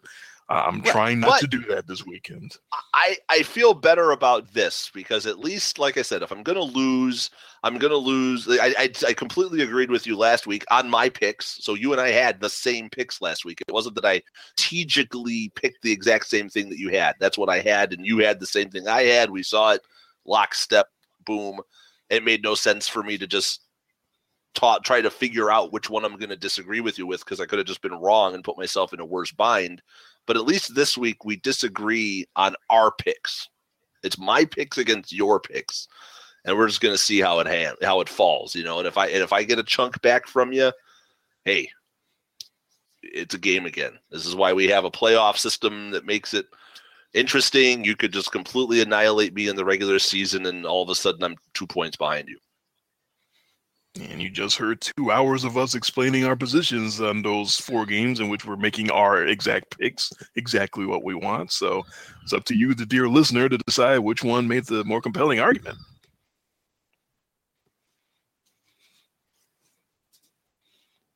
uh, 0.49 0.65
I'm 0.67 0.81
Right, 0.81 0.91
trying 0.91 1.21
not 1.21 1.31
but- 1.31 1.41
to 1.43 1.47
do 1.47 1.65
that 1.67 1.87
this 1.87 2.05
weekend. 2.05 2.57
I, 2.93 3.17
I 3.29 3.43
feel 3.43 3.75
better 3.75 4.11
about 4.11 4.53
this 4.53 4.91
because 4.95 5.27
at 5.27 5.39
least, 5.39 5.79
like 5.79 5.97
I 5.99 6.03
said, 6.03 6.23
if 6.23 6.31
I'm 6.33 6.43
going 6.43 6.59
to 6.59 6.63
lose, 6.65 7.31
I'm 7.63 7.79
going 7.79 7.91
to 7.93 7.97
lose. 7.97 8.49
I, 8.49 8.75
I, 8.79 8.91
I 9.09 9.13
completely 9.13 9.63
agreed 9.63 9.91
with 9.91 10.07
you 10.07 10.17
last 10.17 10.47
week 10.47 10.65
on 10.71 10.89
my 10.91 11.09
picks. 11.09 11.65
So 11.65 11.75
you 11.75 11.93
and 11.93 12.01
I 12.01 12.11
had 12.11 12.41
the 12.41 12.51
same 12.51 12.89
picks 12.91 13.21
last 13.23 13.45
week. 13.45 13.61
It 13.67 13.73
wasn't 13.73 13.95
that 13.97 14.05
I 14.05 14.23
strategically 14.57 15.51
picked 15.55 15.83
the 15.83 15.93
exact 15.93 16.27
same 16.27 16.49
thing 16.49 16.69
that 16.71 16.79
you 16.79 16.89
had. 16.91 17.15
That's 17.21 17.39
what 17.39 17.49
I 17.49 17.61
had, 17.61 17.93
and 17.93 18.05
you 18.05 18.19
had 18.19 18.41
the 18.41 18.47
same 18.47 18.71
thing 18.71 18.89
I 18.89 19.03
had. 19.05 19.31
We 19.31 19.43
saw 19.43 19.73
it 19.73 19.83
lockstep, 20.27 20.89
boom. 21.25 21.61
It 22.11 22.25
made 22.25 22.43
no 22.43 22.55
sense 22.55 22.89
for 22.89 23.03
me 23.03 23.19
to 23.19 23.27
just 23.27 23.61
ta- 24.55 24.79
try 24.79 25.01
to 25.01 25.11
figure 25.11 25.51
out 25.51 25.73
which 25.73 25.91
one 25.91 26.05
I'm 26.05 26.17
going 26.17 26.31
to 26.31 26.37
disagree 26.37 26.81
with 26.81 26.99
you 26.99 27.07
with 27.07 27.21
because 27.25 27.41
I 27.41 27.47
could 27.47 27.59
have 27.59 27.67
just 27.67 27.83
been 27.83 27.95
wrong 27.95 28.35
and 28.35 28.45
put 28.45 28.59
myself 28.59 28.93
in 28.93 29.01
a 29.01 29.05
worse 29.05 29.33
bind. 29.33 29.83
But 30.27 30.37
at 30.37 30.47
least 30.47 30.75
this 30.75 30.97
week 30.97 31.25
we 31.25 31.37
disagree 31.37 32.27
on 32.37 32.55
our 32.71 32.93
picks. 32.93 33.49
It's 34.03 34.19
my 34.19 34.45
picks 34.45 34.79
against 34.79 35.13
your 35.13 35.41
picks, 35.41 35.89
and 36.45 36.57
we're 36.57 36.69
just 36.69 36.81
going 36.81 36.95
to 36.95 36.99
see 36.99 37.21
how 37.21 37.41
it 37.41 37.47
hand, 37.47 37.77
how 37.83 38.01
it 38.01 38.09
falls, 38.09 38.55
you 38.55 38.65
know. 38.65 38.79
And 38.79 38.87
if 38.87 38.99
I 38.99 39.07
and 39.09 39.23
if 39.23 39.33
I 39.33 39.45
get 39.45 39.59
a 39.59 39.65
chunk 39.65 40.01
back 40.03 40.27
from 40.27 40.53
you, 40.53 40.73
hey, 41.45 41.69
it's 43.03 43.35
a 43.35 43.39
game 43.39 43.67
again. 43.67 43.99
This 44.11 44.27
is 44.27 44.35
why 44.35 44.53
we 44.53 44.69
have 44.69 44.85
a 44.85 44.91
playoff 44.91 45.39
system 45.39 45.91
that 45.91 46.07
makes 46.07 46.35
it 46.35 46.47
interesting. 47.15 47.85
You 47.85 47.97
could 47.97 48.13
just 48.13 48.33
completely 48.33 48.83
annihilate 48.83 49.35
me 49.35 49.49
in 49.49 49.57
the 49.57 49.65
regular 49.65 49.99
season, 49.99 50.47
and 50.47 50.67
all 50.67 50.83
of 50.83 50.89
a 50.89 50.95
sudden 50.95 51.25
I'm 51.25 51.37
two 51.55 51.67
points 51.67 51.97
behind 51.97 52.29
you. 52.29 52.39
And 54.11 54.21
you 54.21 54.29
just 54.29 54.57
heard 54.57 54.81
two 54.81 55.13
hours 55.13 55.45
of 55.45 55.57
us 55.57 55.77
explaining 55.77 56.25
our 56.25 56.35
positions 56.35 57.01
on 57.01 57.23
those 57.23 57.57
four 57.59 57.87
games 57.87 58.19
in 58.19 58.29
which 58.29 58.45
we're 58.45 58.57
making 58.57 58.91
our 58.91 59.25
exact 59.25 59.79
picks, 59.79 60.13
exactly 60.35 60.85
what 60.85 61.05
we 61.05 61.15
want. 61.15 61.53
So 61.53 61.85
it's 62.23 62.33
up 62.33 62.45
to 62.47 62.57
you, 62.57 62.75
the 62.75 62.87
dear 62.87 63.09
listener, 63.09 63.49
to 63.49 63.59
decide 63.59 63.99
which 64.01 64.25
one 64.25 64.49
made 64.49 64.65
the 64.65 64.83
more 64.83 65.01
compelling 65.01 65.39
argument. 65.39 65.79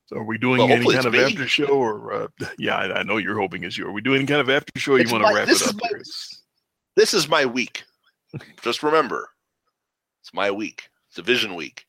So 0.09 0.17
are 0.17 0.25
we 0.25 0.39
doing 0.39 0.59
Well, 0.59 0.71
any 0.71 0.91
kind 0.93 1.05
of 1.07 1.13
me. 1.13 1.21
after 1.23 1.47
show 1.47 1.67
or 1.69 2.13
uh, 2.13 2.29
yeah, 2.59 2.77
I, 2.77 3.01
I 3.01 3.03
know 3.03 3.19
you're 3.19 3.39
hoping 3.39 3.63
it's 3.65 3.77
you. 3.77 3.87
Are 3.87 3.93
we 3.93 4.01
doing 4.01 4.19
any 4.19 4.27
kind 4.27 4.41
of 4.41 4.49
after 4.49 4.79
show? 4.79 4.97
You 4.97 5.09
want 5.13 5.27
to 5.27 5.35
wrap 5.35 5.47
this 5.47 5.61
it 5.61 5.65
is 5.67 5.71
up? 5.71 5.77
my- 5.83 5.89
Chris? 5.91 6.43
This 6.97 7.15
is 7.15 7.29
my 7.29 7.45
week. 7.47 7.85
Just 8.63 8.83
remember, 8.83 9.29
it's 10.23 10.33
my 10.35 10.51
week. 10.51 10.89
It's 11.07 11.17
division 11.17 11.55
week. 11.55 11.85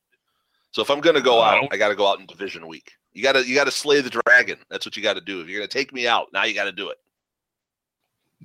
So 0.72 0.82
if 0.82 0.90
I'm 0.92 1.00
gonna 1.00 1.22
go 1.22 1.40
I 1.40 1.58
out, 1.58 1.68
I 1.72 1.78
gotta 1.78 1.96
go 1.96 2.08
out 2.08 2.20
in 2.20 2.26
division 2.26 2.68
week. 2.68 2.92
You 3.14 3.24
gotta 3.24 3.48
you 3.48 3.56
gotta 3.56 3.72
slay 3.72 4.02
the 4.02 4.10
dragon. 4.26 4.58
That's 4.70 4.86
what 4.86 4.96
you 4.96 5.02
gotta 5.04 5.22
do. 5.22 5.42
If 5.42 5.48
you're 5.48 5.60
gonna 5.60 5.68
take 5.68 5.92
me 5.94 6.08
out, 6.08 6.28
now 6.34 6.44
you 6.44 6.54
gotta 6.54 6.72
do 6.72 6.90
it. 6.90 6.98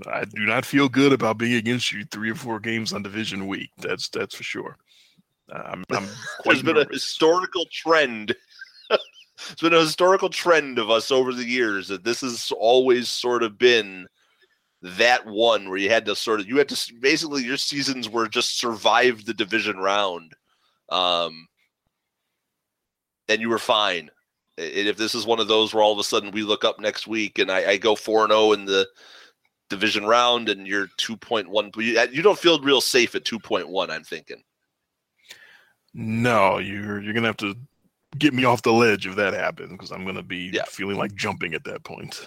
I 0.07 0.25
do 0.25 0.45
not 0.47 0.65
feel 0.65 0.89
good 0.89 1.13
about 1.13 1.39
being 1.39 1.55
against 1.55 1.93
you 1.93 2.05
three 2.07 2.31
or 2.31 2.35
four 2.35 2.59
games 2.61 2.93
on 2.93 3.03
division 3.03 3.47
week. 3.47 3.71
That's 3.79 4.09
that's 4.09 4.35
for 4.35 4.43
sure. 4.43 4.77
Uh, 5.53 5.59
I'm, 5.67 5.85
I'm 5.93 6.09
quite 6.41 6.55
There's 6.55 6.63
been 6.63 6.77
a 6.79 6.87
historical 6.91 7.67
trend. 7.71 8.35
It's 9.51 9.61
been 9.63 9.75
a 9.75 9.81
historical 9.81 10.29
trend 10.29 10.79
of 10.79 10.91
us 10.91 11.11
over 11.11 11.33
the 11.33 11.45
years 11.45 11.89
that 11.89 12.05
this 12.05 12.21
has 12.21 12.53
always 12.57 13.09
sort 13.09 13.43
of 13.43 13.59
been 13.59 14.07
that 14.85 15.25
one 15.27 15.69
where 15.69 15.79
you 15.79 15.89
had 15.89 16.05
to 16.05 16.15
sort 16.15 16.41
of 16.41 16.47
you 16.47 16.59
had 16.59 16.69
to 16.69 16.95
basically 17.01 17.43
your 17.43 17.57
seasons 17.57 18.09
were 18.09 18.29
just 18.29 18.59
survive 18.59 19.25
the 19.25 19.35
division 19.35 19.79
round, 19.79 20.35
um, 20.91 21.49
and 23.29 23.41
you 23.41 23.49
were 23.49 23.59
fine. 23.59 24.11
And 24.59 24.87
if 24.87 24.97
this 24.97 25.15
is 25.15 25.27
one 25.27 25.41
of 25.41 25.49
those 25.49 25.75
where 25.75 25.83
all 25.83 25.93
of 25.93 25.99
a 25.99 26.05
sudden 26.05 26.31
we 26.31 26.43
look 26.43 26.65
up 26.65 26.79
next 26.79 27.07
week 27.09 27.39
and 27.39 27.51
I, 27.51 27.71
I 27.73 27.77
go 27.77 27.97
four 27.97 28.23
and 28.23 28.31
zero 28.31 28.53
in 28.53 28.67
the 28.67 28.87
division 29.71 30.05
round 30.05 30.49
and 30.49 30.67
you're 30.67 30.89
two 30.99 31.17
point 31.17 31.49
one, 31.49 31.71
you 31.77 31.99
you 32.13 32.23
don't 32.23 32.39
feel 32.39 32.61
real 32.61 32.83
safe 32.83 33.15
at 33.15 33.25
two 33.25 33.39
point 33.39 33.69
one. 33.69 33.91
I'm 33.91 34.05
thinking. 34.05 34.43
No, 35.95 36.59
you're 36.59 37.01
you're 37.01 37.15
gonna 37.15 37.29
have 37.29 37.37
to 37.39 37.57
get 38.19 38.33
me 38.35 38.45
off 38.45 38.63
the 38.63 38.73
ledge 38.73 39.07
if 39.07 39.17
that 39.17 39.35
happens 39.35 39.71
because 39.73 39.91
I'm 39.93 40.05
gonna 40.05 40.23
be 40.23 40.51
Yeah. 40.53 40.65
feeling 40.69 40.97
like 40.97 41.15
jumping 41.15 41.55
at 41.55 41.65
that 41.65 41.85
point. 41.85 42.27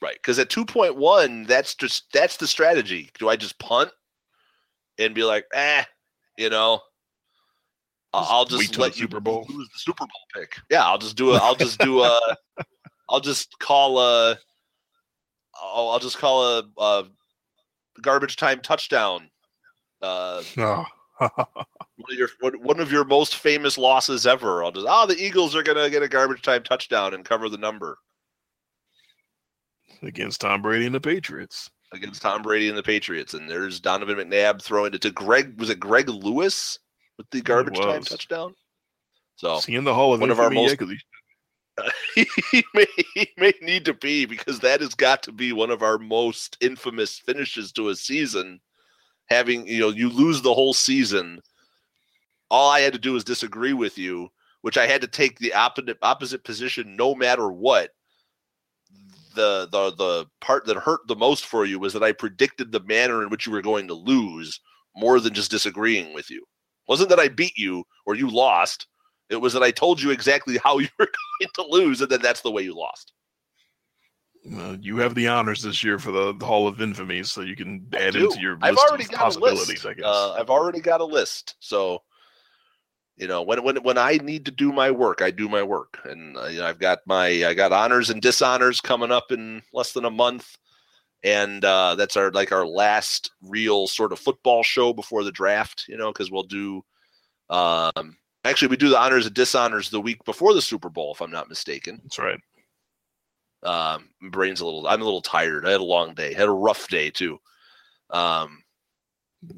Right, 0.00 0.14
because 0.16 0.38
at 0.38 0.50
two 0.50 0.64
point 0.64 0.96
one, 0.96 1.44
that's 1.44 1.74
just 1.74 2.12
that's 2.12 2.36
the 2.36 2.46
strategy. 2.46 3.10
Do 3.18 3.28
I 3.28 3.36
just 3.36 3.58
punt 3.58 3.90
and 4.98 5.14
be 5.14 5.24
like, 5.24 5.44
eh, 5.54 5.84
you 6.36 6.50
know, 6.50 6.80
I'll 8.12 8.44
just 8.46 8.76
let 8.78 8.96
you 8.96 9.02
Super 9.02 9.20
Bowl. 9.20 9.44
lose 9.48 9.68
the 9.68 9.78
Super 9.78 10.04
Bowl 10.06 10.20
pick. 10.34 10.56
Yeah, 10.70 10.84
I'll 10.84 10.98
just 10.98 11.16
do 11.16 11.32
a. 11.32 11.36
I'll 11.38 11.54
just 11.54 11.78
do 11.78 12.02
a. 12.02 12.20
I'll 13.08 13.20
just 13.20 13.58
call 13.58 13.98
a. 14.00 14.38
I'll, 15.60 15.90
I'll 15.90 15.98
just 15.98 16.18
call 16.18 16.42
a, 16.58 16.62
a 16.78 17.04
garbage 18.00 18.36
time 18.36 18.60
touchdown. 18.60 19.30
Uh, 20.00 20.42
Oh. 20.56 20.84
One 21.18 22.12
of 22.12 22.16
your 22.16 22.28
one 22.62 22.80
of 22.80 22.92
your 22.92 23.04
most 23.04 23.36
famous 23.36 23.76
losses 23.78 24.26
ever. 24.26 24.62
I'll 24.64 24.72
just 24.72 24.86
oh 24.88 25.06
the 25.06 25.16
Eagles 25.18 25.54
are 25.56 25.62
gonna 25.62 25.90
get 25.90 26.02
a 26.02 26.08
garbage 26.08 26.42
time 26.42 26.62
touchdown 26.62 27.14
and 27.14 27.24
cover 27.24 27.48
the 27.48 27.58
number. 27.58 27.98
Against 30.02 30.40
Tom 30.40 30.62
Brady 30.62 30.86
and 30.86 30.94
the 30.94 31.00
Patriots. 31.00 31.70
against 31.92 32.22
Tom 32.22 32.42
Brady 32.42 32.68
and 32.68 32.78
the 32.78 32.82
Patriots. 32.82 33.34
And 33.34 33.50
there's 33.50 33.80
Donovan 33.80 34.16
McNabb 34.16 34.62
throwing 34.62 34.94
it 34.94 35.00
to 35.02 35.10
Greg. 35.10 35.58
Was 35.58 35.70
it 35.70 35.80
Greg 35.80 36.08
Lewis 36.08 36.78
with 37.16 37.28
the 37.30 37.40
garbage 37.40 37.78
time 37.78 38.02
touchdown? 38.04 38.54
So 39.36 39.60
in 39.68 39.84
the 39.84 39.94
Hall 39.94 40.12
of 40.14 40.20
one 40.20 40.30
of 40.30 40.38
our 40.40 40.50
most- 40.50 40.70
yet? 40.70 40.78
'Cause 40.78 40.90
he- 42.14 42.26
he 42.50 42.64
may 42.74 42.86
he 43.14 43.28
may 43.38 43.52
need 43.62 43.84
to 43.84 43.94
be 43.94 44.24
because 44.24 44.58
that 44.60 44.80
has 44.80 44.94
got 44.94 45.22
to 45.24 45.32
be 45.32 45.52
one 45.52 45.70
of 45.70 45.82
our 45.82 45.96
most 45.98 46.56
infamous 46.60 47.18
finishes 47.20 47.70
to 47.72 47.88
a 47.88 47.96
season. 47.96 48.60
Having 49.28 49.66
you 49.66 49.80
know 49.80 49.90
you 49.90 50.08
lose 50.08 50.42
the 50.42 50.54
whole 50.54 50.74
season. 50.74 51.40
All 52.50 52.70
I 52.70 52.80
had 52.80 52.94
to 52.94 52.98
do 52.98 53.12
was 53.12 53.24
disagree 53.24 53.74
with 53.74 53.98
you, 53.98 54.28
which 54.62 54.78
I 54.78 54.86
had 54.86 55.02
to 55.02 55.06
take 55.06 55.38
the 55.38 55.52
opposite 55.52 55.98
opposite 56.02 56.44
position 56.44 56.96
no 56.96 57.14
matter 57.14 57.50
what. 57.50 57.90
The 59.34 59.68
the 59.70 59.92
the 59.96 60.26
part 60.40 60.66
that 60.66 60.76
hurt 60.76 61.00
the 61.08 61.16
most 61.16 61.46
for 61.46 61.64
you 61.64 61.78
was 61.78 61.92
that 61.92 62.02
I 62.02 62.12
predicted 62.12 62.72
the 62.72 62.80
manner 62.80 63.22
in 63.22 63.28
which 63.28 63.46
you 63.46 63.52
were 63.52 63.62
going 63.62 63.86
to 63.88 63.94
lose 63.94 64.60
more 64.96 65.20
than 65.20 65.34
just 65.34 65.50
disagreeing 65.50 66.12
with 66.12 66.30
you. 66.30 66.44
wasn't 66.88 67.10
that 67.10 67.20
I 67.20 67.28
beat 67.28 67.56
you 67.56 67.84
or 68.06 68.14
you 68.14 68.28
lost. 68.28 68.86
It 69.30 69.36
was 69.36 69.52
that 69.52 69.62
I 69.62 69.70
told 69.70 70.00
you 70.02 70.10
exactly 70.10 70.58
how 70.64 70.78
you 70.78 70.88
were 70.98 71.06
going 71.06 71.50
to 71.54 71.66
lose, 71.66 72.00
and 72.00 72.10
then 72.10 72.22
that's 72.22 72.40
the 72.40 72.50
way 72.50 72.62
you 72.62 72.74
lost. 72.74 73.12
Uh, 74.56 74.76
you 74.80 74.98
have 74.98 75.14
the 75.14 75.28
honors 75.28 75.62
this 75.62 75.82
year 75.82 75.98
for 75.98 76.10
the, 76.10 76.34
the 76.34 76.46
Hall 76.46 76.68
of 76.68 76.80
Infamy, 76.80 77.22
so 77.22 77.42
you 77.42 77.56
can 77.56 77.86
add 77.94 78.16
into 78.16 78.40
your 78.40 78.58
I've 78.62 78.74
list 78.74 78.86
already 78.88 79.04
of 79.04 79.10
got 79.10 79.36
a 79.36 79.38
list. 79.38 79.86
I 79.86 79.94
guess. 79.94 80.04
Uh, 80.04 80.32
I've 80.34 80.50
already 80.50 80.80
got 80.80 81.00
a 81.00 81.04
list. 81.04 81.56
So, 81.60 82.02
you 83.16 83.26
know, 83.26 83.42
when 83.42 83.62
when 83.62 83.76
when 83.82 83.98
I 83.98 84.18
need 84.22 84.46
to 84.46 84.50
do 84.50 84.72
my 84.72 84.90
work, 84.90 85.22
I 85.22 85.30
do 85.30 85.48
my 85.48 85.62
work, 85.62 85.98
and 86.04 86.36
uh, 86.36 86.46
you 86.46 86.60
know, 86.60 86.66
I've 86.66 86.78
got 86.78 87.00
my 87.06 87.26
I 87.26 87.54
got 87.54 87.72
honors 87.72 88.10
and 88.10 88.22
dishonors 88.22 88.80
coming 88.80 89.10
up 89.10 89.32
in 89.32 89.62
less 89.72 89.92
than 89.92 90.04
a 90.04 90.10
month, 90.10 90.56
and 91.22 91.64
uh, 91.64 91.94
that's 91.96 92.16
our 92.16 92.30
like 92.30 92.52
our 92.52 92.66
last 92.66 93.32
real 93.42 93.86
sort 93.86 94.12
of 94.12 94.18
football 94.18 94.62
show 94.62 94.92
before 94.92 95.24
the 95.24 95.32
draft. 95.32 95.84
You 95.88 95.96
know, 95.96 96.12
because 96.12 96.30
we'll 96.30 96.44
do. 96.44 96.82
Um, 97.50 98.16
actually, 98.44 98.68
we 98.68 98.76
do 98.76 98.88
the 98.88 98.98
honors 98.98 99.26
and 99.26 99.34
dishonors 99.34 99.90
the 99.90 100.00
week 100.00 100.24
before 100.24 100.54
the 100.54 100.62
Super 100.62 100.88
Bowl, 100.88 101.12
if 101.12 101.20
I'm 101.20 101.30
not 101.30 101.48
mistaken. 101.48 102.00
That's 102.02 102.18
right. 102.18 102.38
Um, 103.62 104.08
brain's 104.30 104.60
a 104.60 104.64
little. 104.64 104.86
I'm 104.86 105.00
a 105.02 105.04
little 105.04 105.20
tired. 105.22 105.66
I 105.66 105.70
had 105.72 105.80
a 105.80 105.84
long 105.84 106.14
day. 106.14 106.32
had 106.32 106.48
a 106.48 106.52
rough 106.52 106.88
day 106.88 107.10
too. 107.10 107.38
Um, 108.10 108.62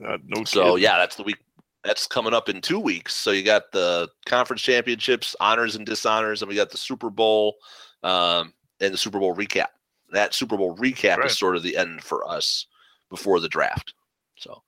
Uh, 0.05 0.19
no 0.25 0.45
so 0.45 0.63
kidding. 0.65 0.83
yeah, 0.83 0.99
that's 0.99 1.17
the 1.17 1.23
week. 1.23 1.39
That's 1.85 2.07
coming 2.07 2.35
up 2.35 2.49
in 2.51 2.61
two 2.61 2.79
weeks. 2.81 3.15
So 3.15 3.31
you 3.31 3.43
got 3.43 3.73
the 3.73 4.09
conference 4.27 4.61
championships, 4.63 5.35
honors 5.41 5.77
and 5.77 5.87
dishonors, 5.87 6.43
and 6.43 6.49
we 6.49 6.55
got 6.55 6.71
the 6.71 6.77
Super 6.77 7.09
Bowl, 7.11 7.57
um, 8.03 8.53
and 8.81 8.93
the 8.93 8.99
Super 8.99 9.19
Bowl 9.19 9.35
recap. 9.35 9.69
That 10.13 10.35
Super 10.35 10.57
Bowl 10.59 10.77
recap 10.77 11.19
Right. 11.19 11.27
is 11.31 11.39
sort 11.39 11.57
of 11.57 11.63
the 11.63 11.77
end 11.77 12.03
for 12.03 12.29
us 12.29 12.67
before 13.09 13.41
the 13.41 13.49
draft. 13.49 13.95
So, 14.37 14.63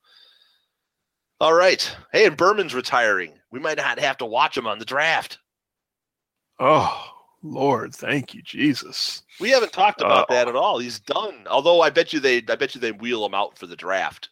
all 1.39 1.53
right. 1.53 1.95
Hey, 2.11 2.25
and 2.25 2.37
Berman's 2.37 2.73
retiring. 2.73 3.33
We 3.51 3.59
might 3.59 3.77
not 3.77 3.99
have 3.99 4.17
to 4.19 4.25
watch 4.25 4.57
him 4.57 4.65
on 4.67 4.79
the 4.79 4.85
draft. 4.85 5.37
Oh 6.59 7.09
Lord, 7.43 7.93
thank 7.93 8.33
you, 8.33 8.41
Jesus. 8.41 9.21
We 9.41 9.49
haven't 9.49 9.73
talked 9.73 10.01
uh, 10.01 10.05
about 10.05 10.29
uh, 10.29 10.33
that 10.33 10.47
at 10.47 10.55
all. 10.55 10.79
He's 10.79 10.99
done. 10.99 11.45
Although 11.49 11.81
I 11.81 11.89
bet 11.89 12.13
you 12.13 12.21
they, 12.21 12.37
I 12.37 12.55
bet 12.55 12.73
you 12.73 12.79
they 12.79 12.93
wheel 12.93 13.25
him 13.25 13.33
out 13.33 13.57
for 13.57 13.67
the 13.67 13.75
draft. 13.75 14.29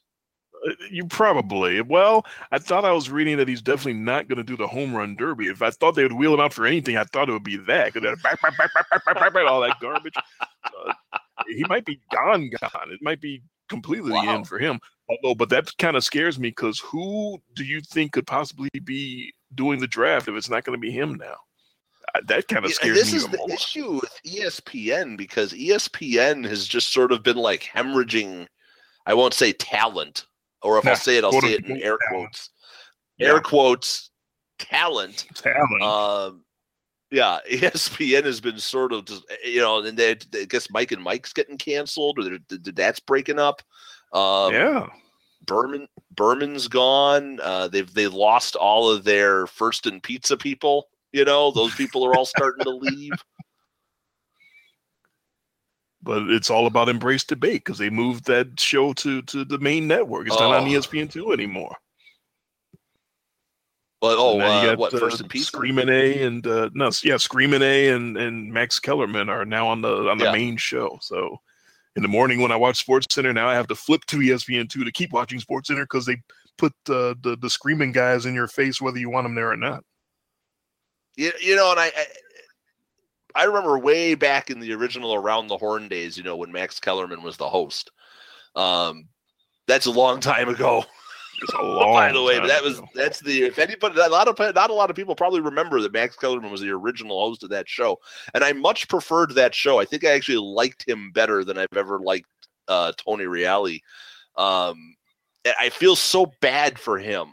Uh, 0.66 0.72
you 0.90 1.06
probably. 1.06 1.82
Well, 1.82 2.26
I 2.52 2.58
thought 2.58 2.86
I 2.86 2.94
was 2.94 3.10
reading 3.10 3.36
that 3.38 3.50
he's 3.50 3.62
definitely 3.62 4.00
not 4.00 4.30
going 4.30 4.38
to 4.38 4.44
do 4.44 4.56
the 4.56 4.68
home 4.68 4.96
run 4.96 5.18
derby. 5.18 5.48
If 5.48 5.62
I 5.62 5.72
thought 5.72 5.96
they 5.96 6.04
would 6.04 6.14
wheel 6.14 6.34
him 6.34 6.40
out 6.40 6.54
for 6.54 6.66
anything, 6.66 6.96
I 6.96 7.04
thought 7.04 7.28
it 7.28 7.34
would 7.34 7.44
be 7.44 7.58
that. 7.58 7.94
All 9.46 9.62
that 9.62 9.80
garbage. 9.82 10.16
Uh, 10.64 10.94
he 11.50 11.66
might 11.68 11.86
be 11.86 12.00
gone, 12.14 12.50
gone. 12.62 12.92
It 12.92 13.02
might 13.02 13.20
be 13.20 13.44
completely 13.68 14.14
wow. 14.14 14.22
the 14.22 14.28
end 14.30 14.48
for 14.48 14.58
him. 14.58 14.80
Although, 15.10 15.36
but 15.36 15.50
that 15.50 15.78
kind 15.78 15.98
of 15.98 16.06
scares 16.06 16.40
me 16.40 16.50
because 16.50 16.80
who 16.80 17.42
do 17.56 17.66
you 17.66 17.82
think 17.82 18.14
could 18.14 18.28
possibly 18.28 18.70
be 18.86 19.34
doing 19.54 19.82
the 19.82 19.88
draft 19.88 20.30
if 20.30 20.36
it's 20.36 20.50
not 20.50 20.64
going 20.64 20.78
to 20.78 20.82
be 20.82 20.92
him 20.92 21.16
now? 21.16 21.36
That 22.26 22.48
kind 22.48 22.66
of 22.66 22.72
Yeah, 22.72 22.76
scares 22.76 22.96
this 22.98 23.08
me 23.08 23.14
This 23.14 23.24
is 23.24 23.30
the 23.30 23.38
more. 23.38 23.52
issue 23.52 23.92
with 23.94 24.20
ESPN 24.26 25.18
because 25.18 25.54
ESPN 25.54 26.48
has 26.48 26.68
just 26.68 26.92
sort 26.94 27.12
of 27.12 27.24
been 27.24 27.38
like 27.38 27.64
hemorrhaging. 27.64 28.48
I 29.06 29.14
won't 29.14 29.34
say 29.34 29.54
talent, 29.54 30.26
or 30.62 30.78
if 30.78 30.84
Nah, 30.84 30.92
I'll 30.92 30.98
say 30.98 31.18
it, 31.18 31.24
I'll 31.24 31.32
say 31.40 31.54
it 31.54 31.66
in 31.66 31.82
air 31.82 31.98
quotes. 32.10 32.50
Yeah. 33.18 33.30
Air 33.30 33.40
quotes 33.42 34.10
talent. 34.60 35.26
Talent. 35.36 35.82
Um, 35.82 36.44
yeah, 37.12 37.40
ESPN 37.50 38.26
has 38.26 38.40
been 38.42 38.60
sort 38.60 38.94
of 38.94 39.06
just 39.06 39.24
you 39.46 39.60
know, 39.62 39.84
and 39.84 39.98
they, 39.98 40.12
I 40.12 40.46
guess 40.46 40.70
Mike 40.70 40.92
and 40.92 41.04
Mike's 41.04 41.34
getting 41.34 41.58
canceled, 41.58 42.20
or 42.20 42.38
that's 42.50 43.00
breaking 43.00 43.40
up. 43.40 43.62
Um, 44.14 44.54
yeah. 44.54 44.88
Berman 45.46 45.88
Berman's 46.16 46.68
gone. 46.68 47.40
Uh, 47.42 47.68
they've 47.68 47.92
they 47.94 48.08
lost 48.08 48.56
all 48.56 48.90
of 48.92 49.04
their 49.04 49.48
first 49.48 49.88
and 49.88 50.02
pizza 50.04 50.38
people. 50.38 50.88
You 51.14 51.26
know, 51.26 51.52
those 51.52 51.76
people 51.76 52.06
are 52.06 52.14
all 52.14 52.26
starting 52.26 52.64
to 52.66 52.72
leave. 52.72 53.14
But 56.04 56.32
it's 56.32 56.50
all 56.50 56.66
about 56.66 56.90
embrace 56.90 57.24
debate 57.24 57.64
because 57.64 57.78
they 57.78 57.92
moved 57.92 58.26
that 58.26 58.60
show 58.60 58.92
to 58.94 59.22
to 59.22 59.46
the 59.46 59.60
main 59.60 59.88
network. 59.88 60.26
It's 60.26 60.36
not 60.40 60.52
on 60.52 60.64
Oh. 60.64 60.72
ESPN 60.72 61.12
two 61.12 61.32
anymore. 61.32 61.76
But 64.02 64.18
oh, 64.18 64.40
now 64.40 64.64
you 64.64 64.68
uh, 64.68 64.72
got, 64.72 64.78
what 64.80 64.94
uh, 64.96 64.98
first 64.98 65.22
and 65.22 65.30
pizza? 65.30 65.46
Screaming 65.46 65.90
A 65.90 66.24
and 66.24 66.48
uh, 66.48 66.72
no, 66.74 66.90
yeah, 67.04 67.18
Screaming 67.18 67.62
A 67.62 67.90
and 67.90 68.18
and 68.18 68.52
Max 68.52 68.80
Kellerman 68.80 69.30
are 69.30 69.46
now 69.46 69.68
on 69.68 69.82
the 69.82 70.10
on 70.10 70.18
the 70.18 70.26
Yeah. 70.26 70.32
main 70.32 70.58
show. 70.58 70.98
So 71.04 71.38
in 71.96 72.02
the 72.02 72.08
morning 72.08 72.42
when 72.42 72.52
I 72.52 72.56
watch 72.56 72.80
Sports 72.80 73.14
Center, 73.14 73.32
now 73.32 73.48
I 73.48 73.54
have 73.54 73.68
to 73.68 73.76
flip 73.76 74.04
to 74.06 74.18
ESPN 74.18 74.70
two 74.70 74.84
to 74.84 74.92
keep 74.92 75.14
watching 75.14 75.40
Sports 75.40 75.68
Center 75.68 75.84
because 75.84 76.08
they 76.08 76.18
put 76.58 76.74
uh, 76.90 77.14
the 77.22 77.38
the 77.40 77.50
screaming 77.52 77.92
guys 77.92 78.26
in 78.26 78.34
your 78.34 78.48
face 78.48 78.82
whether 78.82 78.98
you 78.98 79.12
want 79.12 79.26
them 79.26 79.36
there 79.36 79.52
or 79.52 79.56
not. 79.58 79.84
You, 81.22 81.32
you 81.40 81.56
know, 81.56 81.70
and 81.70 81.80
I, 81.80 81.92
I 81.96 82.06
I 83.36 83.44
remember 83.44 83.78
way 83.78 84.16
back 84.16 84.50
in 84.50 84.60
the 84.60 84.74
original 84.74 85.14
Around 85.14 85.48
the 85.48 85.58
Horn 85.58 85.88
days, 85.88 86.18
you 86.18 86.24
know, 86.24 86.36
when 86.36 86.52
Max 86.52 86.80
Kellerman 86.80 87.22
was 87.22 87.38
the 87.38 87.48
host. 87.48 87.92
Um, 88.56 89.08
that's 89.68 89.86
a 89.86 89.92
long 89.92 90.20
time 90.20 90.50
ago. 90.50 90.84
It's 91.44 91.54
a 91.54 91.64
long 91.64 91.94
By 91.94 92.12
the 92.12 92.22
way, 92.22 92.40
but 92.40 92.50
that 92.50 92.62
was 92.62 92.78
ago. 92.78 92.88
that's 92.94 93.20
the 93.20 93.46
if 93.46 93.58
anybody 93.58 94.00
a 94.00 94.10
lot 94.10 94.28
of 94.28 94.38
not 94.54 94.70
a 94.70 94.74
lot 94.74 94.92
of 94.92 94.96
people 94.96 95.16
probably 95.16 95.42
remember 95.42 95.82
that 95.82 95.92
Max 95.92 96.16
Kellerman 96.16 96.52
was 96.52 96.62
the 96.62 96.70
original 96.70 97.20
host 97.20 97.42
of 97.42 97.50
that 97.50 97.68
show, 97.68 97.98
and 98.36 98.44
I 98.44 98.54
much 98.54 98.88
preferred 98.88 99.34
that 99.34 99.56
show. 99.56 99.80
I 99.80 99.86
think 99.86 100.06
I 100.06 100.12
actually 100.12 100.38
liked 100.38 100.88
him 100.88 101.12
better 101.12 101.44
than 101.44 101.58
I've 101.58 101.76
ever 101.76 101.98
liked 101.98 102.28
uh, 102.68 102.92
Tony 102.96 103.26
Reali. 103.26 103.80
Um, 104.38 104.96
I 105.60 105.70
feel 105.70 105.96
so 105.96 106.32
bad 106.42 106.78
for 106.78 107.00
him 107.00 107.28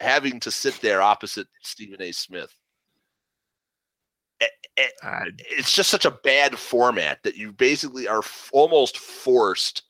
having 0.00 0.40
to 0.40 0.50
sit 0.50 0.80
there 0.80 1.00
opposite 1.00 1.46
Stephen 1.62 2.02
A. 2.02 2.10
Smith. 2.10 2.52
Eh, 4.40 4.46
it's 5.38 5.74
just 5.74 5.90
such 5.90 6.04
a 6.04 6.10
bad 6.10 6.58
format 6.58 7.22
that 7.22 7.36
you 7.36 7.52
basically 7.52 8.08
are 8.08 8.20
f- 8.20 8.50
almost 8.52 8.98
forced 8.98 9.82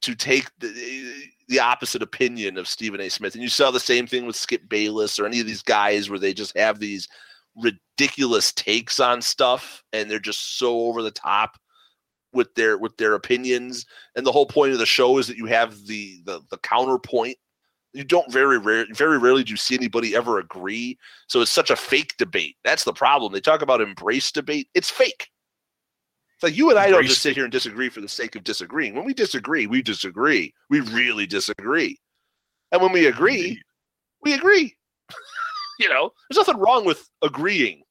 to 0.00 0.14
take 0.14 0.48
the 0.58 1.28
the 1.48 1.60
opposite 1.60 2.02
opinion 2.02 2.56
of 2.56 2.66
Stephen 2.66 3.00
A. 3.00 3.08
Smith. 3.08 3.34
And 3.34 3.42
you 3.42 3.48
saw 3.48 3.70
the 3.70 3.78
same 3.80 4.06
thing 4.06 4.26
with 4.26 4.36
Skip 4.36 4.68
Bayless 4.68 5.18
or 5.18 5.26
any 5.26 5.40
of 5.40 5.46
these 5.46 5.62
guys 5.62 6.08
where 6.08 6.18
they 6.18 6.32
just 6.32 6.56
have 6.56 6.78
these 6.78 7.08
ridiculous 7.56 8.52
takes 8.52 8.98
on 8.98 9.20
stuff 9.20 9.82
and 9.92 10.10
they're 10.10 10.18
just 10.18 10.58
so 10.58 10.86
over 10.86 11.02
the 11.02 11.10
top 11.10 11.58
with 12.32 12.54
their 12.54 12.78
with 12.78 12.96
their 12.96 13.14
opinions. 13.14 13.86
And 14.16 14.26
the 14.26 14.32
whole 14.32 14.46
point 14.46 14.72
of 14.72 14.78
the 14.78 14.86
show 14.86 15.18
is 15.18 15.26
that 15.26 15.36
you 15.36 15.46
have 15.46 15.86
the 15.86 16.20
the, 16.24 16.40
the 16.50 16.58
counterpoint. 16.58 17.36
You 17.92 18.04
don't 18.04 18.30
very 18.32 18.58
rare 18.58 18.86
very 18.92 19.18
rarely 19.18 19.44
do 19.44 19.50
you 19.50 19.56
see 19.56 19.74
anybody 19.74 20.16
ever 20.16 20.38
agree. 20.38 20.98
So 21.28 21.40
it's 21.40 21.50
such 21.50 21.70
a 21.70 21.76
fake 21.76 22.14
debate. 22.16 22.56
That's 22.64 22.84
the 22.84 22.92
problem. 22.92 23.32
They 23.32 23.40
talk 23.40 23.62
about 23.62 23.80
embrace 23.80 24.32
debate. 24.32 24.68
It's 24.74 24.90
fake. 24.90 25.28
It's 26.34 26.42
like 26.42 26.56
you 26.56 26.70
and 26.70 26.78
I 26.78 26.90
don't 26.90 27.06
just 27.06 27.22
sit 27.22 27.34
here 27.34 27.44
and 27.44 27.52
disagree 27.52 27.88
for 27.88 28.00
the 28.00 28.08
sake 28.08 28.34
of 28.34 28.44
disagreeing. 28.44 28.94
When 28.94 29.04
we 29.04 29.14
disagree, 29.14 29.66
we 29.66 29.82
disagree. 29.82 30.52
We 30.70 30.80
really 30.80 31.26
disagree. 31.26 31.98
And 32.72 32.80
when 32.80 32.92
we 32.92 33.06
agree, 33.06 33.60
we 34.22 34.32
agree. 34.32 34.74
you 35.78 35.88
know, 35.88 36.10
there's 36.28 36.44
nothing 36.44 36.60
wrong 36.60 36.84
with 36.84 37.08
agreeing. 37.22 37.82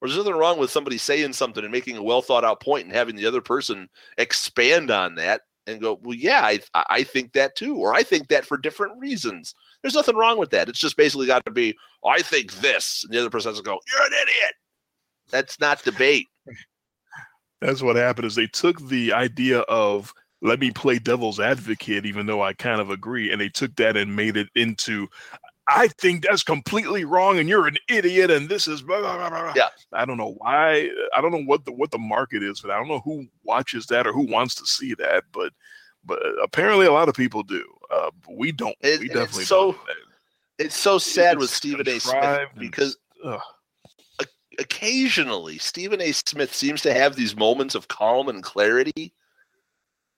Or 0.00 0.06
there's 0.06 0.18
nothing 0.18 0.36
wrong 0.36 0.58
with 0.58 0.70
somebody 0.70 0.98
saying 0.98 1.32
something 1.32 1.64
and 1.64 1.72
making 1.72 1.96
a 1.96 2.02
well 2.02 2.22
thought 2.22 2.44
out 2.44 2.60
point 2.60 2.86
and 2.86 2.94
having 2.94 3.16
the 3.16 3.26
other 3.26 3.40
person 3.40 3.88
expand 4.18 4.90
on 4.90 5.16
that 5.16 5.40
and 5.68 5.80
go, 5.80 5.98
well, 6.02 6.16
yeah, 6.16 6.40
I, 6.42 6.60
I 6.88 7.02
think 7.02 7.32
that 7.32 7.54
too. 7.56 7.76
Or 7.76 7.94
I 7.94 8.02
think 8.02 8.28
that 8.28 8.46
for 8.46 8.56
different 8.56 8.98
reasons. 8.98 9.54
There's 9.82 9.94
nothing 9.94 10.16
wrong 10.16 10.38
with 10.38 10.50
that. 10.50 10.68
It's 10.68 10.78
just 10.78 10.96
basically 10.96 11.26
got 11.26 11.44
to 11.44 11.50
be, 11.50 11.76
oh, 12.02 12.08
I 12.08 12.20
think 12.20 12.52
this. 12.54 13.04
And 13.04 13.12
the 13.12 13.20
other 13.20 13.30
person 13.30 13.50
has 13.50 13.58
to 13.58 13.64
go, 13.64 13.78
you're 13.92 14.06
an 14.06 14.12
idiot. 14.12 14.54
That's 15.30 15.60
not 15.60 15.82
debate. 15.84 16.26
that's 17.60 17.82
what 17.82 17.96
happened 17.96 18.26
is 18.26 18.34
they 18.34 18.46
took 18.46 18.80
the 18.88 19.12
idea 19.12 19.60
of 19.60 20.12
let 20.40 20.60
me 20.60 20.70
play 20.70 20.98
devil's 20.98 21.40
advocate 21.40 22.06
even 22.06 22.26
though 22.26 22.40
i 22.40 22.52
kind 22.52 22.80
of 22.80 22.90
agree 22.90 23.32
and 23.32 23.40
they 23.40 23.48
took 23.48 23.74
that 23.74 23.96
and 23.96 24.14
made 24.14 24.36
it 24.36 24.46
into 24.54 25.08
i 25.68 25.86
think 25.88 26.24
that's 26.24 26.42
completely 26.42 27.04
wrong 27.04 27.38
and 27.38 27.48
you're 27.48 27.66
an 27.66 27.76
idiot 27.88 28.30
and 28.30 28.48
this 28.48 28.66
is 28.68 28.82
blah, 28.82 29.00
blah, 29.00 29.16
blah, 29.16 29.28
blah. 29.28 29.52
Yeah. 29.56 29.68
i 29.92 30.04
don't 30.04 30.16
know 30.16 30.34
why 30.38 30.88
i 31.16 31.20
don't 31.20 31.30
know 31.32 31.44
what 31.44 31.64
the 31.64 31.72
what 31.72 31.90
the 31.90 31.98
market 31.98 32.42
is 32.42 32.58
for 32.60 32.66
that 32.68 32.74
i 32.74 32.78
don't 32.78 32.88
know 32.88 33.00
who 33.04 33.26
watches 33.44 33.86
that 33.86 34.06
or 34.06 34.12
who 34.12 34.26
wants 34.26 34.54
to 34.56 34.66
see 34.66 34.94
that 34.94 35.24
but 35.32 35.52
but 36.04 36.20
apparently 36.42 36.86
a 36.86 36.92
lot 36.92 37.08
of 37.08 37.14
people 37.14 37.42
do 37.42 37.64
uh 37.90 38.10
but 38.26 38.36
we 38.36 38.50
don't 38.52 38.76
It- 38.80 39.00
we 39.00 39.10
and 39.10 39.10
it's 39.10 39.14
definitely 39.14 39.44
so- 39.44 39.72
don't 39.72 39.80
It's 40.58 40.76
so 40.76 40.98
sad 40.98 41.38
with 41.38 41.50
Stephen 41.50 41.88
A. 41.88 41.98
Smith 42.00 42.24
and- 42.24 42.48
because 42.58 42.96
occasionally 44.58 45.58
Stephen 45.58 46.00
A. 46.00 46.12
Smith 46.12 46.54
seems 46.54 46.82
to 46.82 46.92
have 46.92 47.14
these 47.14 47.36
moments 47.36 47.74
of 47.74 47.88
calm 47.88 48.28
and 48.28 48.42
clarity. 48.42 49.14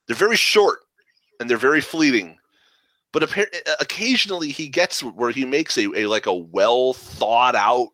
They're 0.07 0.17
very 0.17 0.37
short 0.37 0.81
and 1.39 1.49
they're 1.49 1.57
very 1.59 1.81
fleeting. 1.83 2.39
But 3.13 3.23
appar- 3.23 3.55
occasionally 3.81 4.51
he 4.51 4.69
gets 4.69 5.03
where 5.03 5.31
he 5.31 5.45
makes 5.45 5.77
a, 5.77 5.87
a 5.97 6.07
like 6.07 6.27
a 6.27 6.35
well 6.35 6.93
thought 6.93 7.57
out 7.57 7.89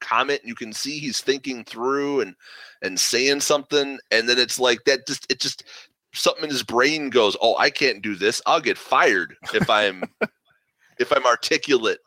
comment. 0.00 0.40
You 0.44 0.54
can 0.54 0.72
see 0.72 0.98
he's 0.98 1.20
thinking 1.20 1.64
through 1.64 2.20
and 2.20 2.34
and 2.82 2.98
saying 2.98 3.40
something, 3.40 3.98
and 4.10 4.28
then 4.28 4.38
it's 4.38 4.58
like 4.58 4.84
that. 4.84 5.06
Just 5.06 5.30
it 5.30 5.40
just 5.40 5.64
something 6.12 6.44
in 6.44 6.50
his 6.50 6.62
brain 6.62 7.10
goes, 7.10 7.36
"Oh, 7.40 7.56
I 7.56 7.70
can't 7.70 8.02
do 8.02 8.14
this. 8.14 8.42
I'll 8.46 8.60
get 8.60 8.78
fired 8.78 9.36
if 9.54 9.68
I'm 9.70 10.02
if 10.98 11.12
I'm 11.12 11.26
articulate 11.26 11.98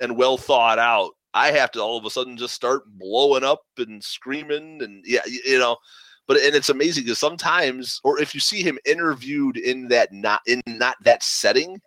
and 0.00 0.16
well 0.16 0.36
thought 0.36 0.78
out." 0.78 1.12
I 1.36 1.50
have 1.50 1.72
to 1.72 1.80
all 1.80 1.98
of 1.98 2.04
a 2.04 2.10
sudden 2.10 2.36
just 2.36 2.54
start 2.54 2.84
blowing 2.96 3.42
up 3.42 3.64
and 3.76 4.02
screaming 4.02 4.82
and 4.82 5.04
yeah, 5.06 5.22
you 5.26 5.58
know. 5.58 5.76
But 6.26 6.38
and 6.38 6.54
it's 6.54 6.70
amazing 6.70 7.04
because 7.04 7.18
sometimes, 7.18 8.00
or 8.02 8.20
if 8.20 8.34
you 8.34 8.40
see 8.40 8.62
him 8.62 8.78
interviewed 8.86 9.56
in 9.56 9.88
that 9.88 10.12
not 10.12 10.40
in 10.46 10.62
not 10.66 10.96
that 11.02 11.22
setting, 11.22 11.80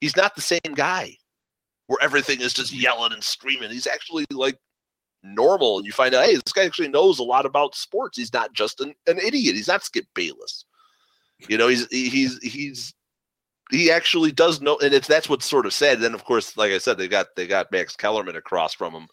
he's 0.00 0.16
not 0.16 0.34
the 0.34 0.40
same 0.40 0.74
guy. 0.74 1.16
Where 1.88 2.02
everything 2.02 2.40
is 2.40 2.52
just 2.52 2.72
yelling 2.72 3.12
and 3.12 3.22
screaming. 3.22 3.70
He's 3.70 3.86
actually 3.86 4.24
like 4.32 4.58
normal, 5.22 5.78
and 5.78 5.86
you 5.86 5.92
find 5.92 6.14
out, 6.14 6.24
hey, 6.24 6.34
this 6.34 6.52
guy 6.52 6.64
actually 6.64 6.88
knows 6.88 7.18
a 7.18 7.24
lot 7.24 7.46
about 7.46 7.76
sports. 7.76 8.16
He's 8.16 8.32
not 8.32 8.52
just 8.52 8.80
an, 8.80 8.94
an 9.06 9.18
idiot. 9.18 9.54
He's 9.54 9.68
not 9.68 9.84
Skip 9.84 10.06
Bayless. 10.14 10.64
You 11.48 11.58
know, 11.58 11.68
he's 11.68 11.86
he's 11.88 12.38
he's 12.42 12.94
he 13.70 13.90
actually 13.90 14.32
does 14.32 14.60
know, 14.60 14.78
and 14.78 14.94
it's 14.94 15.08
that's 15.08 15.28
what's 15.28 15.46
sort 15.46 15.66
of 15.66 15.72
sad. 15.72 16.00
Then, 16.00 16.14
of 16.14 16.24
course, 16.24 16.56
like 16.56 16.72
I 16.72 16.78
said, 16.78 16.98
they 16.98 17.08
got 17.08 17.26
they 17.36 17.46
got 17.46 17.72
Max 17.72 17.96
Kellerman 17.96 18.36
across 18.36 18.74
from 18.74 18.92
him, 18.92 19.06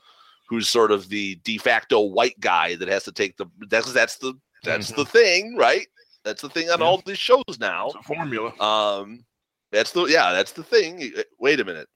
who's 0.47 0.67
sort 0.67 0.91
of 0.91 1.09
the 1.09 1.35
de 1.43 1.57
facto 1.57 1.99
white 1.99 2.39
guy 2.39 2.75
that 2.75 2.87
has 2.87 3.03
to 3.03 3.11
take 3.11 3.37
the 3.37 3.45
that's 3.69 3.91
that's 3.91 4.17
the 4.17 4.33
that's 4.63 4.91
the 4.91 5.05
thing, 5.05 5.55
right? 5.55 5.87
That's 6.23 6.41
the 6.41 6.49
thing 6.49 6.69
on 6.69 6.79
Yeah. 6.79 6.85
all 6.85 7.01
these 7.05 7.17
shows 7.19 7.43
now. 7.59 7.87
it's 7.87 7.95
a 7.95 8.03
formula 8.03 8.53
Um, 8.59 9.25
that's 9.71 9.91
the 9.91 10.05
yeah, 10.05 10.31
that's 10.33 10.51
the 10.53 10.63
thing. 10.63 11.11
Uh, 11.17 11.23
Wait 11.39 11.59
a 11.59 11.65
minute, 11.65 11.87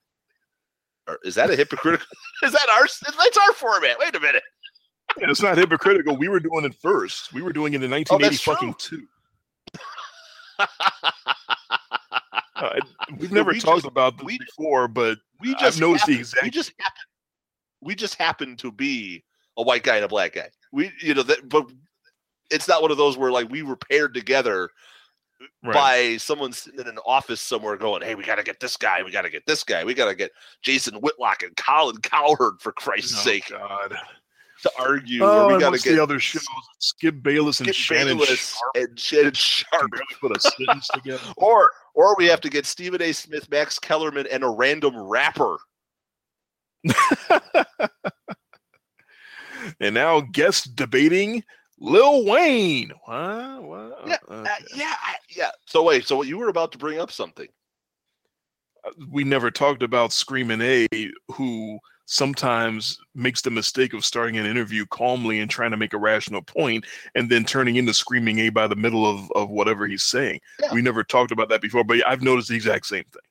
is 1.24 1.36
that 1.36 1.50
a 1.50 1.56
hypocritical? 1.56 2.06
is 2.44 2.52
that 2.52 2.68
our? 2.70 2.88
That's 3.18 3.38
our 3.38 3.54
format. 3.54 3.98
Wait 4.00 4.16
a 4.16 4.20
minute. 4.20 4.44
Yeah, 5.18 5.30
it's 5.30 5.42
not 5.42 5.58
hypocritical. 5.58 6.18
We 6.18 6.28
were 6.28 6.40
doing 6.42 6.66
it 6.66 6.76
first. 6.76 7.34
We 7.34 7.42
were 7.42 7.54
doing 7.54 7.74
it 7.74 7.82
in 7.84 7.90
1980 7.90 8.36
that's 8.36 8.44
fucking 8.44 8.76
two. 8.78 9.08
Uh, 12.56 12.80
we've 13.20 13.32
never 13.32 13.52
we 13.52 13.60
talked 13.60 13.78
just- 13.84 13.86
about 13.86 14.18
this 14.18 14.26
we- 14.26 14.40
before, 14.40 14.88
but 14.88 15.20
We 15.42 15.54
I've 15.54 15.60
just 15.60 15.80
noticed 15.80 16.08
the 16.08 16.16
exact. 16.18 16.44
We 16.44 16.50
just 16.50 16.74
happen. 16.80 17.02
We 17.82 17.94
just 17.96 18.16
happen 18.16 18.56
to 18.58 18.72
be 18.72 19.24
a 19.58 19.62
white 19.62 19.84
guy 19.84 19.98
and 19.98 20.06
a 20.06 20.08
black 20.08 20.34
guy. 20.34 20.50
We, 20.74 20.92
you 21.00 21.14
know, 21.14 21.22
that, 21.22 21.48
but 21.48 21.70
it's 22.50 22.68
not 22.68 22.82
one 22.82 22.92
of 22.92 22.98
those 22.98 23.18
where 23.18 23.32
like 23.32 23.50
we 23.50 23.64
were 23.64 23.76
paired 23.76 24.14
together 24.14 24.70
right. 25.64 25.74
by 25.74 26.18
someone 26.18 26.52
sitting 26.54 26.80
in 26.80 26.88
an 26.88 27.00
office 27.06 27.42
somewhere 27.42 27.78
going, 27.78 28.02
"Hey, 28.02 28.16
we 28.16 28.24
got 28.24 28.36
to 28.36 28.44
get 28.44 28.60
this 28.60 28.78
guy. 28.78 29.04
We 29.04 29.12
got 29.12 29.24
to 29.24 29.30
get 29.30 29.46
this 29.46 29.64
guy. 29.64 29.84
We 29.84 29.94
got 29.94 30.08
to 30.08 30.16
get 30.16 30.32
Jason 30.62 30.96
Whitlock 30.96 31.44
and 31.44 31.56
Colin 31.56 31.98
Cowherd 31.98 32.60
for 32.60 32.72
Christ's 32.72 33.20
Oh, 33.20 33.22
sake 33.22 33.50
God. 33.50 33.98
to 34.64 34.72
argue." 34.80 35.24
Oh, 35.24 35.46
or 35.46 35.54
we 35.54 35.60
got 35.60 35.74
to 35.74 35.80
get 35.80 35.96
the 35.96 36.04
other 36.04 36.20
shows? 36.20 36.46
Skip 36.80 37.22
Bayless 37.22 37.60
and 37.60 37.68
Skip 37.68 37.76
Shannon 37.76 38.18
Bayless 38.18 38.58
Sharpe 38.58 38.76
and 38.76 39.00
Shannon 39.00 39.26
can 39.26 39.34
Sharpe. 39.34 39.92
barely 39.92 40.06
put 40.20 40.38
a 40.38 40.40
sentence 40.40 40.88
together. 40.94 41.24
Or 41.38 41.72
or 41.94 42.16
we 42.18 42.26
have 42.28 42.42
to 42.42 42.50
get 42.50 42.66
Stephen 42.66 43.02
A. 43.02 43.12
Smith, 43.12 43.50
Max 43.50 43.80
Kellerman, 43.80 44.28
and 44.32 44.44
a 44.44 44.50
random 44.50 44.96
rapper. 44.96 45.58
and 49.80 49.94
now 49.96 50.22
guest 50.22 50.76
debating 50.76 51.44
Lil 51.80 52.26
Wayne. 52.26 52.92
What? 53.06 53.64
what? 53.64 54.00
Yeah, 54.08 54.18
Uh, 54.28 54.46
yeah, 54.76 54.96
I- 55.02 55.16
yeah. 55.30 55.52
So 55.68 55.84
wait, 55.84 56.06
so 56.08 56.22
you 56.24 56.38
were 56.38 56.50
about 56.50 56.72
to 56.74 56.78
bring 56.78 57.00
up 57.00 57.12
something. 57.12 57.48
we 59.10 59.24
never 59.26 59.52
talked 59.52 59.84
about 59.84 60.14
Screaming 60.14 60.62
A, 60.62 60.88
who 61.34 61.78
sometimes 62.06 62.98
makes 63.14 63.42
the 63.42 63.50
mistake 63.52 63.94
of 63.94 64.06
starting 64.06 64.38
an 64.38 64.46
interview 64.46 64.86
calmly 64.86 65.42
and 65.42 65.52
trying 65.52 65.72
to 65.72 65.78
make 65.78 65.92
a 65.94 65.98
rational 65.98 66.42
point 66.42 66.86
and 67.14 67.30
then 67.30 67.44
turning 67.44 67.76
into 67.76 67.94
Screaming 67.94 68.40
A 68.40 68.50
by 68.50 68.66
the 68.66 68.78
middle 68.78 69.06
of, 69.06 69.30
of 69.34 69.50
whatever 69.50 69.86
he's 69.88 70.04
saying. 70.04 70.40
Yeah. 70.62 70.74
We 70.74 70.82
never 70.82 71.04
talked 71.04 71.34
about 71.34 71.50
that 71.50 71.62
before, 71.62 71.84
but 71.84 72.06
I've 72.08 72.22
noticed 72.22 72.48
the 72.48 72.56
exact 72.56 72.86
same 72.86 73.04
thing. 73.12 73.22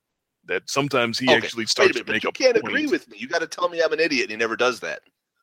That 0.45 0.69
sometimes 0.69 1.19
he 1.19 1.27
Okay, 1.27 1.37
actually 1.37 1.67
starts 1.67 1.95
minute, 1.95 2.07
to 2.07 2.13
make 2.13 2.23
you 2.25 2.29
a 2.29 2.33
can't 2.33 2.55
point. 2.55 2.67
agree 2.69 2.87
with 2.87 3.09
me. 3.09 3.17
You 3.19 3.27
got 3.27 3.41
to 3.41 3.47
tell 3.49 3.69
me 3.71 3.81
I'm 3.83 3.93
an 3.95 3.99
idiot, 4.01 4.25
and 4.25 4.31
he 4.33 4.37
never 4.37 4.57
does 4.57 4.79
that. 4.81 5.01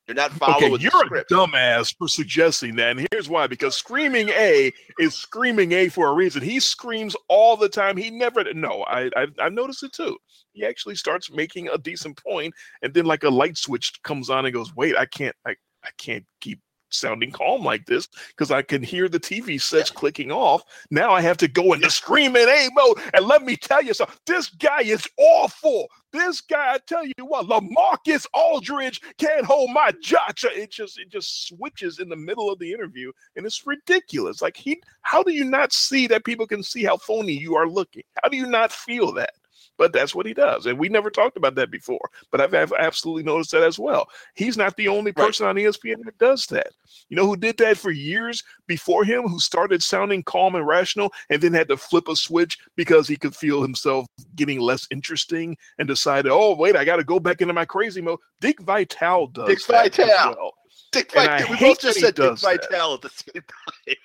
You're 0.08 0.16
not 0.16 0.34
following 0.34 0.74
Okay, 0.74 0.84
you're 0.84 1.18
a 1.18 1.26
dumbass 1.26 1.96
for 1.98 2.10
suggesting 2.10 2.76
that. 2.76 2.98
And 2.98 3.08
here's 3.12 3.30
why 3.30 3.48
because 3.48 3.76
Screaming 3.76 4.30
A 4.30 4.72
is 5.00 5.16
Screaming 5.16 5.72
A 5.72 5.88
for 5.88 6.10
a 6.10 6.14
reason. 6.14 6.42
He 6.42 6.60
screams 6.60 7.16
all 7.30 7.56
the 7.56 7.70
time. 7.70 7.96
He 7.96 8.12
never, 8.12 8.44
no, 8.54 8.84
I, 8.84 9.10
I, 9.16 9.28
I've 9.40 9.54
noticed 9.54 9.84
it 9.84 9.94
too. 9.94 10.18
He 10.52 10.66
actually 10.66 10.96
starts 10.96 11.32
making 11.32 11.70
a 11.70 11.78
decent 11.78 12.22
point, 12.22 12.54
and 12.82 12.94
then 12.94 13.06
like 13.06 13.24
a 13.24 13.30
light 13.30 13.58
switch 13.58 13.94
comes 14.04 14.30
on 14.30 14.46
and 14.46 14.54
goes, 14.54 14.76
wait, 14.76 14.96
I 14.98 15.06
can't, 15.06 15.36
I, 15.48 15.52
I 15.84 15.90
can't 15.98 16.26
keep 16.42 16.60
sounding 16.94 17.32
calm 17.32 17.64
like 17.64 17.86
this 17.86 18.08
because 18.30 18.52
I 18.52 18.62
can 18.62 18.84
hear 18.84 19.10
the 19.10 19.20
TV 19.20 19.60
sets 19.60 19.90
clicking 19.90 20.32
off. 20.32 20.64
Now 20.92 21.12
I 21.12 21.22
have 21.22 21.38
to 21.38 21.48
go 21.48 21.74
into 21.74 21.90
Screaming 21.90 22.48
A 22.48 22.70
mode. 22.74 23.00
And 23.14 23.26
let 23.26 23.44
me 23.44 23.56
tell 23.56 23.82
you 23.82 23.94
something 23.94 24.18
this 24.26 24.50
guy 24.50 24.82
is 24.82 25.08
awful. 25.18 25.88
This 26.14 26.42
guy, 26.42 26.76
I 26.76 26.78
tell 26.78 27.04
you 27.04 27.14
what, 27.26 27.48
LaMarcus 27.48 28.28
Aldridge 28.36 29.02
can't 29.18 29.46
hold 29.46 29.72
my 29.72 29.92
jacha. 29.94 30.56
It 30.56 30.70
just 30.70 31.00
it 31.00 31.10
just 31.10 31.48
switches 31.48 32.00
in 32.00 32.08
the 32.08 32.16
middle 32.16 32.52
of 32.52 32.60
the 32.60 32.72
interview, 32.72 33.12
and 33.36 33.46
it's 33.48 33.66
ridiculous. 33.66 34.42
Like 34.42 34.56
he, 34.56 34.82
how 35.02 35.24
do 35.24 35.32
you 35.32 35.44
not 35.44 35.74
see 35.74 36.06
that 36.08 36.24
people 36.24 36.46
can 36.46 36.62
see 36.62 36.84
how 36.84 36.98
phony 36.98 37.34
you 37.34 37.56
are 37.56 37.68
looking? 37.68 38.04
How 38.22 38.30
do 38.30 38.38
you 38.38 38.46
not 38.46 38.72
feel 38.72 39.12
that? 39.14 39.32
But 39.78 39.94
that's 39.94 40.14
what 40.14 40.26
he 40.26 40.34
does. 40.34 40.66
And 40.66 40.78
we 40.78 40.90
never 40.90 41.10
talked 41.10 41.38
about 41.38 41.56
that 41.56 41.72
before, 41.72 42.10
but 42.32 42.42
I've, 42.42 42.54
I've 42.54 42.74
absolutely 42.78 43.24
noticed 43.24 43.52
that 43.52 43.64
as 43.64 43.80
well. 43.80 44.08
He's 44.36 44.58
not 44.58 44.76
the 44.78 44.88
only 44.88 45.12
person 45.12 45.46
right. 45.46 45.52
on 45.52 45.56
ESPN 45.56 46.04
that 46.06 46.18
does 46.18 46.46
that. 46.48 46.72
You 47.10 47.18
know 47.18 47.26
who 47.26 47.36
did 47.36 47.58
that 47.58 47.78
for 47.78 47.92
years 47.92 48.44
before 48.68 49.04
him, 49.04 49.24
who 49.24 49.40
started 49.40 49.82
sounding 49.82 50.24
calm 50.24 50.56
and 50.56 50.68
rational 50.68 51.12
and 51.30 51.42
then 51.42 51.54
had 51.54 51.68
to 51.70 51.78
flip 51.78 52.08
a 52.08 52.16
switch 52.16 52.58
because 52.76 53.08
he 53.08 53.16
could 53.16 53.36
feel 53.36 53.62
himself 53.62 54.06
getting 54.36 54.60
less 54.60 54.88
interesting 54.92 55.58
and 55.80 55.88
decided, 55.88 56.32
oh, 56.32 56.56
wait, 56.56 56.76
I 56.76 56.86
got 56.86 56.98
to 56.98 57.04
go 57.04 57.20
back 57.20 57.42
into 57.42 57.54
my 57.54 57.66
crazy 57.66 58.02
mode. 58.02 58.20
Dick 58.42 58.62
Vitale 58.62 59.28
does. 59.28 59.48
Dick 59.48 59.66
Vitale. 59.66 60.36
Well. 60.38 60.54
Dick 60.92 61.12
Vitale. 61.12 61.50
We 61.50 61.58
both 61.58 61.82
just 61.82 62.00
said 62.00 62.16
Dick 62.16 62.38
Vitale 62.38 62.94
at 62.94 63.02
the 63.02 63.10
same 63.10 63.44
time. 63.44 63.96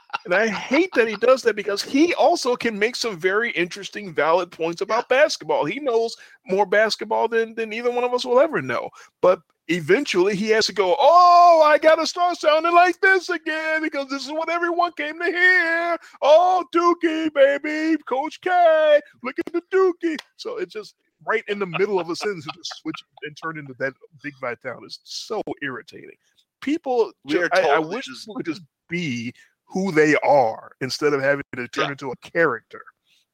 and 0.28 0.34
I 0.34 0.46
hate 0.46 0.90
that 0.92 1.08
he 1.08 1.16
does 1.16 1.40
that 1.44 1.56
because 1.56 1.82
he 1.82 2.12
also 2.12 2.54
can 2.54 2.78
make 2.78 2.96
some 2.96 3.16
very 3.16 3.50
interesting, 3.52 4.12
valid 4.12 4.50
points 4.50 4.82
about 4.82 5.08
basketball. 5.08 5.64
He 5.64 5.80
knows 5.80 6.18
more 6.46 6.66
basketball 6.66 7.28
than, 7.28 7.54
than 7.54 7.72
either 7.72 7.90
one 7.90 8.04
of 8.04 8.12
us 8.12 8.26
will 8.26 8.38
ever 8.38 8.60
know. 8.60 8.90
But 9.22 9.40
eventually 9.68 10.36
he 10.36 10.50
has 10.50 10.66
to 10.66 10.74
go, 10.74 10.94
Oh, 11.00 11.62
I 11.64 11.78
gotta 11.78 12.06
start 12.06 12.36
sounding 12.36 12.74
like 12.74 13.00
this 13.00 13.30
again 13.30 13.80
because 13.80 14.10
this 14.10 14.26
is 14.26 14.30
what 14.30 14.50
everyone 14.50 14.92
came 14.98 15.18
to 15.18 15.24
hear. 15.24 15.96
Oh, 16.20 16.62
Dookie, 16.74 17.32
baby, 17.32 17.96
Coach 18.02 18.38
K, 18.42 19.00
look 19.22 19.36
at 19.38 19.54
the 19.54 19.62
Dookie. 19.72 20.18
So 20.36 20.58
it 20.58 20.68
just 20.68 20.94
right 21.26 21.42
in 21.48 21.58
the 21.58 21.64
middle 21.64 21.98
of 21.98 22.10
a 22.10 22.16
sentence 22.16 22.44
to 22.44 22.60
switch 22.62 23.02
and 23.22 23.34
turn 23.42 23.58
into 23.58 23.74
that 23.78 23.94
big 24.22 24.34
Vitale 24.42 24.84
is 24.84 25.00
so 25.04 25.40
irritating. 25.62 26.16
People, 26.60 27.12
just, 27.26 27.50
I, 27.54 27.76
I, 27.76 27.78
wish 27.78 28.04
just, 28.04 28.28
would 28.28 28.44
just 28.44 28.60
be 28.90 29.32
who 29.68 29.92
they 29.92 30.16
are 30.16 30.72
instead 30.80 31.12
of 31.12 31.20
having 31.20 31.44
to 31.56 31.68
turn 31.68 31.86
yeah. 31.86 31.90
into 31.92 32.10
a 32.10 32.30
character. 32.30 32.82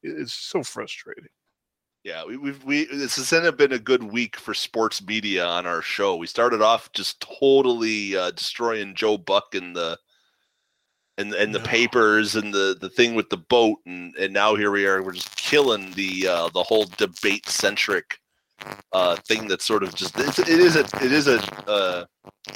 It's 0.03 0.33
so 0.33 0.63
frustrating. 0.63 1.27
Yeah, 2.03 2.23
we, 2.23 2.37
we've 2.37 2.63
we 2.63 2.85
this 2.85 3.15
has 3.15 3.55
been 3.55 3.71
a 3.71 3.79
good 3.79 4.03
week 4.03 4.35
for 4.35 4.53
sports 4.53 5.03
media 5.03 5.43
on 5.43 5.65
our 5.65 5.81
show. 5.81 6.15
We 6.15 6.27
started 6.27 6.61
off 6.61 6.91
just 6.93 7.25
totally 7.39 8.15
uh, 8.15 8.29
destroying 8.31 8.93
Joe 8.93 9.17
Buck 9.17 9.55
and 9.55 9.75
the 9.75 9.97
and 11.17 11.33
and 11.33 11.53
the 11.53 11.59
no. 11.59 11.65
papers 11.65 12.35
and 12.35 12.53
the 12.53 12.77
the 12.79 12.89
thing 12.89 13.15
with 13.15 13.29
the 13.29 13.37
boat 13.37 13.79
and 13.85 14.15
and 14.17 14.33
now 14.33 14.55
here 14.55 14.71
we 14.71 14.85
are 14.85 15.01
we're 15.01 15.13
just 15.13 15.35
killing 15.35 15.91
the 15.91 16.27
uh 16.27 16.49
the 16.49 16.63
whole 16.63 16.85
debate 16.97 17.47
centric 17.47 18.19
uh 18.91 19.15
thing 19.27 19.47
that's 19.47 19.65
sort 19.65 19.83
of 19.83 19.93
just 19.95 20.17
it, 20.19 20.39
it 20.39 20.59
is 20.59 20.75
a 20.75 20.81
it 21.03 21.11
is 21.11 21.27
a 21.27 21.39
uh, 21.69 22.05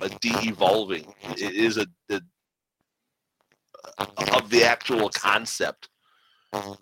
a 0.01 0.10
de-evolving 0.22 1.14
it 1.38 1.53
is 1.53 1.77
a, 1.77 1.88
a 2.10 2.22
of 3.99 4.49
the 4.49 4.63
actual 4.63 5.09
concept 5.09 5.89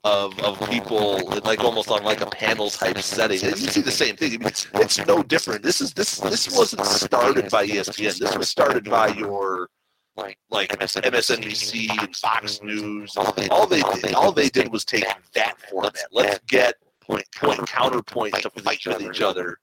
of 0.04 0.40
of 0.40 0.70
people 0.70 1.20
like 1.44 1.64
almost 1.64 1.90
on 1.92 2.04
like 2.04 2.22
a 2.22 2.26
panel 2.28 2.70
type 2.70 2.98
setting. 3.00 3.44
And 3.44 3.60
you 3.60 3.68
see 3.68 3.82
the 3.82 3.92
same 3.92 4.16
thing. 4.16 4.34
I 4.34 4.38
mean, 4.38 4.48
it's, 4.48 4.68
it's 4.76 5.06
no 5.06 5.22
different. 5.24 5.64
This 5.64 5.82
is 5.82 5.94
this 5.94 6.20
this 6.20 6.56
wasn't 6.56 6.86
started 6.86 7.50
by 7.52 7.68
ESPN. 7.68 8.18
This 8.18 8.38
was 8.38 8.50
started 8.50 8.86
by 8.86 9.08
your 9.10 9.70
like 10.16 10.38
like 10.50 10.70
MSNBC 10.70 12.02
and 12.02 12.16
Fox 12.16 12.62
News. 12.64 13.16
All 13.18 13.34
they 13.68 13.82
did, 13.82 14.14
all 14.14 14.32
they 14.32 14.50
did 14.50 14.72
was 14.72 14.86
take 14.86 15.06
that 15.34 15.60
format. 15.70 15.96
Let's 16.12 16.40
get 16.48 16.76
point 17.02 17.26
point 17.36 17.68
counterpoint 17.68 18.36
to 18.36 18.50
fight 18.62 18.86
with 18.86 19.02
each 19.02 19.22
other. 19.22 19.58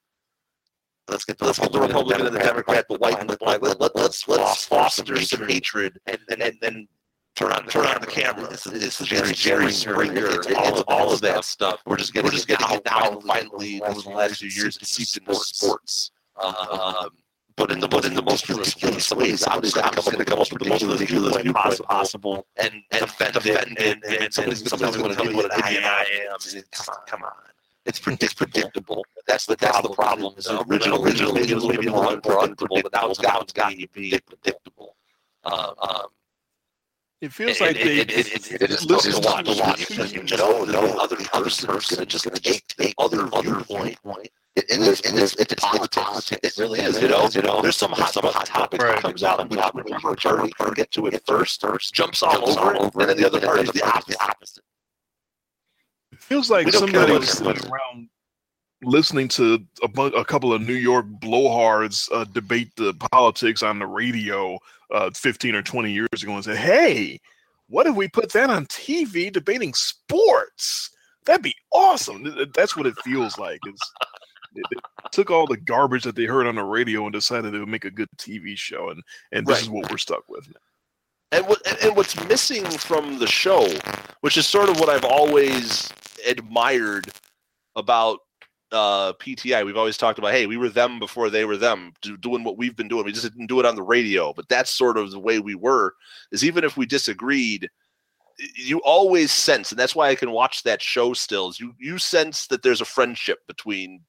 Let's 1.09 1.25
get 1.25 1.39
the, 1.39 1.47
let's 1.47 1.59
get 1.59 1.71
the 1.71 1.81
Republican 1.81 2.27
and 2.27 2.35
the 2.35 2.41
Democrat, 2.41 2.87
the 2.89 2.97
white 2.97 3.21
and 3.21 3.29
the 3.29 3.37
black. 3.37 3.61
Let, 3.61 3.81
let, 3.81 3.95
let's 3.95 4.27
let's 4.27 4.65
foster 4.65 5.17
some 5.21 5.47
hatred 5.47 5.99
and 6.07 6.19
and 6.29 6.57
then 6.61 6.89
turn 7.35 7.53
on 7.53 7.65
the 7.67 7.71
turn 7.71 7.87
on 7.87 8.01
the 8.01 8.07
camera. 8.07 8.49
This 8.49 8.67
is, 8.67 8.73
this 8.73 9.01
is 9.01 9.09
Jerry 9.09 9.33
Jerry 9.33 9.73
Springer. 9.73 10.27
It's 10.27 10.53
all, 10.53 10.79
of, 10.79 10.85
all 10.89 11.13
of 11.13 11.21
that 11.23 11.45
stuff. 11.45 11.81
We're 11.87 11.97
just 11.97 12.13
getting 12.13 12.29
we're 12.29 12.33
just 12.33 12.49
getting 12.49 12.67
it 12.71 12.83
now. 12.85 13.21
Finally, 13.21 13.83
over 13.83 14.01
the 14.01 14.11
last 14.11 14.39
few 14.39 14.49
years, 14.49 14.77
to 14.79 14.85
seep 14.85 15.23
into 15.23 15.35
sports. 15.35 16.11
Um, 16.43 17.11
but 17.57 17.71
in 17.71 17.79
the 17.79 17.89
but 17.89 18.05
in 18.05 18.15
the 18.15 18.23
most 18.23 18.49
ridiculous 18.49 19.11
ways. 19.13 19.45
I 19.45 19.57
was 19.59 19.73
going 19.75 19.89
to 19.89 20.25
come 20.25 20.41
up 20.41 20.51
with 20.53 20.63
the 20.63 20.69
most 20.69 20.83
ridiculous 20.83 21.37
way 21.37 21.53
possible, 21.53 22.47
and 22.57 22.83
and 22.91 23.01
defend 23.01 23.37
and 23.37 23.79
and, 23.79 24.05
and 24.05 24.35
somebody's 24.35 24.63
going 24.63 25.11
to 25.11 25.17
tell 25.17 25.25
me 25.25 25.35
what 25.35 25.53
an 25.53 25.65
idiot 25.67 25.85
I 25.85 26.07
am. 26.31 26.63
Come 27.07 27.23
on. 27.23 27.33
It's, 27.87 28.01
it's 28.07 28.35
predictable. 28.35 29.05
That's 29.27 29.47
the 29.47 29.57
that's 29.57 29.83
the 29.83 29.91
problem. 29.91 30.35
So 30.41 30.65
original 30.69 31.05
originally 31.05 31.43
it 31.43 31.55
was 31.55 31.67
maybe 31.67 31.89
more 31.89 32.09
unpredictable, 32.09 32.81
but 32.83 32.93
now 32.93 33.11
it's 33.11 33.19
got 33.19 33.43
it's 33.43 33.53
got 33.53 33.71
to 33.71 33.77
be 33.77 33.87
predictable. 33.87 34.97
It 37.21 37.33
feels 37.33 37.61
like 37.61 37.77
they 37.77 38.01
it, 38.01 38.11
it, 38.11 38.27
it, 38.33 38.63
it 38.63 38.71
is 38.71 38.85
listen 38.85 39.13
to 39.13 39.29
watch, 39.29 39.47
watch 39.59 39.89
because 39.89 40.13
you 40.13 40.23
know 40.25 40.65
no 40.65 40.99
other 40.99 41.17
person 41.17 41.71
is 41.71 41.87
going 41.87 42.01
to 42.01 42.07
just 42.07 42.25
take 42.43 42.67
take 42.67 42.95
other 42.99 43.27
viewpoint. 43.27 44.03
point. 44.03 44.29
It, 44.57 44.67
it 44.71 44.81
is, 44.81 45.01
it 45.01 45.15
is, 45.15 45.35
it's 45.35 45.55
politics. 45.55 46.31
It 46.31 46.55
really 46.59 46.79
is. 46.81 47.01
You 47.03 47.09
know, 47.09 47.29
you 47.33 47.43
know. 47.43 47.61
There's 47.61 47.77
some 47.77 47.91
hot, 47.91 48.13
some 48.13 48.25
hot 48.25 48.47
topic 48.47 48.81
that 48.81 49.01
comes 49.01 49.25
out, 49.25 49.41
and 49.41 49.51
we 49.51 49.59
have 49.59 49.75
one 49.75 49.85
party 50.17 50.53
get 50.77 50.91
to 50.93 51.07
it 51.07 51.23
first, 51.27 51.61
first 51.61 51.93
jumps 51.93 52.23
all 52.23 52.59
over, 52.79 53.01
and 53.01 53.11
then 53.11 53.17
the 53.17 53.27
other 53.27 53.41
party 53.41 53.63
is 53.63 53.71
the 53.71 53.83
opposite. 53.83 54.63
It 56.13 56.21
feels 56.21 56.51
like 56.51 56.71
somebody 56.73 57.13
was 57.13 57.31
sitting 57.31 57.69
around 57.69 58.09
listening 58.85 59.29
to 59.29 59.65
a, 59.83 59.89
bu- 59.89 60.15
a 60.15 60.25
couple 60.25 60.53
of 60.53 60.63
New 60.63 60.75
York 60.75 61.07
blowhards 61.19 62.09
uh, 62.13 62.25
debate 62.25 62.71
the 62.77 62.95
politics 63.13 63.63
on 63.63 63.79
the 63.79 63.87
radio 63.87 64.59
uh, 64.95 65.11
15 65.15 65.55
or 65.55 65.63
20 65.63 65.93
years 65.93 66.23
ago 66.23 66.35
and 66.35 66.45
said, 66.45 66.57
hey, 66.57 67.21
what 67.69 67.87
if 67.87 67.97
we 67.97 68.09
put 68.09 68.33
that 68.33 68.51
on 68.51 68.67
TV 68.67 69.33
debating 69.33 69.75
sports? 69.75 70.91
That'd 71.27 71.43
be 71.43 71.55
awesome. 71.73 72.35
That's 72.55 72.77
what 72.77 72.87
it 72.87 72.97
feels 73.03 73.37
like. 73.39 73.59
It's, 73.67 73.93
it, 74.55 74.65
it 74.71 74.79
took 75.11 75.31
all 75.31 75.47
the 75.47 75.57
garbage 75.57 76.05
that 76.05 76.15
they 76.15 76.27
heard 76.27 76.47
on 76.47 76.55
the 76.55 76.63
radio 76.63 77.05
and 77.05 77.13
decided 77.13 77.53
they 77.53 77.59
would 77.59 77.69
make 77.69 77.85
a 77.85 77.91
good 77.91 78.09
TV 78.19 78.57
show, 78.57 78.91
and 78.91 79.03
and 79.33 79.47
this 79.47 79.55
right. 79.55 79.63
is 79.63 79.71
what 79.71 79.91
we're 79.91 79.99
stuck 79.99 80.23
with 80.29 80.47
now. 80.49 80.61
And, 81.33 81.49
what, 81.49 81.83
and 81.83 81.97
what's 81.97 82.23
missing 82.29 82.65
from 82.65 83.19
the 83.19 83.27
show, 83.27 83.67
which 84.21 84.37
is 84.37 84.47
sort 84.47 84.69
of 84.69 84.79
what 84.79 84.89
I've 84.89 85.05
always 85.05 85.93
admired 86.29 87.11
about 87.75 88.21
uh, 88.75 89.13
PTI, 89.15 89.65
we've 89.65 89.77
always 89.77 89.97
talked 89.97 90.19
about, 90.19 90.33
hey, 90.33 90.47
we 90.47 90.57
were 90.57 90.69
them 90.69 90.99
before 90.99 91.31
they 91.31 91.45
were 91.45 91.57
them, 91.57 91.95
doing 92.21 92.45
what 92.45 92.59
we've 92.59 92.77
been 92.77 92.89
doing. 92.89 93.05
We 93.05 93.13
just 93.13 93.23
didn't 93.23 93.47
do 93.47 93.61
it 93.61 93.67
on 93.67 93.77
the 93.77 93.83
radio, 93.83 94.33
but 94.35 94.49
that's 94.49 94.71
sort 94.71 94.99
of 94.99 95.13
the 95.13 95.21
way 95.21 95.39
we 95.39 95.55
were. 95.55 95.95
Is 96.33 96.45
even 96.45 96.65
if 96.65 96.77
we 96.77 96.85
disagreed, 96.85 97.71
you 98.57 98.79
always 98.85 99.31
sense, 99.31 99.71
and 99.71 99.79
that's 99.79 99.95
why 99.95 100.09
I 100.09 100.17
can 100.17 100.33
watch 100.33 100.65
that 100.65 100.83
show 100.83 101.15
still. 101.15 101.49
Is 101.49 101.61
you 101.61 101.75
you 101.79 101.99
sense 101.99 102.49
that 102.49 102.63
there's 102.63 102.81
a 102.81 102.87
friendship 102.87 103.39
between 103.47 104.01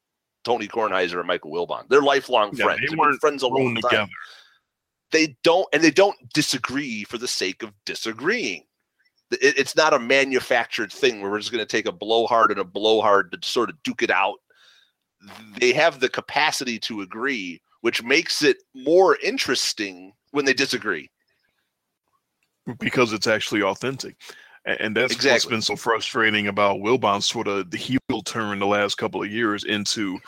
Tony 0.44 0.68
Kornheiser 0.68 1.20
and 1.20 1.28
Michael 1.28 1.52
Wilbon. 1.52 1.88
They're 1.88 2.02
lifelong 2.02 2.52
yeah, 2.56 2.66
friends. 2.66 2.82
They 2.90 2.96
weren't 2.96 3.22
friends 3.22 3.44
a 3.44 3.48
long 3.48 3.76
together. 3.76 3.98
Time. 3.98 4.10
They 5.12 5.38
don't, 5.44 5.68
and 5.72 5.84
they 5.84 5.92
don't 5.92 6.18
disagree 6.34 7.04
for 7.04 7.18
the 7.18 7.28
sake 7.28 7.64
of 7.64 7.72
disagreeing 7.86 8.64
it's 9.32 9.76
not 9.76 9.94
a 9.94 10.00
manufactured 10.00 10.92
thing 10.94 11.20
where 11.20 11.32
we're 11.32 11.40
just 11.40 11.52
going 11.52 11.64
to 11.64 11.66
take 11.66 11.88
a 11.88 11.92
blowhard 11.92 12.52
and 12.52 12.60
a 12.60 12.64
blowhard 12.64 13.32
to 13.32 13.48
sort 13.48 13.70
of 13.70 13.82
duke 13.82 14.04
it 14.04 14.12
out 14.12 14.36
they 15.60 15.74
have 15.74 16.00
the 16.00 16.10
capacity 16.10 16.80
to 16.80 17.02
agree, 17.02 17.62
which 17.82 18.04
makes 18.04 18.42
it 18.42 18.58
more 18.74 19.18
interesting 19.24 20.14
when 20.32 20.46
they 20.46 20.54
disagree. 20.54 21.10
Because 22.80 23.14
it's 23.14 23.28
actually 23.28 23.62
authentic. 23.62 24.16
And 24.66 24.98
that's 24.98 25.14
exactly. 25.14 25.32
what's 25.32 25.46
been 25.46 25.62
so 25.62 25.76
frustrating 25.76 26.48
about 26.48 26.82
Wilbon's 26.82 27.28
sort 27.28 27.48
of 27.48 27.70
the 27.70 27.78
heel 27.78 28.00
turn 28.26 28.58
the 28.58 28.66
last 28.66 28.96
couple 28.96 29.22
of 29.22 29.30
years 29.30 29.64
into 29.64 30.20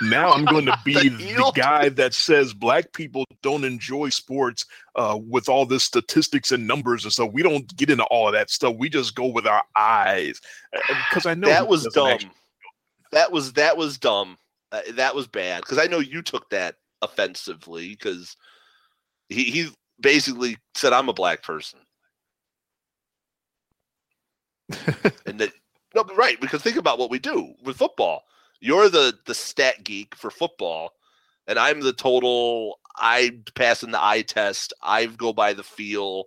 now 0.00 0.32
I'm 0.32 0.46
going 0.46 0.64
to 0.64 0.78
be 0.84 0.94
the, 0.94 1.10
the, 1.10 1.52
guy 1.54 1.90
that 1.90 2.14
says 2.14 2.54
black 2.54 2.92
people 2.94 3.26
don't 3.42 3.64
enjoy 3.64 4.08
sports 4.08 4.64
uh, 4.96 5.18
with 5.28 5.48
all 5.48 5.66
this 5.66 5.84
statistics 5.84 6.52
and 6.52 6.66
numbers 6.66 7.04
and 7.04 7.12
stuff. 7.12 7.32
We 7.32 7.42
don't 7.42 7.76
get 7.76 7.90
into 7.90 8.04
all 8.04 8.26
of 8.28 8.32
that 8.32 8.50
stuff. 8.50 8.76
We 8.78 8.88
just 8.88 9.14
go 9.14 9.26
with 9.26 9.46
our 9.46 9.62
eyes. 9.76 10.40
Because 11.10 11.26
I 11.26 11.34
know 11.34 11.48
that 11.48 11.68
was 11.68 11.84
dumb. 11.92 12.08
Actually... 12.08 12.30
That 13.12 13.30
was 13.30 13.52
that 13.52 13.76
was 13.76 13.98
dumb. 13.98 14.38
Uh, 14.72 14.80
that 14.94 15.14
was 15.14 15.28
bad 15.28 15.62
because 15.62 15.78
I 15.78 15.86
know 15.86 15.98
you 16.00 16.22
took 16.22 16.50
that 16.50 16.76
offensively 17.02 17.90
because 17.90 18.36
he, 19.28 19.44
he 19.44 19.70
basically 20.00 20.56
said 20.74 20.92
I'm 20.94 21.10
a 21.10 21.14
black 21.14 21.42
person. 21.42 21.80
and 25.26 25.38
that 25.40 25.50
no, 25.94 26.04
right 26.16 26.40
because 26.40 26.62
think 26.62 26.76
about 26.76 26.98
what 26.98 27.10
we 27.10 27.18
do 27.18 27.54
with 27.62 27.76
football. 27.76 28.24
You're 28.60 28.88
the 28.88 29.14
the 29.26 29.34
stat 29.34 29.84
geek 29.84 30.14
for 30.14 30.30
football, 30.30 30.92
and 31.46 31.58
I'm 31.58 31.80
the 31.80 31.92
total. 31.92 32.78
I 32.96 33.38
pass 33.54 33.82
in 33.82 33.90
the 33.90 34.02
eye 34.02 34.22
test. 34.22 34.72
I 34.82 35.06
go 35.06 35.32
by 35.32 35.52
the 35.52 35.62
feel. 35.62 36.24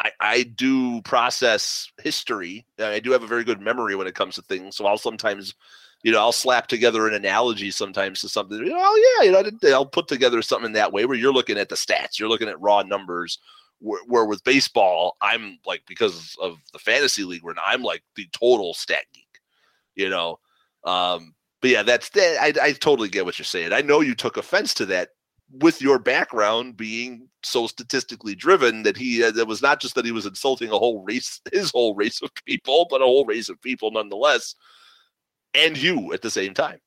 I, 0.00 0.10
I 0.20 0.42
do 0.42 1.02
process 1.02 1.90
history. 2.02 2.66
I 2.80 3.00
do 3.00 3.12
have 3.12 3.22
a 3.22 3.28
very 3.28 3.44
good 3.44 3.60
memory 3.60 3.94
when 3.96 4.08
it 4.08 4.14
comes 4.16 4.36
to 4.36 4.42
things, 4.42 4.76
so 4.76 4.86
I'll 4.86 4.98
sometimes 4.98 5.54
you 6.02 6.12
know, 6.12 6.20
I'll 6.20 6.32
slap 6.32 6.68
together 6.68 7.08
an 7.08 7.14
analogy 7.14 7.70
sometimes 7.70 8.20
to 8.20 8.28
something. 8.28 8.58
You 8.58 8.66
know, 8.66 8.78
oh 8.78 9.18
yeah, 9.20 9.26
you 9.26 9.32
know, 9.32 9.74
I'll 9.74 9.86
put 9.86 10.08
together 10.08 10.42
something 10.42 10.72
that 10.72 10.92
way 10.92 11.04
where 11.06 11.16
you're 11.16 11.32
looking 11.32 11.58
at 11.58 11.68
the 11.68 11.74
stats, 11.74 12.18
you're 12.18 12.28
looking 12.28 12.48
at 12.48 12.60
raw 12.60 12.82
numbers. 12.82 13.38
Where, 13.80 14.02
where 14.06 14.24
with 14.24 14.42
baseball, 14.42 15.16
I'm 15.20 15.58
like 15.64 15.82
because 15.86 16.36
of 16.42 16.58
the 16.72 16.80
fantasy 16.80 17.22
league, 17.22 17.44
where 17.44 17.54
I'm 17.64 17.82
like 17.82 18.02
the 18.16 18.26
total 18.32 18.74
stat 18.74 19.04
geek, 19.14 19.40
you 19.94 20.08
know. 20.08 20.40
Um, 20.84 21.34
but 21.60 21.70
yeah, 21.70 21.82
that's 21.84 22.08
that. 22.10 22.38
I, 22.40 22.66
I 22.66 22.72
totally 22.72 23.08
get 23.08 23.24
what 23.24 23.38
you're 23.38 23.44
saying. 23.44 23.72
I 23.72 23.80
know 23.80 24.00
you 24.00 24.16
took 24.16 24.36
offense 24.36 24.74
to 24.74 24.86
that 24.86 25.10
with 25.50 25.80
your 25.80 25.98
background 25.98 26.76
being 26.76 27.28
so 27.42 27.66
statistically 27.66 28.34
driven 28.34 28.82
that 28.82 28.96
he 28.96 29.24
uh, 29.24 29.32
it 29.34 29.46
was 29.46 29.62
not 29.62 29.80
just 29.80 29.94
that 29.94 30.04
he 30.04 30.12
was 30.12 30.26
insulting 30.26 30.70
a 30.70 30.78
whole 30.78 31.02
race 31.04 31.40
his 31.52 31.70
whole 31.70 31.94
race 31.94 32.20
of 32.20 32.30
people 32.44 32.86
but 32.90 33.00
a 33.00 33.04
whole 33.04 33.24
race 33.24 33.48
of 33.48 33.60
people 33.62 33.90
nonetheless 33.90 34.54
and 35.54 35.76
you 35.76 36.12
at 36.12 36.22
the 36.22 36.30
same 36.30 36.54
time. 36.54 36.78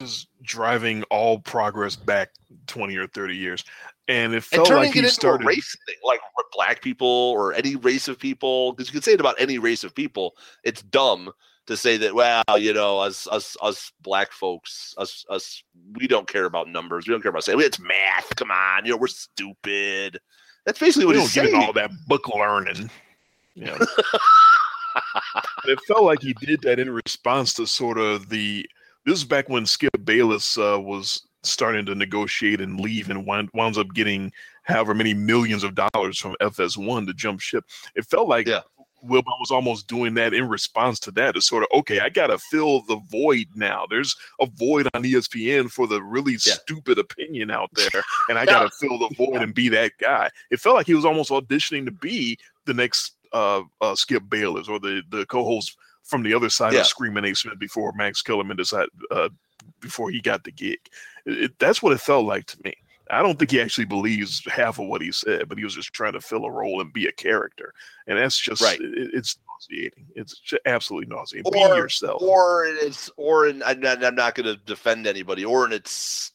Just 0.00 0.28
driving 0.42 1.04
all 1.04 1.38
progress 1.38 1.94
back 1.94 2.30
20 2.66 2.96
or 2.96 3.06
30 3.06 3.36
years. 3.36 3.64
And 4.08 4.32
it 4.32 4.36
and 4.36 4.44
felt 4.44 4.68
turning 4.68 4.84
like 4.84 4.94
he 4.94 5.06
started 5.08 5.46
race 5.46 5.76
thing 5.86 5.96
like 6.04 6.20
black 6.52 6.80
people 6.82 7.06
or 7.06 7.52
any 7.54 7.76
race 7.76 8.08
of 8.08 8.18
people 8.18 8.72
because 8.72 8.88
you 8.88 8.92
can 8.92 9.02
say 9.02 9.12
it 9.12 9.20
about 9.20 9.34
any 9.38 9.58
race 9.58 9.84
of 9.84 9.94
people 9.94 10.34
it's 10.64 10.80
dumb 10.82 11.30
to 11.66 11.76
say 11.76 11.96
that 11.96 12.14
well 12.14 12.42
you 12.56 12.72
know 12.72 12.98
us 12.98 13.26
us 13.28 13.56
us 13.60 13.92
black 14.00 14.32
folks 14.32 14.94
us 14.96 15.24
us 15.28 15.62
we 15.94 16.06
don't 16.06 16.28
care 16.28 16.46
about 16.46 16.68
numbers 16.68 17.06
we 17.06 17.12
don't 17.12 17.20
care 17.20 17.30
about 17.30 17.44
saying 17.44 17.60
it's 17.60 17.78
math 17.80 18.34
come 18.36 18.50
on 18.50 18.84
you 18.84 18.92
know 18.92 18.96
we're 18.96 19.06
stupid. 19.06 20.18
That's 20.64 20.80
basically 20.80 21.04
we 21.04 21.08
what 21.08 21.12
don't 21.14 21.22
he's 21.22 21.34
get 21.34 21.50
saying. 21.50 21.62
all 21.62 21.72
that 21.74 21.90
book 22.08 22.28
learning. 22.28 22.90
Yeah 23.54 23.78
it 25.66 25.80
felt 25.86 26.02
like 26.04 26.20
he 26.20 26.32
did 26.34 26.60
that 26.62 26.78
in 26.78 26.90
response 26.90 27.52
to 27.54 27.66
sort 27.66 27.98
of 27.98 28.28
the 28.28 28.66
this 29.04 29.18
is 29.18 29.24
back 29.24 29.48
when 29.48 29.66
skip 29.66 29.90
bayless 30.04 30.58
uh, 30.58 30.78
was 30.80 31.22
starting 31.42 31.86
to 31.86 31.94
negotiate 31.94 32.60
and 32.60 32.80
leave 32.80 33.08
and 33.08 33.24
wound, 33.24 33.48
wound 33.54 33.76
up 33.78 33.92
getting 33.94 34.32
however 34.64 34.94
many 34.94 35.14
millions 35.14 35.62
of 35.62 35.74
dollars 35.74 36.18
from 36.18 36.34
fs1 36.40 37.06
to 37.06 37.14
jump 37.14 37.40
ship 37.40 37.64
it 37.94 38.04
felt 38.06 38.28
like 38.28 38.46
Yeah. 38.46 38.60
Wilbon 39.06 39.38
was 39.38 39.52
almost 39.52 39.86
doing 39.86 40.14
that 40.14 40.34
in 40.34 40.48
response 40.48 40.98
to 41.00 41.12
that. 41.12 41.36
It's 41.36 41.46
sort 41.46 41.62
of 41.62 41.68
okay. 41.80 42.00
I 42.00 42.08
gotta 42.08 42.38
fill 42.38 42.80
the 42.88 42.96
void 43.08 43.46
now. 43.54 43.86
There's 43.88 44.16
a 44.40 44.46
void 44.46 44.88
on 44.94 45.04
ESPN 45.04 45.70
for 45.70 45.86
the 45.86 46.02
really 46.02 46.32
Yeah. 46.32 46.54
stupid 46.54 46.98
opinion 46.98 47.50
out 47.52 47.68
there, 47.74 48.02
and 48.30 48.36
I 48.36 48.44
gotta 48.46 48.70
fill 48.80 48.98
the 48.98 49.14
void 49.14 49.42
and 49.42 49.54
be 49.54 49.68
that 49.68 49.92
guy. 50.00 50.30
It 50.50 50.58
felt 50.58 50.74
like 50.74 50.86
he 50.88 50.94
was 50.94 51.04
almost 51.04 51.30
auditioning 51.30 51.84
to 51.84 51.92
be 51.92 52.36
the 52.64 52.74
next 52.74 53.15
uh, 53.32 53.62
uh, 53.80 53.94
Skip 53.94 54.22
Bayless 54.28 54.68
or 54.68 54.78
the 54.78 55.02
the 55.10 55.26
co-host 55.26 55.76
from 56.04 56.22
the 56.22 56.34
other 56.34 56.48
side 56.50 56.72
Yeah. 56.72 56.80
of 56.80 56.86
Screaming 56.86 57.24
A. 57.24 57.34
Smith 57.34 57.58
before 57.58 57.92
Max 57.96 58.22
Kellerman 58.22 58.56
decided 58.56 58.90
uh, 59.10 59.28
before 59.80 60.10
he 60.10 60.20
got 60.20 60.44
the 60.44 60.52
gig. 60.52 60.78
It, 61.24 61.38
it- 61.44 61.58
that's 61.58 61.82
what 61.82 61.92
it 61.92 62.00
felt 62.00 62.26
like 62.26 62.46
to 62.46 62.58
me. 62.64 62.74
I 63.08 63.22
don't 63.22 63.38
think 63.38 63.52
he 63.52 63.60
actually 63.60 63.84
believes 63.84 64.42
half 64.46 64.80
of 64.80 64.86
what 64.88 65.00
he 65.00 65.12
said, 65.12 65.48
but 65.48 65.58
he 65.58 65.62
was 65.64 65.76
just 65.76 65.92
trying 65.92 66.14
to 66.14 66.20
fill 66.20 66.44
a 66.44 66.50
role 66.50 66.80
and 66.80 66.92
be 66.92 67.06
a 67.06 67.12
character, 67.12 67.72
and 68.08 68.18
that's 68.18 68.36
just 68.38 68.60
Right. 68.62 68.80
it- 68.80 69.10
it's 69.14 69.38
nauseating. 69.48 70.06
It's 70.16 70.40
absolutely 70.66 71.14
nauseating. 71.14 71.46
Or- 71.46 71.52
be 71.52 71.58
yourself. 71.80 72.20
or 72.20 72.66
it's 72.66 73.08
or 73.16 73.46
in 73.48 73.62
I'm 73.62 73.78
not, 73.80 74.04
I'm 74.04 74.16
not 74.16 74.34
going 74.34 74.46
to 74.46 74.56
defend 74.64 75.06
anybody 75.06 75.44
or 75.44 75.64
in 75.66 75.72
its 75.72 76.32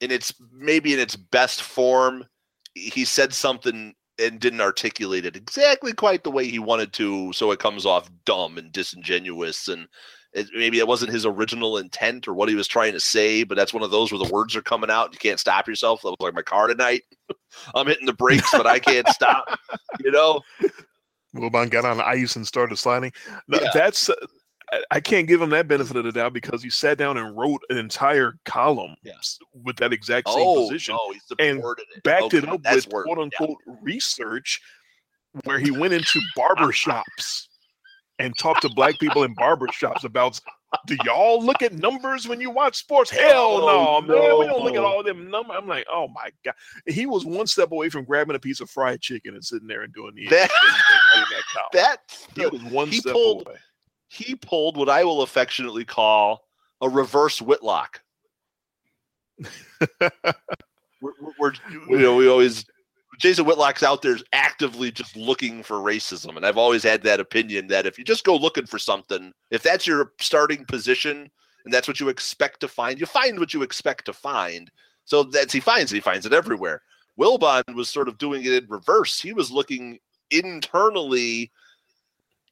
in 0.00 0.10
its 0.10 0.32
maybe 0.52 0.92
in 0.94 1.00
its 1.00 1.16
best 1.16 1.62
form 1.62 2.24
he 2.74 3.04
said 3.04 3.32
something 3.34 3.94
and 4.18 4.40
didn't 4.40 4.60
articulate 4.60 5.24
it 5.24 5.36
exactly 5.36 5.92
quite 5.92 6.24
the 6.24 6.30
way 6.30 6.46
he 6.46 6.58
wanted 6.58 6.92
to 6.92 7.32
so 7.32 7.50
it 7.50 7.58
comes 7.58 7.86
off 7.86 8.10
dumb 8.24 8.58
and 8.58 8.72
disingenuous 8.72 9.68
and 9.68 9.86
it, 10.34 10.46
maybe 10.54 10.78
it 10.78 10.86
wasn't 10.86 11.10
his 11.10 11.24
original 11.24 11.78
intent 11.78 12.28
or 12.28 12.34
what 12.34 12.48
he 12.48 12.54
was 12.54 12.68
trying 12.68 12.92
to 12.92 13.00
say 13.00 13.44
but 13.44 13.56
that's 13.56 13.74
one 13.74 13.82
of 13.82 13.90
those 13.90 14.12
where 14.12 14.22
the 14.22 14.32
words 14.32 14.54
are 14.54 14.62
coming 14.62 14.90
out 14.90 15.06
and 15.06 15.14
you 15.14 15.20
can't 15.20 15.40
stop 15.40 15.66
yourself 15.66 16.02
that 16.02 16.08
was 16.08 16.16
like 16.20 16.34
my 16.34 16.42
car 16.42 16.66
tonight 16.66 17.02
i'm 17.74 17.86
hitting 17.86 18.06
the 18.06 18.12
brakes 18.12 18.50
but 18.52 18.66
i 18.66 18.78
can't 18.78 19.08
stop 19.10 19.58
you 20.00 20.10
know 20.10 20.40
Wilbon 21.34 21.70
got 21.70 21.84
on 21.84 22.00
ice 22.00 22.36
and 22.36 22.46
started 22.46 22.76
sliding. 22.78 23.12
Yeah. 23.48 23.68
That's 23.74 24.08
uh, 24.08 24.14
I- 24.90 25.00
can't 25.00 25.26
give 25.26 25.40
him 25.40 25.50
that 25.50 25.68
benefit 25.68 25.96
of 25.96 26.04
the 26.04 26.12
doubt 26.12 26.32
because 26.32 26.62
he 26.62 26.70
sat 26.70 26.98
down 26.98 27.16
and 27.16 27.36
wrote 27.36 27.62
an 27.70 27.78
entire 27.78 28.34
column 28.44 28.96
Yeah. 29.02 29.12
s- 29.18 29.38
with 29.52 29.76
that 29.76 29.92
exact 29.92 30.28
same 30.28 30.36
oh 30.38 30.68
position. 30.68 30.94
no 30.94 31.12
he 31.38 31.48
and 31.48 31.58
it 31.64 32.02
backed 32.02 32.34
it 32.34 32.48
up 32.48 32.60
with 32.72 32.88
quote 32.88 33.06
yeah. 33.08 33.22
unquote 33.22 33.58
research 33.82 34.60
where 35.44 35.58
he 35.58 35.70
went 35.70 35.92
into 35.94 36.20
barber 36.36 36.72
shops 36.72 37.48
and 38.18 38.36
talked 38.38 38.62
to 38.62 38.68
black 38.70 38.98
people 38.98 39.22
in 39.24 39.32
barber 39.34 39.68
shops 39.72 40.04
about 40.04 40.40
do 40.86 40.96
y'all 41.04 41.42
look 41.42 41.62
at 41.62 41.72
numbers 41.72 42.28
when 42.28 42.42
you 42.42 42.50
watch 42.50 42.76
sports? 42.76 43.10
Hell 43.10 43.58
no, 43.60 43.68
Oh, 43.68 44.00
man. 44.02 44.38
We 44.38 44.46
don't 44.46 44.62
look 44.62 44.74
at 44.74 44.82
no. 44.82 44.84
all 44.86 45.02
them 45.02 45.30
numbers. 45.30 45.56
I'm 45.58 45.66
like, 45.66 45.86
oh 45.90 46.08
my 46.08 46.30
God. 46.44 46.52
He 46.86 47.06
was 47.06 47.24
one 47.24 47.46
step 47.46 47.72
away 47.72 47.88
from 47.88 48.04
grabbing 48.04 48.36
a 48.36 48.38
piece 48.38 48.60
of 48.60 48.68
fried 48.68 49.00
chicken 49.00 49.32
and 49.34 49.42
sitting 49.42 49.66
there 49.66 49.80
and 49.80 49.94
doing 49.94 50.14
the 50.14 50.26
That- 50.28 50.50
and- 50.50 51.22
and 51.22 51.26
that 51.30 51.42
column. 51.54 51.68
that 51.72 51.98
He 52.36 52.46
was 52.46 52.62
one 52.70 52.88
he 52.88 52.98
step 52.98 53.14
pulled- 53.14 53.46
away. 53.46 53.56
He 54.08 54.34
pulled 54.34 54.76
what 54.76 54.88
I 54.88 55.04
will 55.04 55.22
affectionately 55.22 55.84
call 55.84 56.44
a 56.80 56.88
reverse 56.88 57.40
Whitlock. 57.40 58.00
We're, 61.00 61.12
we're, 61.38 61.52
you 61.88 61.98
know, 61.98 62.16
we 62.16 62.28
always 62.28 62.64
Jason 63.18 63.44
Whitlock's 63.44 63.82
out 63.84 64.02
there 64.02 64.16
actively 64.32 64.90
just 64.90 65.16
looking 65.16 65.62
for 65.62 65.76
racism, 65.76 66.36
and 66.36 66.44
I've 66.44 66.56
always 66.56 66.82
had 66.82 67.02
that 67.02 67.20
opinion 67.20 67.68
that 67.68 67.86
if 67.86 67.98
you 67.98 68.04
just 68.04 68.24
go 68.24 68.36
looking 68.36 68.66
for 68.66 68.78
something, 68.78 69.32
if 69.50 69.62
that's 69.62 69.86
your 69.86 70.12
starting 70.20 70.64
position 70.64 71.30
and 71.64 71.74
that's 71.74 71.88
what 71.88 72.00
you 72.00 72.08
expect 72.08 72.60
to 72.60 72.68
find, 72.68 72.98
you 72.98 73.06
find 73.06 73.38
what 73.38 73.54
you 73.54 73.62
expect 73.62 74.06
to 74.06 74.12
find. 74.12 74.70
So 75.04 75.24
that's 75.24 75.52
he 75.52 75.60
finds 75.60 75.92
it, 75.92 75.96
he 75.96 76.00
finds 76.00 76.26
it 76.26 76.32
everywhere. 76.32 76.82
Wilbon 77.18 77.74
was 77.74 77.88
sort 77.88 78.08
of 78.08 78.18
doing 78.18 78.44
it 78.44 78.52
in 78.52 78.68
reverse. 78.68 79.20
He 79.20 79.32
was 79.32 79.50
looking 79.50 79.98
internally 80.30 81.50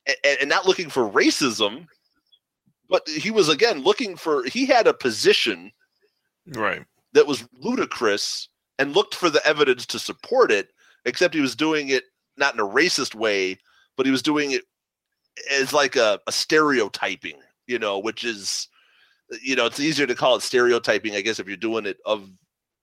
and, 0.07 0.39
and 0.41 0.49
not 0.49 0.67
looking 0.67 0.89
for 0.89 1.10
racism, 1.10 1.86
but 2.89 3.07
he 3.09 3.31
was 3.31 3.49
again 3.49 3.83
looking 3.83 4.17
for 4.17 4.44
he 4.44 4.67
had 4.67 4.86
a 4.86 4.94
position 4.94 5.73
Right. 6.55 6.85
that 7.12 7.26
was 7.26 7.47
ludicrous 7.59 8.49
and 8.78 8.94
looked 8.94 9.15
for 9.15 9.31
the 9.31 9.44
evidence 9.47 9.86
to 9.86 9.99
support 9.99 10.52
it, 10.52 10.68
except 11.05 11.35
he 11.35 11.41
was 11.41 11.57
doing 11.57 11.89
it 11.89 12.05
not 12.36 12.55
in 12.55 12.60
a 12.60 12.65
racist 12.65 13.15
way, 13.15 13.59
but 13.97 14.07
he 14.07 14.12
was 14.12 14.23
doing 14.23 14.52
it 14.52 14.62
as 15.51 15.73
like 15.73 15.97
a, 15.97 16.20
a 16.26 16.33
stereotyping, 16.33 17.39
you 17.67 17.78
know, 17.78 17.99
which 17.99 18.25
is, 18.25 18.68
you 19.43 19.57
know, 19.57 19.67
it's 19.67 19.81
easier 19.81 20.07
to 20.07 20.15
call 20.15 20.36
it 20.36 20.43
stereotyping, 20.43 21.15
I 21.17 21.20
guess, 21.20 21.41
if 21.41 21.49
you're 21.49 21.57
doing 21.57 21.86
it 21.86 21.99
of, 22.05 22.31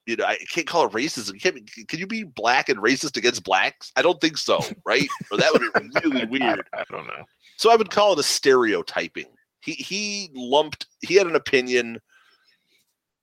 you 0.06 0.16
know, 0.16 0.24
I 0.24 0.36
can't 0.52 0.66
call 0.66 0.86
it 0.86 0.92
racism. 0.92 1.32
Be- 1.32 1.84
can 1.84 1.98
you 1.98 2.06
be 2.06 2.24
black 2.24 2.68
and 2.68 2.78
racist 2.78 3.16
against 3.16 3.44
blacks? 3.44 3.92
I 3.96 4.02
don't 4.02 4.20
think 4.20 4.36
so, 4.36 4.60
right? 4.84 5.08
or 5.30 5.38
that 5.38 5.52
would 5.52 5.62
be 5.82 6.00
really 6.08 6.26
weird. 6.26 6.66
I, 6.72 6.80
I 6.80 6.84
don't 6.90 7.06
know. 7.06 7.24
So 7.56 7.72
I 7.72 7.76
would 7.76 7.90
call 7.90 8.12
it 8.12 8.18
a 8.18 8.22
stereotyping. 8.22 9.26
He 9.60 9.72
he 9.72 10.30
lumped. 10.34 10.86
He 11.00 11.14
had 11.14 11.26
an 11.26 11.36
opinion, 11.36 12.00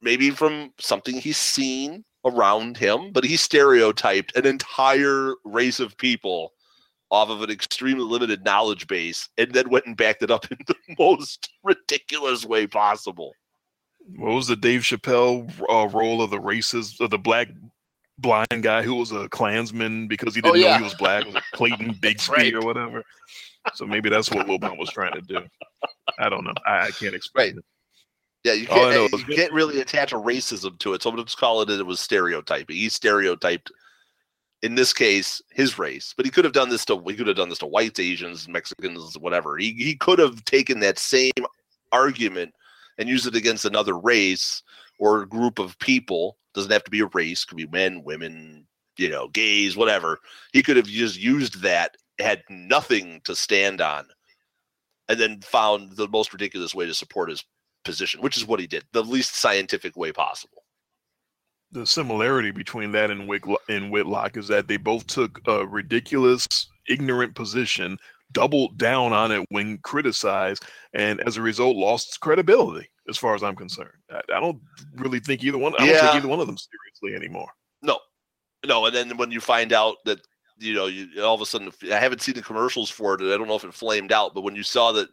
maybe 0.01 0.31
from 0.31 0.73
something 0.79 1.15
he's 1.15 1.37
seen 1.37 2.03
around 2.25 2.77
him, 2.77 3.11
but 3.11 3.23
he 3.23 3.35
stereotyped 3.35 4.35
an 4.35 4.45
entire 4.45 5.33
race 5.43 5.79
of 5.79 5.97
people 5.97 6.53
off 7.11 7.29
of 7.29 7.41
an 7.41 7.51
extremely 7.51 8.05
limited 8.05 8.43
knowledge 8.45 8.87
base, 8.87 9.27
and 9.37 9.51
then 9.51 9.69
went 9.69 9.85
and 9.85 9.97
backed 9.97 10.23
it 10.23 10.31
up 10.31 10.45
in 10.51 10.57
the 10.65 10.75
most 10.97 11.49
ridiculous 11.63 12.45
way 12.45 12.65
possible. 12.65 13.33
What 14.15 14.33
was 14.33 14.47
the 14.47 14.55
Dave 14.55 14.81
Chappelle 14.81 15.49
uh, 15.69 15.87
role 15.87 16.21
of 16.21 16.31
the 16.31 16.39
racist, 16.39 16.99
of 16.99 17.09
the 17.09 17.17
black 17.17 17.49
blind 18.17 18.61
guy 18.61 18.83
who 18.83 18.95
was 18.95 19.11
a 19.11 19.27
Klansman 19.29 20.07
because 20.07 20.35
he 20.35 20.41
Oh, 20.43 20.51
didn't 20.51 20.61
know 20.61 20.67
yeah. 20.67 20.77
he 20.77 20.83
was 20.83 20.93
black? 20.95 21.25
Was 21.25 21.35
it 21.35 21.43
Clayton 21.53 21.95
Bigsby 21.95 22.29
right. 22.29 22.53
or 22.53 22.61
whatever? 22.61 23.03
So 23.73 23.85
maybe 23.85 24.09
that's 24.09 24.29
what 24.31 24.47
Wilbon 24.47 24.77
was 24.77 24.89
trying 24.89 25.13
to 25.13 25.21
do. 25.21 25.39
I 26.19 26.29
don't 26.29 26.43
know. 26.43 26.53
I, 26.65 26.87
I 26.87 26.91
can't 26.91 27.15
explain 27.15 27.57
it. 27.57 27.65
Yeah, 28.43 28.53
you 28.53 28.65
can't, 28.65 29.11
know 29.11 29.17
you 29.27 29.35
can't 29.35 29.53
really 29.53 29.81
attach 29.81 30.13
a 30.13 30.15
racism 30.15 30.79
to 30.79 30.93
it. 30.93 31.03
So 31.03 31.11
let's 31.11 31.35
call 31.35 31.61
it 31.61 31.69
it 31.69 31.85
was 31.85 31.99
stereotyping. 31.99 32.75
He 32.75 32.89
stereotyped, 32.89 33.71
in 34.63 34.73
this 34.73 34.93
case, 34.93 35.43
his 35.51 35.77
race. 35.77 36.15
But 36.17 36.25
he 36.25 36.31
could 36.31 36.43
have 36.43 36.53
done 36.53 36.69
this 36.69 36.83
to 36.85 36.99
he 37.05 37.15
could 37.15 37.27
have 37.27 37.35
done 37.35 37.49
this 37.49 37.59
to 37.59 37.67
whites, 37.67 37.99
Asians, 37.99 38.47
Mexicans, 38.47 39.15
whatever. 39.19 39.57
He 39.57 39.73
he 39.73 39.95
could 39.95 40.17
have 40.17 40.43
taken 40.45 40.79
that 40.79 40.97
same 40.97 41.31
argument 41.91 42.51
and 43.01 43.09
use 43.09 43.25
it 43.25 43.35
against 43.35 43.65
another 43.65 43.97
race 43.97 44.61
or 44.99 45.25
group 45.25 45.57
of 45.57 45.77
people. 45.79 46.37
Doesn't 46.53 46.71
have 46.71 46.83
to 46.83 46.91
be 46.91 46.99
a 46.99 47.07
race. 47.07 47.43
Could 47.43 47.57
be 47.57 47.65
men, 47.65 48.03
women, 48.03 48.67
you 48.97 49.09
know, 49.09 49.27
gays, 49.29 49.75
whatever. 49.75 50.19
He 50.53 50.61
could 50.61 50.77
have 50.77 50.85
just 50.85 51.19
used 51.19 51.61
that, 51.63 51.97
had 52.19 52.43
nothing 52.49 53.19
to 53.25 53.35
stand 53.35 53.81
on, 53.81 54.05
and 55.09 55.19
then 55.19 55.41
found 55.41 55.95
the 55.95 56.07
most 56.07 56.31
ridiculous 56.31 56.75
way 56.75 56.85
to 56.85 56.93
support 56.93 57.29
his 57.29 57.43
position, 57.83 58.21
which 58.21 58.37
is 58.37 58.45
what 58.45 58.59
he 58.59 58.67
did, 58.67 58.83
the 58.93 59.03
least 59.03 59.35
scientific 59.35 59.97
way 59.97 60.11
possible. 60.11 60.63
The 61.71 61.87
similarity 61.87 62.51
between 62.51 62.91
that 62.91 63.09
and, 63.09 63.27
and 63.67 63.91
Whitlock 63.91 64.37
is 64.37 64.47
that 64.49 64.67
they 64.67 64.77
both 64.77 65.07
took 65.07 65.41
a 65.47 65.65
ridiculous, 65.65 66.47
ignorant 66.87 67.33
position 67.33 67.97
doubled 68.31 68.77
down 68.77 69.13
on 69.13 69.31
it 69.31 69.45
when 69.49 69.77
criticized, 69.79 70.63
and 70.93 71.19
as 71.21 71.37
a 71.37 71.41
result, 71.41 71.75
lost 71.75 72.19
credibility. 72.19 72.89
As 73.09 73.17
far 73.17 73.33
as 73.35 73.43
I'm 73.43 73.55
concerned, 73.55 73.89
I, 74.11 74.21
I 74.35 74.39
don't 74.39 74.61
really 74.95 75.19
think 75.19 75.43
either 75.43 75.57
one. 75.57 75.73
I 75.75 75.79
don't 75.79 75.87
Yeah. 75.89 76.01
take 76.01 76.15
either 76.15 76.27
one 76.27 76.39
of 76.39 76.47
them 76.47 76.57
seriously 76.57 77.15
anymore. 77.15 77.49
No, 77.81 77.99
no. 78.65 78.85
And 78.85 78.95
then 78.95 79.17
when 79.17 79.31
you 79.31 79.41
find 79.41 79.73
out 79.73 79.97
that 80.05 80.19
you 80.57 80.75
know, 80.75 80.85
you 80.85 81.07
all 81.23 81.33
of 81.33 81.41
a 81.41 81.45
sudden, 81.45 81.71
I 81.91 81.95
haven't 81.95 82.21
seen 82.21 82.35
the 82.35 82.41
commercials 82.43 82.89
for 82.91 83.15
it. 83.15 83.21
and 83.21 83.33
I 83.33 83.37
don't 83.37 83.47
know 83.47 83.55
if 83.55 83.63
it 83.63 83.73
flamed 83.73 84.11
out, 84.11 84.35
but 84.35 84.41
when 84.41 84.55
you 84.55 84.61
saw 84.63 84.91
that 84.91 85.09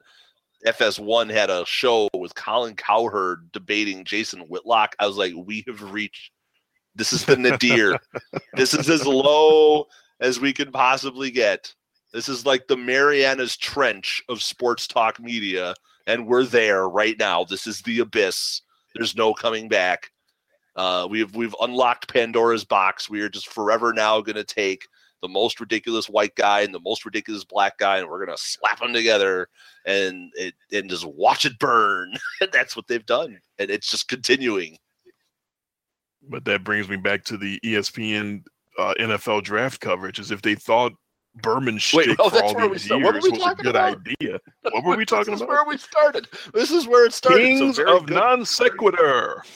FS1 0.67 1.31
had 1.31 1.49
a 1.50 1.65
show 1.67 2.08
with 2.15 2.34
Colin 2.34 2.75
Cowherd 2.75 3.50
debating 3.52 4.05
Jason 4.05 4.41
Whitlock, 4.41 4.94
I 4.99 5.07
was 5.07 5.17
like, 5.17 5.33
we 5.36 5.65
have 5.67 5.83
reached. 5.92 6.33
This 6.94 7.12
is 7.12 7.25
the 7.25 7.36
nadir. 7.36 7.99
this 8.55 8.75
is 8.75 8.91
as 8.91 9.07
low 9.07 9.86
as 10.20 10.41
we 10.41 10.52
can 10.52 10.73
possibly 10.73 11.31
get. 11.31 11.73
This 12.12 12.28
is 12.28 12.44
like 12.44 12.67
the 12.67 12.76
Mariana's 12.76 13.57
Trench 13.57 14.23
of 14.28 14.42
sports 14.42 14.86
talk 14.86 15.20
media, 15.20 15.75
and 16.08 16.26
we're 16.26 16.44
there 16.44 16.88
right 16.88 17.16
now. 17.18 17.44
This 17.44 17.66
is 17.66 17.82
the 17.82 18.00
abyss. 18.00 18.62
There's 18.94 19.14
no 19.14 19.34
coming 19.34 19.68
back. 19.68 20.10
Uh, 20.74 21.06
we've 21.08 21.34
we've 21.36 21.54
unlocked 21.60 22.12
Pandora's 22.12 22.64
box. 22.64 23.08
We 23.08 23.20
are 23.20 23.28
just 23.28 23.48
forever 23.48 23.92
now 23.92 24.20
going 24.20 24.36
to 24.36 24.44
take 24.44 24.86
the 25.20 25.28
most 25.28 25.60
ridiculous 25.60 26.08
white 26.08 26.34
guy 26.36 26.60
and 26.60 26.72
the 26.72 26.80
most 26.80 27.04
ridiculous 27.04 27.44
black 27.44 27.76
guy, 27.78 27.98
and 27.98 28.08
we're 28.08 28.24
going 28.24 28.36
to 28.36 28.42
slap 28.42 28.80
them 28.80 28.92
together 28.92 29.48
and 29.84 30.32
it 30.34 30.54
and 30.72 30.88
just 30.88 31.04
watch 31.04 31.44
it 31.44 31.58
burn. 31.58 32.14
That's 32.52 32.74
what 32.74 32.86
they've 32.88 33.04
done, 33.04 33.38
and 33.58 33.70
it's 33.70 33.90
just 33.90 34.08
continuing. 34.08 34.78
But 36.28 36.44
that 36.46 36.64
brings 36.64 36.88
me 36.88 36.96
back 36.96 37.24
to 37.24 37.36
the 37.36 37.60
ESPN 37.60 38.44
uh, 38.78 38.94
NFL 38.98 39.42
draft 39.42 39.80
coverage. 39.80 40.18
As 40.18 40.30
if 40.30 40.42
they 40.42 40.54
thought 40.54 40.92
Berman's 41.42 41.83
shtick 41.83 42.17
oh, 42.18 42.31
for 42.31 42.42
all 42.42 42.68
these 42.68 42.84
start. 42.84 43.02
What 43.02 43.15
were 43.15 43.20
years 43.20 43.25
we 43.25 43.39
was 43.39 43.52
a 43.52 43.55
good 43.57 43.67
about? 43.68 43.99
idea. 44.20 44.41
What 44.62 44.84
were 44.84 44.97
we 44.97 45.05
talking 45.05 45.33
this 45.33 45.41
about? 45.41 45.52
Is 45.52 45.57
where 45.57 45.65
we 45.67 45.78
started. 45.78 46.28
This 46.52 46.70
is 46.70 46.86
where 46.86 47.07
it 47.07 47.12
started. 47.12 47.42
Kings 47.42 47.76
very 47.76 47.91
of 47.91 48.07
good. 48.07 48.17
non 48.17 48.44
sequitur. 48.44 49.42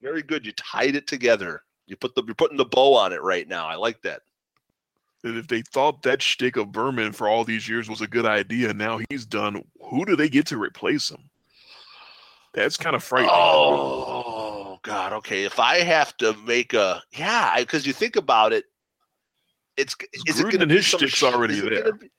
Very 0.00 0.22
good. 0.22 0.46
You 0.46 0.52
tied 0.52 0.94
it 0.94 1.08
together. 1.08 1.62
You 1.88 1.96
put 1.96 2.14
the 2.14 2.22
you're 2.24 2.34
putting 2.36 2.56
the 2.56 2.64
bow 2.64 2.94
on 2.94 3.12
it 3.12 3.20
right 3.20 3.48
now. 3.48 3.66
I 3.66 3.74
like 3.74 4.00
that. 4.02 4.20
that 5.24 5.36
if 5.36 5.48
they 5.48 5.62
thought 5.62 6.02
that 6.02 6.22
shtick 6.22 6.56
of 6.56 6.70
Berman 6.70 7.12
for 7.12 7.28
all 7.28 7.42
these 7.44 7.68
years 7.68 7.88
was 7.88 8.00
a 8.00 8.06
good 8.06 8.24
idea, 8.24 8.72
now 8.72 9.00
he's 9.10 9.26
done. 9.26 9.64
Who 9.90 10.04
do 10.04 10.14
they 10.14 10.28
get 10.28 10.46
to 10.48 10.56
replace 10.56 11.10
him? 11.10 11.28
That's 12.54 12.76
kind 12.76 12.94
of 12.94 13.02
frightening. 13.02 13.32
Oh 13.34 14.78
God. 14.82 15.12
Okay. 15.14 15.44
If 15.44 15.58
I 15.58 15.80
have 15.80 16.16
to 16.18 16.34
make 16.46 16.74
a 16.74 17.02
yeah, 17.12 17.56
because 17.58 17.86
you 17.86 17.92
think 17.92 18.16
about 18.16 18.52
it, 18.52 18.66
it's 19.78 19.96
is 20.26 20.38
it 20.40 20.42
going 20.44 20.58
to 20.60 20.66
be 20.66 20.74
his 20.74 20.84
shtick's 20.84 21.22
already 21.22 21.54
is 21.54 21.62
there. 21.62 21.82
gonna 21.84 21.96
be- 21.96 22.10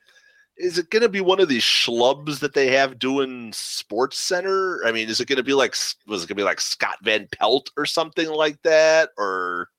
Is 0.57 0.77
it 0.77 0.89
going 0.89 1.03
to 1.03 1.09
be 1.09 1.21
one 1.21 1.39
of 1.39 1.47
these 1.47 1.61
schlubs 1.63 2.39
that 2.39 2.53
they 2.53 2.67
have 2.71 2.97
doing 2.99 3.53
Sports 3.53 4.17
Center? 4.19 4.83
I 4.85 4.91
mean, 4.91 5.07
is 5.09 5.19
it 5.21 5.27
going 5.27 5.37
to 5.37 5.43
be 5.43 5.53
like 5.53 5.75
was 6.07 6.23
it 6.23 6.27
going 6.27 6.27
to 6.27 6.35
be 6.35 6.43
like 6.43 6.59
Scott 6.59 6.97
Van 7.03 7.27
Pelt 7.31 7.69
or 7.77 7.85
something 7.85 8.27
like 8.29 8.61
that, 8.63 9.09
or 9.17 9.69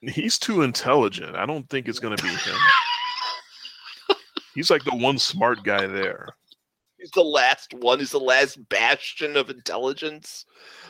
He's 0.00 0.38
too 0.38 0.62
intelligent. 0.62 1.34
I 1.36 1.44
don't 1.44 1.68
think 1.68 1.88
it's 1.88 1.98
going 1.98 2.16
to 2.16 2.22
be 2.22 2.28
him. 2.30 2.56
He's 4.54 4.70
like 4.70 4.84
the 4.84 4.94
one 4.96 5.18
smart 5.18 5.62
guy 5.62 5.86
there. 5.86 6.28
he's 6.98 7.10
the 7.12 7.22
last 7.22 7.74
one? 7.74 7.98
He's 8.00 8.10
the 8.10 8.18
last 8.18 8.56
bastion 8.68 9.36
of 9.36 9.50
intelligence. 9.50 10.46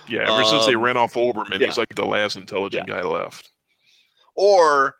Yeah, 0.08 0.22
ever 0.32 0.44
since 0.44 0.64
they 0.66 0.74
Um, 0.74 0.80
ran 0.82 0.96
off 0.96 1.14
Olbermann, 1.14 1.58
yeah. 1.60 1.66
he's 1.66 1.76
like 1.78 1.94
the 1.94 2.04
last 2.06 2.36
intelligent 2.36 2.86
guy 2.86 3.02
left. 3.02 3.50
or 4.34 4.94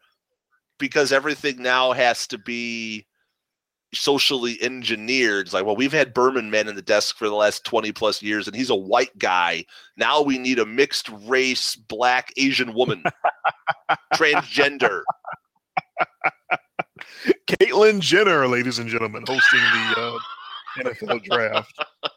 because 0.79 1.13
everything 1.13 1.63
now 1.63 1.93
has 1.93 2.27
to 2.29 2.39
be 2.39 3.07
socially 3.95 4.59
engineered. 4.63 5.47
It's 5.47 5.55
like, 5.55 5.65
well, 5.65 5.77
we've 5.77 5.93
had 5.93 6.15
Berman 6.15 6.51
men 6.51 6.69
in 6.69 6.77
the 6.77 6.83
desk 6.83 7.17
for 7.17 7.29
the 7.29 7.35
last 7.35 7.65
20 7.65 7.93
plus 7.93 8.23
years, 8.23 8.47
and 8.47 8.57
he's 8.57 8.71
a 8.71 8.77
white 8.77 9.17
guy. 9.19 9.65
Now 9.97 10.23
we 10.23 10.39
need 10.39 10.59
a 10.59 10.67
mixed 10.67 11.09
race, 11.25 11.75
black 11.75 12.33
Asian 12.37 12.75
woman, 12.75 13.03
transgender. 14.15 15.03
Caitlyn 17.47 18.01
Jenner, 18.01 18.47
ladies 18.47 18.79
and 18.79 18.89
gentlemen, 18.89 19.25
hosting 19.27 19.61
the 19.61 19.95
uh, 19.97 20.19
NFL 20.85 21.25
draft. 21.25 21.73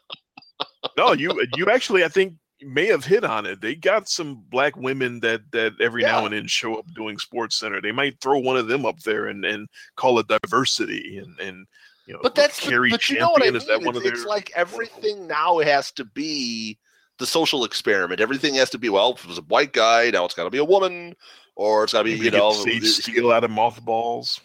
No, 0.97 1.13
you 1.13 1.31
you 1.55 1.69
actually 1.69 2.03
I 2.03 2.07
think 2.07 2.33
may 2.63 2.87
have 2.87 3.05
hit 3.05 3.23
on 3.23 3.45
it. 3.45 3.61
They 3.61 3.75
got 3.75 4.09
some 4.09 4.43
black 4.49 4.75
women 4.75 5.19
that 5.21 5.41
that 5.51 5.73
every 5.79 6.03
now 6.03 6.25
and 6.25 6.33
then 6.33 6.47
show 6.47 6.75
up 6.75 6.85
doing 6.93 7.17
Sports 7.17 7.57
Center. 7.57 7.81
They 7.81 7.91
might 7.91 8.19
throw 8.21 8.39
one 8.39 8.57
of 8.57 8.67
them 8.67 8.85
up 8.85 8.99
there 9.01 9.27
and 9.27 9.43
and 9.45 9.67
call 9.95 10.19
it 10.19 10.27
diversity 10.27 11.17
and 11.17 11.39
and 11.39 11.65
you 12.05 12.13
know. 12.13 12.19
But 12.21 12.35
that's 12.35 12.63
the- 12.63 12.69
Carrie 12.69 12.89
but 12.89 13.09
you 13.09 13.19
know 13.19 13.29
what 13.29 13.41
I 13.41 13.45
mean. 13.47 13.55
is 13.55 13.67
that 13.67 13.81
one 13.81 13.95
it's, 13.95 14.05
of 14.05 14.11
it's 14.11 14.25
like 14.25 14.51
everything 14.55 15.27
now 15.27 15.59
has 15.59 15.91
to 15.93 16.05
be 16.05 16.77
the 17.17 17.25
social 17.25 17.63
experiment. 17.63 18.19
Everything 18.19 18.55
has 18.55 18.69
to 18.71 18.77
be 18.77 18.89
well. 18.89 19.13
If 19.13 19.23
it 19.23 19.27
was 19.29 19.37
a 19.37 19.43
white 19.43 19.73
guy, 19.73 20.09
now 20.09 20.25
it's 20.25 20.33
got 20.33 20.45
to 20.45 20.49
be 20.49 20.57
a 20.57 20.65
woman, 20.65 21.15
or 21.55 21.83
it's 21.83 21.93
got 21.93 21.99
to 21.99 22.05
be 22.05 22.13
Maybe 22.15 22.25
you 22.25 22.31
know. 22.31 22.51
Sage 22.51 22.85
Steele 22.85 23.31
out 23.31 23.43
of 23.43 23.51
mothballs. 23.51 24.41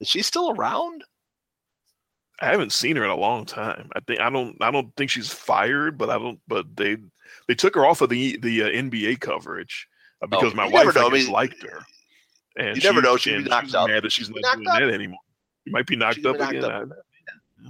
Is 0.00 0.08
she 0.08 0.22
still 0.22 0.50
around? 0.50 1.04
I 2.40 2.46
haven't 2.46 2.72
seen 2.72 2.96
her 2.96 3.04
in 3.04 3.10
a 3.10 3.16
long 3.16 3.46
time. 3.46 3.88
I 3.94 4.00
think 4.00 4.20
I 4.20 4.28
don't. 4.28 4.56
I 4.60 4.72
don't 4.72 4.94
think 4.96 5.10
she's 5.10 5.32
fired, 5.32 5.96
but 5.96 6.10
I 6.10 6.18
don't. 6.18 6.40
But 6.48 6.74
they 6.76 6.96
they 7.48 7.54
took 7.54 7.74
her 7.74 7.84
off 7.86 8.00
of 8.00 8.08
the 8.10 8.36
the 8.42 8.62
uh, 8.62 8.66
NBA 8.66 9.20
coverage 9.20 9.88
uh, 10.22 10.26
because 10.26 10.52
Oh, 10.52 10.56
my 10.56 10.66
wife 10.68 10.88
I 10.96 11.00
know. 11.00 11.06
I 11.06 11.10
guess, 11.10 11.24
mean, 11.24 11.32
liked 11.32 11.62
her. 11.62 11.80
And 12.56 12.76
you 12.76 12.82
never 12.82 13.00
she- 13.00 13.06
know, 13.06 13.16
she'd 13.16 13.44
be 13.44 13.50
knocked 13.50 13.66
she's 13.66 13.74
out. 13.74 13.88
Mad 13.88 14.02
that 14.04 14.12
she's 14.12 14.28
not 14.28 14.54
doing 14.54 14.64
knocked 14.64 14.80
that 14.80 14.92
anymore. 14.94 15.18
You 15.64 15.72
might 15.72 15.86
be 15.86 15.96
knocked 15.96 16.24
up 16.26 16.38
knocked 16.38 16.50
again. 16.54 16.64
up. 16.64 16.72
I- 16.72 16.84
I. 16.84 16.88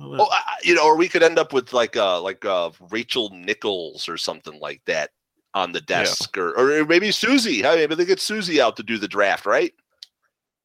Oh, 0.01 0.29
I- 0.31 0.57
you 0.65 0.75
know, 0.75 0.85
or 0.87 0.97
we 0.97 1.09
could 1.09 1.23
end 1.23 1.39
up 1.39 1.53
with 1.53 1.73
like 1.73 1.97
uh 1.97 2.21
like 2.21 2.45
uh 2.45 2.71
Rachel 2.91 3.31
Nichols 3.31 4.09
or 4.09 4.17
something 4.17 4.59
like 4.61 4.81
that 4.87 5.11
on 5.55 5.73
the 5.73 5.83
desk, 5.83 6.39
or 6.39 6.53
or 6.59 6.85
maybe 6.87 7.11
Suzy. 7.13 7.61
Hey, 7.63 7.77
maybe 7.77 7.95
they 7.95 8.07
get 8.07 8.19
Suzy 8.21 8.61
out 8.61 8.77
to 8.77 8.83
do 8.83 8.97
the 8.99 9.09
draft, 9.09 9.45
right? 9.47 9.73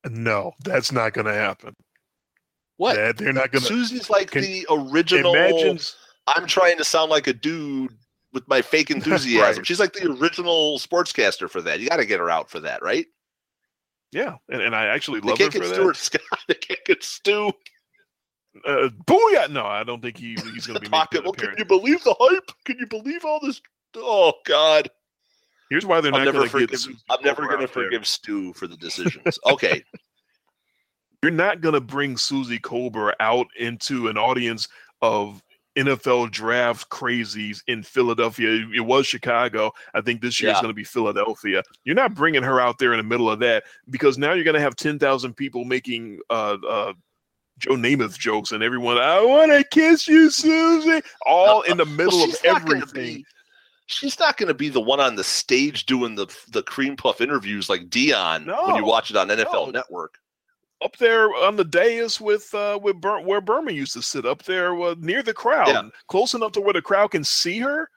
no, 0.09 0.53
that's 0.64 0.92
not 0.93 1.11
going 1.11 1.26
to 1.27 1.34
happen. 1.34 1.76
What? 2.77 2.95
That- 2.95 3.17
they're 3.17 3.34
not 3.34 3.51
going 3.51 3.61
to. 3.64 3.67
Suzy's 3.67 4.09
like 4.09 4.32
can- 4.32 4.43
the 4.43 4.66
original. 4.69 5.34
Imagine 5.35 5.80
I'm 6.27 6.48
trying 6.48 6.77
to 6.77 6.84
sound 6.85 7.09
like 7.11 7.27
a 7.27 7.34
dude 7.34 7.92
with 8.38 8.48
my 8.48 8.61
fake 8.61 8.91
enthusiasm. 8.98 9.57
Right. 9.57 9.67
She's 9.67 9.80
like 9.80 9.93
the 9.93 10.11
original 10.11 10.77
sportscaster 10.77 11.49
for 11.49 11.61
that. 11.61 11.80
You 11.80 11.90
got 11.90 11.98
to 11.98 12.06
get 12.06 12.19
her 12.19 12.30
out 12.30 12.49
for 12.51 12.59
that, 12.59 12.83
right? 12.83 13.07
Yeah, 14.11 14.35
and, 14.48 14.61
and 14.61 14.75
I 14.75 14.85
actually 14.85 15.19
They 15.22 15.30
love 15.30 15.40
her 15.40 15.43
can't 15.45 15.53
for 15.53 15.59
get 15.59 15.67
that. 15.69 15.75
Stuart 15.75 15.98
Scott. 15.98 16.22
They 16.48 16.53
can't 16.53 16.85
get 16.85 17.03
Stu. 17.03 17.51
Uh, 18.66 18.90
booyah! 19.06 19.49
No, 19.49 19.66
I 19.66 19.83
don't 19.83 20.01
think 20.01 20.17
he, 20.17 20.35
he's 20.53 20.66
going 20.66 20.80
to 20.80 20.90
be 20.90 20.90
making 20.90 21.24
Well, 21.24 21.33
can 21.33 21.53
you 21.57 21.66
believe 21.66 22.03
the 22.03 22.16
hype? 22.19 22.51
Can 22.66 22.77
you 22.80 22.88
believe 22.88 23.25
all 23.25 23.40
this? 23.41 23.61
Oh 23.95 24.33
God. 24.45 24.90
Here's 25.69 25.85
why 25.85 25.99
they're 25.99 26.14
I'm 26.14 26.24
not 26.24 26.33
going 26.33 26.49
to 26.49 26.67
get. 26.67 26.85
I'm 27.09 27.22
never 27.24 27.45
going 27.45 27.59
to 27.59 27.67
there. 27.67 27.67
forgive 27.67 28.07
Stu 28.07 28.53
for 28.53 28.67
the 28.67 28.77
decisions. 28.77 29.38
Okay. 29.45 29.83
you're 31.22 31.32
not 31.32 31.61
going 31.61 31.74
to 31.74 31.82
bring 31.82 32.17
Suzy 32.17 32.59
Kolber 32.59 33.14
out 33.19 33.48
into 33.59 34.07
an 34.07 34.17
audience 34.17 34.67
of 35.01 35.43
NFL 35.77 36.31
draft 36.31 36.89
crazies 36.89 37.61
in 37.67 37.83
Philadelphia. 37.83 38.65
It 38.75 38.81
was 38.81 39.07
Chicago. 39.07 39.72
I 39.93 40.01
think 40.01 40.22
this 40.22 40.41
year 40.41 40.51
is 40.51 40.57
going 40.57 40.67
to 40.69 40.73
be 40.73 40.83
Philadelphia. 40.83 41.64
You're 41.83 41.95
not 41.95 42.14
bringing 42.15 42.43
her 42.43 42.59
out 42.59 42.80
there 42.80 42.93
in 42.93 42.97
the 42.97 43.03
middle 43.03 43.30
of 43.30 43.39
that 43.39 43.64
because 43.89 44.17
now 44.17 44.33
you're 44.33 44.43
going 44.43 44.56
to 44.56 44.61
have 44.61 44.75
10,000 44.75 45.33
people 45.35 45.64
making 45.65 46.19
uh, 46.30 46.57
uh, 46.67 46.93
Joe 47.59 47.72
Namath 47.75 48.17
jokes 48.17 48.51
and 48.51 48.61
everyone, 48.64 48.97
I 48.97 49.23
want 49.23 49.51
to 49.51 49.64
kiss 49.64 50.07
you, 50.07 50.30
Suzy, 50.30 51.01
all 51.25 51.61
in 51.61 51.77
the 51.77 51.85
middle 51.99 52.17
Well, 52.19 52.30
of 52.30 52.38
not 52.43 52.61
everything. 52.61 53.15
be- 53.17 53.25
she's 53.88 54.19
not 54.19 54.38
going 54.38 54.47
to 54.47 54.53
be 54.53 54.69
the 54.69 54.81
one 54.81 54.99
on 54.99 55.15
the 55.15 55.23
stage 55.23 55.85
doing 55.85 56.14
the 56.15 56.27
the 56.51 56.61
cream 56.61 56.95
puff 56.97 57.22
interviews 57.22 57.69
like 57.69 57.89
Deion 57.89 58.45
when 58.67 58.75
you 58.75 58.83
watch 58.85 59.09
it 59.09 59.15
on 59.17 59.30
NFL 59.30 59.53
no. 59.53 59.69
Network. 59.72 60.15
Up 60.83 60.95
there 60.97 61.33
on 61.33 61.56
the 61.56 61.64
dais 61.65 62.22
with 62.22 62.53
uh, 62.53 62.77
with 62.81 63.01
Bur- 63.01 63.22
where 63.22 63.41
Berman 63.41 63.73
used 63.75 63.93
to 63.93 64.01
sit 64.03 64.25
up 64.27 64.43
there 64.43 64.80
uh, 64.80 64.95
near 64.99 65.23
the 65.23 65.33
crowd, 65.33 65.67
Yeah. 65.69 65.89
close 66.07 66.35
enough 66.35 66.51
to 66.53 66.61
where 66.61 66.73
the 66.73 66.81
crowd 66.83 67.11
can 67.11 67.23
see 67.23 67.57
her. 67.59 67.89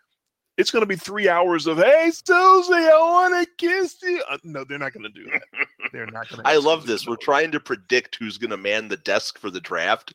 It's 0.57 0.71
going 0.71 0.81
to 0.83 0.87
be 0.87 0.97
three 0.97 1.29
hours 1.29 1.67
of 1.67 1.77
"Hey 1.77 2.11
Suzy, 2.11 2.73
I 2.75 2.99
want 2.99 3.35
to 3.35 3.47
kiss 3.59 3.97
you." 4.03 4.23
Uh, 4.31 4.39
no, 4.45 4.65
they're 4.65 4.79
not 4.79 4.93
going 4.95 5.03
to 5.05 5.09
do 5.11 5.27
that. 5.31 5.43
They're 5.93 6.07
not 6.07 6.29
going 6.29 6.43
to. 6.43 6.49
I 6.49 6.57
love 6.57 6.87
this. 6.87 7.07
We're 7.07 7.17
trying 7.17 7.51
to 7.53 7.61
predict 7.61 8.17
who's 8.17 8.39
going 8.39 8.51
to 8.51 8.57
man 8.57 8.87
the 8.89 8.97
desk 8.99 9.39
for 9.39 9.51
the 9.51 9.61
draft. 9.61 10.15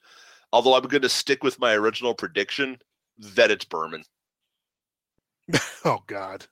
Although 0.53 0.75
I'm 0.75 0.83
going 0.83 1.01
to 1.01 1.09
stick 1.09 1.43
with 1.43 1.59
my 1.59 1.73
original 1.73 2.13
prediction 2.15 2.77
that 3.17 3.51
it's 3.51 3.65
Berman, 3.65 4.03
Oh 5.85 5.99
God! 6.07 6.45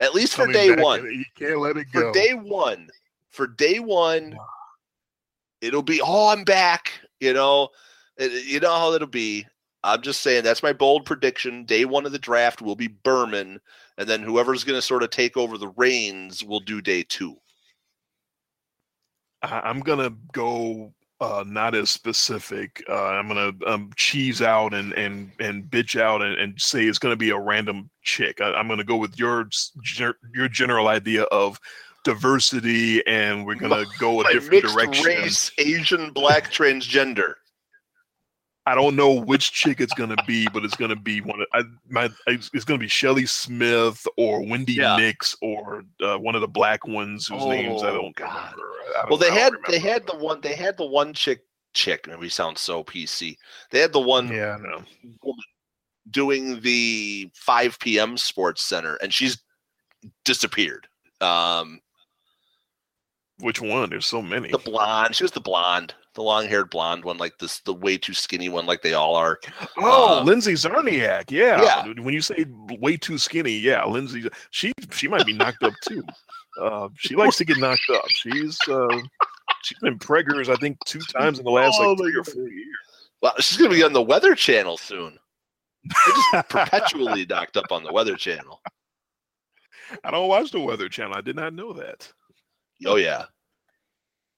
at 0.00 0.14
least 0.14 0.34
for 0.34 0.46
day 0.46 0.74
one. 0.74 1.04
You 1.04 1.24
can't 1.36 1.58
let 1.60 1.76
it 1.76 1.86
go. 1.92 2.12
For 2.12 2.12
day 2.12 2.34
one, 2.34 2.88
for 3.30 3.46
day 3.46 3.78
one, 3.78 4.36
it'll 5.60 5.82
be 5.82 6.00
oh 6.02 6.28
I'm 6.28 6.44
back. 6.44 6.92
You 7.20 7.32
know, 7.32 7.70
It- 8.16 8.44
you 8.44 8.60
know 8.60 8.74
how 8.76 8.92
it'll 8.92 9.08
be. 9.08 9.46
I'm 9.84 10.02
just 10.02 10.20
saying 10.20 10.42
that's 10.42 10.62
my 10.62 10.72
bold 10.72 11.04
prediction. 11.04 11.64
Day 11.64 11.84
one 11.84 12.06
of 12.06 12.12
the 12.12 12.18
draft 12.18 12.60
will 12.60 12.74
be 12.76 12.88
Berman, 12.88 13.60
and 13.98 14.08
then 14.08 14.22
whoever's 14.22 14.64
going 14.64 14.76
to 14.76 14.82
sort 14.82 15.02
of 15.04 15.10
take 15.10 15.36
over 15.36 15.56
the 15.58 15.68
reins 15.76 16.42
will 16.42 16.60
do 16.60 16.80
day 16.80 17.04
two. 17.04 17.36
I'm 19.42 19.80
gonna 19.80 20.12
go 20.32 20.92
uh, 21.20 21.44
not 21.46 21.74
as 21.74 21.90
specific. 21.90 22.82
Uh, 22.88 23.04
I'm 23.04 23.28
gonna 23.28 23.52
um, 23.66 23.90
cheese 23.96 24.42
out 24.42 24.74
and 24.74 24.92
and 24.94 25.30
and 25.38 25.64
bitch 25.64 26.00
out 26.00 26.22
and, 26.22 26.34
and 26.38 26.60
say 26.60 26.84
it's 26.84 26.98
gonna 26.98 27.16
be 27.16 27.30
a 27.30 27.38
random 27.38 27.90
chick. 28.02 28.40
I, 28.40 28.58
am 28.58 28.68
gonna 28.68 28.84
go 28.84 28.96
with 28.96 29.18
your 29.18 29.48
your 30.34 30.48
general 30.48 30.88
idea 30.88 31.22
of 31.24 31.58
diversity, 32.06 33.06
and 33.06 33.44
we're 33.44 33.56
gonna 33.56 33.84
go 33.98 34.20
a 34.22 34.32
different 34.32 34.64
mixed 34.64 34.74
direction. 34.74 35.04
Race, 35.04 35.50
Asian, 35.58 36.10
black, 36.12 36.50
transgender. 36.50 37.34
I 38.68 38.74
don't 38.74 38.96
know 38.96 39.12
which 39.12 39.52
chick 39.52 39.80
it's 39.80 39.92
gonna 39.94 40.16
be, 40.26 40.48
but 40.52 40.64
it's 40.64 40.74
gonna 40.76 40.96
be 40.96 41.20
one 41.20 41.40
of 41.40 41.46
I, 41.52 41.62
my. 41.88 42.08
It's 42.26 42.64
gonna 42.64 42.78
be 42.78 42.88
Shelley 42.88 43.26
Smith 43.26 44.04
or 44.16 44.40
Wendi 44.40 44.76
Yeah. 44.76 44.96
Nix 44.96 45.36
or 45.42 45.84
uh, 46.02 46.16
one 46.18 46.34
of 46.34 46.40
the 46.40 46.48
black 46.48 46.86
ones 46.86 47.26
whose 47.28 47.44
names 47.44 47.82
I 47.82 47.90
Oh, 47.90 47.94
don't 48.02 48.16
God. 48.16 48.52
remember. 48.54 48.72
I 48.96 49.00
don't- 49.02 49.10
Well, 49.10 49.18
they 49.18 49.30
had 49.32 49.52
they 49.68 49.78
had 49.78 50.06
the 50.06 50.16
one 50.16 50.40
they 50.40 50.54
had 50.56 50.76
the 50.76 50.86
one 50.86 51.12
chick 51.12 51.40
chick. 51.74 52.08
And 52.08 52.18
we 52.18 52.28
sound 52.28 52.56
so 52.58 52.82
PC. 52.82 53.36
They 53.70 53.80
had 53.80 53.92
the 53.92 54.00
one 54.00 54.28
Yeah, 54.28 54.56
woman 54.56 55.44
doing 56.10 56.60
the 56.60 57.28
5 57.34 57.78
p.m. 57.80 58.16
Sports 58.16 58.62
Center, 58.62 58.94
and 59.02 59.12
she's 59.12 59.38
disappeared. 60.24 60.86
Um, 61.20 61.80
Which 63.40 63.60
one? 63.60 63.90
There's 63.90 64.06
so 64.06 64.22
many. 64.22 64.50
the 64.50 64.58
blonde, 64.58 65.14
she 65.14 65.24
was 65.24 65.30
the 65.32 65.40
blonde, 65.40 65.94
the 66.14 66.22
long-haired 66.22 66.70
blonde 66.70 67.04
one, 67.04 67.18
like 67.18 67.36
this, 67.38 67.60
the 67.60 67.74
way 67.74 67.98
too 67.98 68.14
skinny 68.14 68.48
one, 68.48 68.64
like 68.64 68.80
they 68.80 68.94
all 68.94 69.14
are. 69.14 69.38
Oh, 69.76 70.20
Uh, 70.20 70.22
Lindsay 70.24 70.54
Czarniak. 70.54 71.30
Yeah. 71.30 71.62
Yeah. 71.62 71.92
When 72.02 72.14
you 72.14 72.22
say 72.22 72.46
way 72.80 72.96
too 72.96 73.18
skinny, 73.18 73.58
yeah, 73.58 73.84
Lindsay. 73.84 74.28
She 74.50 74.72
she 74.90 75.06
might 75.08 75.26
be 75.26 75.32
knocked 75.34 75.62
up 75.62 75.74
too. 75.86 76.02
Uh, 76.58 76.88
she 76.96 77.14
likes 77.14 77.36
to 77.36 77.44
get 77.44 77.58
knocked 77.58 77.82
up. 77.92 78.08
She's 78.08 78.58
uh, 78.66 78.88
she's 79.62 79.78
been 79.80 79.98
preggers, 79.98 80.48
I 80.48 80.56
think, 80.56 80.78
two 80.86 81.00
times 81.00 81.38
in 81.38 81.44
the 81.44 81.50
last 81.50 81.76
Oh 81.78 81.90
like 81.90 81.98
three 81.98 82.16
or 82.16 82.24
four 82.24 82.48
years. 82.48 82.76
Well, 83.20 83.34
she's 83.40 83.58
gonna 83.58 83.68
be 83.68 83.82
on 83.82 83.92
the 83.92 84.00
Weather 84.00 84.34
Channel 84.34 84.78
soon. 84.78 85.18
They're 85.84 86.14
just 86.32 86.48
perpetually 86.48 87.26
knocked 87.26 87.58
up 87.58 87.70
on 87.70 87.82
the 87.84 87.92
Weather 87.92 88.16
Channel. 88.16 88.62
I 90.02 90.10
don't 90.10 90.28
watch 90.28 90.50
the 90.50 90.60
Weather 90.60 90.88
Channel. 90.88 91.14
I 91.14 91.20
did 91.20 91.36
not 91.36 91.52
know 91.52 91.74
that. 91.74 92.10
Oh 92.84 92.96
yeah, 92.96 93.24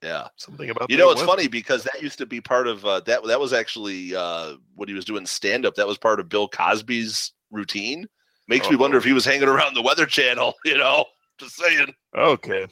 yeah. 0.03 0.29
Something 0.37 0.71
about 0.71 0.91
You 0.91 0.97
know, 0.97 1.11
it's 1.11 1.23
funny 1.23 1.49
because 1.49 1.83
that 1.85 2.03
used 2.03 2.19
to 2.19 2.27
be 2.27 2.41
part 2.41 2.69
of 2.69 2.85
uh, 2.85 3.01
that. 3.01 3.25
That 3.25 3.41
was 3.41 3.53
actually 3.53 4.15
uh, 4.15 4.55
when 4.75 4.89
he 4.89 4.95
was 4.95 5.05
doing 5.05 5.27
stand 5.27 5.67
up. 5.67 5.75
That 5.75 5.89
was 5.89 5.99
part 5.99 6.21
of 6.21 6.29
Bill 6.29 6.49
Cosby's 6.49 7.33
routine. 7.51 8.07
Makes 8.47 8.69
me 8.69 8.77
Uh-oh. 8.77 8.81
wonder 8.81 8.97
if 8.97 9.05
he 9.05 9.13
was 9.13 9.25
hanging 9.25 9.49
around 9.49 9.75
the 9.75 9.83
Weather 9.83 10.07
Channel. 10.07 10.55
You 10.65 10.79
know, 10.79 11.05
just 11.39 11.57
saying. 11.57 11.93
Okay. 12.17 12.67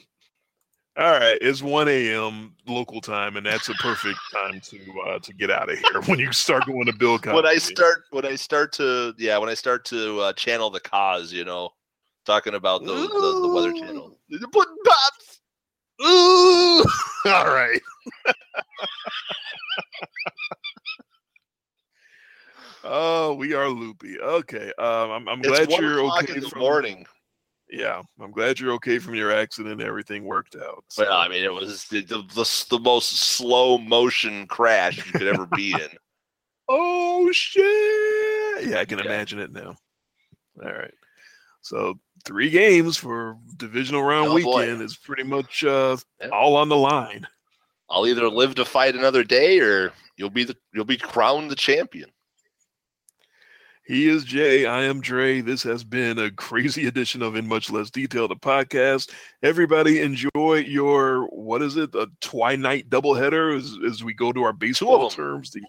All 0.97 1.11
right, 1.11 1.37
it's 1.41 1.61
1 1.61 1.87
a.m. 1.89 2.55
local 2.65 3.01
time, 3.01 3.37
and 3.37 3.45
that's 3.45 3.69
a 3.69 3.73
perfect 3.75 4.17
time 4.33 4.59
to 4.61 4.79
uh, 5.07 5.19
to 5.19 5.33
get 5.33 5.51
out 5.51 5.71
of 5.71 5.77
here 5.77 6.01
when 6.07 6.17
you 6.17 6.31
start 6.33 6.65
going 6.65 6.87
to 6.87 6.93
Bill 6.93 7.19
Cosby. 7.19 7.35
When 7.35 7.45
I 7.45 7.57
start, 7.57 8.05
when 8.09 8.25
I 8.25 8.35
start 8.35 8.73
to, 8.73 9.13
yeah, 9.19 9.37
when 9.37 9.47
I 9.47 9.53
start 9.53 9.85
to 9.85 10.19
uh, 10.21 10.33
channel 10.33 10.71
the 10.71 10.79
cause, 10.79 11.31
you 11.31 11.45
know, 11.45 11.69
talking 12.25 12.55
about 12.55 12.83
the 12.83 12.93
the, 12.93 13.39
the 13.41 13.51
Weather 13.53 13.73
Channel. 13.73 14.17
The 14.29 14.47
pudding 14.47 14.75
pops. 14.83 15.16
Ooh! 16.01 16.85
All 17.25 17.47
right. 17.47 17.81
oh, 22.83 23.33
we 23.33 23.53
are 23.53 23.69
loopy. 23.69 24.19
Okay. 24.19 24.71
Um, 24.77 25.11
I'm, 25.11 25.27
I'm 25.29 25.41
glad 25.41 25.69
you're 25.71 25.99
okay 26.17 26.39
from 26.39 26.59
morning. 26.59 27.05
Yeah, 27.69 28.01
I'm 28.21 28.31
glad 28.31 28.59
you're 28.59 28.71
okay 28.73 28.97
from 28.97 29.13
your 29.15 29.31
accident. 29.31 29.81
Everything 29.81 30.23
worked 30.23 30.55
out. 30.55 30.85
So- 30.87 31.11
I 31.11 31.27
mean, 31.27 31.43
it 31.43 31.53
was 31.53 31.85
the, 31.85 32.01
the, 32.01 32.19
the, 32.33 32.65
the 32.69 32.79
most 32.79 33.09
slow 33.17 33.77
motion 33.77 34.47
crash 34.47 35.05
you 35.05 35.11
could 35.11 35.27
ever 35.27 35.45
be 35.45 35.73
in. 35.73 35.79
Oh 36.69 37.31
shit! 37.31 38.67
Yeah, 38.67 38.79
I 38.81 38.85
can 38.85 38.99
Yeah. 38.99 39.05
imagine 39.05 39.39
it 39.39 39.53
now. 39.53 39.77
All 40.61 40.69
right. 40.73 40.93
So 41.61 41.97
three 42.27 42.49
games 42.49 42.97
for 42.97 43.37
divisional 43.55 44.03
round 44.03 44.27
Oh, 44.27 44.39
boy. 44.43 44.59
weekend 44.59 44.81
is 44.81 44.95
pretty 44.97 45.23
much 45.23 45.63
uh, 45.63 45.97
Yeah. 46.21 46.29
all 46.29 46.55
on 46.57 46.69
the 46.69 46.75
line. 46.77 47.25
I'll 47.89 48.05
either 48.05 48.29
live 48.29 48.53
to 48.55 48.65
fight 48.65 48.95
another 48.95 49.23
day, 49.23 49.59
or 49.59 49.93
you'll 50.17 50.29
be 50.29 50.43
the 50.43 50.55
you'll 50.73 50.83
be 50.85 50.97
crowned 50.97 51.49
the 51.49 51.55
champion. 51.55 52.09
He 53.85 54.09
is 54.09 54.25
Jay. 54.25 54.65
I 54.65 54.83
am 54.83 54.99
Dre. 54.99 55.39
This 55.39 55.63
has 55.63 55.85
been 55.85 56.19
a 56.19 56.29
crazy 56.29 56.87
edition 56.87 57.21
of 57.21 57.37
In 57.37 57.47
Much 57.47 57.69
Less 57.71 57.89
Detail, 57.89 58.27
the 58.27 58.35
podcast. 58.35 59.11
Everybody 59.43 60.01
enjoy 60.01 60.65
your 60.67 61.27
what 61.27 61.61
is 61.61 61.77
it? 61.77 61.95
A 61.95 62.07
twilight 62.19 62.89
doubleheader 62.89 63.55
as, 63.55 63.77
as 63.87 64.03
we 64.03 64.13
go 64.13 64.33
to 64.33 64.43
our 64.43 64.51
baseball 64.51 65.09
terms. 65.09 65.51
The, 65.51 65.61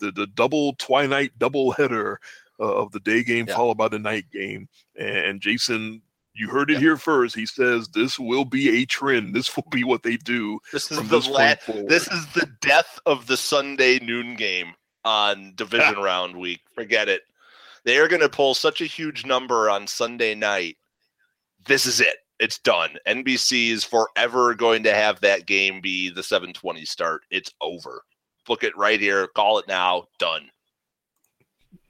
the 0.00 0.10
the 0.10 0.26
double 0.28 0.74
twilight 0.74 1.38
doubleheader 1.38 2.16
Uh, 2.60 2.64
of 2.82 2.92
the 2.92 3.00
day 3.00 3.22
game 3.24 3.46
Yeah. 3.48 3.56
followed 3.56 3.78
by 3.78 3.88
the 3.88 3.98
night 3.98 4.26
game. 4.30 4.68
And 4.98 5.40
Jason, 5.40 6.02
you 6.34 6.48
heard 6.48 6.70
it 6.70 6.74
Yeah. 6.74 6.80
here 6.80 6.96
first. 6.98 7.34
He 7.34 7.46
says 7.46 7.88
this 7.88 8.18
will 8.18 8.44
be 8.44 8.82
a 8.82 8.84
trend. 8.86 9.34
This 9.34 9.54
will 9.56 9.66
be 9.70 9.82
what 9.82 10.02
they 10.02 10.16
do 10.18 10.60
This 10.72 10.90
is 10.92 10.98
the 10.98 11.04
this 11.04 11.26
la- 11.26 11.54
this 11.88 12.06
is 12.08 12.26
the 12.34 12.46
death 12.60 12.98
of 13.06 13.26
the 13.26 13.36
Sunday 13.38 13.98
noon 14.00 14.34
game 14.36 14.74
on 15.04 15.54
division 15.54 15.96
round 16.02 16.36
week. 16.36 16.60
Forget 16.74 17.08
it. 17.08 17.22
They 17.84 17.96
are 17.96 18.08
going 18.08 18.20
to 18.20 18.28
pull 18.28 18.54
such 18.54 18.82
a 18.82 18.86
huge 18.86 19.24
number 19.24 19.70
on 19.70 19.86
Sunday 19.86 20.34
night. 20.34 20.76
This 21.66 21.86
is 21.86 22.00
it. 22.00 22.16
It's 22.38 22.58
done. 22.58 22.98
NBC 23.06 23.70
is 23.70 23.84
forever 23.84 24.54
going 24.54 24.82
to 24.82 24.92
have 24.94 25.20
that 25.20 25.46
game 25.46 25.80
be 25.80 26.10
the 26.10 26.22
720 26.22 26.84
start. 26.84 27.22
It's 27.30 27.52
over. 27.62 28.02
Book 28.46 28.64
it 28.64 28.76
right 28.76 29.00
here. 29.00 29.28
Call 29.28 29.58
it 29.58 29.66
now. 29.68 30.04
Done. 30.18 30.50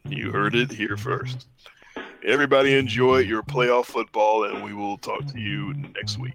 You 0.08 0.32
heard 0.32 0.54
it 0.54 0.70
here 0.72 0.96
first. 0.96 1.46
Everybody 2.24 2.76
enjoy 2.76 3.18
your 3.18 3.42
playoff 3.42 3.86
football, 3.86 4.44
and 4.44 4.64
we 4.64 4.74
will 4.74 4.98
talk 4.98 5.26
to 5.26 5.38
you 5.38 5.72
next 5.74 6.18
week. 6.18 6.34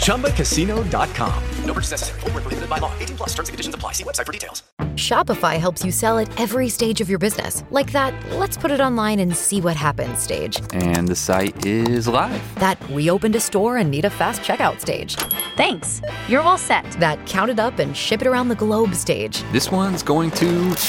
ChumbaCasino.com. 0.00 1.44
No 1.64 1.72
purchase 1.72 1.92
necessary. 1.92 2.20
Void 2.20 2.34
where 2.34 2.42
prohibited 2.42 2.68
by 2.68 2.78
law. 2.78 2.92
18 2.98 3.16
plus 3.16 3.28
terms 3.30 3.48
and 3.48 3.54
conditions 3.54 3.74
apply. 3.74 3.92
See 3.92 4.02
website 4.02 4.26
for 4.26 4.32
details. 4.32 4.64
Shopify 4.96 5.58
helps 5.58 5.84
you 5.84 5.92
sell 5.92 6.18
at 6.18 6.40
every 6.40 6.68
stage 6.68 7.00
of 7.00 7.08
your 7.08 7.18
business. 7.18 7.62
Like 7.70 7.92
that, 7.92 8.12
let's 8.32 8.56
put 8.56 8.70
it 8.70 8.80
online 8.80 9.20
and 9.20 9.36
see 9.36 9.60
what 9.60 9.76
happens 9.76 10.18
stage. 10.18 10.60
And 10.72 11.06
the 11.06 11.14
site 11.14 11.64
is 11.64 12.08
live. 12.08 12.42
That 12.56 12.76
we 12.90 13.08
opened 13.10 13.36
a 13.36 13.40
store 13.40 13.76
and 13.76 13.90
need 13.90 14.04
a 14.04 14.10
fast 14.10 14.42
checkout 14.42 14.80
stage. 14.80 15.14
Thanks. 15.56 16.02
You're 16.28 16.42
all 16.42 16.58
set. 16.58 16.84
That 16.92 17.24
count 17.26 17.50
it 17.50 17.60
up 17.60 17.78
and 17.78 17.96
ship 17.96 18.20
it 18.22 18.26
around 18.26 18.48
the 18.48 18.56
globe 18.56 18.94
stage. 18.94 19.42
This 19.52 19.70
one's 19.70 20.02
going 20.02 20.32
to 20.32 20.46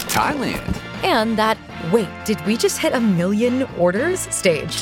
Thailand. 0.08 0.82
And 1.03 1.38
that, 1.38 1.58
wait, 1.92 2.10
did 2.26 2.44
we 2.45 2.58
just 2.58 2.80
hit 2.80 2.94
a 2.94 3.00
million 3.00 3.64
orders 3.78 4.22
stage? 4.34 4.82